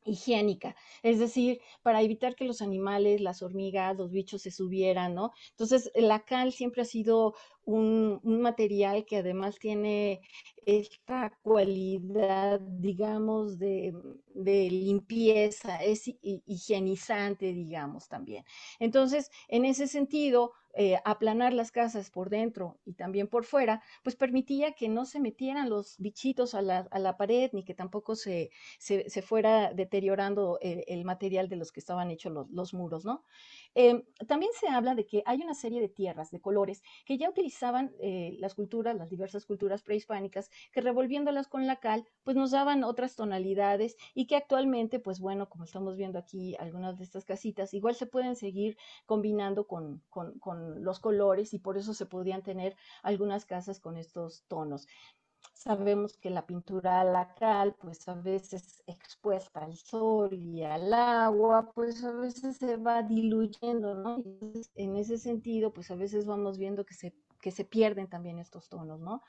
higiénica, 0.06 0.76
es 1.02 1.20
decir, 1.20 1.62
para 1.82 2.02
evitar 2.02 2.36
que 2.36 2.46
los 2.46 2.62
animales, 2.62 3.22
las 3.22 3.42
hormigas, 3.42 3.98
los 3.98 4.12
bichos 4.12 4.42
se 4.42 4.52
subieran, 4.52 5.16
¿no? 5.16 5.32
Entonces, 5.52 5.92
la 5.96 6.26
cal 6.26 6.52
siempre 6.52 6.82
ha 6.82 6.86
sido 6.86 7.36
un, 7.66 8.22
material 8.24 9.06
que 9.06 9.18
además 9.18 9.58
tiene 9.60 10.22
esta 10.66 11.38
cualidad, 11.42 12.60
digamos, 12.60 13.60
de, 13.60 13.94
de, 14.34 14.70
limpieza, 14.70 15.84
es 15.84 16.04
higienizante, 16.22 17.54
digamos, 17.54 18.08
también. 18.08 18.46
Entonces, 18.80 19.30
en 19.48 19.66
ese 19.66 19.88
sentido, 19.88 20.54
eh, 20.76 20.98
aplanar 21.06 21.54
las 21.54 21.72
casas 21.72 22.10
por 22.10 22.32
dentro 22.32 22.80
y 22.84 22.94
también 22.94 23.28
por 23.28 23.46
fuera, 23.46 23.84
pues 24.04 24.16
permitía 24.16 24.72
que 24.72 24.90
no 24.90 25.06
se 25.06 25.20
metieran 25.20 25.70
los 25.70 26.00
bichitos 26.00 26.56
a 26.56 26.64
la, 26.64 26.88
a 26.90 26.98
la 26.98 27.16
pared 27.16 27.52
ni 27.54 27.64
que 27.64 27.76
tampoco 27.76 28.16
se, 28.16 28.50
se, 28.80 29.22
fuera 29.22 29.72
deteriorando 29.72 30.58
el, 30.62 31.06
material 31.06 31.48
de 31.48 31.58
los 31.58 31.72
que 31.72 31.80
estaban 31.80 32.10
hechos 32.10 32.32
los, 32.32 32.50
los 32.50 32.74
muros, 32.74 33.06
¿no? 33.06 33.24
Em, 33.76 34.04
también 34.28 34.52
se 34.60 34.68
habla 34.68 34.96
de 34.96 35.06
que 35.06 35.22
hay 35.28 35.42
una 35.42 35.54
serie 35.54 35.80
de 35.80 35.90
tierras, 35.90 36.32
de 36.32 36.42
colores, 36.42 36.82
que 37.06 37.20
ya 37.20 37.30
utilizaban 37.30 37.53
eh, 38.00 38.36
las 38.40 38.56
culturas, 38.56 38.96
las 38.96 39.10
diversas 39.10 39.46
culturas 39.46 39.84
prehispánicas, 39.84 40.50
que 40.72 40.82
revolviéndolas 40.82 41.48
con 41.48 41.68
la 41.68 41.78
cal, 41.78 42.06
pues 42.24 42.36
nos 42.36 42.52
daban 42.52 42.84
otras 42.84 43.16
tonalidades 43.16 43.96
y 44.14 44.28
que 44.28 44.36
actualmente, 44.36 45.00
pues 45.00 45.20
bueno, 45.20 45.50
como 45.50 45.64
estamos 45.64 45.98
viendo 45.98 46.20
aquí 46.20 46.56
algunas 46.60 46.98
de 46.98 47.04
estas 47.04 47.26
casitas, 47.26 47.74
igual 47.74 47.96
se 47.96 48.08
pueden 48.08 48.36
seguir 48.36 48.78
combinando 49.06 49.68
con, 49.68 50.02
con, 50.10 50.40
con 50.40 50.84
los 50.84 51.00
colores 51.00 51.54
y 51.54 51.60
por 51.60 51.78
eso 51.78 51.94
se 51.94 52.06
podían 52.06 52.44
tener 52.44 52.76
algunas 53.02 53.46
casas 53.46 53.80
con 53.80 53.98
estos 53.98 54.44
tonos. 54.48 54.88
Sabemos 55.54 56.18
que 56.18 56.30
la 56.30 56.46
pintura 56.46 57.02
a 57.02 57.04
la 57.04 57.36
cal, 57.36 57.76
pues 57.76 58.08
a 58.08 58.16
veces 58.16 58.84
expuesta 58.88 59.64
al 59.64 59.76
sol 59.78 60.34
y 60.34 60.64
al 60.64 60.94
agua, 60.94 61.72
pues 61.74 62.04
a 62.04 62.12
veces 62.12 62.58
se 62.58 62.78
va 62.78 63.02
diluyendo, 63.04 63.96
¿no? 63.96 64.18
en 64.76 64.96
ese 64.98 65.18
sentido, 65.18 65.72
pues 65.74 65.90
a 65.92 65.96
veces 65.96 66.26
vamos 66.26 66.58
viendo 66.58 66.86
que 66.86 66.94
se, 66.94 67.14
que 67.44 67.52
se 67.52 67.66
pierden 67.66 68.08
también 68.08 68.40
estos 68.40 68.70
tonos, 68.70 69.02
¿no? 69.02 69.22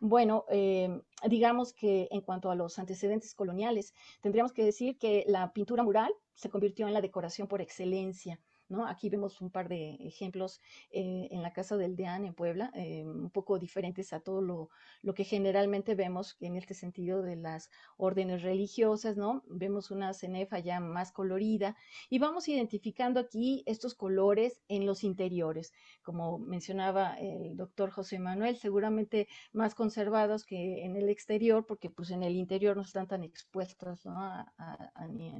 Bueno, 0.00 0.44
eh, 0.50 1.00
digamos 1.28 1.72
que 1.72 2.08
en 2.10 2.22
cuanto 2.22 2.50
a 2.50 2.56
los 2.56 2.80
antecedentes 2.80 3.34
coloniales, 3.34 3.94
tendríamos 4.20 4.52
que 4.52 4.64
decir 4.64 4.98
que 4.98 5.24
la 5.28 5.52
pintura 5.52 5.84
mural 5.84 6.12
se 6.34 6.50
convirtió 6.50 6.88
en 6.88 6.92
la 6.92 7.00
decoración 7.00 7.46
por 7.46 7.60
excelencia 7.60 8.40
Aquí 8.86 9.10
vemos 9.10 9.40
un 9.40 9.50
par 9.50 9.68
de 9.68 9.96
ejemplos 10.00 10.60
eh, 10.90 11.28
en 11.30 11.42
la 11.42 11.52
Casa 11.52 11.76
del 11.76 11.94
Deán 11.94 12.24
en 12.24 12.34
Puebla, 12.34 12.70
eh, 12.74 13.04
un 13.04 13.30
poco 13.30 13.58
diferentes 13.58 14.12
a 14.12 14.20
todo 14.20 14.40
lo, 14.40 15.14
que 15.14 15.24
generalmente 15.24 15.94
vemos 15.94 16.36
en 16.40 16.56
este 16.56 16.72
sentido 16.74 17.22
de 17.22 17.36
las 17.36 17.70
órdenes 17.98 18.42
religiosas, 18.42 19.16
¿no? 19.16 19.42
Vemos 19.46 19.90
una 19.90 20.14
cenefa 20.14 20.58
ya 20.58 20.80
más 20.80 21.12
colorida 21.12 21.76
y 22.08 22.18
vamos 22.18 22.48
identificando 22.48 23.20
aquí 23.20 23.62
estos 23.66 23.94
colores 23.94 24.62
en 24.68 24.86
los 24.86 25.04
interiores, 25.04 25.72
como 26.02 26.38
mencionaba 26.38 27.14
el 27.18 27.56
doctor 27.56 27.90
José 27.90 28.18
Manuel, 28.18 28.56
seguramente 28.56 29.28
más 29.52 29.74
conservados 29.74 30.44
que 30.44 30.84
en 30.84 30.96
el 30.96 31.10
exterior, 31.10 31.66
porque 31.66 31.90
pues 31.90 32.10
en 32.10 32.22
el 32.22 32.36
interior 32.36 32.76
no 32.76 32.82
están 32.82 33.06
tan 33.06 33.22
expuestos 33.22 34.06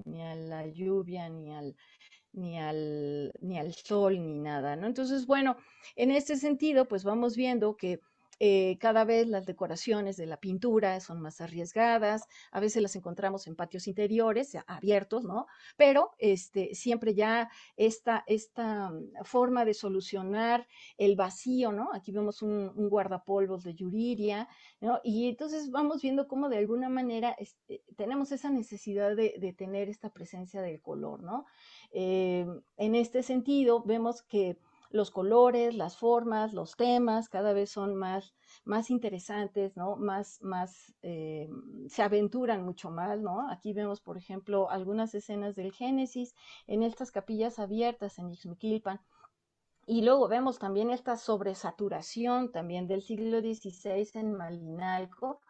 ni 0.04 0.22
a 0.22 0.34
la 0.34 0.66
lluvia, 0.66 1.28
ni 1.28 1.54
al 1.54 1.74
ni 2.32 2.59
al, 2.59 3.32
ni 3.40 3.59
al 3.59 3.74
sol, 3.74 4.22
ni 4.22 4.38
nada, 4.38 4.76
¿no? 4.76 4.86
Entonces, 4.86 5.26
bueno, 5.26 5.56
en 5.96 6.10
este 6.10 6.36
sentido, 6.36 6.86
pues 6.86 7.04
vamos 7.04 7.36
viendo 7.36 7.76
que 7.76 8.00
eh, 8.44 8.76
cada 8.80 9.04
vez 9.04 9.28
las 9.28 9.46
decoraciones 9.46 10.16
de 10.16 10.26
la 10.26 10.36
pintura 10.36 10.98
son 10.98 11.20
más 11.20 11.40
arriesgadas, 11.40 12.26
a 12.50 12.59
veces 12.59 12.82
las 12.82 12.96
encontramos 12.96 13.46
en 13.46 13.54
patios 13.54 13.86
interiores 13.86 14.56
abiertos, 14.66 15.22
¿no? 15.22 15.46
Pero 15.76 16.10
este, 16.18 16.74
siempre 16.74 17.14
ya 17.14 17.50
esta, 17.76 18.24
esta 18.26 18.90
mm, 18.90 19.24
forma 19.24 19.64
de 19.64 19.74
solucionar 19.74 20.66
el 20.98 21.14
vacío, 21.14 21.70
¿no? 21.70 21.90
Aquí 21.94 22.10
vemos 22.10 22.42
un, 22.42 22.72
guardapolvos 22.74 23.62
de 23.62 23.74
Yuriria, 23.74 24.48
¿no? 24.80 25.00
Y 25.04 25.28
entonces 25.28 25.70
vamos 25.70 26.02
viendo 26.02 26.26
cómo 26.26 26.48
de 26.48 26.59
alguna 26.59 26.88
manera 26.88 27.36
este, 27.38 27.84
tenemos 27.96 28.32
esa 28.32 28.50
necesidad 28.50 29.14
de, 29.14 29.36
de, 29.38 29.52
tener 29.52 29.88
esta 29.88 30.10
presencia 30.10 30.62
del 30.62 30.80
color, 30.80 31.22
¿no? 31.22 31.46
Eh, 31.93 32.47
en 32.77 32.94
este 32.94 33.23
sentido, 33.23 33.82
vemos 33.82 34.23
que 34.23 34.59
los 34.93 35.10
colores, 35.10 35.74
las 35.74 35.97
formas, 35.97 36.52
los 36.52 36.77
temas 36.77 37.28
cada 37.28 37.52
vez 37.52 37.70
son 37.70 37.97
más, 37.97 38.35
más 38.64 38.90
interesantes, 38.90 39.77
¿no? 39.77 39.97
Más, 39.97 40.40
más, 40.43 40.94
eh, 41.02 41.48
se 41.89 42.02
aventuran 42.02 42.62
mucho 42.62 42.90
más, 42.90 43.19
¿no? 43.19 43.51
Aquí 43.51 43.73
vemos, 43.73 44.01
por 44.01 44.19
ejemplo, 44.19 44.70
algunas 44.70 45.14
escenas 45.14 45.56
del 45.56 45.73
Génesis 45.73 46.35
en 46.66 46.82
estas 46.82 47.10
capillas 47.10 47.59
abiertas 47.59 48.19
en 48.19 48.31
Ixmiquilpan. 48.31 49.01
Y 49.86 50.02
luego 50.02 50.28
vemos 50.28 50.59
también 50.59 50.90
esta 50.90 51.16
sobresaturación 51.16 52.52
también 52.52 52.86
del 52.86 53.02
siglo 53.02 53.40
XVI 53.40 54.09
en 54.14 54.35
Malinalco, 54.35 55.40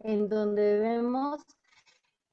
en 0.00 0.28
donde 0.28 0.80
vemos 0.80 1.42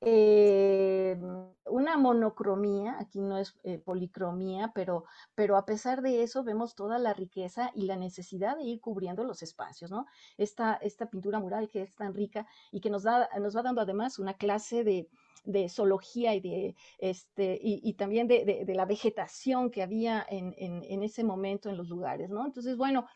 eh, 0.01 1.19
una 1.65 1.97
monocromía, 1.97 2.97
aquí 2.99 3.19
no 3.19 3.37
es 3.37 3.55
eh, 3.63 3.79
policromía, 3.79 4.71
pero, 4.73 5.05
pero 5.35 5.57
a 5.57 5.65
pesar 5.65 6.01
de 6.01 6.23
eso 6.23 6.43
vemos 6.43 6.75
toda 6.75 6.99
la 6.99 7.13
riqueza 7.13 7.71
y 7.73 7.83
la 7.83 7.95
necesidad 7.95 8.57
de 8.57 8.63
ir 8.63 8.79
cubriendo 8.79 9.23
los 9.23 9.41
espacios, 9.41 9.89
¿no? 9.89 10.05
Esta, 10.37 10.75
esta 10.75 11.09
pintura 11.09 11.39
mural 11.39 11.67
que 11.69 11.81
es 11.81 11.95
tan 11.95 12.13
rica 12.13 12.47
y 12.71 12.79
que 12.79 12.89
nos, 12.89 13.03
da, 13.03 13.27
nos 13.39 13.55
va 13.57 13.63
dando 13.63 13.81
además 13.81 14.19
una 14.19 14.35
clase 14.35 14.83
de, 14.83 15.09
de 15.45 15.67
zoología 15.69 16.35
y, 16.35 16.41
de, 16.41 16.75
este, 16.99 17.59
y, 17.61 17.93
también 17.93 18.27
de, 18.27 18.63
de, 18.65 18.75
la 18.75 18.85
vegetación 18.85 19.71
que 19.71 19.81
había 19.81 20.25
en, 20.29 20.53
en, 20.57 20.83
en 20.83 21.03
ese 21.03 21.23
momento 21.23 21.69
en 21.69 21.77
los 21.77 21.89
lugares, 21.89 22.29
¿no? 22.29 22.45
Entonces, 22.45 22.77
bueno, 22.77 23.07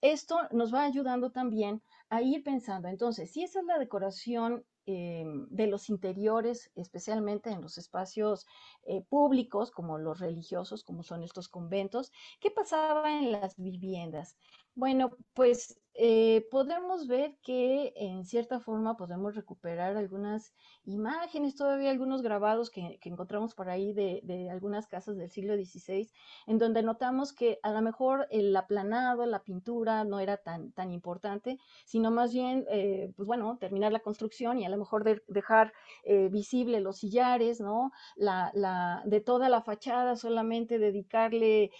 esto 0.00 0.40
nos 0.50 0.74
va 0.74 0.84
ayudando 0.84 1.30
también 1.30 1.82
a 2.10 2.22
ir 2.22 2.42
pensando, 2.42 2.88
entonces, 2.88 3.30
si 3.30 3.42
esa 3.42 3.60
es 3.60 3.66
la 3.66 3.78
decoración 3.78 4.64
Em, 4.86 5.46
de 5.48 5.66
los 5.66 5.88
interiores, 5.88 6.70
especialmente 6.74 7.48
en 7.50 7.62
los 7.62 7.78
espacios 7.78 8.46
eh, 8.84 9.02
públicos, 9.02 9.70
como 9.70 9.96
los 9.96 10.20
religiosos, 10.20 10.84
como 10.84 11.02
son 11.02 11.22
estos 11.22 11.48
conventos. 11.48 12.12
¿Qué 12.38 12.50
pasaba 12.50 13.18
en 13.18 13.32
las 13.32 13.56
viviendas? 13.56 14.36
Bueno, 14.76 15.16
pues 15.34 15.80
eh, 15.96 16.48
podemos 16.50 17.06
ver 17.06 17.36
que 17.40 17.92
en 17.94 18.24
cierta 18.24 18.58
forma 18.58 18.96
podemos 18.96 19.36
recuperar 19.36 19.96
algunas 19.96 20.52
imágenes, 20.84 21.54
todavía 21.54 21.92
algunos 21.92 22.22
grabados 22.22 22.70
que, 22.70 22.98
encontramos 23.04 23.54
por 23.54 23.68
ahí 23.68 23.92
de, 23.92 24.48
algunas 24.50 24.88
casas 24.88 25.16
del 25.16 25.30
siglo 25.30 25.54
XVI, 25.54 26.10
en 26.48 26.58
donde 26.58 26.82
notamos 26.82 27.32
que 27.32 27.60
a 27.62 27.70
lo 27.70 27.80
mejor 27.82 28.26
el 28.30 28.54
aplanado, 28.56 29.24
la 29.26 29.44
pintura 29.44 30.02
no 30.02 30.18
era 30.18 30.38
tan, 30.38 30.72
tan 30.72 30.90
importante, 30.90 31.60
sino 31.84 32.10
más 32.10 32.32
bien, 32.32 32.66
eh, 32.68 33.12
pues 33.16 33.28
bueno, 33.28 33.56
terminar 33.60 33.92
la 33.92 34.00
construcción 34.00 34.58
y 34.58 34.66
a 34.66 34.70
lo 34.70 34.78
mejor 34.78 35.04
dejar 35.28 35.72
eh, 36.02 36.28
visible 36.28 36.80
los 36.80 36.98
sillares, 36.98 37.60
¿no? 37.60 37.92
La, 38.16 38.50
la, 38.54 39.02
de 39.06 39.20
toda 39.20 39.48
la 39.48 39.62
fachada 39.62 40.16
solamente 40.16 40.80
dedicarle 40.80 41.70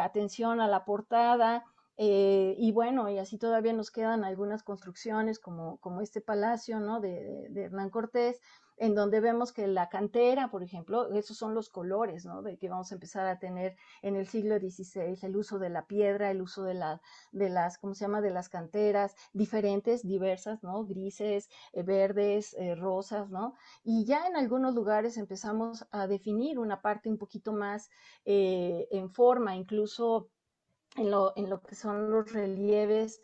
atención 0.00 0.60
a 0.60 0.68
la 0.68 0.84
portada 0.84 1.64
eh, 1.98 2.54
y 2.58 2.72
bueno, 2.72 3.08
y 3.08 3.18
así 3.18 3.38
todavía 3.38 3.72
nos 3.72 3.90
quedan 3.90 4.22
algunas 4.24 4.62
construcciones 4.62 5.38
como, 5.38 5.78
como 5.78 6.02
este 6.02 6.20
palacio 6.20 6.78
¿no? 6.78 7.00
de, 7.00 7.48
Hernán 7.54 7.88
Cortés, 7.88 8.40
en 8.76 8.94
donde 8.94 9.20
vemos 9.20 9.52
que 9.52 9.66
la 9.66 9.88
cantera, 9.88 10.50
por 10.50 10.62
ejemplo, 10.62 11.10
esos 11.14 11.38
son 11.38 11.54
los 11.54 11.70
colores 11.70 12.26
¿no? 12.26 12.42
de 12.42 12.58
que 12.58 12.68
vamos 12.68 12.92
a 12.92 12.96
empezar 12.96 13.26
a 13.26 13.38
tener 13.38 13.76
en 14.02 14.16
el 14.16 14.26
siglo 14.28 14.58
XVI, 14.58 15.18
el 15.22 15.36
uso 15.36 15.58
de 15.58 15.70
la 15.70 15.86
piedra, 15.86 16.30
el 16.30 16.42
uso 16.42 16.64
de, 16.64 16.74
la, 16.74 17.00
de 17.32 17.48
las, 17.48 17.78
¿cómo 17.78 17.94
se 17.94 18.04
llama?, 18.04 18.20
de 18.20 18.30
las 18.30 18.50
canteras 18.50 19.16
diferentes, 19.32 20.06
diversas, 20.06 20.62
¿no? 20.62 20.84
grises, 20.84 21.48
eh, 21.72 21.82
verdes, 21.82 22.54
eh, 22.58 22.74
rosas, 22.74 23.30
¿no? 23.30 23.54
Y 23.82 24.04
ya 24.04 24.26
en 24.26 24.36
algunos 24.36 24.74
lugares 24.74 25.16
empezamos 25.16 25.86
a 25.90 26.06
definir 26.06 26.58
una 26.58 26.82
parte 26.82 27.08
un 27.08 27.16
poquito 27.16 27.54
más 27.54 27.88
en 28.26 29.10
forma, 29.10 29.56
incluso 29.56 30.28
en 30.96 31.10
lo, 31.10 31.32
en 31.36 31.50
lo 31.50 31.60
que 31.62 31.74
son 31.74 32.10
los 32.10 32.32
relieves 32.32 33.20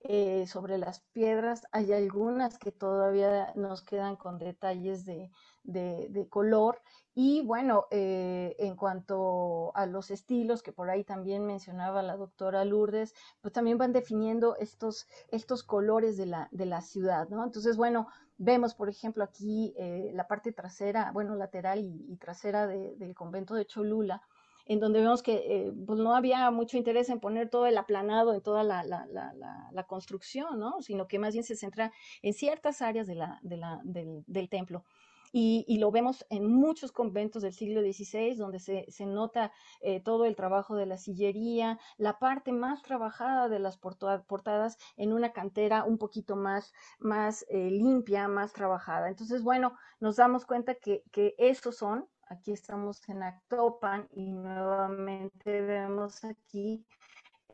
eh, 0.00 0.46
sobre 0.46 0.76
las 0.76 1.00
piedras, 1.12 1.66
hay 1.72 1.92
algunas 1.92 2.58
que 2.58 2.70
todavía 2.70 3.52
nos 3.54 3.82
quedan 3.82 4.16
con 4.16 4.38
detalles 4.38 5.06
de, 5.06 5.30
de, 5.62 6.28
color. 6.28 6.82
Y 7.14 7.42
bueno, 7.46 7.86
eh, 7.90 8.54
en 8.58 8.76
cuanto 8.76 9.74
a 9.74 9.86
los 9.86 10.10
estilos, 10.10 10.62
que 10.62 10.72
por 10.72 10.90
ahí 10.90 11.04
también 11.04 11.46
mencionaba 11.46 12.02
la 12.02 12.16
doctora 12.16 12.64
Lourdes, 12.66 13.14
pues 13.40 13.54
también 13.54 13.78
van 13.78 13.92
definiendo 13.92 14.56
estos, 14.56 15.06
estos 15.28 15.62
colores 15.62 16.16
de 16.16 16.26
la, 16.26 16.48
de 16.50 16.66
la 16.66 16.82
ciudad, 16.82 17.28
¿no? 17.30 17.42
Entonces, 17.42 17.76
bueno, 17.76 18.08
vemos, 18.36 18.74
por 18.74 18.88
ejemplo, 18.88 19.24
aquí 19.24 19.74
eh, 19.78 20.10
la 20.12 20.26
parte 20.26 20.52
trasera, 20.52 21.12
bueno, 21.12 21.34
lateral 21.34 21.80
y, 21.82 22.16
trasera 22.16 22.66
del 22.66 23.14
convento 23.14 23.54
de 23.54 23.66
Cholula, 23.66 24.22
en 24.66 24.80
donde 24.80 25.00
vemos 25.00 25.22
que 25.22 25.42
eh, 25.46 25.72
pues 25.86 25.98
no 25.98 26.14
había 26.14 26.50
mucho 26.50 26.76
interés 26.76 27.08
en 27.10 27.20
poner 27.20 27.50
todo 27.50 27.66
el 27.66 27.76
aplanado 27.76 28.32
en 28.32 28.40
toda 28.40 28.64
la, 28.64 28.82
la, 28.84 29.06
la, 29.06 29.86
construcción, 29.86 30.58
¿no? 30.58 30.80
sino 30.80 31.06
que 31.06 31.18
más 31.18 31.34
bien 31.34 31.44
se 31.44 31.56
centra 31.56 31.92
en 32.22 32.32
ciertas 32.32 32.80
áreas 32.80 33.06
de 33.06 33.14
la, 33.14 33.40
del, 33.42 34.24
del, 34.26 34.48
templo. 34.48 34.84
y, 35.32 35.78
lo 35.78 35.90
vemos 35.90 36.24
en 36.30 36.46
muchos 36.46 36.90
conventos 36.92 37.42
del 37.42 37.52
siglo 37.52 37.82
XVI, 37.82 38.34
donde 38.36 38.58
se, 38.58 39.06
nota 39.06 39.52
eh, 39.80 40.00
todo 40.00 40.24
el 40.24 40.36
trabajo 40.36 40.74
de 40.76 40.86
la 40.86 40.96
sillería, 40.96 41.78
la 41.98 42.18
parte 42.18 42.52
más 42.52 42.82
trabajada 42.82 43.48
de 43.48 43.58
las 43.58 43.76
portadas 43.76 44.78
en 44.96 45.12
una 45.12 45.32
cantera 45.32 45.84
un 45.84 45.98
poquito 45.98 46.36
más, 46.36 46.72
más 46.98 47.44
eh, 47.50 47.70
limpia, 47.70 48.28
más 48.28 48.52
trabajada. 48.52 49.08
Entonces, 49.08 49.42
bueno, 49.42 49.76
nos 50.00 50.16
damos 50.16 50.46
cuenta 50.46 50.74
que, 50.76 51.02
que 51.12 51.34
esos 51.36 51.76
son, 51.76 52.08
aquí 52.28 52.52
estamos 52.52 53.08
en 53.08 53.22
Actopan 53.22 54.08
y 54.12 54.32
nuevamente 54.32 55.60
vemos 55.60 56.24
aquí 56.24 56.84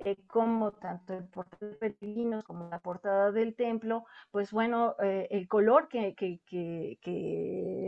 eh, 0.05 0.16
como 0.26 0.72
tanto 0.72 1.12
el 1.12 1.24
portal 1.24 1.72
de 1.72 1.76
peregrinos 1.76 2.42
como 2.44 2.68
la 2.70 2.78
portada 2.78 3.32
del 3.32 3.55
templo, 3.55 4.06
pues 4.30 4.51
bueno, 4.51 4.97
eh, 5.02 5.28
el 5.30 5.47
color 5.47 5.88
que, 5.88 6.14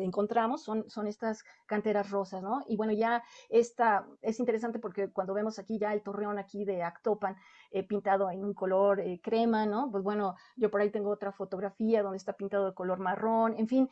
encontramos 0.05 0.63
son, 0.63 0.91
son 0.91 1.07
estas 1.07 1.43
canteras 1.65 2.11
rosas, 2.11 2.43
¿no? 2.43 2.65
Y 2.69 2.77
bueno, 2.77 2.93
ya 2.93 3.23
esta 3.49 4.07
es 4.21 4.41
interesante 4.41 4.79
porque 4.79 5.11
cuando 5.11 5.33
vemos 5.33 5.59
aquí 5.59 5.79
ya 5.79 5.95
el 5.95 6.03
torreón 6.03 6.39
aquí 6.39 6.67
de 6.67 6.83
Actopan 6.83 7.37
eh, 7.73 7.83
pintado 7.83 8.31
en 8.31 8.45
un 8.45 8.55
color 8.55 9.03
crema, 9.23 9.67
¿no? 9.67 9.91
Pues 9.91 10.05
bueno, 10.05 10.37
yo 10.57 10.71
por 10.71 10.81
ahí 10.81 10.91
tengo 10.91 11.11
otra 11.11 11.33
fotografía 11.33 12.03
donde 12.03 12.19
está 12.19 12.35
pintado 12.35 12.67
de 12.67 12.75
color 12.75 12.99
marrón, 12.99 13.55
en 13.59 13.67
fin, 13.69 13.89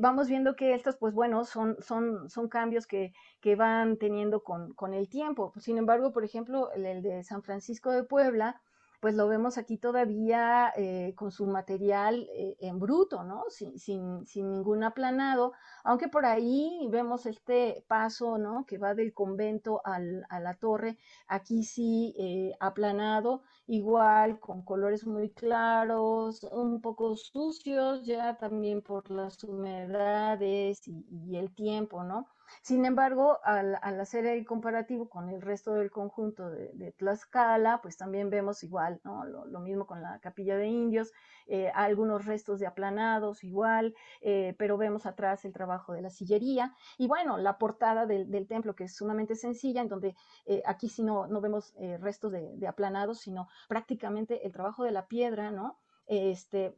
vamos 0.00 0.28
viendo 0.28 0.56
que 0.56 0.74
estas, 0.74 0.96
pues 0.96 1.14
bueno, 1.14 1.44
son, 1.44 1.76
son, 1.80 2.28
son 2.28 2.48
cambios 2.48 2.86
que, 2.86 3.12
que 3.40 3.56
van 3.56 3.96
teniendo 3.96 4.42
con, 4.42 4.72
con 4.74 4.94
el 4.94 5.08
tiempo. 5.08 5.52
Sin 5.58 5.78
embargo, 5.78 6.12
por 6.12 6.24
ejemplo, 6.24 6.70
el 6.72 7.02
de 7.02 7.22
San 7.24 7.42
Francisco 7.42 7.90
de 7.90 8.04
Puebla, 8.04 8.60
pues 9.00 9.14
lo 9.14 9.26
vemos 9.28 9.56
aquí 9.56 9.78
todavía 9.78 10.72
eh, 10.76 11.14
con 11.16 11.32
su 11.32 11.46
material 11.46 12.28
eh, 12.34 12.56
en 12.60 12.78
bruto, 12.78 13.24
¿no? 13.24 13.44
Sin, 13.48 13.78
sin, 13.78 14.26
sin, 14.26 14.50
ningún 14.50 14.84
aplanado, 14.84 15.52
aunque 15.84 16.08
por 16.08 16.26
ahí 16.26 16.86
vemos 16.90 17.24
este 17.26 17.84
paso, 17.88 18.36
¿no? 18.38 18.66
Que 18.66 18.78
va 18.78 18.94
del 18.94 19.14
convento 19.14 19.80
al, 19.84 20.26
a 20.28 20.38
la 20.40 20.54
torre, 20.54 20.98
aquí 21.26 21.64
sí 21.64 22.14
eh, 22.18 22.52
aplanado, 22.60 23.42
igual 23.66 24.38
con 24.38 24.62
colores 24.62 25.06
muy 25.06 25.30
claros, 25.30 26.44
un 26.52 26.80
poco 26.82 27.16
sucios 27.16 28.04
ya 28.04 28.36
también 28.36 28.82
por 28.82 29.10
las 29.10 29.42
humedades 29.44 30.86
y, 30.86 31.06
y 31.10 31.36
el 31.36 31.54
tiempo, 31.54 32.04
¿no? 32.04 32.28
Sin 32.62 32.84
embargo, 32.84 33.38
al, 33.44 33.76
hacer 34.00 34.26
el 34.26 34.46
comparativo 34.46 35.08
con 35.08 35.28
el 35.30 35.40
resto 35.40 35.74
del 35.74 35.90
conjunto 35.90 36.50
de, 36.50 36.92
Tlaxcala, 36.92 37.80
pues 37.82 37.96
también 37.96 38.30
vemos 38.30 38.62
igual, 38.62 39.00
¿no? 39.04 39.24
Lo, 39.24 39.60
mismo 39.60 39.86
con 39.86 40.02
la 40.02 40.18
capilla 40.20 40.56
de 40.56 40.66
indios, 40.66 41.12
eh, 41.46 41.70
algunos 41.74 42.24
restos 42.26 42.60
de 42.60 42.66
aplanados 42.66 43.44
igual, 43.44 43.94
eh, 44.20 44.54
pero 44.58 44.76
vemos 44.78 45.06
atrás 45.06 45.44
el 45.44 45.52
trabajo 45.52 45.92
de 45.92 46.02
la 46.02 46.10
sillería 46.10 46.74
y 46.96 47.08
bueno, 47.08 47.36
la 47.36 47.58
portada 47.58 48.06
del, 48.06 48.46
templo 48.48 48.74
que 48.74 48.84
es 48.84 48.96
sumamente 48.96 49.36
sencilla, 49.36 49.82
en 49.82 49.88
donde 49.88 50.16
eh, 50.46 50.62
aquí 50.66 50.88
sí 50.88 51.02
no, 51.02 51.26
no 51.26 51.40
vemos 51.40 51.74
restos 52.00 52.32
de, 52.32 52.56
de 52.56 52.66
aplanados, 52.66 53.20
sino 53.20 53.48
prácticamente 53.68 54.46
el 54.46 54.52
trabajo 54.52 54.84
de 54.84 54.92
la 54.92 55.06
piedra, 55.06 55.50
¿no? 55.50 55.78
Este, 56.06 56.74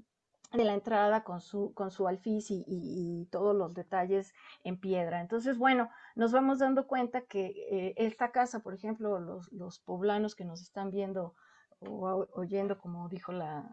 de 0.53 0.65
la 0.65 0.75
entrada 0.75 1.25
con 1.25 1.41
su, 1.41 1.73
con 1.75 1.91
su 1.91 2.07
alfiz 2.07 2.47
y, 2.51 3.29
todos 3.31 3.57
los 3.57 3.75
detalles 3.75 4.35
en 4.65 4.79
piedra. 4.79 5.21
Entonces, 5.21 5.57
bueno, 5.57 5.91
nos 6.15 6.33
vamos 6.33 6.59
dando 6.59 6.87
cuenta 6.87 7.23
que 7.23 7.47
eh, 7.71 7.95
esta 7.97 8.31
casa, 8.31 8.61
por 8.61 8.75
ejemplo, 8.75 9.19
los, 9.19 9.79
poblanos 9.81 10.35
que 10.35 10.45
nos 10.45 10.61
están 10.63 10.91
viendo 10.91 11.35
o 11.81 12.29
oyendo, 12.35 12.79
como 12.79 13.09
dijo 13.09 13.33
la, 13.33 13.65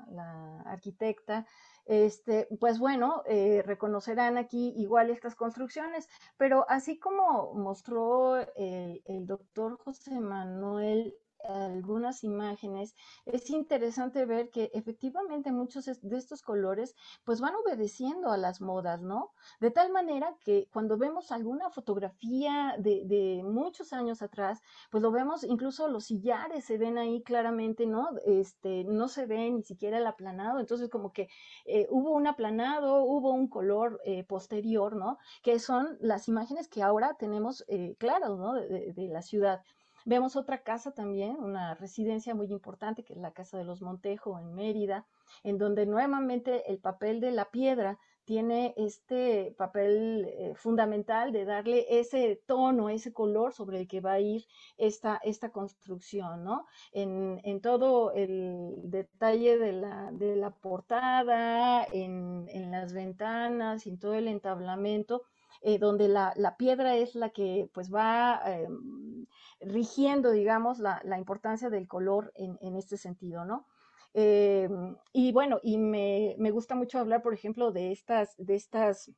arquitecta, 0.65 1.45
este, 1.85 2.47
pues 2.59 2.79
bueno, 2.79 3.23
eh, 3.27 3.61
reconocerán 3.65 4.37
aquí 4.37 4.73
igual 4.77 5.09
estas 5.09 5.35
construcciones, 5.35 6.07
pero 6.37 6.65
así 6.69 6.97
como 6.99 7.53
mostró 7.53 8.37
el, 8.55 9.01
el 9.05 9.27
doctor 9.27 9.77
José 9.83 10.19
Manuel 10.19 11.15
algunas 11.47 12.23
imágenes, 12.23 12.95
es 13.25 13.49
interesante 13.49 14.25
ver 14.25 14.49
que 14.49 14.71
efectivamente 14.73 15.51
muchos 15.51 15.85
de 15.85 16.17
estos 16.17 16.41
colores 16.41 16.95
pues 17.23 17.41
van 17.41 17.55
obedeciendo 17.55 18.31
a 18.31 18.37
las 18.37 18.61
modas, 18.61 19.01
¿no? 19.01 19.31
De 19.59 19.71
tal 19.71 19.91
manera 19.91 20.35
que 20.41 20.67
cuando 20.71 20.97
vemos 20.97 21.31
alguna 21.31 21.69
fotografía 21.69 22.75
de, 22.77 23.41
muchos 23.43 23.93
años 23.93 24.21
atrás, 24.21 24.61
pues 24.91 25.01
lo 25.01 25.11
vemos, 25.11 25.43
incluso 25.43 25.87
los 25.87 26.05
sillares 26.05 26.65
se 26.65 26.77
ven 26.77 26.97
ahí 26.97 27.21
claramente, 27.23 27.85
¿no? 27.85 28.09
Este, 28.25 28.83
no 28.85 29.07
se 29.07 29.25
ve 29.25 29.49
ni 29.51 29.63
siquiera 29.63 29.97
el 29.97 30.07
aplanado, 30.07 30.59
entonces 30.59 30.89
como 30.89 31.11
que 31.13 31.29
eh, 31.65 31.87
hubo 31.89 32.11
un 32.11 32.27
aplanado, 32.27 33.03
hubo 33.03 33.31
un 33.31 33.47
color 33.47 33.99
eh, 34.05 34.23
posterior, 34.23 34.95
¿no? 34.95 35.17
Que 35.41 35.59
son 35.59 35.97
las 36.01 36.27
imágenes 36.27 36.67
que 36.67 36.83
ahora 36.83 37.15
tenemos 37.17 37.63
eh, 37.67 37.95
claras, 37.97 38.29
¿no? 38.29 38.53
de 38.53 39.07
la 39.11 39.21
ciudad. 39.21 39.61
Vemos 40.09 40.35
otra 40.35 40.63
casa 40.63 40.91
también, 40.91 41.35
una 41.39 41.75
residencia 41.75 42.33
muy 42.33 42.47
importante, 42.51 43.03
que 43.03 43.13
es 43.13 43.19
la 43.19 43.31
Casa 43.31 43.59
de 43.59 43.63
los 43.63 43.83
Montejo 43.83 44.39
en 44.39 44.55
Mérida, 44.55 45.05
en 45.43 45.59
donde 45.59 45.85
nuevamente 45.85 46.71
el 46.71 46.79
papel 46.79 47.19
de 47.19 47.29
la 47.29 47.51
piedra 47.51 47.99
tiene 48.25 48.73
este 48.75 49.53
papel 49.55 50.25
eh, 50.27 50.53
fundamental 50.55 51.31
de 51.31 51.45
darle 51.45 51.85
ese 51.99 52.41
tono, 52.47 52.89
ese 52.89 53.13
color 53.13 53.53
sobre 53.53 53.77
el 53.81 53.87
que 53.87 54.01
va 54.01 54.13
a 54.13 54.19
ir 54.19 54.47
esta, 54.79 55.21
esta 55.23 55.51
construcción, 55.51 56.43
¿no? 56.43 56.65
En, 56.91 57.61
todo 57.61 58.11
el 58.11 58.77
detalle 58.85 59.59
de 59.59 59.73
la, 59.73 60.11
de 60.11 60.35
la 60.35 60.49
portada, 60.49 61.85
en, 61.85 62.47
en 62.49 62.71
las 62.71 62.93
ventanas, 62.93 63.85
en 63.85 63.99
todo 63.99 64.15
el 64.15 64.27
entablamento, 64.27 65.21
eh, 65.61 65.77
donde 65.77 66.07
la, 66.07 66.55
piedra 66.57 66.95
es 66.95 67.15
la 67.15 67.29
que 67.29 67.69
pues 67.73 67.93
va 67.93 68.41
em, 68.45 69.25
rigiendo, 69.59 70.31
digamos, 70.31 70.79
la, 70.79 71.17
importancia 71.17 71.69
del 71.69 71.87
color 71.87 72.31
en, 72.35 72.57
en 72.61 72.75
este 72.75 72.97
sentido, 72.97 73.45
¿no? 73.45 73.67
Em, 74.13 74.95
y 75.13 75.31
bueno, 75.31 75.59
y 75.61 75.77
me, 75.77 76.35
me, 76.39 76.51
gusta 76.51 76.75
mucho 76.75 76.99
hablar, 76.99 77.21
por 77.21 77.33
ejemplo, 77.33 77.71
de 77.71 77.91
estas, 77.91 78.35
de 78.37 78.55
estas 78.55 79.11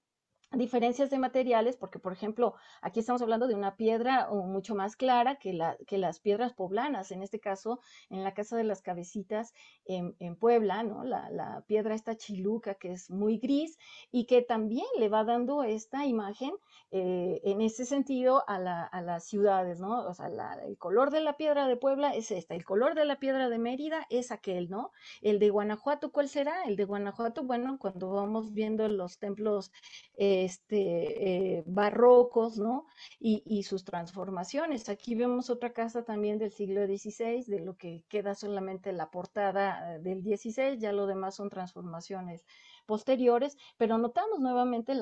diferencias 0.54 1.10
de 1.10 1.18
materiales, 1.18 1.78
porque 1.78 2.00
por 2.00 2.14
ejemplo, 2.14 2.56
aquí 2.82 3.00
estamos 3.00 3.22
hablando 3.22 3.48
de 3.48 3.56
una 3.56 3.76
piedra 3.76 4.30
mucho 4.30 4.76
más 4.76 4.96
clara 4.96 5.36
que, 5.36 5.54
la, 5.54 5.78
que 5.88 5.98
las 5.98 6.20
piedras 6.20 6.54
poblanas, 6.54 7.12
en 7.12 7.24
este 7.24 7.40
caso, 7.40 7.80
en 8.10 8.24
la 8.24 8.34
Casa 8.34 8.58
de 8.58 8.64
las 8.64 8.82
Cabecitas 8.82 9.54
en, 9.86 10.36
Puebla, 10.36 10.84
¿no? 10.84 11.04
La, 11.04 11.64
piedra 11.68 11.94
esta 11.94 12.16
chiluca 12.16 12.76
que 12.76 12.94
es 12.94 13.10
muy 13.10 13.38
gris 13.38 13.78
y 14.12 14.26
que 14.26 14.42
también 14.42 14.86
le 14.98 15.10
va 15.10 15.24
dando 15.24 15.64
esta 15.64 16.06
imagen 16.06 16.52
eh, 16.92 17.42
en 17.44 17.62
ese 17.62 17.86
sentido 17.86 18.44
a, 18.48 18.60
las 18.60 19.26
ciudades, 19.26 19.80
¿no? 19.80 20.08
O 20.08 20.14
sea, 20.14 20.28
el 20.66 20.78
color 20.78 21.12
de 21.12 21.22
la 21.22 21.38
piedra 21.38 21.68
de 21.68 21.78
Puebla 21.78 22.16
es 22.16 22.32
esta, 22.32 22.56
el 22.56 22.66
color 22.66 22.96
de 22.96 23.06
la 23.06 23.20
piedra 23.20 23.50
de 23.50 23.58
Mérida 23.58 24.08
es 24.10 24.32
aquel, 24.32 24.70
¿no? 24.70 24.92
El 25.22 25.40
de 25.40 25.50
Guanajuato, 25.50 26.12
¿cuál 26.12 26.30
será? 26.30 26.64
El 26.64 26.76
de 26.76 26.86
Guanajuato, 26.86 27.44
bueno, 27.44 27.78
cuando 27.80 28.12
vamos 28.12 28.54
viendo 28.54 28.88
los 28.88 29.20
templos, 29.20 29.72
eh, 30.16 30.41
este, 30.46 31.58
eh, 31.58 31.64
barrocos, 31.66 32.58
¿no? 32.58 32.88
Y, 33.20 33.64
sus 33.64 33.84
transformaciones. 33.84 34.90
Aquí 34.90 35.16
vemos 35.16 35.50
otra 35.50 35.72
casa 35.72 36.04
también 36.04 36.40
del 36.40 36.52
siglo 36.52 36.86
XVI, 36.86 37.44
de 37.46 37.60
lo 37.60 37.76
que 37.78 38.04
queda 38.10 38.34
solamente 38.34 38.92
la 38.92 39.12
portada 39.12 39.96
eh, 39.96 40.00
del 40.00 40.24
XVI, 40.24 40.80
ya 40.80 40.92
lo 40.92 41.06
demás 41.06 41.36
son 41.36 41.50
transformaciones 41.50 42.46
posteriores, 42.86 43.58
pero 43.78 43.98
notamos 43.98 44.40
nuevamente 44.40 44.94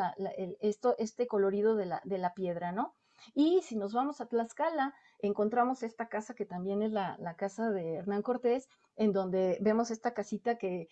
esto, 0.59 0.95
este 0.97 1.27
colorido 1.27 1.75
de 1.75 1.85
la, 1.85 2.01
de 2.03 2.17
la 2.17 2.33
piedra, 2.33 2.71
¿no? 2.71 2.95
Y 3.33 3.61
si 3.63 3.75
nos 3.75 3.93
vamos 3.93 4.21
a 4.21 4.27
Tlaxcala, 4.27 4.93
encontramos 5.21 5.83
esta 5.83 6.07
casa 6.07 6.33
que 6.33 6.45
también 6.45 6.81
es 6.81 6.91
la, 6.91 7.17
casa 7.37 7.71
de 7.71 7.95
Hernán 7.95 8.21
Cortés, 8.21 8.69
en 8.95 9.13
donde 9.13 9.57
vemos 9.61 9.91
esta 9.91 10.13
casita 10.13 10.57
que, 10.57 10.89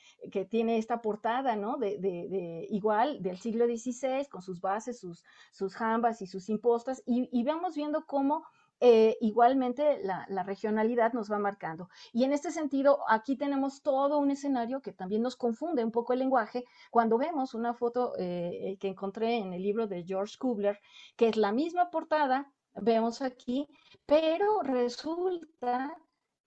tiene 0.50 0.78
esta 0.78 1.02
portada, 1.02 1.56
¿no? 1.56 1.78
De, 1.78 2.68
igual 2.70 3.22
del 3.22 3.38
siglo 3.38 3.66
XVI, 3.66 4.28
con 4.28 4.42
sus 4.42 4.62
bases, 4.62 5.00
sus, 5.00 5.24
sus 5.52 5.76
jambas 5.76 6.22
y 6.22 6.28
sus 6.28 6.50
impostas, 6.50 7.02
y, 7.06 7.44
vamos 7.44 7.76
viendo 7.76 8.06
cómo 8.06 8.44
eh, 8.80 9.18
igualmente 9.22 10.00
la, 10.04 10.44
regionalidad 10.44 11.14
nos 11.14 11.32
va 11.32 11.40
marcando. 11.40 11.90
Y 12.14 12.24
en 12.26 12.34
este 12.34 12.52
sentido, 12.52 13.00
aquí 13.10 13.36
tenemos 13.36 13.82
todo 13.82 14.20
un 14.20 14.32
escenario 14.32 14.82
que 14.82 14.94
también 14.94 15.22
nos 15.22 15.36
confunde 15.36 15.84
un 15.84 15.92
poco 15.92 16.14
el 16.14 16.20
lenguaje 16.20 16.66
cuando 16.92 17.18
vemos 17.18 17.54
una 17.54 17.74
foto 17.74 18.14
eh, 18.20 18.78
que 18.80 18.90
encontré 18.90 19.38
en 19.38 19.54
el 19.54 19.64
libro 19.64 19.88
de 19.88 20.04
George 20.04 20.36
Kubler, 20.38 20.80
que 21.16 21.30
es 21.30 21.38
la 21.38 21.52
misma 21.52 21.90
portada, 21.90 22.54
vemos 22.82 23.22
aquí, 23.22 23.68
pero 24.06 24.62
resulta 24.64 25.96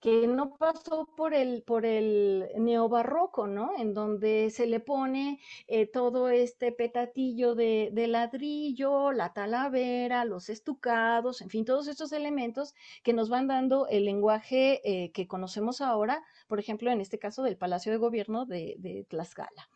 que 0.01 0.27
no 0.27 0.57
pasó 0.57 1.07
por 1.15 1.35
el, 1.35 1.63
por 1.63 1.85
el 1.85 2.49
neobarroco, 2.57 3.47
¿no? 3.47 3.73
En 3.79 3.93
donde 3.93 4.49
se 4.51 4.67
le 4.67 4.81
pone 4.81 5.41
eh, 5.67 5.87
todo 5.87 6.31
este 6.31 6.73
petatillo 6.73 7.55
de, 7.55 7.91
ladrillo, 8.09 9.13
la 9.13 9.35
talavera, 9.35 10.25
los 10.25 10.49
estucados, 10.49 11.43
en 11.43 11.51
fin, 11.51 11.67
todos 11.67 11.87
estos 11.87 12.13
elementos 12.13 12.75
que 13.03 13.13
nos 13.13 13.29
van 13.29 13.47
dando 13.47 13.87
el 13.89 14.07
lenguaje 14.07 14.81
eh, 14.85 15.13
que 15.13 15.29
conocemos 15.29 15.83
ahora, 15.83 16.25
por 16.49 16.59
ejemplo, 16.59 16.91
en 16.91 17.03
este 17.03 17.19
caso 17.19 17.43
del 17.43 17.59
Palacio 17.59 17.93
de 17.93 17.99
Gobierno 17.99 18.47
de, 18.47 18.77
de 18.79 19.05
Tlaxcala. 19.05 19.69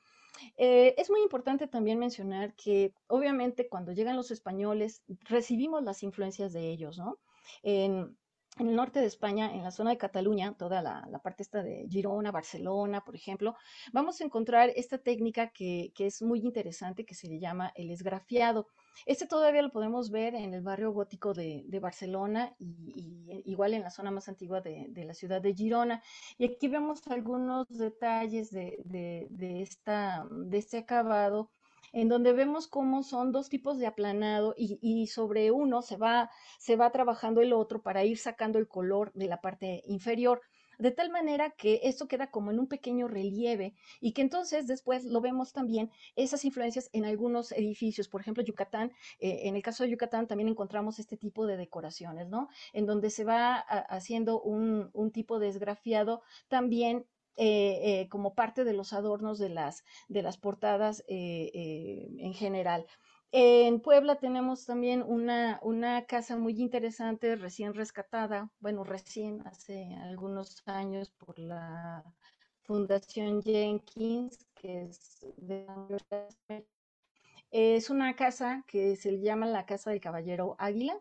Eh, 0.57 0.95
es 0.99 1.11
muy 1.11 1.21
importante 1.23 1.67
también 1.67 1.99
mencionar 1.99 2.55
que 2.55 2.93
obviamente 3.07 3.69
cuando 3.69 3.93
llegan 3.93 4.17
los 4.17 4.31
españoles 4.31 5.03
recibimos 5.29 5.83
las 5.83 6.03
influencias 6.03 6.53
de 6.53 6.71
ellos, 6.71 6.99
¿no? 6.99 7.19
En, 7.63 8.17
en 8.57 8.69
el 8.69 8.77
norte 8.77 9.01
de 9.01 9.07
España, 9.07 9.53
en 9.53 9.65
la 9.65 9.73
zona 9.73 9.91
de 9.91 9.99
Cataluña, 9.99 10.55
toda 10.57 10.81
la, 10.81 11.21
parte 11.23 11.43
esta 11.43 11.63
de 11.63 11.87
Girona, 11.89 12.31
Barcelona, 12.31 13.01
por 13.01 13.17
ejemplo, 13.17 13.57
vamos 13.93 14.21
a 14.21 14.25
encontrar 14.25 14.71
esta 14.77 14.99
técnica 14.99 15.49
que, 15.49 15.93
es 15.99 16.23
muy 16.23 16.41
interesante, 16.41 17.05
que 17.05 17.15
se 17.15 17.29
le 17.29 17.41
llama 17.41 17.73
el 17.75 17.91
esgrafiado. 17.91 18.69
Este 19.07 19.27
todavía 19.27 19.63
lo 19.63 19.73
podemos 19.73 20.11
ver 20.11 20.37
en 20.37 20.55
el 20.55 20.63
barrio 20.63 20.93
gótico 20.93 21.35
de, 21.35 21.65
Barcelona 21.83 22.55
y, 22.59 23.43
igual 23.45 23.75
en 23.75 23.83
la 23.83 23.91
zona 23.91 24.13
más 24.13 24.29
antigua 24.29 24.61
de, 24.61 25.05
la 25.05 25.15
ciudad 25.15 25.43
de 25.43 25.55
Girona. 25.55 26.03
Y 26.39 26.45
aquí 26.45 26.69
vemos 26.69 27.07
algunos 27.09 27.67
detalles 27.69 28.53
de, 28.53 29.27
esta, 29.63 30.27
de 30.31 30.59
este 30.59 30.79
acabado 30.79 31.51
en 31.95 32.09
donde 32.09 32.33
vemos 32.33 32.67
cómo 32.67 33.03
son 33.05 33.31
dos 33.31 33.49
tipos 33.49 33.79
de 33.79 33.87
aplanado 33.87 34.55
y, 34.57 35.07
sobre 35.07 35.51
uno 35.53 35.81
se 35.81 35.97
va, 35.97 36.29
se 36.59 36.77
va 36.77 36.91
trabajando 36.91 37.41
el 37.41 37.53
otro 37.53 37.83
para 37.83 38.05
ir 38.05 38.19
sacando 38.19 38.59
el 38.59 38.67
color 38.67 39.13
de 39.15 39.29
la 39.29 39.41
parte 39.41 39.83
inferior 39.87 40.43
de 40.79 40.91
tal 40.91 41.11
manera 41.11 41.51
que 41.51 41.81
esto 41.85 42.09
queda 42.09 42.33
como 42.33 42.51
en 42.51 42.59
un 42.59 42.67
pequeño 42.67 43.07
relieve 43.07 43.75
y 44.01 44.13
que 44.13 44.23
entonces 44.23 44.67
después 44.67 45.05
lo 45.05 45.21
vemos 45.21 45.53
también 45.53 45.93
esas 46.17 46.45
influencias 46.45 46.91
en 46.93 47.05
algunos 47.05 47.53
edificios, 47.53 48.09
por 48.09 48.21
ejemplo, 48.21 48.43
Yucatán, 48.43 48.91
eh, 49.21 49.43
en 49.45 49.55
el 49.55 49.63
caso 49.63 49.85
de 49.85 49.91
Yucatán 49.91 50.27
también 50.27 50.49
encontramos 50.49 50.99
este 50.99 51.17
tipo 51.17 51.47
de 51.47 51.57
decoraciones, 51.57 52.29
¿no? 52.29 52.49
En 52.73 52.87
donde 52.87 53.11
se 53.11 53.25
va 53.25 53.55
haciendo 53.57 54.41
un, 54.43 54.91
un 54.93 55.13
tipo 55.13 55.39
de 55.39 55.49
esgrafiado 55.49 56.23
también 56.49 57.07
eh, 57.37 57.81
eh, 58.03 58.09
como 58.09 58.35
parte 58.35 58.63
de 58.63 58.75
los 58.75 58.93
adornos 58.93 59.41
de 59.41 59.49
las, 59.49 59.85
de 60.09 60.23
las 60.23 60.39
portadas 60.39 61.03
eh, 61.09 62.09
en 62.19 62.33
general. 62.33 62.87
En 63.33 63.81
Puebla 63.81 64.15
tenemos 64.21 64.65
también 64.65 65.03
una, 65.03 65.59
una, 65.63 66.05
casa 66.07 66.37
muy 66.37 66.61
interesante, 66.61 67.35
recién 67.35 67.75
rescatada, 67.75 68.53
bueno, 68.61 68.85
recién 68.85 69.45
hace 69.49 69.93
algunos 70.03 70.63
años 70.67 71.11
por 71.11 71.37
la 71.41 72.05
Fundación 72.63 73.43
Jenkins, 73.43 74.47
que 74.55 74.83
es 74.83 75.27
de 75.37 75.67
Es 77.51 77.91
una 77.91 78.15
casa 78.15 78.63
que 78.69 78.95
se 78.95 79.21
llama 79.21 79.47
la 79.47 79.67
Casa 79.67 79.91
del 79.91 80.01
Caballero 80.01 80.55
Águila. 80.61 80.97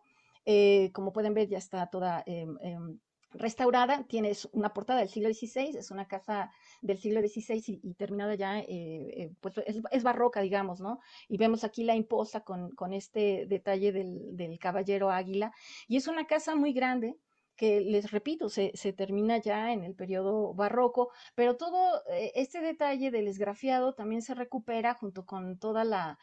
como 0.94 1.14
pueden 1.14 1.36
ver, 1.36 1.48
ya 1.48 1.60
está 1.60 1.86
toda 1.92 2.24
em, 2.26 2.58
em, 2.62 3.00
restaurada, 3.34 4.04
tienes 4.04 4.48
una 4.52 4.74
portada 4.74 5.00
del 5.00 5.10
siglo 5.10 5.34
XVI, 5.34 5.78
es 5.78 5.92
una 5.92 6.08
casa 6.08 6.52
del 6.82 6.98
siglo 6.98 7.22
XVI 7.22 7.80
y, 7.84 7.94
terminada 7.96 8.36
ya, 8.36 8.60
eh, 8.60 8.66
eh, 8.68 9.32
pues 9.42 9.56
es, 9.66 10.04
barroca, 10.04 10.42
digamos, 10.42 10.82
¿no? 10.82 11.00
Y 11.28 11.38
vemos 11.38 11.64
aquí 11.64 11.84
la 11.84 11.96
imposta 11.96 12.42
con, 12.42 12.94
este 12.94 13.46
detalle 13.48 13.92
del, 13.92 14.60
caballero 14.60 15.10
águila, 15.10 15.52
y 15.88 15.98
es 15.98 16.08
una 16.08 16.26
casa 16.26 16.56
muy 16.56 16.74
grande, 16.74 17.18
que 17.56 17.82
les 17.82 18.12
repito, 18.12 18.50
se, 18.50 18.72
termina 18.94 19.38
ya 19.38 19.72
en 19.74 19.84
el 19.84 19.96
periodo 19.96 20.54
barroco, 20.54 21.12
pero 21.36 21.56
todo 21.58 22.02
eh, 22.10 22.32
este 22.36 22.62
detalle 22.62 23.12
del 23.12 23.28
esgrafiado 23.28 23.94
también 23.94 24.22
se 24.22 24.34
recupera 24.34 24.94
junto 24.94 25.26
con 25.26 25.60
toda 25.60 25.84
la, 25.84 26.18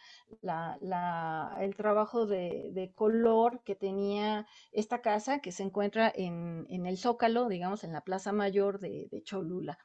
el 1.60 1.76
trabajo 1.76 2.26
de, 2.26 2.92
color 2.94 3.62
que 3.64 3.74
tenía 3.74 4.46
esta 4.72 5.00
casa 5.00 5.40
que 5.40 5.52
se 5.52 5.62
encuentra 5.62 6.12
en, 6.14 6.66
el 6.68 6.98
Zócalo, 6.98 7.48
digamos, 7.48 7.84
en 7.84 7.92
la 7.92 8.02
Plaza 8.02 8.32
Mayor 8.32 8.80
de, 8.80 9.08
de 9.10 9.22
Cholula. 9.22 9.78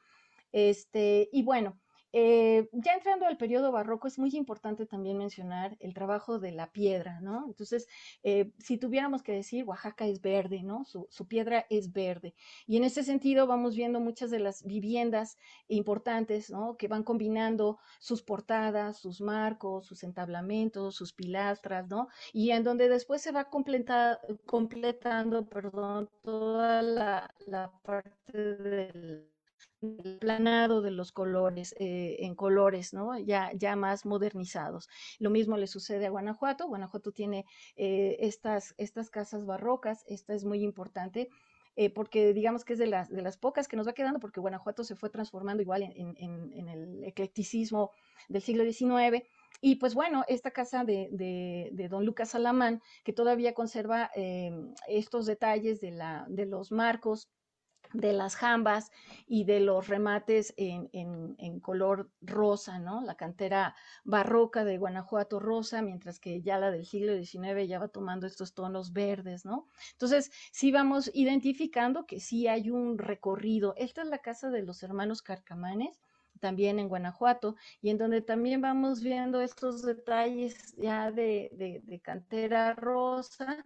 Este, 0.51 1.29
y 1.31 1.43
bueno, 1.43 1.77
eh, 2.17 2.69
ya 2.71 2.93
entrando 2.93 3.25
al 3.25 3.35
periodo 3.35 3.73
barroco, 3.73 4.07
es 4.07 4.17
muy 4.17 4.33
importante 4.37 4.85
también 4.85 5.17
mencionar 5.17 5.75
el 5.81 5.93
trabajo 5.93 6.39
de 6.39 6.53
la 6.53 6.71
piedra, 6.71 7.19
¿no? 7.19 7.43
Entonces, 7.45 7.89
eh, 8.23 8.53
si 8.57 8.77
tuviéramos 8.77 9.21
que 9.21 9.33
decir, 9.33 9.65
Oaxaca 9.65 10.07
es 10.07 10.21
verde, 10.21 10.63
¿no? 10.63 10.85
Su, 10.85 11.27
piedra 11.27 11.65
es 11.69 11.91
verde. 11.91 12.33
Y 12.67 12.77
en 12.77 12.85
ese 12.85 13.03
sentido 13.03 13.47
vamos 13.47 13.75
viendo 13.75 13.99
muchas 13.99 14.31
de 14.31 14.39
las 14.39 14.63
viviendas 14.63 15.37
importantes, 15.67 16.49
¿no? 16.49 16.77
Que 16.77 16.87
van 16.87 17.03
combinando 17.03 17.79
sus 17.99 18.23
portadas, 18.23 18.97
sus 18.97 19.19
marcos, 19.19 19.85
sus 19.85 20.01
entablamentos, 20.03 20.95
sus 20.95 21.11
pilastras, 21.11 21.89
¿no? 21.89 22.07
Y 22.31 22.51
en 22.51 22.63
donde 22.63 22.87
después 22.87 23.21
se 23.21 23.33
va 23.33 23.49
completando, 23.49 25.49
perdón, 25.49 26.09
toda 26.23 26.81
la, 26.81 27.29
parte 27.83 28.55
del 28.55 28.95
el 28.95 29.34
planado 30.19 30.81
de 30.81 30.91
los 30.91 31.11
colores, 31.11 31.75
eh, 31.79 32.17
en 32.19 32.35
colores, 32.35 32.93
¿no? 32.93 33.17
Ya, 33.17 33.51
ya 33.53 33.75
más 33.75 34.05
modernizados. 34.05 34.89
Lo 35.19 35.29
mismo 35.29 35.57
le 35.57 35.67
sucede 35.67 36.05
a 36.05 36.09
Guanajuato. 36.09 36.67
Guanajuato 36.67 37.11
tiene 37.11 37.45
eh, 37.75 38.17
estas, 38.19 38.73
estas 38.77 39.09
casas 39.09 39.45
barrocas, 39.45 40.03
esta 40.07 40.33
es 40.33 40.45
muy 40.45 40.63
importante. 40.63 41.29
Eh, 41.77 41.89
porque 41.89 42.33
digamos 42.33 42.63
que 42.63 42.71
es 42.71 42.79
de 42.79 42.87
las, 42.87 43.09
de 43.09 43.21
las 43.21 43.35
pocas 43.35 43.67
que 43.67 43.75
nos 43.75 43.85
va 43.85 43.93
quedando, 43.93 44.19
porque 44.19 44.39
Guanajuato 44.39 44.85
se 44.85 44.95
fue 44.95 45.09
transformando 45.09 45.61
igual 45.61 45.83
en, 45.83 46.15
en, 46.17 46.69
el 46.69 47.03
eclecticismo 47.03 47.91
del 48.29 48.41
siglo 48.41 48.63
XIX. 48.63 49.23
Y 49.59 49.75
pues 49.75 49.93
bueno, 49.93 50.23
esta 50.29 50.51
casa 50.51 50.85
de, 50.85 51.09
de, 51.11 51.87
don 51.89 52.05
Lucas 52.05 52.33
Alamán, 52.33 52.81
que 53.03 53.11
todavía 53.11 53.53
conserva 53.53 54.09
estos 54.87 55.25
detalles 55.25 55.81
de, 55.81 55.91
la, 55.91 56.25
de 56.29 56.45
los 56.45 56.71
marcos 56.71 57.29
de 57.95 58.13
las 58.13 58.35
jambas 58.35 58.91
y 59.27 59.45
de 59.45 59.59
los 59.59 59.87
remates 59.87 60.53
en, 60.57 61.59
color 61.61 62.09
rosa, 62.21 62.79
¿no? 62.79 63.01
La 63.01 63.15
cantera 63.15 63.75
barroca 64.03 64.63
de 64.65 64.77
Guanajuato 64.77 65.39
rosa, 65.39 65.81
mientras 65.81 66.19
que 66.19 66.41
ya 66.41 66.59
la 66.59 66.71
del 66.71 66.85
siglo 66.85 67.13
XIX 67.15 67.67
ya 67.67 67.79
va 67.79 67.87
tomando 67.87 68.27
estos 68.27 68.53
tonos 68.53 68.93
verdes, 68.93 69.45
¿no? 69.45 69.67
Entonces, 69.93 70.31
sí 70.51 70.71
vamos 70.71 71.09
identificando 71.13 72.05
que 72.05 72.19
sí 72.19 72.47
hay 72.47 72.69
un 72.69 72.97
recorrido. 72.97 73.73
Esta 73.77 74.01
es 74.01 74.07
la 74.07 74.19
casa 74.19 74.49
de 74.49 74.63
los 74.63 74.83
hermanos 74.83 75.21
Carcamanes, 75.21 76.01
también 76.39 76.79
en 76.79 76.89
Guanajuato, 76.89 77.55
y 77.81 77.89
en 77.89 77.97
donde 77.97 78.21
también 78.21 78.61
vamos 78.61 79.01
viendo 79.01 79.41
estos 79.41 79.81
detalles 79.81 80.75
ya 80.77 81.11
de, 81.11 81.81
de 81.83 81.99
cantera 82.01 82.73
rosa 82.73 83.65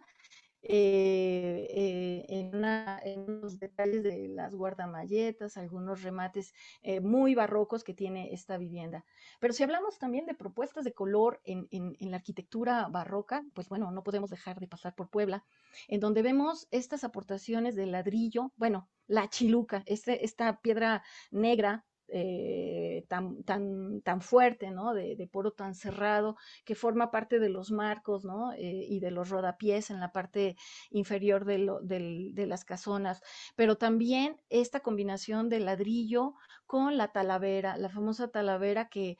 eh, 0.61 1.67
eh, 1.69 2.25
en, 2.27 3.41
los 3.41 3.59
detalles 3.59 4.03
de 4.03 4.27
las 4.27 4.53
guardamalletas, 4.53 5.55
algunos 5.57 6.03
remates 6.03 6.53
eh, 6.81 6.99
muy 6.99 7.33
barrocos 7.33 7.83
que 7.83 7.93
tiene 7.93 8.33
esta 8.33 8.57
vivienda. 8.57 9.05
Pero 9.39 9.53
si 9.53 9.63
hablamos 9.63 9.97
también 9.99 10.25
de 10.25 10.33
propuestas 10.33 10.83
de 10.83 10.93
color 10.93 11.41
en, 11.45 11.67
la 11.99 12.17
arquitectura 12.17 12.87
barroca, 12.89 13.45
pues 13.53 13.69
bueno, 13.69 13.91
no 13.91 14.03
podemos 14.03 14.29
dejar 14.29 14.59
de 14.59 14.67
pasar 14.67 14.95
por 14.95 15.09
Puebla, 15.09 15.45
en 15.87 15.99
donde 15.99 16.21
vemos 16.21 16.67
estas 16.71 17.03
aportaciones 17.03 17.75
de 17.75 17.85
ladrillo, 17.85 18.51
bueno, 18.57 18.89
la 19.07 19.29
chiluca, 19.29 19.83
este, 19.85 20.25
esta 20.25 20.59
piedra 20.61 21.03
negra 21.31 21.85
eh, 22.11 23.05
tan, 23.07 23.43
tan, 23.43 24.01
tan 24.01 24.21
fuerte, 24.21 24.71
¿no? 24.71 24.93
De, 24.93 25.29
poro 25.31 25.51
tan 25.51 25.75
cerrado, 25.75 26.37
que 26.65 26.75
forma 26.75 27.11
parte 27.11 27.39
de 27.39 27.49
los 27.49 27.71
marcos, 27.71 28.25
¿no? 28.25 28.53
Eh, 28.53 28.85
y 28.87 28.99
de 28.99 29.11
los 29.11 29.29
rodapiés 29.29 29.89
en 29.89 29.99
la 29.99 30.11
parte 30.11 30.55
inferior 30.91 31.45
de, 31.45 32.45
las 32.47 32.65
casonas. 32.65 33.21
Pero 33.55 33.77
también 33.77 34.37
esta 34.49 34.79
combinación 34.79 35.49
de 35.49 35.59
ladrillo 35.59 36.33
con 36.65 36.97
la 36.97 37.11
talavera, 37.11 37.77
la 37.77 37.89
famosa 37.89 38.29
talavera 38.29 38.89
que 38.89 39.17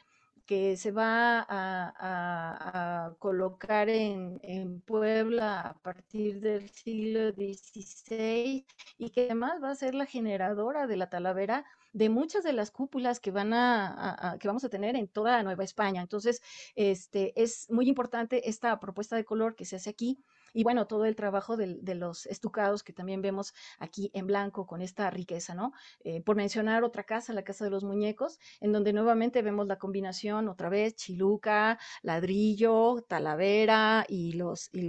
que 0.50 0.78
se 0.78 0.90
va 0.92 1.46
a, 1.48 3.14
colocar 3.20 3.88
en, 3.88 4.82
Puebla 4.82 5.62
a 5.62 5.74
partir 5.76 6.40
del 6.42 6.70
siglo 6.70 7.30
XVI 7.34 8.66
y 8.98 9.10
que 9.12 9.26
además 9.26 9.62
va 9.62 9.70
a 9.70 9.76
ser 9.76 9.94
la 9.94 10.08
generadora 10.08 10.88
de 10.88 10.98
la 10.98 11.08
talavera 11.08 11.66
de 11.94 12.10
muchas 12.10 12.44
de 12.44 12.54
las 12.54 12.72
cúpulas 12.72 13.20
que 13.20 13.32
van 13.32 13.54
a, 13.54 14.38
que 14.40 14.48
vamos 14.48 14.64
a 14.64 14.70
tener 14.70 14.96
en 14.96 15.08
toda 15.08 15.44
Nueva 15.44 15.64
España. 15.64 16.02
Entonces, 16.02 16.42
este 16.76 17.40
es 17.42 17.70
muy 17.70 17.88
importante 17.88 18.50
esta 18.50 18.80
propuesta 18.80 19.16
de 19.16 19.26
color 19.26 19.56
que 19.56 19.66
se 19.66 19.76
hace 19.78 19.90
aquí 19.90 20.24
y 20.54 20.64
bueno, 20.64 20.88
todo 20.88 21.06
el 21.06 21.16
trabajo 21.16 21.58
de, 21.58 21.96
los 21.96 22.26
estucados 22.28 22.84
que 22.84 22.94
también 22.94 23.22
vemos 23.22 23.54
aquí 23.78 24.10
en 24.14 24.28
blanco 24.28 24.66
con 24.66 24.82
esta 24.82 25.10
riqueza, 25.10 25.54
¿no? 25.54 25.74
Eh, 26.04 26.22
por 26.22 26.36
mencionar 26.36 26.84
otra 26.84 27.04
casa, 27.04 27.34
la 27.34 27.44
Casa 27.44 27.66
de 27.66 27.72
los 27.72 27.84
Muñecos, 27.84 28.40
en 28.60 28.72
donde 28.72 28.94
nuevamente 28.94 29.42
vemos 29.42 29.68
la 29.68 29.78
combinación 29.78 30.48
otra 30.48 30.70
vez, 30.70 30.96
chiluca, 30.96 31.80
ladrillo, 32.04 33.04
talavera 33.08 34.06
y 34.08 34.34
los, 34.34 34.70
y 34.72 34.82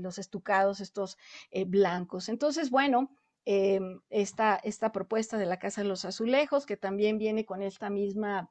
los 0.00 0.18
estucados 0.18 0.80
estos 0.80 1.18
eh, 1.50 1.64
blancos. 1.64 2.28
Entonces, 2.28 2.70
bueno, 2.70 3.10
em, 3.52 4.00
esta, 4.10 4.60
esta 4.62 4.92
propuesta 4.92 5.36
de 5.36 5.44
la 5.44 5.58
Casa 5.58 5.82
de 5.82 5.88
los 5.88 6.04
Azulejos, 6.04 6.66
que 6.66 6.76
también 6.76 7.18
viene 7.18 7.44
con 7.44 7.62
esta 7.62 7.90
misma 7.90 8.48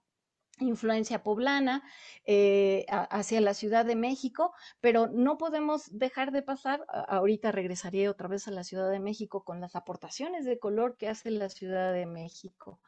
influencia 0.59 1.23
poblana 1.23 1.83
eh, 2.25 2.85
hacia 2.89 3.39
la 3.39 3.53
Ciudad 3.53 3.85
de 3.85 3.95
México, 3.95 4.53
pero 4.81 5.07
no 5.07 5.37
podemos 5.37 5.87
dejar 5.97 6.33
de 6.33 6.41
pasar, 6.41 6.85
ahorita 6.89 7.53
regresaré 7.53 8.09
otra 8.09 8.27
vez 8.27 8.49
a 8.49 8.51
la 8.51 8.65
Ciudad 8.65 8.91
de 8.91 8.99
México 8.99 9.45
con 9.45 9.61
las 9.61 9.77
aportaciones 9.77 10.43
de 10.43 10.59
color 10.59 10.97
que 10.97 11.07
hace 11.07 11.31
la 11.31 11.47
Ciudad 11.47 11.93
de 11.93 12.05
México. 12.05 12.81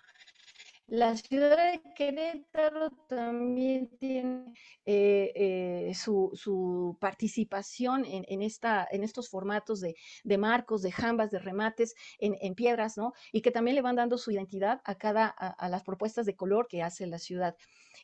La 0.92 1.16
ciudad 1.16 1.72
de 1.72 1.82
Querétaro 1.96 2.90
también 3.08 3.88
tiene 3.98 4.54
eh, 4.86 5.32
eh, 5.36 5.94
su, 5.96 6.98
participación 7.00 8.04
en, 8.04 8.26
en 8.28 9.04
estos 9.04 9.30
formatos 9.30 9.80
de, 9.80 9.96
marcos, 10.38 10.82
de 10.82 10.92
jambas, 10.92 11.32
de 11.32 11.40
remates 11.40 11.96
en, 12.20 12.56
piedras, 12.56 12.98
¿no? 12.98 13.14
Y 13.32 13.42
que 13.42 13.52
también 13.52 13.76
le 13.76 13.82
van 13.82 13.96
dando 13.96 14.18
su 14.18 14.32
identidad 14.32 14.82
a 14.84 14.96
cada, 14.96 15.28
a, 15.28 15.70
las 15.70 15.84
propuestas 15.84 16.26
de 16.26 16.36
color 16.36 16.68
que 16.68 16.84
hace 16.84 17.08
la 17.08 17.20
ciudad. 17.20 17.56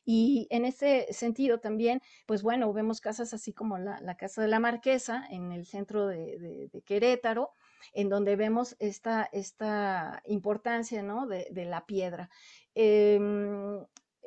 Y 0.05 0.47
en 0.49 0.63
ese 0.63 1.07
sentido 1.11 1.59
también, 1.59 2.01
pues 2.25 2.41
bueno, 2.41 2.71
vemos 2.71 3.01
casas 3.01 3.33
así 3.33 3.51
como 3.51 3.77
la, 3.77 4.15
Casa 4.15 4.41
de 4.41 4.47
la 4.47 4.61
Marquesa 4.61 5.27
en 5.29 5.51
el 5.51 5.65
centro 5.65 6.07
de 6.07 6.69
Querétaro, 6.85 7.51
en 7.93 8.09
donde 8.09 8.35
vemos 8.35 8.75
esta, 8.79 9.29
esta 9.31 10.21
importancia 10.25 11.03
¿no? 11.03 11.27
de, 11.27 11.65
la 11.65 11.85
piedra. 11.85 12.29
Em, 12.75 13.85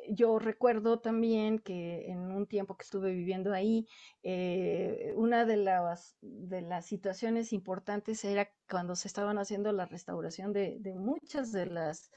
yo 0.08 0.38
recuerdo 0.38 0.98
también 1.00 1.58
que 1.58 2.10
en 2.10 2.32
un 2.32 2.46
tiempo 2.46 2.76
que 2.76 2.84
estuve 2.84 3.12
viviendo 3.12 3.52
ahí, 3.52 3.86
eh, 4.22 5.12
una 5.16 5.44
de 5.44 5.56
las, 5.56 6.16
de 6.20 6.62
las 6.62 6.86
situaciones 6.86 7.52
importantes 7.52 8.24
era 8.24 8.50
cuando 8.68 8.96
se 8.96 9.08
estaban 9.08 9.38
haciendo 9.38 9.72
la 9.72 9.86
restauración 9.86 10.52
de, 10.52 10.76
de 10.80 10.94
muchas 10.94 11.52
de 11.52 11.66
las 11.66 12.10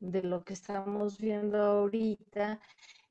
de 0.00 0.22
lo 0.22 0.44
que 0.44 0.52
estamos 0.52 1.18
viendo 1.18 1.58
ahorita 1.58 2.60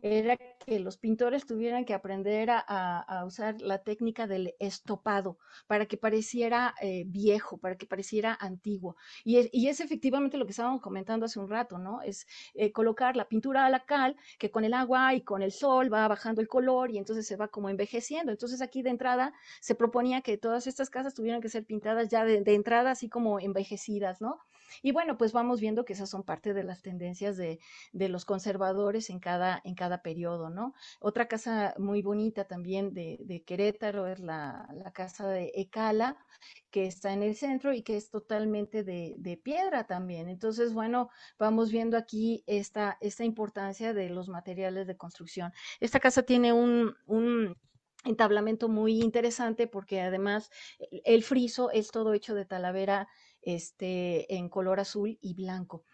era 0.01 0.37
que 0.37 0.79
los 0.79 0.97
pintores 0.97 1.45
tuvieran 1.45 1.85
que 1.85 1.93
aprender 1.93 2.49
a, 2.51 3.23
usar 3.25 3.61
la 3.61 3.79
técnica 3.79 4.27
del 4.27 4.53
estopado 4.59 5.37
para 5.65 5.85
que 5.85 5.97
pareciera 5.97 6.75
eh, 6.81 7.03
viejo, 7.07 7.57
para 7.57 7.77
que 7.77 7.85
pareciera 7.85 8.37
antiguo. 8.39 8.95
Y 9.23 9.37
es, 9.67 9.79
efectivamente 9.79 10.37
lo 10.37 10.45
que 10.45 10.51
estábamos 10.51 10.81
comentando 10.81 11.25
hace 11.25 11.39
un 11.39 11.49
rato, 11.49 11.77
¿no? 11.77 12.01
Es 12.01 12.27
eh, 12.53 12.71
colocar 12.71 13.15
la 13.15 13.27
pintura 13.27 13.65
a 13.65 13.69
la 13.69 13.85
cal, 13.85 14.15
que 14.37 14.51
con 14.51 14.63
el 14.63 14.73
agua 14.73 15.13
y 15.13 15.21
con 15.21 15.41
el 15.41 15.51
sol 15.51 15.91
va 15.93 16.07
bajando 16.07 16.41
el 16.41 16.47
color 16.47 16.91
y 16.91 16.97
entonces 16.97 17.27
se 17.27 17.35
va 17.35 17.47
como 17.47 17.69
envejeciendo. 17.69 18.31
Entonces 18.31 18.61
aquí 18.61 18.81
de 18.81 18.89
entrada 18.91 19.33
se 19.61 19.75
proponía 19.75 20.21
que 20.21 20.37
todas 20.37 20.67
estas 20.67 20.89
casas 20.89 21.13
tuvieran 21.13 21.41
que 21.41 21.49
ser 21.49 21.65
pintadas 21.65 22.09
ya 22.09 22.25
de, 22.25 22.41
de 22.41 22.53
entrada 22.53 22.91
así 22.91 23.09
como 23.09 23.39
envejecidas, 23.39 24.21
¿no? 24.21 24.39
Y 24.81 24.91
bueno, 24.91 25.17
pues 25.17 25.33
vamos 25.33 25.59
viendo 25.59 25.85
que 25.85 25.93
esas 25.93 26.09
son 26.09 26.23
parte 26.23 26.53
de 26.53 26.63
las 26.63 26.81
tendencias 26.81 27.37
de, 27.37 27.59
los 27.93 28.25
conservadores 28.25 29.09
en 29.09 29.19
cada, 29.19 29.61
en 29.63 29.75
cada 29.75 30.01
periodo, 30.01 30.49
¿no? 30.49 30.73
Otra 30.99 31.27
casa 31.27 31.73
muy 31.77 32.01
bonita 32.01 32.45
también 32.45 32.93
de, 32.93 33.43
Querétaro 33.45 34.07
es 34.07 34.19
la, 34.19 34.67
casa 34.93 35.27
de 35.27 35.51
Ecala, 35.55 36.17
que 36.71 36.85
está 36.87 37.13
en 37.13 37.23
el 37.23 37.35
centro 37.35 37.73
y 37.73 37.81
que 37.81 37.97
es 37.97 38.09
totalmente 38.09 38.83
de, 38.83 39.41
piedra 39.43 39.85
también. 39.85 40.29
Entonces, 40.29 40.73
bueno, 40.73 41.09
vamos 41.37 41.71
viendo 41.71 41.97
aquí 41.97 42.43
esta, 42.47 42.97
esta 43.01 43.23
importancia 43.23 43.93
de 43.93 44.09
los 44.09 44.29
materiales 44.29 44.87
de 44.87 44.97
construcción. 44.97 45.53
Esta 45.79 45.99
casa 45.99 46.23
tiene 46.23 46.53
un, 46.53 46.95
un 47.05 47.55
entablamento 48.07 48.69
muy 48.69 49.01
interesante 49.01 49.67
porque 49.67 50.01
además 50.01 50.49
el 51.03 51.23
friso 51.23 51.71
es 51.71 51.91
todo 51.91 52.13
hecho 52.13 52.35
de 52.35 52.45
talavera 52.45 53.07
este, 53.47 54.35
en 54.35 54.49
color 54.49 54.81
azul 54.81 55.17
y 55.21 55.33
blanco. 55.33 55.85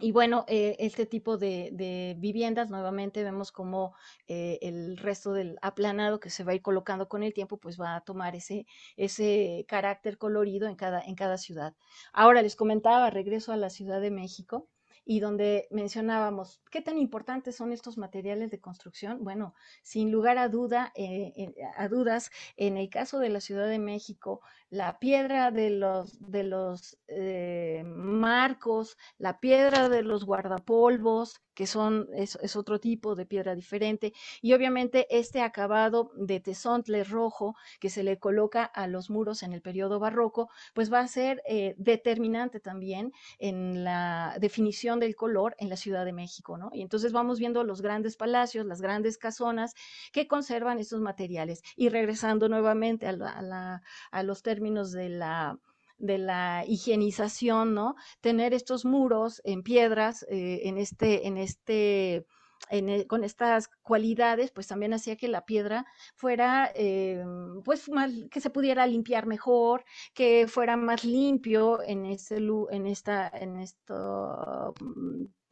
Y 0.00 0.10
bueno, 0.10 0.44
eh, 0.48 0.74
este 0.80 1.06
tipo 1.06 1.38
de, 1.38 2.16
viviendas, 2.18 2.70
nuevamente 2.70 3.22
vemos 3.22 3.52
como 3.52 3.94
eh, 4.26 4.58
el 4.62 4.96
resto 4.96 5.32
del 5.32 5.58
aplanado 5.62 6.18
que 6.18 6.28
se 6.28 6.42
va 6.42 6.50
a 6.50 6.54
ir 6.56 6.62
colocando 6.62 7.08
con 7.08 7.22
el 7.22 7.34
tiempo, 7.34 7.58
pues 7.58 7.80
va 7.80 7.94
a 7.94 8.00
tomar 8.00 8.34
ese, 8.34 8.66
ese 8.96 9.64
carácter 9.68 10.18
colorido 10.18 10.66
en 10.66 10.74
cada, 10.74 11.00
en 11.02 11.14
cada 11.14 11.38
ciudad. 11.38 11.76
Ahora 12.12 12.42
les 12.42 12.56
comentaba, 12.56 13.10
regreso 13.10 13.52
a 13.52 13.56
la 13.56 13.70
Ciudad 13.70 14.00
de 14.00 14.10
México 14.10 14.68
y 15.04 15.20
donde 15.20 15.66
mencionábamos 15.70 16.60
qué 16.70 16.80
tan 16.80 16.98
importantes 16.98 17.56
son 17.56 17.72
estos 17.72 17.98
materiales 17.98 18.50
de 18.50 18.60
construcción. 18.60 19.22
Bueno, 19.22 19.54
sin 19.82 20.12
lugar 20.12 20.38
a, 20.38 20.48
duda, 20.48 20.92
eh, 20.94 21.54
a 21.76 21.88
dudas, 21.88 22.30
en 22.56 22.76
el 22.76 22.88
caso 22.88 23.18
de 23.18 23.28
la 23.28 23.40
Ciudad 23.40 23.68
de 23.68 23.78
México, 23.78 24.40
la 24.72 24.98
piedra 24.98 25.50
de 25.50 25.68
los, 25.68 26.18
de 26.18 26.44
los 26.44 26.96
eh, 27.06 27.82
marcos, 27.84 28.96
la 29.18 29.38
piedra 29.38 29.90
de 29.90 30.00
los 30.00 30.24
guardapolvos, 30.24 31.42
que 31.52 31.66
son, 31.66 32.08
es, 32.14 32.38
otro 32.56 32.80
tipo 32.80 33.14
de 33.14 33.26
piedra 33.26 33.54
diferente, 33.54 34.14
y 34.40 34.54
obviamente 34.54 35.06
este 35.10 35.42
acabado 35.42 36.10
de 36.16 36.40
tesontle 36.40 37.04
rojo 37.04 37.54
que 37.80 37.90
se 37.90 38.02
le 38.02 38.18
coloca 38.18 38.64
a 38.64 38.86
los 38.86 39.10
muros 39.10 39.42
en 39.42 39.52
el 39.52 39.60
periodo 39.60 40.00
barroco, 40.00 40.48
pues 40.72 40.90
va 40.90 41.00
a 41.00 41.06
ser 41.06 41.42
eh, 41.46 41.74
determinante 41.76 42.58
también 42.58 43.12
en 43.38 43.84
la 43.84 44.38
definición 44.40 45.00
del 45.00 45.14
color 45.14 45.54
en 45.58 45.68
la 45.68 45.76
Ciudad 45.76 46.06
de 46.06 46.14
México, 46.14 46.56
¿no? 46.56 46.70
Y 46.72 46.80
entonces 46.80 47.12
vamos 47.12 47.38
viendo 47.38 47.62
los 47.62 47.82
grandes 47.82 48.16
palacios, 48.16 48.64
las 48.64 48.80
grandes 48.80 49.18
casonas 49.18 49.74
que 50.12 50.26
conservan 50.26 50.78
estos 50.78 51.02
materiales. 51.02 51.60
Y 51.76 51.90
regresando 51.90 52.48
nuevamente 52.48 53.06
a, 53.06 53.82
a 54.10 54.22
los 54.22 54.42
términos 54.42 54.61
de 54.92 55.08
la 55.08 55.58
de 55.98 56.18
la 56.18 56.64
higienización, 56.66 57.74
¿no? 57.74 57.94
Tener 58.20 58.54
estos 58.54 58.84
muros 58.84 59.40
en 59.44 59.62
piedras, 59.62 60.24
eh, 60.28 60.62
en 60.64 60.76
este, 60.76 61.28
en 61.28 61.38
este, 61.38 62.26
e, 62.70 63.06
con 63.06 63.22
estas 63.22 63.68
cualidades, 63.82 64.50
pues 64.50 64.66
también 64.66 64.94
hacía 64.94 65.16
que 65.16 65.28
la 65.28 65.44
piedra 65.44 65.86
fuera, 66.16 66.72
eh, 66.74 67.24
pues, 67.64 67.88
que 68.30 68.40
se 68.40 68.50
pudiera 68.50 68.86
limpiar 68.86 69.26
mejor, 69.26 69.84
que 70.12 70.48
fuera 70.48 70.76
más 70.76 71.04
limpio 71.04 71.80
en 71.82 72.04
ese, 72.06 72.38
en 72.70 72.86
esta, 72.86 73.28
en 73.28 73.60
esto 73.60 74.74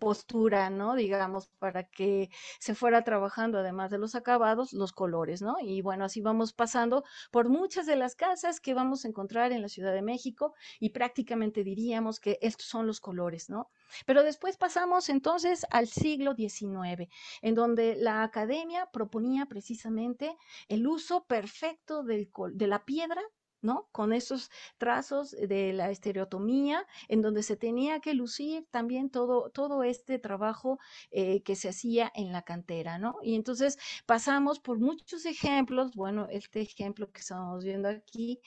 postura, 0.01 0.71
¿no? 0.71 0.97
Digamos, 0.97 1.49
para 1.61 1.85
que 1.85 2.31
se 2.59 2.75
fuera 2.75 3.05
trabajando, 3.05 3.59
además 3.61 3.93
de 3.93 3.99
los 3.99 4.17
acabados, 4.17 4.73
los 4.73 4.93
colores, 4.93 5.43
¿no? 5.43 5.57
Y 5.61 5.83
bueno, 5.83 6.07
así 6.07 6.21
vamos 6.21 6.53
pasando 6.53 7.05
por 7.31 7.49
muchas 7.49 7.87
de 7.87 7.95
las 7.95 8.17
casas 8.17 8.59
que 8.61 8.75
vamos 8.75 9.05
a 9.05 9.09
encontrar 9.09 9.53
en 9.53 9.63
la 9.63 9.69
Ciudad 9.69 9.93
de 9.93 10.03
México 10.03 10.55
y 10.81 10.91
prácticamente 10.91 11.63
diríamos 11.63 12.19
que 12.19 12.39
estos 12.41 12.67
son 12.67 12.89
los 12.89 13.01
colores, 13.01 13.49
¿no? 13.49 13.71
Pero 14.07 14.25
después 14.25 14.57
pasamos 14.57 15.09
entonces 15.09 15.67
al 15.71 15.87
siglo 15.87 16.35
XIX, 16.35 17.09
en 17.43 17.55
donde 17.55 17.95
la 17.97 18.25
academia 18.25 18.89
proponía 18.93 19.47
precisamente 19.47 20.37
el 20.69 20.87
uso 20.87 21.25
perfecto 21.27 22.03
de 22.03 22.67
la 22.67 22.85
piedra 22.85 23.23
¿no? 23.62 23.89
Con 23.93 24.12
esos 24.12 24.51
trazos 24.78 25.32
de 25.32 25.73
la 25.73 25.91
estereotomía, 25.91 26.87
en 27.09 27.23
donde 27.23 27.43
se 27.43 27.57
tenía 27.57 28.01
que 28.01 28.15
lucir 28.15 28.66
también 28.70 29.11
todo, 29.11 29.51
todo 29.51 29.82
este 29.82 30.19
trabajo 30.19 30.78
eh, 31.11 31.43
que 31.43 31.57
se 31.57 31.69
hacía 31.69 32.11
en 32.15 32.32
la 32.32 32.43
cantera, 32.43 32.99
¿no? 32.99 33.16
Y 33.23 33.35
entonces 33.35 33.78
pasamos 34.07 34.61
por 34.61 34.78
muchos 34.78 35.27
ejemplos, 35.27 35.95
bueno, 35.95 36.27
este 36.31 36.61
ejemplo 36.61 37.11
que 37.11 37.20
estamos 37.20 37.65
viendo 37.65 37.89
aquí 37.89 38.41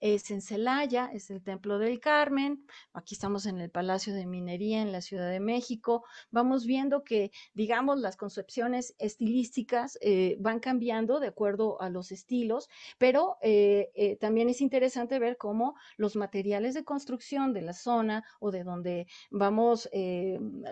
es 0.00 0.30
en 0.30 0.40
Celaya, 0.40 1.10
es 1.12 1.30
el 1.30 1.42
Templo 1.42 1.78
del 1.78 2.00
Carmen, 2.00 2.66
aquí 2.92 3.14
estamos 3.14 3.46
en 3.46 3.60
el 3.60 3.70
Palacio 3.70 4.14
de 4.14 4.26
Minería 4.26 4.82
en 4.82 4.92
la 4.92 5.00
Ciudad 5.00 5.30
de 5.30 5.40
México, 5.40 6.04
vamos 6.30 6.66
viendo 6.66 7.04
que, 7.04 7.30
digamos, 7.54 7.98
las 7.98 8.16
concepciones 8.16 8.94
estilísticas 8.98 9.98
eh, 10.00 10.36
van 10.40 10.60
cambiando 10.60 11.20
de 11.20 11.28
acuerdo 11.28 11.80
a 11.80 11.90
los 11.90 12.12
estilos, 12.12 12.68
pero 12.98 13.38
eh, 13.42 13.90
eh, 13.94 14.16
también 14.16 14.48
es 14.48 14.60
interesante 14.60 15.18
ver 15.18 15.36
cómo 15.36 15.74
los 15.96 16.16
materiales 16.16 16.74
de 16.74 16.84
construcción 16.84 17.52
de 17.52 17.62
la 17.62 17.72
zona 17.72 18.24
o 18.40 18.50
de 18.50 18.64
donde 18.64 19.06
vamos, 19.30 19.88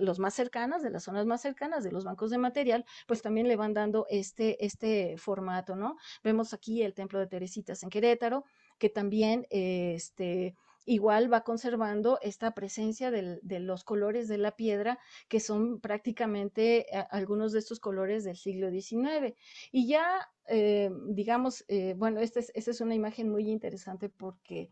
los 0.01 0.18
más 0.18 0.34
cercanas, 0.34 0.82
de 0.82 0.90
las 0.90 1.05
zonas 1.05 1.26
más 1.26 1.42
cercanas, 1.42 1.84
de 1.84 1.92
los 1.92 2.05
bancos 2.05 2.30
de 2.30 2.38
material, 2.38 2.84
pues 3.06 3.22
también 3.22 3.48
le 3.48 3.56
van 3.56 3.74
dando 3.74 4.06
este, 4.09 4.64
este 4.64 5.16
formato, 5.18 5.76
¿no? 5.76 5.96
Vemos 6.22 6.52
aquí 6.52 6.82
el 6.82 6.94
Templo 6.94 7.18
de 7.18 7.26
Teresitas 7.26 7.82
en 7.82 7.90
Querétaro, 7.90 8.44
que 8.78 8.88
también 8.88 9.46
este, 9.51 10.55
igual 10.86 11.32
va 11.32 11.44
conservando 11.44 12.18
esta 12.20 12.52
presencia 12.52 13.10
de 13.10 13.60
los 13.60 13.84
colores 13.84 14.28
de 14.28 14.38
la 14.38 14.56
piedra, 14.56 14.98
que 15.28 15.40
son 15.40 15.80
prácticamente 15.80 16.86
eh, 16.94 17.06
algunos 17.10 17.52
de 17.52 17.59
estos 17.60 17.80
colores 17.80 18.24
del 18.24 18.36
siglo 18.36 18.70
XIX. 18.70 19.34
Y 19.72 19.88
ya, 19.88 20.28
eh, 20.48 20.90
digamos, 21.09 21.64
eh, 21.68 21.94
bueno, 21.96 22.20
esta 22.20 22.40
es, 22.40 22.80
una 22.80 22.94
imagen 22.94 23.30
muy 23.30 23.51
interesante 23.51 24.09
porque 24.09 24.70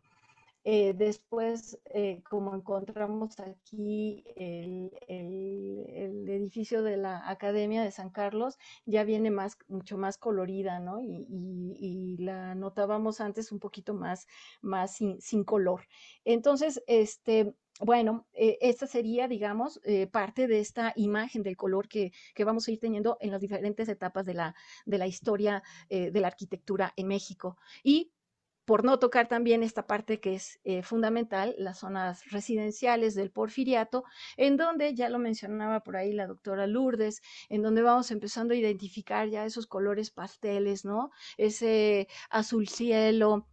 eh, 0.65 0.95
después, 0.95 1.81
eh, 1.87 2.23
como 2.29 2.55
encontramos 2.55 3.41
aquí 3.41 4.25
el, 4.37 4.93
edificio 6.29 6.83
de 6.83 6.97
la 6.97 7.29
Academia 7.29 7.83
de 7.83 7.91
San 7.91 8.11
Carlos, 8.11 8.59
ya 8.87 9.03
viene 9.05 9.31
más, 9.31 9.59
mucho 9.69 9.99
más 9.99 10.19
colorida, 10.19 10.79
¿no? 10.79 11.01
Y, 11.01 12.17
la 12.19 12.55
notábamos 12.55 13.21
antes 13.21 13.51
un 13.53 13.59
poquito 13.59 13.95
más, 13.95 14.27
más 14.61 14.97
sin, 14.97 15.45
color. 15.45 15.89
Entonces, 16.25 16.83
este, 16.87 17.55
bueno, 17.81 18.27
eh, 18.33 18.59
esta 18.61 18.87
sería, 18.87 19.27
digamos, 19.29 19.81
parte 20.13 20.47
de 20.47 20.61
esta 20.61 20.93
imagen 20.97 21.43
del 21.43 21.57
color 21.57 21.89
que, 21.89 22.13
que, 22.35 22.45
vamos 22.45 22.69
a 22.69 22.73
ir 22.73 22.79
teniendo 22.79 23.17
en 23.21 23.33
las 23.33 23.41
diferentes 23.41 23.89
etapas 23.89 24.25
de 24.27 24.35
la, 24.35 24.55
de 24.87 24.99
la 24.99 25.07
historia 25.07 25.63
de 25.89 26.21
la 26.21 26.29
arquitectura 26.29 26.93
en 26.97 27.09
México. 27.09 27.57
Y 27.83 28.13
por 28.65 28.85
no 28.85 28.99
tocar 28.99 29.29
también 29.29 29.63
esta 29.63 29.87
parte 29.87 30.21
que 30.21 30.35
es 30.35 30.61
eh, 30.65 30.83
fundamental, 30.83 31.55
las 31.59 31.81
zonas 31.81 32.31
residenciales 32.31 33.15
del 33.15 33.31
porfiriato, 33.31 34.05
en 34.37 34.57
donde 34.57 34.95
ya 34.95 35.09
lo 35.09 35.19
mencionaba 35.19 35.81
por 35.81 35.97
ahí 35.97 36.13
la 36.13 36.27
doctora 36.27 36.67
Lourdes, 36.67 37.23
en 37.49 37.63
donde 37.63 37.83
vamos 37.83 38.11
empezando 38.11 38.55
a 38.55 38.57
identificar 38.57 39.29
ya 39.29 39.45
esos 39.45 39.67
colores 39.67 40.11
pasteles, 40.11 40.85
¿no? 40.85 41.11
Ese 41.37 42.09
azul 42.31 42.69
cielo, 42.69 43.49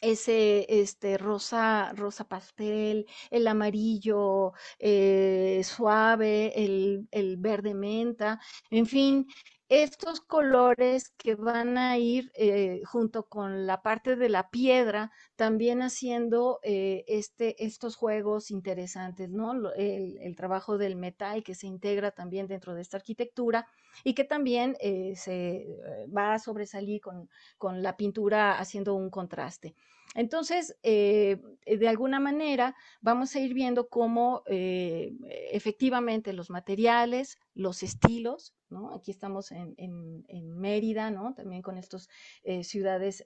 ese 0.00 0.66
este 0.80 1.18
rosa, 1.18 1.92
rosa 1.94 2.26
pastel, 2.28 3.06
el 3.30 3.46
amarillo 3.46 4.52
eh, 4.78 5.60
suave, 5.64 6.52
el, 6.64 7.08
el, 7.10 7.36
verde 7.36 7.74
menta, 7.74 8.40
en 8.70 8.86
fin, 8.86 9.26
estos 9.70 10.20
colores 10.20 11.10
que 11.16 11.36
van 11.36 11.78
a 11.78 11.96
ir 11.96 12.32
eh, 12.34 12.82
junto 12.84 13.28
con 13.28 13.68
la 13.68 13.82
parte 13.82 14.16
de 14.16 14.28
la 14.28 14.50
piedra, 14.50 15.12
también 15.36 15.80
haciendo 15.80 16.58
eh, 16.64 17.04
este, 17.06 17.64
estos 17.64 17.94
juegos 17.94 18.50
interesantes, 18.50 19.30
¿no? 19.30 19.72
El, 19.74 20.34
trabajo 20.36 20.76
del 20.76 20.96
metal 20.96 21.44
que 21.44 21.54
se 21.54 21.68
integra 21.68 22.10
también 22.10 22.48
dentro 22.48 22.74
de 22.74 22.82
esta 22.82 22.96
arquitectura 22.96 23.68
y 24.02 24.14
que 24.14 24.24
también 24.24 24.76
eh, 24.80 25.14
se 25.14 25.66
va 26.16 26.34
a 26.34 26.38
sobresalir 26.40 27.00
con, 27.00 27.28
con 27.56 27.82
la 27.82 27.96
pintura 27.96 28.58
haciendo 28.58 28.94
un 28.94 29.08
contraste. 29.08 29.76
Entonces, 30.16 30.76
eh, 30.82 31.40
de 31.64 31.88
alguna 31.88 32.18
manera, 32.18 32.74
vamos 33.00 33.34
a 33.36 33.40
ir 33.40 33.54
viendo 33.54 33.88
cómo 33.88 34.42
eh, 34.46 35.12
efectivamente 35.52 36.32
los 36.32 36.50
materiales, 36.50 37.38
los 37.54 37.84
estilos, 37.84 38.52
¿no? 38.70 38.92
Aquí 38.92 39.12
estamos 39.12 39.52
en, 39.52 40.24
Mérida, 40.56 41.10
¿no? 41.10 41.32
También 41.34 41.62
con 41.62 41.78
estas 41.78 42.08
eh, 42.42 42.64
ciudades 42.64 43.24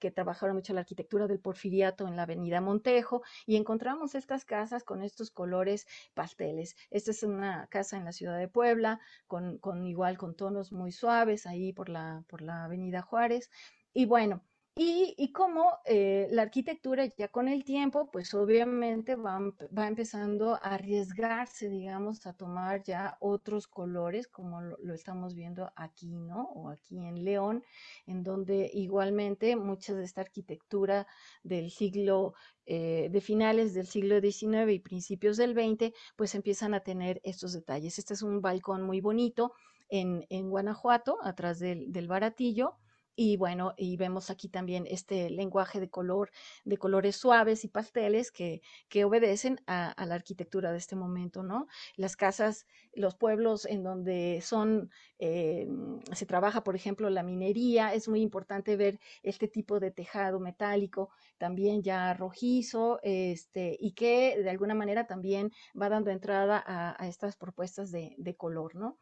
que 0.00 0.10
trabajaron 0.10 0.56
mucho 0.56 0.72
la 0.72 0.80
arquitectura 0.80 1.26
del 1.26 1.40
porfiriato 1.40 2.08
en 2.08 2.16
la 2.16 2.22
avenida 2.22 2.60
Montejo 2.60 3.22
y 3.46 3.56
encontramos 3.56 4.14
estas 4.14 4.44
casas 4.44 4.84
con 4.84 5.02
estos 5.02 5.30
colores 5.30 5.86
pasteles. 6.14 6.74
Esta 6.90 7.10
es 7.10 7.22
una 7.22 7.66
casa 7.68 7.96
en 7.96 8.04
la 8.04 8.12
ciudad 8.12 8.38
de 8.38 8.48
Puebla, 8.48 9.00
con, 9.26 9.58
con 9.58 9.86
igual 9.86 10.16
con 10.18 10.34
tonos 10.34 10.72
muy 10.72 10.90
suaves 10.90 11.46
ahí 11.46 11.72
por 11.72 11.88
la, 11.88 12.24
por 12.28 12.40
la 12.42 12.64
avenida 12.64 13.02
Juárez. 13.02 13.50
Y 13.94 14.06
bueno, 14.06 14.42
y, 14.80 15.12
y 15.18 15.32
cómo 15.32 15.80
eh, 15.86 16.28
la 16.30 16.42
arquitectura 16.42 17.04
ya 17.06 17.26
con 17.26 17.48
el 17.48 17.64
tiempo, 17.64 18.08
pues 18.12 18.32
obviamente 18.32 19.16
va, 19.16 19.40
va, 19.76 19.88
empezando 19.88 20.54
a 20.54 20.74
arriesgarse, 20.74 21.68
digamos, 21.68 22.24
a 22.28 22.32
tomar 22.32 22.84
ya 22.84 23.16
otros 23.18 23.66
colores, 23.66 24.28
como 24.28 24.60
lo, 24.60 24.94
estamos 24.94 25.34
viendo 25.34 25.72
aquí, 25.74 26.14
¿no? 26.14 26.42
O 26.54 26.68
aquí 26.68 26.96
en 26.96 27.24
León, 27.24 27.64
en 28.06 28.22
donde 28.22 28.70
igualmente 28.72 29.56
mucha 29.56 29.94
de 29.94 30.04
esta 30.04 30.20
arquitectura 30.20 31.08
del 31.42 31.72
siglo, 31.72 32.34
eh, 32.64 33.08
de 33.10 33.20
finales 33.20 33.74
del 33.74 33.88
siglo 33.88 34.20
XIX 34.20 34.70
y 34.70 34.78
principios 34.78 35.38
del 35.38 35.54
XX, 35.54 35.92
pues 36.14 36.36
empiezan 36.36 36.72
a 36.74 36.84
tener 36.84 37.20
estos 37.24 37.52
detalles. 37.52 37.98
Este 37.98 38.14
es 38.14 38.22
un 38.22 38.40
balcón 38.40 38.82
muy 38.84 39.00
bonito 39.00 39.54
en, 39.88 40.24
en 40.28 40.50
Guanajuato, 40.50 41.18
atrás 41.20 41.58
del 41.58 42.06
baratillo 42.06 42.76
y 43.20 43.36
bueno, 43.36 43.74
y 43.76 43.96
vemos 43.96 44.30
aquí 44.30 44.48
también 44.48 44.86
este 44.86 45.28
lenguaje 45.28 45.80
de 45.80 45.90
color, 45.90 46.30
de 46.64 46.76
colores 46.76 47.16
suaves 47.16 47.64
y 47.64 47.68
pasteles 47.68 48.30
que, 48.30 48.62
que 48.88 49.04
obedecen 49.04 49.60
a, 49.66 49.92
la 50.06 50.14
arquitectura 50.14 50.70
de 50.70 50.78
este 50.78 50.94
momento, 50.94 51.42
¿no? 51.42 51.66
Las 51.96 52.14
casas, 52.14 52.64
los 52.94 53.16
pueblos 53.16 53.66
en 53.66 53.82
donde 53.82 54.40
son, 54.40 54.92
eh, 55.18 55.66
se 56.12 56.26
trabaja, 56.26 56.62
por 56.62 56.76
ejemplo, 56.76 57.10
la 57.10 57.24
minería, 57.24 57.92
es 57.92 58.08
muy 58.08 58.20
importante 58.20 58.76
ver 58.76 59.00
este 59.24 59.48
tipo 59.48 59.80
de 59.80 59.90
tejado 59.90 60.38
metálico, 60.38 61.10
también 61.38 61.82
ya 61.82 62.14
rojizo, 62.14 63.00
este, 63.02 63.76
y 63.80 63.94
que 63.94 64.40
de 64.40 64.50
alguna 64.50 64.76
manera 64.76 65.08
también 65.08 65.50
va 65.74 65.88
dando 65.88 66.12
entrada 66.12 66.62
a, 66.64 67.08
estas 67.08 67.36
propuestas 67.36 67.90
de, 67.90 68.14
de 68.16 68.36
color, 68.36 68.76
¿no? 68.76 68.96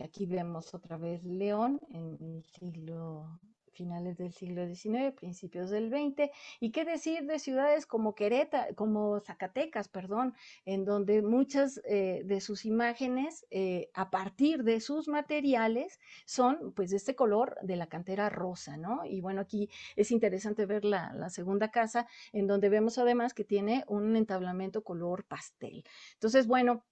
Aquí 0.00 0.24
vemos 0.26 0.72
otra 0.72 0.98
vez 0.98 1.24
León 1.24 1.80
en 1.90 2.16
el 2.20 2.44
siglo 2.44 3.40
finales 3.76 4.16
del 4.16 4.32
siglo 4.32 4.66
XIX, 4.66 5.12
principios 5.14 5.70
del 5.70 5.90
XX, 5.90 6.30
y 6.60 6.72
qué 6.72 6.84
decir 6.84 7.26
de 7.26 7.38
ciudades 7.38 7.86
como 7.86 8.14
Querétaro, 8.14 8.74
como 8.74 9.20
Zacatecas, 9.20 9.88
perdón, 9.88 10.34
en 10.64 10.84
donde 10.84 11.22
muchas 11.22 11.80
eh, 11.84 12.22
de 12.24 12.40
sus 12.40 12.64
imágenes, 12.64 13.46
eh, 13.50 13.90
a 13.94 14.10
partir 14.10 14.64
de 14.64 14.80
sus 14.80 15.08
materiales, 15.08 16.00
son 16.24 16.72
pues 16.74 16.90
de 16.90 16.96
este 16.96 17.14
color 17.14 17.56
de 17.62 17.76
la 17.76 17.86
cantera 17.86 18.30
rosa, 18.30 18.76
¿no? 18.76 19.04
Y 19.04 19.20
bueno, 19.20 19.42
aquí 19.42 19.68
es 19.94 20.10
interesante 20.10 20.66
ver 20.66 20.84
la, 20.84 21.12
la 21.12 21.28
segunda 21.30 21.70
casa, 21.70 22.06
en 22.32 22.46
donde 22.46 22.68
vemos 22.68 22.98
además 22.98 23.34
que 23.34 23.44
tiene 23.44 23.84
un 23.86 24.16
entablamento 24.16 24.82
color 24.82 25.24
pastel. 25.24 25.84
Entonces, 26.14 26.46
bueno, 26.46 26.84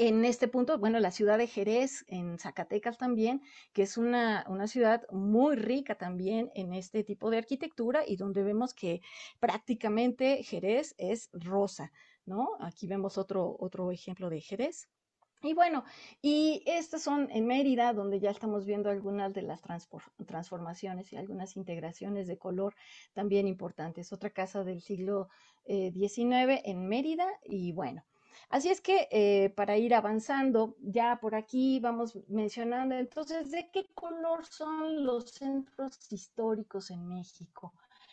en 0.00 0.24
este 0.24 0.48
punto, 0.48 0.78
bueno, 0.78 0.98
la 0.98 1.10
ciudad 1.10 1.36
de 1.36 1.46
Jerez, 1.46 2.06
en 2.08 2.38
Zacatecas 2.38 2.96
también, 2.96 3.42
que 3.74 3.82
es 3.82 3.98
una, 3.98 4.46
una, 4.48 4.66
ciudad 4.66 5.02
muy 5.10 5.56
rica 5.56 5.94
también 5.96 6.50
en 6.54 6.72
este 6.72 7.04
tipo 7.04 7.28
de 7.28 7.36
arquitectura 7.36 8.02
y 8.06 8.16
donde 8.16 8.42
vemos 8.42 8.72
que 8.72 9.02
prácticamente 9.40 10.42
Jerez 10.42 10.94
es 10.96 11.28
rosa, 11.34 11.92
¿no? 12.24 12.48
Aquí 12.60 12.86
vemos 12.86 13.18
otro, 13.18 13.54
otro 13.60 13.90
ejemplo 13.90 14.30
de 14.30 14.40
Jerez. 14.40 14.88
Y 15.42 15.52
bueno, 15.52 15.84
y 16.22 16.62
estas 16.64 17.02
son 17.02 17.28
en 17.30 17.46
Mérida, 17.46 17.92
donde 17.92 18.20
ya 18.20 18.30
estamos 18.30 18.64
viendo 18.64 18.88
algunas 18.88 19.34
de 19.34 19.42
las 19.42 19.60
transformaciones 20.26 21.12
y 21.12 21.16
algunas 21.16 21.56
integraciones 21.56 22.26
de 22.26 22.38
color 22.38 22.74
también 23.12 23.46
importantes. 23.46 24.14
Otra 24.14 24.30
casa 24.30 24.64
del 24.64 24.80
siglo 24.80 25.28
XIX 25.66 26.30
eh, 26.30 26.62
en 26.64 26.88
Mérida 26.88 27.26
y 27.44 27.72
bueno, 27.72 28.02
Así 28.48 28.68
es 28.68 28.80
que 28.80 29.08
eh, 29.10 29.50
para 29.50 29.76
ir 29.76 29.94
avanzando, 29.94 30.76
ya 30.80 31.18
por 31.20 31.34
aquí 31.34 31.78
vamos 31.80 32.18
mencionando 32.28 32.94
entonces 32.94 33.50
de 33.50 33.70
qué 33.70 33.86
color 33.94 34.44
son 34.46 35.04
los 35.04 35.30
centros 35.30 36.12
históricos 36.12 36.90
en 36.90 37.06
México. 37.06 37.72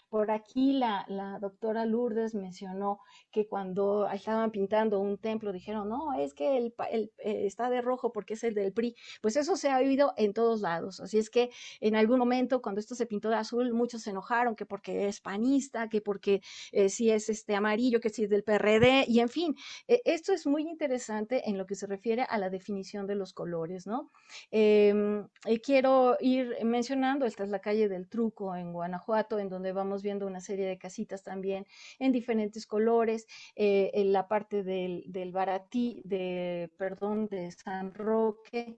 Por 0.10 0.32
aquí 0.32 0.74
la, 0.74 1.06
doctora 1.42 1.86
Lourdes 1.86 2.34
mencionó 2.34 3.00
que 3.32 3.48
cuando 3.48 4.10
estaban 4.10 4.52
pintando 4.52 5.00
un 5.00 5.18
templo 5.18 5.52
dijeron, 5.52 5.90
no, 5.90 6.14
es 6.14 6.34
que 6.34 6.58
el, 6.58 6.74
eh, 6.92 7.46
está 7.46 7.70
de 7.70 7.82
rojo 7.82 8.12
porque 8.12 8.36
es 8.36 8.44
el 8.44 8.54
del 8.54 8.74
PRI. 8.74 8.96
Pues 9.22 9.36
eso 9.36 9.56
se 9.56 9.70
ha 9.70 9.78
oído 9.78 10.14
en 10.18 10.34
todos 10.34 10.62
lados. 10.62 11.00
Así 11.00 11.18
es 11.18 11.30
que 11.30 11.50
en 11.82 11.96
algún 11.96 12.20
momento 12.20 12.62
cuando 12.62 12.80
esto 12.80 12.96
se 12.96 13.06
pintó 13.06 13.30
de 13.30 13.36
azul, 13.36 13.74
muchos 13.74 14.04
se 14.04 14.12
enojaron 14.12 14.56
que 14.56 14.66
porque 14.66 15.08
es 15.08 15.20
panista, 15.20 15.90
que 15.90 16.02
porque 16.02 16.42
eh, 16.72 16.90
si 16.90 17.10
es 17.12 17.30
este 17.30 17.56
amarillo, 17.56 18.00
que 18.00 18.10
si 18.10 18.24
es 18.24 18.30
del 18.30 18.44
PRD, 18.44 19.06
y 19.08 19.20
en 19.20 19.30
fin, 19.30 19.56
e, 19.88 20.02
esto 20.06 20.34
es 20.34 20.48
muy 20.48 20.64
interesante 20.64 21.50
en 21.50 21.58
lo 21.58 21.66
que 21.66 21.76
se 21.76 21.88
refiere 21.88 22.24
a 22.24 22.38
la 22.38 22.50
definición 22.50 23.08
de 23.08 23.16
los 23.16 23.34
colores, 23.34 23.88
¿no? 23.88 24.12
Em, 24.52 25.28
quiero 25.64 26.18
ir 26.20 26.56
mencionando, 26.64 27.26
esta 27.26 27.44
es 27.44 27.50
la 27.50 27.60
calle 27.60 27.90
del 27.90 28.08
Truco 28.08 28.56
en 28.56 28.74
Guanajuato, 28.74 29.40
en 29.40 29.50
donde 29.50 29.74
vamos 29.74 29.97
viendo 30.02 30.28
una 30.28 30.42
serie 30.42 30.66
de 30.66 30.78
casitas 30.78 31.24
también 31.24 31.66
en 32.00 32.12
diferentes 32.12 32.66
colores, 32.66 33.28
eh, 33.56 33.92
en 33.94 34.12
la 34.12 34.28
parte 34.28 34.64
del, 34.64 35.04
del 35.08 35.32
baratí, 35.32 36.02
de, 36.06 36.72
perdón, 36.78 37.28
de 37.28 37.52
San 37.52 37.94
Roque, 37.94 38.78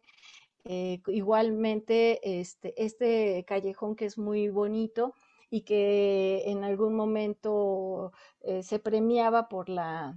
eh, 0.65 1.01
igualmente 1.07 2.39
este, 2.39 2.73
este 2.83 3.45
callejón 3.47 3.95
que 3.95 4.05
es 4.05 4.17
muy 4.17 4.49
bonito 4.49 5.13
y 5.49 5.61
que 5.61 6.43
en 6.45 6.63
algún 6.63 6.95
momento 6.95 8.11
eh, 8.41 8.61
se 8.63 8.79
premiaba 8.79 9.47
por 9.49 9.69
la 9.69 10.15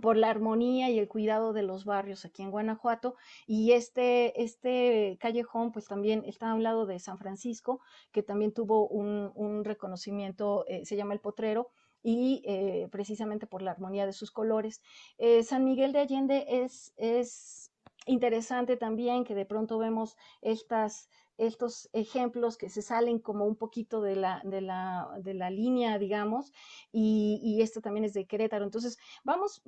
por 0.00 0.16
la 0.16 0.30
armonía 0.30 0.90
y 0.90 0.98
el 0.98 1.08
cuidado 1.08 1.52
de 1.52 1.62
los 1.62 1.84
barrios 1.84 2.24
aquí 2.24 2.42
en 2.42 2.50
Guanajuato. 2.50 3.16
Y 3.46 3.72
este, 3.72 4.42
este 4.42 5.16
callejón, 5.20 5.72
pues 5.72 5.86
también 5.86 6.24
está 6.26 6.50
a 6.50 6.54
un 6.54 6.62
lado 6.62 6.86
de 6.86 6.98
San 6.98 7.18
Francisco, 7.18 7.80
que 8.12 8.22
también 8.22 8.52
tuvo 8.52 8.88
un, 8.88 9.64
reconocimiento, 9.64 10.64
eh, 10.68 10.84
se 10.84 10.96
llama 10.96 11.14
El 11.14 11.20
Potrero, 11.20 11.70
y 12.02 12.42
eh, 12.44 12.86
precisamente 12.92 13.46
por 13.46 13.62
la 13.62 13.70
armonía 13.70 14.04
de 14.04 14.12
sus 14.12 14.30
colores. 14.30 14.82
Eh, 15.16 15.42
San 15.42 15.64
Miguel 15.64 15.92
de 15.92 16.00
Allende 16.00 16.44
es, 16.48 16.92
es 16.96 17.73
interesante 18.06 18.76
también 18.76 19.24
que 19.24 19.34
de 19.34 19.46
pronto 19.46 19.78
vemos 19.78 20.16
estas 20.42 21.08
estos 21.36 21.88
ejemplos 21.92 22.56
que 22.56 22.68
se 22.68 22.82
salen 22.82 23.18
como 23.18 23.44
un 23.44 23.56
poquito 23.56 24.00
de 24.00 24.16
la, 24.16 24.40
de 24.44 24.60
la, 24.60 25.08
de 25.20 25.34
la 25.34 25.50
línea, 25.50 25.98
digamos, 25.98 26.52
y, 26.92 27.40
y, 27.42 27.62
esto 27.62 27.80
también 27.80 28.04
es 28.04 28.14
de 28.14 28.26
Querétaro. 28.26 28.64
Entonces, 28.64 28.98
vamos, 29.24 29.62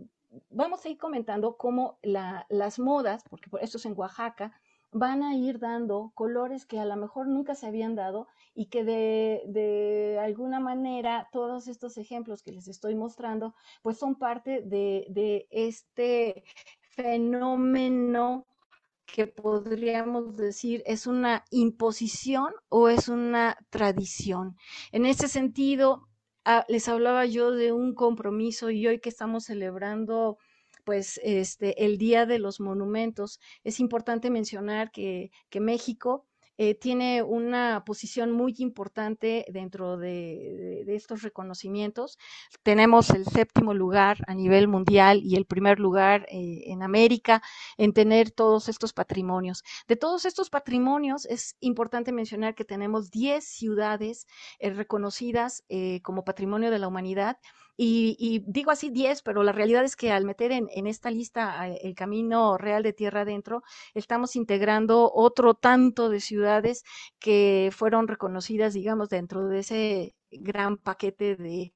vamos 0.51 0.85
a 0.85 0.89
ir 0.89 0.99
comentando 0.99 1.57
cómo 1.57 1.99
la, 2.03 2.47
las 2.49 2.79
modas, 2.79 3.25
porque 3.29 3.51
esto 3.61 3.79
es 3.79 3.87
en 3.87 3.99
Oaxaca, 3.99 4.53
van 4.93 5.23
a 5.23 5.35
ir 5.35 5.59
dando 5.59 6.13
colores 6.15 6.65
que 6.65 6.79
a 6.79 6.85
lo 6.85 6.97
mejor 6.97 7.27
nunca 7.27 7.55
se 7.55 7.67
habían 7.67 7.97
dado 7.97 8.29
y 8.55 8.67
que 8.67 8.85
de, 8.85 9.43
de, 9.47 10.19
alguna 10.19 10.61
manera 10.61 11.29
todos 11.33 11.69
estos 11.69 11.99
ejemplos 11.99 12.43
que 12.43 12.53
les 12.53 12.69
estoy 12.69 12.95
mostrando, 12.95 13.55
pues 13.83 13.99
son 13.99 14.15
parte 14.15 14.63
de, 14.63 15.07
de 15.11 15.49
este 15.51 16.45
fenómeno 16.97 18.47
que 19.07 19.27
podríamos 19.29 20.37
decir 20.37 20.83
es 20.87 21.07
una 21.07 21.45
imposición 21.51 22.53
o 22.69 22.89
es 22.89 23.09
una 23.09 23.57
tradición. 23.71 24.57
En 24.93 25.07
ese 25.07 25.29
sentido, 25.29 26.09
ah, 26.45 26.65
les 26.69 26.89
hablaba 26.89 27.25
yo 27.27 27.53
de 27.53 27.73
un 27.73 27.95
compromiso 27.95 28.71
y 28.71 28.87
hoy 28.87 28.99
que 29.01 29.11
estamos 29.11 29.45
celebrando 29.45 30.39
pues 30.85 31.21
este 31.25 31.85
el 31.85 31.99
Día 31.99 32.27
de 32.27 32.39
los 32.39 32.61
Monumentos, 32.61 33.41
es 33.65 33.81
importante 33.81 34.31
mencionar 34.31 34.91
que 34.93 35.31
México 35.61 36.27
eh, 36.59 36.75
tiene 36.75 37.23
una 37.23 37.85
posición 37.85 38.33
muy 38.33 38.55
importante 38.59 39.45
dentro 39.49 39.99
de, 39.99 40.85
estos 40.89 41.23
reconocimientos. 41.23 42.19
Tenemos 42.63 43.11
el 43.11 43.27
séptimo 43.27 43.75
lugar 43.75 44.19
a 44.27 44.35
nivel 44.35 44.67
mundial 44.69 45.21
y 45.23 45.37
el 45.37 45.45
primer 45.45 45.79
lugar 45.79 46.27
eh, 46.31 46.65
en 46.67 46.83
América 46.83 47.43
en 47.77 47.93
tener 47.93 48.31
todos 48.31 48.69
estos 48.69 48.93
patrimonios. 48.93 49.63
De 49.87 49.97
todos 49.97 50.25
estos 50.25 50.49
patrimonios 50.49 51.27
es 51.27 51.57
importante 51.61 52.13
mencionar 52.13 52.55
que 52.55 52.65
tenemos 52.65 53.11
10 53.11 53.45
ciudades 53.45 54.27
eh, 54.59 54.71
reconocidas 54.71 55.65
como 56.03 56.25
patrimonio 56.25 56.71
de 56.71 56.79
la 56.79 56.89
humanidad 56.89 57.39
y, 57.77 58.43
digo 58.47 58.71
así 58.71 58.91
10, 58.91 59.23
pero 59.23 59.43
la 59.43 59.53
realidad 59.53 59.85
es 59.85 59.97
que 59.97 60.11
al 60.11 60.25
meter 60.25 60.53
en, 60.53 60.87
esta 60.87 61.11
lista 61.11 61.69
el 61.69 61.95
camino 61.95 62.57
real 62.57 62.83
de 62.83 62.93
tierra 62.93 63.23
adentro, 63.23 63.63
estamos 63.95 64.37
integrando 64.37 65.11
otro 65.13 65.55
tanto 65.55 66.09
de 66.09 66.21
ciudades 66.21 66.85
que 67.19 67.71
fueron 67.73 68.09
reconocidas, 68.09 68.75
digamos, 68.75 69.11
dentro 69.11 69.47
de 69.49 69.59
ese 69.59 70.15
gran 70.31 70.79
paquete 70.79 71.37
de, 71.37 71.73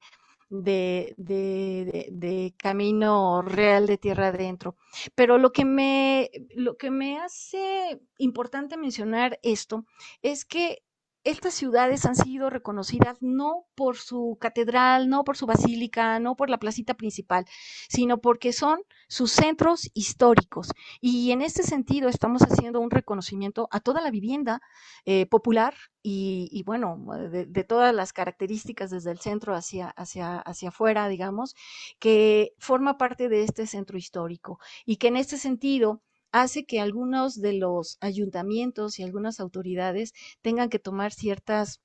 de, 0.49 1.13
de, 1.17 2.07
de, 2.11 2.53
camino 2.57 3.41
real 3.41 3.85
de 3.85 3.97
tierra 3.97 4.27
adentro. 4.27 4.75
Pero 5.15 5.37
lo 5.37 5.51
que, 5.51 5.65
me, 5.65 6.29
lo 6.55 6.77
que 6.77 6.91
me 6.91 7.19
hace 7.19 8.01
importante 8.17 8.75
mencionar 8.75 9.39
esto 9.43 9.85
es 10.21 10.45
que 10.45 10.83
estas 11.23 11.53
ciudades 11.53 12.05
han 12.05 12.15
sido 12.15 12.49
reconocidas 12.49 13.17
no 13.21 13.65
por 13.75 13.97
su 13.97 14.37
catedral, 14.39 15.09
no 15.09 15.23
por 15.23 15.37
su 15.37 15.45
basílica, 15.45 16.19
no 16.19 16.35
por 16.35 16.49
la 16.49 16.57
placita 16.57 16.95
principal, 16.95 17.45
sino 17.89 18.19
porque 18.19 18.53
son 18.53 18.81
sus 19.07 19.31
centros 19.31 19.89
históricos. 19.93 20.69
Y 20.99 21.31
en 21.31 21.41
este 21.41 21.63
sentido 21.63 22.09
estamos 22.09 22.41
haciendo 22.41 22.79
un 22.79 22.89
reconocimiento 22.89 23.67
a 23.71 23.79
toda 23.79 24.01
la 24.01 24.11
vivienda 24.11 24.61
eh, 25.05 25.25
popular 25.27 25.75
y, 26.03 26.63
bueno, 26.65 27.05
de, 27.29 27.63
todas 27.63 27.93
las 27.93 28.11
características 28.13 28.89
desde 28.89 29.11
el 29.11 29.19
centro 29.19 29.53
hacia, 29.53 29.89
hacia, 29.89 30.39
hacia 30.39 30.69
afuera, 30.69 31.07
digamos, 31.07 31.55
que 31.99 32.53
forma 32.57 32.97
parte 32.97 33.29
de 33.29 33.43
este 33.43 33.67
centro 33.67 33.97
histórico 33.97 34.59
y 34.85 34.97
que 34.97 35.09
en 35.09 35.17
este 35.17 35.37
sentido 35.37 36.01
hace 36.31 36.65
que 36.65 36.79
algunos 36.79 37.41
de 37.41 37.53
los 37.53 37.97
ayuntamientos 38.01 38.99
y 38.99 39.03
algunas 39.03 39.39
autoridades 39.39 40.13
tengan 40.41 40.69
que 40.69 40.79
tomar 40.79 41.13
ciertas 41.13 41.81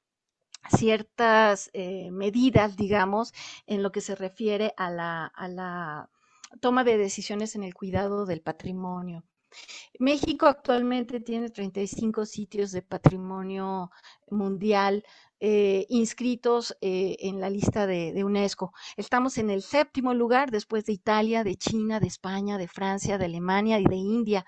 ciertas 0.71 1.71
eh, 1.75 2.11
medidas, 2.11 2.77
digamos, 2.77 3.33
en 3.67 3.83
lo 3.83 3.93
que 3.93 4.01
se 4.01 4.17
refiere 4.17 4.73
a 4.77 4.91
la, 4.91 5.27
a 5.27 5.49
la 5.49 6.11
toma 6.61 6.85
de 6.85 6.99
decisiones 6.99 7.55
en 7.55 7.63
el 7.63 7.75
cuidado 7.75 8.27
del 8.27 8.41
patrimonio. 8.41 9.25
México 9.99 10.47
actualmente 10.47 11.21
tiene 11.21 11.49
35 11.51 12.27
sitios 12.27 12.73
de 12.73 12.83
patrimonio 12.83 13.91
mundial 14.29 15.05
eh, 15.39 15.85
inscritos 15.91 16.77
eh, 16.81 17.17
en 17.21 17.41
la 17.41 17.51
lista 17.51 17.87
de, 17.87 18.25
UNESCO. 18.25 18.73
Estamos 18.97 19.37
en 19.39 19.51
el 19.51 19.63
séptimo 19.63 20.15
lugar 20.15 20.51
después 20.51 20.87
de 20.87 20.95
Italia, 20.95 21.45
de 21.45 21.57
China, 21.57 22.01
de 22.01 22.07
España, 22.07 22.57
de 22.57 22.69
Francia, 22.69 23.19
de 23.19 23.27
Alemania 23.27 23.79
y 23.79 23.85
de 23.85 23.97
India. 23.97 24.47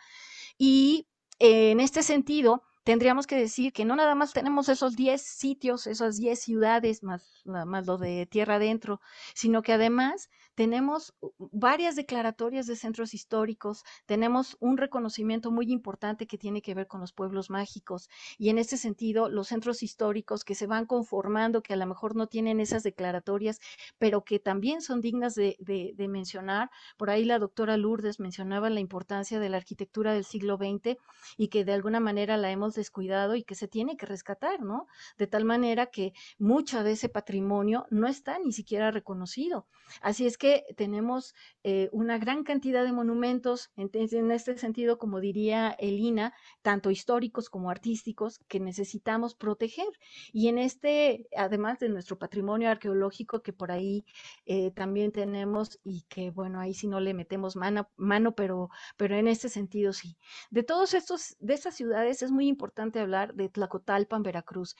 Y 0.56 1.06
eh, 1.38 1.72
en 1.72 1.80
este 1.80 2.02
sentido, 2.02 2.62
tendríamos 2.84 3.26
que 3.26 3.36
decir 3.36 3.72
que 3.74 3.84
no 3.84 3.96
nada 3.96 4.14
más 4.14 4.32
tenemos 4.32 4.70
esos 4.70 4.96
10 4.96 5.20
sitios, 5.20 5.86
esas 5.86 6.16
10 6.16 6.40
ciudades, 6.40 7.02
más, 7.02 7.42
más 7.44 7.86
lo 7.86 7.98
de 7.98 8.24
tierra 8.26 8.54
adentro, 8.54 9.00
sino 9.34 9.60
que 9.60 9.74
además 9.74 10.30
tenemos 10.58 11.14
varias 11.38 11.94
declaratorias 11.94 12.66
de 12.66 12.74
centros 12.74 13.14
históricos, 13.14 13.84
tenemos 14.06 14.56
un 14.58 14.76
reconocimiento 14.76 15.52
muy 15.52 15.70
importante 15.70 16.26
que 16.26 16.36
tiene 16.36 16.62
que 16.62 16.74
ver 16.74 16.88
con 16.88 17.00
los 17.00 17.12
pueblos 17.12 17.48
mágicos 17.48 18.10
y 18.38 18.48
en 18.48 18.58
ese 18.58 18.76
sentido 18.76 19.28
los 19.28 19.46
centros 19.46 19.84
históricos 19.84 20.42
que 20.42 20.56
se 20.56 20.66
van 20.66 20.86
conformando, 20.86 21.62
que 21.62 21.74
a 21.74 21.76
lo 21.76 21.86
mejor 21.86 22.16
no 22.16 22.26
tienen 22.26 22.58
esas 22.58 22.82
declaratorias, 22.82 23.60
pero 23.98 24.24
que 24.24 24.40
también 24.40 24.82
son 24.82 25.00
dignas 25.00 25.36
de, 25.36 25.94
mencionar. 26.08 26.70
Por 26.96 27.10
ahí 27.10 27.24
la 27.24 27.38
doctora 27.38 27.76
Lourdes 27.76 28.18
mencionaba 28.18 28.68
la 28.68 28.80
importancia 28.80 29.38
de 29.38 29.50
la 29.50 29.58
arquitectura 29.58 30.12
del 30.12 30.24
siglo 30.24 30.56
XX 30.56 30.96
y 31.36 31.48
que 31.48 31.64
de 31.64 31.72
alguna 31.72 32.00
manera 32.00 32.36
la 32.36 32.50
hemos 32.50 32.74
descuidado 32.74 33.36
y 33.36 33.44
que 33.44 33.54
se 33.54 33.68
tiene 33.68 33.96
que 33.96 34.06
rescatar, 34.06 34.60
¿no? 34.60 34.88
De 35.18 35.28
tal 35.28 35.44
manera 35.44 35.86
que 35.86 36.14
mucha 36.36 36.82
de 36.82 36.92
ese 36.92 37.08
patrimonio 37.08 37.86
no 37.90 38.08
está 38.08 38.40
ni 38.40 38.50
siquiera 38.50 38.90
reconocido. 38.90 39.68
Así 40.02 40.26
es 40.26 40.36
que 40.36 40.47
tenemos 40.76 41.34
eh, 41.64 41.88
una 41.92 42.18
gran 42.18 42.44
cantidad 42.44 42.84
de 42.84 42.92
monumentos, 42.92 43.70
en, 43.76 44.30
este 44.30 44.58
sentido, 44.58 44.98
como 44.98 45.20
diría 45.20 45.70
Elina, 45.78 46.34
tanto 46.62 46.90
históricos 46.90 47.50
como 47.50 47.70
artísticos, 47.70 48.38
que 48.48 48.60
necesitamos 48.60 49.34
proteger. 49.34 49.88
Y 50.32 50.48
en 50.48 50.58
este, 50.58 51.28
además 51.36 51.78
de 51.78 51.88
nuestro 51.88 52.18
patrimonio 52.18 52.70
arqueológico, 52.70 53.42
que 53.42 53.52
por 53.52 53.70
ahí 53.70 54.04
eh, 54.46 54.70
también 54.72 55.12
tenemos 55.12 55.78
y 55.84 56.02
que, 56.08 56.30
bueno, 56.30 56.60
ahí 56.60 56.74
sí 56.74 56.86
no 56.86 57.00
le 57.00 57.14
metemos 57.14 57.56
mano, 57.56 57.88
mano 57.96 58.34
pero, 58.34 58.70
pero 58.96 59.16
en 59.16 59.28
este 59.28 59.48
sentido 59.48 59.92
sí. 59.92 60.16
De 60.50 60.62
todos 60.62 60.94
estos, 60.94 61.36
de 61.40 61.54
estas 61.54 61.74
ciudades 61.74 62.22
es 62.22 62.30
muy 62.30 62.48
importante 62.48 63.00
hablar 63.00 63.34
de 63.34 63.48
Tlacotalpan, 63.48 64.22
Veracruz. 64.22 64.76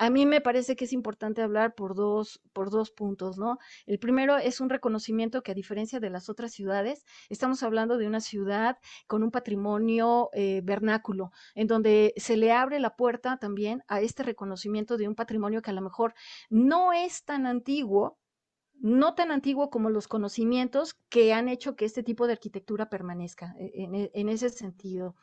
A 0.00 0.08
mí 0.08 0.24
me 0.24 0.40
parece 0.40 0.76
que 0.76 0.86
es 0.86 0.94
importante 0.94 1.42
hablar 1.42 1.74
por 1.74 1.94
dos, 1.94 2.40
por 2.54 2.70
dos 2.70 2.90
puntos, 2.90 3.36
¿no? 3.36 3.58
El 3.84 3.98
primero 3.98 4.38
es 4.38 4.62
un 4.62 4.70
reconocimiento 4.70 5.42
que 5.42 5.50
a 5.52 5.54
diferencia 5.54 6.00
de 6.00 6.08
las 6.08 6.30
otras 6.30 6.52
ciudades, 6.52 7.04
estamos 7.28 7.62
hablando 7.62 7.98
de 7.98 8.06
una 8.06 8.20
ciudad 8.20 8.78
con 9.06 9.22
un 9.22 9.30
patrimonio 9.30 10.30
eh, 10.32 10.62
vernáculo, 10.64 11.32
en 11.54 11.66
donde 11.66 12.14
se 12.16 12.38
le 12.38 12.50
abre 12.50 12.80
la 12.80 12.96
puerta 12.96 13.36
también 13.36 13.82
a 13.88 14.00
este 14.00 14.22
reconocimiento 14.22 14.96
de 14.96 15.06
un 15.06 15.14
patrimonio 15.14 15.60
que 15.60 15.68
a 15.68 15.74
lo 15.74 15.82
mejor 15.82 16.14
no 16.48 16.94
es 16.94 17.22
tan 17.26 17.44
antiguo, 17.44 18.18
no 18.80 19.14
tan 19.14 19.30
antiguo 19.30 19.70
como 19.70 19.90
los 19.90 20.08
conocimientos 20.08 20.94
que 21.08 21.32
han 21.32 21.48
hecho 21.48 21.76
que 21.76 21.84
este 21.84 22.02
tipo 22.02 22.26
de 22.26 22.32
arquitectura 22.32 22.88
permanezca 22.88 23.54
e, 23.58 23.70
en, 23.74 24.10
en 24.12 24.28
ese 24.28 24.48
sentido. 24.50 25.14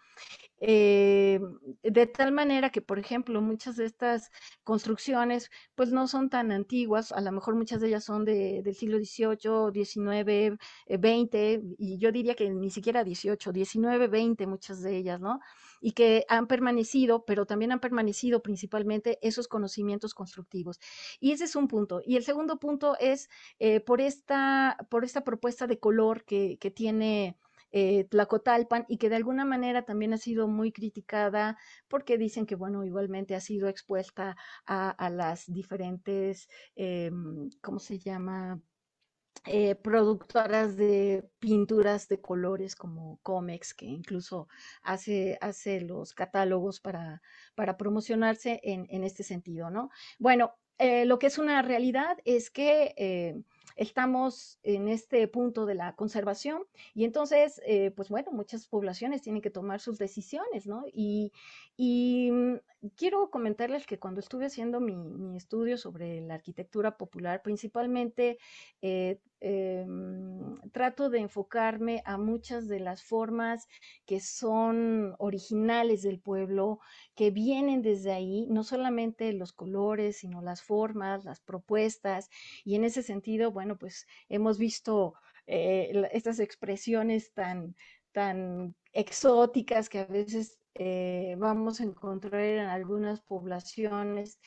Eh, 0.60 1.40
de 1.84 2.08
tal 2.08 2.32
manera 2.32 2.72
que, 2.72 2.82
por 2.82 2.98
ejemplo, 2.98 3.42
muchas 3.42 3.76
de 3.78 3.86
estas 3.86 4.32
construcciones, 4.64 5.52
pues 5.76 5.92
no 5.92 6.08
son 6.08 6.30
tan 6.30 6.52
antiguas, 6.52 7.12
a 7.12 7.22
lo 7.22 7.32
mejor 7.32 7.56
muchas 7.56 7.82
de 7.82 7.90
ellas 7.90 8.04
son 8.06 8.26
de, 8.26 8.62
del 8.64 8.76
siglo 8.76 8.98
XVIII, 8.98 9.72
XIX, 9.72 10.58
XX, 10.88 11.60
y 11.78 11.98
yo 12.00 12.12
diría 12.12 12.36
que 12.36 12.50
ni 12.50 12.72
siquiera 12.72 13.04
XVIII, 13.04 13.54
XIX, 13.54 14.08
XX, 14.10 14.48
muchas 14.48 14.82
de 14.82 14.98
ellas, 14.98 15.20
¿no? 15.20 15.40
Y 15.82 15.92
que 15.92 16.26
han 16.30 16.48
permanecido, 16.48 17.26
pero 17.26 17.46
también 17.46 17.72
han 17.72 17.80
permanecido 17.80 18.42
principalmente 18.42 19.20
esos 19.22 19.48
conocimientos 19.48 20.14
constructivos. 20.14 20.80
Y 21.20 21.32
ese 21.32 21.46
es 21.46 21.56
un 21.56 21.68
punto. 21.68 22.02
Y 22.06 22.16
el 22.18 22.24
segundo 22.24 22.60
punto 22.60 22.98
es 23.00 23.30
eh, 23.60 23.80
por, 23.80 24.02
esta, 24.02 24.78
por 24.90 25.04
esta 25.04 25.24
propuesta 25.24 25.68
de 25.68 25.80
color 25.80 26.24
que, 26.26 26.58
que 26.60 26.72
tiene 26.72 27.38
eh, 27.72 28.06
Tlacotalpan 28.06 28.86
y 28.88 28.98
que 28.98 29.10
de 29.10 29.18
alguna 29.18 29.46
manera 29.46 29.84
también 29.84 30.14
ha 30.14 30.18
sido 30.18 30.48
muy 30.48 30.72
criticada 30.72 31.58
porque 31.88 32.18
dicen 32.18 32.46
que, 32.46 32.56
bueno, 32.56 32.86
igualmente 32.86 33.36
ha 33.36 33.42
sido 33.42 33.68
expuesta 33.68 34.38
a, 34.66 35.10
las 35.10 35.52
diferentes, 35.52 36.50
eh, 36.76 37.12
¿cómo 37.62 37.80
se 37.80 38.00
llama? 38.00 38.62
Eh, 39.46 39.76
productoras 39.76 40.76
de 40.76 41.30
pinturas 41.40 42.08
de 42.08 42.20
colores 42.20 42.76
como 42.76 43.20
Comex, 43.24 43.74
que 43.74 43.86
incluso 43.86 44.48
hace, 44.84 45.38
hace 45.42 45.82
los 45.82 46.14
catálogos 46.14 46.80
para, 46.80 47.22
para 47.56 47.78
promocionarse 47.78 48.60
en, 48.64 48.88
en 48.90 49.04
este 49.04 49.24
sentido, 49.24 49.70
¿no? 49.70 49.90
Bueno, 50.20 50.54
lo 50.80 51.18
que 51.18 51.28
es 51.28 51.40
una 51.40 51.64
realidad 51.64 52.18
es 52.24 52.52
que 52.52 53.44
estamos 53.76 54.60
en 54.64 54.88
este 54.88 55.28
punto 55.28 55.66
de 55.66 55.76
la 55.76 55.96
conservación 55.96 56.64
y 56.94 57.06
entonces, 57.06 57.62
eh, 57.66 57.92
pues 57.92 58.10
bueno, 58.10 58.32
muchas 58.32 58.68
poblaciones 58.68 59.22
tienen 59.22 59.42
que 59.42 59.50
tomar 59.50 59.80
sus 59.80 59.98
decisiones, 59.98 60.66
¿no? 60.68 60.86
Y, 60.92 61.32
mm, 62.32 62.56
quiero 62.96 63.30
comentarles 63.30 63.86
que 63.86 64.00
cuando 64.00 64.20
estuve 64.20 64.46
haciendo 64.46 64.80
mi, 64.80 65.38
estudio 65.38 65.78
sobre 65.78 66.22
la 66.22 66.36
arquitectura 66.36 66.98
popular, 66.98 67.42
principalmente 67.44 68.38
eh, 68.82 69.20
eh, 69.40 69.86
mm, 69.88 70.70
trato 70.72 71.10
de 71.10 71.20
enfocarme 71.20 72.02
a 72.06 72.18
muchas 72.18 72.68
de 72.68 72.80
las 72.80 73.04
formas 73.04 73.68
que 74.06 74.20
son 74.20 75.16
originales 75.20 76.02
del 76.02 76.20
pueblo, 76.20 76.80
que 77.16 77.30
vienen 77.30 77.84
desde 77.84 78.12
ahí, 78.14 78.48
no 78.50 78.64
solamente 78.64 79.34
los 79.34 79.54
colores, 79.54 80.18
sino 80.18 80.42
las 80.42 80.64
formas, 80.64 81.24
las 81.24 81.40
propuestas, 81.40 82.30
y 82.66 82.76
en 82.76 82.84
ese 82.84 83.04
sentido, 83.04 83.52
bueno, 83.58 83.76
pues 83.76 84.06
hemos 84.30 84.60
visto 84.60 85.16
eh, 85.48 86.08
estas 86.12 86.40
expresiones 86.40 87.34
tan, 87.34 87.76
tan 88.12 88.76
exóticas 88.94 89.90
que 89.90 89.98
a 89.98 90.06
veces 90.06 90.60
eh, 90.76 91.34
vamos 91.40 91.80
a 91.80 91.86
encontrar 91.86 92.40
en 92.40 92.68
algunas 92.68 93.20
poblaciones, 93.22 94.40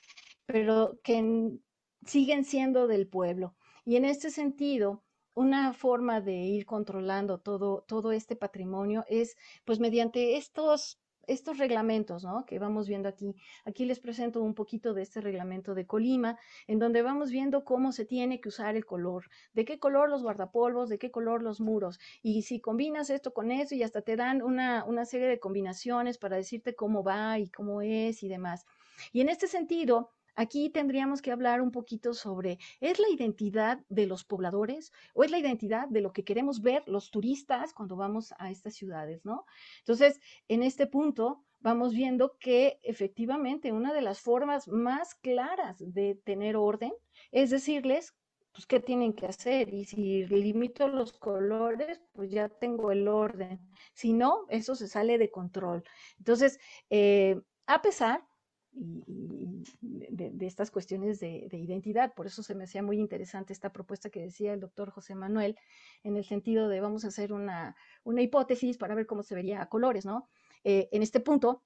pero 0.46 1.00
que 1.02 1.58
siguen 2.06 2.44
siendo 2.44 2.86
del 2.86 3.08
pueblo. 3.08 3.56
Y 3.84 3.96
en 3.96 4.04
este 4.04 4.30
sentido, 4.30 5.02
una 5.34 5.72
forma 5.72 6.20
de 6.20 6.34
ir 6.34 6.66
controlando 6.66 7.40
todo, 7.40 7.82
todo 7.88 8.12
este 8.12 8.36
patrimonio 8.36 9.04
es 9.08 9.36
pues 9.64 9.80
mediante 9.80 10.36
estos 10.36 11.00
estos 11.30 11.58
reglamentos, 11.58 12.24
¿no? 12.24 12.44
Que 12.44 12.58
vamos 12.58 12.88
viendo 12.88 13.08
aquí. 13.08 13.36
Aquí 13.64 13.84
les 13.84 14.00
presento 14.00 14.42
un 14.42 14.54
poquito 14.54 14.94
de 14.94 15.02
este 15.02 15.20
reglamento 15.20 15.74
de 15.74 15.86
Colima, 15.86 16.38
en 16.66 16.78
donde 16.78 17.02
vamos 17.02 17.30
viendo 17.30 17.64
cómo 17.64 17.92
se 17.92 18.04
tiene 18.04 18.40
que 18.40 18.48
usar 18.48 18.76
el 18.76 18.84
color, 18.84 19.30
de 19.52 19.64
qué 19.64 19.78
color 19.78 20.10
los 20.10 20.22
guardapolvos, 20.22 20.88
de 20.88 20.98
qué 20.98 21.10
color 21.10 21.42
los 21.42 21.60
muros. 21.60 22.00
Y 22.22 22.42
si 22.42 22.60
combinas 22.60 23.10
esto 23.10 23.32
con 23.32 23.50
eso 23.50 23.74
y 23.74 23.82
hasta 23.82 24.02
te 24.02 24.16
dan 24.16 24.42
una, 24.42 24.84
una 24.84 25.04
serie 25.04 25.28
de 25.28 25.38
combinaciones 25.38 26.18
para 26.18 26.36
decirte 26.36 26.74
cómo 26.74 27.04
va 27.04 27.38
y 27.38 27.48
cómo 27.48 27.80
es 27.80 28.22
y 28.22 28.28
demás. 28.28 28.66
Y 29.12 29.20
en 29.20 29.28
este 29.28 29.46
sentido, 29.46 30.10
Aquí 30.42 30.70
tendríamos 30.70 31.20
que 31.20 31.32
hablar 31.32 31.60
un 31.60 31.70
poquito 31.70 32.14
sobre, 32.14 32.56
¿es 32.80 32.98
la 32.98 33.10
identidad 33.10 33.80
de 33.90 34.06
los 34.06 34.24
pobladores 34.24 34.90
o 35.12 35.22
es 35.22 35.30
la 35.30 35.38
identidad 35.38 35.86
de 35.86 36.00
lo 36.00 36.14
que 36.14 36.24
queremos 36.24 36.62
ver 36.62 36.82
los 36.86 37.10
turistas 37.10 37.74
cuando 37.74 37.94
vamos 37.94 38.32
a 38.38 38.50
estas 38.50 38.74
ciudades, 38.74 39.22
¿no? 39.22 39.44
Entonces, 39.80 40.18
en 40.48 40.62
este 40.62 40.86
punto 40.86 41.44
vamos 41.58 41.92
viendo 41.92 42.38
que 42.38 42.78
efectivamente 42.82 43.70
una 43.70 43.92
de 43.92 44.00
las 44.00 44.22
formas 44.22 44.66
más 44.66 45.14
claras 45.14 45.76
de 45.78 46.14
tener 46.24 46.56
orden 46.56 46.92
es 47.32 47.50
decirles, 47.50 48.14
pues, 48.52 48.64
qué 48.64 48.80
tienen 48.80 49.12
que 49.12 49.26
hacer 49.26 49.74
y 49.74 49.84
si 49.84 50.24
limito 50.24 50.88
los 50.88 51.12
colores, 51.12 52.00
pues 52.12 52.30
ya 52.30 52.48
tengo 52.48 52.92
el 52.92 53.08
orden. 53.08 53.60
Si 53.92 54.14
no, 54.14 54.46
eso 54.48 54.74
se 54.74 54.88
sale 54.88 55.18
de 55.18 55.30
control. 55.30 55.84
Entonces, 56.16 56.58
eh, 56.88 57.38
a 57.66 57.82
pesar 57.82 58.29
y, 58.72 59.62
de, 59.80 60.46
estas 60.46 60.70
cuestiones 60.70 61.20
de, 61.20 61.48
identidad. 61.52 62.14
Por 62.14 62.26
eso 62.26 62.42
se 62.42 62.54
me 62.54 62.64
hacía 62.64 62.82
muy 62.82 62.98
interesante 62.98 63.52
esta 63.52 63.72
propuesta 63.72 64.10
que 64.10 64.20
decía 64.20 64.52
el 64.52 64.60
doctor 64.60 64.90
José 64.90 65.14
Manuel, 65.14 65.56
en 66.02 66.16
el 66.16 66.24
sentido 66.24 66.68
de 66.68 66.80
vamos 66.80 67.04
a 67.04 67.08
hacer 67.08 67.32
una, 67.32 67.76
una 68.04 68.22
hipótesis 68.22 68.78
para 68.78 68.94
ver 68.94 69.06
cómo 69.06 69.22
se 69.22 69.34
vería 69.34 69.62
a 69.62 69.68
colores, 69.68 70.04
¿no? 70.04 70.28
Eh, 70.64 70.88
en 70.92 71.02
este 71.02 71.20
punto, 71.20 71.62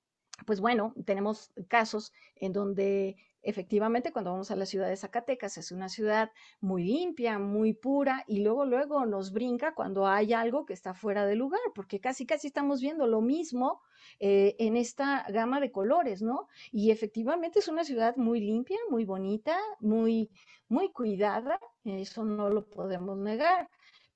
pues 0.46 0.60
bueno, 0.60 0.94
tenemos 1.04 1.52
casos 1.68 2.12
en 2.36 2.52
donde 2.52 3.16
efectivamente 3.44 4.12
cuando 4.12 4.32
vamos 4.32 4.50
a 4.50 4.56
la 4.56 4.66
ciudad 4.66 4.88
de 4.88 4.96
Zacatecas 4.96 5.58
es 5.58 5.72
una 5.72 5.88
ciudad 5.88 6.30
muy 6.60 6.84
limpia, 6.84 7.38
muy 7.38 7.74
pura 7.74 8.24
y 8.26 8.40
luego 8.42 8.64
luego 8.64 9.06
nos 9.06 9.32
brinca 9.32 9.74
cuando 9.74 10.06
hay 10.06 10.32
algo 10.32 10.66
que 10.66 10.72
está 10.72 10.94
fuera 10.94 11.26
de 11.26 11.36
lugar, 11.36 11.60
porque 11.74 12.00
casi 12.00 12.26
casi 12.26 12.48
estamos 12.48 12.80
viendo 12.80 13.06
lo 13.06 13.20
mismo 13.20 13.80
eh, 14.20 14.56
en 14.58 14.76
esta 14.76 15.24
gama 15.28 15.60
de 15.60 15.70
colores, 15.70 16.22
¿no? 16.22 16.48
Y 16.72 16.90
efectivamente 16.90 17.58
es 17.60 17.68
una 17.68 17.84
ciudad 17.84 18.16
muy 18.16 18.40
limpia, 18.40 18.78
muy 18.90 19.04
bonita, 19.04 19.56
muy 19.80 20.30
muy 20.68 20.90
cuidada, 20.92 21.58
eso 21.84 22.24
no 22.24 22.48
lo 22.50 22.66
podemos 22.68 23.16
negar. 23.18 23.68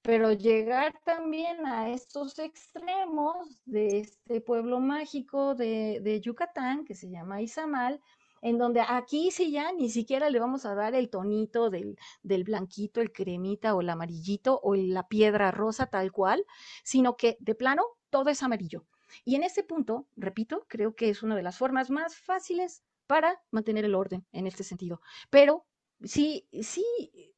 Pero 0.02 0.32
llegar 0.32 0.94
también 1.04 1.66
a 1.66 1.90
estos 1.90 2.38
extremos 2.38 3.62
de 3.66 4.00
este 4.00 4.40
pueblo 4.40 4.80
mágico 4.80 5.54
de, 5.54 6.00
de 6.02 6.20
Yucatán, 6.20 6.84
que 6.84 6.94
se 6.94 7.10
llama 7.10 7.42
Izamal, 7.42 8.00
en 8.42 8.58
donde 8.58 8.80
aquí 8.80 9.30
sí 9.30 9.50
ya 9.50 9.72
ni 9.72 9.90
siquiera 9.90 10.30
le 10.30 10.40
vamos 10.40 10.64
a 10.66 10.74
dar 10.74 10.94
el 10.94 11.10
tonito 11.10 11.70
del, 11.70 11.98
del, 12.22 12.44
blanquito, 12.44 13.00
el 13.00 13.12
cremita 13.12 13.74
o 13.74 13.80
el 13.80 13.90
amarillito 13.90 14.60
o 14.62 14.74
la 14.74 15.08
piedra 15.08 15.50
rosa 15.50 15.86
tal 15.86 16.12
cual, 16.12 16.44
sino 16.84 17.16
que 17.16 17.36
de 17.40 17.54
plano 17.54 17.84
todo 18.10 18.30
es 18.30 18.42
amarillo. 18.42 18.84
Y 19.24 19.36
en 19.36 19.42
ese 19.42 19.62
punto, 19.62 20.06
repito, 20.16 20.66
creo 20.68 20.94
que 20.94 21.08
es 21.10 21.22
una 21.22 21.36
de 21.36 21.42
las 21.42 21.58
formas 21.58 21.90
más 21.90 22.16
fáciles 22.16 22.82
para 23.06 23.42
mantener 23.50 23.84
el 23.84 23.94
orden 23.94 24.26
en 24.32 24.46
este 24.46 24.64
sentido. 24.64 25.00
Pero 25.30 25.66
sí, 26.04 26.46
sí 26.62 26.84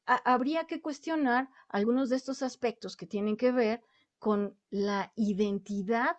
habría 0.06 0.64
que 0.64 0.80
cuestionar 0.80 1.48
algunos 1.68 2.08
de 2.10 2.16
estos 2.16 2.42
aspectos 2.42 2.96
que 2.96 3.06
tienen 3.06 3.36
que 3.36 3.52
ver 3.52 3.82
con 4.18 4.58
la 4.70 5.12
identidad, 5.16 6.18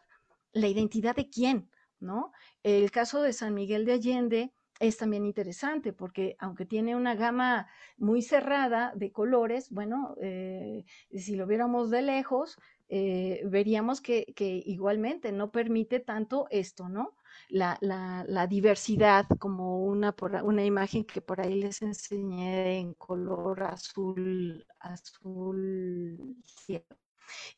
la 0.53 0.67
identidad 0.67 1.15
de 1.15 1.29
quién, 1.29 1.69
¿no? 1.99 2.31
El 2.63 2.89
caso 2.91 3.21
de 3.21 3.33
San 3.33 3.53
Miguel 3.53 3.85
de 3.85 3.93
Allende, 3.93 4.53
es 4.81 4.97
también 4.97 5.25
interesante 5.25 5.93
porque 5.93 6.35
aunque 6.39 6.65
tiene 6.65 6.95
una 6.95 7.15
gama 7.15 7.67
muy 7.97 8.23
cerrada 8.23 8.91
de 8.95 9.11
colores, 9.11 9.69
bueno, 9.69 10.15
eh, 10.19 10.85
si 11.13 11.35
lo 11.35 11.45
viéramos 11.45 11.91
de 11.91 12.01
lejos, 12.01 12.57
eh, 12.89 13.43
veríamos 13.45 14.01
que, 14.01 14.33
igualmente 14.65 15.31
no 15.31 15.51
permite 15.51 15.99
tanto 15.99 16.47
esto, 16.49 16.89
¿no? 16.89 17.15
La, 17.49 18.47
diversidad, 18.49 19.27
como 19.39 19.85
una, 19.85 20.15
una 20.43 20.65
imagen 20.65 21.05
que 21.05 21.21
por 21.21 21.39
ahí 21.39 21.55
les 21.61 21.81
enseñé 21.83 22.79
en 22.79 22.93
color 22.95 23.63
azul, 23.63 24.65
azul 24.79 26.35
cielo. 26.43 26.97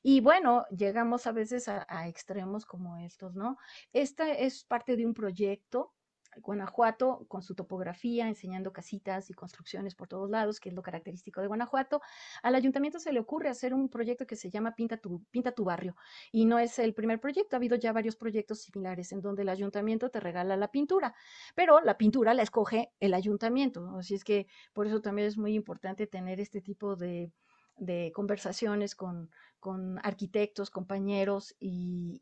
Y 0.03 0.19
bueno, 0.19 0.65
llegamos 0.69 1.25
a 1.25 1.31
veces 1.31 1.67
a, 1.69 2.07
extremos 2.07 2.65
como 2.65 2.97
estos, 2.97 3.33
¿no? 3.33 3.57
Esta 3.93 4.29
es 4.33 4.65
parte 4.65 4.95
de 4.95 5.05
un 5.05 5.13
proyecto 5.13 5.93
Guanajuato 6.41 7.26
con 7.27 7.41
su 7.41 7.55
topografía, 7.55 8.27
enseñando 8.27 8.72
casitas 8.72 9.30
y 9.30 9.34
construcciones 9.34 9.95
por 9.95 10.07
todos 10.07 10.30
lados, 10.30 10.60
que 10.60 10.69
es 10.69 10.76
lo 10.76 10.81
característico 10.81 11.41
de 11.41 11.47
Guanajuato. 11.47 12.01
Al 12.41 12.55
ayuntamiento 12.55 12.99
se 12.99 13.14
le 13.14 13.19
ocurre 13.19 13.49
hacer 13.49 13.73
un 13.73 13.89
proyecto 13.89 14.26
que 14.26 14.35
se 14.35 14.49
llama 14.49 14.76
Pinta 14.76 14.97
tu, 14.97 15.23
Pinta 15.31 15.51
tu 15.51 15.64
barrio. 15.64 15.95
Y 16.31 16.45
no 16.45 16.60
es 16.60 16.80
el 16.80 16.93
primer 16.93 17.19
proyecto, 17.19 17.55
ha 17.55 17.57
habido 17.57 17.76
ya 17.76 17.93
varios 17.93 18.15
proyectos 18.15 18.61
similares 18.61 19.11
en 19.11 19.22
donde 19.22 19.43
el 19.43 19.49
ayuntamiento 19.49 20.10
te 20.10 20.19
regala 20.19 20.57
la 20.57 20.69
pintura, 20.69 21.14
pero 21.55 21.81
la 21.81 21.97
pintura 21.97 22.34
la 22.34 22.43
escoge 22.43 22.91
el 22.99 23.14
ayuntamiento. 23.14 23.97
Así 23.97 24.15
es 24.15 24.23
que 24.23 24.47
por 24.73 24.88
eso 24.88 25.01
también 25.01 25.27
es 25.27 25.38
muy 25.38 25.53
importante 25.53 26.07
tener 26.07 26.39
este 26.39 26.61
tipo 26.61 26.95
de, 26.95 27.31
de 27.77 28.11
conversaciones 28.14 28.95
con, 28.95 29.30
con 29.64 29.98
arquitectos, 30.03 30.69
compañeros 30.69 31.56
y, 31.57 32.19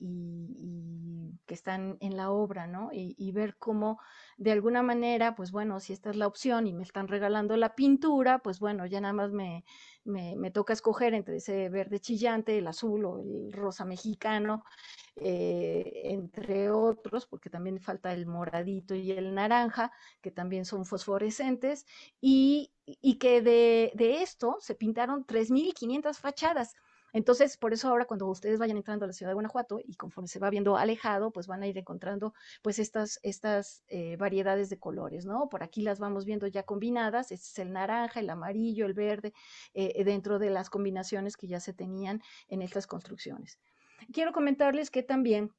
que 1.48 1.56
están 1.56 1.98
en 2.00 2.16
la 2.16 2.30
obra, 2.30 2.68
¿no? 2.68 2.90
Y, 2.94 3.32
ver 3.32 3.56
cómo 3.58 4.00
de 4.38 4.52
alguna 4.52 4.84
manera, 4.84 5.34
pues 5.34 5.52
bueno, 5.52 5.80
si 5.80 5.92
esta 5.92 6.12
es 6.12 6.18
la 6.18 6.28
opción 6.28 6.68
y 6.68 6.74
me 6.74 6.84
están 6.84 7.08
regalando 7.08 7.58
la 7.58 7.74
pintura, 7.74 8.40
pues 8.44 8.60
bueno, 8.60 8.86
ya 8.86 9.02
nada 9.02 9.14
más 9.14 9.32
me, 9.32 9.66
me, 10.04 10.52
toca 10.52 10.74
escoger 10.74 11.16
entre 11.16 11.38
ese 11.38 11.70
verde 11.70 12.00
chillante, 12.00 12.60
el 12.60 12.68
azul 12.68 13.06
o 13.06 13.20
el 13.20 13.52
rosa 13.52 13.86
mexicano, 13.86 14.64
eh, 15.16 16.02
entre 16.04 16.70
otros, 16.70 17.26
porque 17.26 17.50
también 17.50 17.80
falta 17.80 18.14
el 18.14 18.28
moradito 18.28 18.94
y 18.94 19.14
el 19.14 19.34
naranja, 19.34 19.92
que 20.22 20.30
también 20.30 20.64
son 20.64 20.86
fosforescentes, 20.86 21.88
y, 22.22 22.72
que 23.20 23.42
de, 23.42 23.92
de 23.96 24.22
esto 24.22 24.58
se 24.60 24.76
pintaron 24.76 25.26
3.500 25.26 26.20
fachadas. 26.20 26.76
Entonces, 27.14 27.58
por 27.58 27.74
eso 27.74 27.90
ahora 27.90 28.06
cuando 28.06 28.28
ustedes 28.28 28.60
vayan 28.60 28.78
entrando 28.78 29.06
a 29.06 29.08
la 29.08 29.14
ciudad 29.14 29.32
de 29.32 29.36
Guanajuato 29.36 29.80
y 29.84 29.96
conforme 29.96 30.28
se 30.28 30.40
va 30.40 30.50
viendo 30.50 30.78
alejado, 30.78 31.32
pues 31.32 31.48
van 31.48 31.64
a 31.64 31.68
ir 31.68 31.78
encontrando 31.78 32.34
pues 32.62 32.80
estas, 32.80 33.20
estas 33.24 33.84
eh, 33.88 34.16
variedades 34.18 34.70
de 34.70 34.80
colores, 34.80 35.26
¿no? 35.26 35.50
Por 35.50 35.64
aquí 35.64 35.82
las 35.82 36.00
vamos 36.00 36.26
viendo 36.26 36.48
ya 36.48 36.64
combinadas, 36.64 37.32
este 37.32 37.48
es 37.48 37.60
el 37.60 37.74
naranja, 37.74 38.20
el 38.20 38.30
amarillo, 38.30 38.86
el 38.86 38.94
verde, 38.94 39.34
eh, 39.74 40.04
dentro 40.04 40.40
de 40.40 40.50
las 40.50 40.70
combinaciones 40.70 41.38
que 41.38 41.48
ya 41.48 41.60
se 41.60 41.74
tenían 41.74 42.22
en 42.48 42.62
estas 42.62 42.88
construcciones. 42.88 43.60
Quiero 44.14 44.32
comentarles 44.32 44.90
que 44.90 45.04
también 45.04 45.52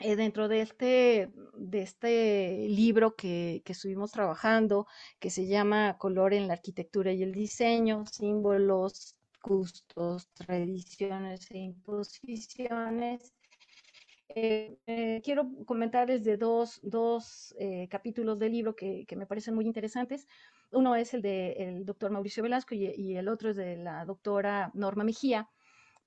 eh, 0.00 0.16
dentro 0.16 0.48
de 0.48 0.60
este, 0.60 1.30
de 1.54 1.82
este 1.82 2.68
libro 2.68 3.14
que, 3.16 3.62
que, 3.64 3.72
estuvimos 3.72 4.12
trabajando, 4.12 4.86
que 5.18 5.30
se 5.30 5.46
llama 5.46 5.96
Color 5.98 6.34
en 6.34 6.48
la 6.48 6.54
Arquitectura 6.54 7.12
y 7.12 7.22
el 7.22 7.32
Diseño, 7.32 8.04
símbolos, 8.06 9.16
gustos, 9.46 10.28
tradiciones 10.34 11.50
e 11.50 11.58
imposiciones. 11.58 13.32
Eh, 14.28 15.20
quiero 15.24 15.48
comentarles 15.64 16.24
de 16.24 16.36
dos, 16.36 16.80
dos 16.82 17.54
eh, 17.58 17.86
capítulos 17.88 18.38
del 18.38 18.52
libro 18.52 18.74
que, 18.74 19.06
que, 19.06 19.16
me 19.16 19.26
parecen 19.26 19.54
muy 19.54 19.64
interesantes. 19.64 20.26
Uno 20.72 20.96
es 20.96 21.14
el 21.14 21.22
del 21.22 21.84
doctor 21.84 22.10
Mauricio 22.10 22.42
Velasco 22.42 22.74
y, 22.74 22.86
y, 22.96 23.16
el 23.16 23.28
otro 23.28 23.50
es 23.50 23.56
de 23.56 23.76
la 23.76 24.04
doctora 24.04 24.70
Norma 24.74 25.04
Mejía. 25.04 25.48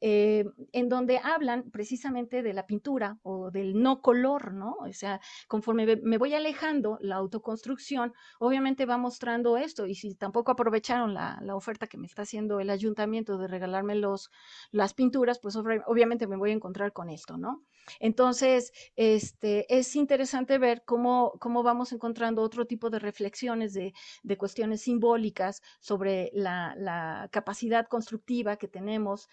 Eh, 0.01 0.45
en 0.71 0.87
donde 0.87 1.19
hablan 1.19 1.69
precisamente 1.71 2.41
de 2.41 2.53
la 2.53 2.65
pintura 2.65 3.17
o 3.21 3.51
del 3.51 3.81
no 3.81 4.01
color, 4.01 4.53
¿no? 4.53 4.77
O 4.79 4.93
sea, 4.93 5.19
conforme 5.47 5.97
me 5.97 6.17
voy 6.17 6.33
alejando, 6.33 6.97
la 7.01 7.15
autoconstrucción 7.15 8.13
obviamente 8.39 8.85
va 8.85 8.97
mostrando 8.97 9.57
esto 9.57 9.85
y 9.87 9.95
si 9.95 10.15
tampoco 10.15 10.51
aprovecharon 10.51 11.13
la, 11.13 11.39
oferta 11.53 11.87
que 11.87 11.97
me 11.97 12.07
está 12.07 12.21
haciendo 12.21 12.59
el 12.61 12.69
ayuntamiento 12.69 13.37
de 13.37 13.47
regalarme 13.47 13.95
los, 13.95 14.29
las 14.71 14.93
pinturas, 14.93 15.39
pues 15.39 15.55
obviamente 15.57 16.27
me 16.27 16.37
voy 16.37 16.51
a 16.51 16.53
encontrar 16.53 16.93
con 16.93 17.09
esto, 17.09 17.37
¿no? 17.37 17.65
Entonces, 17.99 18.71
este, 18.95 19.65
es 19.75 19.95
interesante 19.95 20.57
ver 20.57 20.83
cómo, 20.85 21.33
cómo 21.39 21.63
vamos 21.63 21.91
encontrando 21.91 22.41
otro 22.41 22.65
tipo 22.65 22.89
de 22.89 22.99
reflexiones 22.99 23.73
de, 23.73 23.93
de 24.23 24.37
cuestiones 24.37 24.81
simbólicas 24.81 25.61
sobre 25.79 26.29
la, 26.33 27.27
capacidad 27.31 27.87
constructiva 27.87 28.57
que 28.57 28.67
tenemos 28.67 29.27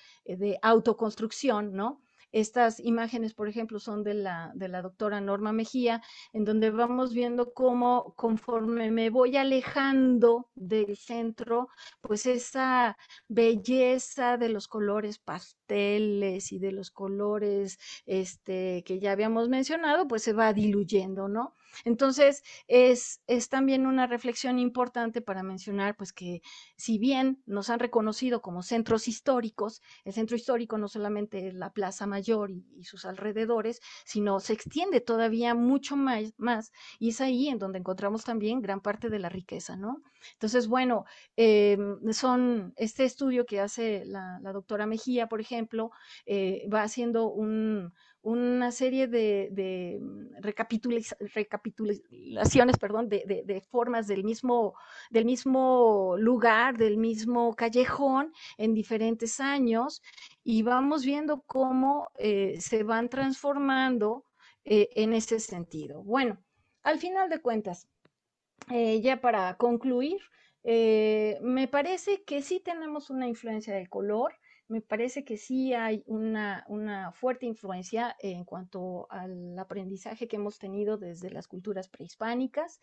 autoconstrucción, 0.63 1.73
¿no? 1.75 2.01
Estas 2.33 2.81
imágenes, 2.81 3.35
por 3.35 3.49
ejemplo, 3.49 3.79
son 3.79 4.03
de 4.03 4.15
la, 4.15 4.53
de 4.55 4.69
la 4.69 4.83
doctora 4.83 5.21
Norma 5.21 5.53
Mejía, 5.53 6.03
en 6.33 6.45
donde 6.45 6.71
vamos 6.71 7.15
viendo 7.15 7.55
cómo 7.55 8.15
conforme 8.17 8.91
me 8.91 9.11
voy 9.11 9.37
alejando 9.37 10.51
del 10.55 10.97
centro, 10.97 11.69
pues 12.01 12.27
esa 12.27 12.99
belleza 13.29 14.37
de 14.37 14.49
los 14.51 14.69
colores 14.69 15.19
pasteles 15.19 16.53
y 16.53 16.59
de 16.59 16.73
los 16.73 16.91
colores 16.91 17.79
este, 18.07 18.83
que 18.85 18.99
ya 18.99 19.13
habíamos 19.13 19.49
mencionado, 19.49 20.07
pues 20.07 20.23
se 20.23 20.33
va 20.33 20.53
diluyendo, 20.53 21.29
¿no? 21.29 21.55
Entonces, 21.85 22.43
es, 22.69 23.21
es 23.27 23.49
también 23.49 23.87
una 23.87 24.07
reflexión 24.07 24.59
importante 24.59 25.21
para 25.21 25.43
mencionar, 25.43 25.97
pues 25.97 26.13
que 26.13 26.43
si 26.77 26.99
bien 26.99 27.43
nos 27.47 27.71
han 27.71 27.79
reconocido 27.79 28.41
como 28.43 28.63
centros 28.63 29.09
históricos, 29.09 29.83
el 30.05 30.13
centro 30.13 30.37
histórico 30.37 30.79
no 30.79 30.89
solamente 30.89 31.49
es 31.49 31.55
la 31.55 31.73
Plaza 31.73 32.07
Mayor 32.07 32.51
y, 32.51 32.85
sus 32.85 33.05
alrededores, 33.05 33.81
sino 34.05 34.39
se 34.39 34.53
extiende 34.53 35.01
todavía 35.01 35.55
mucho 35.55 35.97
más, 35.97 36.35
más, 36.37 36.73
y 36.99 37.09
es 37.11 37.21
ahí 37.21 37.49
en 37.49 37.59
donde 37.59 37.79
encontramos 37.79 38.25
también 38.25 38.63
gran 38.63 38.81
parte 38.81 39.09
de 39.11 39.19
la 39.19 39.29
riqueza, 39.29 39.77
¿no? 39.77 40.03
Entonces, 40.35 40.69
bueno, 40.69 41.05
eh, 41.37 41.77
son 42.13 42.73
este 42.77 43.05
estudio 43.05 43.45
que 43.45 43.61
hace 43.61 44.05
la, 44.05 44.39
la 44.41 44.53
doctora 44.53 44.87
Mejía, 44.87 45.29
por 45.29 45.41
ejemplo, 45.41 45.91
eh, 46.27 46.69
va 46.73 46.83
haciendo 46.83 47.29
un, 47.29 47.93
una 48.27 48.73
serie 48.73 49.07
de, 49.07 49.99
mm, 50.01 50.41
recapitulaciones 50.41 52.77
perdón, 52.77 53.09
de, 53.09 53.63
formas 53.71 54.09
del 54.09 54.25
mismo, 54.25 54.75
del 55.11 55.25
mismo 55.25 56.17
lugar, 56.19 56.77
del 56.77 56.99
mismo 56.99 57.55
callejón 57.55 58.33
en 58.59 58.75
diferentes 58.75 59.39
años 59.39 60.03
y 60.43 60.63
vamos 60.63 61.05
viendo 61.05 61.43
cómo 61.43 62.09
eh, 62.19 62.57
se 62.61 62.83
van 62.83 63.09
transformando 63.09 64.25
eh, 64.65 64.89
en 64.97 65.13
ese 65.13 65.39
sentido. 65.39 66.03
Bueno, 66.03 66.43
al 66.83 66.99
final 66.99 67.31
de 67.31 67.41
cuentas, 67.41 67.87
eh, 68.71 69.01
ya 69.01 69.21
para 69.21 69.57
concluir, 69.57 70.19
me 70.65 71.69
parece 71.71 72.25
que 72.25 72.43
sí 72.43 72.59
tenemos 72.59 73.09
una 73.09 73.29
influencia 73.29 73.73
del 73.73 73.89
color, 73.89 74.35
me 74.69 74.81
parece 74.81 75.25
que 75.25 75.37
sí 75.37 75.75
hay 75.75 76.03
una, 76.07 76.65
fuerte 77.15 77.47
influencia 77.47 78.17
en 78.21 78.45
cuanto 78.45 79.07
al 79.11 79.59
aprendizaje 79.59 80.27
que 80.27 80.37
hemos 80.37 80.59
tenido 80.59 80.99
desde 80.99 81.31
las 81.31 81.47
culturas 81.47 81.89
prehispánicas, 81.89 82.81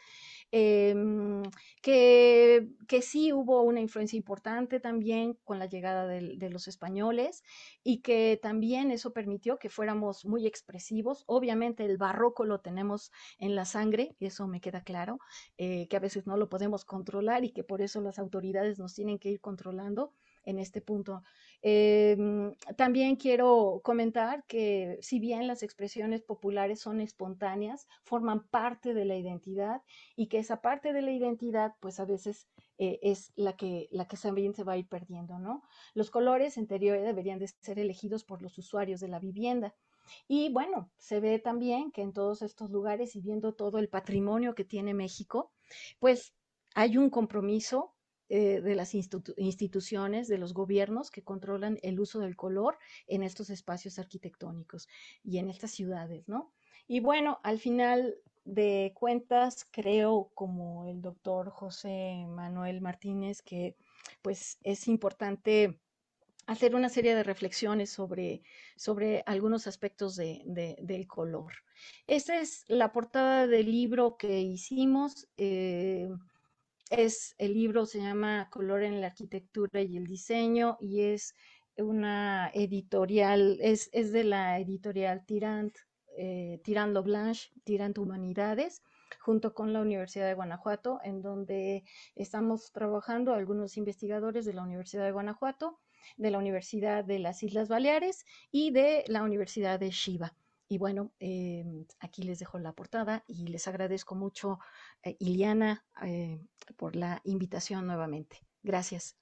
em, 0.51 1.43
que, 1.81 2.69
que, 2.87 3.01
sí 3.01 3.33
hubo 3.33 3.61
una 3.63 3.81
influencia 3.81 4.17
importante 4.17 4.79
también 4.79 5.37
con 5.43 5.59
la 5.59 5.65
llegada 5.65 6.07
de, 6.07 6.49
los 6.49 6.67
españoles 6.67 7.43
y 7.83 8.01
que 8.01 8.39
también 8.41 8.91
eso 8.91 9.11
permitió 9.13 9.57
que 9.57 9.69
fuéramos 9.69 10.25
muy 10.25 10.45
expresivos. 10.45 11.23
Obviamente 11.27 11.85
el 11.85 11.97
barroco 11.97 12.45
lo 12.45 12.59
tenemos 12.59 13.11
en 13.39 13.55
la 13.55 13.65
sangre, 13.65 14.15
eso 14.19 14.47
me 14.47 14.61
queda 14.61 14.83
claro, 14.83 15.19
eh, 15.57 15.87
que 15.89 15.97
a 15.97 15.99
veces 15.99 16.27
no 16.27 16.37
lo 16.37 16.49
podemos 16.49 16.85
controlar 16.85 17.43
y 17.43 17.51
que 17.51 17.63
por 17.63 17.81
eso 17.81 18.01
las 18.01 18.19
autoridades 18.19 18.79
nos 18.79 18.93
tienen 18.93 19.19
que 19.19 19.29
ir 19.29 19.41
controlando 19.41 20.13
en 20.45 20.59
este 20.59 20.81
punto. 20.81 21.23
Em, 21.61 22.53
también 22.75 23.15
quiero 23.15 23.79
comentar 23.83 24.43
que 24.47 24.97
si 25.01 25.19
bien 25.19 25.47
las 25.47 25.63
expresiones 25.63 26.21
populares 26.21 26.81
son 26.81 26.99
espontáneas, 26.99 27.87
forman 28.03 28.45
parte 28.49 28.93
de 28.93 29.05
la 29.05 29.15
identidad 29.15 29.81
y 30.15 30.27
que 30.27 30.39
esa 30.39 30.61
parte 30.61 30.91
de 30.91 31.01
la 31.01 31.11
identidad 31.11 31.73
pues 31.79 32.01
a 32.01 32.05
veces 32.05 32.49
eh, 32.77 32.99
es 33.01 33.31
la 33.35 33.55
que, 33.55 33.87
la 33.91 34.07
que 34.07 34.17
también 34.17 34.53
se 34.53 34.65
va 34.65 34.73
a 34.73 34.77
ir 34.77 34.87
perdiendo, 34.87 35.39
¿no? 35.39 35.63
Los 35.93 36.11
colores 36.11 36.57
en 36.57 36.67
teoría 36.67 36.95
deberían 36.95 37.39
de 37.39 37.47
ser 37.47 37.79
elegidos 37.79 38.25
por 38.25 38.41
los 38.41 38.57
usuarios 38.57 38.99
de 38.99 39.07
la 39.07 39.19
vivienda. 39.19 39.73
Y 40.27 40.51
bueno, 40.51 40.91
se 40.97 41.21
ve 41.21 41.39
también 41.39 41.91
que 41.91 42.01
en 42.01 42.11
todos 42.11 42.41
estos 42.41 42.69
lugares 42.71 43.15
y 43.15 43.21
viendo 43.21 43.53
todo 43.53 43.79
el 43.79 43.87
patrimonio 43.87 44.53
que 44.53 44.65
tiene 44.65 44.93
México, 44.93 45.53
pues 45.99 46.33
hay 46.75 46.97
un 46.97 47.09
compromiso 47.09 47.93
eh, 48.29 48.61
de 48.61 48.75
las 48.75 48.93
instituciones, 48.93 50.27
de 50.27 50.37
los 50.37 50.53
gobiernos 50.53 51.11
que 51.11 51.23
controlan 51.23 51.77
el 51.83 51.99
uso 51.99 52.19
del 52.19 52.35
color 52.35 52.77
en 53.07 53.23
estos 53.23 53.49
espacios 53.49 53.99
arquitectónicos 53.99 54.87
y 55.23 55.37
en 55.37 55.49
estas 55.49 55.71
ciudades, 55.71 56.27
¿no? 56.27 56.51
Y 56.87 56.99
bueno, 56.99 57.39
al 57.43 57.59
final 57.59 58.15
de 58.45 58.91
cuentas, 58.95 59.67
creo, 59.71 60.31
como 60.33 60.87
el 60.87 61.01
doctor 61.01 61.49
José 61.49 62.25
Manuel 62.27 62.81
Martínez, 62.81 63.41
que 63.41 63.75
pues 64.21 64.57
es 64.63 64.87
importante 64.87 65.79
hacer 66.45 66.75
una 66.75 66.89
serie 66.89 67.15
de 67.15 67.23
reflexiones 67.23 67.89
sobre, 67.89 68.43
sobre 68.75 69.23
algunos 69.25 69.67
aspectos 69.67 70.15
de, 70.15 70.43
del 70.81 71.07
color. 71.07 71.53
Esta 72.07 72.39
es 72.39 72.65
la 72.67 72.91
portada 72.91 73.47
del 73.47 73.71
libro 73.71 74.17
que 74.17 74.41
hicimos. 74.41 75.27
Eh, 75.37 76.09
es, 76.97 77.35
el 77.37 77.53
libro 77.53 77.85
se 77.85 77.99
llama 77.99 78.49
Color 78.49 78.83
en 78.83 79.01
la 79.01 79.07
arquitectura 79.07 79.81
y 79.81 79.97
el 79.97 80.05
diseño 80.05 80.77
y 80.79 81.01
es 81.01 81.35
una 81.77 82.51
editorial, 82.53 83.57
es, 83.61 83.89
de 83.91 84.23
la 84.23 84.59
editorial 84.59 85.25
Tirant, 85.25 85.75
eh, 86.17 86.61
Tirant 86.63 86.97
Blanche, 87.03 87.51
Tirant 87.63 87.97
Humanidades, 87.97 88.83
junto 89.19 89.53
con 89.53 89.73
la 89.73 89.81
Universidad 89.81 90.27
de 90.27 90.35
Guanajuato, 90.35 90.99
en 91.03 91.21
donde 91.21 91.83
estamos 92.15 92.71
trabajando 92.71 93.33
algunos 93.33 93.77
investigadores 93.77 94.45
de 94.45 94.53
la 94.53 94.63
Universidad 94.63 95.05
de 95.05 95.11
Guanajuato, 95.11 95.79
de 96.17 96.31
la 96.31 96.37
Universidad 96.37 97.03
de 97.03 97.19
las 97.19 97.41
Islas 97.41 97.69
Baleares 97.69 98.25
y 98.51 98.71
de 98.71 99.03
la 99.07 99.23
Universidad 99.23 99.79
de 99.79 99.89
Shiva. 99.89 100.33
Y 100.73 100.79
bueno, 100.79 101.11
em, 101.19 101.85
aquí 101.99 102.23
les 102.23 102.39
dejo 102.39 102.57
la 102.57 102.73
portada 102.73 103.23
y 103.27 103.45
les 103.45 103.67
agradezco 103.67 104.15
mucho, 104.15 104.57
eh, 105.03 105.15
Iliana, 105.19 105.85
eh, 106.01 106.43
por 106.77 106.95
la 106.95 107.21
invitación 107.25 107.85
nuevamente. 107.85 108.37
Gracias. 108.63 109.15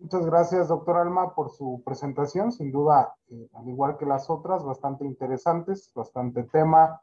Muchas 0.00 0.26
gracias, 0.26 0.66
doctor 0.66 0.96
Alma, 0.96 1.32
por 1.32 1.50
su 1.50 1.80
presentación. 1.84 2.50
Sin 2.50 2.72
duda, 2.72 3.14
eh, 3.28 3.48
al 3.54 3.68
igual 3.68 3.96
que 3.98 4.04
las 4.04 4.28
otras, 4.28 4.64
bastante 4.64 5.04
interesantes, 5.04 5.92
bastante 5.94 6.42
tema, 6.42 7.00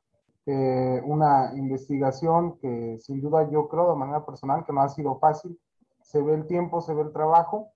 una 1.05 1.51
investigación 1.55 2.57
que 2.59 2.97
sin 2.99 3.21
duda 3.21 3.49
yo 3.49 3.67
creo 3.69 3.89
de 3.91 3.97
manera 3.97 4.25
personal 4.25 4.65
que 4.65 4.73
no 4.73 4.81
ha 4.81 4.89
sido 4.89 5.17
fácil. 5.19 5.57
Se 6.01 6.21
ve 6.21 6.35
el 6.35 6.45
tiempo, 6.45 6.81
se 6.81 6.93
ve 6.93 7.03
el 7.03 7.13
trabajo. 7.13 7.71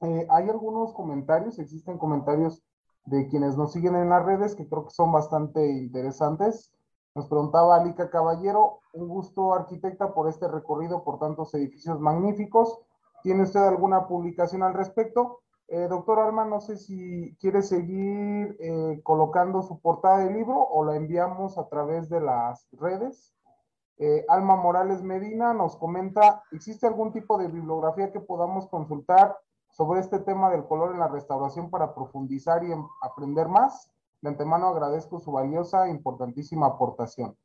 hay 0.00 0.48
algunos 0.48 0.92
comentarios, 0.92 1.60
existen 1.60 1.98
comentarios 1.98 2.62
de 3.08 3.26
quienes 3.28 3.56
nos 3.56 3.72
siguen 3.72 3.96
en 3.96 4.10
las 4.10 4.24
redes, 4.24 4.54
que 4.54 4.68
creo 4.68 4.84
que 4.84 4.90
son 4.90 5.12
bastante 5.12 5.66
interesantes. 5.66 6.72
Nos 7.14 7.26
preguntaba 7.26 7.76
Alica 7.76 8.10
Caballero, 8.10 8.80
un 8.92 9.08
gusto 9.08 9.54
arquitecta 9.54 10.12
por 10.12 10.28
este 10.28 10.46
recorrido 10.46 11.02
por 11.04 11.18
tantos 11.18 11.54
edificios 11.54 11.98
magníficos. 12.00 12.78
¿Tiene 13.22 13.42
usted 13.44 13.60
alguna 13.60 14.06
publicación 14.06 14.62
al 14.62 14.74
respecto? 14.74 15.40
Eh, 15.68 15.86
doctor 15.88 16.20
Alma, 16.20 16.44
no 16.44 16.60
sé 16.60 16.76
si 16.76 17.36
quiere 17.40 17.62
seguir 17.62 18.56
eh, 18.60 19.00
colocando 19.02 19.62
su 19.62 19.80
portada 19.80 20.18
de 20.18 20.32
libro 20.32 20.56
o 20.56 20.84
la 20.84 20.96
enviamos 20.96 21.58
a 21.58 21.68
través 21.68 22.08
de 22.08 22.20
las 22.20 22.68
redes. 22.72 23.34
Eh, 23.98 24.24
Alma 24.28 24.54
Morales 24.54 25.02
Medina 25.02 25.52
nos 25.52 25.76
comenta, 25.76 26.44
¿existe 26.52 26.86
algún 26.86 27.12
tipo 27.12 27.36
de 27.36 27.48
bibliografía 27.48 28.12
que 28.12 28.20
podamos 28.20 28.68
consultar 28.68 29.36
sobre 29.78 30.00
este 30.00 30.18
tema 30.18 30.50
del 30.50 30.66
color 30.66 30.92
en 30.92 30.98
la 30.98 31.06
restauración 31.06 31.70
para 31.70 31.94
profundizar 31.94 32.64
y 32.64 32.72
aprender 33.00 33.46
más. 33.48 33.92
De 34.20 34.28
antemano 34.28 34.66
agradezco 34.66 35.20
su 35.20 35.30
valiosa 35.30 35.86
e 35.86 35.90
importantísima 35.90 36.66
aportación. 36.66 37.36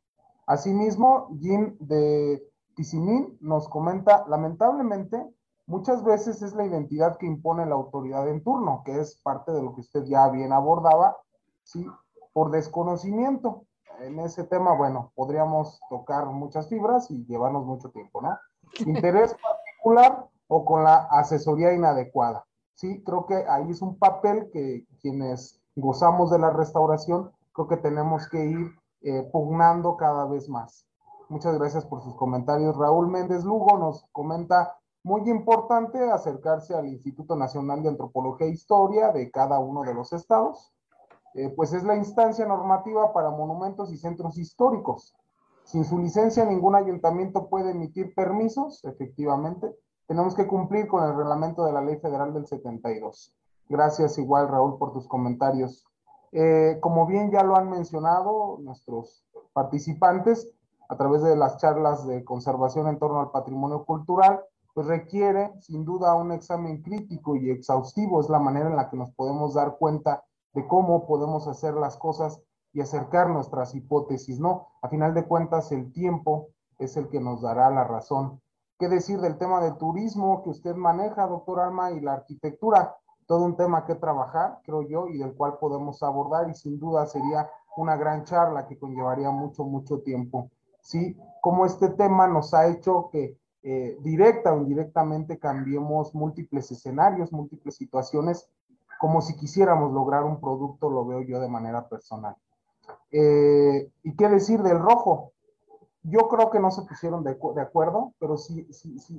Asimismo, 0.47 1.30
Jim 1.39 1.77
de 1.80 2.43
Tizimín 2.76 3.38
nos 3.39 3.69
comenta, 3.69 4.26
lamentablemente, 4.27 5.23
muchas 5.68 6.03
veces 6.03 6.41
es 6.41 6.55
la 6.55 6.65
identidad 6.65 7.18
que 7.18 7.27
impone 7.27 7.68
la 7.68 7.76
autoridad 7.76 8.27
en 8.27 8.43
turno, 8.43 8.81
que 8.84 8.99
es 8.99 9.15
parte 9.22 9.51
de 9.51 9.61
lo 9.61 9.76
que 9.76 9.81
usted 9.81 10.03
ya 10.05 10.27
bien 10.30 10.51
abordaba, 10.53 11.18
¿sí? 11.61 11.85
Por 12.34 12.49
desconocimiento. 12.49 13.65
En 13.99 14.19
ese 14.19 14.43
tema, 14.43 14.73
bueno, 14.73 15.11
podríamos 15.14 15.80
tocar 15.88 16.26
muchas 16.26 16.68
fibras 16.68 17.11
y 17.11 17.23
llevarnos 17.26 17.64
mucho 17.64 17.91
tiempo, 17.91 18.23
¿no? 18.23 18.35
Interés 18.80 19.35
particular 19.35 20.32
o 20.53 20.65
con 20.65 20.84
la 20.84 21.07
asesoría 21.09 21.73
inadecuada. 21.73 22.45
Sí, 22.75 23.03
creo 23.03 23.25
que 23.25 23.43
ahí 23.49 23.71
es 23.71 23.81
un 23.81 23.97
papel 23.97 24.51
que 24.53 24.85
quienes 25.01 25.59
gozamos 25.75 26.30
de 26.30 26.38
la 26.38 26.51
restauración, 26.51 27.31
creo 27.53 27.67
que 27.67 27.77
tenemos 27.77 28.30
que 28.30 28.45
ir 28.45 28.71
eh, 29.01 29.27
pugnando 29.31 29.97
cada 29.97 30.25
vez 30.25 30.47
más. 30.49 30.85
Muchas 31.27 31.57
gracias 31.57 31.85
por 31.88 32.03
sus 32.03 32.15
comentarios. 32.15 32.77
Raúl 32.77 33.07
Méndez 33.07 33.43
Lugo 33.43 33.80
nos 33.80 34.05
comenta, 34.11 34.77
muy 35.03 35.27
importante 35.27 36.11
acercarse 36.11 36.75
al 36.75 36.88
Instituto 36.88 37.35
Nacional 37.35 37.81
de 37.81 37.89
Antropología 37.89 38.45
e 38.45 38.51
Historia 38.51 39.11
de 39.11 39.31
cada 39.31 39.57
uno 39.57 39.81
de 39.81 39.95
los 39.95 40.13
estados, 40.13 40.71
eh, 41.34 41.51
pues 41.55 41.73
es 41.73 41.84
la 41.84 41.95
instancia 41.95 42.45
normativa 42.45 43.11
para 43.11 43.31
monumentos 43.31 43.91
y 43.91 43.97
centros 43.97 44.38
históricos. 44.38 45.15
Sin 45.63 45.84
su 45.84 45.97
licencia, 45.97 46.45
ningún 46.45 46.75
ayuntamiento 46.75 47.49
puede 47.49 47.71
emitir 47.71 48.13
permisos, 48.13 48.85
efectivamente, 48.85 49.75
tenemos 50.14 50.35
que 50.35 50.45
cumplir 50.45 50.88
con 50.88 51.03
el 51.03 51.18
reglamento 51.18 51.65
de 51.65 51.73
la 51.73 51.81
Ley 51.81 51.98
Federal 51.98 52.35
del 52.35 52.45
72. 52.45 53.34
Gracias 53.68 54.19
igual, 54.19 54.48
Raúl, 54.48 54.77
por 54.77 54.94
tus 54.94 55.07
comentarios. 55.07 55.88
Eh, 56.31 56.77
como 56.81 57.07
bien 57.07 57.31
ya 57.31 57.41
lo 57.41 57.56
han 57.56 57.72
mencionado 57.72 58.60
nuestros 58.61 59.26
participantes, 59.53 60.52
a 60.88 60.98
través 60.98 61.23
de 61.23 61.35
las 61.35 61.57
charlas 61.57 62.06
de 62.06 62.23
conservación 62.23 62.88
en 62.90 62.99
torno 62.99 63.22
al 63.22 63.31
patrimonio 63.31 63.85
cultural, 63.85 64.40
pues 64.76 64.85
requiere 64.85 65.52
sin 65.61 65.84
duda 65.84 66.14
un 66.14 66.31
examen 66.31 66.84
crítico 66.84 67.35
y 67.35 67.49
exhaustivo, 67.49 68.22
es 68.22 68.30
la 68.30 68.38
manera 68.38 68.69
en 68.69 68.76
la 68.76 68.91
que 68.91 68.98
nos 68.98 69.10
podemos 69.15 69.56
dar 69.56 69.77
cuenta 69.80 70.23
de 70.53 70.68
cómo 70.68 71.07
podemos 71.07 71.48
hacer 71.48 71.73
las 71.73 71.98
cosas 71.98 72.40
y 72.72 72.81
acercar 72.81 73.31
nuestras 73.31 73.73
hipótesis, 73.73 74.40
¿no? 74.40 74.68
A 74.84 74.90
final 74.90 75.15
de 75.15 75.26
cuentas, 75.26 75.72
el 75.72 75.91
tiempo 75.91 76.49
es 76.77 76.98
el 76.98 77.10
que 77.10 77.19
nos 77.19 77.41
dará 77.41 77.72
la 77.72 77.84
razón. 77.84 78.42
¿Qué 78.84 78.89
decir 78.89 79.22
del 79.22 79.38
tema 79.38 79.61
de 79.61 79.72
turismo 79.76 80.43
que 80.43 80.49
usted 80.49 80.76
maneja, 80.76 81.26
doctor 81.26 81.61
Alma, 81.61 81.91
y 81.91 82.01
la 82.01 82.15
arquitectura? 82.15 82.97
Todo 83.27 83.45
un 83.45 83.55
tema 83.55 83.85
que 83.85 83.95
trabajar, 83.95 84.60
creo 84.65 84.81
yo, 84.81 85.07
y 85.07 85.19
del 85.19 85.35
cual 85.35 85.57
podemos 85.57 86.03
abordar 86.03 86.49
y 86.49 86.53
sin 86.53 86.77
duda 86.80 87.05
sería 87.05 87.49
una 87.77 87.95
gran 87.95 88.26
charla 88.26 88.68
que 88.68 88.77
conllevaría 88.77 89.31
mucho, 89.31 89.64
mucho 89.64 89.99
tiempo. 89.99 90.49
¿Sí? 90.81 91.18
Como 91.39 91.65
este 91.65 91.88
tema 91.91 92.27
nos 92.27 92.53
ha 92.53 92.68
hecho 92.68 93.07
que 93.10 93.38
eh, 93.61 93.97
directa 94.01 94.51
o 94.51 94.57
indirectamente 94.57 95.39
cambiemos 95.39 96.14
múltiples 96.14 96.69
escenarios, 96.69 97.31
múltiples 97.31 97.77
situaciones, 97.77 98.49
como 98.99 99.22
si 99.22 99.38
quisiéramos 99.38 99.93
lograr 99.93 100.26
un 100.26 100.41
producto, 100.41 100.89
lo 100.89 101.05
veo 101.05 101.22
yo 101.22 101.39
de 101.39 101.47
manera 101.47 101.88
personal. 101.88 102.35
Eh, 103.11 103.89
¿Y 104.03 104.14
qué 104.18 104.27
decir 104.27 104.61
del 104.61 104.80
rojo? 104.80 105.31
Yo 106.03 106.27
creo 106.27 106.49
que 106.49 106.59
no 106.59 106.69
se 106.69 106.81
pusieron 106.84 107.23
de, 107.23 107.31
acuerdo, 107.31 108.13
pero 108.19 108.38
sí, 108.38 108.67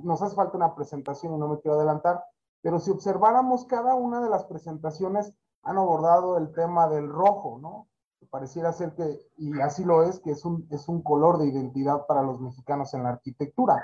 nos 0.03 0.21
hace 0.21 0.35
falta 0.35 0.57
una 0.57 0.75
presentación 0.75 1.33
y 1.33 1.37
no 1.37 1.47
me 1.47 1.59
quiero 1.59 1.77
adelantar, 1.77 2.23
pero 2.61 2.79
si 2.79 2.91
observáramos 2.91 3.65
cada 3.65 3.95
una 3.95 4.21
de 4.21 4.29
las 4.29 4.45
presentaciones 4.45 5.33
han 5.63 5.77
abordado 5.77 6.37
el 6.37 6.51
tema 6.53 6.87
del 6.87 7.09
rojo, 7.09 7.57
¿no? 7.59 7.87
Pareciera 8.29 8.71
ser 8.71 8.93
que, 8.93 9.19
y 9.37 9.59
así 9.61 9.83
lo 9.83 10.03
es, 10.03 10.19
que 10.19 10.31
es 10.31 10.45
un, 10.45 10.67
es 10.69 10.87
un 10.87 11.01
color 11.01 11.37
de 11.37 11.47
identidad 11.47 12.05
para 12.05 12.21
los 12.21 12.39
mexicanos 12.39 12.93
en 12.93 13.03
la 13.03 13.09
arquitectura. 13.09 13.83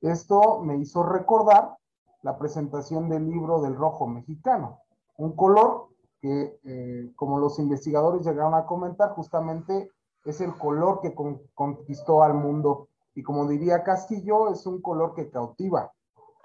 Esto 0.00 0.60
me 0.60 0.76
hizo 0.76 1.02
recordar 1.02 1.76
la 2.22 2.38
presentación 2.38 3.08
del 3.08 3.28
libro 3.28 3.60
del 3.60 3.76
rojo 3.76 4.06
mexicano, 4.06 4.80
un 5.16 5.34
color 5.34 5.88
que, 6.20 6.58
eh, 6.64 7.12
como 7.16 7.38
los 7.38 7.58
investigadores 7.58 8.26
llegaron 8.26 8.54
a 8.54 8.66
comentar, 8.66 9.10
justamente 9.10 9.90
es 10.28 10.40
el 10.40 10.54
color 10.56 11.00
que 11.00 11.14
conquistó 11.54 12.22
al 12.22 12.34
mundo. 12.34 12.88
Y 13.14 13.22
como 13.22 13.48
diría 13.48 13.82
Castillo, 13.82 14.52
es 14.52 14.66
un 14.66 14.82
color 14.82 15.14
que 15.14 15.30
cautiva. 15.30 15.92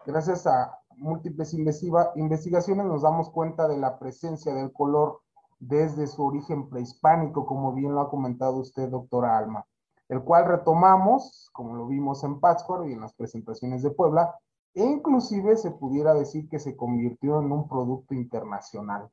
Gracias 0.05 0.47
a 0.47 0.79
múltiples 0.97 1.53
investigaciones 1.53 2.85
nos 2.85 3.01
damos 3.01 3.29
cuenta 3.29 3.67
de 3.67 3.77
la 3.77 3.99
presencia 3.99 4.53
del 4.53 4.71
color 4.71 5.19
desde 5.59 6.07
su 6.07 6.23
origen 6.23 6.69
prehispánico, 6.69 7.45
como 7.45 7.73
bien 7.73 7.93
lo 7.93 8.01
ha 8.01 8.09
comentado 8.09 8.57
usted, 8.57 8.89
doctora 8.89 9.37
Alma, 9.37 9.65
el 10.09 10.23
cual 10.23 10.45
retomamos, 10.45 11.49
como 11.53 11.75
lo 11.75 11.87
vimos 11.87 12.23
en 12.23 12.39
Pátzcuaro 12.39 12.87
y 12.87 12.93
en 12.93 13.01
las 13.01 13.13
presentaciones 13.13 13.81
de 13.81 13.91
Puebla, 13.91 14.35
e 14.73 14.83
inclusive 14.83 15.55
se 15.55 15.71
pudiera 15.71 16.13
decir 16.13 16.49
que 16.49 16.59
se 16.59 16.75
convirtió 16.75 17.39
en 17.39 17.51
un 17.51 17.67
producto 17.67 18.13
internacional. 18.13 19.09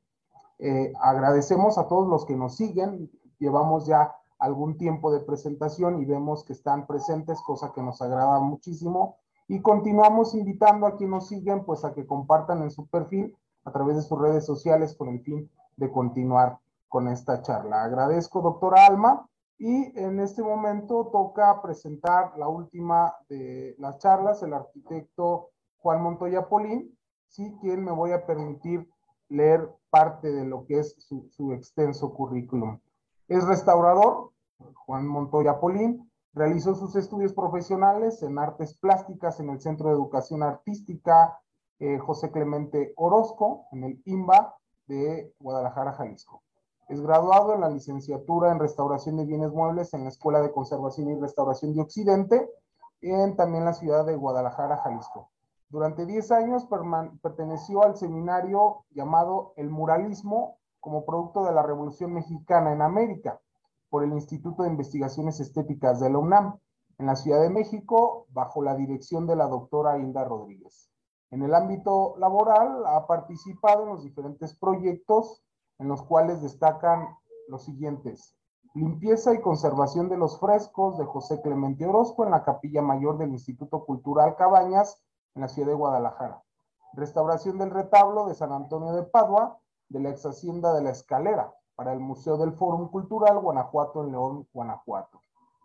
Eh, 0.58 0.92
agradecemos 1.00 1.78
a 1.78 1.86
todos 1.86 2.08
los 2.08 2.24
que 2.24 2.36
nos 2.36 2.56
siguen. 2.56 3.10
Llevamos 3.38 3.86
ya 3.86 4.14
algún 4.40 4.76
tiempo 4.76 5.12
de 5.12 5.20
presentación 5.20 6.00
y 6.00 6.04
vemos 6.04 6.44
que 6.44 6.52
están 6.52 6.86
presentes, 6.86 7.40
cosa 7.42 7.72
que 7.72 7.82
nos 7.82 8.02
agrada 8.02 8.40
muchísimo. 8.40 9.16
Y 9.48 9.60
continuamos 9.60 10.34
invitando 10.34 10.86
a 10.86 10.96
quienes 10.96 11.14
nos 11.14 11.28
siguen, 11.28 11.64
pues 11.64 11.84
a 11.84 11.92
que 11.92 12.06
compartan 12.06 12.62
en 12.62 12.70
su 12.70 12.86
perfil 12.86 13.36
a 13.64 13.72
través 13.72 13.96
de 13.96 14.02
sus 14.02 14.18
redes 14.18 14.44
sociales 14.46 14.94
con 14.94 15.08
el 15.08 15.20
fin 15.20 15.50
de 15.76 15.90
continuar 15.90 16.58
con 16.88 17.08
esta 17.08 17.42
charla. 17.42 17.84
Agradezco, 17.84 18.40
doctora 18.40 18.86
Alma. 18.86 19.26
Y 19.58 19.92
en 19.98 20.20
este 20.20 20.42
momento 20.42 21.10
toca 21.12 21.60
presentar 21.60 22.32
la 22.38 22.48
última 22.48 23.14
de 23.28 23.76
las 23.78 23.98
charlas, 23.98 24.42
el 24.42 24.54
arquitecto 24.54 25.50
Juan 25.80 26.02
Montoya 26.02 26.48
Polín, 26.48 26.96
sí, 27.28 27.56
quien 27.60 27.84
me 27.84 27.92
voy 27.92 28.12
a 28.12 28.26
permitir 28.26 28.88
leer 29.28 29.68
parte 29.90 30.30
de 30.30 30.44
lo 30.44 30.66
que 30.66 30.80
es 30.80 30.96
su, 30.98 31.52
extenso 31.52 32.12
currículum. 32.12 32.78
Es 33.30 33.46
restaurador, 33.46 34.32
Juan 34.86 35.06
Montoya 35.06 35.60
Polín, 35.60 36.10
realizó 36.32 36.74
sus 36.74 36.96
estudios 36.96 37.32
profesionales 37.32 38.24
en 38.24 38.36
artes 38.40 38.76
plásticas 38.76 39.38
en 39.38 39.50
el 39.50 39.60
Centro 39.60 39.88
de 39.88 39.94
Educación 39.94 40.42
Artística 40.42 41.38
eh, 41.78 42.00
José 42.00 42.32
Clemente 42.32 42.92
Orozco, 42.96 43.66
en 43.70 43.84
el 43.84 44.02
IMBA 44.04 44.56
de 44.88 45.32
Guadalajara, 45.38 45.92
Jalisco. 45.92 46.42
Es 46.88 47.00
graduado 47.00 47.54
en 47.54 47.60
la 47.60 47.70
licenciatura 47.70 48.50
en 48.50 48.58
restauración 48.58 49.16
de 49.18 49.26
bienes 49.26 49.52
muebles 49.52 49.94
en 49.94 50.02
la 50.02 50.08
Escuela 50.08 50.40
de 50.40 50.50
Conservación 50.50 51.08
y 51.10 51.20
Restauración 51.20 51.72
de 51.72 51.82
Occidente, 51.82 52.50
en 53.00 53.36
también 53.36 53.64
la 53.64 53.74
ciudad 53.74 54.04
de 54.04 54.16
Guadalajara, 54.16 54.78
Jalisco. 54.78 55.30
Durante 55.68 56.04
10 56.04 56.32
años 56.32 56.66
perteneció 57.22 57.84
al 57.84 57.96
seminario 57.96 58.86
llamado 58.90 59.52
El 59.54 59.70
Muralismo 59.70 60.58
como 60.80 61.04
producto 61.04 61.44
de 61.44 61.52
la 61.52 61.62
Revolución 61.62 62.12
Mexicana 62.12 62.72
en 62.72 62.82
América 62.82 63.40
por 63.88 64.04
el 64.04 64.12
Instituto 64.12 64.62
de 64.62 64.70
Investigaciones 64.70 65.40
Estéticas 65.40 66.00
de 66.00 66.10
la 66.10 66.18
UNAM 66.18 66.58
en 66.98 67.06
la 67.06 67.16
Ciudad 67.16 67.40
de 67.40 67.50
México 67.50 68.26
bajo 68.30 68.62
la 68.62 68.74
dirección 68.74 69.26
de 69.26 69.36
la 69.36 69.46
doctora 69.46 69.98
Hilda 69.98 70.24
Rodríguez. 70.24 70.90
En 71.30 71.42
el 71.42 71.54
ámbito 71.54 72.16
laboral 72.18 72.84
ha 72.86 73.06
participado 73.06 73.84
en 73.84 73.90
los 73.90 74.02
diferentes 74.02 74.56
proyectos 74.58 75.42
en 75.78 75.88
los 75.88 76.02
cuales 76.02 76.42
destacan 76.42 77.08
los 77.48 77.64
siguientes. 77.64 78.36
Limpieza 78.74 79.34
y 79.34 79.40
conservación 79.40 80.08
de 80.08 80.16
los 80.16 80.38
frescos 80.38 80.98
de 80.98 81.04
José 81.04 81.40
Clemente 81.40 81.86
Orozco 81.86 82.24
en 82.24 82.30
la 82.30 82.44
Capilla 82.44 82.82
Mayor 82.82 83.18
del 83.18 83.30
Instituto 83.30 83.84
Cultural 83.84 84.36
Cabañas 84.36 85.02
en 85.34 85.42
la 85.42 85.48
ciudad 85.48 85.68
de 85.68 85.74
Guadalajara. 85.74 86.42
Restauración 86.92 87.58
del 87.58 87.70
retablo 87.70 88.26
de 88.26 88.34
San 88.34 88.52
Antonio 88.52 88.92
de 88.92 89.04
Padua, 89.04 89.58
de 89.90 90.00
la 90.00 90.10
ex 90.10 90.24
hacienda 90.24 90.72
de 90.72 90.82
la 90.82 90.90
Escalera, 90.90 91.54
para 91.74 91.92
el 91.92 92.00
Museo 92.00 92.38
del 92.38 92.52
Fórum 92.52 92.88
Cultural 92.88 93.38
Guanajuato 93.38 94.02
en 94.02 94.12
León, 94.12 94.48
Guanajuato. 94.52 95.20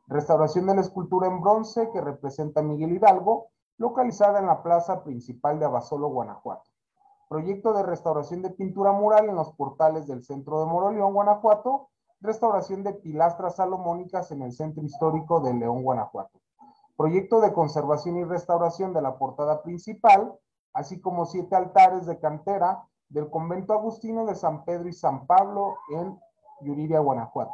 Restauración 0.08 0.66
de 0.66 0.76
la 0.76 0.82
escultura 0.82 1.28
en 1.28 1.42
bronce 1.42 1.90
que 1.92 2.02
representa 2.02 2.60
a 2.60 2.64
Miguel 2.64 2.92
Hidalgo, 2.92 3.48
localizada 3.78 4.40
en 4.40 4.48
la 4.48 4.62
plaza 4.62 5.04
principal 5.04 5.60
de 5.60 5.66
Abasolo, 5.66 6.10
Guanajuato. 6.10 6.70
Proyecto 7.30 7.74
de 7.74 7.84
restauración 7.84 8.42
de 8.42 8.50
pintura 8.50 8.92
mural 8.92 9.30
en 9.30 9.36
los 9.36 9.54
portales 9.54 10.08
del 10.08 10.24
centro 10.24 10.60
de 10.60 10.66
Moroleón, 10.66 11.14
Guanajuato. 11.14 11.90
Restauración 12.20 12.84
de 12.84 12.94
pilastras 12.94 13.56
salomónicas 13.56 14.32
en 14.32 14.42
el 14.42 14.52
centro 14.52 14.84
histórico 14.84 15.40
de 15.40 15.54
León, 15.54 15.84
Guanajuato 15.84 16.40
proyecto 16.98 17.42
de 17.42 17.54
conservación 17.54 18.18
y 18.18 18.24
restauración 18.24 18.94
de 18.94 19.02
la 19.02 19.18
portada 19.18 19.62
principal, 19.62 20.34
así 20.74 21.00
como 21.02 21.26
siete 21.26 21.56
altares 21.56 22.06
de 22.06 22.20
cantera 22.20 22.88
del 23.10 23.30
convento 23.30 23.74
agustino 23.74 24.26
de 24.26 24.36
San 24.36 24.66
Pedro 24.66 24.90
y 24.90 24.94
San 24.94 25.26
Pablo 25.28 25.76
en 25.90 26.20
Yuriria, 26.62 27.00
Guanajuato. 27.00 27.54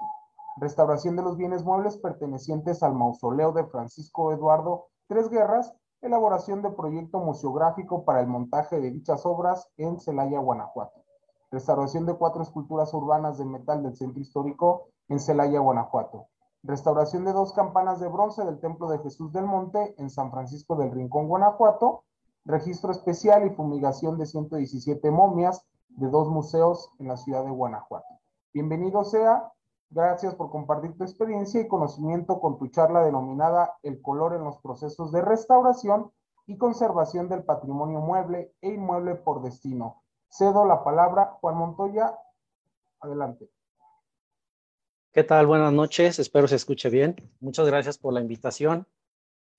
Restauración 0.57 1.15
de 1.15 1.23
los 1.23 1.38
bienes 1.38 1.64
muebles 1.64 1.98
pertenecientes 1.98 2.84
al 2.84 2.94
mausoleo 2.94 3.52
de 3.52 3.65
Francisco 3.65 4.32
Eduardo 4.32 4.88
Tres 5.07 5.30
Guerras, 5.30 5.73
elaboración 6.02 6.61
de 6.61 6.72
proyecto 6.72 7.19
museográfico 7.19 8.06
para 8.06 8.22
el 8.22 8.28
montaje 8.28 8.80
de 8.80 8.91
dichas 8.91 9.26
obras 9.26 9.69
en 9.78 9.99
Celaya, 9.99 10.40
Guanajuato. 10.40 11.03
Restauración 11.52 12.06
de 12.06 12.15
cuatro 12.15 12.41
esculturas 12.41 12.94
urbanas 12.94 13.38
de 13.38 13.45
metal 13.45 13.84
del 13.84 13.95
centro 13.95 14.22
histórico 14.22 14.88
en 15.10 15.19
Celaya, 15.19 15.60
Guanajuato 15.60 16.28
restauración 16.64 17.26
de 17.26 17.34
dos 17.34 17.53
campanas 17.53 17.99
de 17.99 18.07
bronce 18.07 18.44
del 18.44 18.60
Templo 18.60 18.88
de 18.90 18.99
Jesús 18.99 19.32
del 19.34 19.45
Monte 19.45 19.95
en 19.98 20.10
San 20.10 20.32
Francisco 20.32 20.76
del 20.76 20.91
Rincón, 20.91 21.28
Guanajuato, 21.28 22.03
registro 22.45 22.91
especial 22.91 23.45
y 23.45 23.51
fumigación 23.51 24.18
de 24.18 24.26
117 24.26 25.11
momias 25.11 25.65
de 25.89 26.09
dos 26.09 26.27
museos 26.30 26.91
en 26.99 27.07
la 27.07 27.18
ciudad 27.18 27.43
de 27.43 27.51
Guanajuato. 27.51 28.19
Bienvenido 28.53 29.03
sea, 29.03 29.51
gracias 29.89 30.35
por 30.35 30.49
compartir 30.49 30.97
tu 30.97 31.03
experiencia 31.03 31.61
y 31.61 31.68
conocimiento 31.68 32.39
con 32.39 32.57
tu 32.57 32.68
charla 32.68 33.03
denominada 33.03 33.77
El 33.84 34.01
color 34.01 34.34
en 34.34 34.43
los 34.43 34.57
procesos 34.59 35.11
de 35.11 35.22
restauración 35.22 36.11
y 36.47 36.57
conservación 36.57 37.30
del 37.30 37.43
patrimonio 37.43 37.99
mueble 37.99 38.53
e 38.61 38.69
inmueble 38.69 39.15
por 39.15 39.41
destino. 39.41 40.03
Cedo 40.30 40.65
la 40.65 40.84
palabra, 40.84 41.38
Juan 41.41 41.57
Montoya, 41.57 42.18
adelante. 42.99 43.49
¿Qué 45.13 45.23
tal? 45.23 45.45
Buenas 45.45 45.73
noches, 45.73 46.19
espero 46.19 46.47
se 46.47 46.55
escuche 46.55 46.89
bien. 46.89 47.15
Muchas 47.41 47.68
gracias 47.68 47.97
por 47.97 48.13
la 48.13 48.22
invitación. 48.22 48.88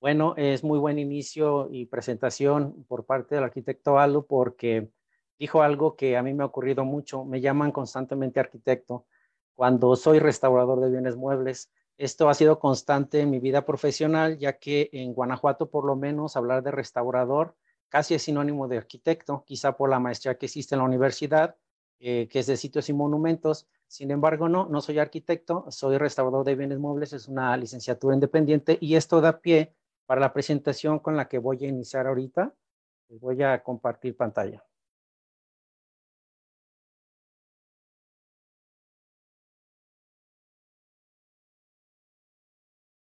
Bueno, 0.03 0.35
es 0.37 0.65
muy 0.65 0.81
buen 0.81 0.99
inicio 0.99 1.69
y 1.71 1.87
presentación 1.87 2.85
por 2.89 3.07
parte 3.07 3.37
del 3.37 3.45
arquitecto 3.45 4.01
Aldo 4.01 4.27
porque 4.27 4.91
dijo 5.39 5.63
algo 5.63 5.95
que 5.95 6.17
a 6.17 6.25
mí 6.25 6.35
me 6.35 6.43
ha 6.43 6.47
ocurrido 6.47 6.85
mucho. 6.85 7.25
Me 7.25 7.41
llaman 7.41 7.71
constantemente 7.71 8.41
arquitecto 8.41 9.07
cuando 9.55 9.95
soy 9.95 10.19
restaurador 10.19 10.81
de 10.81 10.91
bienes 10.91 11.15
muebles. 11.15 11.71
Esto 11.99 12.29
ha 12.29 12.35
sido 12.35 12.59
constante 12.59 13.21
en 13.21 13.31
mi 13.31 13.39
vida 13.39 13.65
profesional, 13.65 14.39
ya 14.39 14.59
que 14.59 14.91
en 14.93 15.15
Guanajuato, 15.15 15.71
por 15.71 15.85
lo 15.85 15.95
menos, 15.95 16.37
hablar 16.37 16.65
de 16.65 16.73
restaurador 16.73 17.55
casi 17.89 18.15
es 18.15 18.23
sinónimo 18.23 18.67
de 18.67 18.79
arquitecto, 18.79 19.45
quizá 19.47 19.77
por 19.77 19.89
la 19.89 20.01
maestría 20.01 20.37
que 20.37 20.47
existe 20.47 20.75
en 20.75 20.81
la 20.81 20.87
universidad, 20.87 21.55
eh, 22.01 22.27
que 22.29 22.41
es 22.41 22.49
de 22.49 22.57
sitios 22.57 22.89
y 22.89 22.93
monumentos. 22.93 23.69
Sin 23.87 24.11
embargo, 24.11 24.49
no, 24.49 24.67
no 24.67 24.81
soy 24.81 24.99
arquitecto, 24.99 25.65
soy 25.71 25.97
restaurador 25.97 26.45
de 26.45 26.57
bienes 26.57 26.81
muebles, 26.81 27.13
es 27.13 27.29
una 27.29 27.57
licenciatura 27.57 28.17
independiente 28.17 28.79
y 28.81 28.97
esto 28.97 29.21
da 29.21 29.39
pie 29.39 29.77
para 30.13 30.21
la 30.21 30.35
presentación 30.35 30.99
con 30.99 31.17
la 31.17 31.27
que 31.27 31.39
voy 31.39 31.65
a 31.65 31.69
iniciar 31.69 32.07
ahorita. 32.07 32.53
Voy 33.19 33.43
a 33.43 33.63
compartir 33.63 34.15
pantalla. 34.15 34.63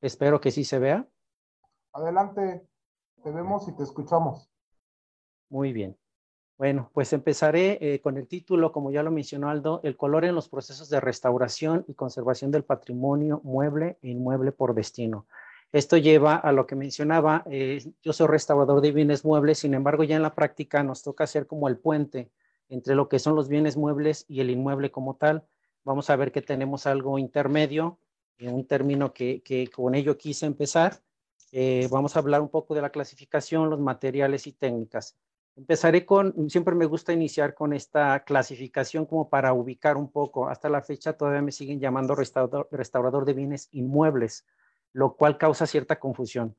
Espero 0.01 0.41
que 0.41 0.51
sí 0.51 0.65
se 0.65 0.77
vea. 0.77 1.07
Adelante, 1.93 2.67
te 3.23 3.31
vemos 3.31 3.65
y 3.69 3.77
te 3.77 3.84
escuchamos. 3.84 4.51
Muy 5.47 5.71
bien. 5.71 5.97
Bueno, 6.57 6.91
pues 6.93 7.13
empezaré 7.13 7.77
eh, 7.80 8.01
con 8.01 8.17
el 8.17 8.27
título, 8.27 8.73
como 8.73 8.91
ya 8.91 9.03
lo 9.03 9.11
mencionó 9.11 9.49
Aldo, 9.49 9.80
el 9.84 9.95
color 9.95 10.26
en 10.26 10.35
los 10.35 10.49
procesos 10.49 10.89
de 10.89 10.99
restauración 10.99 11.85
y 11.88 11.93
conservación 11.93 12.51
del 12.51 12.65
patrimonio 12.65 13.39
mueble 13.45 13.97
e 14.01 14.09
inmueble 14.09 14.51
por 14.51 14.76
destino. 14.76 15.27
Esto 15.71 15.97
lleva 15.97 16.35
a 16.35 16.51
lo 16.51 16.65
que 16.65 16.75
mencionaba, 16.75 17.43
eh, 17.49 17.83
yo 18.01 18.11
soy 18.11 18.27
restaurador 18.27 18.81
de 18.81 18.91
bienes 18.91 19.23
muebles, 19.23 19.59
sin 19.59 19.75
embargo 19.75 20.03
ya 20.03 20.15
en 20.15 20.23
la 20.23 20.33
práctica 20.33 20.81
nos 20.81 21.03
toca 21.03 21.25
hacer 21.25 21.45
como 21.45 21.67
el 21.67 21.77
puente 21.77 22.31
entre 22.69 22.95
lo 22.95 23.09
que 23.09 23.19
son 23.19 23.35
los 23.35 23.49
bienes 23.49 23.77
muebles 23.77 24.25
y 24.27 24.41
el 24.41 24.49
inmueble 24.49 24.91
como 24.91 25.15
tal. 25.15 25.43
Vamos 25.83 26.09
a 26.09 26.15
ver 26.15 26.31
que 26.31 26.41
tenemos 26.41 26.87
algo 26.87 27.19
intermedio, 27.19 27.99
un 28.39 28.65
término 28.65 29.13
que, 29.13 29.69
con 29.75 29.95
ello 29.95 30.17
quise 30.17 30.45
empezar. 30.45 31.01
Eh, 31.51 31.87
vamos 31.91 32.15
a 32.15 32.19
hablar 32.19 32.41
un 32.41 32.49
poco 32.49 32.75
de 32.75 32.81
la 32.81 32.91
clasificación, 32.91 33.69
los 33.69 33.79
materiales 33.79 34.47
y 34.47 34.53
técnicas. 34.53 35.17
Empezaré 35.55 36.05
con, 36.05 36.49
siempre 36.49 36.75
me 36.75 36.85
gusta 36.85 37.11
iniciar 37.11 37.53
con 37.53 37.73
esta 37.73 38.23
clasificación 38.23 39.05
como 39.05 39.29
para 39.29 39.51
ubicar 39.53 39.97
un 39.97 40.11
poco. 40.11 40.47
Hasta 40.47 40.69
la 40.69 40.81
fecha 40.81 41.13
todavía 41.13 41.41
me 41.41 41.51
siguen 41.51 41.79
llamando 41.79 42.15
restaurador, 42.15 43.25
de 43.25 43.33
bienes 43.33 43.67
inmuebles, 43.71 44.45
lo 44.93 45.15
cual 45.15 45.37
causa 45.37 45.67
cierta 45.67 45.99
confusión. 45.99 46.55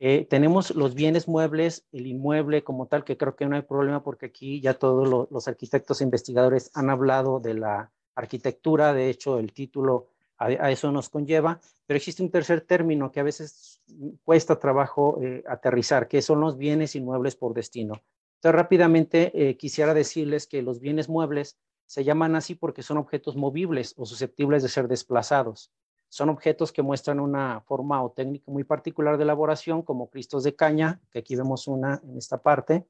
Eh, 0.00 0.26
tenemos 0.28 0.74
los 0.74 0.94
bienes 0.94 1.28
muebles, 1.28 1.86
el 1.92 2.06
inmueble 2.06 2.64
como 2.64 2.86
tal, 2.86 3.04
que 3.04 3.16
creo 3.16 3.36
que 3.36 3.46
no 3.46 3.56
hay 3.56 3.62
problema 3.62 4.02
porque 4.02 4.26
aquí 4.26 4.60
ya 4.60 4.74
todos 4.74 5.28
los 5.30 5.48
arquitectos 5.48 6.00
e 6.00 6.04
investigadores 6.04 6.70
han 6.74 6.90
hablado 6.90 7.40
de 7.40 7.54
la 7.54 7.92
arquitectura. 8.14 8.92
De 8.92 9.08
hecho, 9.08 9.38
el 9.38 9.52
título 9.52 10.08
a, 10.36 10.70
eso 10.70 10.90
nos 10.90 11.08
conlleva, 11.08 11.60
pero 11.86 11.96
existe 11.96 12.22
un 12.22 12.30
tercer 12.30 12.62
término 12.62 13.12
que 13.12 13.20
a 13.20 13.24
veces 13.24 13.80
cuesta 14.24 14.58
trabajo 14.58 15.18
eh, 15.22 15.44
aterrizar, 15.48 16.08
que 16.08 16.22
son 16.22 16.40
los 16.40 16.56
bienes 16.56 16.96
inmuebles 16.96 17.36
por 17.36 17.54
destino. 17.54 18.02
Entonces, 18.36 18.56
rápidamente 18.56 19.32
eh, 19.34 19.56
quisiera 19.56 19.94
decirles 19.94 20.46
que 20.46 20.62
los 20.62 20.80
bienes 20.80 21.08
muebles 21.08 21.56
se 21.86 22.04
llaman 22.04 22.34
así 22.34 22.54
porque 22.54 22.82
son 22.82 22.98
objetos 22.98 23.36
movibles 23.36 23.94
o 23.96 24.06
susceptibles 24.06 24.62
de 24.62 24.68
ser 24.68 24.88
desplazados. 24.88 25.70
Son 26.14 26.28
objetos 26.28 26.70
que 26.70 26.80
muestran 26.80 27.18
una 27.18 27.60
forma 27.62 28.00
o 28.00 28.12
técnica 28.12 28.48
muy 28.48 28.62
particular 28.62 29.16
de 29.16 29.24
elaboración, 29.24 29.82
como 29.82 30.10
cristos 30.10 30.44
de 30.44 30.54
caña, 30.54 31.00
que 31.10 31.18
aquí 31.18 31.34
vemos 31.34 31.66
una 31.66 32.00
en 32.04 32.16
esta 32.16 32.38
parte, 32.38 32.86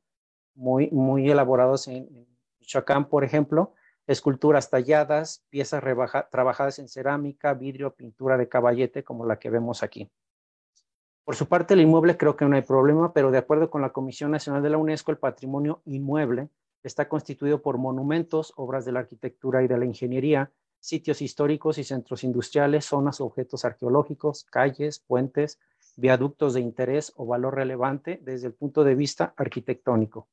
muy, 0.55 0.90
muy 0.90 1.30
elaborados 1.30 1.88
en, 1.88 2.06
en 2.14 2.26
Michoacán, 2.60 3.09
por 3.09 3.24
ejemplo, 3.24 3.72
esculturas 4.06 4.68
talladas, 4.68 5.42
piezas 5.48 5.82
trabajadas 6.30 6.78
en 6.78 6.86
cerámica, 6.86 7.55
vidrio, 7.55 7.94
pintura 7.94 8.36
de 8.36 8.46
caballete, 8.46 9.05
como 9.05 9.24
la 9.24 9.38
que 9.38 9.48
vemos 9.48 9.82
aquí. 9.82 10.10
Por 11.24 11.34
su 11.34 11.48
parte, 11.48 11.72
el 11.72 11.80
inmueble 11.80 12.18
creo 12.18 12.36
que 12.36 12.44
no 12.44 12.56
hay 12.56 12.62
problema, 12.62 13.14
pero 13.14 13.30
de 13.30 13.38
acuerdo 13.38 13.70
con 13.70 13.80
la 13.80 13.94
Comisión 13.94 14.32
Nacional 14.32 14.62
de 14.62 14.68
la 14.68 14.76
UNESCO, 14.76 15.12
el 15.12 15.16
patrimonio 15.16 15.80
inmueble 15.86 16.51
está 16.82 17.09
constituido 17.09 17.62
por 17.62 17.78
monumentos, 17.78 18.52
obras 18.56 18.84
de 18.84 18.92
la 18.92 19.01
arquitectura 19.01 19.62
y 19.62 19.66
de 19.66 19.78
la 19.78 19.86
ingeniería, 19.86 20.52
sitios 20.85 21.23
históricos 21.23 21.78
y 21.78 21.85
centros 21.85 22.24
industriales, 22.24 22.85
zonas 22.85 23.19
o 23.19 23.24
objetos 23.24 23.65
arqueológicos, 23.65 24.44
calles, 24.44 24.98
puentes, 24.98 25.59
viaductos 25.97 26.52
de 26.52 26.61
interés 26.61 27.11
o 27.16 27.24
valor 27.24 27.55
relevante 27.55 28.20
desde 28.23 28.48
el 28.48 28.52
punto 28.52 28.85
de 28.85 28.94
vista 28.94 29.32
arquitectónico. 29.39 30.28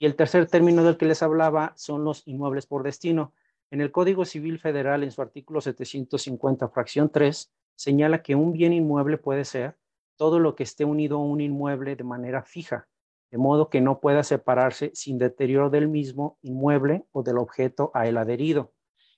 Y 0.00 0.06
el 0.06 0.16
tercer 0.16 0.48
término 0.48 0.82
del 0.82 0.96
que 0.96 1.06
les 1.06 1.22
hablaba 1.22 1.74
son 1.76 2.02
los 2.02 2.26
inmuebles 2.26 2.66
por 2.66 2.82
destino. 2.82 3.34
En 3.70 3.80
el 3.80 3.92
Código 3.92 4.24
Civil 4.24 4.58
Federal, 4.58 5.04
en 5.04 5.12
su 5.12 5.22
artículo 5.22 5.60
750, 5.60 6.68
fracción 6.70 7.08
3, 7.08 7.52
señala 7.76 8.20
que 8.20 8.34
un 8.34 8.52
bien 8.52 8.72
inmueble 8.72 9.16
puede 9.16 9.44
ser 9.44 9.76
todo 10.16 10.40
lo 10.40 10.56
que 10.56 10.64
esté 10.64 10.84
unido 10.84 11.18
a 11.18 11.24
un 11.24 11.40
inmueble 11.40 11.94
de 11.94 12.02
manera 12.02 12.42
fija, 12.42 12.88
de 13.30 13.38
modo 13.38 13.70
que 13.70 13.80
no 13.80 14.00
pueda 14.00 14.24
separarse 14.24 14.90
sin 14.92 15.18
deterioro 15.18 15.70
del 15.70 15.86
mismo 15.86 16.36
inmueble 16.42 17.04
o 17.12 17.22
del 17.22 17.38
objeto 17.38 17.92
a 17.94 18.08
él 18.08 18.16
adherido. 18.16 18.73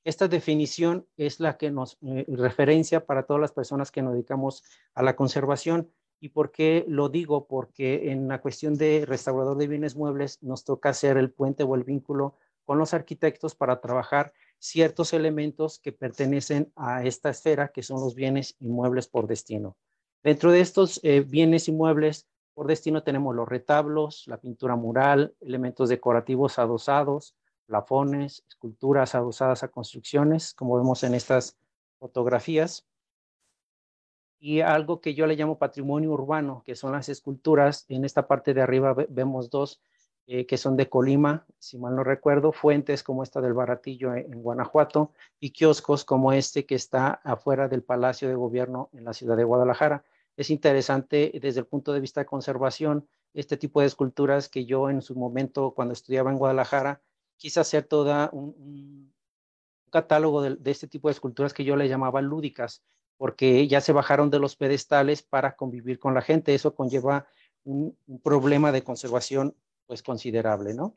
Esta 0.06 0.28
definición 0.28 1.06
es 1.16 1.40
la 1.40 1.58
que 1.58 1.70
nos 1.70 1.98
eh, 2.02 2.24
referencia 2.28 3.04
para 3.04 3.24
todas 3.24 3.40
las 3.40 3.52
personas 3.52 3.90
que 3.90 4.02
nos 4.02 4.14
dedicamos 4.14 4.62
a 4.94 5.02
la 5.02 5.16
conservación 5.16 5.90
¿Y 6.20 6.30
por 6.30 6.50
qué 6.50 6.84
lo 6.88 7.08
digo? 7.08 7.46
Porque 7.46 8.10
en 8.10 8.28
la 8.28 8.40
cuestión 8.40 8.76
de 8.76 9.04
restaurador 9.06 9.58
de 9.58 9.66
bienes 9.66 9.96
muebles 9.96 10.42
nos 10.42 10.64
toca 10.64 10.88
hacer 10.88 11.18
el 11.18 11.30
puente 11.30 11.62
o 11.62 11.74
el 11.74 11.84
vínculo 11.84 12.34
con 12.64 12.78
los 12.78 12.94
arquitectos 12.94 13.54
para 13.54 13.80
trabajar 13.80 14.32
ciertos 14.58 15.12
elementos 15.12 15.78
que 15.78 15.92
pertenecen 15.92 16.72
a 16.74 17.04
esta 17.04 17.30
esfera, 17.30 17.68
que 17.68 17.82
son 17.82 18.00
los 18.00 18.14
bienes 18.14 18.56
inmuebles 18.60 19.08
por 19.08 19.26
destino. 19.26 19.76
Dentro 20.22 20.50
de 20.50 20.60
estos 20.60 20.98
eh, 21.02 21.20
bienes 21.20 21.68
inmuebles 21.68 22.26
por 22.54 22.66
destino 22.66 23.02
tenemos 23.02 23.34
los 23.36 23.48
retablos, 23.48 24.24
la 24.26 24.38
pintura 24.38 24.74
mural, 24.74 25.34
elementos 25.40 25.90
decorativos 25.90 26.58
adosados, 26.58 27.36
plafones, 27.66 28.44
esculturas 28.48 29.14
adosadas 29.14 29.62
a 29.62 29.68
construcciones, 29.68 30.54
como 30.54 30.76
vemos 30.76 31.02
en 31.04 31.14
estas 31.14 31.56
fotografías 31.98 32.86
y 34.38 34.60
algo 34.60 35.00
que 35.00 35.14
yo 35.14 35.26
le 35.26 35.36
llamo 35.36 35.58
patrimonio 35.58 36.12
urbano, 36.12 36.62
que 36.64 36.76
son 36.76 36.92
las 36.92 37.08
esculturas. 37.08 37.84
En 37.88 38.04
esta 38.04 38.26
parte 38.26 38.54
de 38.54 38.62
arriba 38.62 38.94
vemos 39.08 39.50
dos 39.50 39.80
eh, 40.26 40.46
que 40.46 40.58
son 40.58 40.76
de 40.76 40.88
Colima, 40.88 41.46
si 41.58 41.78
mal 41.78 41.94
no 41.94 42.04
recuerdo, 42.04 42.52
fuentes 42.52 43.02
como 43.02 43.22
esta 43.22 43.40
del 43.40 43.54
Baratillo 43.54 44.14
en, 44.14 44.42
Guanajuato 44.42 45.12
y 45.40 45.50
kioscos 45.50 46.04
como 46.04 46.32
este 46.32 46.66
que 46.66 46.74
está 46.74 47.20
afuera 47.24 47.68
del 47.68 47.82
Palacio 47.82 48.28
de 48.28 48.34
Gobierno 48.34 48.90
en 48.92 49.04
la 49.04 49.12
ciudad 49.12 49.36
de 49.36 49.44
Guadalajara. 49.44 50.04
Es 50.36 50.50
interesante 50.50 51.32
desde 51.40 51.60
el 51.60 51.66
punto 51.66 51.92
de 51.92 52.00
vista 52.00 52.20
de 52.20 52.26
conservación 52.26 53.08
este 53.34 53.56
tipo 53.56 53.80
de 53.80 53.86
esculturas 53.86 54.48
que 54.48 54.66
yo 54.66 54.90
en 54.90 55.00
su 55.00 55.14
momento 55.14 55.72
cuando 55.72 55.92
estudiaba 55.92 56.30
en 56.30 56.38
Guadalajara 56.38 57.00
quise 57.36 57.60
hacer 57.60 57.84
toda 57.84 58.30
un, 58.32 59.12
catálogo 59.90 60.42
de, 60.42 60.70
este 60.70 60.88
tipo 60.88 61.08
de 61.08 61.12
esculturas 61.12 61.54
que 61.54 61.64
yo 61.64 61.76
le 61.76 61.88
llamaba 61.88 62.20
lúdicas 62.20 62.82
porque 63.16 63.66
ya 63.66 63.80
se 63.80 63.92
bajaron 63.92 64.28
de 64.30 64.38
los 64.38 64.56
pedestales 64.56 65.22
para 65.22 65.56
convivir 65.56 65.98
con 65.98 66.12
la 66.12 66.20
gente. 66.20 66.54
Eso 66.54 66.74
conlleva 66.74 67.26
un, 67.64 67.96
problema 68.22 68.72
de 68.72 68.82
conservación 68.82 69.56
pues 69.86 70.02
considerable, 70.02 70.74
¿no? 70.74 70.96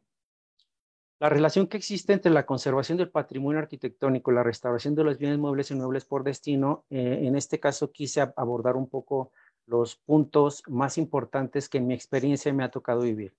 La 1.20 1.30
relación 1.30 1.68
que 1.68 1.78
existe 1.78 2.14
entre 2.14 2.32
la 2.32 2.46
conservación 2.46 2.98
del 2.98 3.10
patrimonio 3.10 3.60
arquitectónico 3.60 4.32
y 4.32 4.36
la 4.36 4.44
restauración 4.44 4.96
de 4.96 5.04
los 5.04 5.18
bienes 5.18 5.38
muebles 5.38 5.70
y 5.70 5.74
inmuebles 5.74 6.06
por 6.06 6.24
destino, 6.24 6.86
eh, 6.90 7.20
en 7.24 7.36
este 7.36 7.60
caso 7.60 7.92
quise 7.92 8.22
abordar 8.22 8.76
un 8.78 8.88
poco 8.88 9.32
los 9.66 9.98
puntos 9.98 10.64
más 10.68 10.98
importantes 10.98 11.70
que 11.70 11.78
en 11.78 11.88
mi 11.88 11.94
experiencia 11.94 12.54
me 12.54 12.64
ha 12.64 12.72
tocado 12.72 13.02
vivir 13.02 13.34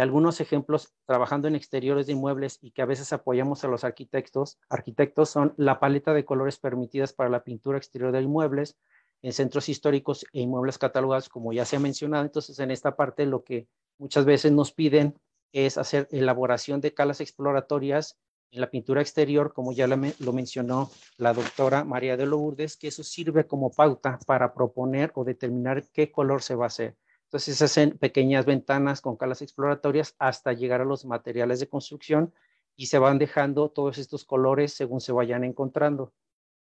algunos 0.00 0.40
ejemplos 0.40 0.94
trabajando 1.06 1.48
en 1.48 1.54
exteriores 1.54 2.06
de 2.06 2.12
inmuebles 2.12 2.58
y 2.62 2.70
que 2.70 2.82
a 2.82 2.86
veces 2.86 3.12
apoyamos 3.12 3.62
a 3.64 3.68
los 3.68 3.84
arquitectos, 3.84 4.58
arquitectos 4.70 5.28
son 5.28 5.54
la 5.56 5.80
paleta 5.80 6.14
de 6.14 6.24
colores 6.24 6.58
permitidas 6.58 7.12
para 7.12 7.28
la 7.28 7.44
pintura 7.44 7.78
exterior 7.78 8.10
de 8.12 8.22
inmuebles 8.22 8.78
en 9.20 9.32
centros 9.32 9.68
históricos 9.68 10.24
e 10.32 10.40
inmuebles 10.40 10.78
catalogados, 10.78 11.28
como 11.28 11.52
ya 11.52 11.64
se 11.64 11.76
ha 11.76 11.80
mencionado. 11.80 12.24
Entonces, 12.24 12.58
en 12.58 12.70
esta 12.70 12.96
parte 12.96 13.26
lo 13.26 13.44
que 13.44 13.68
muchas 13.98 14.24
veces 14.24 14.50
nos 14.52 14.72
piden 14.72 15.14
es 15.52 15.78
hacer 15.78 16.08
elaboración 16.10 16.80
de 16.80 16.94
calas 16.94 17.20
exploratorias 17.20 18.18
en 18.50 18.60
la 18.60 18.70
pintura 18.70 19.00
exterior, 19.00 19.52
como 19.52 19.72
ya 19.72 19.86
lo 19.86 20.32
mencionó 20.32 20.90
la 21.16 21.32
doctora 21.32 21.84
María 21.84 22.16
de 22.16 22.26
Lourdes, 22.26 22.76
que 22.76 22.88
eso 22.88 23.02
sirve 23.02 23.46
como 23.46 23.70
pauta 23.70 24.18
para 24.26 24.52
proponer 24.52 25.10
o 25.14 25.24
determinar 25.24 25.86
qué 25.92 26.10
color 26.10 26.42
se 26.42 26.54
va 26.54 26.64
a 26.64 26.66
hacer. 26.66 26.96
Entonces 27.32 27.56
se 27.56 27.64
hacen 27.64 27.96
pequeñas 27.96 28.44
ventanas 28.44 29.00
con 29.00 29.16
calas 29.16 29.40
exploratorias 29.40 30.14
hasta 30.18 30.52
llegar 30.52 30.82
a 30.82 30.84
los 30.84 31.06
materiales 31.06 31.60
de 31.60 31.66
construcción 31.66 32.34
y 32.76 32.88
se 32.88 32.98
van 32.98 33.18
dejando 33.18 33.70
todos 33.70 33.96
estos 33.96 34.26
colores 34.26 34.74
según 34.74 35.00
se 35.00 35.12
vayan 35.12 35.42
encontrando. 35.42 36.12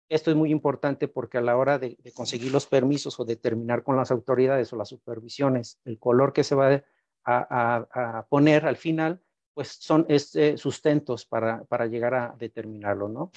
Esto 0.09 0.31
es 0.31 0.37
muy 0.37 0.53
importante 0.53 1.09
porque 1.09 1.39
a 1.39 1.41
la 1.41 1.57
hora 1.57 1.81
de, 1.81 1.99
conseguir 2.15 2.53
los 2.53 2.67
permisos 2.67 3.19
o 3.19 3.25
de 3.25 3.35
terminar 3.35 3.83
con 3.83 3.97
las 3.97 4.13
autoridades 4.13 4.73
o 4.73 4.77
las 4.77 4.91
supervisiones, 4.91 5.81
el 5.85 5.99
color 5.99 6.33
que 6.33 6.45
se 6.45 6.55
va 6.55 6.85
a, 7.25 8.27
poner 8.29 8.65
al 8.65 8.77
final, 8.77 9.21
pues 9.55 9.67
son 9.67 10.07
este, 10.09 10.57
sustentos 10.59 11.27
para, 11.27 11.65
para 11.65 11.87
llegar 11.87 12.15
a 12.15 12.37
determinarlo, 12.39 13.09
¿no? 13.09 13.33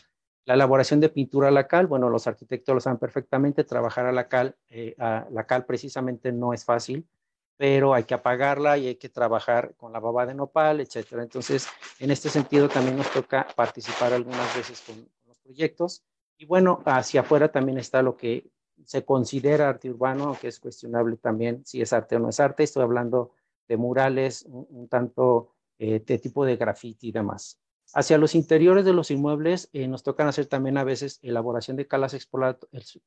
La 0.45 0.53
elaboración 0.53 0.99
de 0.99 1.09
pintura 1.09 1.47
a 1.47 1.51
la 1.51 1.67
cal, 1.67 1.87
bueno, 1.87 2.09
los 2.09 2.27
arquitectos 2.27 2.75
lo 2.75 2.79
saben 2.79 2.99
perfectamente, 2.99 3.63
trabajar 3.63 4.05
a 4.05 4.11
la 4.11 4.27
cal, 4.27 4.55
eh, 4.69 4.95
a 4.99 5.27
la 5.31 5.45
cal 5.47 5.65
precisamente 5.65 6.31
no 6.31 6.53
es 6.53 6.63
fácil. 6.63 7.05
pero 7.57 7.93
hay 7.93 8.03
que 8.03 8.13
apagarla 8.13 8.77
y 8.77 8.87
hay 8.87 8.95
que 8.95 9.07
trabajar 9.07 9.75
con 9.77 9.93
la 9.93 10.01
baba 10.01 10.25
de 10.25 10.33
nopal, 10.33 10.81
etcétera. 10.81 11.23
Entonces, 11.23 11.67
en 11.99 12.11
este 12.11 12.29
sentido 12.29 12.67
también 12.67 12.97
nos 12.97 13.09
toca 13.11 13.47
participar 13.55 14.11
algunas 14.13 14.53
veces 14.55 14.81
con, 14.81 15.07
los 15.25 15.39
proyectos. 15.39 16.03
Y 16.37 16.45
bueno, 16.45 16.81
hacia 16.85 17.21
afuera 17.21 17.49
también 17.49 17.77
está 17.77 18.01
lo 18.01 18.17
que 18.17 18.51
se 18.83 19.05
considera 19.05 19.69
arte 19.69 19.89
urbano, 19.89 20.37
que 20.39 20.49
es 20.49 20.59
cuestionable 20.59 21.15
también 21.17 21.65
si 21.65 21.81
es 21.81 21.93
arte 21.93 22.17
o 22.17 22.19
no 22.19 22.29
es 22.29 22.39
arte. 22.41 22.63
Estoy 22.63 22.83
hablando 22.83 23.31
de 23.67 23.77
murales, 23.77 24.45
un, 24.49 24.87
tanto 24.89 25.53
eh, 25.79 26.01
de 26.05 26.19
tipo 26.19 26.45
de 26.45 26.57
graffiti 26.57 27.07
y 27.07 27.11
demás. 27.13 27.57
Hacia 27.93 28.17
los 28.17 28.35
interiores 28.35 28.85
de 28.85 28.93
los 28.93 29.11
inmuebles 29.11 29.69
eh, 29.73 29.87
nos 29.87 30.03
tocan 30.03 30.27
hacer 30.27 30.47
también 30.47 30.77
a 30.77 30.83
veces 30.83 31.19
elaboración 31.21 31.77
de 31.77 31.87
calas 31.87 32.13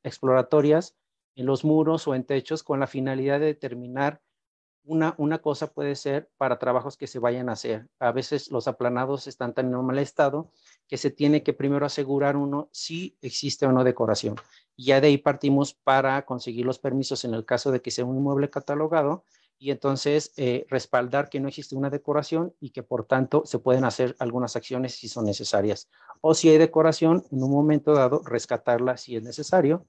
exploratorias 0.03 0.97
en 1.35 1.47
los 1.47 1.65
muros 1.65 2.09
o 2.09 2.15
en 2.15 2.25
techos 2.25 2.63
con 2.63 2.81
la 2.81 2.87
finalidad 2.87 3.41
de 3.41 3.47
determinar 3.47 4.21
una, 4.89 5.15
una 5.19 5.39
cosa 5.39 5.73
puede 5.73 5.95
ser 5.95 6.31
para 6.39 6.59
trabajos 6.59 6.97
que 6.97 7.07
se 7.07 7.19
vayan 7.19 7.51
a 7.51 7.53
hacer. 7.53 7.89
A 7.99 8.11
veces 8.11 8.51
los 8.51 8.69
aplanados 8.69 9.27
están 9.27 9.53
tan 9.53 9.67
en 9.67 9.85
mal 9.85 9.99
estado 9.99 10.51
que 10.89 10.97
se 10.97 11.11
tiene 11.11 11.43
que 11.43 11.53
primero 11.53 11.85
asegurar 11.85 12.37
uno 12.37 12.71
si 12.73 13.17
existe 13.21 13.67
o 13.67 13.73
no 13.73 13.85
decoración. 13.85 14.37
Ya 14.79 15.01
de 15.01 15.09
ahí 15.09 15.19
partimos 15.19 15.75
para 15.75 16.25
conseguir 16.25 16.65
los 16.65 16.79
permisos 16.79 17.25
en 17.25 17.35
el 17.35 17.45
caso 17.45 17.71
de 17.71 17.83
que 17.83 17.91
sea 17.91 18.07
un 18.07 18.17
inmueble 18.17 18.49
catalogado 18.49 19.25
y 19.59 19.71
entonces 19.71 20.33
eh, 20.37 20.67
respaldar 20.69 21.29
que 21.29 21.41
no 21.41 21.49
existe 21.49 21.75
una 21.75 21.91
decoración 21.91 22.55
y 22.61 22.71
que 22.71 22.83
por 22.83 23.05
tanto 23.07 23.43
se 23.45 23.59
pueden 23.59 23.85
hacer 23.85 24.15
algunas 24.19 24.57
acciones 24.57 24.95
si 24.95 25.09
son 25.09 25.25
necesarias. 25.25 25.89
O 26.21 26.35
si 26.35 26.49
hay 26.49 26.59
decoración, 26.59 27.25
en 27.31 27.43
un 27.43 27.51
momento 27.51 27.93
dado, 27.93 28.23
rescatarla 28.25 28.97
si 28.97 29.17
es 29.17 29.23
necesario 29.23 29.87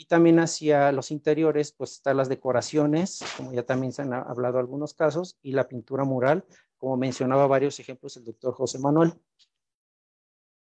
y 0.00 0.06
también 0.06 0.38
hacia 0.38 0.92
los 0.92 1.10
interiores, 1.10 1.72
pues 1.72 1.92
están 1.92 2.16
las 2.16 2.30
decoraciones, 2.30 3.20
como 3.36 3.52
ya 3.52 3.64
también 3.64 3.92
se 3.92 4.00
han 4.00 4.14
hablado 4.14 4.58
algunos 4.58 4.94
casos, 4.94 5.36
y 5.42 5.52
la 5.52 5.68
pintura 5.68 6.04
mural, 6.04 6.42
como 6.78 6.96
mencionaba 6.96 7.46
varios 7.46 7.78
ejemplos 7.80 8.16
el 8.16 8.24
doctor 8.24 8.54
José 8.54 8.78
Manuel. 8.78 9.12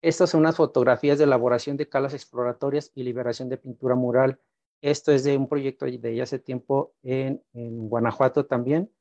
Estas 0.01 0.31
son 0.31 0.39
unas 0.39 0.55
fotografías 0.55 1.19
de 1.19 1.25
elaboración 1.25 1.77
de 1.77 1.87
calas 1.87 2.15
exploratorias 2.15 2.91
y 2.95 3.03
liberación 3.03 3.47
de 3.47 3.57
pintura 3.57 3.93
mural. 3.93 4.39
Esto 4.81 5.11
es 5.11 5.23
de 5.23 5.37
un 5.37 5.47
proyecto 5.47 5.85
de 5.85 6.21
hace 6.21 6.39
tiempo 6.39 6.93
en, 7.03 7.41
Guanajuato 7.53 8.45
también. 8.45 8.91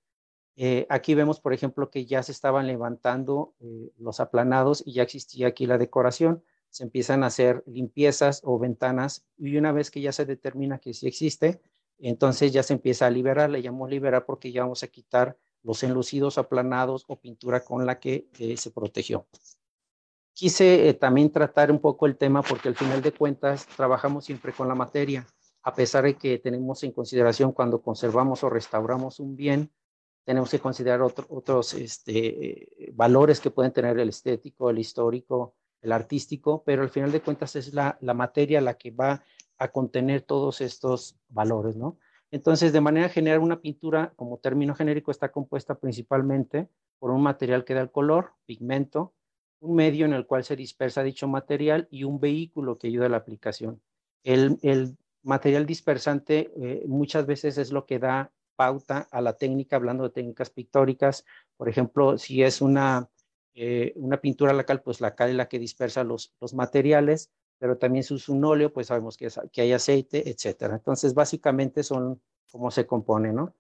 Eh, 0.56 0.86
aquí 0.88 1.14
vemos, 1.14 1.40
por 1.40 1.52
ejemplo, 1.52 1.90
que 1.90 2.06
ya 2.06 2.22
se 2.22 2.32
estaban 2.32 2.66
levantando 2.66 3.55
eh, 3.60 3.92
los 3.98 4.20
aplanados 4.20 4.82
y 4.86 4.94
ya 4.94 5.02
existía 5.02 5.48
aquí 5.48 5.66
la 5.66 5.76
decoración 5.76 6.42
se 6.76 6.84
empiezan 6.84 7.24
a 7.24 7.28
hacer 7.28 7.62
limpiezas 7.66 8.42
o 8.44 8.58
ventanas 8.58 9.24
y 9.38 9.56
una 9.56 9.72
vez 9.72 9.90
que 9.90 10.02
ya 10.02 10.12
se 10.12 10.26
determina 10.26 10.78
que 10.78 10.92
sí 10.92 11.06
existe, 11.06 11.62
entonces 11.98 12.52
ya 12.52 12.62
se 12.62 12.74
empieza 12.74 13.06
a 13.06 13.10
liberar, 13.10 13.48
le 13.48 13.62
llamamos 13.62 13.88
liberar 13.88 14.26
porque 14.26 14.52
ya 14.52 14.62
vamos 14.62 14.82
a 14.82 14.88
quitar 14.88 15.38
los 15.62 15.82
enlucidos 15.82 16.36
aplanados 16.36 17.05
o 17.08 17.18
pintura 17.18 17.64
con 17.64 17.86
la 17.86 17.98
que 17.98 18.28
eh, 18.38 18.58
se 18.58 18.70
protegió. 18.70 19.26
Quise 20.34 20.92
también 20.94 21.32
tratar 21.32 21.72
un 21.72 21.80
poco 21.80 22.05
el 22.05 22.18
tema 22.18 22.42
porque 22.42 22.68
al 22.68 22.76
final 22.76 23.00
de 23.00 23.12
cuentas 23.12 23.66
trabajamos 23.74 24.26
siempre 24.26 24.52
con 24.52 24.68
la 24.68 24.74
materia, 24.74 25.26
a 25.66 25.74
pesar 25.74 26.04
de 26.04 26.14
que 26.16 26.38
tenemos 26.38 26.84
en 26.84 26.92
consideración 26.92 27.50
cuando 27.50 27.82
conservamos 27.82 28.44
o 28.44 28.48
restauramos 28.48 29.18
un 29.18 29.34
bien, 29.34 29.72
tenemos 30.24 30.48
que 30.48 30.60
considerar 30.60 31.02
otros 31.02 31.74
este, 31.74 32.68
valores 32.94 33.40
que 33.40 33.50
pueden 33.50 33.72
tener 33.72 33.98
el 33.98 34.08
estético, 34.08 34.70
el 34.70 34.78
histórico, 34.78 35.56
el 35.82 35.90
artístico, 35.90 36.62
pero 36.64 36.82
al 36.82 36.88
final 36.88 37.10
de 37.10 37.20
cuentas 37.20 37.56
es 37.56 37.74
la, 37.74 37.98
materia 38.00 38.60
la 38.60 38.74
que 38.74 38.92
va 38.92 39.24
a 39.58 39.72
contener 39.72 40.22
todos 40.22 40.60
estos 40.60 41.18
valores, 41.28 41.74
¿no? 41.74 41.98
Entonces, 42.30 42.72
de 42.72 42.80
manera 42.80 43.08
general, 43.08 43.40
una 43.40 43.60
pintura 43.60 44.12
como 44.14 44.38
término 44.38 44.72
genérico 44.72 45.10
está 45.10 45.32
compuesta 45.32 45.80
principalmente 45.80 46.68
por 47.00 47.10
un 47.10 47.22
material 47.22 47.64
que 47.64 47.74
da 47.74 47.80
el 47.80 47.90
color, 47.90 48.34
pigmento, 48.46 49.14
un 49.58 49.74
medio 49.74 50.06
en 50.06 50.12
el 50.12 50.26
cual 50.26 50.44
se 50.44 50.54
dispersa 50.54 51.02
dicho 51.02 51.26
material 51.26 51.88
y 51.90 52.04
un 52.04 52.20
vehículo 52.20 52.78
que 52.78 52.86
ayuda 52.86 53.06
a 53.06 53.08
la 53.08 53.16
aplicación. 53.16 53.82
El, 54.22 54.58
material 55.26 55.66
dispersante 55.66 56.52
eh, 56.56 56.84
muchas 56.86 57.26
veces 57.26 57.58
es 57.58 57.72
lo 57.72 57.86
que 57.86 57.98
da 57.98 58.32
pauta 58.56 59.06
a 59.10 59.20
la 59.20 59.34
técnica, 59.34 59.76
hablando 59.76 60.05
de 60.05 60.10
técnicas 60.10 60.50
pictóricas. 60.50 61.24
Por 61.56 61.68
ejemplo, 61.68 62.16
si 62.16 62.42
es 62.42 62.62
una 62.62 63.10
eh, 63.58 63.94
una 63.96 64.20
pintura 64.20 64.52
la 64.52 64.64
cal, 64.64 64.82
pues 64.82 65.00
la 65.00 65.14
cal 65.14 65.30
es 65.30 65.34
la 65.34 65.48
que 65.48 65.58
dispersa 65.58 66.05
los, 66.05 66.34
los 66.40 66.52
materiales, 66.52 67.30
pero 67.58 67.78
también 67.78 68.05
si 68.05 68.12
usa 68.12 68.34
un 68.34 68.44
óleo, 68.44 68.70
pues 68.70 68.88
sabemos 68.88 69.16
que, 69.16 69.28
que 69.50 69.62
hay 69.62 69.72
aceite, 69.72 70.28
etcétera. 70.28 70.74
Entonces, 70.74 71.14
básicamente 71.14 71.82
son 71.82 72.20
como 72.52 72.70
se 72.70 72.86
compone, 72.86 73.32
¿no? 73.32 73.55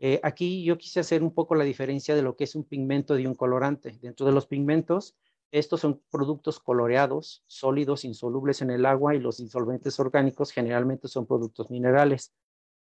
Eh, 0.00 0.18
aquí 0.24 0.64
yo 0.64 0.76
quise 0.76 0.98
hacer 0.98 1.22
un 1.22 1.32
poco 1.32 1.54
la 1.54 1.62
diferencia 1.62 2.16
de 2.16 2.22
lo 2.22 2.36
que 2.36 2.42
es 2.44 2.56
un 2.56 2.64
pigmento 2.64 3.14
de 3.14 3.28
un 3.28 3.36
colorante. 3.36 3.96
Dentro 4.02 4.26
de 4.26 4.32
los 4.32 4.48
pigmentos, 4.48 5.14
estos 5.50 5.80
son 5.80 6.02
productos 6.10 6.60
coloreados, 6.60 7.42
sólidos, 7.46 8.04
insolubles 8.04 8.62
en 8.62 8.70
el 8.70 8.86
agua 8.86 9.14
y 9.14 9.20
los 9.20 9.38
disolventes 9.38 9.98
orgánicos 10.00 10.50
generalmente 10.50 11.08
son 11.08 11.26
productos 11.26 11.70
minerales. 11.70 12.32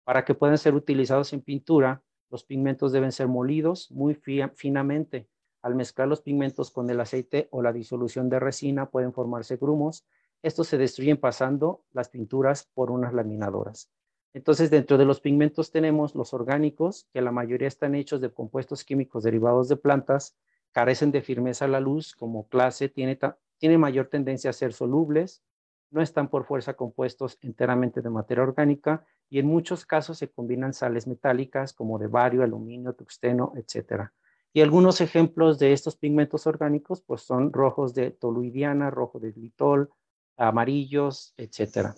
Para 0.04 0.24
que 0.24 0.34
puedan 0.34 0.58
ser 0.58 0.74
utilizados 0.74 1.32
en 1.32 1.42
pintura, 1.42 2.02
los 2.30 2.44
pigmentos 2.44 2.92
deben 2.92 3.12
ser 3.12 3.28
molidos 3.28 3.90
muy 3.90 4.14
finamente 4.14 5.28
al 5.62 5.76
mezclar 5.76 6.08
los 6.08 6.20
pigmentos 6.20 6.70
con 6.70 6.90
el 6.90 7.00
aceite 7.00 7.48
o 7.52 7.62
la 7.62 7.72
disolución 7.72 8.28
de 8.28 8.40
resina 8.40 8.90
pueden 8.90 9.12
formarse 9.12 9.56
grumos. 9.56 10.04
Estos 10.42 10.66
se 10.66 10.76
destruyen 10.76 11.18
pasando 11.18 11.84
las 11.92 12.08
pinturas 12.08 12.68
por 12.74 12.90
unas 12.90 13.14
laminadoras. 13.14 13.88
Entonces, 14.34 14.70
dentro 14.70 14.98
de 14.98 15.04
los 15.04 15.20
pigmentos 15.20 15.70
tenemos 15.70 16.14
los 16.16 16.34
orgánicos, 16.34 17.06
que 17.12 17.20
la 17.20 17.30
mayoría 17.30 17.68
están 17.68 17.94
hechos 17.94 18.20
de 18.20 18.32
compuestos 18.32 18.82
químicos 18.82 19.22
derivados 19.22 19.68
de 19.68 19.76
plantas, 19.76 20.36
carecen 20.72 21.12
de 21.12 21.22
firmeza 21.22 21.66
a 21.66 21.68
la 21.68 21.80
luz, 21.80 22.14
como 22.14 22.48
clase, 22.48 22.88
tiene, 22.88 23.18
tiene 23.58 23.78
mayor 23.78 24.08
tendencia 24.08 24.50
a 24.50 24.54
ser 24.54 24.72
solubles, 24.72 25.42
no 25.90 26.00
están 26.00 26.28
por 26.28 26.44
fuerza 26.44 26.74
compuestos 26.74 27.38
enteramente 27.42 28.00
de 28.00 28.10
materia 28.10 28.42
orgánica 28.42 29.06
y 29.28 29.38
en 29.38 29.46
muchos 29.46 29.86
casos 29.86 30.18
se 30.18 30.30
combinan 30.30 30.72
sales 30.72 31.06
metálicas 31.06 31.72
como 31.72 31.98
de 31.98 32.06
bario, 32.06 32.42
aluminio, 32.42 32.94
tuxteno, 32.94 33.52
etcétera. 33.56 34.12
Y 34.54 34.60
algunos 34.60 35.00
ejemplos 35.00 35.58
de 35.58 35.72
estos 35.72 35.96
pigmentos 35.96 36.46
orgánicos 36.46 37.02
pues 37.02 37.22
son 37.22 37.52
rojos 37.52 37.94
de 37.94 38.10
toluidiana, 38.10 38.90
rojo 38.90 39.18
de 39.20 39.32
litol, 39.32 39.90
amarillos, 40.36 41.34
etc. 41.36 41.94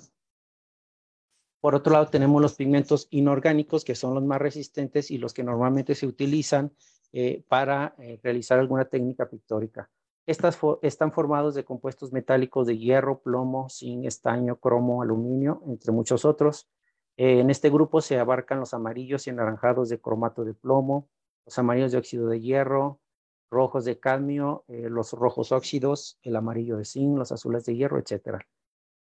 Por 1.61 1.75
otro 1.75 1.93
lado, 1.93 2.09
tenemos 2.09 2.43
los 2.43 2.55
pigmentos 2.55 3.09
inorgánicos, 3.11 3.85
que 3.85 3.95
son 3.95 4.15
los 4.15 4.23
más 4.23 4.41
resistentes 4.41 5.11
y 5.11 5.19
los 5.19 5.33
que 5.33 5.43
normalmente 5.43 5.95
se 5.95 6.07
utilizan 6.07 6.73
eh, 7.17 7.45
para 7.47 7.95
eh, 7.99 8.19
realizar 8.25 8.59
alguna 8.59 8.87
técnica 8.87 9.29
pictórica. 9.29 9.89
Estas 10.27 10.59
están 10.83 11.13
formados 11.13 11.55
de 11.55 11.65
compuestos 11.65 12.13
metálicos 12.13 12.67
de 12.67 12.77
hierro, 12.77 13.21
plomo, 13.21 13.69
zinc, 13.71 14.05
estaño, 14.05 14.57
cromo, 14.57 15.01
aluminio, 15.01 15.63
entre 15.69 15.93
muchos 15.93 16.25
otros. 16.25 16.69
Eh, 17.17 17.39
en 17.39 17.51
este 17.51 17.71
grupo 17.71 18.01
se 18.01 18.19
abarcan 18.19 18.59
los 18.59 18.75
amarillos 18.75 19.29
y 19.29 19.31
anaranjados 19.31 19.91
de 19.91 20.01
cromato 20.01 20.45
de 20.45 20.55
plomo, 20.55 21.09
los 21.47 21.57
amarillos 21.57 21.93
de 21.93 21.99
óxido 21.99 22.27
de 22.27 22.41
hierro, 22.41 22.99
rojos 23.49 23.85
de 23.85 24.01
cadmio, 24.01 24.65
los 24.67 25.13
rojos 25.13 25.53
óxidos, 25.53 26.19
el 26.25 26.35
amarillo 26.35 26.79
de 26.79 26.85
zinc, 26.85 27.17
los 27.17 27.31
azules 27.31 27.65
de 27.65 27.77
hierro, 27.77 28.01
etc. 28.01 28.41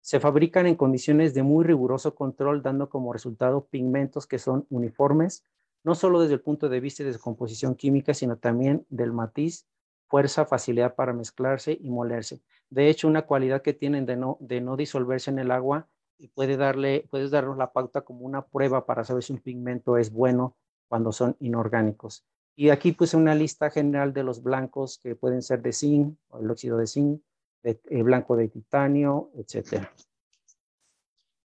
Se 0.00 0.18
fabrican 0.18 0.66
en 0.66 0.74
condiciones 0.74 1.32
de 1.32 1.44
muy 1.44 1.64
riguroso 1.64 2.16
control, 2.16 2.60
dando 2.60 2.88
como 2.88 3.12
resultado 3.12 3.66
pigmentos 3.66 4.26
que 4.26 4.40
son 4.40 4.66
uniformes, 4.68 5.44
no 5.82 5.94
solo 5.94 6.20
desde 6.20 6.34
el 6.34 6.40
punto 6.40 6.68
de 6.68 6.80
vista 6.80 7.04
de 7.04 7.12
su 7.12 7.20
composición 7.20 7.74
química, 7.74 8.14
sino 8.14 8.36
también 8.36 8.86
del 8.90 9.12
matiz, 9.12 9.66
fuerza, 10.06 10.44
facilidad 10.44 10.94
para 10.94 11.12
mezclarse 11.12 11.78
y 11.80 11.90
molerse. 11.90 12.40
De 12.68 12.88
hecho, 12.88 13.08
una 13.08 13.22
cualidad 13.22 13.62
que 13.62 13.72
tienen 13.72 14.06
de 14.06 14.16
no, 14.16 14.36
de 14.40 14.60
no 14.60 14.76
disolverse 14.76 15.30
en 15.30 15.38
el 15.38 15.50
agua 15.50 15.88
y 16.18 16.28
puede 16.28 16.56
darle, 16.56 17.06
puedes 17.10 17.30
darnos 17.30 17.56
la 17.56 17.72
pauta 17.72 18.02
como 18.02 18.26
una 18.26 18.46
prueba 18.46 18.86
para 18.86 19.04
saber 19.04 19.22
si 19.22 19.32
un 19.32 19.40
pigmento 19.40 19.96
es 19.96 20.12
bueno 20.12 20.56
cuando 20.88 21.12
son 21.12 21.36
inorgánicos. 21.40 22.24
Y 22.56 22.70
aquí 22.70 22.92
puse 22.92 23.16
una 23.16 23.34
lista 23.34 23.70
general 23.70 24.12
de 24.12 24.22
los 24.22 24.42
blancos 24.42 24.98
que 24.98 25.16
pueden 25.16 25.42
ser 25.42 25.62
de 25.62 25.72
zinc, 25.72 26.16
el 26.38 26.50
óxido 26.50 26.76
de 26.76 26.86
zinc, 26.86 27.22
de, 27.62 27.80
eh, 27.88 28.02
blanco 28.02 28.36
de 28.36 28.48
titanio, 28.48 29.30
etc. 29.36 29.86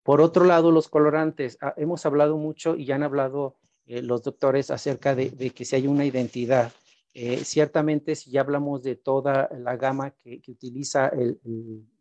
Por 0.03 0.21
otro 0.21 0.45
lado, 0.45 0.71
los 0.71 0.89
colorantes. 0.89 1.57
Ah, 1.61 1.73
hemos 1.77 2.05
hablado 2.05 2.37
mucho 2.37 2.75
y 2.75 2.85
ya 2.85 2.95
han 2.95 3.03
hablado 3.03 3.55
eh, 3.85 4.01
los 4.01 4.23
doctores 4.23 4.71
acerca 4.71 5.15
de, 5.15 5.31
que 5.51 5.65
si 5.65 5.75
hay 5.75 5.87
una 5.87 6.05
identidad. 6.05 6.71
Eh, 7.13 7.45
ciertamente, 7.45 8.15
si 8.15 8.31
ya 8.31 8.41
hablamos 8.41 8.83
de 8.83 8.95
toda 8.97 9.49
la 9.57 9.77
gama 9.77 10.11
que, 10.11 10.41
utiliza 10.47 11.07
el, 11.07 11.39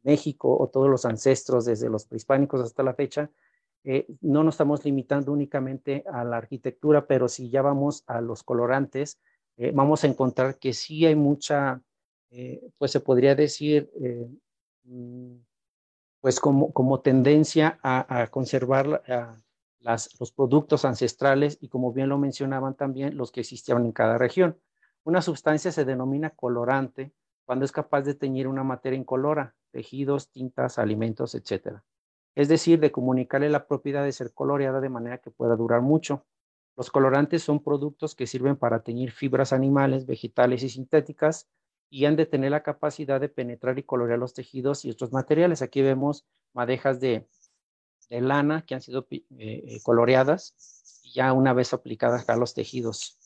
México 0.03 0.57
o 0.59 0.69
todos 0.69 0.89
los 0.91 1.05
ancestros 1.05 1.65
desde 1.65 1.89
los 1.89 2.05
prehispánicos 2.05 2.61
hasta 2.61 2.83
la 2.83 2.95
fecha, 2.95 3.31
eh, 3.87 4.07
no 4.23 4.43
nos 4.43 4.55
estamos 4.55 4.83
limitando 4.85 5.31
únicamente 5.31 6.05
a 6.11 6.25
la 6.25 6.39
arquitectura, 6.39 7.07
pero 7.07 7.29
si 7.29 7.51
ya 7.51 7.61
vamos 7.61 8.03
a 8.07 8.23
los 8.23 8.43
colorantes, 8.43 9.21
eh, 9.59 9.73
vamos 9.75 10.03
a 10.03 10.07
encontrar 10.07 10.59
que 10.59 10.73
sí 10.73 11.05
hay 11.05 11.15
mucha, 11.15 11.83
eh, 12.31 12.63
pues 12.79 12.93
se 12.93 13.01
podría 13.01 13.35
decir, 13.35 13.91
mm, 14.85 15.35
pues 16.21 16.41
como, 16.41 16.73
como 16.73 17.01
tendencia 17.01 17.79
a, 17.83 18.29
conservar 18.31 19.03
los 19.85 20.33
productos 20.33 20.85
ancestrales 20.85 21.59
y 21.61 21.69
como 21.69 21.93
bien 21.93 22.09
lo 22.09 22.19
mencionaban 22.19 22.75
también, 22.75 23.17
los 23.17 23.31
que 23.31 23.41
existían 23.41 23.85
en 23.85 23.93
cada 23.93 24.19
región. 24.19 24.59
Una 25.05 25.21
sustancia 25.21 25.71
se 25.71 25.85
denomina 25.85 26.31
colorante 26.31 27.13
cuando 27.45 27.67
es 27.67 27.73
capaz 27.73 28.03
de 28.03 28.15
teñir 28.15 28.49
una 28.49 28.65
materia 28.65 28.99
incolora, 28.99 29.55
tejidos, 29.71 30.31
tintas, 30.31 30.79
alimentos, 30.79 31.35
etc. 31.35 31.81
Es 32.35 32.49
decir, 32.49 32.81
de 32.81 32.91
comunicarle 32.91 33.51
la 33.51 33.67
propiedad 33.67 34.03
de 34.03 34.13
ser 34.13 34.33
coloreada 34.33 34.81
de 34.81 34.89
manera 34.89 35.19
que 35.19 35.31
pueda 35.31 35.57
durar 35.57 35.83
mucho. 35.83 36.25
Los 36.77 36.91
colorantes 36.91 37.43
son 37.43 37.63
productos 37.63 38.15
que 38.15 38.27
sirven 38.27 38.57
para 38.57 38.83
teñir 38.83 39.13
fibras 39.13 39.53
animales, 39.53 40.07
vegetales 40.07 40.63
y 40.63 40.71
sintéticas 40.71 41.49
y 41.91 42.07
han 42.07 42.17
de 42.17 42.27
tener 42.27 42.51
la 42.51 42.63
capacidad 42.63 43.21
de 43.21 43.29
penetrar 43.29 43.79
y 43.79 43.83
colorear 43.83 44.19
los 44.19 44.33
tejidos 44.33 44.85
y 44.85 44.91
otros 44.91 45.13
materiales. 45.13 45.61
Aquí 45.61 45.83
vemos 45.83 46.27
madejas 46.55 46.99
de, 46.99 47.29
lana 48.11 48.65
que 48.67 48.75
han 48.75 48.81
sido 48.81 49.07
eh, 49.11 49.81
coloreadas 49.83 50.55
ya 51.15 51.33
una 51.33 51.53
vez 51.53 51.73
aplicadas 51.73 52.29
a 52.29 52.37
los 52.37 52.55
tejidos. 52.55 53.19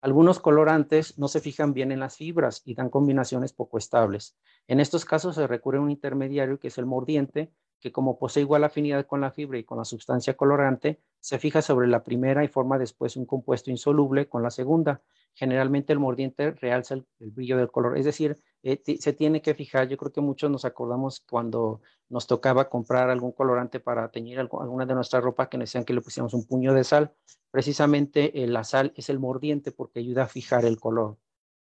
Algunos 0.00 0.38
colorantes 0.38 1.18
no 1.18 1.28
se 1.28 1.40
fijan 1.40 1.72
bien 1.72 1.90
en 1.90 2.00
las 2.00 2.16
fibras 2.16 2.60
y 2.64 2.74
dan 2.74 2.90
combinaciones 2.90 3.52
poco 3.52 3.78
estables. 3.78 4.36
En 4.68 4.80
estos 4.80 5.04
casos 5.04 5.34
se 5.34 5.46
recurre 5.46 5.78
a 5.78 5.80
un 5.80 5.90
intermediario 5.90 6.58
que 6.58 6.68
es 6.68 6.78
el 6.78 6.86
mordiente, 6.86 7.52
que 7.84 7.92
como 7.92 8.18
posee 8.18 8.40
igual 8.40 8.64
afinidad 8.64 9.04
con 9.06 9.20
la 9.20 9.30
fibra 9.30 9.58
y 9.58 9.64
con 9.64 9.76
la 9.76 9.84
sustancia 9.84 10.38
colorante, 10.38 11.02
se 11.20 11.38
fija 11.38 11.60
sobre 11.60 11.86
la 11.86 12.02
primera 12.02 12.42
y 12.42 12.48
forma 12.48 12.78
después 12.78 13.14
un 13.14 13.26
compuesto 13.26 13.70
insoluble 13.70 14.26
con 14.26 14.42
la 14.42 14.50
segunda. 14.50 15.02
Generalmente 15.34 15.92
el 15.92 15.98
mordiente 15.98 16.52
realza 16.52 16.94
el, 16.94 17.04
brillo 17.18 17.58
del 17.58 17.70
color, 17.70 17.98
es 17.98 18.06
decir, 18.06 18.38
eh, 18.62 18.80
se 18.98 19.12
tiene 19.12 19.42
que 19.42 19.52
fijar, 19.52 19.86
yo 19.86 19.98
creo 19.98 20.12
que 20.12 20.22
muchos 20.22 20.50
nos 20.50 20.64
acordamos 20.64 21.20
cuando 21.28 21.82
nos 22.08 22.26
tocaba 22.26 22.70
comprar 22.70 23.10
algún 23.10 23.32
colorante 23.32 23.80
para 23.80 24.10
teñir 24.10 24.38
alguna 24.38 24.86
de 24.86 24.94
nuestras 24.94 25.22
ropa 25.22 25.50
que 25.50 25.58
decían 25.58 25.84
que 25.84 25.92
le 25.92 26.00
pusiéramos 26.00 26.32
un 26.32 26.46
puño 26.46 26.72
de 26.72 26.84
sal. 26.84 27.12
Precisamente 27.50 28.42
eh, 28.42 28.46
la 28.46 28.64
sal 28.64 28.94
es 28.96 29.10
el 29.10 29.18
mordiente 29.18 29.72
porque 29.72 30.00
ayuda 30.00 30.22
a 30.22 30.28
fijar 30.28 30.64
el 30.64 30.80
color. 30.80 31.18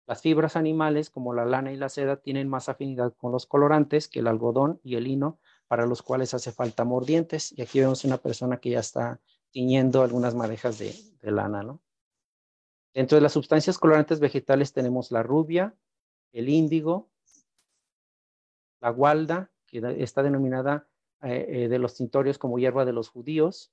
Las 0.08 0.22
fibras 0.22 0.56
animales, 0.56 1.10
como 1.10 1.34
la 1.34 1.46
lana 1.46 1.74
y 1.74 1.76
la 1.76 1.90
seda, 1.90 2.16
tienen 2.16 2.48
más 2.48 2.70
afinidad 2.70 3.14
con 3.18 3.34
los 3.34 3.46
colorantes 3.46 4.08
que 4.08 4.22
el 4.22 4.28
algodón 4.28 4.80
y 4.82 4.96
el 4.96 5.04
lino, 5.04 5.38
para 5.68 5.86
los 5.86 6.02
cuales 6.02 6.34
hace 6.34 6.52
falta 6.52 6.84
mordientes. 6.84 7.54
Y 7.58 7.62
aquí 7.62 7.80
vemos 7.80 8.04
una 8.06 8.18
persona 8.18 8.58
que 8.58 8.72
ya 8.72 8.80
está 8.80 9.20
tiñendo 9.52 10.02
algunas 10.02 10.36
madejas 10.36 10.80
de, 10.80 10.94
lana, 11.22 11.64
¿no? 11.64 11.82
Dentro 12.94 13.16
de 13.16 13.22
las 13.22 13.34
sustancias 13.34 13.78
colorantes 13.78 14.20
vegetales 14.20 14.74
tenemos 14.74 15.12
la 15.12 15.22
rubia, 15.22 15.76
el 16.32 16.50
índigo, 16.50 17.10
la 18.80 18.90
gualda, 18.90 19.52
que 19.68 19.82
está 20.00 20.24
denominada 20.24 20.88
eh, 21.22 21.46
eh, 21.48 21.68
de 21.68 21.80
los 21.80 21.96
tintorios 21.96 22.38
como 22.38 22.58
hierba 22.58 22.86
de 22.86 22.94
los 22.94 23.10
judíos, 23.10 23.72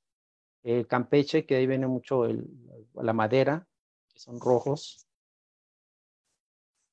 el 0.62 0.86
campeche, 0.86 1.46
que 1.46 1.56
ahí 1.56 1.66
viene 1.66 1.86
mucho 1.86 2.26
la 2.94 3.12
madera, 3.12 3.66
que 4.08 4.18
son 4.18 4.40
rojos, 4.40 5.06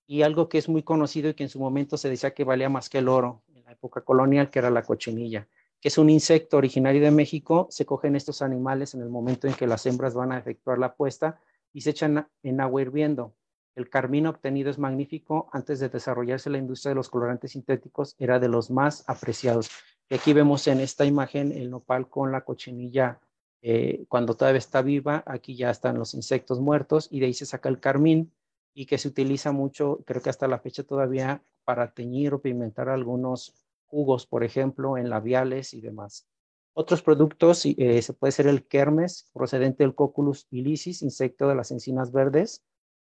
y 0.05 0.23
algo 0.23 0.49
que 0.49 0.57
es 0.57 0.67
muy 0.67 0.83
conocido 0.83 1.29
y 1.29 1.33
que 1.33 1.43
en 1.43 1.49
su 1.49 1.59
momento 1.59 1.97
se 1.97 2.09
decía 2.09 2.33
que 2.33 2.43
valía 2.43 2.69
más 2.69 2.89
que 2.89 2.97
el 2.97 3.07
oro 3.07 3.43
época 3.71 4.01
colonial, 4.01 4.49
que 4.49 4.59
era 4.59 4.69
la 4.69 4.83
cochinilla 4.83 5.47
que 5.81 5.87
es 5.87 5.97
un 5.97 6.09
insecto 6.11 6.57
originario 6.57 7.01
de 7.01 7.09
México, 7.09 7.67
se 7.71 7.85
cogen 7.87 8.15
estos 8.15 8.43
animales 8.43 8.93
en 8.93 9.01
el 9.01 9.09
momento 9.09 9.47
en 9.47 9.55
que 9.55 9.65
las 9.65 9.85
hembras 9.87 10.13
van 10.13 10.31
a 10.31 10.37
efectuar 10.37 10.77
la 10.77 10.93
puesta 10.93 11.41
y 11.73 11.81
se 11.81 11.89
echan 11.89 12.27
en 12.43 12.61
agua 12.61 12.83
hirviendo. 12.83 13.33
El 13.73 13.89
carmín 13.89 14.27
obtenido 14.27 14.69
es 14.69 14.77
magnífico. 14.77 15.49
Antes 15.51 15.79
de 15.79 15.89
desarrollarse 15.89 16.51
la 16.51 16.59
industria 16.59 16.89
de 16.89 16.95
los 16.95 17.09
colorantes 17.09 17.53
sintéticos, 17.53 18.15
era 18.19 18.37
de 18.37 18.47
los 18.47 18.69
más 18.69 19.03
apreciados. 19.07 19.71
Y 20.07 20.15
aquí 20.15 20.33
vemos 20.33 20.67
en 20.67 20.81
esta 20.81 21.05
imagen 21.05 21.51
el 21.51 21.71
nopal 21.71 22.07
con 22.07 22.31
la 22.31 22.41
cochinilla 22.41 23.19
eh, 23.63 24.05
cuando 24.07 24.35
todavía 24.35 24.59
está 24.59 24.83
viva. 24.83 25.23
Aquí 25.25 25.55
ya 25.55 25.71
están 25.71 25.97
los 25.97 26.13
insectos 26.13 26.59
muertos 26.59 27.07
y 27.09 27.21
de 27.21 27.27
ahí 27.27 27.33
se 27.33 27.47
saca 27.47 27.69
el 27.69 27.79
carmín 27.79 28.31
y 28.73 28.85
que 28.85 28.99
se 28.99 29.07
utiliza 29.07 29.51
mucho, 29.51 29.99
creo 30.05 30.21
que 30.21 30.29
hasta 30.29 30.47
la 30.47 30.59
fecha 30.59 30.83
todavía, 30.83 31.41
para 31.63 31.93
teñir 31.93 32.33
o 32.33 32.41
pigmentar 32.41 32.89
algunos 32.89 33.53
jugos, 33.85 34.25
por 34.25 34.43
ejemplo, 34.43 34.97
en 34.97 35.09
labiales 35.09 35.73
y 35.73 35.81
demás. 35.81 36.27
Otros 36.73 37.01
productos, 37.01 37.65
eh, 37.65 38.01
se 38.01 38.13
puede 38.13 38.31
ser 38.31 38.47
el 38.47 38.65
kermes, 38.65 39.29
procedente 39.33 39.83
del 39.83 39.93
Coculus 39.93 40.47
ilicis, 40.51 41.01
insecto 41.01 41.49
de 41.49 41.55
las 41.55 41.71
encinas 41.71 42.13
verdes. 42.13 42.63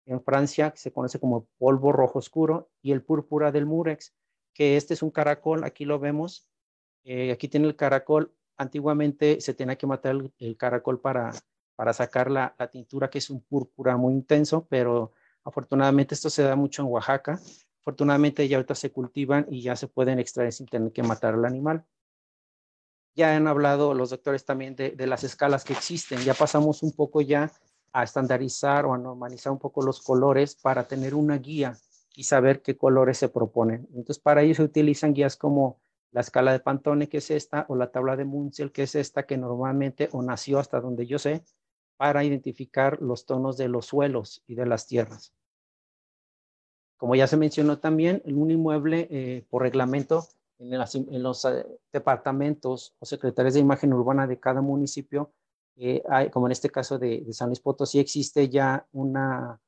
En 0.06 0.22
Francia 0.22 0.72
se 0.76 0.94
conoce 0.94 1.20
como 1.20 1.48
polvo 1.58 1.92
rojo 1.92 2.20
oscuro 2.20 2.70
y 2.84 2.92
el 2.92 3.04
púrpura 3.04 3.52
del 3.52 3.66
murex, 3.66 4.14
que 4.54 4.78
este 4.78 4.94
es 4.94 5.02
un 5.02 5.10
caracol, 5.10 5.64
aquí 5.64 5.86
lo 5.86 6.00
vemos. 6.00 6.48
Eh, 7.04 7.32
aquí 7.32 7.48
tiene 7.48 7.68
el 7.68 7.76
caracol. 7.76 8.32
Antiguamente 8.58 9.42
se 9.42 9.54
tenía 9.56 9.76
que 9.76 9.88
matar 9.88 10.16
el, 10.38 10.58
caracol 10.58 11.02
para, 11.02 11.32
para 11.76 11.94
sacar 11.94 12.30
la, 12.30 12.56
tintura, 12.72 13.10
que 13.10 13.18
es 13.18 13.30
un 13.30 13.42
púrpura 13.42 13.98
muy 13.98 14.14
intenso, 14.14 14.68
pero 14.70 15.14
afortunadamente 15.44 16.14
esto 16.14 16.30
se 16.30 16.44
da 16.44 16.56
mucho 16.56 16.84
en 16.84 16.90
Oaxaca 16.90 17.40
Afortunadamente 17.88 18.46
ya 18.50 18.58
ahorita 18.58 18.76
se 18.76 18.92
cultivan 18.92 19.48
y 19.50 19.62
ya 19.62 19.78
se 19.78 19.88
pueden 19.88 20.20
extraer 20.20 20.52
sin 20.52 20.68
tener 20.68 20.92
que 20.92 21.04
matar 21.04 21.36
al 21.36 21.46
animal. 21.46 21.86
Ya 23.16 23.34
han 23.34 23.48
hablado 23.48 23.94
los 23.94 24.10
doctores 24.10 24.44
también 24.44 24.76
de, 24.76 25.08
las 25.08 25.24
escalas 25.24 25.64
que 25.64 25.72
existen. 25.72 26.20
Ya 26.20 26.34
pasamos 26.34 26.84
un 26.84 26.92
poco 26.92 27.22
ya 27.22 27.50
a 27.94 28.04
estandarizar 28.04 28.86
o 28.86 28.94
a 28.94 28.98
normalizar 28.98 29.54
un 29.54 29.58
poco 29.58 29.82
los 29.84 30.02
colores 30.02 30.54
para 30.56 30.86
tener 30.86 31.16
una 31.16 31.38
guía 31.38 31.78
y 32.14 32.26
saber 32.26 32.62
qué 32.62 32.76
colores 32.76 33.20
se 33.20 33.30
proponen. 33.30 33.88
Entonces, 33.92 34.20
para 34.20 34.42
ello 34.42 34.56
se 34.56 34.64
utilizan 34.64 35.14
guías 35.14 35.38
como 35.38 35.80
la 36.12 36.20
escala 36.20 36.52
de 36.52 36.60
Pantone, 36.60 37.08
que 37.08 37.20
es 37.20 37.32
esta, 37.32 37.66
o 37.70 37.78
la 37.78 37.90
tabla 37.90 38.18
de 38.18 38.26
Munsell, 38.26 38.74
que 38.74 38.84
es 38.84 38.96
esta, 38.96 39.26
que 39.26 39.38
normalmente 39.38 40.10
o 40.12 40.22
nació 40.22 40.60
hasta 40.60 40.82
donde 40.82 41.08
yo 41.08 41.20
sé, 41.20 41.42
para 41.96 42.26
identificar 42.26 43.02
los 43.02 43.26
tonos 43.26 43.56
de 43.56 43.70
los 43.70 43.86
suelos 43.86 44.44
y 44.46 44.56
de 44.56 44.66
las 44.66 44.88
tierras. 44.88 45.32
Como 46.98 47.16
ya 47.16 47.28
se 47.28 47.38
mencionó 47.38 47.78
también, 47.78 48.22
un 48.26 48.50
inmueble 48.50 49.08
eh, 49.12 49.46
por 49.50 49.62
reglamento 49.62 50.28
en, 50.58 50.78
los 51.22 51.46
eh, 51.46 51.66
departamentos 51.94 52.96
o 53.00 53.06
secretarias 53.06 53.54
de 53.54 53.60
imagen 53.60 53.94
urbana 53.94 54.26
de 54.26 54.40
cada 54.40 54.62
municipio, 54.62 55.32
eh, 55.76 56.02
hay, 56.10 56.32
como 56.32 56.48
en 56.48 56.54
este 56.54 56.72
caso 56.72 56.98
de, 56.98 57.24
San 57.34 57.50
Luis 57.50 57.60
Potosí, 57.60 58.00
existe 58.00 58.50
ya 58.50 58.88
una, 58.92 59.62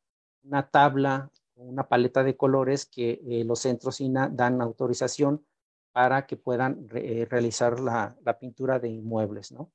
una 0.44 0.70
tabla, 0.70 1.30
una 1.56 1.88
paleta 1.88 2.24
de 2.24 2.36
colores 2.36 2.88
que 2.88 3.22
los 3.46 3.60
centros 3.60 4.02
INA 4.02 4.28
dan 4.30 4.60
autorización 4.62 5.46
para 5.92 6.26
que 6.26 6.36
puedan 6.36 6.88
realizar 6.90 7.80
la, 7.80 8.16
la, 8.24 8.40
pintura 8.40 8.80
de 8.80 8.90
inmuebles. 8.90 9.52
¿no? 9.52 9.70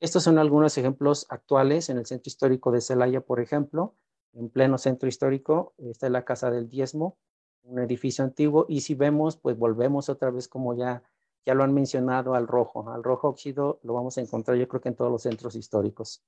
Estos 0.00 0.24
son 0.24 0.38
algunos 0.38 0.76
ejemplos 0.78 1.26
actuales 1.28 1.88
en 1.90 1.98
el 1.98 2.06
centro 2.06 2.28
histórico 2.28 2.72
de 2.72 2.80
Celaya, 2.80 3.20
por 3.20 3.38
ejemplo 3.38 3.94
en 4.34 4.48
pleno 4.48 4.78
centro 4.78 5.08
histórico. 5.08 5.74
Esta 5.78 6.06
es 6.06 6.12
la 6.12 6.24
Casa 6.24 6.50
del 6.50 6.68
Diezmo, 6.68 7.18
un 7.62 7.78
edificio 7.80 8.24
antiguo. 8.24 8.66
Y 8.68 8.80
si 8.80 8.94
vemos, 8.94 9.36
pues 9.36 9.56
volvemos 9.58 10.08
otra 10.08 10.30
vez, 10.30 10.48
como 10.48 10.74
ya, 10.74 11.02
ya 11.44 11.54
lo 11.54 11.64
han 11.64 11.74
mencionado, 11.74 12.34
al 12.34 12.46
rojo. 12.46 12.90
Al 12.90 13.02
rojo 13.02 13.28
óxido 13.28 13.80
lo 13.82 13.94
vamos 13.94 14.18
a 14.18 14.20
encontrar 14.20 14.56
yo 14.56 14.68
creo 14.68 14.80
que 14.80 14.88
en 14.88 14.96
todos 14.96 15.10
los 15.10 15.22
centros 15.22 15.54
históricos. 15.54 16.22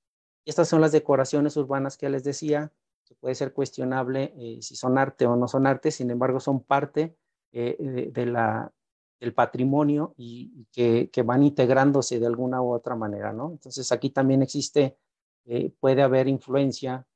Estas 0.45 0.67
son 0.67 0.81
las 0.81 0.91
decoraciones 0.91 1.57
urbanas 1.57 1.97
que 1.97 2.09
les 2.09 2.23
decía. 2.23 2.71
que 3.05 3.15
puede 3.15 3.35
ser 3.35 3.53
cuestionable 3.53 4.33
eh, 4.35 4.61
si 4.61 4.75
son 4.75 4.97
arte 4.97 5.27
o 5.27 5.35
no 5.35 5.47
son 5.47 5.67
arte, 5.67 5.91
sin 5.91 6.09
embargo 6.09 6.39
son 6.39 6.63
parte 6.63 7.15
eh, 7.51 8.11
de, 8.11 8.25
la, 8.25 8.73
del 9.19 9.33
patrimonio 9.33 10.13
y, 10.17 10.65
que, 10.71 11.09
que, 11.11 11.21
van 11.21 11.43
integrándose 11.43 12.19
de 12.19 12.25
alguna 12.25 12.61
u 12.61 12.73
otra 12.73 12.95
manera, 12.95 13.31
¿no? 13.31 13.51
Entonces 13.51 13.91
aquí 13.91 14.09
también 14.09 14.41
existe, 14.41 14.97
eh, 15.45 15.71
puede 15.79 16.01
haber 16.01 16.27
influencia 16.27 17.07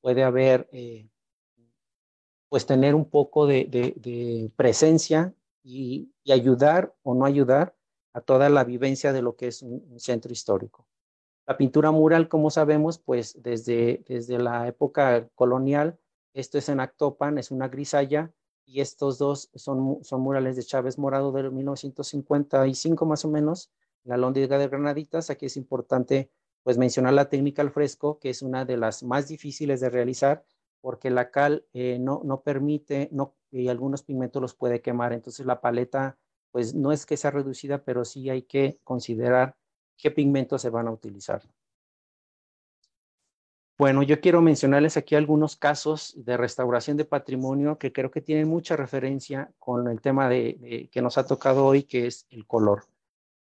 puede 0.00 0.24
haber, 0.24 0.68
eh, 0.72 1.08
pues 2.48 2.66
tener 2.66 2.94
un 2.94 3.08
poco 3.08 3.46
de, 3.46 4.50
presencia 4.56 5.34
y, 5.62 6.12
ayudar 6.30 6.94
o 7.02 7.14
no 7.14 7.24
ayudar 7.24 7.74
a 8.12 8.20
toda 8.20 8.48
la 8.48 8.62
vivencia 8.64 9.12
de 9.12 9.22
lo 9.22 9.36
que 9.36 9.48
es 9.48 9.62
un, 9.62 9.98
centro 9.98 10.32
histórico. 10.32 10.86
La 11.46 11.56
pintura 11.56 11.90
mural, 11.90 12.28
como 12.28 12.50
sabemos, 12.50 12.98
pues 12.98 13.42
desde, 13.42 14.04
desde 14.06 14.38
la 14.38 14.68
época 14.68 15.28
colonial, 15.34 15.98
esto 16.32 16.58
es 16.58 16.68
en 16.68 16.78
Actopan, 16.78 17.38
es 17.38 17.50
una 17.50 17.68
grisalla, 17.68 18.32
y 18.70 18.80
estos 18.80 19.18
dos 19.18 19.50
son, 19.56 19.98
son 20.04 20.20
murales 20.20 20.54
de 20.54 20.62
Chávez 20.62 20.96
Morado 20.96 21.32
de 21.32 21.50
1955 21.50 23.04
más 23.04 23.24
o 23.24 23.28
menos, 23.28 23.72
la 24.04 24.16
Lóndiga 24.16 24.58
de 24.58 24.68
Granaditas. 24.68 25.28
Aquí 25.28 25.46
es 25.46 25.56
importante 25.56 26.30
pues 26.62 26.78
mencionar 26.78 27.14
la 27.14 27.28
técnica 27.28 27.62
al 27.62 27.70
fresco, 27.70 28.18
que 28.18 28.30
es 28.30 28.42
una 28.42 28.64
de 28.64 28.76
las 28.76 29.02
más 29.02 29.28
difíciles 29.28 29.80
de 29.80 29.90
realizar, 29.90 30.44
porque 30.80 31.10
la 31.10 31.30
cal 31.30 31.64
eh, 31.72 31.98
no, 31.98 32.22
no 32.24 32.42
permite, 32.42 33.08
no, 33.12 33.34
y 33.50 33.68
algunos 33.68 34.02
pigmentos 34.02 34.40
los 34.40 34.54
puede 34.54 34.80
quemar, 34.80 35.12
entonces 35.12 35.46
la 35.46 35.60
paleta, 35.60 36.18
pues 36.50 36.74
no 36.74 36.92
es 36.92 37.06
que 37.06 37.16
sea 37.16 37.30
reducida, 37.30 37.84
pero 37.84 38.04
sí 38.04 38.30
hay 38.30 38.42
que 38.42 38.78
considerar 38.84 39.56
qué 39.96 40.10
pigmentos 40.10 40.62
se 40.62 40.70
van 40.70 40.88
a 40.88 40.92
utilizar. 40.92 41.42
Bueno, 43.80 44.02
yo 44.02 44.20
quiero 44.20 44.42
mencionarles 44.42 44.98
aquí 44.98 45.14
algunos 45.14 45.56
casos 45.56 46.12
de 46.14 46.36
restauración 46.36 46.98
de 46.98 47.06
patrimonio 47.06 47.78
que 47.78 47.94
creo 47.94 48.10
que 48.10 48.20
tienen 48.20 48.46
mucha 48.46 48.76
referencia 48.76 49.50
con 49.58 49.88
el 49.88 50.02
tema 50.02 50.28
de, 50.28 50.90
que 50.92 51.00
nos 51.00 51.16
ha 51.16 51.26
tocado 51.26 51.64
hoy, 51.64 51.84
que 51.84 52.06
es 52.06 52.26
el 52.28 52.46
color. 52.46 52.84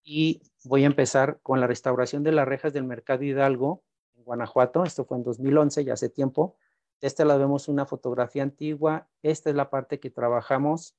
Y 0.04 0.42
voy 0.68 0.84
a 0.84 0.86
empezar 0.86 1.40
con 1.42 1.60
la 1.60 1.66
restauración 1.66 2.22
de 2.22 2.32
las 2.32 2.46
rejas 2.46 2.72
del 2.72 2.84
Mercado 2.84 3.24
Hidalgo 3.24 3.82
en 4.16 4.24
Guanajuato. 4.24 4.84
Esto 4.84 5.04
fue 5.04 5.16
en 5.16 5.24
2011, 5.24 5.84
ya 5.84 5.94
hace 5.94 6.10
tiempo. 6.10 6.56
Esta 7.00 7.24
la 7.24 7.36
vemos 7.36 7.68
una 7.68 7.86
fotografía 7.86 8.42
antigua. 8.42 9.08
Esta 9.22 9.50
es 9.50 9.56
la 9.56 9.70
parte 9.70 9.98
que 9.98 10.10
trabajamos. 10.10 10.94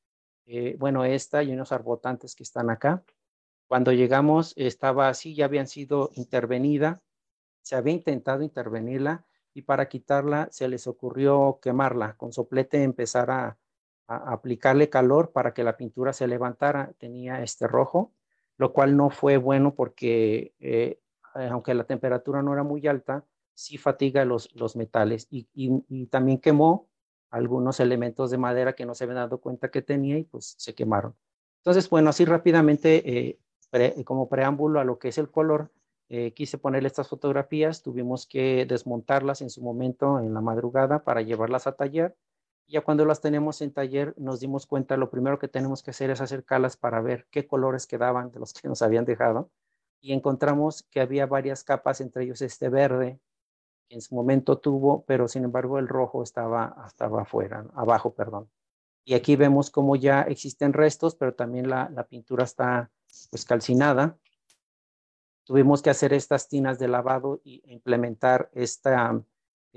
Eh, 0.48 0.76
bueno, 0.80 1.06
esta 1.06 1.44
y 1.44 1.54
unos 1.54 1.72
arbotantes 1.72 2.36
que 2.36 2.44
están 2.44 2.70
acá. 2.70 3.04
Cuando 3.68 3.92
llegamos 3.92 4.54
estaba 4.56 5.08
así, 5.08 5.36
ya 5.36 5.46
habían 5.46 5.68
sido 5.68 6.10
intervenida. 6.16 7.04
Se 7.62 7.76
había 7.76 7.94
intentado 7.94 8.42
intervenirla 8.42 9.26
y 9.54 9.62
para 9.62 9.88
quitarla 9.88 10.48
se 10.52 10.68
les 10.68 10.88
ocurrió 10.88 11.60
quemarla. 11.62 12.16
Con 12.18 12.34
soplete 12.34 12.82
empezar 12.84 13.30
a, 13.30 13.58
aplicarle 14.08 14.90
calor 14.90 15.32
para 15.32 15.54
que 15.54 15.64
la 15.64 15.78
pintura 15.78 16.14
se 16.14 16.26
levantara. 16.26 16.94
Tenía 16.98 17.44
este 17.44 17.68
rojo, 17.68 18.12
lo 18.60 18.74
cual 18.74 18.96
no 18.96 19.10
fue 19.10 19.38
bueno 19.38 19.74
porque 19.74 20.54
eh, 20.60 21.00
aunque 21.34 21.74
la 21.74 21.86
temperatura 21.86 22.44
no 22.44 22.54
era 22.54 22.62
muy 22.62 22.86
alta, 22.88 23.24
sí 23.54 23.78
fatiga 23.78 24.26
los, 24.26 24.54
los 24.54 24.76
metales 24.76 25.28
y, 25.32 25.46
también 26.08 26.40
quemó 26.40 26.90
algunos 27.30 27.80
elementos 27.80 28.32
de 28.32 28.38
madera 28.38 28.74
que 28.74 28.86
no 28.86 28.96
se 28.96 29.06
habían 29.06 29.18
dado 29.18 29.40
cuenta 29.40 29.72
que 29.72 29.82
tenía 29.82 30.18
y 30.18 30.24
pues 30.26 30.56
se 30.58 30.76
quemaron. 30.76 31.16
Entonces, 31.60 31.90
bueno, 31.90 32.10
así 32.10 32.26
rápidamente, 32.26 33.40
eh, 33.72 34.04
como 34.04 34.28
preámbulo 34.28 34.82
a 34.82 34.84
lo 34.84 35.00
que 35.00 35.08
es 35.08 35.18
el 35.18 35.30
color, 35.30 35.72
eh, 36.10 36.34
quise 36.34 36.58
ponerle 36.58 36.88
estas 36.88 37.08
fotografías, 37.08 37.82
tuvimos 37.82 38.26
que 38.26 38.66
desmontarlas 38.66 39.42
en 39.42 39.50
su 39.50 39.62
momento 39.62 40.20
en 40.20 40.34
la 40.34 40.42
madrugada 40.42 41.04
para 41.04 41.22
llevarlas 41.22 41.66
a 41.66 41.74
taller. 41.74 42.18
Ya 42.70 42.82
cuando 42.82 43.04
las 43.04 43.20
tenemos 43.20 43.62
en 43.62 43.74
taller 43.74 44.14
nos 44.18 44.40
dimos 44.40 44.66
cuenta, 44.66 44.96
lo 44.96 45.10
primero 45.10 45.40
que 45.40 45.48
tenemos 45.48 45.84
que 45.84 45.92
hacer 45.92 46.12
es 46.12 46.22
acercarlas 46.22 46.78
para 46.78 47.02
ver 47.02 47.28
qué 47.32 47.48
colores 47.48 47.88
quedaban 47.88 48.32
de 48.32 48.40
los 48.40 48.54
que 48.54 48.68
nos 48.68 48.82
habían 48.82 49.06
dejado. 49.06 49.50
Y 50.02 50.14
encontramos 50.14 50.84
que 50.84 51.02
había 51.02 51.26
varias 51.26 51.64
capas, 51.64 52.00
entre 52.00 52.24
ellos 52.24 52.42
este 52.42 52.70
verde, 52.70 53.20
que 53.88 53.96
en 53.96 54.02
su 54.02 54.16
momento 54.16 54.60
tuvo, 54.60 55.04
pero 55.06 55.28
sin 55.28 55.44
embargo 55.44 55.80
el 55.80 55.88
rojo 55.88 56.24
estaba, 56.24 56.76
estaba 56.88 57.24
afuera, 57.24 57.66
abajo, 57.74 58.14
perdón. 58.14 58.50
Y 59.04 59.16
aquí 59.16 59.36
vemos 59.36 59.72
cómo 59.72 59.96
ya 59.96 60.22
existen 60.22 60.72
restos, 60.72 61.16
pero 61.16 61.34
también 61.34 61.70
la, 61.70 61.90
la 61.90 62.06
pintura 62.06 62.44
está 62.44 62.92
pues 63.32 63.44
calcinada 63.46 64.18
tuvimos 65.50 65.82
que 65.82 65.90
hacer 65.90 66.14
estas 66.14 66.48
tinas 66.48 66.78
de 66.78 66.88
lavado 66.88 67.42
y 67.44 67.64
implementar 67.74 68.52
esta, 68.54 69.20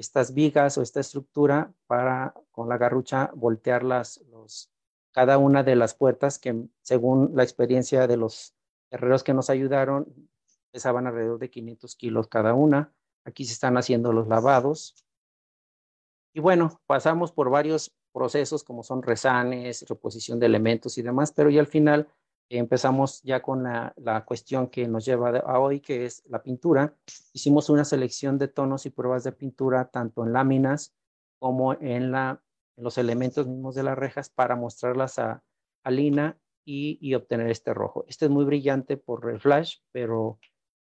estas 0.03 0.35
vigas 0.35 0.77
o 0.77 0.83
esta 0.83 0.99
estructura 0.99 1.73
para 1.87 2.35
con 2.51 2.69
la 2.69 2.77
garrucha 2.77 3.31
voltear 3.35 3.85
las, 3.85 4.19
los, 4.33 4.71
cada 5.13 5.39
una 5.39 5.63
de 5.63 5.77
las 5.77 5.95
puertas 5.95 6.41
que 6.41 6.67
según 6.83 7.31
la 7.35 7.45
experiencia 7.45 8.09
de 8.09 8.17
los 8.17 8.55
herreros 8.91 9.23
que 9.23 9.33
nos 9.33 9.49
ayudaron 9.49 10.13
pesaban 10.73 11.07
alrededor 11.07 11.39
de 11.39 11.51
500 11.51 11.95
kilos 11.95 12.27
cada 12.27 12.53
una. 12.53 12.93
Aquí 13.25 13.45
se 13.45 13.53
están 13.53 13.77
haciendo 13.77 14.13
los 14.13 14.27
lavados. 14.27 15.07
Y 16.35 16.41
bueno, 16.41 16.81
pasamos 16.87 17.31
por 17.31 17.51
varios 17.51 17.95
procesos 18.13 18.65
como 18.65 18.83
son 18.83 19.03
resanes, 19.03 19.87
reposición 19.89 20.41
de 20.41 20.47
elementos 20.47 20.99
y 20.99 21.03
demás, 21.03 21.31
pero 21.31 21.49
ya 21.49 21.61
al 21.61 21.67
final 21.67 22.09
empezamos 22.49 23.23
ya 23.23 23.41
con 23.41 23.63
la, 23.63 24.25
cuestión 24.27 24.69
que 24.69 24.87
nos 24.87 25.05
lleva 25.05 25.31
a 25.31 25.59
hoy, 25.59 25.81
que 25.81 26.05
es 26.05 26.23
la 26.27 26.43
pintura. 26.43 26.95
Hicimos 27.33 27.71
una 27.71 27.85
selección 27.85 28.39
de 28.39 28.49
tonos 28.49 28.87
y 28.87 28.91
pruebas 28.91 29.25
de 29.25 29.33
pintura, 29.33 29.89
tanto 29.89 30.25
en 30.25 30.33
láminas 30.33 30.95
como 31.39 31.75
en, 31.75 32.13
la, 32.13 32.43
los 32.77 32.99
elementos 32.99 33.47
mismos 33.47 33.75
de 33.75 33.83
las 33.83 33.99
rejas, 33.99 34.31
para 34.31 34.57
mostrarlas 34.57 35.19
a, 35.19 35.43
a 35.85 35.91
Lina 35.91 36.39
y, 36.65 37.15
obtener 37.15 37.51
este 37.51 37.75
rojo. 37.75 38.05
Este 38.09 38.27
es 38.27 38.31
muy 38.31 38.45
brillante 38.45 38.97
por 38.97 39.29
el 39.31 39.41
flash, 39.41 39.79
pero 39.91 40.39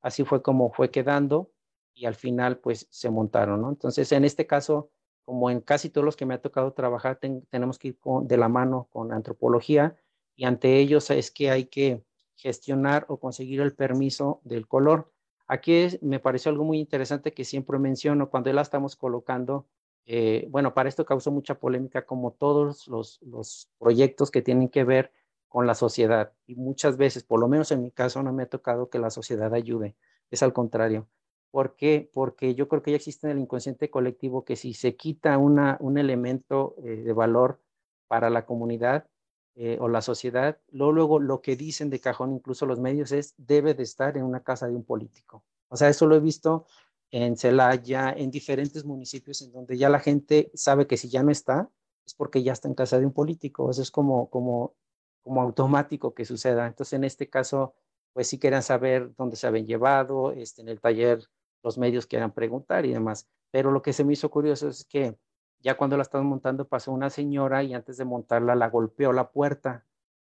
así 0.02 0.26
fue 0.26 0.42
como 0.42 0.72
fue 0.72 0.92
quedando 0.92 1.52
y 1.94 2.06
al 2.06 2.16
final 2.16 2.58
pues 2.58 2.88
se 2.90 3.10
montaron, 3.10 3.62
¿no? 3.62 3.70
Entonces, 3.70 4.12
en 4.12 4.26
este 4.26 4.48
caso, 4.48 4.92
como 5.24 5.50
en 5.50 5.62
casi 5.62 5.90
todos 5.90 6.06
los 6.06 6.16
que 6.16 6.26
me 6.26 6.34
ha 6.34 6.42
tocado 6.42 6.74
trabajar, 6.74 7.20
tenemos 7.50 7.78
que 7.78 7.90
ir 7.90 8.00
de 8.24 8.38
la 8.38 8.50
mano 8.50 8.88
con 8.92 9.14
antropología 9.14 9.96
y 10.36 10.46
ante 10.46 10.78
ellos 10.78 11.10
es 11.12 11.32
que 11.32 11.52
hay 11.52 11.66
que 11.66 12.04
gestionar 12.36 13.06
o 13.08 13.20
conseguir 13.20 13.62
el 13.62 13.74
permiso 13.76 14.42
del 14.44 14.68
color. 14.68 15.12
Aquí 15.48 16.00
me 16.02 16.20
pareció 16.20 16.50
algo 16.52 16.64
muy 16.64 16.80
interesante 16.80 17.34
que 17.34 17.46
siempre 17.46 17.78
menciono 17.78 18.30
cuando 18.30 18.52
la 18.54 18.62
estamos 18.62 18.96
colocando. 18.96 19.68
Eh, 20.06 20.48
bueno, 20.50 20.74
para 20.74 20.90
esto 20.90 21.06
causó 21.06 21.32
mucha 21.32 21.60
polémica 21.60 22.06
como 22.06 22.32
todos 22.32 22.88
los, 22.88 23.22
los 23.22 23.70
proyectos 23.78 24.32
que 24.32 24.42
tienen 24.42 24.70
que 24.70 24.84
ver 24.84 25.12
con 25.50 25.68
la 25.68 25.76
sociedad. 25.76 26.34
Y 26.48 26.56
muchas 26.56 26.98
veces, 26.98 27.24
por 27.24 27.40
lo 27.40 27.48
menos 27.50 27.72
en 27.72 27.84
mi 27.84 27.92
caso, 27.92 28.24
no 28.24 28.32
me 28.34 28.44
ha 28.44 28.50
tocado 28.50 28.90
que 28.90 29.00
la 29.00 29.10
sociedad 29.10 29.54
ayude. 29.54 29.96
Es 30.32 30.42
al 30.42 30.54
contrario. 30.54 31.10
¿Por 31.52 31.76
qué? 31.76 32.10
Porque 32.14 32.56
yo 32.56 32.70
creo 32.70 32.82
que 32.82 32.92
ya 32.92 32.98
existe 32.98 33.28
en 33.28 33.34
el 33.38 33.44
inconsciente 33.44 33.90
colectivo 33.90 34.46
que 34.46 34.56
si 34.56 34.74
se 34.74 34.96
quita 34.96 35.38
una, 35.38 35.78
un 35.82 35.98
elemento 35.98 36.76
eh, 36.82 37.04
de 37.04 37.12
valor 37.12 37.60
para 38.08 38.30
la 38.30 38.46
comunidad, 38.46 39.10
eh, 39.56 39.78
o 39.80 39.88
la 39.90 40.02
sociedad, 40.02 40.60
luego, 40.72 40.92
luego 40.94 41.20
lo 41.20 41.42
que 41.42 41.56
dicen 41.56 41.90
de 41.90 42.00
cajón, 42.00 42.34
incluso 42.34 42.66
los 42.66 42.80
medios, 42.80 43.12
es 43.12 43.34
debe 43.38 43.74
de 43.74 43.84
estar 43.84 44.18
en 44.18 44.24
una 44.24 44.44
casa 44.44 44.68
de 44.68 44.76
un 44.76 44.84
político. 44.84 45.44
O 45.68 45.78
sea, 45.78 45.90
eso 45.90 46.06
lo 46.08 46.16
he 46.16 46.20
visto 46.20 46.66
en 47.12 47.38
Celaya, 47.38 48.12
en 48.12 48.32
diferentes 48.32 48.86
municipios 48.86 49.42
en 49.42 49.52
donde 49.52 49.78
ya 49.78 49.90
la 49.90 50.00
gente 50.00 50.52
sabe 50.54 50.88
que 50.88 50.98
si 50.98 51.10
ya 51.10 51.24
no 51.24 51.32
está, 51.32 51.70
es 52.06 52.14
porque 52.14 52.44
ya 52.44 52.54
está 52.54 52.68
en 52.68 52.76
casa 52.76 53.00
de 53.00 53.06
un 53.06 53.14
político. 53.14 53.70
Eso 53.70 53.82
es 53.82 53.92
como, 53.92 54.30
como, 54.30 54.76
como 55.22 55.42
automático 55.42 56.14
que 56.14 56.26
suceda. 56.26 56.68
Entonces, 56.68 56.94
en 56.94 57.04
este 57.04 57.30
caso, 57.30 57.76
pues 58.14 58.28
sí 58.28 58.38
querían 58.40 58.64
saber 58.64 59.14
dónde 59.18 59.36
se 59.36 59.48
habían 59.48 59.66
llevado, 59.68 60.32
este, 60.32 60.62
en 60.62 60.70
el 60.70 60.80
taller 60.80 61.24
los 61.64 61.78
medios 61.78 62.08
quieran 62.08 62.34
preguntar 62.34 62.86
y 62.86 62.94
demás. 62.94 63.28
Pero 63.52 63.72
lo 63.72 63.82
que 63.82 63.94
se 63.94 64.04
me 64.04 64.14
hizo 64.14 64.30
curioso 64.32 64.70
es 64.70 64.86
que 64.86 65.18
ya 65.62 65.78
cuando 65.78 65.98
la 65.98 66.04
estaban 66.04 66.28
montando 66.28 66.68
pasó 66.68 66.92
una 66.92 67.10
señora 67.10 67.64
y 67.64 67.74
antes 67.74 67.98
de 67.98 68.06
montarla 68.06 68.56
la 68.56 68.70
golpeó 68.70 69.14
la 69.14 69.32
puerta, 69.32 69.86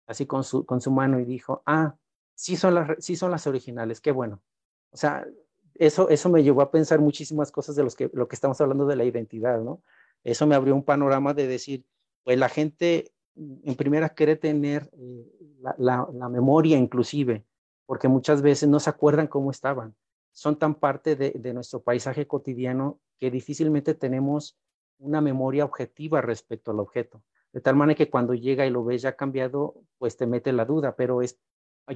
así 0.06 0.26
con 0.26 0.44
su, 0.44 0.66
con 0.66 0.80
su 0.80 0.90
mano 0.90 1.18
y 1.20 1.24
dijo, 1.24 1.62
ah, 1.66 1.96
sí 2.34 2.56
son 2.56 2.74
las, 2.74 2.90
sí 2.98 3.16
son 3.16 3.30
las 3.30 3.46
originales, 3.46 4.00
qué 4.00 4.12
bueno. 4.12 4.42
O 4.90 4.96
sea, 4.96 5.26
eso, 5.74 6.08
eso 6.08 6.28
me 6.28 6.42
llevó 6.42 6.62
a 6.62 6.70
pensar 6.70 7.00
muchísimas 7.00 7.50
cosas 7.50 7.74
de 7.76 7.82
los 7.82 7.96
que, 7.96 8.10
lo 8.12 8.28
que 8.28 8.36
estamos 8.36 8.60
hablando 8.60 8.86
de 8.86 8.96
la 8.96 9.04
identidad, 9.04 9.60
¿no? 9.60 9.82
Eso 10.22 10.46
me 10.46 10.54
abrió 10.54 10.74
un 10.74 10.84
panorama 10.84 11.34
de 11.34 11.46
decir, 11.46 11.84
pues 12.22 12.38
la 12.38 12.48
gente 12.48 13.12
en 13.36 13.74
primera 13.74 14.10
quiere 14.10 14.36
tener 14.36 14.90
eh, 14.92 15.64
la, 15.78 16.06
la, 16.12 16.28
memoria 16.28 16.78
inclusive, 16.78 17.44
porque 17.86 18.08
muchas 18.08 18.42
veces 18.42 18.68
no 18.68 18.78
se 18.78 18.90
acuerdan 18.90 19.26
cómo 19.26 19.50
estaban. 19.50 19.94
Son 20.32 20.56
tan 20.58 20.74
parte 20.74 21.16
de, 21.16 21.30
de 21.32 21.52
nuestro 21.52 21.82
paisaje 21.82 22.26
cotidiano 22.26 23.00
que 23.18 23.30
difícilmente 23.30 23.94
tenemos 23.94 24.56
una 24.98 25.20
memoria 25.20 25.64
objetiva 25.64 26.20
respecto 26.20 26.70
al 26.70 26.80
objeto. 26.80 27.22
De 27.52 27.60
tal 27.60 27.76
manera 27.76 27.96
que 27.96 28.10
cuando 28.10 28.34
llega 28.34 28.66
y 28.66 28.70
lo 28.70 28.84
ves 28.84 29.02
ya 29.02 29.16
cambiado, 29.16 29.82
pues 29.98 30.16
te 30.16 30.26
mete 30.26 30.52
la 30.52 30.64
duda, 30.64 30.96
pero 30.96 31.22
es, 31.22 31.38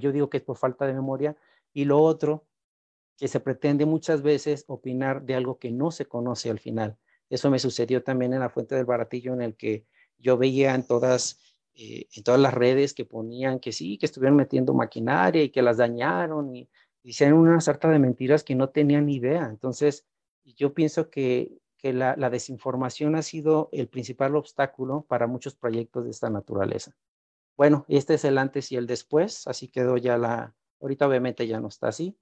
yo 0.00 0.12
digo 0.12 0.30
que 0.30 0.38
es 0.38 0.42
por 0.42 0.56
falta 0.56 0.86
de 0.86 0.94
memoria. 0.94 1.36
Y 1.72 1.84
lo 1.84 2.00
otro, 2.00 2.46
que 3.16 3.28
se 3.28 3.40
pretende 3.40 3.84
muchas 3.84 4.22
veces 4.22 4.64
opinar 4.68 5.22
de 5.22 5.34
algo 5.34 5.58
que 5.58 5.70
no 5.70 5.90
se 5.90 6.06
conoce 6.06 6.50
al 6.50 6.60
final. 6.60 6.96
Eso 7.28 7.50
me 7.50 7.58
sucedió 7.58 8.02
también 8.02 8.32
en 8.32 8.40
la 8.40 8.48
Fuente 8.48 8.74
del 8.76 8.84
Baratillo, 8.84 9.34
en 9.34 9.42
el 9.42 9.56
que 9.56 9.84
yo 10.18 10.38
veía 10.38 10.74
en 10.74 10.86
todas, 10.86 11.40
eh, 11.74 12.06
en 12.14 12.22
todas 12.22 12.40
las 12.40 12.54
redes 12.54 12.94
que 12.94 13.04
ponían 13.04 13.58
que 13.58 13.72
sí, 13.72 13.98
que 13.98 14.06
estuvieron 14.06 14.36
metiendo 14.36 14.72
maquinaria 14.72 15.42
y 15.42 15.50
que 15.50 15.62
las 15.62 15.76
dañaron 15.76 16.54
y, 16.54 16.68
hicieron 17.04 17.38
una 17.38 17.60
sarta 17.60 17.88
de 17.88 17.98
mentiras 17.98 18.44
que 18.44 18.54
no 18.54 18.68
tenían 18.68 19.08
idea. 19.08 19.46
Entonces, 19.48 20.06
yo 20.44 20.74
pienso 20.74 21.10
que 21.10 21.58
que 21.78 21.92
la, 21.92 22.14
desinformación 22.30 23.14
ha 23.14 23.22
sido 23.22 23.68
el 23.72 23.88
principal 23.88 24.36
obstáculo 24.36 25.06
para 25.08 25.26
muchos 25.26 25.54
proyectos 25.54 26.04
de 26.04 26.10
esta 26.10 26.28
naturaleza. 26.28 26.92
Bueno, 27.56 27.84
este 27.88 28.14
es 28.14 28.24
el 28.24 28.36
antes 28.36 28.70
y 28.72 28.76
el 28.76 28.86
después, 28.86 29.46
así 29.46 29.68
quedó 29.68 29.96
ya 29.96 30.18
la, 30.18 30.54
ahorita 30.80 31.06
obviamente 31.06 31.46
ya 31.46 31.60
no 31.60 31.68
está 31.68 31.88
así, 31.88 32.16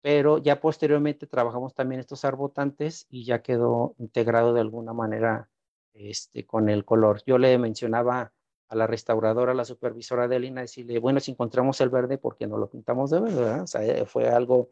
pero 0.00 0.38
ya 0.38 0.60
posteriormente 0.60 1.26
trabajamos 1.26 1.74
también 1.74 2.00
estos 2.00 2.24
arbotantes 2.24 3.06
y 3.08 3.24
ya 3.24 3.42
quedó 3.42 3.94
integrado 3.98 4.54
de 4.54 4.60
alguna 4.60 4.92
manera 4.92 5.50
este, 5.94 6.46
con 6.46 6.68
el 6.68 6.84
color. 6.84 7.22
Yo 7.26 7.38
le 7.38 7.58
mencionaba 7.58 8.32
a 8.68 8.76
la 8.76 8.86
restauradora, 8.86 9.52
a 9.52 9.54
la 9.54 9.64
supervisora 9.64 10.28
de 10.28 10.38
Lina, 10.38 10.60
decirle, 10.60 10.98
bueno, 10.98 11.20
si 11.20 11.32
encontramos 11.32 11.80
el 11.80 11.88
verde, 11.88 12.18
¿por 12.18 12.36
qué 12.36 12.46
no 12.46 12.58
lo 12.58 12.68
pintamos 12.68 13.10
de 13.10 13.20
verde? 13.20 13.60
O 13.60 13.66
sea, 13.66 14.06
fue 14.06 14.28
algo 14.28 14.68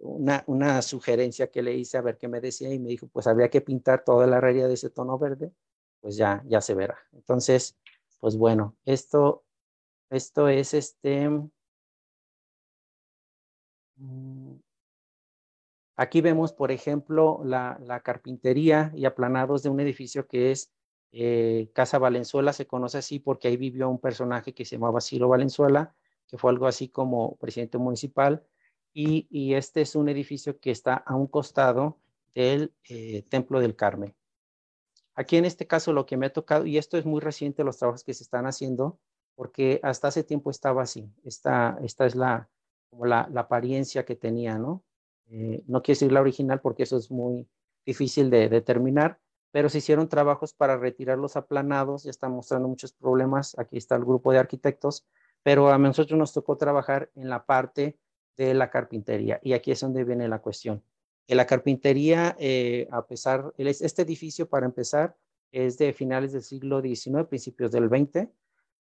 una, 0.00 0.82
sugerencia 0.82 1.50
que 1.50 1.62
le 1.62 1.74
hice 1.74 1.98
a 1.98 2.02
ver 2.02 2.16
qué 2.18 2.28
me 2.28 2.40
decía 2.40 2.72
y 2.72 2.78
me 2.78 2.88
dijo, 2.88 3.08
pues 3.08 3.26
habría 3.26 3.50
que 3.50 3.60
pintar 3.60 4.04
toda 4.04 4.26
la 4.26 4.38
herrería 4.38 4.66
de 4.66 4.74
ese 4.74 4.90
tono 4.90 5.18
verde, 5.18 5.52
pues 6.00 6.16
ya, 6.16 6.42
ya 6.46 6.60
se 6.60 6.74
verá. 6.74 6.98
Entonces, 7.12 7.76
pues 8.18 8.36
bueno, 8.36 8.76
esto, 8.84 9.44
esto 10.10 10.48
es 10.48 10.74
este... 10.74 11.28
Mm, 13.96 14.56
aquí 15.96 16.20
vemos, 16.20 16.52
por 16.52 16.72
ejemplo, 16.72 17.42
la, 17.44 18.00
carpintería 18.02 18.92
y 18.94 19.04
aplanados 19.04 19.62
de 19.62 19.68
un 19.70 19.80
edificio 19.80 20.26
que 20.26 20.50
es 20.52 20.72
eh, 21.12 21.70
Casa 21.74 21.98
Valenzuela, 21.98 22.52
se 22.52 22.66
conoce 22.66 22.98
así 22.98 23.18
porque 23.18 23.48
ahí 23.48 23.56
vivió 23.56 23.88
un 23.88 24.00
personaje 24.00 24.54
que 24.54 24.64
se 24.64 24.76
llamaba 24.76 25.00
Ciro 25.00 25.28
Valenzuela, 25.28 25.94
que 26.26 26.38
fue 26.38 26.50
algo 26.50 26.66
así 26.66 26.88
como 26.88 27.36
presidente 27.36 27.78
municipal 27.78 28.46
y, 28.92 29.54
este 29.54 29.82
es 29.82 29.94
un 29.94 30.08
edificio 30.08 30.58
que 30.58 30.70
está 30.70 30.94
a 30.94 31.14
un 31.14 31.26
costado 31.26 31.98
del 32.34 32.72
eh, 32.88 33.22
Templo 33.28 33.60
del 33.60 33.76
Carmen. 33.76 34.14
Aquí 35.14 35.36
en 35.36 35.44
este 35.44 35.66
caso 35.66 35.92
lo 35.92 36.06
que 36.06 36.16
me 36.16 36.26
ha 36.26 36.32
tocado, 36.32 36.66
y 36.66 36.78
esto 36.78 36.96
es 36.96 37.04
muy 37.04 37.20
reciente 37.20 37.64
los 37.64 37.78
trabajos 37.78 38.04
que 38.04 38.14
se 38.14 38.22
están 38.22 38.46
haciendo, 38.46 38.98
porque 39.34 39.80
hasta 39.82 40.08
hace 40.08 40.24
tiempo 40.24 40.50
estaba 40.50 40.82
así. 40.82 41.10
Esta, 41.24 41.78
esta 41.82 42.06
es 42.06 42.14
la, 42.14 42.48
la, 42.98 43.28
apariencia 43.36 44.04
que 44.04 44.16
tenía, 44.16 44.58
¿no? 44.58 44.84
Eh, 45.28 45.62
no 45.66 45.82
quiero 45.82 45.96
decir 45.96 46.12
la 46.12 46.20
original 46.20 46.60
porque 46.60 46.82
eso 46.82 46.96
es 46.96 47.10
muy 47.10 47.48
difícil 47.86 48.30
de 48.30 48.48
determinar, 48.48 49.18
pero 49.52 49.68
se 49.68 49.78
hicieron 49.78 50.08
trabajos 50.08 50.52
para 50.52 50.76
retirar 50.76 51.18
los 51.18 51.36
aplanados, 51.36 52.04
ya 52.04 52.10
están 52.10 52.32
mostrando 52.32 52.68
muchos 52.68 52.92
problemas, 52.92 53.58
aquí 53.58 53.76
está 53.76 53.96
el 53.96 54.04
grupo 54.04 54.32
de 54.32 54.38
arquitectos, 54.38 55.06
pero 55.42 55.70
a 55.70 55.78
nosotros 55.78 56.18
nos 56.18 56.32
tocó 56.32 56.56
trabajar 56.56 57.10
en 57.14 57.28
la 57.28 57.46
parte 57.46 57.98
de 58.46 58.54
la 58.54 58.70
carpintería 58.70 59.40
y 59.42 59.52
aquí 59.52 59.70
es 59.70 59.80
donde 59.80 60.04
viene 60.04 60.28
la 60.28 60.40
cuestión. 60.40 60.82
En 61.26 61.36
la 61.36 61.46
carpintería, 61.46 62.36
eh, 62.38 62.88
a 62.90 63.06
pesar, 63.06 63.52
este 63.56 64.02
edificio 64.02 64.48
para 64.48 64.66
empezar 64.66 65.16
es 65.52 65.78
de 65.78 65.92
finales 65.92 66.32
del 66.32 66.42
siglo 66.42 66.80
XIX, 66.80 67.26
principios 67.28 67.70
del 67.70 67.88
XX, 67.88 68.28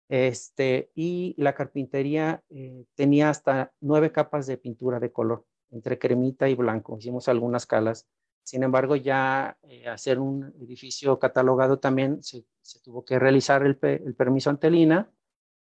este, 0.09 0.91
y 0.95 1.35
la 1.39 1.55
carpintería 1.55 2.43
eh, 2.51 2.85
tenía 2.95 3.31
hasta 3.31 3.73
nueve 3.81 4.11
capas 4.11 4.47
de 4.47 4.57
pintura 4.57 4.99
de 4.99 5.13
color, 5.13 5.45
entre 5.71 5.99
cremita 5.99 6.49
y 6.49 6.55
blanco. 6.55 6.99
Hicimos 6.99 7.29
algunas 7.29 7.67
calas 7.67 8.07
sin 8.43 8.63
embargo, 8.65 8.97
ya 8.97 9.57
eh, 9.63 9.89
hacer 9.89 10.19
un 10.19 10.53
edificio 10.61 11.19
catalogado 11.19 11.79
también 11.79 12.23
se, 12.23 12.45
tuvo 12.83 13.05
que 13.05 13.19
realizar 13.19 13.65
el, 13.65 13.77
permiso 13.77 14.51
ante 14.51 14.71
Lina 14.71 15.11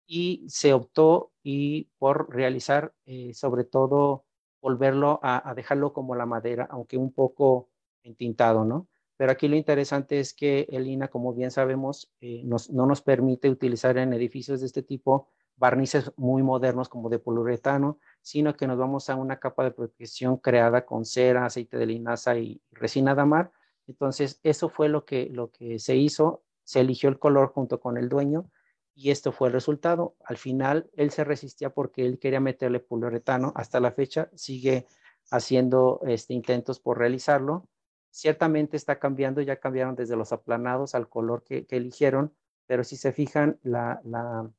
y 0.08 0.46
se 0.48 0.72
optó 0.72 1.32
y 1.42 1.84
por 1.98 2.34
realizar, 2.34 2.94
eh, 3.04 3.34
sobre 3.34 3.64
todo, 3.64 4.24
volverlo 4.60 5.20
a, 5.22 5.52
dejarlo 5.54 5.92
como 5.92 6.16
la 6.16 6.26
madera, 6.26 6.66
aunque 6.70 6.96
un 6.96 7.12
poco 7.12 7.68
entintado, 8.02 8.64
¿no? 8.64 8.88
Pero 9.16 9.32
aquí 9.32 9.46
lo 9.48 9.56
interesante 9.56 10.18
es 10.18 10.32
que 10.32 10.66
el 10.70 10.86
INA, 10.86 11.08
como 11.08 11.34
bien 11.34 11.50
sabemos, 11.50 12.10
eh, 12.20 12.42
no 12.44 12.86
nos 12.86 13.02
permite 13.02 13.50
utilizar 13.50 13.98
en 13.98 14.12
edificios 14.12 14.60
de 14.60 14.66
este 14.66 14.82
tipo 14.82 15.28
barnices 15.56 16.12
muy 16.16 16.42
modernos 16.42 16.88
como 16.88 17.08
de 17.08 17.18
poliuretano, 17.18 17.98
sino 18.22 18.56
que 18.56 18.66
nos 18.66 18.78
vamos 18.78 19.10
a 19.10 19.16
una 19.16 19.38
capa 19.38 19.64
de 19.64 19.72
protección 19.72 20.38
creada 20.38 20.86
con 20.86 21.04
cera, 21.04 21.44
aceite 21.44 21.76
de 21.76 21.86
linaza 21.86 22.38
y 22.38 22.62
resina 22.70 23.14
damar. 23.14 23.52
Entonces, 23.86 24.40
eso 24.42 24.68
fue 24.68 24.88
lo 24.88 25.04
que, 25.04 25.28
lo 25.30 25.50
que 25.50 25.78
se 25.78 25.96
hizo, 25.96 26.44
se 26.62 26.80
eligió 26.80 27.08
el 27.08 27.18
color 27.18 27.52
junto 27.52 27.80
con 27.80 27.98
el 27.98 28.08
dueño 28.08 28.50
y 28.98 29.12
esto 29.12 29.30
fue 29.30 29.46
el 29.46 29.54
resultado. 29.54 30.16
Al 30.24 30.38
final, 30.38 30.90
él 30.94 31.12
se 31.12 31.22
resistía 31.22 31.70
porque 31.70 32.04
él 32.04 32.18
quería 32.18 32.40
meterle 32.40 32.80
poliuretano. 32.80 33.52
Hasta 33.54 33.78
la 33.78 33.92
fecha 33.92 34.28
sigue 34.34 34.88
haciendo 35.30 36.00
este, 36.04 36.34
intentos 36.34 36.80
por 36.80 36.98
realizarlo. 36.98 37.68
Ciertamente 38.10 38.76
está 38.76 38.98
cambiando, 38.98 39.40
ya 39.40 39.60
cambiaron 39.60 39.94
desde 39.94 40.16
los 40.16 40.32
aplanados 40.32 40.96
al 40.96 41.08
color 41.08 41.44
que, 41.44 41.64
eligieron, 41.70 42.34
pero 42.66 42.82
si 42.82 42.96
se 42.96 43.12
fijan, 43.12 43.60
la, 43.62 44.00
la, 44.02 44.50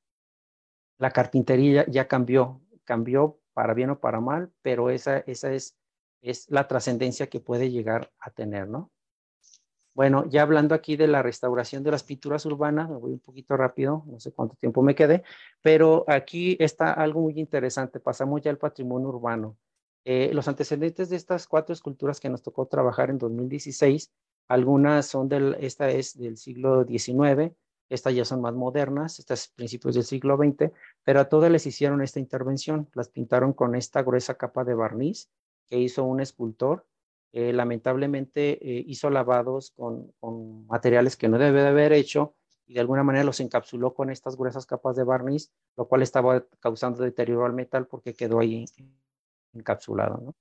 la 1.00 1.12
carpintería 1.12 1.86
ya 1.88 2.08
cambió, 2.08 2.62
cambió 2.86 3.42
para 3.54 3.74
bien 3.74 3.90
o 3.90 4.00
para 4.00 4.22
mal, 4.22 4.54
pero 4.62 4.90
esa, 4.90 5.18
esa 5.18 5.52
es, 5.52 5.78
es 6.22 6.50
la 6.50 6.66
trascendencia 6.70 7.28
que 7.28 7.42
puede 7.42 7.72
llegar 7.72 8.10
a 8.20 8.30
tener, 8.30 8.70
¿no? 8.70 8.90
Bueno, 10.00 10.24
ya 10.30 10.44
hablando 10.44 10.76
aquí 10.76 10.96
de 10.96 11.10
la 11.10 11.22
restauración 11.22 11.84
de 11.84 11.92
las 11.92 12.04
pinturas 12.04 12.46
urbanas, 12.46 12.90
me 12.90 12.96
voy 12.96 13.12
un 13.12 13.20
poquito 13.20 13.58
rápido, 13.58 14.06
no 14.08 14.18
sé 14.18 14.32
cuánto 14.32 14.56
tiempo 14.56 14.82
me 14.82 14.96
quede, 14.96 15.24
pero 15.62 16.06
aquí 16.08 16.56
está 16.62 16.94
algo 16.94 17.20
muy 17.20 17.38
interesante, 17.38 18.00
pasamos 18.00 18.40
ya 18.40 18.50
al 18.50 18.58
patrimonio 18.58 19.10
urbano. 19.10 19.58
Eh, 20.06 20.32
los 20.34 20.48
antecedentes 20.48 21.10
de 21.10 21.18
estas 21.18 21.48
cuatro 21.48 21.74
esculturas 21.74 22.22
que 22.22 22.30
nos 22.30 22.42
tocó 22.42 22.66
trabajar 22.66 23.10
en 23.10 23.18
2016, 23.18 24.10
algunas 24.48 25.06
son 25.06 25.28
del, 25.28 25.58
esta 25.60 25.90
es 25.90 26.18
del 26.18 26.38
siglo 26.38 26.86
XIX, 26.86 27.54
estas 27.90 28.16
ya 28.16 28.24
son 28.24 28.40
más 28.40 28.54
modernas, 28.54 29.20
estas 29.20 29.50
principios 29.50 29.96
del 29.96 30.06
siglo 30.06 30.38
XX, 30.38 30.72
pero 31.04 31.20
a 31.20 31.28
todas 31.28 31.52
les 31.52 31.66
hicieron 31.66 32.02
esta 32.02 32.22
intervención, 32.22 32.88
las 32.94 33.10
pintaron 33.10 33.52
con 33.52 33.76
esta 33.76 34.02
gruesa 34.02 34.36
capa 34.36 34.64
de 34.64 34.76
barniz 34.76 35.30
que 35.68 35.78
hizo 35.78 36.06
un 36.06 36.22
escultor. 36.22 36.86
Eh, 37.32 37.54
lamentablemente 37.54 38.54
eh, 38.54 38.84
hizo 38.88 39.10
lavados 39.12 39.72
con, 39.76 40.14
materiales 40.68 41.16
que 41.16 41.28
no 41.28 41.38
debe 41.38 41.62
de 41.62 41.68
haber 41.68 41.94
hecho 41.94 42.34
y 42.66 42.74
de 42.74 42.80
alguna 42.80 43.04
manera 43.04 43.24
los 43.24 43.40
encapsuló 43.40 43.94
con 43.94 44.10
estas 44.10 44.36
gruesas 44.36 44.66
capas 44.66 44.96
de 44.96 45.04
barniz, 45.04 45.52
lo 45.78 45.88
cual 45.88 46.02
estaba 46.02 46.44
causando 46.60 47.04
deterioro 47.04 47.46
al 47.46 47.54
metal 47.54 47.86
porque 47.88 48.16
quedó 48.16 48.40
ahí 48.40 48.66
encapsulado. 49.54 50.34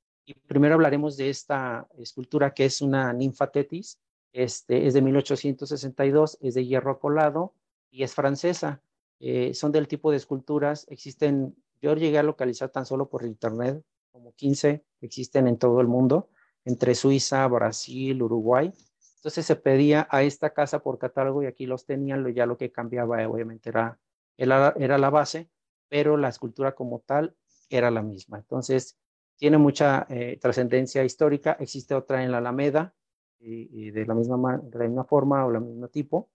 Primero 0.46 0.74
hablaremos 0.74 1.16
de 1.16 1.30
esta 1.30 1.86
escultura 1.96 2.52
que 2.52 2.66
es 2.66 2.82
una 2.82 3.12
ninfa 3.12 3.50
tetis, 3.50 3.98
este, 4.32 4.86
es 4.86 4.94
de 4.94 5.02
1862, 5.02 6.38
es 6.40 6.54
de 6.54 6.66
hierro 6.66 6.98
colado 6.98 7.54
y 7.90 8.02
es 8.02 8.14
francesa. 8.14 8.82
Eh, 9.20 9.52
son 9.54 9.72
del 9.72 9.88
tipo 9.88 10.10
de 10.10 10.18
esculturas, 10.18 10.86
existen, 10.88 11.56
yo 11.80 11.94
llegué 11.94 12.18
a 12.18 12.22
localizar 12.22 12.70
tan 12.70 12.86
solo 12.86 13.08
por 13.08 13.24
internet, 13.24 13.82
como 14.12 14.32
15 14.32 14.84
existen 15.00 15.48
en 15.48 15.58
todo 15.58 15.80
el 15.80 15.86
mundo, 15.86 16.28
entre 16.64 16.94
Suiza, 16.94 17.46
Brasil, 17.46 18.22
Uruguay. 18.22 18.72
Entonces 19.16 19.46
se 19.46 19.56
pedía 19.56 20.06
a 20.10 20.22
esta 20.22 20.50
casa 20.50 20.80
por 20.80 20.98
catálogo 20.98 21.42
y 21.42 21.46
aquí 21.46 21.66
los 21.66 21.84
tenían, 21.86 22.32
ya 22.34 22.46
lo 22.46 22.56
que 22.56 22.70
cambiaba 22.70 23.26
obviamente 23.28 23.68
era, 23.68 23.98
era, 24.36 24.98
la 24.98 25.10
base, 25.10 25.50
pero 25.88 26.16
la 26.16 26.28
escultura 26.28 26.74
como 26.74 27.00
tal 27.00 27.34
era 27.68 27.90
la 27.90 28.02
misma. 28.02 28.38
Entonces 28.38 28.96
tiene 29.36 29.58
mucha 29.58 30.06
eh, 30.08 30.38
trascendencia 30.40 31.04
histórica. 31.04 31.56
Existe 31.60 31.94
otra 31.94 32.22
en 32.22 32.30
la 32.30 32.38
Alameda, 32.38 32.94
de, 33.40 34.04
la 34.06 34.14
misma, 34.14 34.58
de 34.58 34.78
la 34.78 34.84
misma 34.84 35.04
forma 35.04 35.44
o 35.44 35.50
el 35.50 35.60
mismo 35.60 35.88
tipo. 35.88 36.30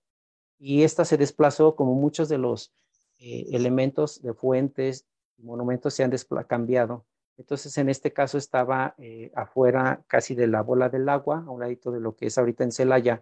Y 0.60 0.84
esta 0.84 1.06
se 1.06 1.18
desplazó 1.18 1.76
como 1.76 1.94
muchos 1.96 2.30
de 2.30 2.38
los 2.38 2.74
eh, 3.20 3.48
elementos 3.52 4.22
de 4.22 4.34
fuentes 4.34 5.06
y 5.38 5.44
monumentos 5.44 5.94
se 5.94 6.04
han 6.04 6.12
cambiado. 6.48 7.06
Entonces, 7.44 7.78
en 7.78 7.90
este 7.90 8.14
caso 8.14 8.38
estaba 8.38 8.96
eh, 8.98 9.30
afuera 9.36 10.02
casi 10.08 10.34
de 10.34 10.48
la 10.48 10.62
bola 10.62 10.88
del 10.88 11.10
agua, 11.10 11.44
a 11.46 11.52
un 11.52 11.60
ladito 11.60 11.92
de 11.92 12.00
lo 12.00 12.16
que 12.16 12.28
es 12.28 12.38
ahorita 12.38 12.64
en 12.64 12.72
Celaya, 12.72 13.22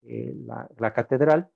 eh, 0.00 0.34
la, 0.78 0.94
catedral, 0.94 1.50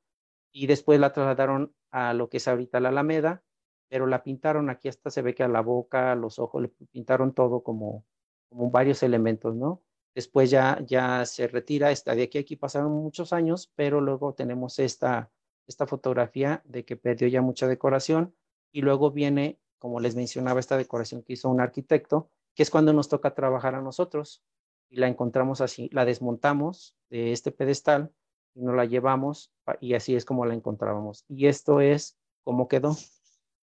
y 0.52 0.66
después 0.66 1.00
la 1.00 1.15
trasladaron 1.15 1.74
a 1.91 2.12
lo 2.12 2.28
que 2.28 2.36
es 2.36 2.47
ahorita 2.49 2.81
la 2.81 2.91
Alameda, 2.91 3.42
pero 3.89 4.07
la 4.07 4.23
pintaron 4.23 4.68
aquí 4.68 4.89
hasta 4.89 5.08
se 5.10 5.23
ve 5.23 5.34
que 5.34 5.42
a 5.42 5.49
la 5.49 5.62
boca, 5.62 6.12
a 6.12 6.15
los 6.15 6.39
ojos, 6.39 6.60
le 6.60 6.68
pintaron 6.68 7.32
todo 7.32 7.62
como, 7.62 8.05
como 8.50 8.70
varios 8.70 9.02
elementos, 9.02 9.55
¿no? 9.57 9.82
Después 10.15 10.50
ya, 10.50 10.82
ya 10.86 11.24
se 11.24 11.49
retira, 11.49 11.92
está 11.92 12.15
de 12.15 12.24
aquí 12.24 12.36
aquí 12.36 12.57
pasaron 12.57 12.92
muchos 12.92 13.32
años, 13.32 13.73
pero 13.74 14.02
luego 14.02 14.34
tenemos 14.34 14.78
esta, 14.78 15.31
esta 15.66 15.86
fotografía 15.86 16.62
de 16.66 16.84
que 16.84 16.99
perdió 16.99 17.26
ya 17.28 17.41
mucha 17.41 17.66
decoración 17.66 18.34
y 18.70 18.82
luego 18.82 19.12
viene, 19.12 19.58
como 19.83 19.99
les 19.99 20.15
mencionaba, 20.15 20.61
esta 20.61 20.77
decoración 20.77 21.25
que 21.25 21.33
hizo 21.33 21.49
un 21.49 21.61
arquitecto, 21.61 22.31
que 22.55 22.62
es 22.62 22.70
cuando 22.70 22.93
nos 22.93 23.09
toca 23.09 23.35
trabajar 23.35 23.75
a 23.75 23.81
nosotros 23.81 24.41
y 24.89 24.99
la 24.99 25.09
encontramos 25.09 25.61
así, 25.61 25.91
la 25.93 26.05
desmontamos 26.05 26.94
de 27.11 27.33
este 27.33 27.51
pedestal 27.51 28.12
y 28.55 28.61
nos 28.62 28.77
la 28.77 28.85
llevamos 28.85 29.52
y 29.81 29.94
así 29.94 30.15
es 30.15 30.25
como 30.25 30.47
la 30.47 30.55
encontrábamos. 30.55 31.25
Y 31.27 31.49
esto 31.49 31.81
es 31.81 32.17
como 32.44 32.69
quedó. 32.69 32.97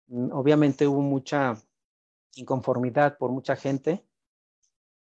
Mm, 0.07 0.33
obviamente 0.33 0.87
hubo 0.87 0.99
mucha 0.99 1.55
inconformidad 2.35 3.17
por 3.17 3.31
mucha 3.31 3.55
gente 3.55 4.05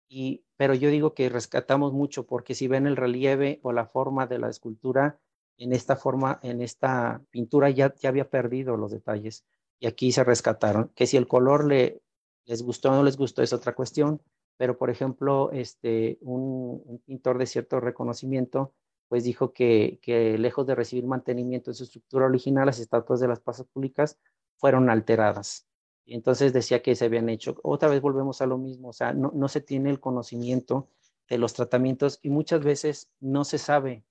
y 0.07 0.45
pero 0.55 0.75
yo 0.75 0.89
digo 0.89 1.13
que 1.13 1.27
rescatamos 1.27 1.91
mucho 1.91 2.25
porque 2.25 2.55
si 2.55 2.69
ven 2.69 2.87
el 2.87 2.95
relieve 2.95 3.59
o 3.63 3.73
la 3.73 3.85
forma 3.85 4.27
de 4.27 4.39
la 4.39 4.49
escultura, 4.49 5.19
en 5.57 5.73
esta 5.73 5.97
forma, 5.97 6.39
en 6.41 6.61
esta 6.61 7.21
pintura 7.31 7.69
ya, 7.69 7.93
ya 7.95 8.07
había 8.07 8.29
perdido 8.29 8.77
los 8.77 8.91
detalles 8.91 9.45
y 9.79 9.87
aquí 9.87 10.11
se 10.11 10.23
rescataron. 10.23 10.91
Que 10.95 11.07
si 11.07 11.17
el 11.17 11.27
color 11.27 11.65
le, 11.65 12.01
les 12.45 12.63
gustó 12.63 12.89
o 12.89 12.95
no 12.95 13.03
les 13.03 13.17
gustó 13.17 13.41
es 13.41 13.53
otra 13.53 13.73
cuestión, 13.75 14.21
pero 14.57 14.77
por 14.77 14.89
ejemplo, 14.89 15.51
este, 15.51 16.17
un, 16.21 17.01
pintor 17.05 17.37
de 17.37 17.45
cierto 17.45 17.79
reconocimiento 17.79 18.73
pues 19.07 19.23
dijo 19.23 19.53
que, 19.53 19.99
que, 20.01 20.37
lejos 20.37 20.65
de 20.65 20.73
recibir 20.73 21.05
mantenimiento 21.05 21.69
en 21.69 21.75
su 21.75 21.83
estructura 21.83 22.25
original, 22.25 22.65
las 22.65 22.79
estatuas 22.79 23.19
de 23.19 23.27
las 23.27 23.39
plazas 23.39 23.67
públicas 23.67 24.17
fueron 24.57 24.89
alteradas. 24.89 25.67
Y 26.05 26.15
entonces 26.15 26.53
decía 26.53 26.81
que 26.81 26.95
se 26.95 27.05
habían 27.05 27.29
hecho. 27.29 27.55
Otra 27.63 27.87
vez 27.87 28.01
volvemos 28.01 28.41
a 28.41 28.47
lo 28.47 28.57
mismo, 28.57 28.89
o 28.89 28.93
sea, 28.93 29.13
no, 29.13 29.31
no 29.35 29.47
se 29.47 29.61
tiene 29.61 29.91
el 29.91 29.99
conocimiento 29.99 30.89
de 31.29 31.37
los 31.37 31.53
tratamientos 31.53 32.19
y 32.23 32.29
muchas 32.29 32.63
veces 32.63 33.11
no 33.19 33.43
se 33.43 33.57
sabe. 33.57 34.03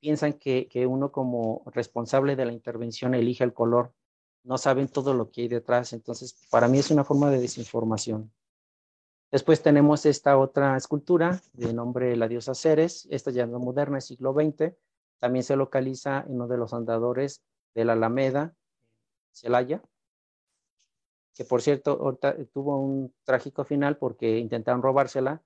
Piensan 0.00 0.34
que, 0.34 0.68
que 0.68 0.86
uno 0.86 1.12
como 1.12 1.62
responsable 1.66 2.36
de 2.36 2.46
la 2.46 2.52
intervención 2.52 3.14
elige 3.14 3.44
el 3.44 3.52
color, 3.52 3.92
no 4.44 4.58
saben 4.58 4.88
todo 4.88 5.14
lo 5.14 5.30
que 5.30 5.42
hay 5.42 5.48
detrás. 5.48 5.92
Entonces, 5.92 6.34
para 6.50 6.68
mí 6.68 6.78
es 6.78 6.90
una 6.90 7.04
forma 7.04 7.30
de 7.30 7.40
desinformación. 7.40 8.32
Después 9.30 9.62
tenemos 9.62 10.06
esta 10.06 10.36
otra 10.38 10.76
escultura 10.76 11.40
de 11.52 11.72
nombre 11.72 12.16
La 12.16 12.26
diosa 12.26 12.54
Ceres, 12.54 13.06
esta 13.10 13.30
ya 13.30 13.46
no 13.46 13.60
moderna, 13.60 14.00
siglo 14.00 14.32
XX, 14.32 14.74
también 15.20 15.44
se 15.44 15.54
localiza 15.54 16.24
en 16.26 16.34
uno 16.34 16.48
de 16.48 16.56
los 16.56 16.74
andadores 16.74 17.42
de 17.74 17.84
la 17.84 17.92
Alameda, 17.92 18.56
Celaya, 19.30 19.82
que 21.34 21.44
por 21.44 21.62
cierto, 21.62 22.18
tuvo 22.52 22.80
un 22.80 23.14
trágico 23.24 23.64
final 23.64 23.98
porque 23.98 24.38
intentaron 24.38 24.82
robársela, 24.82 25.42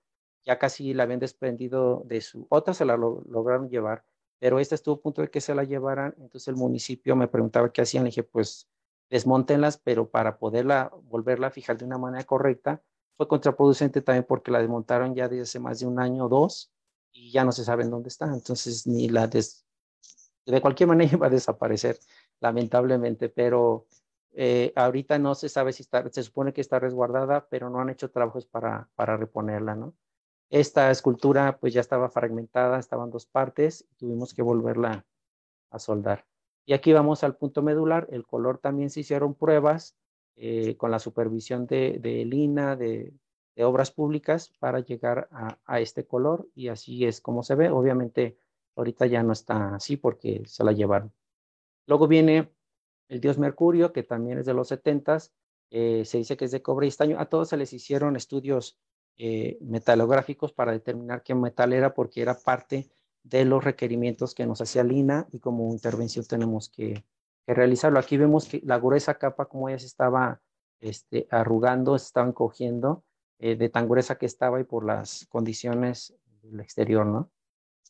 ya 0.47 0.59
casi 0.59 0.95
la 0.95 1.03
habían 1.03 1.21
desprendido 1.21 2.03
de 2.07 2.21
su, 2.21 2.47
otra 2.49 2.73
se 2.73 2.85
la 2.85 2.97
lograron 2.97 3.69
llevar, 3.69 4.05
pero 4.39 4.59
esta 4.59 4.75
estuvo 4.75 4.97
a 4.97 5.01
punto 5.01 5.23
de 5.23 5.31
que 5.31 5.41
se 5.41 5.55
la 5.55 5.65
llevaran, 5.65 6.15
entonces 6.19 6.49
el 6.49 6.57
municipio 6.57 7.17
me 7.17 7.29
preguntaba 7.29 7.71
qué 7.71 7.83
hacían, 7.83 8.05
le 8.05 8.09
dije, 8.09 8.23
pues 8.23 8.69
desmontenlas, 9.11 9.79
pero 9.79 10.09
para 10.09 10.39
poderla, 10.39 10.91
volverla 11.05 11.49
a 11.49 11.51
fijar 11.51 11.79
de 11.79 11.85
una 11.85 11.99
manera 11.99 12.25
correcta, 12.25 12.83
fue 13.17 13.29
contraproducente 13.29 14.03
también 14.03 14.25
porque 14.29 14.51
la 14.51 14.59
desmontaron 14.59 15.15
ya 15.15 15.29
desde 15.29 15.43
hace 15.43 15.61
más 15.61 15.81
de 15.81 15.87
un 15.87 16.01
año 16.01 16.27
o 16.27 16.29
dos 16.29 16.73
y 17.13 17.31
ya 17.31 17.45
no 17.45 17.53
se 17.53 17.65
sabe 17.65 17.85
en 17.85 17.91
dónde 17.91 18.09
está, 18.09 18.27
entonces 18.27 18.87
ni 18.87 19.09
la 19.09 19.29
des, 19.29 19.65
de 20.47 20.61
cualquier 20.61 20.89
manera 20.89 21.13
iba 21.15 21.27
a 21.29 21.31
desaparecer, 21.31 21.99
lamentablemente, 22.41 23.29
pero 23.29 23.87
eh, 24.33 24.73
ahorita 24.75 25.19
no 25.19 25.35
se 25.35 25.49
sabe 25.49 25.73
si 25.73 25.83
está, 25.83 26.09
se 26.11 26.23
supone 26.23 26.53
que 26.53 26.61
está 26.61 26.81
resguardada, 26.81 27.47
pero 27.49 27.71
no 27.71 27.81
han 27.81 27.91
hecho 27.91 28.11
trabajos 28.11 28.47
para, 28.47 28.89
para 28.97 29.17
reponerla, 29.17 29.77
¿no? 29.77 29.95
Esta 30.51 30.91
escultura 30.91 31.59
pues 31.59 31.73
ya 31.73 31.81
estaba 31.81 32.11
fragmentada, 32.11 32.79
estaban 32.79 33.11
dos 33.11 33.27
partes, 33.27 33.87
tuvimos 33.97 34.35
que 34.35 34.43
volverla 34.43 35.07
a 35.71 35.79
soldar. 35.79 36.27
Y 36.67 36.73
aquí 36.73 36.93
vamos 36.93 37.25
al 37.25 37.37
punto 37.37 37.63
medular, 37.63 38.09
el 38.11 38.27
color 38.27 38.59
también 38.59 38.91
se 38.91 39.01
hicieron 39.01 39.35
pruebas 39.35 39.97
eh, 40.37 40.77
con 40.77 40.91
la 40.91 40.99
supervisión 40.99 41.67
de, 41.67 41.99
de 42.01 42.25
Lina, 42.25 42.77
de, 42.77 43.13
obras 43.59 43.93
públicas, 43.93 44.53
para 44.59 44.81
llegar 44.81 45.29
a, 45.31 45.59
a, 45.65 45.81
este 45.81 46.07
color 46.07 46.49
y 46.57 46.69
así 46.69 47.05
es 47.05 47.21
como 47.21 47.43
se 47.45 47.55
ve. 47.55 47.71
Obviamente 47.71 48.37
ahorita 48.75 49.07
ya 49.07 49.23
no 49.23 49.33
está 49.33 49.77
así 49.77 49.97
porque 49.97 50.43
se 50.47 50.65
la 50.65 50.73
llevaron. 50.73 51.13
Luego 51.87 52.09
viene 52.09 52.53
el 53.09 53.21
dios 53.21 53.39
Mercurio, 53.39 53.93
que 53.93 54.03
también 54.03 54.39
es 54.39 54.47
de 54.47 54.55
los 54.55 54.69
70 54.69 55.19
eh, 55.71 56.05
se 56.05 56.19
dice 56.19 56.37
que 56.37 56.45
es 56.45 56.53
de 56.53 56.63
cobre 56.63 56.87
y 56.87 56.89
estaño. 56.89 57.19
A 57.19 57.27
todos 57.27 57.49
se 57.49 57.57
les 57.57 57.73
hicieron 57.73 58.15
estudios 58.15 58.79
eh, 59.17 59.59
metalográficos 59.61 60.53
para 60.53 60.71
determinar 60.71 61.23
qué 61.23 61.35
metal 61.35 61.73
era, 61.73 61.95
porque 61.95 62.23
era 62.23 62.39
parte 62.39 62.89
de 63.25 63.45
los 63.45 63.65
requerimientos 63.65 64.35
que 64.35 64.47
nos 64.47 64.61
hacía 64.61 64.85
Lina 64.85 65.27
y 65.33 65.41
como 65.41 65.73
intervención 65.73 66.25
tenemos 66.25 66.69
que, 66.69 67.05
realizarlo. 67.47 67.99
Aquí 67.99 68.17
vemos 68.17 68.49
que 68.49 68.63
la 68.65 68.79
gruesa 68.79 69.19
capa, 69.19 69.47
como 69.47 69.69
ya 69.69 69.79
se 69.79 69.85
estaba 69.87 70.41
este, 70.81 71.27
arrugando, 71.31 71.99
se 71.99 72.07
estaba 72.07 72.27
encogiendo, 72.27 73.05
eh, 73.39 73.57
de 73.57 73.69
tan 73.69 73.87
gruesa 73.87 74.17
que 74.17 74.25
estaba 74.25 74.61
y 74.61 74.65
por 74.65 74.87
las 74.87 75.27
condiciones 75.29 76.15
del 76.41 76.61
exterior, 76.61 77.05
¿no? 77.05 77.31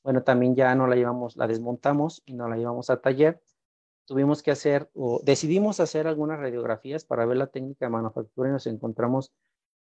Bueno, 0.03 0.25
también 0.25 0.57
ya 0.57 0.75
no 0.75 0.89
la 0.89 0.97
llevamos, 0.97 1.37
la 1.37 1.47
desmontamos 1.47 2.23
y 2.27 2.35
no 2.35 2.49
la 2.49 2.57
llevamos 2.57 2.91
a 2.91 3.01
taller 3.01 3.41
tuvimos 4.07 4.43
que 4.43 4.51
hacer 4.51 4.91
o 4.95 5.21
decidimos 5.25 5.81
hacer 5.81 6.07
algunas 6.07 6.39
radiografías 6.39 7.05
para 7.05 7.25
ver 7.27 7.37
la 7.37 7.47
técnica 7.47 7.87
de 7.87 7.91
manufactura 7.91 8.49
y 8.49 8.53
nos 8.53 8.67
encontramos 8.67 9.33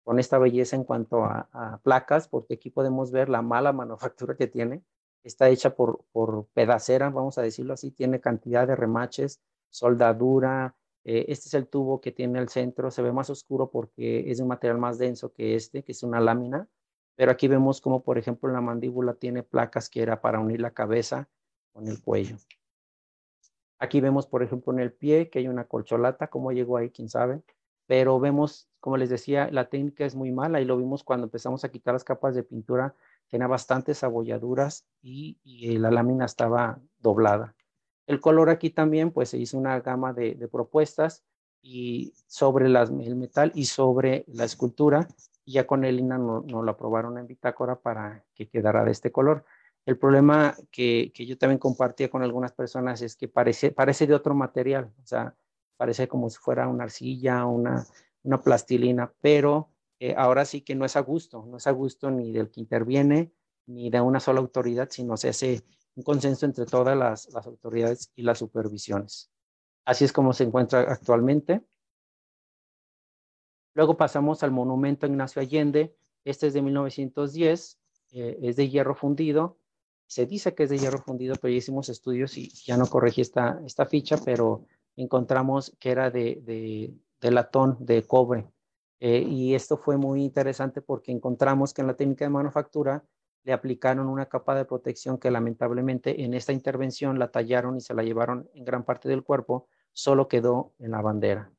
con 0.03 0.19
esta 0.19 0.37
belleza 0.37 0.75
en 0.75 0.83
cuanto 0.83 1.23
a, 1.23 1.79
placas, 1.83 2.27
porque 2.27 2.55
aquí 2.55 2.69
podemos 2.69 3.11
ver 3.11 3.29
la 3.29 3.41
mala 3.41 3.73
manufactura 3.73 4.35
que 4.35 4.47
tiene. 4.47 4.83
Está 5.23 5.49
hecha 5.49 5.75
por, 5.75 6.03
por 6.11 6.47
pedacera, 6.53 7.09
vamos 7.09 7.37
a 7.37 7.41
decirlo 7.41 7.73
así, 7.73 7.91
tiene 7.91 8.19
cantidad 8.19 8.67
de 8.67 8.75
remaches, 8.75 9.41
soldadura. 9.69 10.75
Eh, 11.05 11.25
este 11.29 11.47
es 11.47 11.53
el 11.53 11.67
tubo 11.67 11.99
que 12.01 12.11
tiene 12.11 12.39
el 12.39 12.49
centro, 12.49 12.91
se 12.91 13.01
ve 13.01 13.11
más 13.11 13.29
oscuro 13.29 13.69
porque 13.69 14.29
es 14.31 14.39
un 14.39 14.47
material 14.47 14.77
más 14.77 14.97
denso 14.97 15.33
que 15.33 15.55
este, 15.55 15.83
que 15.83 15.93
es 15.93 16.03
una 16.03 16.19
lámina. 16.19 16.67
Pero 17.15 17.31
aquí 17.31 17.47
vemos 17.47 17.79
como, 17.81 18.03
por 18.03 18.17
ejemplo, 18.17 18.51
la 18.51 18.61
mandíbula 18.61 19.13
tiene 19.13 19.43
placas 19.43 19.89
que 19.89 20.01
era 20.01 20.21
para 20.21 20.39
unir 20.39 20.61
la 20.61 20.71
cabeza 20.71 21.29
con 21.71 21.87
el 21.87 22.01
cuello. 22.01 22.37
Aquí 23.79 23.99
vemos, 24.01 24.27
por 24.27 24.43
ejemplo, 24.43 24.73
en 24.73 24.79
el 24.79 24.93
pie 24.93 25.29
que 25.29 25.39
hay 25.39 25.47
una 25.47 25.65
colcholata, 25.65 26.27
cómo 26.27 26.51
llegó 26.51 26.77
ahí, 26.77 26.89
quién 26.89 27.09
sabe. 27.09 27.41
Pero 27.85 28.19
vemos, 28.19 28.69
como 28.79 28.97
les 28.97 29.09
decía, 29.09 29.49
la 29.51 29.69
técnica 29.69 30.05
es 30.05 30.15
muy 30.15 30.31
mala 30.31 30.61
y 30.61 30.65
lo 30.65 30.77
vimos 30.77 31.03
cuando 31.03 31.25
empezamos 31.25 31.63
a 31.63 31.69
quitar 31.69 31.93
las 31.93 32.03
capas 32.03 32.33
de 32.33 32.43
pintura, 32.43 32.95
tenía 33.33 33.47
bastantes 33.47 34.03
abolladuras 34.03 34.85
y, 35.01 35.39
la 35.79 35.89
lámina 35.89 36.25
estaba 36.25 36.77
doblada. 36.99 37.55
El 38.05 38.19
color 38.19 38.51
aquí 38.51 38.69
también, 38.69 39.09
pues 39.09 39.29
se 39.29 39.39
hizo 39.39 39.57
una 39.57 39.79
gama 39.79 40.13
de, 40.13 40.47
propuestas 40.51 41.23
y 41.59 42.13
sobre 42.27 42.67
el 42.67 43.15
metal 43.15 43.51
y 43.55 43.65
sobre 43.65 44.23
la 44.27 44.43
escultura, 44.43 45.07
y 45.45 45.53
ya 45.53 45.65
con 45.65 45.83
el 45.83 45.99
INA 45.99 46.19
nos 46.19 46.45
no 46.45 46.61
lo 46.61 46.71
aprobaron 46.71 47.17
en 47.17 47.25
bitácora 47.25 47.79
para 47.79 48.23
que 48.35 48.49
quedara 48.49 48.85
de 48.85 48.91
este 48.91 49.11
color. 49.11 49.45
El 49.87 49.97
problema 49.97 50.55
que, 50.69 51.11
yo 51.15 51.35
también 51.35 51.57
compartía 51.57 52.11
con 52.11 52.21
algunas 52.21 52.51
personas 52.51 53.01
es 53.01 53.15
que 53.15 53.27
parece, 53.27 53.71
parece 53.71 54.05
de 54.05 54.13
otro 54.13 54.35
material, 54.35 54.91
o 55.01 55.07
sea, 55.07 55.33
parece 55.75 56.07
como 56.07 56.29
si 56.29 56.37
fuera 56.37 56.67
una 56.67 56.83
arcilla, 56.83 57.47
una, 57.47 57.83
una 58.21 58.39
plastilina, 58.43 59.11
pero 59.21 59.72
eh, 60.07 60.15
ahora 60.17 60.45
sí 60.45 60.61
que 60.61 60.75
no 60.75 60.85
es 60.85 60.95
a 60.95 61.01
gusto, 61.01 61.45
no 61.45 61.57
es 61.57 61.67
a 61.67 61.71
gusto 61.71 62.11
ni 62.11 62.31
del 62.31 62.49
que 62.49 62.59
interviene, 62.59 63.31
ni 63.65 63.89
de 63.89 64.01
una 64.01 64.19
sola 64.19 64.39
autoridad, 64.39 64.89
sino 64.89 65.17
se 65.17 65.29
hace 65.29 65.63
un 65.95 66.03
consenso 66.03 66.45
entre 66.45 66.65
todas 66.65 66.97
las, 66.97 67.33
autoridades 67.35 68.11
y 68.15 68.23
las 68.23 68.39
supervisiones. 68.39 69.31
Así 69.85 70.05
es 70.05 70.13
como 70.13 70.33
se 70.33 70.43
encuentra 70.43 70.81
actualmente. 70.81 71.65
Luego 73.75 73.97
pasamos 73.97 74.43
al 74.43 74.51
monumento 74.51 75.07
Ignacio 75.07 75.41
Allende. 75.41 75.95
Este 76.25 76.47
es 76.47 76.53
de 76.53 76.61
1910, 76.61 77.79
eh, 78.11 78.39
es 78.41 78.55
de 78.55 78.69
hierro 78.69 78.95
fundido 78.95 79.57
se 80.13 80.27
dice 80.27 80.53
que 80.53 80.63
es 80.63 80.69
de 80.69 80.77
hierro 80.77 80.99
fundido, 80.99 81.35
pero 81.41 81.51
ya 81.51 81.57
hicimos 81.57 81.89
estudios 81.89 82.37
y 82.37 82.49
ya 82.49 82.77
no 82.77 82.85
corregí 82.85 83.21
esta, 83.21 83.59
ficha, 83.89 84.17
pero 84.23 84.65
encontramos 84.95 85.75
que 85.79 85.89
era 85.89 86.11
de, 86.11 86.93
de, 87.19 87.31
latón, 87.31 87.77
de 87.79 88.03
cobre. 88.03 88.47
Eh, 89.05 89.19
y 89.19 89.53
esto 89.53 89.75
fue 89.75 89.97
muy 89.97 90.23
interesante 90.23 90.81
porque 90.81 91.11
encontramos 91.11 91.73
que 91.73 91.81
en 91.81 91.87
la 91.87 91.97
técnica 91.97 92.23
de 92.23 92.29
manufactura 92.29 93.03
le 93.43 93.51
aplicaron 93.51 94.07
una 94.07 94.27
capa 94.27 94.55
de 94.55 94.63
protección 94.63 95.17
que 95.17 95.29
lamentablemente 95.29 96.23
en 96.23 96.33
esta 96.33 96.53
intervención 96.53 97.19
la 97.19 97.29
tallaron 97.29 97.75
y 97.75 97.81
se 97.81 97.93
la 97.93 98.03
llevaron 98.03 98.49
en 98.53 98.63
gran 98.63 98.85
parte 98.85 99.09
del 99.09 99.21
cuerpo, 99.21 99.67
solo 99.91 100.29
quedó 100.29 100.71
en 100.79 100.91
la 100.91 101.01
bandera. 101.01 101.51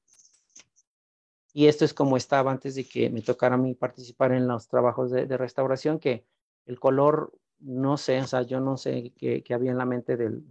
Y 1.52 1.66
esto 1.66 1.84
es 1.84 1.92
como 1.92 2.16
estaba 2.16 2.50
antes 2.50 2.76
de 2.76 2.88
que 2.88 3.10
me 3.10 3.20
tocara 3.20 3.56
a 3.56 3.58
mí 3.58 3.74
participar 3.74 4.32
en 4.32 4.48
los 4.48 4.66
trabajos 4.66 5.10
de, 5.10 5.36
restauración, 5.36 5.98
que 5.98 6.24
el 6.64 6.80
color 6.80 7.30
no 7.58 7.98
sé, 7.98 8.22
o 8.22 8.26
sea, 8.26 8.40
yo 8.40 8.58
no 8.60 8.78
sé 8.78 9.12
qué, 9.18 9.44
había 9.52 9.70
en 9.70 9.76
la 9.76 9.84
mente 9.84 10.16
del, 10.16 10.50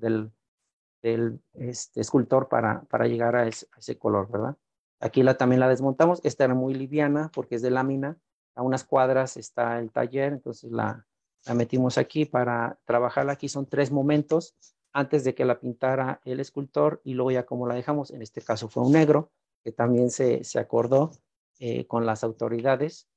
del, 1.01 1.41
este, 1.55 2.01
escultor 2.01 2.49
para, 2.49 2.83
para 2.83 3.07
llegar 3.07 3.35
a 3.35 3.47
ese, 3.47 3.97
color, 3.97 4.29
¿verdad? 4.29 4.55
Aquí 5.03 5.21
la, 5.21 5.35
también 5.35 5.59
la 5.59 5.67
desmontamos, 5.67 6.21
esta 6.23 6.45
era 6.45 6.53
muy 6.53 6.73
liviana 6.73 7.29
porque 7.33 7.55
es 7.55 7.61
de 7.61 7.69
lámina, 7.69 8.17
a 8.55 8.61
unas 8.61 8.85
cuadras 8.85 9.35
está 9.35 9.77
el 9.79 9.91
taller, 9.91 10.31
entonces 10.31 10.71
la, 10.71 11.05
la 11.45 11.53
metimos 11.55 11.97
aquí 11.97 12.23
para 12.23 12.79
trabajarla. 12.85 13.33
Aquí 13.33 13.49
son 13.49 13.65
tres 13.65 13.91
momentos 13.91 14.55
antes 14.93 15.25
de 15.25 15.35
que 15.35 15.43
la 15.43 15.59
pintara 15.59 16.21
el 16.23 16.39
escultor 16.39 17.01
y 17.03 17.15
luego 17.15 17.31
ya 17.31 17.45
como 17.45 17.67
la 17.67 17.75
dejamos, 17.75 18.11
en 18.11 18.21
este 18.21 18.41
caso 18.41 18.69
fue 18.69 18.81
un 18.81 18.93
negro, 18.93 19.29
que 19.61 19.73
también 19.73 20.09
se, 20.09 20.41
acordó 20.57 21.11
eh, 21.59 21.85
con 21.85 22.05
las 22.05 22.23
autoridades 22.23 23.09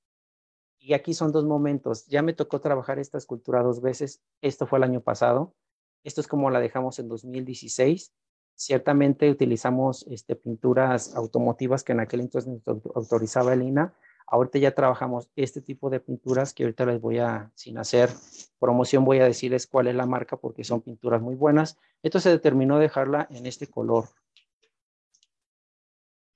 y 0.80 0.92
aquí 0.94 1.14
son 1.14 1.30
dos 1.30 1.44
momentos. 1.44 2.04
Ya 2.06 2.20
me 2.20 2.32
tocó 2.32 2.60
trabajar 2.60 2.98
esta 2.98 3.18
escultura 3.18 3.62
dos 3.62 3.80
veces. 3.80 4.20
Esto 4.40 4.66
fue 4.66 4.80
el 4.80 4.82
año 4.82 5.02
pasado. 5.02 5.54
Esto 6.02 6.20
es 6.20 6.26
como 6.26 6.50
la 6.50 6.58
dejamos 6.58 6.98
en 6.98 7.06
2016. 7.06 8.12
Ciertamente 8.56 9.30
utilizamos 9.30 10.06
este, 10.08 10.34
pinturas 10.34 11.14
automotivas 11.14 11.84
que 11.84 11.92
en 11.92 12.00
aquel 12.00 12.20
entonces 12.20 12.52
autorizaba 12.94 13.52
el 13.52 13.62
INA. 13.62 13.94
Ahorita 14.26 14.58
ya 14.58 14.74
trabajamos 14.74 15.30
este 15.36 15.60
tipo 15.60 15.88
de 15.90 16.00
pinturas 16.00 16.52
que 16.52 16.64
ahorita 16.64 16.86
les 16.86 17.00
voy 17.00 17.18
a, 17.18 17.52
sin 17.54 17.78
hacer 17.78 18.10
promoción, 18.58 19.04
voy 19.04 19.20
a 19.20 19.24
decirles 19.24 19.66
cuál 19.66 19.86
es 19.86 19.94
la 19.94 20.06
marca 20.06 20.36
porque 20.36 20.64
son 20.64 20.80
pinturas 20.80 21.22
muy 21.22 21.36
buenas. 21.36 21.78
Esto 22.02 22.18
se 22.18 22.30
determinó 22.30 22.78
dejarla 22.78 23.28
en 23.30 23.46
este 23.46 23.68
color 23.68 24.06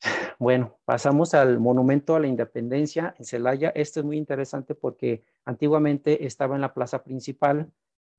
bueno, 0.39 0.79
pasamos 0.85 1.35
al 1.35 1.59
Monumento 1.59 2.15
a 2.15 2.21
la 2.21 2.27
Independencia 2.27 3.15
en 3.19 3.25
Celaya. 3.25 3.71
Esto 3.75 4.01
es 4.01 4.07
muy 4.07 4.17
interesante 4.17 4.75
porque 4.75 5.25
antiguamente 5.45 6.27
estaba 6.27 6.55
en 6.55 6.61
la 6.61 6.75
plaza 6.75 7.03
principal. 7.03 7.71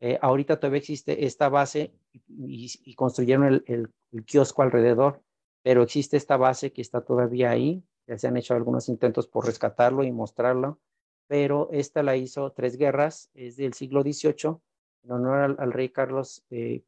Eh, 0.02 0.18
ahorita 0.20 0.60
todavía 0.60 0.80
existe 0.80 1.26
esta 1.26 1.48
base 1.48 1.94
y, 2.28 2.96
construyeron 2.96 3.64
el, 3.68 3.90
kiosco 4.26 4.64
alrededor, 4.64 5.22
pero 5.62 5.84
existe 5.84 6.18
esta 6.18 6.38
base 6.38 6.74
que 6.74 6.82
está 6.82 7.02
todavía 7.02 7.52
ahí. 7.52 7.84
Ya 8.08 8.18
se 8.18 8.28
han 8.28 8.36
hecho 8.36 8.56
algunos 8.56 8.90
intentos 8.90 9.28
por 9.28 9.46
rescatarlo 9.46 10.04
y 10.04 10.12
mostrarlo, 10.12 10.80
pero 11.28 11.70
esta 11.72 12.02
la 12.02 12.18
hizo 12.18 12.52
Tres 12.52 12.78
Guerras, 12.78 13.30
es 13.36 13.58
del 13.58 13.74
siglo 13.74 14.02
XVIII, 14.02 14.58
en 15.04 15.12
honor 15.12 15.56
al, 15.60 15.72
rey 15.72 15.90
Carlos 15.90 16.44
IV, 16.50 16.58
eh, 16.58 16.84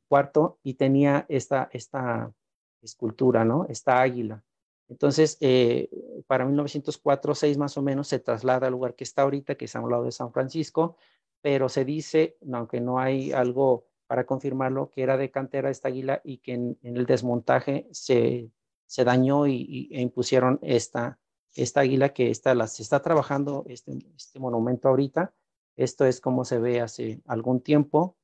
y 0.64 0.74
tenía 0.74 1.25
esta, 1.30 1.69
esta 1.72 2.33
escultura, 2.82 3.45
¿no? 3.45 3.67
Esta 3.69 4.01
águila. 4.01 4.43
Entonces, 4.90 5.38
eh, 5.40 5.90
para 6.27 6.45
1904-6 6.45 7.58
más 7.58 7.77
o 7.77 7.82
menos 7.83 8.08
se 8.08 8.19
traslada 8.19 8.67
al 8.67 8.74
lugar 8.74 8.95
que 8.95 9.03
está 9.03 9.22
ahorita, 9.22 9.56
que 9.56 9.66
es 9.66 9.75
a 9.75 9.82
un 9.82 9.92
lado 9.92 10.03
de 10.03 10.11
San 10.11 10.32
Francisco, 10.32 10.98
pero 11.44 11.68
se 11.68 11.84
dice, 11.84 12.38
aunque 12.54 12.80
no 12.80 13.00
hay 13.00 13.34
algo 13.34 13.86
para 14.08 14.26
confirmarlo, 14.26 14.90
que 14.90 15.04
era 15.04 15.18
de 15.18 15.30
cantera 15.30 15.70
esta 15.70 15.90
águila 15.90 16.22
y 16.24 16.38
que 16.38 16.54
en, 16.54 16.80
el 16.84 17.06
desmontaje 17.06 17.90
se, 17.92 18.50
se 18.86 19.04
dañó 19.04 19.46
y, 19.46 19.90
e 19.92 20.00
impusieron 20.00 20.58
esta, 20.62 21.20
esta 21.54 21.82
águila 21.82 22.14
que 22.14 22.32
está, 22.32 22.56
la, 22.56 22.68
se 22.68 22.82
está 22.82 23.02
trabajando 23.02 23.66
este, 23.68 23.92
este 24.16 24.40
monumento 24.40 24.88
ahorita. 24.88 25.34
Esto 25.76 26.06
es 26.06 26.22
como 26.22 26.46
se 26.46 26.60
ve 26.60 26.80
hace 26.80 27.22
algún 27.28 27.60
tiempo. 27.60 28.16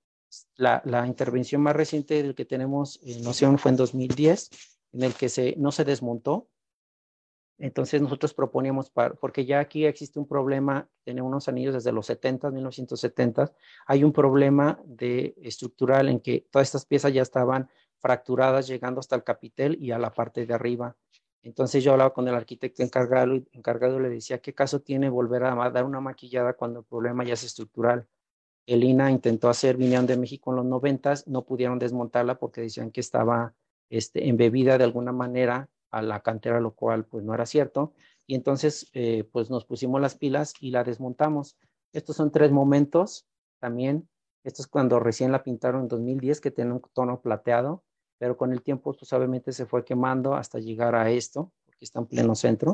La, 0.56 0.82
la 0.86 1.06
intervención 1.06 1.62
más 1.62 1.76
reciente 1.76 2.24
del 2.24 2.36
que 2.36 2.46
tenemos 2.46 3.02
en 3.04 3.22
Noción 3.22 3.60
fue 3.60 3.72
en 3.72 3.78
2010, 3.78 4.50
en 4.94 5.04
el 5.04 5.14
que 5.14 5.28
se, 5.28 5.56
no 5.58 5.74
se 5.74 5.84
desmontó. 5.84 6.48
Entonces 7.60 8.02
nosotros 8.02 8.34
proponíamos, 8.34 8.90
porque 9.20 9.46
ya 9.46 9.60
aquí 9.60 9.86
existe 9.86 10.18
un 10.18 10.28
problema, 10.28 10.88
tiene 11.04 11.22
unos 11.22 11.50
anillos 11.50 11.74
desde 11.74 11.92
los 11.92 12.06
70, 12.06 12.52
1970, 12.52 13.52
hay 13.86 14.06
un 14.06 14.14
problema 14.14 14.80
de 14.86 15.36
estructural 15.42 16.08
en 16.08 16.22
que 16.22 16.48
todas 16.50 16.70
estas 16.70 16.86
piezas 16.86 17.14
ya 17.14 17.22
estaban 17.22 17.70
fracturadas 18.00 18.66
llegando 18.68 19.02
hasta 19.02 19.18
el 19.18 19.26
capitel 19.26 19.78
y 19.82 19.92
a 19.92 20.00
la 20.00 20.14
parte 20.14 20.46
de 20.46 20.54
arriba. 20.54 20.96
Entonces 21.44 21.84
yo 21.84 21.92
hablaba 21.92 22.14
con 22.14 22.30
el 22.30 22.36
arquitecto 22.36 22.82
encargado 22.82 23.36
y 23.36 23.48
encargado 23.52 24.00
le 24.00 24.10
decía, 24.10 24.40
¿qué 24.40 24.54
caso 24.54 24.82
tiene 24.82 25.10
volver 25.10 25.44
a 25.44 25.70
dar 25.70 25.84
una 25.84 26.00
maquillada 26.00 26.54
cuando 26.54 26.80
el 26.80 26.86
problema 26.86 27.26
ya 27.26 27.34
es 27.34 27.44
estructural? 27.44 28.08
El 28.66 28.86
INA 28.86 29.12
intentó 29.12 29.50
hacer 29.50 29.76
Vinieron 29.76 30.06
de 30.06 30.16
México 30.16 30.52
en 30.52 30.58
los 30.58 30.66
noventas, 30.66 31.28
no 31.28 31.44
pudieron 31.44 31.78
desmontarla 31.78 32.36
porque 32.36 32.62
decían 32.62 32.92
que 32.92 33.02
estaba 33.02 33.54
este, 33.90 34.30
embebida 34.30 34.78
de 34.78 34.86
alguna 34.86 35.12
manera 35.12 35.70
a 35.92 36.02
la 36.02 36.22
cantera, 36.22 36.60
lo 36.60 36.76
cual 36.76 37.06
pues 37.06 37.24
no 37.24 37.34
era 37.34 37.46
cierto. 37.46 37.94
Y 38.28 38.36
entonces 38.36 38.90
eh, 38.94 39.24
pues 39.32 39.50
nos 39.50 39.66
pusimos 39.66 40.00
las 40.02 40.16
pilas 40.16 40.54
y 40.60 40.72
la 40.72 40.84
desmontamos. 40.84 41.58
Estos 41.94 42.16
son 42.16 42.32
tres 42.32 42.52
momentos 42.52 43.28
también. 43.60 44.08
Esto 44.44 44.62
es 44.62 44.68
cuando 44.68 45.00
recién 45.00 45.32
la 45.32 45.44
pintaron 45.44 45.82
en 45.82 45.88
2010, 45.88 46.42
que 46.42 46.52
tiene 46.52 46.74
un 46.74 46.82
tono 46.94 47.22
plateado 47.22 47.84
pero 48.20 48.38
con 48.38 48.52
el 48.52 48.62
tiempo 48.62 48.94
pues 48.94 49.12
obviamente 49.14 49.52
se 49.54 49.66
fue 49.66 49.84
quemando 49.84 50.36
hasta 50.36 50.60
llegar 50.60 50.94
a 50.94 51.10
esto, 51.10 51.52
porque 51.66 51.86
está 51.86 52.00
en 52.00 52.06
pleno 52.06 52.36
centro. 52.36 52.74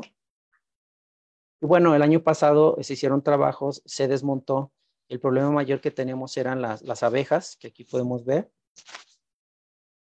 Y 1.62 1.66
bueno, 1.66 1.94
el 1.94 2.02
año 2.02 2.22
pasado 2.22 2.76
se 2.82 2.92
hicieron 2.92 3.22
trabajos, 3.22 3.80
se 3.86 4.08
desmontó. 4.08 4.72
El 5.08 5.20
problema 5.20 5.50
mayor 5.52 5.80
que 5.80 5.92
tenemos 5.92 6.36
eran 6.36 6.60
las, 6.60 6.82
las 6.82 7.04
abejas, 7.04 7.56
que 7.56 7.68
aquí 7.68 7.84
podemos 7.84 8.24
ver. 8.24 8.50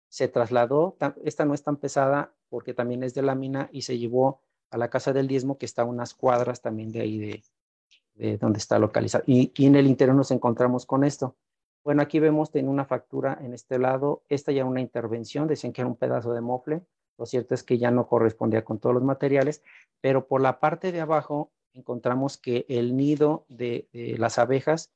Se 0.09 0.27
trasladó, 0.27 0.95
esta 1.23 1.43
no 1.43 1.55
es 1.55 1.63
tan 1.63 1.77
pesada 1.77 2.35
porque 2.51 2.73
también 2.73 3.01
es 3.01 3.13
de 3.13 3.21
lámina 3.21 3.69
y 3.71 3.83
se 3.83 3.97
llevó 3.97 4.41
a 4.69 4.77
la 4.77 4.89
casa 4.89 5.13
del 5.13 5.27
diezmo 5.27 5.57
que 5.57 5.65
está 5.65 5.85
unas 5.85 6.13
cuadras 6.13 6.61
también 6.61 6.91
de 6.91 6.99
ahí 6.99 7.17
de, 7.17 7.43
de 8.15 8.37
donde 8.37 8.59
está 8.59 8.77
localizado. 8.77 9.23
Y, 9.25 9.51
en 9.65 9.75
el 9.75 9.87
interior 9.87 10.15
nos 10.15 10.31
encontramos 10.31 10.85
con 10.85 11.03
esto. 11.03 11.37
Bueno, 11.83 12.01
aquí 12.01 12.19
vemos, 12.19 12.51
tiene 12.51 12.69
una 12.69 12.85
factura 12.85 13.39
en 13.41 13.53
este 13.53 13.79
lado. 13.79 14.23
Esta 14.29 14.51
ya 14.51 14.65
una 14.65 14.81
intervención, 14.81 15.47
decían 15.47 15.73
que 15.73 15.81
era 15.81 15.87
un 15.87 15.95
pedazo 15.95 16.33
de 16.33 16.41
mofle. 16.41 16.83
Lo 17.17 17.25
cierto 17.25 17.55
es 17.55 17.63
que 17.63 17.77
ya 17.77 17.89
no 17.89 18.07
correspondía 18.07 18.65
con 18.65 18.79
todos 18.79 18.95
los 18.95 19.03
materiales, 19.03 19.63
pero 20.01 20.27
por 20.27 20.41
la 20.41 20.59
parte 20.59 20.91
de 20.91 21.01
abajo 21.01 21.51
encontramos 21.73 22.37
que 22.37 22.65
el 22.67 22.97
nido 22.97 23.45
de, 23.47 23.87
las 24.17 24.39
abejas 24.39 24.91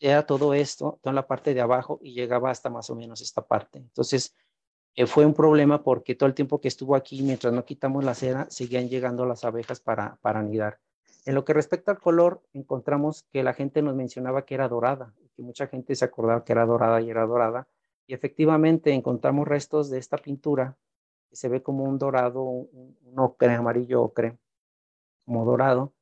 era 0.00 0.26
todo 0.26 0.54
esto, 0.54 0.98
toda 1.02 1.12
la 1.12 1.26
parte 1.26 1.54
de 1.54 1.60
abajo 1.60 1.98
y 2.02 2.14
llegaba 2.14 2.50
hasta 2.50 2.70
más 2.70 2.90
o 2.90 2.96
menos 2.96 3.20
esta 3.20 3.46
parte. 3.46 3.78
Entonces, 3.78 4.34
eh, 4.94 5.06
fue 5.06 5.26
un 5.26 5.34
problema 5.34 5.82
porque 5.82 6.14
todo 6.14 6.28
el 6.28 6.34
tiempo 6.34 6.60
que 6.60 6.68
estuvo 6.68 6.96
aquí, 6.96 7.22
mientras 7.22 7.52
no 7.52 7.64
quitamos 7.64 8.04
la 8.04 8.14
cera, 8.14 8.46
seguían 8.50 8.88
llegando 8.88 9.26
las 9.26 9.44
abejas 9.44 9.80
para, 9.80 10.16
para 10.22 10.40
anidar. 10.40 10.78
En 11.26 11.34
lo 11.34 11.44
que 11.44 11.54
respecta 11.54 11.92
al 11.92 12.00
color, 12.00 12.42
encontramos 12.52 13.24
que 13.32 13.42
la 13.42 13.54
gente 13.54 13.82
nos 13.82 13.94
mencionaba 13.94 14.44
que 14.44 14.54
era 14.54 14.68
dorada 14.68 15.14
que 15.34 15.42
mucha 15.42 15.66
gente 15.66 15.94
se 15.94 16.04
acordaba 16.04 16.44
que 16.44 16.52
era 16.52 16.66
dorada 16.66 17.00
y 17.00 17.10
era 17.10 17.26
dorada. 17.26 17.68
Y 18.06 18.14
efectivamente 18.14 18.92
encontramos 18.92 19.48
restos 19.48 19.90
de 19.90 19.98
esta 19.98 20.18
pintura 20.18 20.76
se 21.32 21.48
ve 21.48 21.62
como 21.62 21.82
un 21.84 21.98
dorado, 21.98 22.42
un, 22.44 22.96
ocre, 23.16 23.54
amarillo 23.54 24.02
ocre, 24.02 24.38
como 25.24 25.44
dorado, 25.44 25.92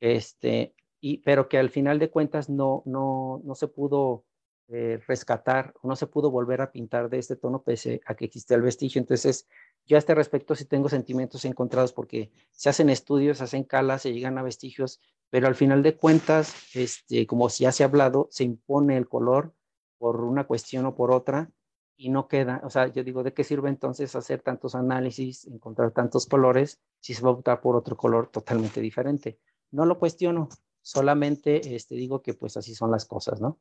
este, 0.00 0.74
y, 0.98 1.18
pero 1.18 1.46
que 1.46 1.58
al 1.58 1.68
final 1.68 1.98
de 1.98 2.10
cuentas 2.10 2.48
no, 2.48 2.82
no, 2.86 3.42
no 3.44 3.54
se 3.54 3.68
pudo 3.68 4.24
eh, 4.68 5.00
rescatar, 5.06 5.72
no 5.82 5.96
se 5.96 6.06
pudo 6.06 6.30
volver 6.30 6.60
a 6.60 6.70
pintar 6.70 7.08
de 7.08 7.18
este 7.18 7.36
tono 7.36 7.62
pese 7.62 8.00
a 8.04 8.14
que 8.14 8.26
existe 8.26 8.54
el 8.54 8.62
vestigio. 8.62 9.00
Entonces, 9.00 9.48
yo 9.86 9.96
a 9.96 9.98
este 9.98 10.14
respecto 10.14 10.54
sí 10.54 10.66
tengo 10.66 10.88
sentimientos 10.88 11.44
encontrados 11.46 11.92
porque 11.92 12.30
se 12.50 12.68
hacen 12.68 12.90
estudios, 12.90 13.38
se 13.38 13.44
hacen 13.44 13.64
calas, 13.64 14.02
se 14.02 14.12
llegan 14.12 14.36
a 14.36 14.42
vestigios, 14.42 15.00
pero 15.30 15.46
al 15.46 15.54
final 15.54 15.82
de 15.82 15.96
cuentas, 15.96 16.54
este, 16.74 17.26
como 17.26 17.48
ya 17.48 17.72
se 17.72 17.82
ha 17.82 17.86
hablado, 17.86 18.28
se 18.30 18.44
impone 18.44 18.96
el 18.96 19.08
color 19.08 19.54
por 19.96 20.22
una 20.22 20.46
cuestión 20.46 20.86
o 20.86 20.94
por 20.94 21.12
otra 21.12 21.50
y 21.96 22.10
no 22.10 22.28
queda, 22.28 22.60
o 22.62 22.70
sea, 22.70 22.86
yo 22.86 23.02
digo, 23.02 23.24
¿de 23.24 23.34
qué 23.34 23.42
sirve 23.42 23.68
entonces 23.68 24.14
hacer 24.14 24.40
tantos 24.40 24.76
análisis, 24.76 25.46
encontrar 25.46 25.90
tantos 25.90 26.26
colores 26.26 26.78
si 27.00 27.12
se 27.12 27.22
va 27.22 27.30
a 27.30 27.32
optar 27.32 27.60
por 27.60 27.74
otro 27.74 27.96
color 27.96 28.28
totalmente 28.28 28.80
diferente? 28.80 29.40
No 29.72 29.84
lo 29.84 29.98
cuestiono, 29.98 30.48
solamente 30.80 31.74
este, 31.74 31.96
digo 31.96 32.22
que 32.22 32.34
pues 32.34 32.56
así 32.56 32.74
son 32.74 32.92
las 32.92 33.04
cosas, 33.04 33.40
¿no? 33.40 33.58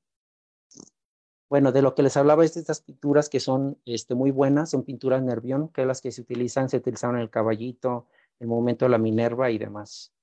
Bueno, 1.49 1.71
de 1.71 1.81
lo 1.81 1.95
que 1.95 2.03
les 2.03 2.17
hablaba 2.17 2.43
es 2.43 2.55
de 2.55 2.59
estas 2.59 2.81
pinturas 2.81 3.29
que 3.29 3.39
son 3.39 3.79
este, 3.85 4.15
muy 4.15 4.31
buenas, 4.31 4.71
son 4.71 4.83
pinturas 4.83 5.23
nervión, 5.23 5.69
que 5.69 5.81
es 5.81 5.87
las 5.87 6.01
que 6.01 6.11
se 6.11 6.21
utilizan, 6.21 6.69
se 6.69 6.77
utilizaron 6.77 7.15
en 7.15 7.21
el 7.21 7.29
caballito, 7.29 8.07
el 8.39 8.47
momento 8.47 8.85
de 8.85 8.89
la 8.89 8.97
Minerva 8.97 9.49
y 9.49 9.57
demás. 9.57 10.13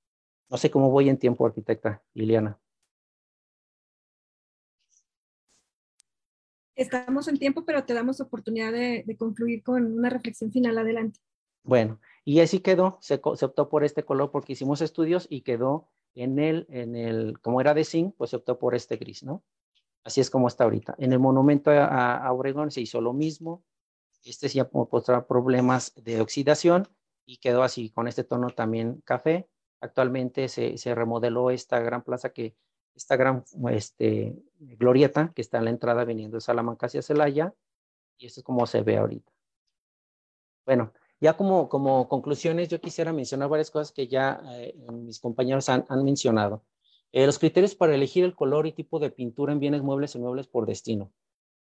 No 0.49 0.57
sé 0.57 0.69
cómo 0.69 0.91
voy 0.91 1.09
en 1.09 1.17
tiempo, 1.17 1.45
arquitecta 1.45 2.03
Liliana. 2.13 2.59
Estamos 6.75 7.27
en 7.27 7.39
tiempo, 7.39 7.65
pero 7.65 7.85
te 7.85 7.93
damos 7.93 8.19
oportunidad 8.19 8.71
de, 8.71 9.15
concluir 9.17 9.63
con 9.63 9.97
una 9.97 10.09
reflexión 10.09 10.51
final 10.51 10.77
adelante. 10.77 11.19
Bueno, 11.63 11.99
y 12.23 12.41
así 12.41 12.59
quedó, 12.59 12.99
se, 13.01 13.15
optó 13.23 13.69
por 13.69 13.83
este 13.83 14.03
color 14.03 14.29
porque 14.29 14.53
hicimos 14.53 14.81
estudios 14.81 15.25
y 15.29 15.41
quedó 15.41 15.89
en 16.13 16.37
el, 16.37 16.67
en 16.69 16.95
el, 16.95 17.39
como 17.39 17.61
era 17.61 17.73
de 17.73 17.85
zinc, 17.85 18.13
pues 18.15 18.29
se 18.29 18.35
optó 18.35 18.59
por 18.59 18.75
este 18.75 18.97
gris, 18.97 19.23
¿no? 19.23 19.41
Así 20.05 20.21
es 20.21 20.29
como 20.29 20.47
está 20.47 20.63
ahorita. 20.63 20.95
En 20.97 21.11
el 21.11 21.19
monumento 21.19 21.71
a, 21.71 22.15
a 22.17 22.31
Obregón 22.31 22.71
se 22.71 22.79
hizo 22.79 23.01
lo 23.01 23.11
mismo. 23.11 23.65
Este 24.23 24.47
sí 24.47 24.61
mostraba 24.71 25.27
problemas 25.27 25.93
de 25.95 26.21
oxidación 26.21 26.87
y 27.25 27.37
quedó 27.37 27.63
así, 27.63 27.89
con 27.89 28.07
este 28.07 28.23
tono 28.23 28.49
también 28.51 29.01
café. 29.03 29.49
Actualmente 29.81 30.47
se, 30.47 30.95
remodeló 30.95 31.51
esta 31.51 31.79
gran 31.79 32.03
plaza 32.03 32.29
que, 32.29 32.55
esta 32.95 33.17
gran 33.17 33.43
este, 33.71 34.35
glorieta 34.59 35.31
que 35.35 35.41
está 35.41 35.57
en 35.57 35.65
la 35.65 35.69
entrada 35.71 36.05
viniendo 36.05 36.37
de 36.37 36.41
Salamanca 36.41 36.85
hacia 36.85 37.01
Celaya, 37.01 37.53
y 38.17 38.27
esto 38.27 38.39
es 38.39 38.43
como 38.43 38.65
se 38.65 38.81
ve 38.83 38.97
ahorita. 38.97 39.31
Bueno, 40.65 40.93
ya 41.19 41.35
como, 41.35 41.69
como 41.69 42.07
conclusiones, 42.07 42.69
yo 42.69 42.79
quisiera 42.79 43.11
mencionar 43.11 43.49
varias 43.49 43.69
cosas 43.69 43.91
que 43.91 44.07
ya 44.07 44.41
eh, 44.53 44.75
mis 44.91 45.19
compañeros 45.19 45.69
han, 45.69 45.85
mencionado. 46.03 46.63
Eh, 47.15 47.25
los 47.25 47.39
criterios 47.39 47.75
para 47.75 47.95
elegir 47.95 48.25
el 48.25 48.35
color 48.35 48.67
y 48.67 48.73
tipo 48.73 48.99
de 48.99 49.09
pintura 49.09 49.53
en 49.53 49.61
bienes 49.61 49.81
muebles 49.81 50.15
y 50.15 50.19
muebles 50.19 50.47
por 50.47 50.65
destino. 50.65 51.13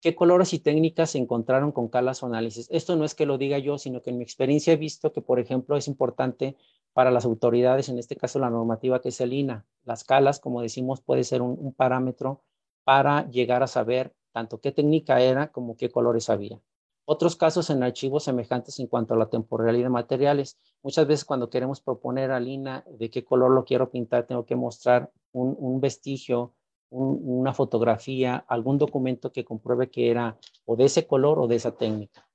¿Qué 0.03 0.15
colores 0.15 0.53
y 0.53 0.59
técnicas 0.59 1.13
se 1.13 1.19
encontraron 1.19 1.73
con 1.73 1.89
calas 1.89 2.23
o 2.23 2.27
análisis? 2.27 2.69
Esto 2.71 2.97
no 2.97 3.07
es 3.07 3.15
que 3.15 3.25
lo 3.25 3.39
diga 3.39 3.57
yo, 3.57 3.79
sino 3.79 4.03
que 4.03 4.11
en 4.11 4.19
mi 4.19 4.25
experiencia 4.25 4.75
he 4.75 4.77
visto 4.77 5.11
que, 5.11 5.23
por 5.23 5.41
ejemplo, 5.41 5.79
es 5.79 5.89
importante 5.89 6.59
para 6.93 7.11
las 7.11 7.25
autoridades, 7.25 7.89
en 7.89 7.99
este 7.99 8.15
caso 8.15 8.39
la 8.39 8.51
normativa 8.51 9.01
que 9.01 9.09
es 9.09 9.23
el 9.23 9.33
INA. 9.33 9.65
Las 9.85 10.05
calas, 10.05 10.39
como 10.39 10.61
decimos, 10.61 11.01
puede 11.01 11.25
ser 11.25 11.41
un, 11.41 11.73
parámetro 11.73 12.43
para 12.85 13.27
llegar 13.31 13.63
a 13.63 13.69
saber 13.69 14.15
tanto 14.33 14.61
qué 14.61 14.71
técnica 14.71 15.23
era 15.23 15.51
como 15.51 15.79
qué 15.79 15.89
colores 15.89 16.29
había. 16.29 16.61
Otros 17.11 17.37
casos 17.37 17.71
en 17.71 17.83
archivos 17.83 18.25
semejantes 18.25 18.79
en 18.81 18.87
cuanto 18.87 19.15
a 19.15 19.17
la 19.17 19.31
temporalidad 19.31 19.87
de 19.87 19.91
materiales. 19.91 20.59
Muchas 20.83 21.07
veces 21.07 21.25
cuando 21.25 21.49
queremos 21.49 21.81
proponer 21.81 22.31
al 22.31 22.47
INA 22.47 22.85
de 22.87 23.09
qué 23.09 23.25
color 23.25 23.51
lo 23.51 23.65
quiero 23.65 23.91
pintar, 23.91 24.27
tengo 24.27 24.45
que 24.45 24.57
mostrar 24.57 25.11
un 25.33 25.81
vestigio 25.81 26.55
una 26.91 27.53
fotografía, 27.53 28.45
algún 28.49 28.79
documento 28.79 29.33
que 29.33 29.45
compruebe 29.45 29.91
que 29.91 30.11
era 30.11 30.39
o 30.65 30.77
de 30.77 30.85
ese 30.85 31.07
color 31.07 31.39
o 31.39 31.47
de 31.47 31.57
esa 31.57 31.77
técnica. 31.77 32.29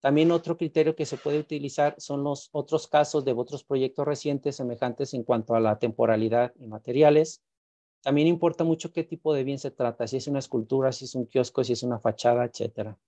También 0.00 0.30
otro 0.32 0.58
criterio 0.58 0.94
que 0.94 1.06
se 1.06 1.16
puede 1.16 1.38
utilizar 1.38 1.94
son 1.98 2.22
los 2.22 2.50
otros 2.52 2.86
casos 2.86 3.24
de 3.24 3.32
otros 3.32 3.64
proyectos 3.64 4.06
recientes 4.06 4.56
semejantes 4.56 5.14
en 5.14 5.22
cuanto 5.22 5.54
a 5.54 5.60
la 5.60 5.78
temporalidad 5.78 6.52
y 6.58 6.66
materiales. 6.66 7.42
También 8.02 8.28
importa 8.28 8.64
mucho 8.64 8.92
qué 8.92 9.02
tipo 9.02 9.32
de 9.32 9.44
bien 9.44 9.58
se 9.58 9.70
trata, 9.70 10.06
si 10.06 10.18
es 10.18 10.26
una 10.26 10.40
escultura, 10.40 10.92
si 10.92 11.06
es 11.06 11.14
un 11.14 11.24
kiosco, 11.24 11.64
si 11.64 11.72
es 11.72 11.82
una 11.82 11.98
fachada, 11.98 12.44
etcétera. 12.44 12.98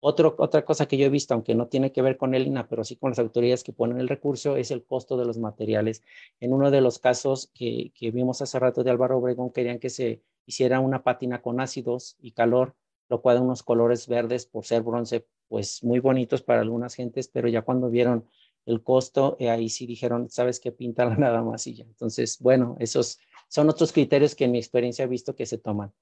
Otra 0.00 0.64
cosa 0.64 0.86
que 0.86 0.96
yo 0.96 1.06
he 1.06 1.10
visto, 1.10 1.34
aunque 1.34 1.54
no 1.54 1.66
tiene 1.66 1.92
que 1.92 2.02
ver 2.02 2.16
con 2.16 2.34
el 2.34 2.46
INA, 2.46 2.68
pero 2.68 2.84
sí 2.84 2.96
con 2.96 3.10
las 3.10 3.18
autoridades 3.18 3.64
que 3.64 3.72
ponen 3.72 3.98
el 3.98 4.08
recurso, 4.08 4.56
es 4.56 4.70
el 4.70 4.84
costo 4.84 5.16
de 5.16 5.24
los 5.24 5.38
materiales. 5.38 6.02
En 6.40 6.52
uno 6.52 6.70
de 6.70 6.80
los 6.80 6.98
casos 6.98 7.50
que, 7.54 7.92
vimos 8.12 8.40
hace 8.40 8.58
rato 8.58 8.84
de 8.84 8.90
Álvaro 8.90 9.18
Obregón, 9.18 9.50
querían 9.50 9.78
que 9.78 9.90
se 9.90 10.22
hiciera 10.46 10.80
una 10.80 11.02
pátina 11.02 11.42
con 11.42 11.60
ácidos 11.60 12.16
y 12.20 12.32
calor, 12.32 12.74
lo 13.08 13.20
cual 13.22 13.40
unos 13.40 13.62
colores 13.62 14.06
verdes 14.06 14.46
por 14.46 14.64
ser 14.64 14.82
bronce, 14.82 15.26
pues 15.48 15.82
muy 15.82 15.98
bonitos 15.98 16.42
para 16.42 16.60
algunas 16.60 16.94
gentes, 16.94 17.28
pero 17.28 17.48
ya 17.48 17.62
cuando 17.62 17.90
vieron 17.90 18.28
el 18.66 18.82
costo, 18.82 19.36
eh, 19.40 19.50
ahí 19.50 19.68
sí 19.68 19.86
dijeron, 19.86 20.28
sabes 20.28 20.60
qué, 20.60 20.74
la 20.96 21.16
nada 21.16 21.42
más 21.42 21.66
y 21.66 21.74
ya. 21.74 21.84
Entonces, 21.84 22.38
bueno, 22.40 22.76
esos 22.78 23.18
son 23.48 23.68
otros 23.70 23.92
criterios 23.92 24.34
que 24.34 24.44
en 24.44 24.52
mi 24.52 24.58
experiencia 24.58 25.04
he 25.04 25.08
visto 25.08 25.34
que 25.34 25.46
se 25.46 25.58
toman. 25.58 25.92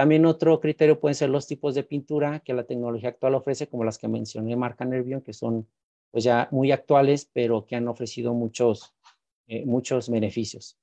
También 0.00 0.24
otro 0.24 0.58
criterio 0.60 0.98
pueden 0.98 1.14
ser 1.14 1.28
los 1.28 1.46
tipos 1.46 1.74
de 1.74 1.82
pintura 1.82 2.40
que 2.40 2.54
la 2.54 2.64
tecnología 2.64 3.10
actual 3.10 3.34
ofrece, 3.34 3.68
como 3.68 3.84
las 3.84 3.98
que 3.98 4.08
mencioné, 4.08 4.56
marca 4.56 4.86
Nervion, 4.86 5.20
que 5.20 5.34
son 5.34 5.68
pues 6.10 6.24
ya 6.24 6.48
muy 6.52 6.72
actuales, 6.72 7.28
pero 7.34 7.66
que 7.66 7.76
han 7.76 7.86
ofrecido 7.86 8.32
muchos 8.32 8.94
eh, 9.46 9.66
muchos 9.66 10.08
beneficios. 10.08 10.78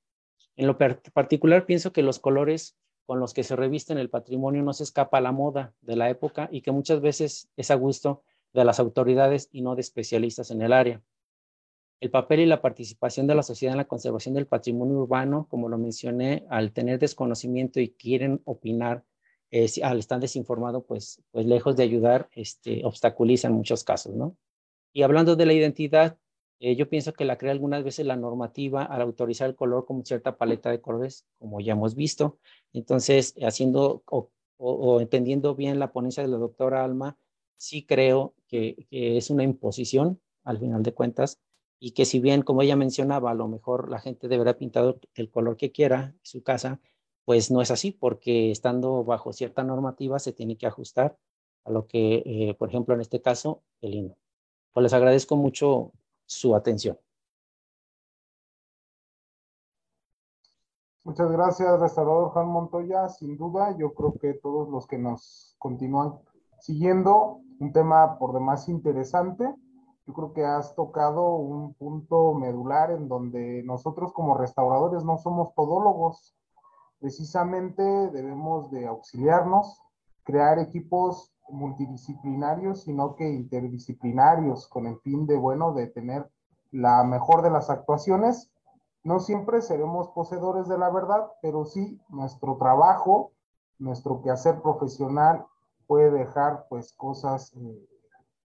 En 0.54 0.68
lo 0.68 0.78
particular, 0.78 1.66
pienso 1.66 1.92
que 1.92 2.04
los 2.04 2.20
colores 2.20 2.76
con 3.06 3.18
los 3.18 3.34
que 3.34 3.42
se 3.42 3.56
revisten 3.56 3.98
el 3.98 4.08
patrimonio 4.08 4.62
no 4.62 4.72
se 4.72 4.84
escapa 4.84 5.18
a 5.18 5.20
la 5.20 5.32
moda 5.32 5.74
de 5.80 5.96
la 5.96 6.10
época 6.10 6.48
y 6.52 6.62
que 6.62 6.70
muchas 6.70 7.00
veces 7.00 7.50
es 7.56 7.72
a 7.72 7.74
gusto 7.74 8.22
de 8.52 8.64
las 8.64 8.78
autoridades 8.78 9.48
y 9.50 9.62
no 9.62 9.74
de 9.74 9.80
especialistas 9.80 10.52
en 10.52 10.62
el 10.62 10.72
área. 10.72 11.02
El 12.00 12.10
papel 12.10 12.40
y 12.40 12.46
la 12.46 12.62
participación 12.62 13.26
de 13.26 13.34
la 13.34 13.42
sociedad 13.42 13.72
en 13.72 13.78
la 13.78 13.88
conservación 13.88 14.34
del 14.34 14.46
patrimonio 14.46 14.98
urbano, 14.98 15.48
como 15.50 15.68
lo 15.68 15.78
mencioné, 15.78 16.46
al 16.48 16.72
tener 16.72 16.98
desconocimiento 16.98 17.80
y 17.80 17.90
quieren 17.90 18.40
opinar, 18.44 19.04
eh, 19.50 19.68
al 19.82 19.98
estar 19.98 20.20
desinformado, 20.20 20.84
pues, 20.84 21.22
pues 21.32 21.46
lejos 21.46 21.74
de 21.76 21.82
ayudar, 21.82 22.28
este, 22.32 22.84
obstaculiza 22.84 23.48
en 23.48 23.54
muchos 23.54 23.82
casos, 23.82 24.14
¿no? 24.14 24.36
Y 24.92 25.02
hablando 25.02 25.34
de 25.34 25.46
la 25.46 25.52
identidad, 25.52 26.18
eh, 26.60 26.76
yo 26.76 26.88
pienso 26.88 27.12
que 27.12 27.24
la 27.24 27.36
crea 27.36 27.52
algunas 27.52 27.82
veces 27.84 28.06
la 28.06 28.16
normativa 28.16 28.84
al 28.84 29.02
autorizar 29.02 29.48
el 29.48 29.56
color 29.56 29.84
como 29.86 30.04
cierta 30.04 30.36
paleta 30.36 30.70
de 30.70 30.80
colores, 30.80 31.26
como 31.38 31.60
ya 31.60 31.72
hemos 31.72 31.94
visto. 31.94 32.38
Entonces, 32.72 33.34
haciendo 33.42 34.02
o, 34.06 35.00
entendiendo 35.00 35.54
bien 35.54 35.78
la 35.78 35.92
ponencia 35.92 36.22
de 36.22 36.28
la 36.28 36.36
doctora 36.36 36.84
Alma, 36.84 37.16
sí 37.56 37.84
creo 37.86 38.34
que, 38.48 38.86
que 38.90 39.16
es 39.16 39.30
una 39.30 39.44
imposición, 39.44 40.20
al 40.44 40.58
final 40.58 40.82
de 40.82 40.94
cuentas, 40.94 41.40
y 41.80 41.92
que 41.92 42.04
si 42.04 42.20
bien, 42.20 42.42
como 42.42 42.62
ella 42.62 42.76
mencionaba, 42.76 43.30
a 43.30 43.34
lo 43.34 43.48
mejor 43.48 43.90
la 43.90 44.00
gente 44.00 44.28
deberá 44.28 44.58
pintar 44.58 44.98
el 45.14 45.30
color 45.30 45.56
que 45.56 45.72
quiera 45.72 46.14
su 46.22 46.42
casa, 46.42 46.80
pues 47.24 47.50
no 47.50 47.60
es 47.60 47.70
así, 47.70 47.92
porque 47.92 48.50
estando 48.50 49.04
bajo 49.04 49.32
cierta 49.32 49.62
normativa 49.62 50.18
se 50.18 50.32
tiene 50.32 50.56
que 50.56 50.66
ajustar 50.66 51.18
a 51.64 51.70
lo 51.70 51.86
que, 51.86 52.22
eh, 52.24 52.54
por 52.58 52.68
ejemplo, 52.68 52.94
en 52.94 53.00
este 53.00 53.20
caso, 53.20 53.62
el 53.80 53.94
himno. 53.94 54.16
Pues 54.72 54.82
les 54.82 54.92
agradezco 54.92 55.36
mucho 55.36 55.92
su 56.26 56.54
atención. 56.56 56.98
Muchas 61.04 61.30
gracias, 61.30 61.80
restaurador 61.80 62.30
Juan 62.30 62.48
Montoya. 62.48 63.08
Sin 63.08 63.36
duda, 63.36 63.76
yo 63.78 63.94
creo 63.94 64.14
que 64.18 64.34
todos 64.34 64.68
los 64.68 64.86
que 64.86 64.98
nos 64.98 65.54
continúan 65.58 66.18
siguiendo, 66.60 67.40
un 67.60 67.72
tema 67.72 68.18
por 68.18 68.34
demás 68.34 68.68
interesante 68.68 69.54
yo 70.08 70.14
creo 70.14 70.32
que 70.32 70.42
has 70.42 70.74
tocado 70.74 71.34
un 71.34 71.74
punto 71.74 72.32
medular 72.32 72.90
en 72.92 73.08
donde 73.08 73.62
nosotros 73.64 74.10
como 74.14 74.38
restauradores 74.38 75.04
no 75.04 75.18
somos 75.18 75.54
todólogos. 75.54 76.34
Precisamente 76.98 77.82
debemos 77.82 78.70
de 78.70 78.86
auxiliarnos, 78.86 79.82
crear 80.24 80.58
equipos 80.60 81.34
multidisciplinarios, 81.50 82.84
sino 82.84 83.16
que 83.16 83.28
interdisciplinarios, 83.28 84.66
con 84.66 84.86
el 84.86 84.98
fin 85.00 85.26
de, 85.26 85.36
bueno, 85.36 85.74
de 85.74 85.88
tener 85.88 86.26
la 86.70 87.04
mejor 87.04 87.42
de 87.42 87.50
las 87.50 87.68
actuaciones. 87.68 88.50
No 89.04 89.20
siempre 89.20 89.60
seremos 89.60 90.08
poseedores 90.08 90.68
de 90.68 90.78
la 90.78 90.88
verdad, 90.88 91.32
pero 91.42 91.66
sí 91.66 92.00
nuestro 92.08 92.56
trabajo, 92.56 93.32
nuestro 93.78 94.22
quehacer 94.22 94.62
profesional 94.62 95.44
puede 95.86 96.10
dejar 96.10 96.66
pues 96.70 96.94
cosas 96.94 97.52
eh, 97.56 97.88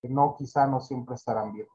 que 0.03 0.09
no, 0.09 0.35
quizá 0.35 0.67
no 0.67 0.81
siempre 0.81 1.15
estarán 1.15 1.53
bien. 1.53 1.65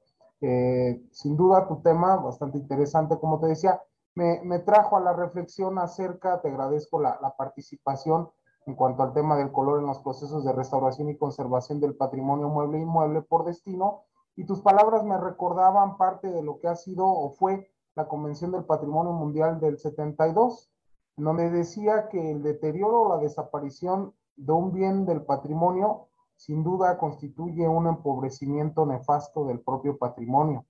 Eh, 0.43 1.03
sin 1.11 1.35
duda, 1.35 1.67
tu 1.67 1.81
tema, 1.81 2.17
bastante 2.17 2.59
interesante, 2.59 3.19
como 3.19 3.41
te 3.41 3.47
decía, 3.47 3.83
me, 4.15 4.43
me, 4.45 4.59
trajo 4.59 4.99
a 4.99 5.01
la 5.01 5.15
reflexión 5.15 5.79
acerca, 5.79 6.43
te 6.43 6.49
agradezco 6.49 7.01
la, 7.01 7.19
la, 7.23 7.35
participación 7.35 8.31
en 8.67 8.75
cuanto 8.75 9.03
al 9.03 9.15
tema 9.15 9.37
del 9.37 9.51
color 9.51 9.81
en 9.81 9.87
los 9.87 10.01
procesos 10.01 10.45
de 10.45 10.53
restauración 10.53 11.09
y 11.09 11.17
conservación 11.17 11.81
del 11.81 11.97
patrimonio 11.97 12.51
mueble 12.51 12.79
e 12.79 12.83
inmueble 12.83 13.23
por 13.23 13.47
destino, 13.47 14.03
y 14.37 14.45
tus 14.45 14.61
palabras 14.61 15.05
me 15.05 15.17
recordaban 15.17 15.97
parte 15.97 16.31
de 16.31 16.43
lo 16.43 16.61
que 16.61 16.69
ha 16.69 16.77
sido 16.77 17.07
o 17.07 17.31
fue 17.31 17.71
la 17.95 18.09
Convención 18.09 18.53
del 18.53 18.65
Patrimonio 18.65 19.13
Mundial 19.13 19.59
del 19.59 19.79
72, 19.79 20.71
en 21.17 21.25
donde 21.25 21.51
decía 21.51 22.09
que 22.11 22.31
el 22.31 22.43
deterioro 22.43 23.03
o 23.03 23.09
la 23.09 23.23
desaparición 23.23 24.13
de 24.37 24.53
un 24.53 24.73
bien 24.73 25.07
del 25.07 25.23
patrimonio 25.23 26.08
sin 26.39 26.63
duda 26.63 26.99
constituye 26.99 27.69
un 27.69 27.89
empobrecimiento 27.89 28.87
nefasto 28.87 29.45
del 29.45 29.61
propio 29.61 29.99
patrimonio. 29.99 30.65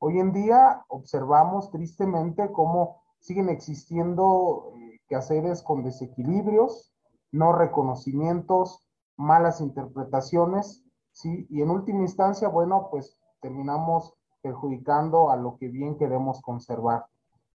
Hoy 0.00 0.18
en 0.18 0.32
día 0.32 0.84
observamos 0.88 1.70
tristemente 1.70 2.50
cómo 2.50 3.00
siguen 3.20 3.48
existiendo 3.48 4.72
eh, 4.74 5.00
quehaceres 5.06 5.62
con 5.62 5.84
desequilibrios, 5.84 6.92
no 7.30 7.52
reconocimientos, 7.52 8.88
malas 9.16 9.60
interpretaciones, 9.60 10.84
¿sí? 11.12 11.46
Y 11.48 11.62
en 11.62 11.70
última 11.70 12.00
instancia, 12.00 12.48
bueno, 12.48 12.88
pues 12.90 13.16
terminamos 13.40 14.14
perjudicando 14.42 15.30
a 15.30 15.36
lo 15.36 15.56
que 15.58 15.68
bien 15.68 15.96
queremos 15.96 16.42
conservar. 16.42 17.06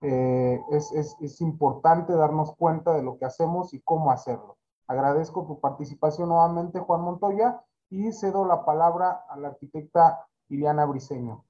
Eh, 0.02 0.60
es, 0.73 0.93
es 0.93 1.41
importante 1.41 2.12
darnos 2.12 2.55
cuenta 2.55 2.93
de 2.93 3.02
lo 3.02 3.17
que 3.18 3.25
hacemos 3.25 3.73
y 3.73 3.81
cómo 3.81 4.10
hacerlo. 4.10 4.59
Agradezco 4.86 5.47
tu 5.47 5.60
participación 5.60 6.28
nuevamente, 6.28 6.78
Juan 6.78 7.02
Montoya, 7.02 7.62
y 7.90 8.12
cedo 8.12 8.47
la 8.47 8.65
palabra 8.65 9.24
a 9.28 9.36
la 9.36 9.48
arquitecta 9.48 10.26
Liliana 10.48 10.84
Briseño. 10.84 11.44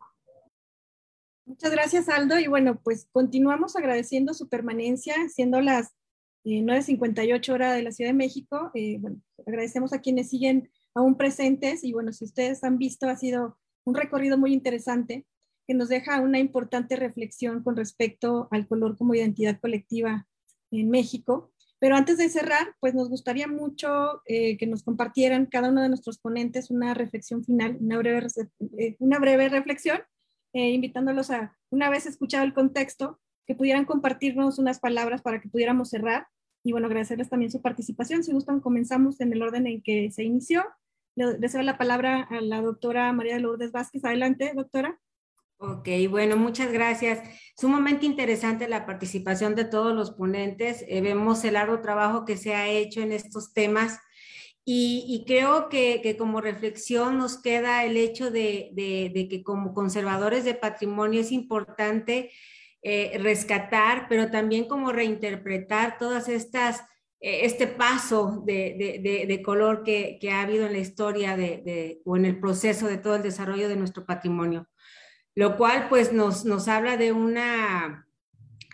Muchas 1.45 1.71
gracias, 1.71 2.09
Aldo. 2.09 2.39
Y 2.39 2.49
bueno, 2.49 2.81
pues 2.83 3.09
continuamos 3.13 3.77
agradeciendo 3.77 4.35
su 4.35 4.49
permanencia, 4.49 5.15
siendo 5.29 5.61
las 5.61 5.95
9.58 6.45 7.53
horas 7.53 7.75
de 7.75 7.83
la 7.83 7.93
Ciudad 7.93 8.11
de 8.11 8.17
México. 8.17 8.71
Eh, 8.75 8.99
bueno, 9.01 9.21
agradecemos 9.47 9.93
a 9.93 10.01
quienes 10.01 10.31
siguen 10.31 10.71
aún 10.95 11.17
presentes 11.17 11.85
y 11.85 11.93
bueno, 11.93 12.13
si 12.13 12.25
ustedes 12.25 12.65
han 12.65 12.79
visto, 12.79 13.09
ha 13.09 13.17
sido 13.17 13.59
un 13.85 13.95
recorrido 13.95 14.39
muy 14.39 14.53
interesante 14.53 15.27
que 15.67 15.75
nos 15.75 15.89
deja 15.89 16.21
una 16.21 16.39
importante 16.39 16.97
reflexión 16.97 17.63
con 17.63 17.77
respecto 17.77 18.49
al 18.51 18.67
color 18.69 18.97
como 18.97 19.15
identidad 19.15 19.61
colectiva 19.61 20.27
en 20.71 20.91
México. 20.91 21.53
Pero 21.79 21.97
antes 21.97 22.17
de 22.17 22.29
cerrar, 22.29 22.75
pues 22.81 22.95
nos 22.95 23.11
gustaría 23.11 23.47
mucho 23.47 24.23
eh, 24.25 24.57
que 24.57 24.67
nos 24.67 24.83
compartieran 24.83 25.47
cada 25.47 25.71
uno 25.71 25.83
de 25.83 25.89
nuestros 25.89 26.19
ponentes 26.19 26.71
una 26.71 26.95
reflexión 26.95 27.45
final, 27.45 27.77
una 27.81 27.99
breve, 27.99 28.27
eh, 28.79 28.97
una 28.99 29.19
breve 29.19 29.49
reflexión, 29.49 29.99
eh, 30.55 30.71
invitándolos 30.71 31.31
a, 31.31 31.57
una 31.71 31.91
vez 31.91 32.07
escuchado 32.07 32.45
el 32.45 32.55
contexto, 32.55 33.21
que 33.47 33.55
pudieran 33.55 33.85
compartirnos 33.85 34.59
unas 34.59 34.81
palabras 34.81 35.23
para 35.23 35.41
que 35.41 35.49
pudiéramos 35.49 35.91
cerrar. 35.91 36.27
Y 36.65 36.73
bueno, 36.73 36.87
agradecerles 36.87 37.29
también 37.29 37.53
su 37.53 37.63
participación. 37.63 38.25
Si 38.25 38.33
gustan, 38.33 38.61
comenzamos 38.61 39.21
en 39.21 39.33
el 39.33 39.43
orden 39.43 39.67
en 39.67 39.83
que 39.83 40.11
se 40.11 40.25
inició. 40.25 40.65
Le 41.15 41.35
deseo 41.35 41.63
la 41.63 41.79
palabra 41.79 42.23
a 42.23 42.41
la 42.41 42.61
doctora 42.61 43.13
María 43.13 43.39
Lourdes 43.39 43.71
Vázquez. 43.71 44.05
Adelante, 44.05 44.53
doctora. 44.55 44.99
Ok, 45.59 45.89
bueno, 46.11 46.37
muchas 46.37 46.71
gracias. 46.71 47.21
Sumamente 47.57 48.05
interesante 48.05 48.69
la 48.69 48.85
participación 48.85 49.55
de 49.55 49.65
todos 49.65 49.95
los 49.95 50.11
ponentes. 50.11 50.85
Eh, 50.87 51.01
vemos 51.01 51.45
el 51.45 51.55
largo 51.55 51.81
trabajo 51.81 52.27
que 52.27 52.37
se 52.37 52.55
ha 52.55 52.69
hecho 52.69 53.01
en 53.01 53.11
estos 53.13 53.55
temas 53.55 53.99
y, 54.67 55.25
creo 55.27 55.69
que, 55.69 56.17
como 56.19 56.41
reflexión 56.41 57.19
nos 57.19 57.41
queda 57.41 57.85
el 57.85 57.97
hecho 57.97 58.31
de, 58.31 58.73
que 59.31 59.43
como 59.45 59.73
conservadores 59.73 60.45
de 60.45 60.55
patrimonio 60.55 61.21
es 61.21 61.33
importante 61.33 62.33
eh, 62.83 63.17
rescatar, 63.19 64.07
pero 64.09 64.31
también 64.31 64.67
como 64.67 64.93
reinterpretar 64.93 65.99
todas 65.99 66.29
estas, 66.29 66.81
eh, 67.21 67.41
este 67.45 67.69
paso 67.69 68.43
de, 68.45 69.41
color 69.45 69.85
que, 69.85 70.19
que, 70.21 70.31
ha 70.33 70.43
habido 70.43 70.67
en 70.67 70.73
la 70.73 70.79
historia 70.79 71.37
o 72.05 72.17
en 72.17 72.25
el 72.25 72.41
proceso 72.41 72.89
de 72.89 72.99
todo 72.99 73.15
el 73.17 73.23
desarrollo 73.23 73.69
de 73.69 73.77
nuestro 73.77 74.05
patrimonio 74.05 74.69
lo 75.37 75.57
cual 75.57 75.89
pues 75.89 76.13
nos, 76.13 76.45
nos 76.45 76.67
habla 76.67 76.97
de 76.97 77.13
una 77.13 78.09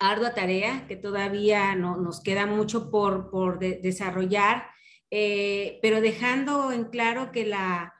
ardua 0.01 0.33
tarea 0.33 0.87
que 0.87 0.97
todavía 0.97 1.75
no, 1.75 1.97
nos 1.97 2.23
queda 2.23 2.47
mucho 2.47 2.91
por, 2.91 3.31
por 3.31 3.59
desarrollar, 3.59 4.67
eh, 5.11 5.81
pero 5.83 6.01
dejando 6.01 6.73
en 6.73 6.85
claro 6.85 7.33
que 7.33 7.45
la, 7.45 7.93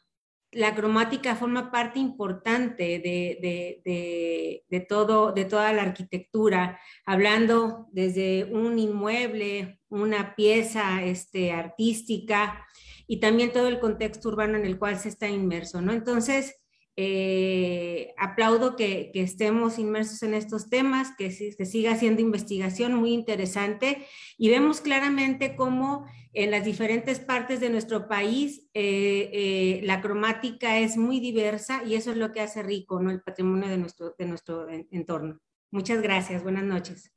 la 0.53 0.75
cromática 0.77 1.35
forma 1.35 1.73
parte 1.73 1.99
importante 1.99 3.01
de, 3.01 3.81
de, 3.85 4.65
de, 4.69 4.81
todo, 4.81 5.33
de 5.33 5.45
toda 5.45 5.73
la 5.73 5.83
arquitectura, 5.83 6.79
hablando 7.05 7.89
desde 7.91 8.45
un 8.45 8.79
inmueble, 8.79 9.81
una 9.89 10.37
pieza 10.37 11.03
este, 11.03 11.51
artística 11.51 12.65
y 13.09 13.19
también 13.19 13.53
todo 13.53 13.67
el 13.67 13.81
contexto 13.81 14.29
urbano 14.29 14.57
en 14.57 14.67
el 14.67 14.79
cual 14.79 14.99
se 14.99 15.09
está 15.09 15.27
inmerso, 15.29 15.81
¿no? 15.81 15.93
Entonces, 15.93 16.62
eh, 16.97 18.13
aplaudo 18.19 18.77
que, 18.77 19.11
estemos 19.15 19.79
inmersos 19.79 20.23
en 20.23 20.35
estos 20.35 20.69
temas, 20.69 21.13
que 21.17 21.31
se 21.31 21.65
siga 21.65 21.93
haciendo 21.93 22.21
investigación 22.21 22.95
muy 22.95 23.13
interesante 23.13 24.07
y 24.37 24.51
vemos 24.51 24.81
claramente 24.83 25.57
cómo 25.57 26.07
en 26.35 26.51
las 26.51 26.65
diferentes 26.65 27.19
partes 27.19 27.61
de 27.61 27.71
nuestro 27.71 28.09
país 28.09 28.69
eh, 28.75 29.31
eh, 29.33 29.81
la 29.85 30.01
cromática 30.01 30.79
es 30.79 30.97
muy 30.97 31.21
diversa 31.21 31.83
y 31.85 31.95
eso 31.95 32.11
es 32.11 32.17
lo 32.17 32.33
que 32.33 32.41
hace 32.41 32.63
rico 32.63 33.01
¿no? 33.01 33.11
el 33.11 33.23
patrimonio 33.23 33.69
de 33.69 33.79
nuestro, 33.79 34.15
de 34.19 34.27
nuestro 34.27 34.69
entorno. 34.69 35.41
Muchas 35.71 36.03
gracias, 36.03 36.43
buenas 36.43 36.65
noches. 36.65 37.11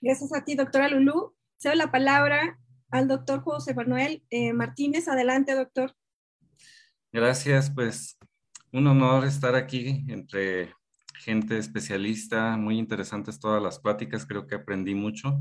Gracias 0.00 0.32
a 0.34 0.44
ti, 0.44 0.54
doctora 0.54 0.88
Lulú. 0.88 1.34
Cedo 1.58 1.74
la 1.74 1.90
palabra 1.90 2.58
al 2.90 3.08
doctor 3.08 3.40
José 3.40 3.74
Manuel 3.74 4.22
Martínez. 4.54 5.08
Adelante, 5.08 5.54
doctor. 5.54 5.94
Gracias, 7.12 7.70
pues 7.70 8.18
un 8.76 8.86
honor 8.88 9.24
estar 9.24 9.54
aquí 9.54 10.04
entre 10.08 10.74
gente 11.14 11.56
especialista, 11.56 12.58
muy 12.58 12.78
interesantes 12.78 13.40
todas 13.40 13.62
las 13.62 13.78
pláticas, 13.78 14.26
creo 14.26 14.46
que 14.46 14.56
aprendí 14.56 14.94
mucho. 14.94 15.40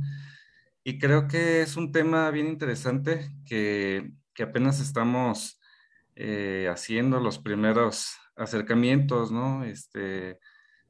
Y 0.86 0.98
creo 1.00 1.28
que 1.28 1.62
es 1.62 1.76
un 1.76 1.92
tema 1.92 2.32
bien 2.32 2.48
interesante 2.48 3.30
que, 3.46 4.10
que 4.34 4.44
apenas 4.44 4.80
estamos 4.80 5.60
eh, 6.16 6.70
haciendo 6.72 7.20
los 7.20 7.38
primeros 7.38 8.16
acercamientos, 8.38 9.34
¿no? 9.34 9.66
Este, 9.66 10.40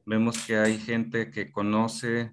vemos 0.04 0.38
que 0.46 0.56
hay 0.56 0.78
gente 0.78 1.32
que 1.32 1.50
conoce 1.50 2.32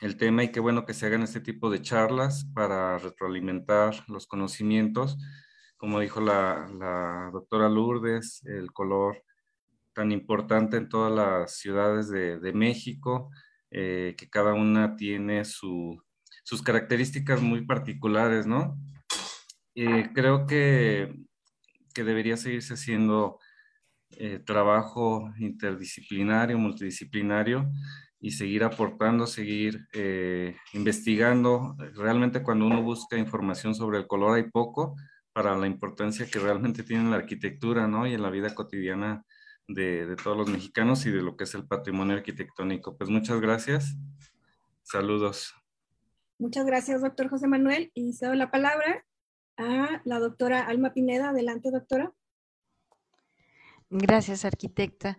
el 0.00 0.18
tema 0.18 0.44
y 0.44 0.52
qué 0.52 0.60
bueno 0.60 0.84
que 0.84 0.92
se 0.92 1.06
hagan 1.06 1.22
este 1.22 1.40
tipo 1.40 1.70
de 1.70 1.80
charlas 1.80 2.44
para 2.52 2.98
retroalimentar 2.98 4.04
los 4.08 4.26
conocimientos. 4.26 5.16
Como 5.82 5.98
dijo 5.98 6.20
la, 6.20 6.70
la 6.78 7.30
doctora 7.32 7.68
Lourdes, 7.68 8.44
el 8.44 8.70
color 8.70 9.20
tan 9.92 10.12
importante 10.12 10.76
en 10.76 10.88
todas 10.88 11.12
las 11.12 11.56
ciudades 11.56 12.08
de, 12.08 12.52
México, 12.52 13.32
eh, 13.68 14.14
que 14.16 14.30
cada 14.30 14.54
una 14.54 14.94
tiene 14.94 15.44
su, 15.44 16.00
sus 16.44 16.62
características 16.62 17.42
muy 17.42 17.66
particulares, 17.66 18.46
¿no? 18.46 18.78
Eh, 19.74 20.10
creo 20.14 20.46
que, 20.46 21.16
que, 21.92 22.04
debería 22.04 22.36
seguirse 22.36 22.74
haciendo 22.74 23.40
eh, 24.10 24.38
trabajo 24.38 25.32
interdisciplinario, 25.40 26.58
multidisciplinario 26.58 27.68
y 28.20 28.30
seguir 28.30 28.62
aportando, 28.62 29.26
seguir 29.26 29.84
investigando. 30.74 31.74
Realmente 31.96 32.44
cuando 32.44 32.66
uno 32.66 32.82
busca 32.82 33.18
información 33.18 33.74
sobre 33.74 33.98
el 33.98 34.06
color 34.06 34.36
hay 34.36 34.48
poco 34.48 34.94
para 35.32 35.56
la 35.56 35.66
importancia 35.66 36.26
que 36.26 36.38
realmente 36.38 36.82
tiene 36.82 37.04
en 37.04 37.10
la 37.10 37.16
arquitectura, 37.16 37.86
¿no? 37.86 38.06
Y 38.06 38.14
en 38.14 38.22
la 38.22 38.30
vida 38.30 38.54
cotidiana 38.54 39.24
de, 39.68 40.06
de 40.06 40.16
todos 40.16 40.36
los 40.36 40.48
mexicanos 40.48 41.06
y 41.06 41.10
de 41.10 41.22
lo 41.22 41.36
que 41.36 41.44
es 41.44 41.54
el 41.54 41.66
patrimonio 41.66 42.16
arquitectónico. 42.16 42.96
Pues 42.96 43.10
muchas 43.10 43.40
gracias. 43.40 43.96
Saludos. 44.82 45.54
Muchas 46.38 46.66
gracias, 46.66 47.02
doctor 47.02 47.28
José 47.28 47.46
Manuel. 47.46 47.90
Y 47.94 48.12
cedo 48.14 48.34
la 48.34 48.50
palabra 48.50 49.04
a 49.56 50.02
la 50.04 50.18
doctora 50.18 50.66
Alma 50.66 50.92
Pineda. 50.92 51.30
Adelante, 51.30 51.70
doctora. 51.70 52.12
Gracias, 53.90 54.44
arquitecta. 54.44 55.18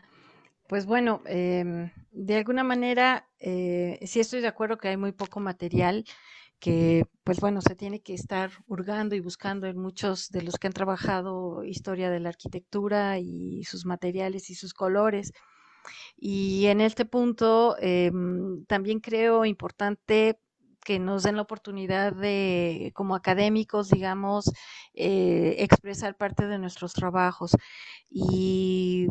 Pues 0.67 0.85
bueno, 0.85 1.21
eh, 1.25 1.91
de 2.11 2.35
alguna 2.35 2.63
manera, 2.63 3.29
eh, 3.39 3.99
sí 4.05 4.19
estoy 4.19 4.41
de 4.41 4.47
acuerdo 4.47 4.77
que 4.77 4.87
hay 4.87 4.97
muy 4.97 5.11
poco 5.11 5.39
material 5.39 6.05
que, 6.63 7.03
pues 7.25 7.41
bueno, 7.41 7.59
se 7.59 7.75
tiene 7.75 8.01
que 8.01 8.13
estar 8.13 8.49
hurgando 8.67 9.15
y 9.15 9.19
buscando 9.19 9.67
en 9.67 9.77
muchos 9.77 10.29
de 10.29 10.43
los 10.43 10.55
que 10.55 10.67
han 10.67 10.73
trabajado 10.73 11.65
historia 11.65 12.09
de 12.09 12.21
la 12.21 12.29
arquitectura 12.29 13.19
y 13.19 13.65
sus 13.65 13.85
materiales 13.85 14.49
y 14.49 14.55
sus 14.55 14.73
colores. 14.73 15.33
Y 16.15 16.67
en 16.67 16.79
este 16.79 17.03
punto 17.03 17.75
eh, 17.81 18.13
también 18.65 19.01
creo 19.01 19.43
importante 19.43 20.39
que 20.85 20.99
nos 20.99 21.23
den 21.23 21.35
la 21.35 21.41
oportunidad 21.41 22.13
de, 22.13 22.93
como 22.95 23.15
académicos, 23.15 23.89
digamos, 23.89 24.49
eh, 24.93 25.57
expresar 25.59 26.15
parte 26.15 26.47
de 26.47 26.59
nuestros 26.59 26.93
trabajos. 26.93 27.57
Y 28.09 29.09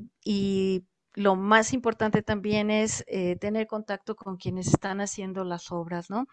lo 1.15 1.37
más 1.37 1.73
importante 1.73 2.23
también 2.23 2.71
es 2.71 3.05
eh, 3.07 3.37
tener 3.37 3.67
contacto 3.67 4.17
con 4.17 4.37
quienes 4.37 4.69
están 4.69 5.01
haciendo 5.01 5.45
las 5.45 5.71
obras, 5.71 6.09
¿no? 6.11 6.27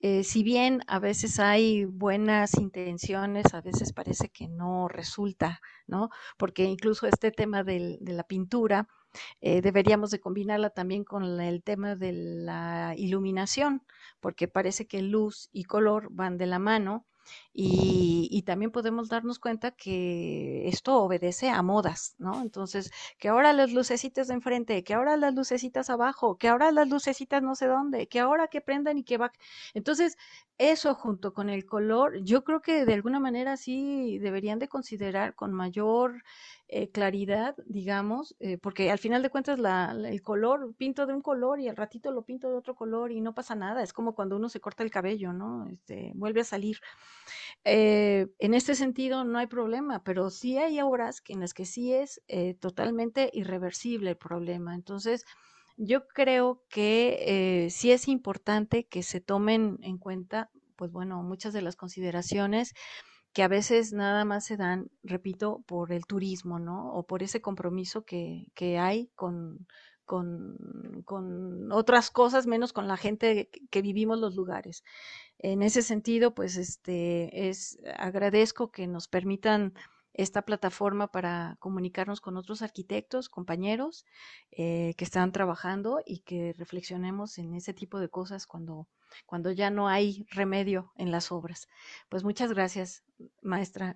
Eh, 0.00 0.24
si 0.24 0.42
bien 0.42 0.82
a 0.86 0.98
veces 0.98 1.40
hay 1.40 1.84
buenas 1.86 2.54
intenciones, 2.58 3.54
a 3.54 3.62
veces 3.62 3.92
parece 3.92 4.28
que 4.28 4.48
no 4.48 4.88
resulta, 4.88 5.60
¿no? 5.86 6.10
Porque 6.36 6.64
incluso 6.64 7.06
este 7.06 7.30
tema 7.30 7.64
de 7.64 7.98
la 8.00 8.24
pintura, 8.24 8.88
eh, 9.40 9.62
deberíamos 9.62 10.10
de 10.10 10.20
combinarla 10.20 10.70
también 10.70 11.04
con 11.04 11.40
el 11.40 11.62
tema 11.62 11.96
de 11.96 12.12
la 12.12 12.94
iluminación, 12.96 13.82
porque 14.20 14.48
parece 14.48 14.86
que 14.86 15.02
luz 15.02 15.48
y 15.52 15.64
color 15.64 16.08
van 16.10 16.38
de 16.38 16.46
la 16.46 16.58
mano. 16.58 17.06
Y, 17.52 18.42
también 18.46 18.70
podemos 18.70 19.08
darnos 19.08 19.38
cuenta 19.38 19.72
que 19.72 20.68
esto 20.68 20.96
obedece 21.02 21.50
a 21.50 21.60
modas, 21.62 22.14
¿no? 22.18 22.40
Entonces, 22.40 22.90
que 23.18 23.28
ahora 23.28 23.52
las 23.52 23.72
lucecitas 23.72 24.28
de 24.28 24.34
enfrente, 24.34 24.84
que 24.84 24.94
ahora 24.94 25.16
las 25.16 25.34
lucecitas 25.34 25.90
abajo, 25.90 26.38
que 26.38 26.48
ahora 26.48 26.72
las 26.72 26.88
lucecitas 26.88 27.42
no 27.42 27.54
sé 27.54 27.66
dónde, 27.66 28.08
que 28.08 28.20
ahora 28.20 28.48
que 28.48 28.60
prendan 28.62 28.96
y 28.98 29.04
que 29.04 29.18
va. 29.18 29.32
Entonces, 29.74 30.16
eso 30.56 30.94
junto 30.94 31.32
con 31.34 31.50
el 31.50 31.66
color, 31.66 32.22
yo 32.24 32.42
creo 32.44 32.60
que 32.62 32.84
de 32.84 32.94
alguna 32.94 33.20
manera 33.20 33.56
sí 33.56 34.18
deberían 34.18 34.58
de 34.58 34.68
considerar 34.68 35.34
con 35.34 35.52
mayor 35.52 36.22
eh, 36.70 36.90
claridad, 36.90 37.56
digamos, 37.64 38.36
eh, 38.40 38.58
porque 38.58 38.90
al 38.90 38.98
final 38.98 39.22
de 39.22 39.30
cuentas 39.30 39.58
el 39.58 40.22
color, 40.22 40.74
pinto 40.76 41.06
de 41.06 41.14
un 41.14 41.22
color 41.22 41.60
y 41.60 41.68
al 41.68 41.76
ratito 41.76 42.12
lo 42.12 42.26
pinto 42.26 42.50
de 42.50 42.56
otro 42.56 42.74
color 42.74 43.10
y 43.10 43.22
no 43.22 43.34
pasa 43.34 43.54
nada, 43.54 43.82
es 43.82 43.94
como 43.94 44.14
cuando 44.14 44.36
uno 44.36 44.50
se 44.50 44.60
corta 44.60 44.82
el 44.82 44.90
cabello, 44.90 45.32
¿no? 45.32 45.66
Este, 45.66 46.12
vuelve 46.14 46.42
a 46.42 46.44
salir. 46.44 46.78
Eh, 47.64 48.26
en 48.38 48.52
este 48.52 48.74
sentido 48.74 49.24
no 49.24 49.38
hay 49.38 49.46
problema, 49.46 50.04
pero 50.04 50.28
sí 50.28 50.58
hay 50.58 50.82
obras 50.82 51.22
en 51.28 51.40
las 51.40 51.54
que 51.54 51.64
sí 51.64 51.94
es 51.94 52.20
totalmente 52.60 53.30
irreversible 53.32 54.10
el 54.10 54.18
problema. 54.18 54.74
Entonces, 54.74 55.24
yo 55.78 56.06
creo 56.06 56.62
que 56.68 57.68
sí 57.70 57.92
es 57.92 58.08
importante 58.08 58.84
que 58.86 59.02
se 59.02 59.22
tomen 59.22 59.78
en 59.80 59.96
cuenta, 59.96 60.50
pues 60.76 60.92
bueno, 60.92 61.22
muchas 61.22 61.54
de 61.54 61.62
las 61.62 61.76
consideraciones 61.76 62.74
que 63.38 63.44
a 63.44 63.46
veces 63.46 63.92
nada 63.92 64.24
más 64.24 64.46
se 64.46 64.56
dan, 64.56 64.90
repito, 65.04 65.62
por 65.68 65.92
el 65.92 66.06
turismo, 66.06 66.58
¿no? 66.58 66.92
O 66.92 67.06
por 67.06 67.22
ese 67.22 67.40
compromiso 67.40 68.04
que, 68.04 68.50
que 68.56 68.80
hay 68.80 69.12
con, 69.14 69.68
con, 70.04 70.56
con, 71.04 71.70
otras 71.70 72.10
cosas, 72.10 72.48
menos 72.48 72.72
con 72.72 72.88
la 72.88 72.96
gente 72.96 73.48
que 73.70 73.80
vivimos 73.80 74.18
los 74.18 74.34
lugares. 74.34 74.82
En 75.38 75.62
ese 75.62 75.82
sentido, 75.82 76.34
pues 76.34 76.56
este 76.56 77.48
es 77.48 77.78
agradezco 77.96 78.72
que 78.72 78.88
nos 78.88 79.06
permitan 79.06 79.72
esta 80.18 80.42
plataforma 80.42 81.06
para 81.12 81.56
comunicarnos 81.60 82.20
con 82.20 82.36
otros 82.36 82.60
arquitectos, 82.60 83.28
compañeros 83.28 84.04
eh, 84.50 84.94
que 84.98 85.04
están 85.04 85.30
trabajando 85.30 86.02
y 86.04 86.18
que 86.20 86.52
reflexionemos 86.58 87.38
en 87.38 87.54
ese 87.54 87.72
tipo 87.72 88.00
de 88.00 88.08
cosas 88.08 88.46
cuando, 88.46 88.88
cuando 89.26 89.52
ya 89.52 89.70
no 89.70 89.88
hay 89.88 90.26
remedio 90.30 90.92
en 90.96 91.12
las 91.12 91.30
obras. 91.30 91.68
Pues 92.08 92.24
muchas 92.24 92.52
gracias, 92.52 93.04
maestra 93.42 93.94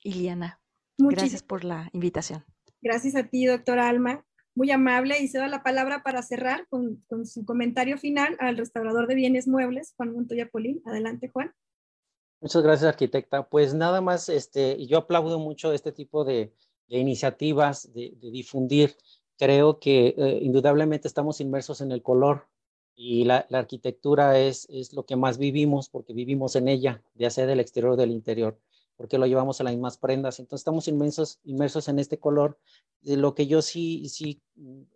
Iliana. 0.00 0.60
Gracias 0.98 1.42
por 1.42 1.64
la 1.64 1.88
invitación. 1.94 2.44
Gracias 2.82 3.16
a 3.16 3.24
ti, 3.24 3.46
doctora 3.46 3.88
Alma. 3.88 4.26
Muy 4.54 4.70
amable 4.70 5.22
y 5.22 5.28
cedo 5.28 5.46
la 5.46 5.62
palabra 5.62 6.02
para 6.02 6.20
cerrar 6.22 6.66
con, 6.68 7.02
con 7.08 7.24
su 7.24 7.46
comentario 7.46 7.96
final 7.96 8.36
al 8.40 8.58
restaurador 8.58 9.06
de 9.06 9.14
bienes 9.14 9.48
muebles, 9.48 9.94
Juan 9.96 10.12
Montoya 10.12 10.50
Polín. 10.50 10.82
Adelante, 10.84 11.28
Juan. 11.28 11.54
Muchas 12.42 12.64
gracias, 12.64 12.88
arquitecta. 12.88 13.48
Pues 13.48 13.72
nada 13.72 14.00
más, 14.00 14.28
este, 14.28 14.84
yo 14.88 14.98
aplaudo 14.98 15.38
mucho 15.38 15.72
este 15.72 15.92
tipo 15.92 16.24
de, 16.24 16.52
iniciativas 16.88 17.92
de, 17.92 18.16
difundir. 18.20 18.96
Creo 19.38 19.78
que 19.78 20.08
eh, 20.18 20.40
indudablemente 20.42 21.06
estamos 21.06 21.40
inmersos 21.40 21.80
en 21.80 21.92
el 21.92 22.02
color 22.02 22.48
y 22.96 23.22
la, 23.22 23.46
arquitectura 23.52 24.40
es, 24.40 24.66
es 24.70 24.92
lo 24.92 25.06
que 25.06 25.14
más 25.14 25.38
vivimos 25.38 25.88
porque 25.88 26.14
vivimos 26.14 26.56
en 26.56 26.66
ella, 26.66 27.04
ya 27.14 27.30
sea 27.30 27.46
del 27.46 27.60
exterior 27.60 27.92
o 27.92 27.96
del 27.96 28.10
interior, 28.10 28.58
porque 28.96 29.18
lo 29.18 29.26
llevamos 29.26 29.60
a 29.60 29.64
las 29.64 29.74
mismas 29.74 29.96
prendas. 29.96 30.40
Entonces 30.40 30.62
estamos 30.62 30.88
inmersos, 30.88 31.38
inmersos 31.44 31.86
en 31.86 32.00
este 32.00 32.18
color. 32.18 32.58
De 33.02 33.16
lo 33.16 33.36
que 33.36 33.46
yo 33.46 33.62
sí, 33.62 34.08
sí 34.08 34.42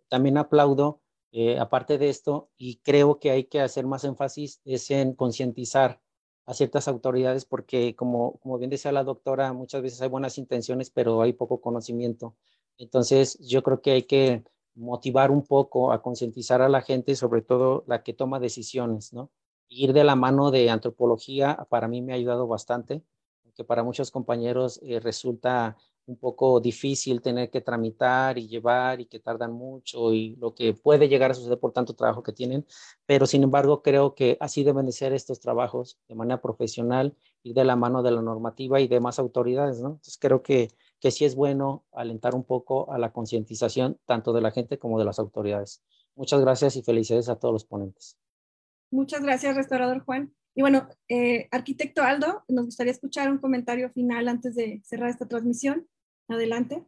también 0.09 0.37
aplaudo, 0.37 0.99
eh, 1.31 1.59
aparte 1.59 1.97
de 1.97 2.09
esto, 2.09 2.49
y 2.57 2.81
creo 2.83 3.19
que 3.19 3.31
hay 3.31 3.45
que 3.45 3.61
hacer 3.61 3.85
más 3.85 4.03
énfasis, 4.03 4.59
es 4.65 4.91
en 4.91 5.13
concientizar 5.13 6.01
a 6.47 6.53
ciertas 6.53 6.87
autoridades 6.87 7.45
porque, 7.45 7.95
como, 7.95 8.39
como 8.39 8.57
bien 8.57 8.71
decía 8.71 8.91
la 8.91 9.03
doctora, 9.03 9.53
muchas 9.53 9.81
veces 9.81 10.01
hay 10.01 10.09
buenas 10.09 10.37
intenciones, 10.37 10.89
pero 10.89 11.21
hay 11.21 11.33
poco 11.33 11.61
conocimiento. 11.61 12.35
Entonces, 12.77 13.37
yo 13.39 13.61
creo 13.63 13.81
que 13.81 13.91
hay 13.91 14.03
que 14.03 14.43
motivar 14.73 15.29
un 15.29 15.43
poco 15.43 15.91
a 15.91 16.01
concientizar 16.01 16.61
a 16.61 16.69
la 16.69 16.81
gente, 16.81 17.15
sobre 17.15 17.41
todo 17.41 17.83
la 17.85 18.01
que 18.01 18.13
toma 18.13 18.39
decisiones, 18.39 19.11
¿no? 19.13 19.29
Ir 19.67 19.91
de 19.91 20.05
la 20.05 20.15
mano 20.15 20.49
de 20.49 20.69
antropología 20.69 21.67
para 21.69 21.89
mí 21.89 22.01
me 22.01 22.13
ha 22.13 22.15
ayudado 22.15 22.47
bastante, 22.47 23.03
que 23.53 23.65
para 23.65 23.83
muchos 23.83 24.11
compañeros 24.11 24.79
eh, 24.83 24.99
resulta 25.01 25.75
un 26.07 26.17
poco 26.17 26.59
difícil 26.59 27.21
tener 27.21 27.49
que 27.49 27.61
tramitar 27.61 28.37
y 28.37 28.47
llevar 28.47 29.01
y 29.01 29.05
que 29.05 29.19
tardan 29.19 29.51
mucho 29.51 30.13
y 30.13 30.35
lo 30.37 30.55
que 30.55 30.73
puede 30.73 31.09
llegar 31.09 31.31
a 31.31 31.33
suceder 31.33 31.59
por 31.59 31.73
tanto 31.73 31.93
trabajo 31.93 32.23
que 32.23 32.31
tienen, 32.31 32.65
pero 33.05 33.25
sin 33.25 33.43
embargo 33.43 33.83
creo 33.83 34.15
que 34.15 34.37
así 34.39 34.63
deben 34.63 34.85
de 34.85 34.93
ser 34.93 35.13
estos 35.13 35.39
trabajos 35.39 35.99
de 36.07 36.15
manera 36.15 36.41
profesional 36.41 37.15
y 37.43 37.53
de 37.53 37.65
la 37.65 37.75
mano 37.75 38.03
de 38.03 38.11
la 38.11 38.21
normativa 38.21 38.79
y 38.79 38.87
de 38.87 38.99
más 38.99 39.19
autoridades, 39.19 39.79
¿no? 39.81 39.89
Entonces 39.89 40.17
creo 40.19 40.41
que, 40.41 40.69
que 40.99 41.11
sí 41.11 41.25
es 41.25 41.35
bueno 41.35 41.85
alentar 41.91 42.35
un 42.35 42.43
poco 42.43 42.91
a 42.91 42.97
la 42.97 43.11
concientización 43.11 43.99
tanto 44.05 44.33
de 44.33 44.41
la 44.41 44.51
gente 44.51 44.79
como 44.79 44.97
de 44.97 45.05
las 45.05 45.19
autoridades. 45.19 45.83
Muchas 46.15 46.41
gracias 46.41 46.75
y 46.77 46.81
felicidades 46.81 47.29
a 47.29 47.35
todos 47.35 47.53
los 47.53 47.65
ponentes. 47.65 48.17
Muchas 48.89 49.21
gracias, 49.21 49.55
restaurador 49.55 50.03
Juan. 50.05 50.33
Y 50.55 50.61
bueno, 50.61 50.87
eh, 51.07 51.47
arquitecto 51.51 52.01
Aldo, 52.01 52.43
nos 52.47 52.65
gustaría 52.65 52.91
escuchar 52.91 53.29
un 53.29 53.37
comentario 53.37 53.91
final 53.91 54.27
antes 54.27 54.55
de 54.55 54.81
cerrar 54.83 55.09
esta 55.09 55.27
transmisión. 55.27 55.87
Adelante. 56.27 56.85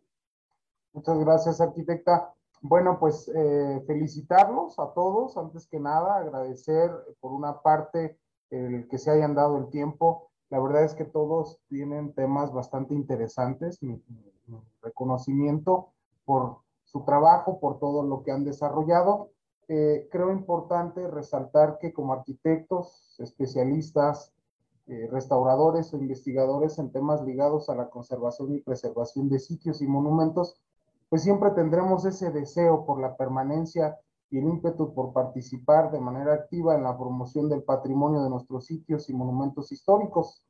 Muchas 0.93 1.19
gracias, 1.19 1.61
arquitecta. 1.61 2.33
bueno, 2.61 2.99
pues 2.99 3.31
eh, 3.33 3.81
felicitarlos 3.87 4.77
a 4.79 4.93
todos, 4.93 5.37
antes 5.37 5.67
que 5.67 5.79
nada, 5.79 6.17
agradecer 6.17 6.91
por 7.21 7.31
una 7.31 7.61
parte 7.61 8.17
el 8.49 8.87
que 8.87 8.97
se 8.97 9.11
hayan 9.11 9.35
dado 9.35 9.57
el 9.57 9.69
tiempo. 9.69 10.29
La 10.49 10.59
verdad 10.59 10.83
es 10.83 10.93
que 10.95 11.05
todos 11.05 11.59
tienen 11.67 12.13
temas 12.13 12.51
bastante 12.51 12.95
interesantes, 12.95 13.81
mi, 13.83 14.03
reconocimiento 14.81 15.93
por 16.25 16.57
su 16.83 17.05
trabajo, 17.05 17.59
por 17.59 17.79
todo 17.79 18.03
lo 18.03 18.23
que 18.23 18.31
han 18.31 18.43
desarrollado. 18.43 19.29
Eh, 19.67 20.07
creo 20.11 20.31
importante 20.31 21.07
resaltar 21.07 21.77
que 21.79 21.93
como 21.93 22.13
arquitectos, 22.13 23.15
especialistas, 23.19 24.33
eh, 24.89 25.07
restauradores 25.11 25.93
o 25.93 25.97
investigadores 25.97 26.79
en 26.79 26.91
temas 26.91 27.21
ligados 27.21 27.69
a 27.69 27.75
la 27.75 27.91
conservación 27.91 28.55
y 28.55 28.59
preservación 28.59 29.29
de 29.29 29.37
sitios 29.37 29.83
y 29.83 29.87
monumentos, 29.87 30.59
pues 31.09 31.21
siempre 31.21 31.51
tendremos 31.51 32.05
ese 32.05 32.31
deseo 32.31 32.87
por 32.87 32.99
la 32.99 33.15
permanencia 33.15 33.99
y 34.31 34.39
el 34.39 34.45
ímpetu 34.45 34.95
por 34.95 35.13
participar 35.13 35.91
de 35.91 35.99
manera 35.99 36.33
activa 36.33 36.73
en 36.73 36.81
la 36.81 36.97
promoción 36.97 37.49
del 37.49 37.61
patrimonio 37.61 38.23
de 38.23 38.31
nuestros 38.31 38.65
sitios 38.65 39.11
y 39.11 39.13
monumentos 39.13 39.71
históricos, 39.71 40.43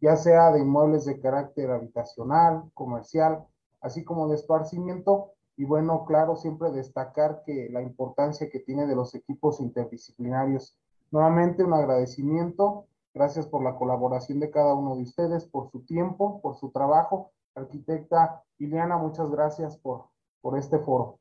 ya 0.00 0.14
sea 0.14 0.52
de 0.52 0.60
inmuebles 0.60 1.04
de 1.04 1.18
carácter 1.18 1.72
habitacional, 1.72 2.70
comercial, 2.74 3.44
así 3.80 4.04
como 4.04 4.28
de 4.28 4.36
esparcimiento. 4.36 5.32
Y 5.56 5.64
bueno, 5.64 6.04
claro, 6.04 6.36
siempre 6.36 6.70
destacar 6.70 7.42
que 7.44 7.68
la 7.70 7.82
importancia 7.82 8.48
que 8.48 8.60
tiene 8.60 8.86
de 8.86 8.94
los 8.94 9.16
equipos 9.16 9.60
interdisciplinarios. 9.60 10.78
Nuevamente 11.10 11.64
un 11.64 11.74
agradecimiento 11.74 12.86
Gracias 13.12 13.46
por 13.46 13.62
la 13.64 13.76
colaboración 13.76 14.38
de 14.40 14.50
cada 14.50 14.74
uno 14.74 14.96
de 14.96 15.02
ustedes, 15.02 15.44
por 15.44 15.70
su 15.70 15.84
tiempo, 15.84 16.40
por 16.40 16.56
su 16.56 16.70
trabajo. 16.70 17.32
Arquitecta 17.54 18.44
Ileana, 18.58 18.96
muchas 18.96 19.30
gracias 19.30 19.76
por, 19.78 20.06
por 20.40 20.58
este 20.58 20.78
foro. 20.78 21.18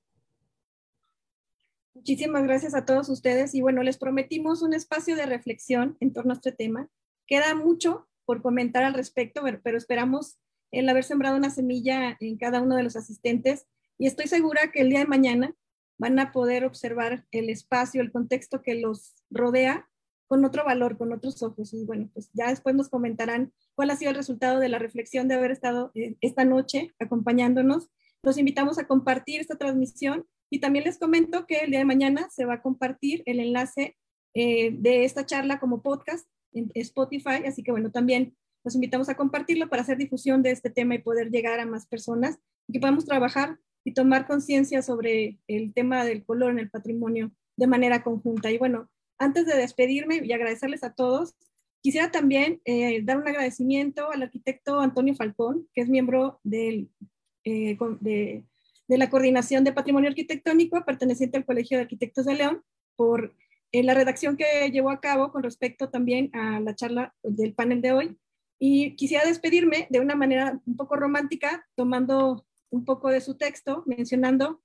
Muchísimas 1.96 2.44
gracias 2.44 2.76
a 2.76 2.86
todos 2.86 3.10
ustedes 3.10 3.54
y 3.56 3.62
bueno, 3.62 3.84
les 3.84 3.98
prometimos 3.98 4.62
un 4.62 4.74
espacio 4.74 5.16
de 5.16 5.26
reflexión 5.26 5.98
en 6.00 6.14
torno 6.14 6.32
a 6.32 6.36
este 6.36 6.52
tema. 6.52 6.88
Queda 7.26 7.56
mucho 7.56 8.08
por 8.26 8.42
comentar 8.42 8.84
al 8.84 8.94
respecto, 8.94 9.42
pero 9.64 9.78
esperamos 9.78 10.38
el 10.72 10.88
haber 10.88 11.04
sembrado 11.04 11.36
una 11.36 11.50
semilla 11.50 12.16
en 12.20 12.38
cada 12.38 12.62
uno 12.62 12.76
de 12.76 12.84
los 12.84 12.96
asistentes 12.96 13.68
y 13.98 14.08
estoy 14.08 14.28
segura 14.28 14.72
que 14.72 14.82
el 14.82 14.90
día 14.90 15.00
de 15.00 15.08
mañana 15.08 15.56
van 15.98 16.20
a 16.20 16.32
poder 16.32 16.64
observar 16.64 17.26
el 17.32 17.50
espacio, 17.50 18.02
el 18.02 18.12
contexto 18.12 18.62
que 18.62 18.76
los 18.76 19.16
rodea 19.30 19.89
con 20.30 20.46
otro 20.46 20.64
valor, 20.64 20.96
con 20.96 21.12
otros 21.12 21.42
ojos. 21.42 21.74
Y 21.74 21.84
bueno, 21.86 22.08
pues 22.14 22.30
ya 22.34 22.50
después 22.50 22.76
nos 22.76 22.88
comentarán 22.88 23.52
cuál 23.74 23.90
ha 23.90 23.96
sido 23.96 24.12
el 24.12 24.16
resultado 24.16 24.60
de 24.60 24.70
la 24.70 24.78
reflexión 24.78 25.28
de 25.28 25.34
haber 25.34 25.52
estado 25.52 25.92
eh, 25.96 26.16
esta 26.22 26.46
noche 26.46 26.94
acompañándonos. 27.00 27.90
Los 28.22 28.38
invitamos 28.38 28.78
a 28.78 28.86
compartir 28.86 29.42
esta 29.42 29.58
transmisión 29.58 30.28
y 30.52 30.60
también 30.60 30.86
les 30.86 31.00
comento 31.00 31.48
que 31.48 31.58
el 31.58 31.72
día 31.72 31.80
de 31.80 31.86
mañana 31.86 32.30
se 32.30 32.46
va 32.46 32.56
a 32.56 32.62
compartir 32.62 33.24
el 33.26 33.40
enlace 33.40 33.98
eh, 34.36 34.70
de 34.72 35.04
esta 35.04 35.26
charla 35.26 35.60
como 35.60 35.82
podcast 35.82 36.28
en 36.54 36.70
Spotify, 36.76 37.44
así 37.48 37.64
que 37.64 37.72
bueno, 37.72 37.92
también 37.92 38.36
los 38.64 38.76
invitamos 38.76 39.10
a 39.10 39.16
compartirlo 39.16 39.68
para 39.68 39.82
hacer 39.82 39.98
difusión 39.98 40.44
de 40.44 40.52
este 40.52 40.70
tema 40.70 40.94
y 40.94 41.00
poder 41.00 41.32
llegar 41.32 41.60
a 41.60 41.66
más 41.66 41.88
personas 41.88 42.38
y 42.68 42.74
que 42.74 42.80
podamos 42.80 43.06
trabajar 43.06 43.58
y 43.84 43.94
tomar 43.94 44.28
conciencia 44.28 44.84
sobre 44.84 45.40
el 45.48 45.74
tema 45.74 46.06
del 46.06 46.24
color 46.24 46.52
en 46.52 46.60
el 46.60 46.70
patrimonio 46.70 47.32
de 47.58 47.68
manera 47.68 48.04
conjunta. 48.04 48.52
Y 48.52 48.60
bueno, 48.60 48.90
antes 49.20 49.46
de 49.46 49.56
despedirme 49.56 50.22
y 50.24 50.32
agradecerles 50.32 50.84
a 50.84 50.94
todos, 50.94 51.36
quisiera 51.82 52.10
también 52.10 52.62
eh, 52.66 53.02
dar 53.04 53.18
un 53.18 53.28
agradecimiento 53.28 54.12
al 54.12 54.24
arquitecto 54.24 54.80
Antonio 54.80 55.16
Falcón, 55.16 55.68
que 55.74 55.82
es 55.82 55.90
miembro 55.90 56.40
eh, 56.52 56.88
de, 57.44 58.44
la 58.88 59.10
Coordinación 59.10 59.64
de 59.64 59.74
Patrimonio 59.74 60.10
Arquitectónico, 60.10 60.84
perteneciente 60.86 61.38
al 61.38 61.46
Colegio 61.46 61.78
de 61.78 61.84
Arquitectos 61.84 62.26
de 62.26 62.36
León, 62.36 62.64
por 62.96 63.36
eh, 63.72 63.84
la 63.84 63.94
redacción 63.94 64.36
que 64.36 64.72
llevó 64.72 64.90
a 64.90 65.02
cabo 65.02 65.32
con 65.32 65.44
respecto 65.44 65.90
también 65.90 66.32
a 66.34 66.60
la 66.60 66.76
charla 66.76 67.14
del 67.22 67.54
panel 67.54 67.82
de 67.82 67.92
hoy. 67.92 68.18
Y 68.58 68.96
quisiera 68.96 69.26
despedirme 69.26 69.88
de 69.90 70.00
una 70.00 70.16
manera 70.16 70.60
un 70.66 70.76
poco 70.76 70.96
romántica, 70.96 71.66
tomando 71.76 72.46
un 72.72 72.84
poco 72.84 73.10
de 73.10 73.22
su 73.22 73.38
texto, 73.38 73.84
mencionando 73.86 74.62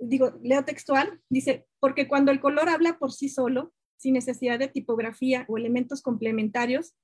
digo, 0.00 0.32
leo 0.42 0.64
textual, 0.64 1.20
dice, 1.28 1.66
porque 1.80 2.06
cuando 2.06 2.30
el 2.30 2.40
color 2.40 2.68
habla 2.68 2.98
por 2.98 3.12
sí 3.12 3.28
solo, 3.28 3.72
sin 3.96 4.14
necesidad 4.14 4.58
de 4.58 4.68
tipografía 4.68 5.44
o 5.48 5.58
elementos 5.58 6.02
complementarios, 6.02 6.94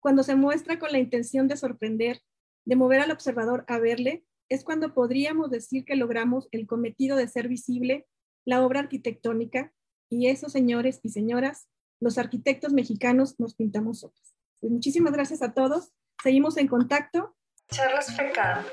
cuando 0.00 0.22
se 0.22 0.34
muestra 0.34 0.78
con 0.78 0.90
la 0.90 0.98
intención 0.98 1.48
de 1.48 1.56
sorprender, 1.56 2.20
de 2.64 2.76
mover 2.76 3.00
al 3.00 3.10
observador 3.10 3.64
a 3.68 3.78
verle, 3.78 4.24
es 4.48 4.64
cuando 4.64 4.92
podríamos 4.92 5.50
decir 5.50 5.84
que 5.84 5.96
logramos 5.96 6.48
el 6.50 6.66
cometido 6.66 7.16
de 7.16 7.28
ser 7.28 7.48
visible 7.48 8.06
la 8.44 8.64
obra 8.64 8.80
arquitectónica 8.80 9.72
y 10.10 10.28
eso, 10.28 10.48
señores 10.48 11.00
y 11.02 11.10
señoras, 11.10 11.68
los 12.00 12.18
arquitectos 12.18 12.72
mexicanos 12.72 13.38
nos 13.38 13.54
pintamos 13.54 14.04
otros. 14.04 14.34
Pues 14.60 14.72
muchísimas 14.72 15.12
gracias 15.12 15.40
a 15.42 15.54
todos. 15.54 15.92
Seguimos 16.22 16.56
en 16.56 16.68
contacto. 16.68 17.36
Charlas 17.70 18.14
FECAM, 18.14 18.64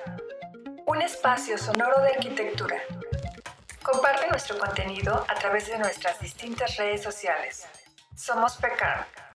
un 0.88 1.01
espacio 1.01 1.57
sonoro 1.57 2.01
de 2.01 2.09
arquitectura. 2.09 2.75
Comparte 3.83 4.27
nuestro 4.30 4.58
contenido 4.58 5.25
a 5.27 5.35
través 5.35 5.67
de 5.67 5.77
nuestras 5.77 6.19
distintas 6.19 6.75
redes 6.77 7.01
sociales. 7.01 7.66
Somos 8.16 8.58
PECAR. 8.58 9.08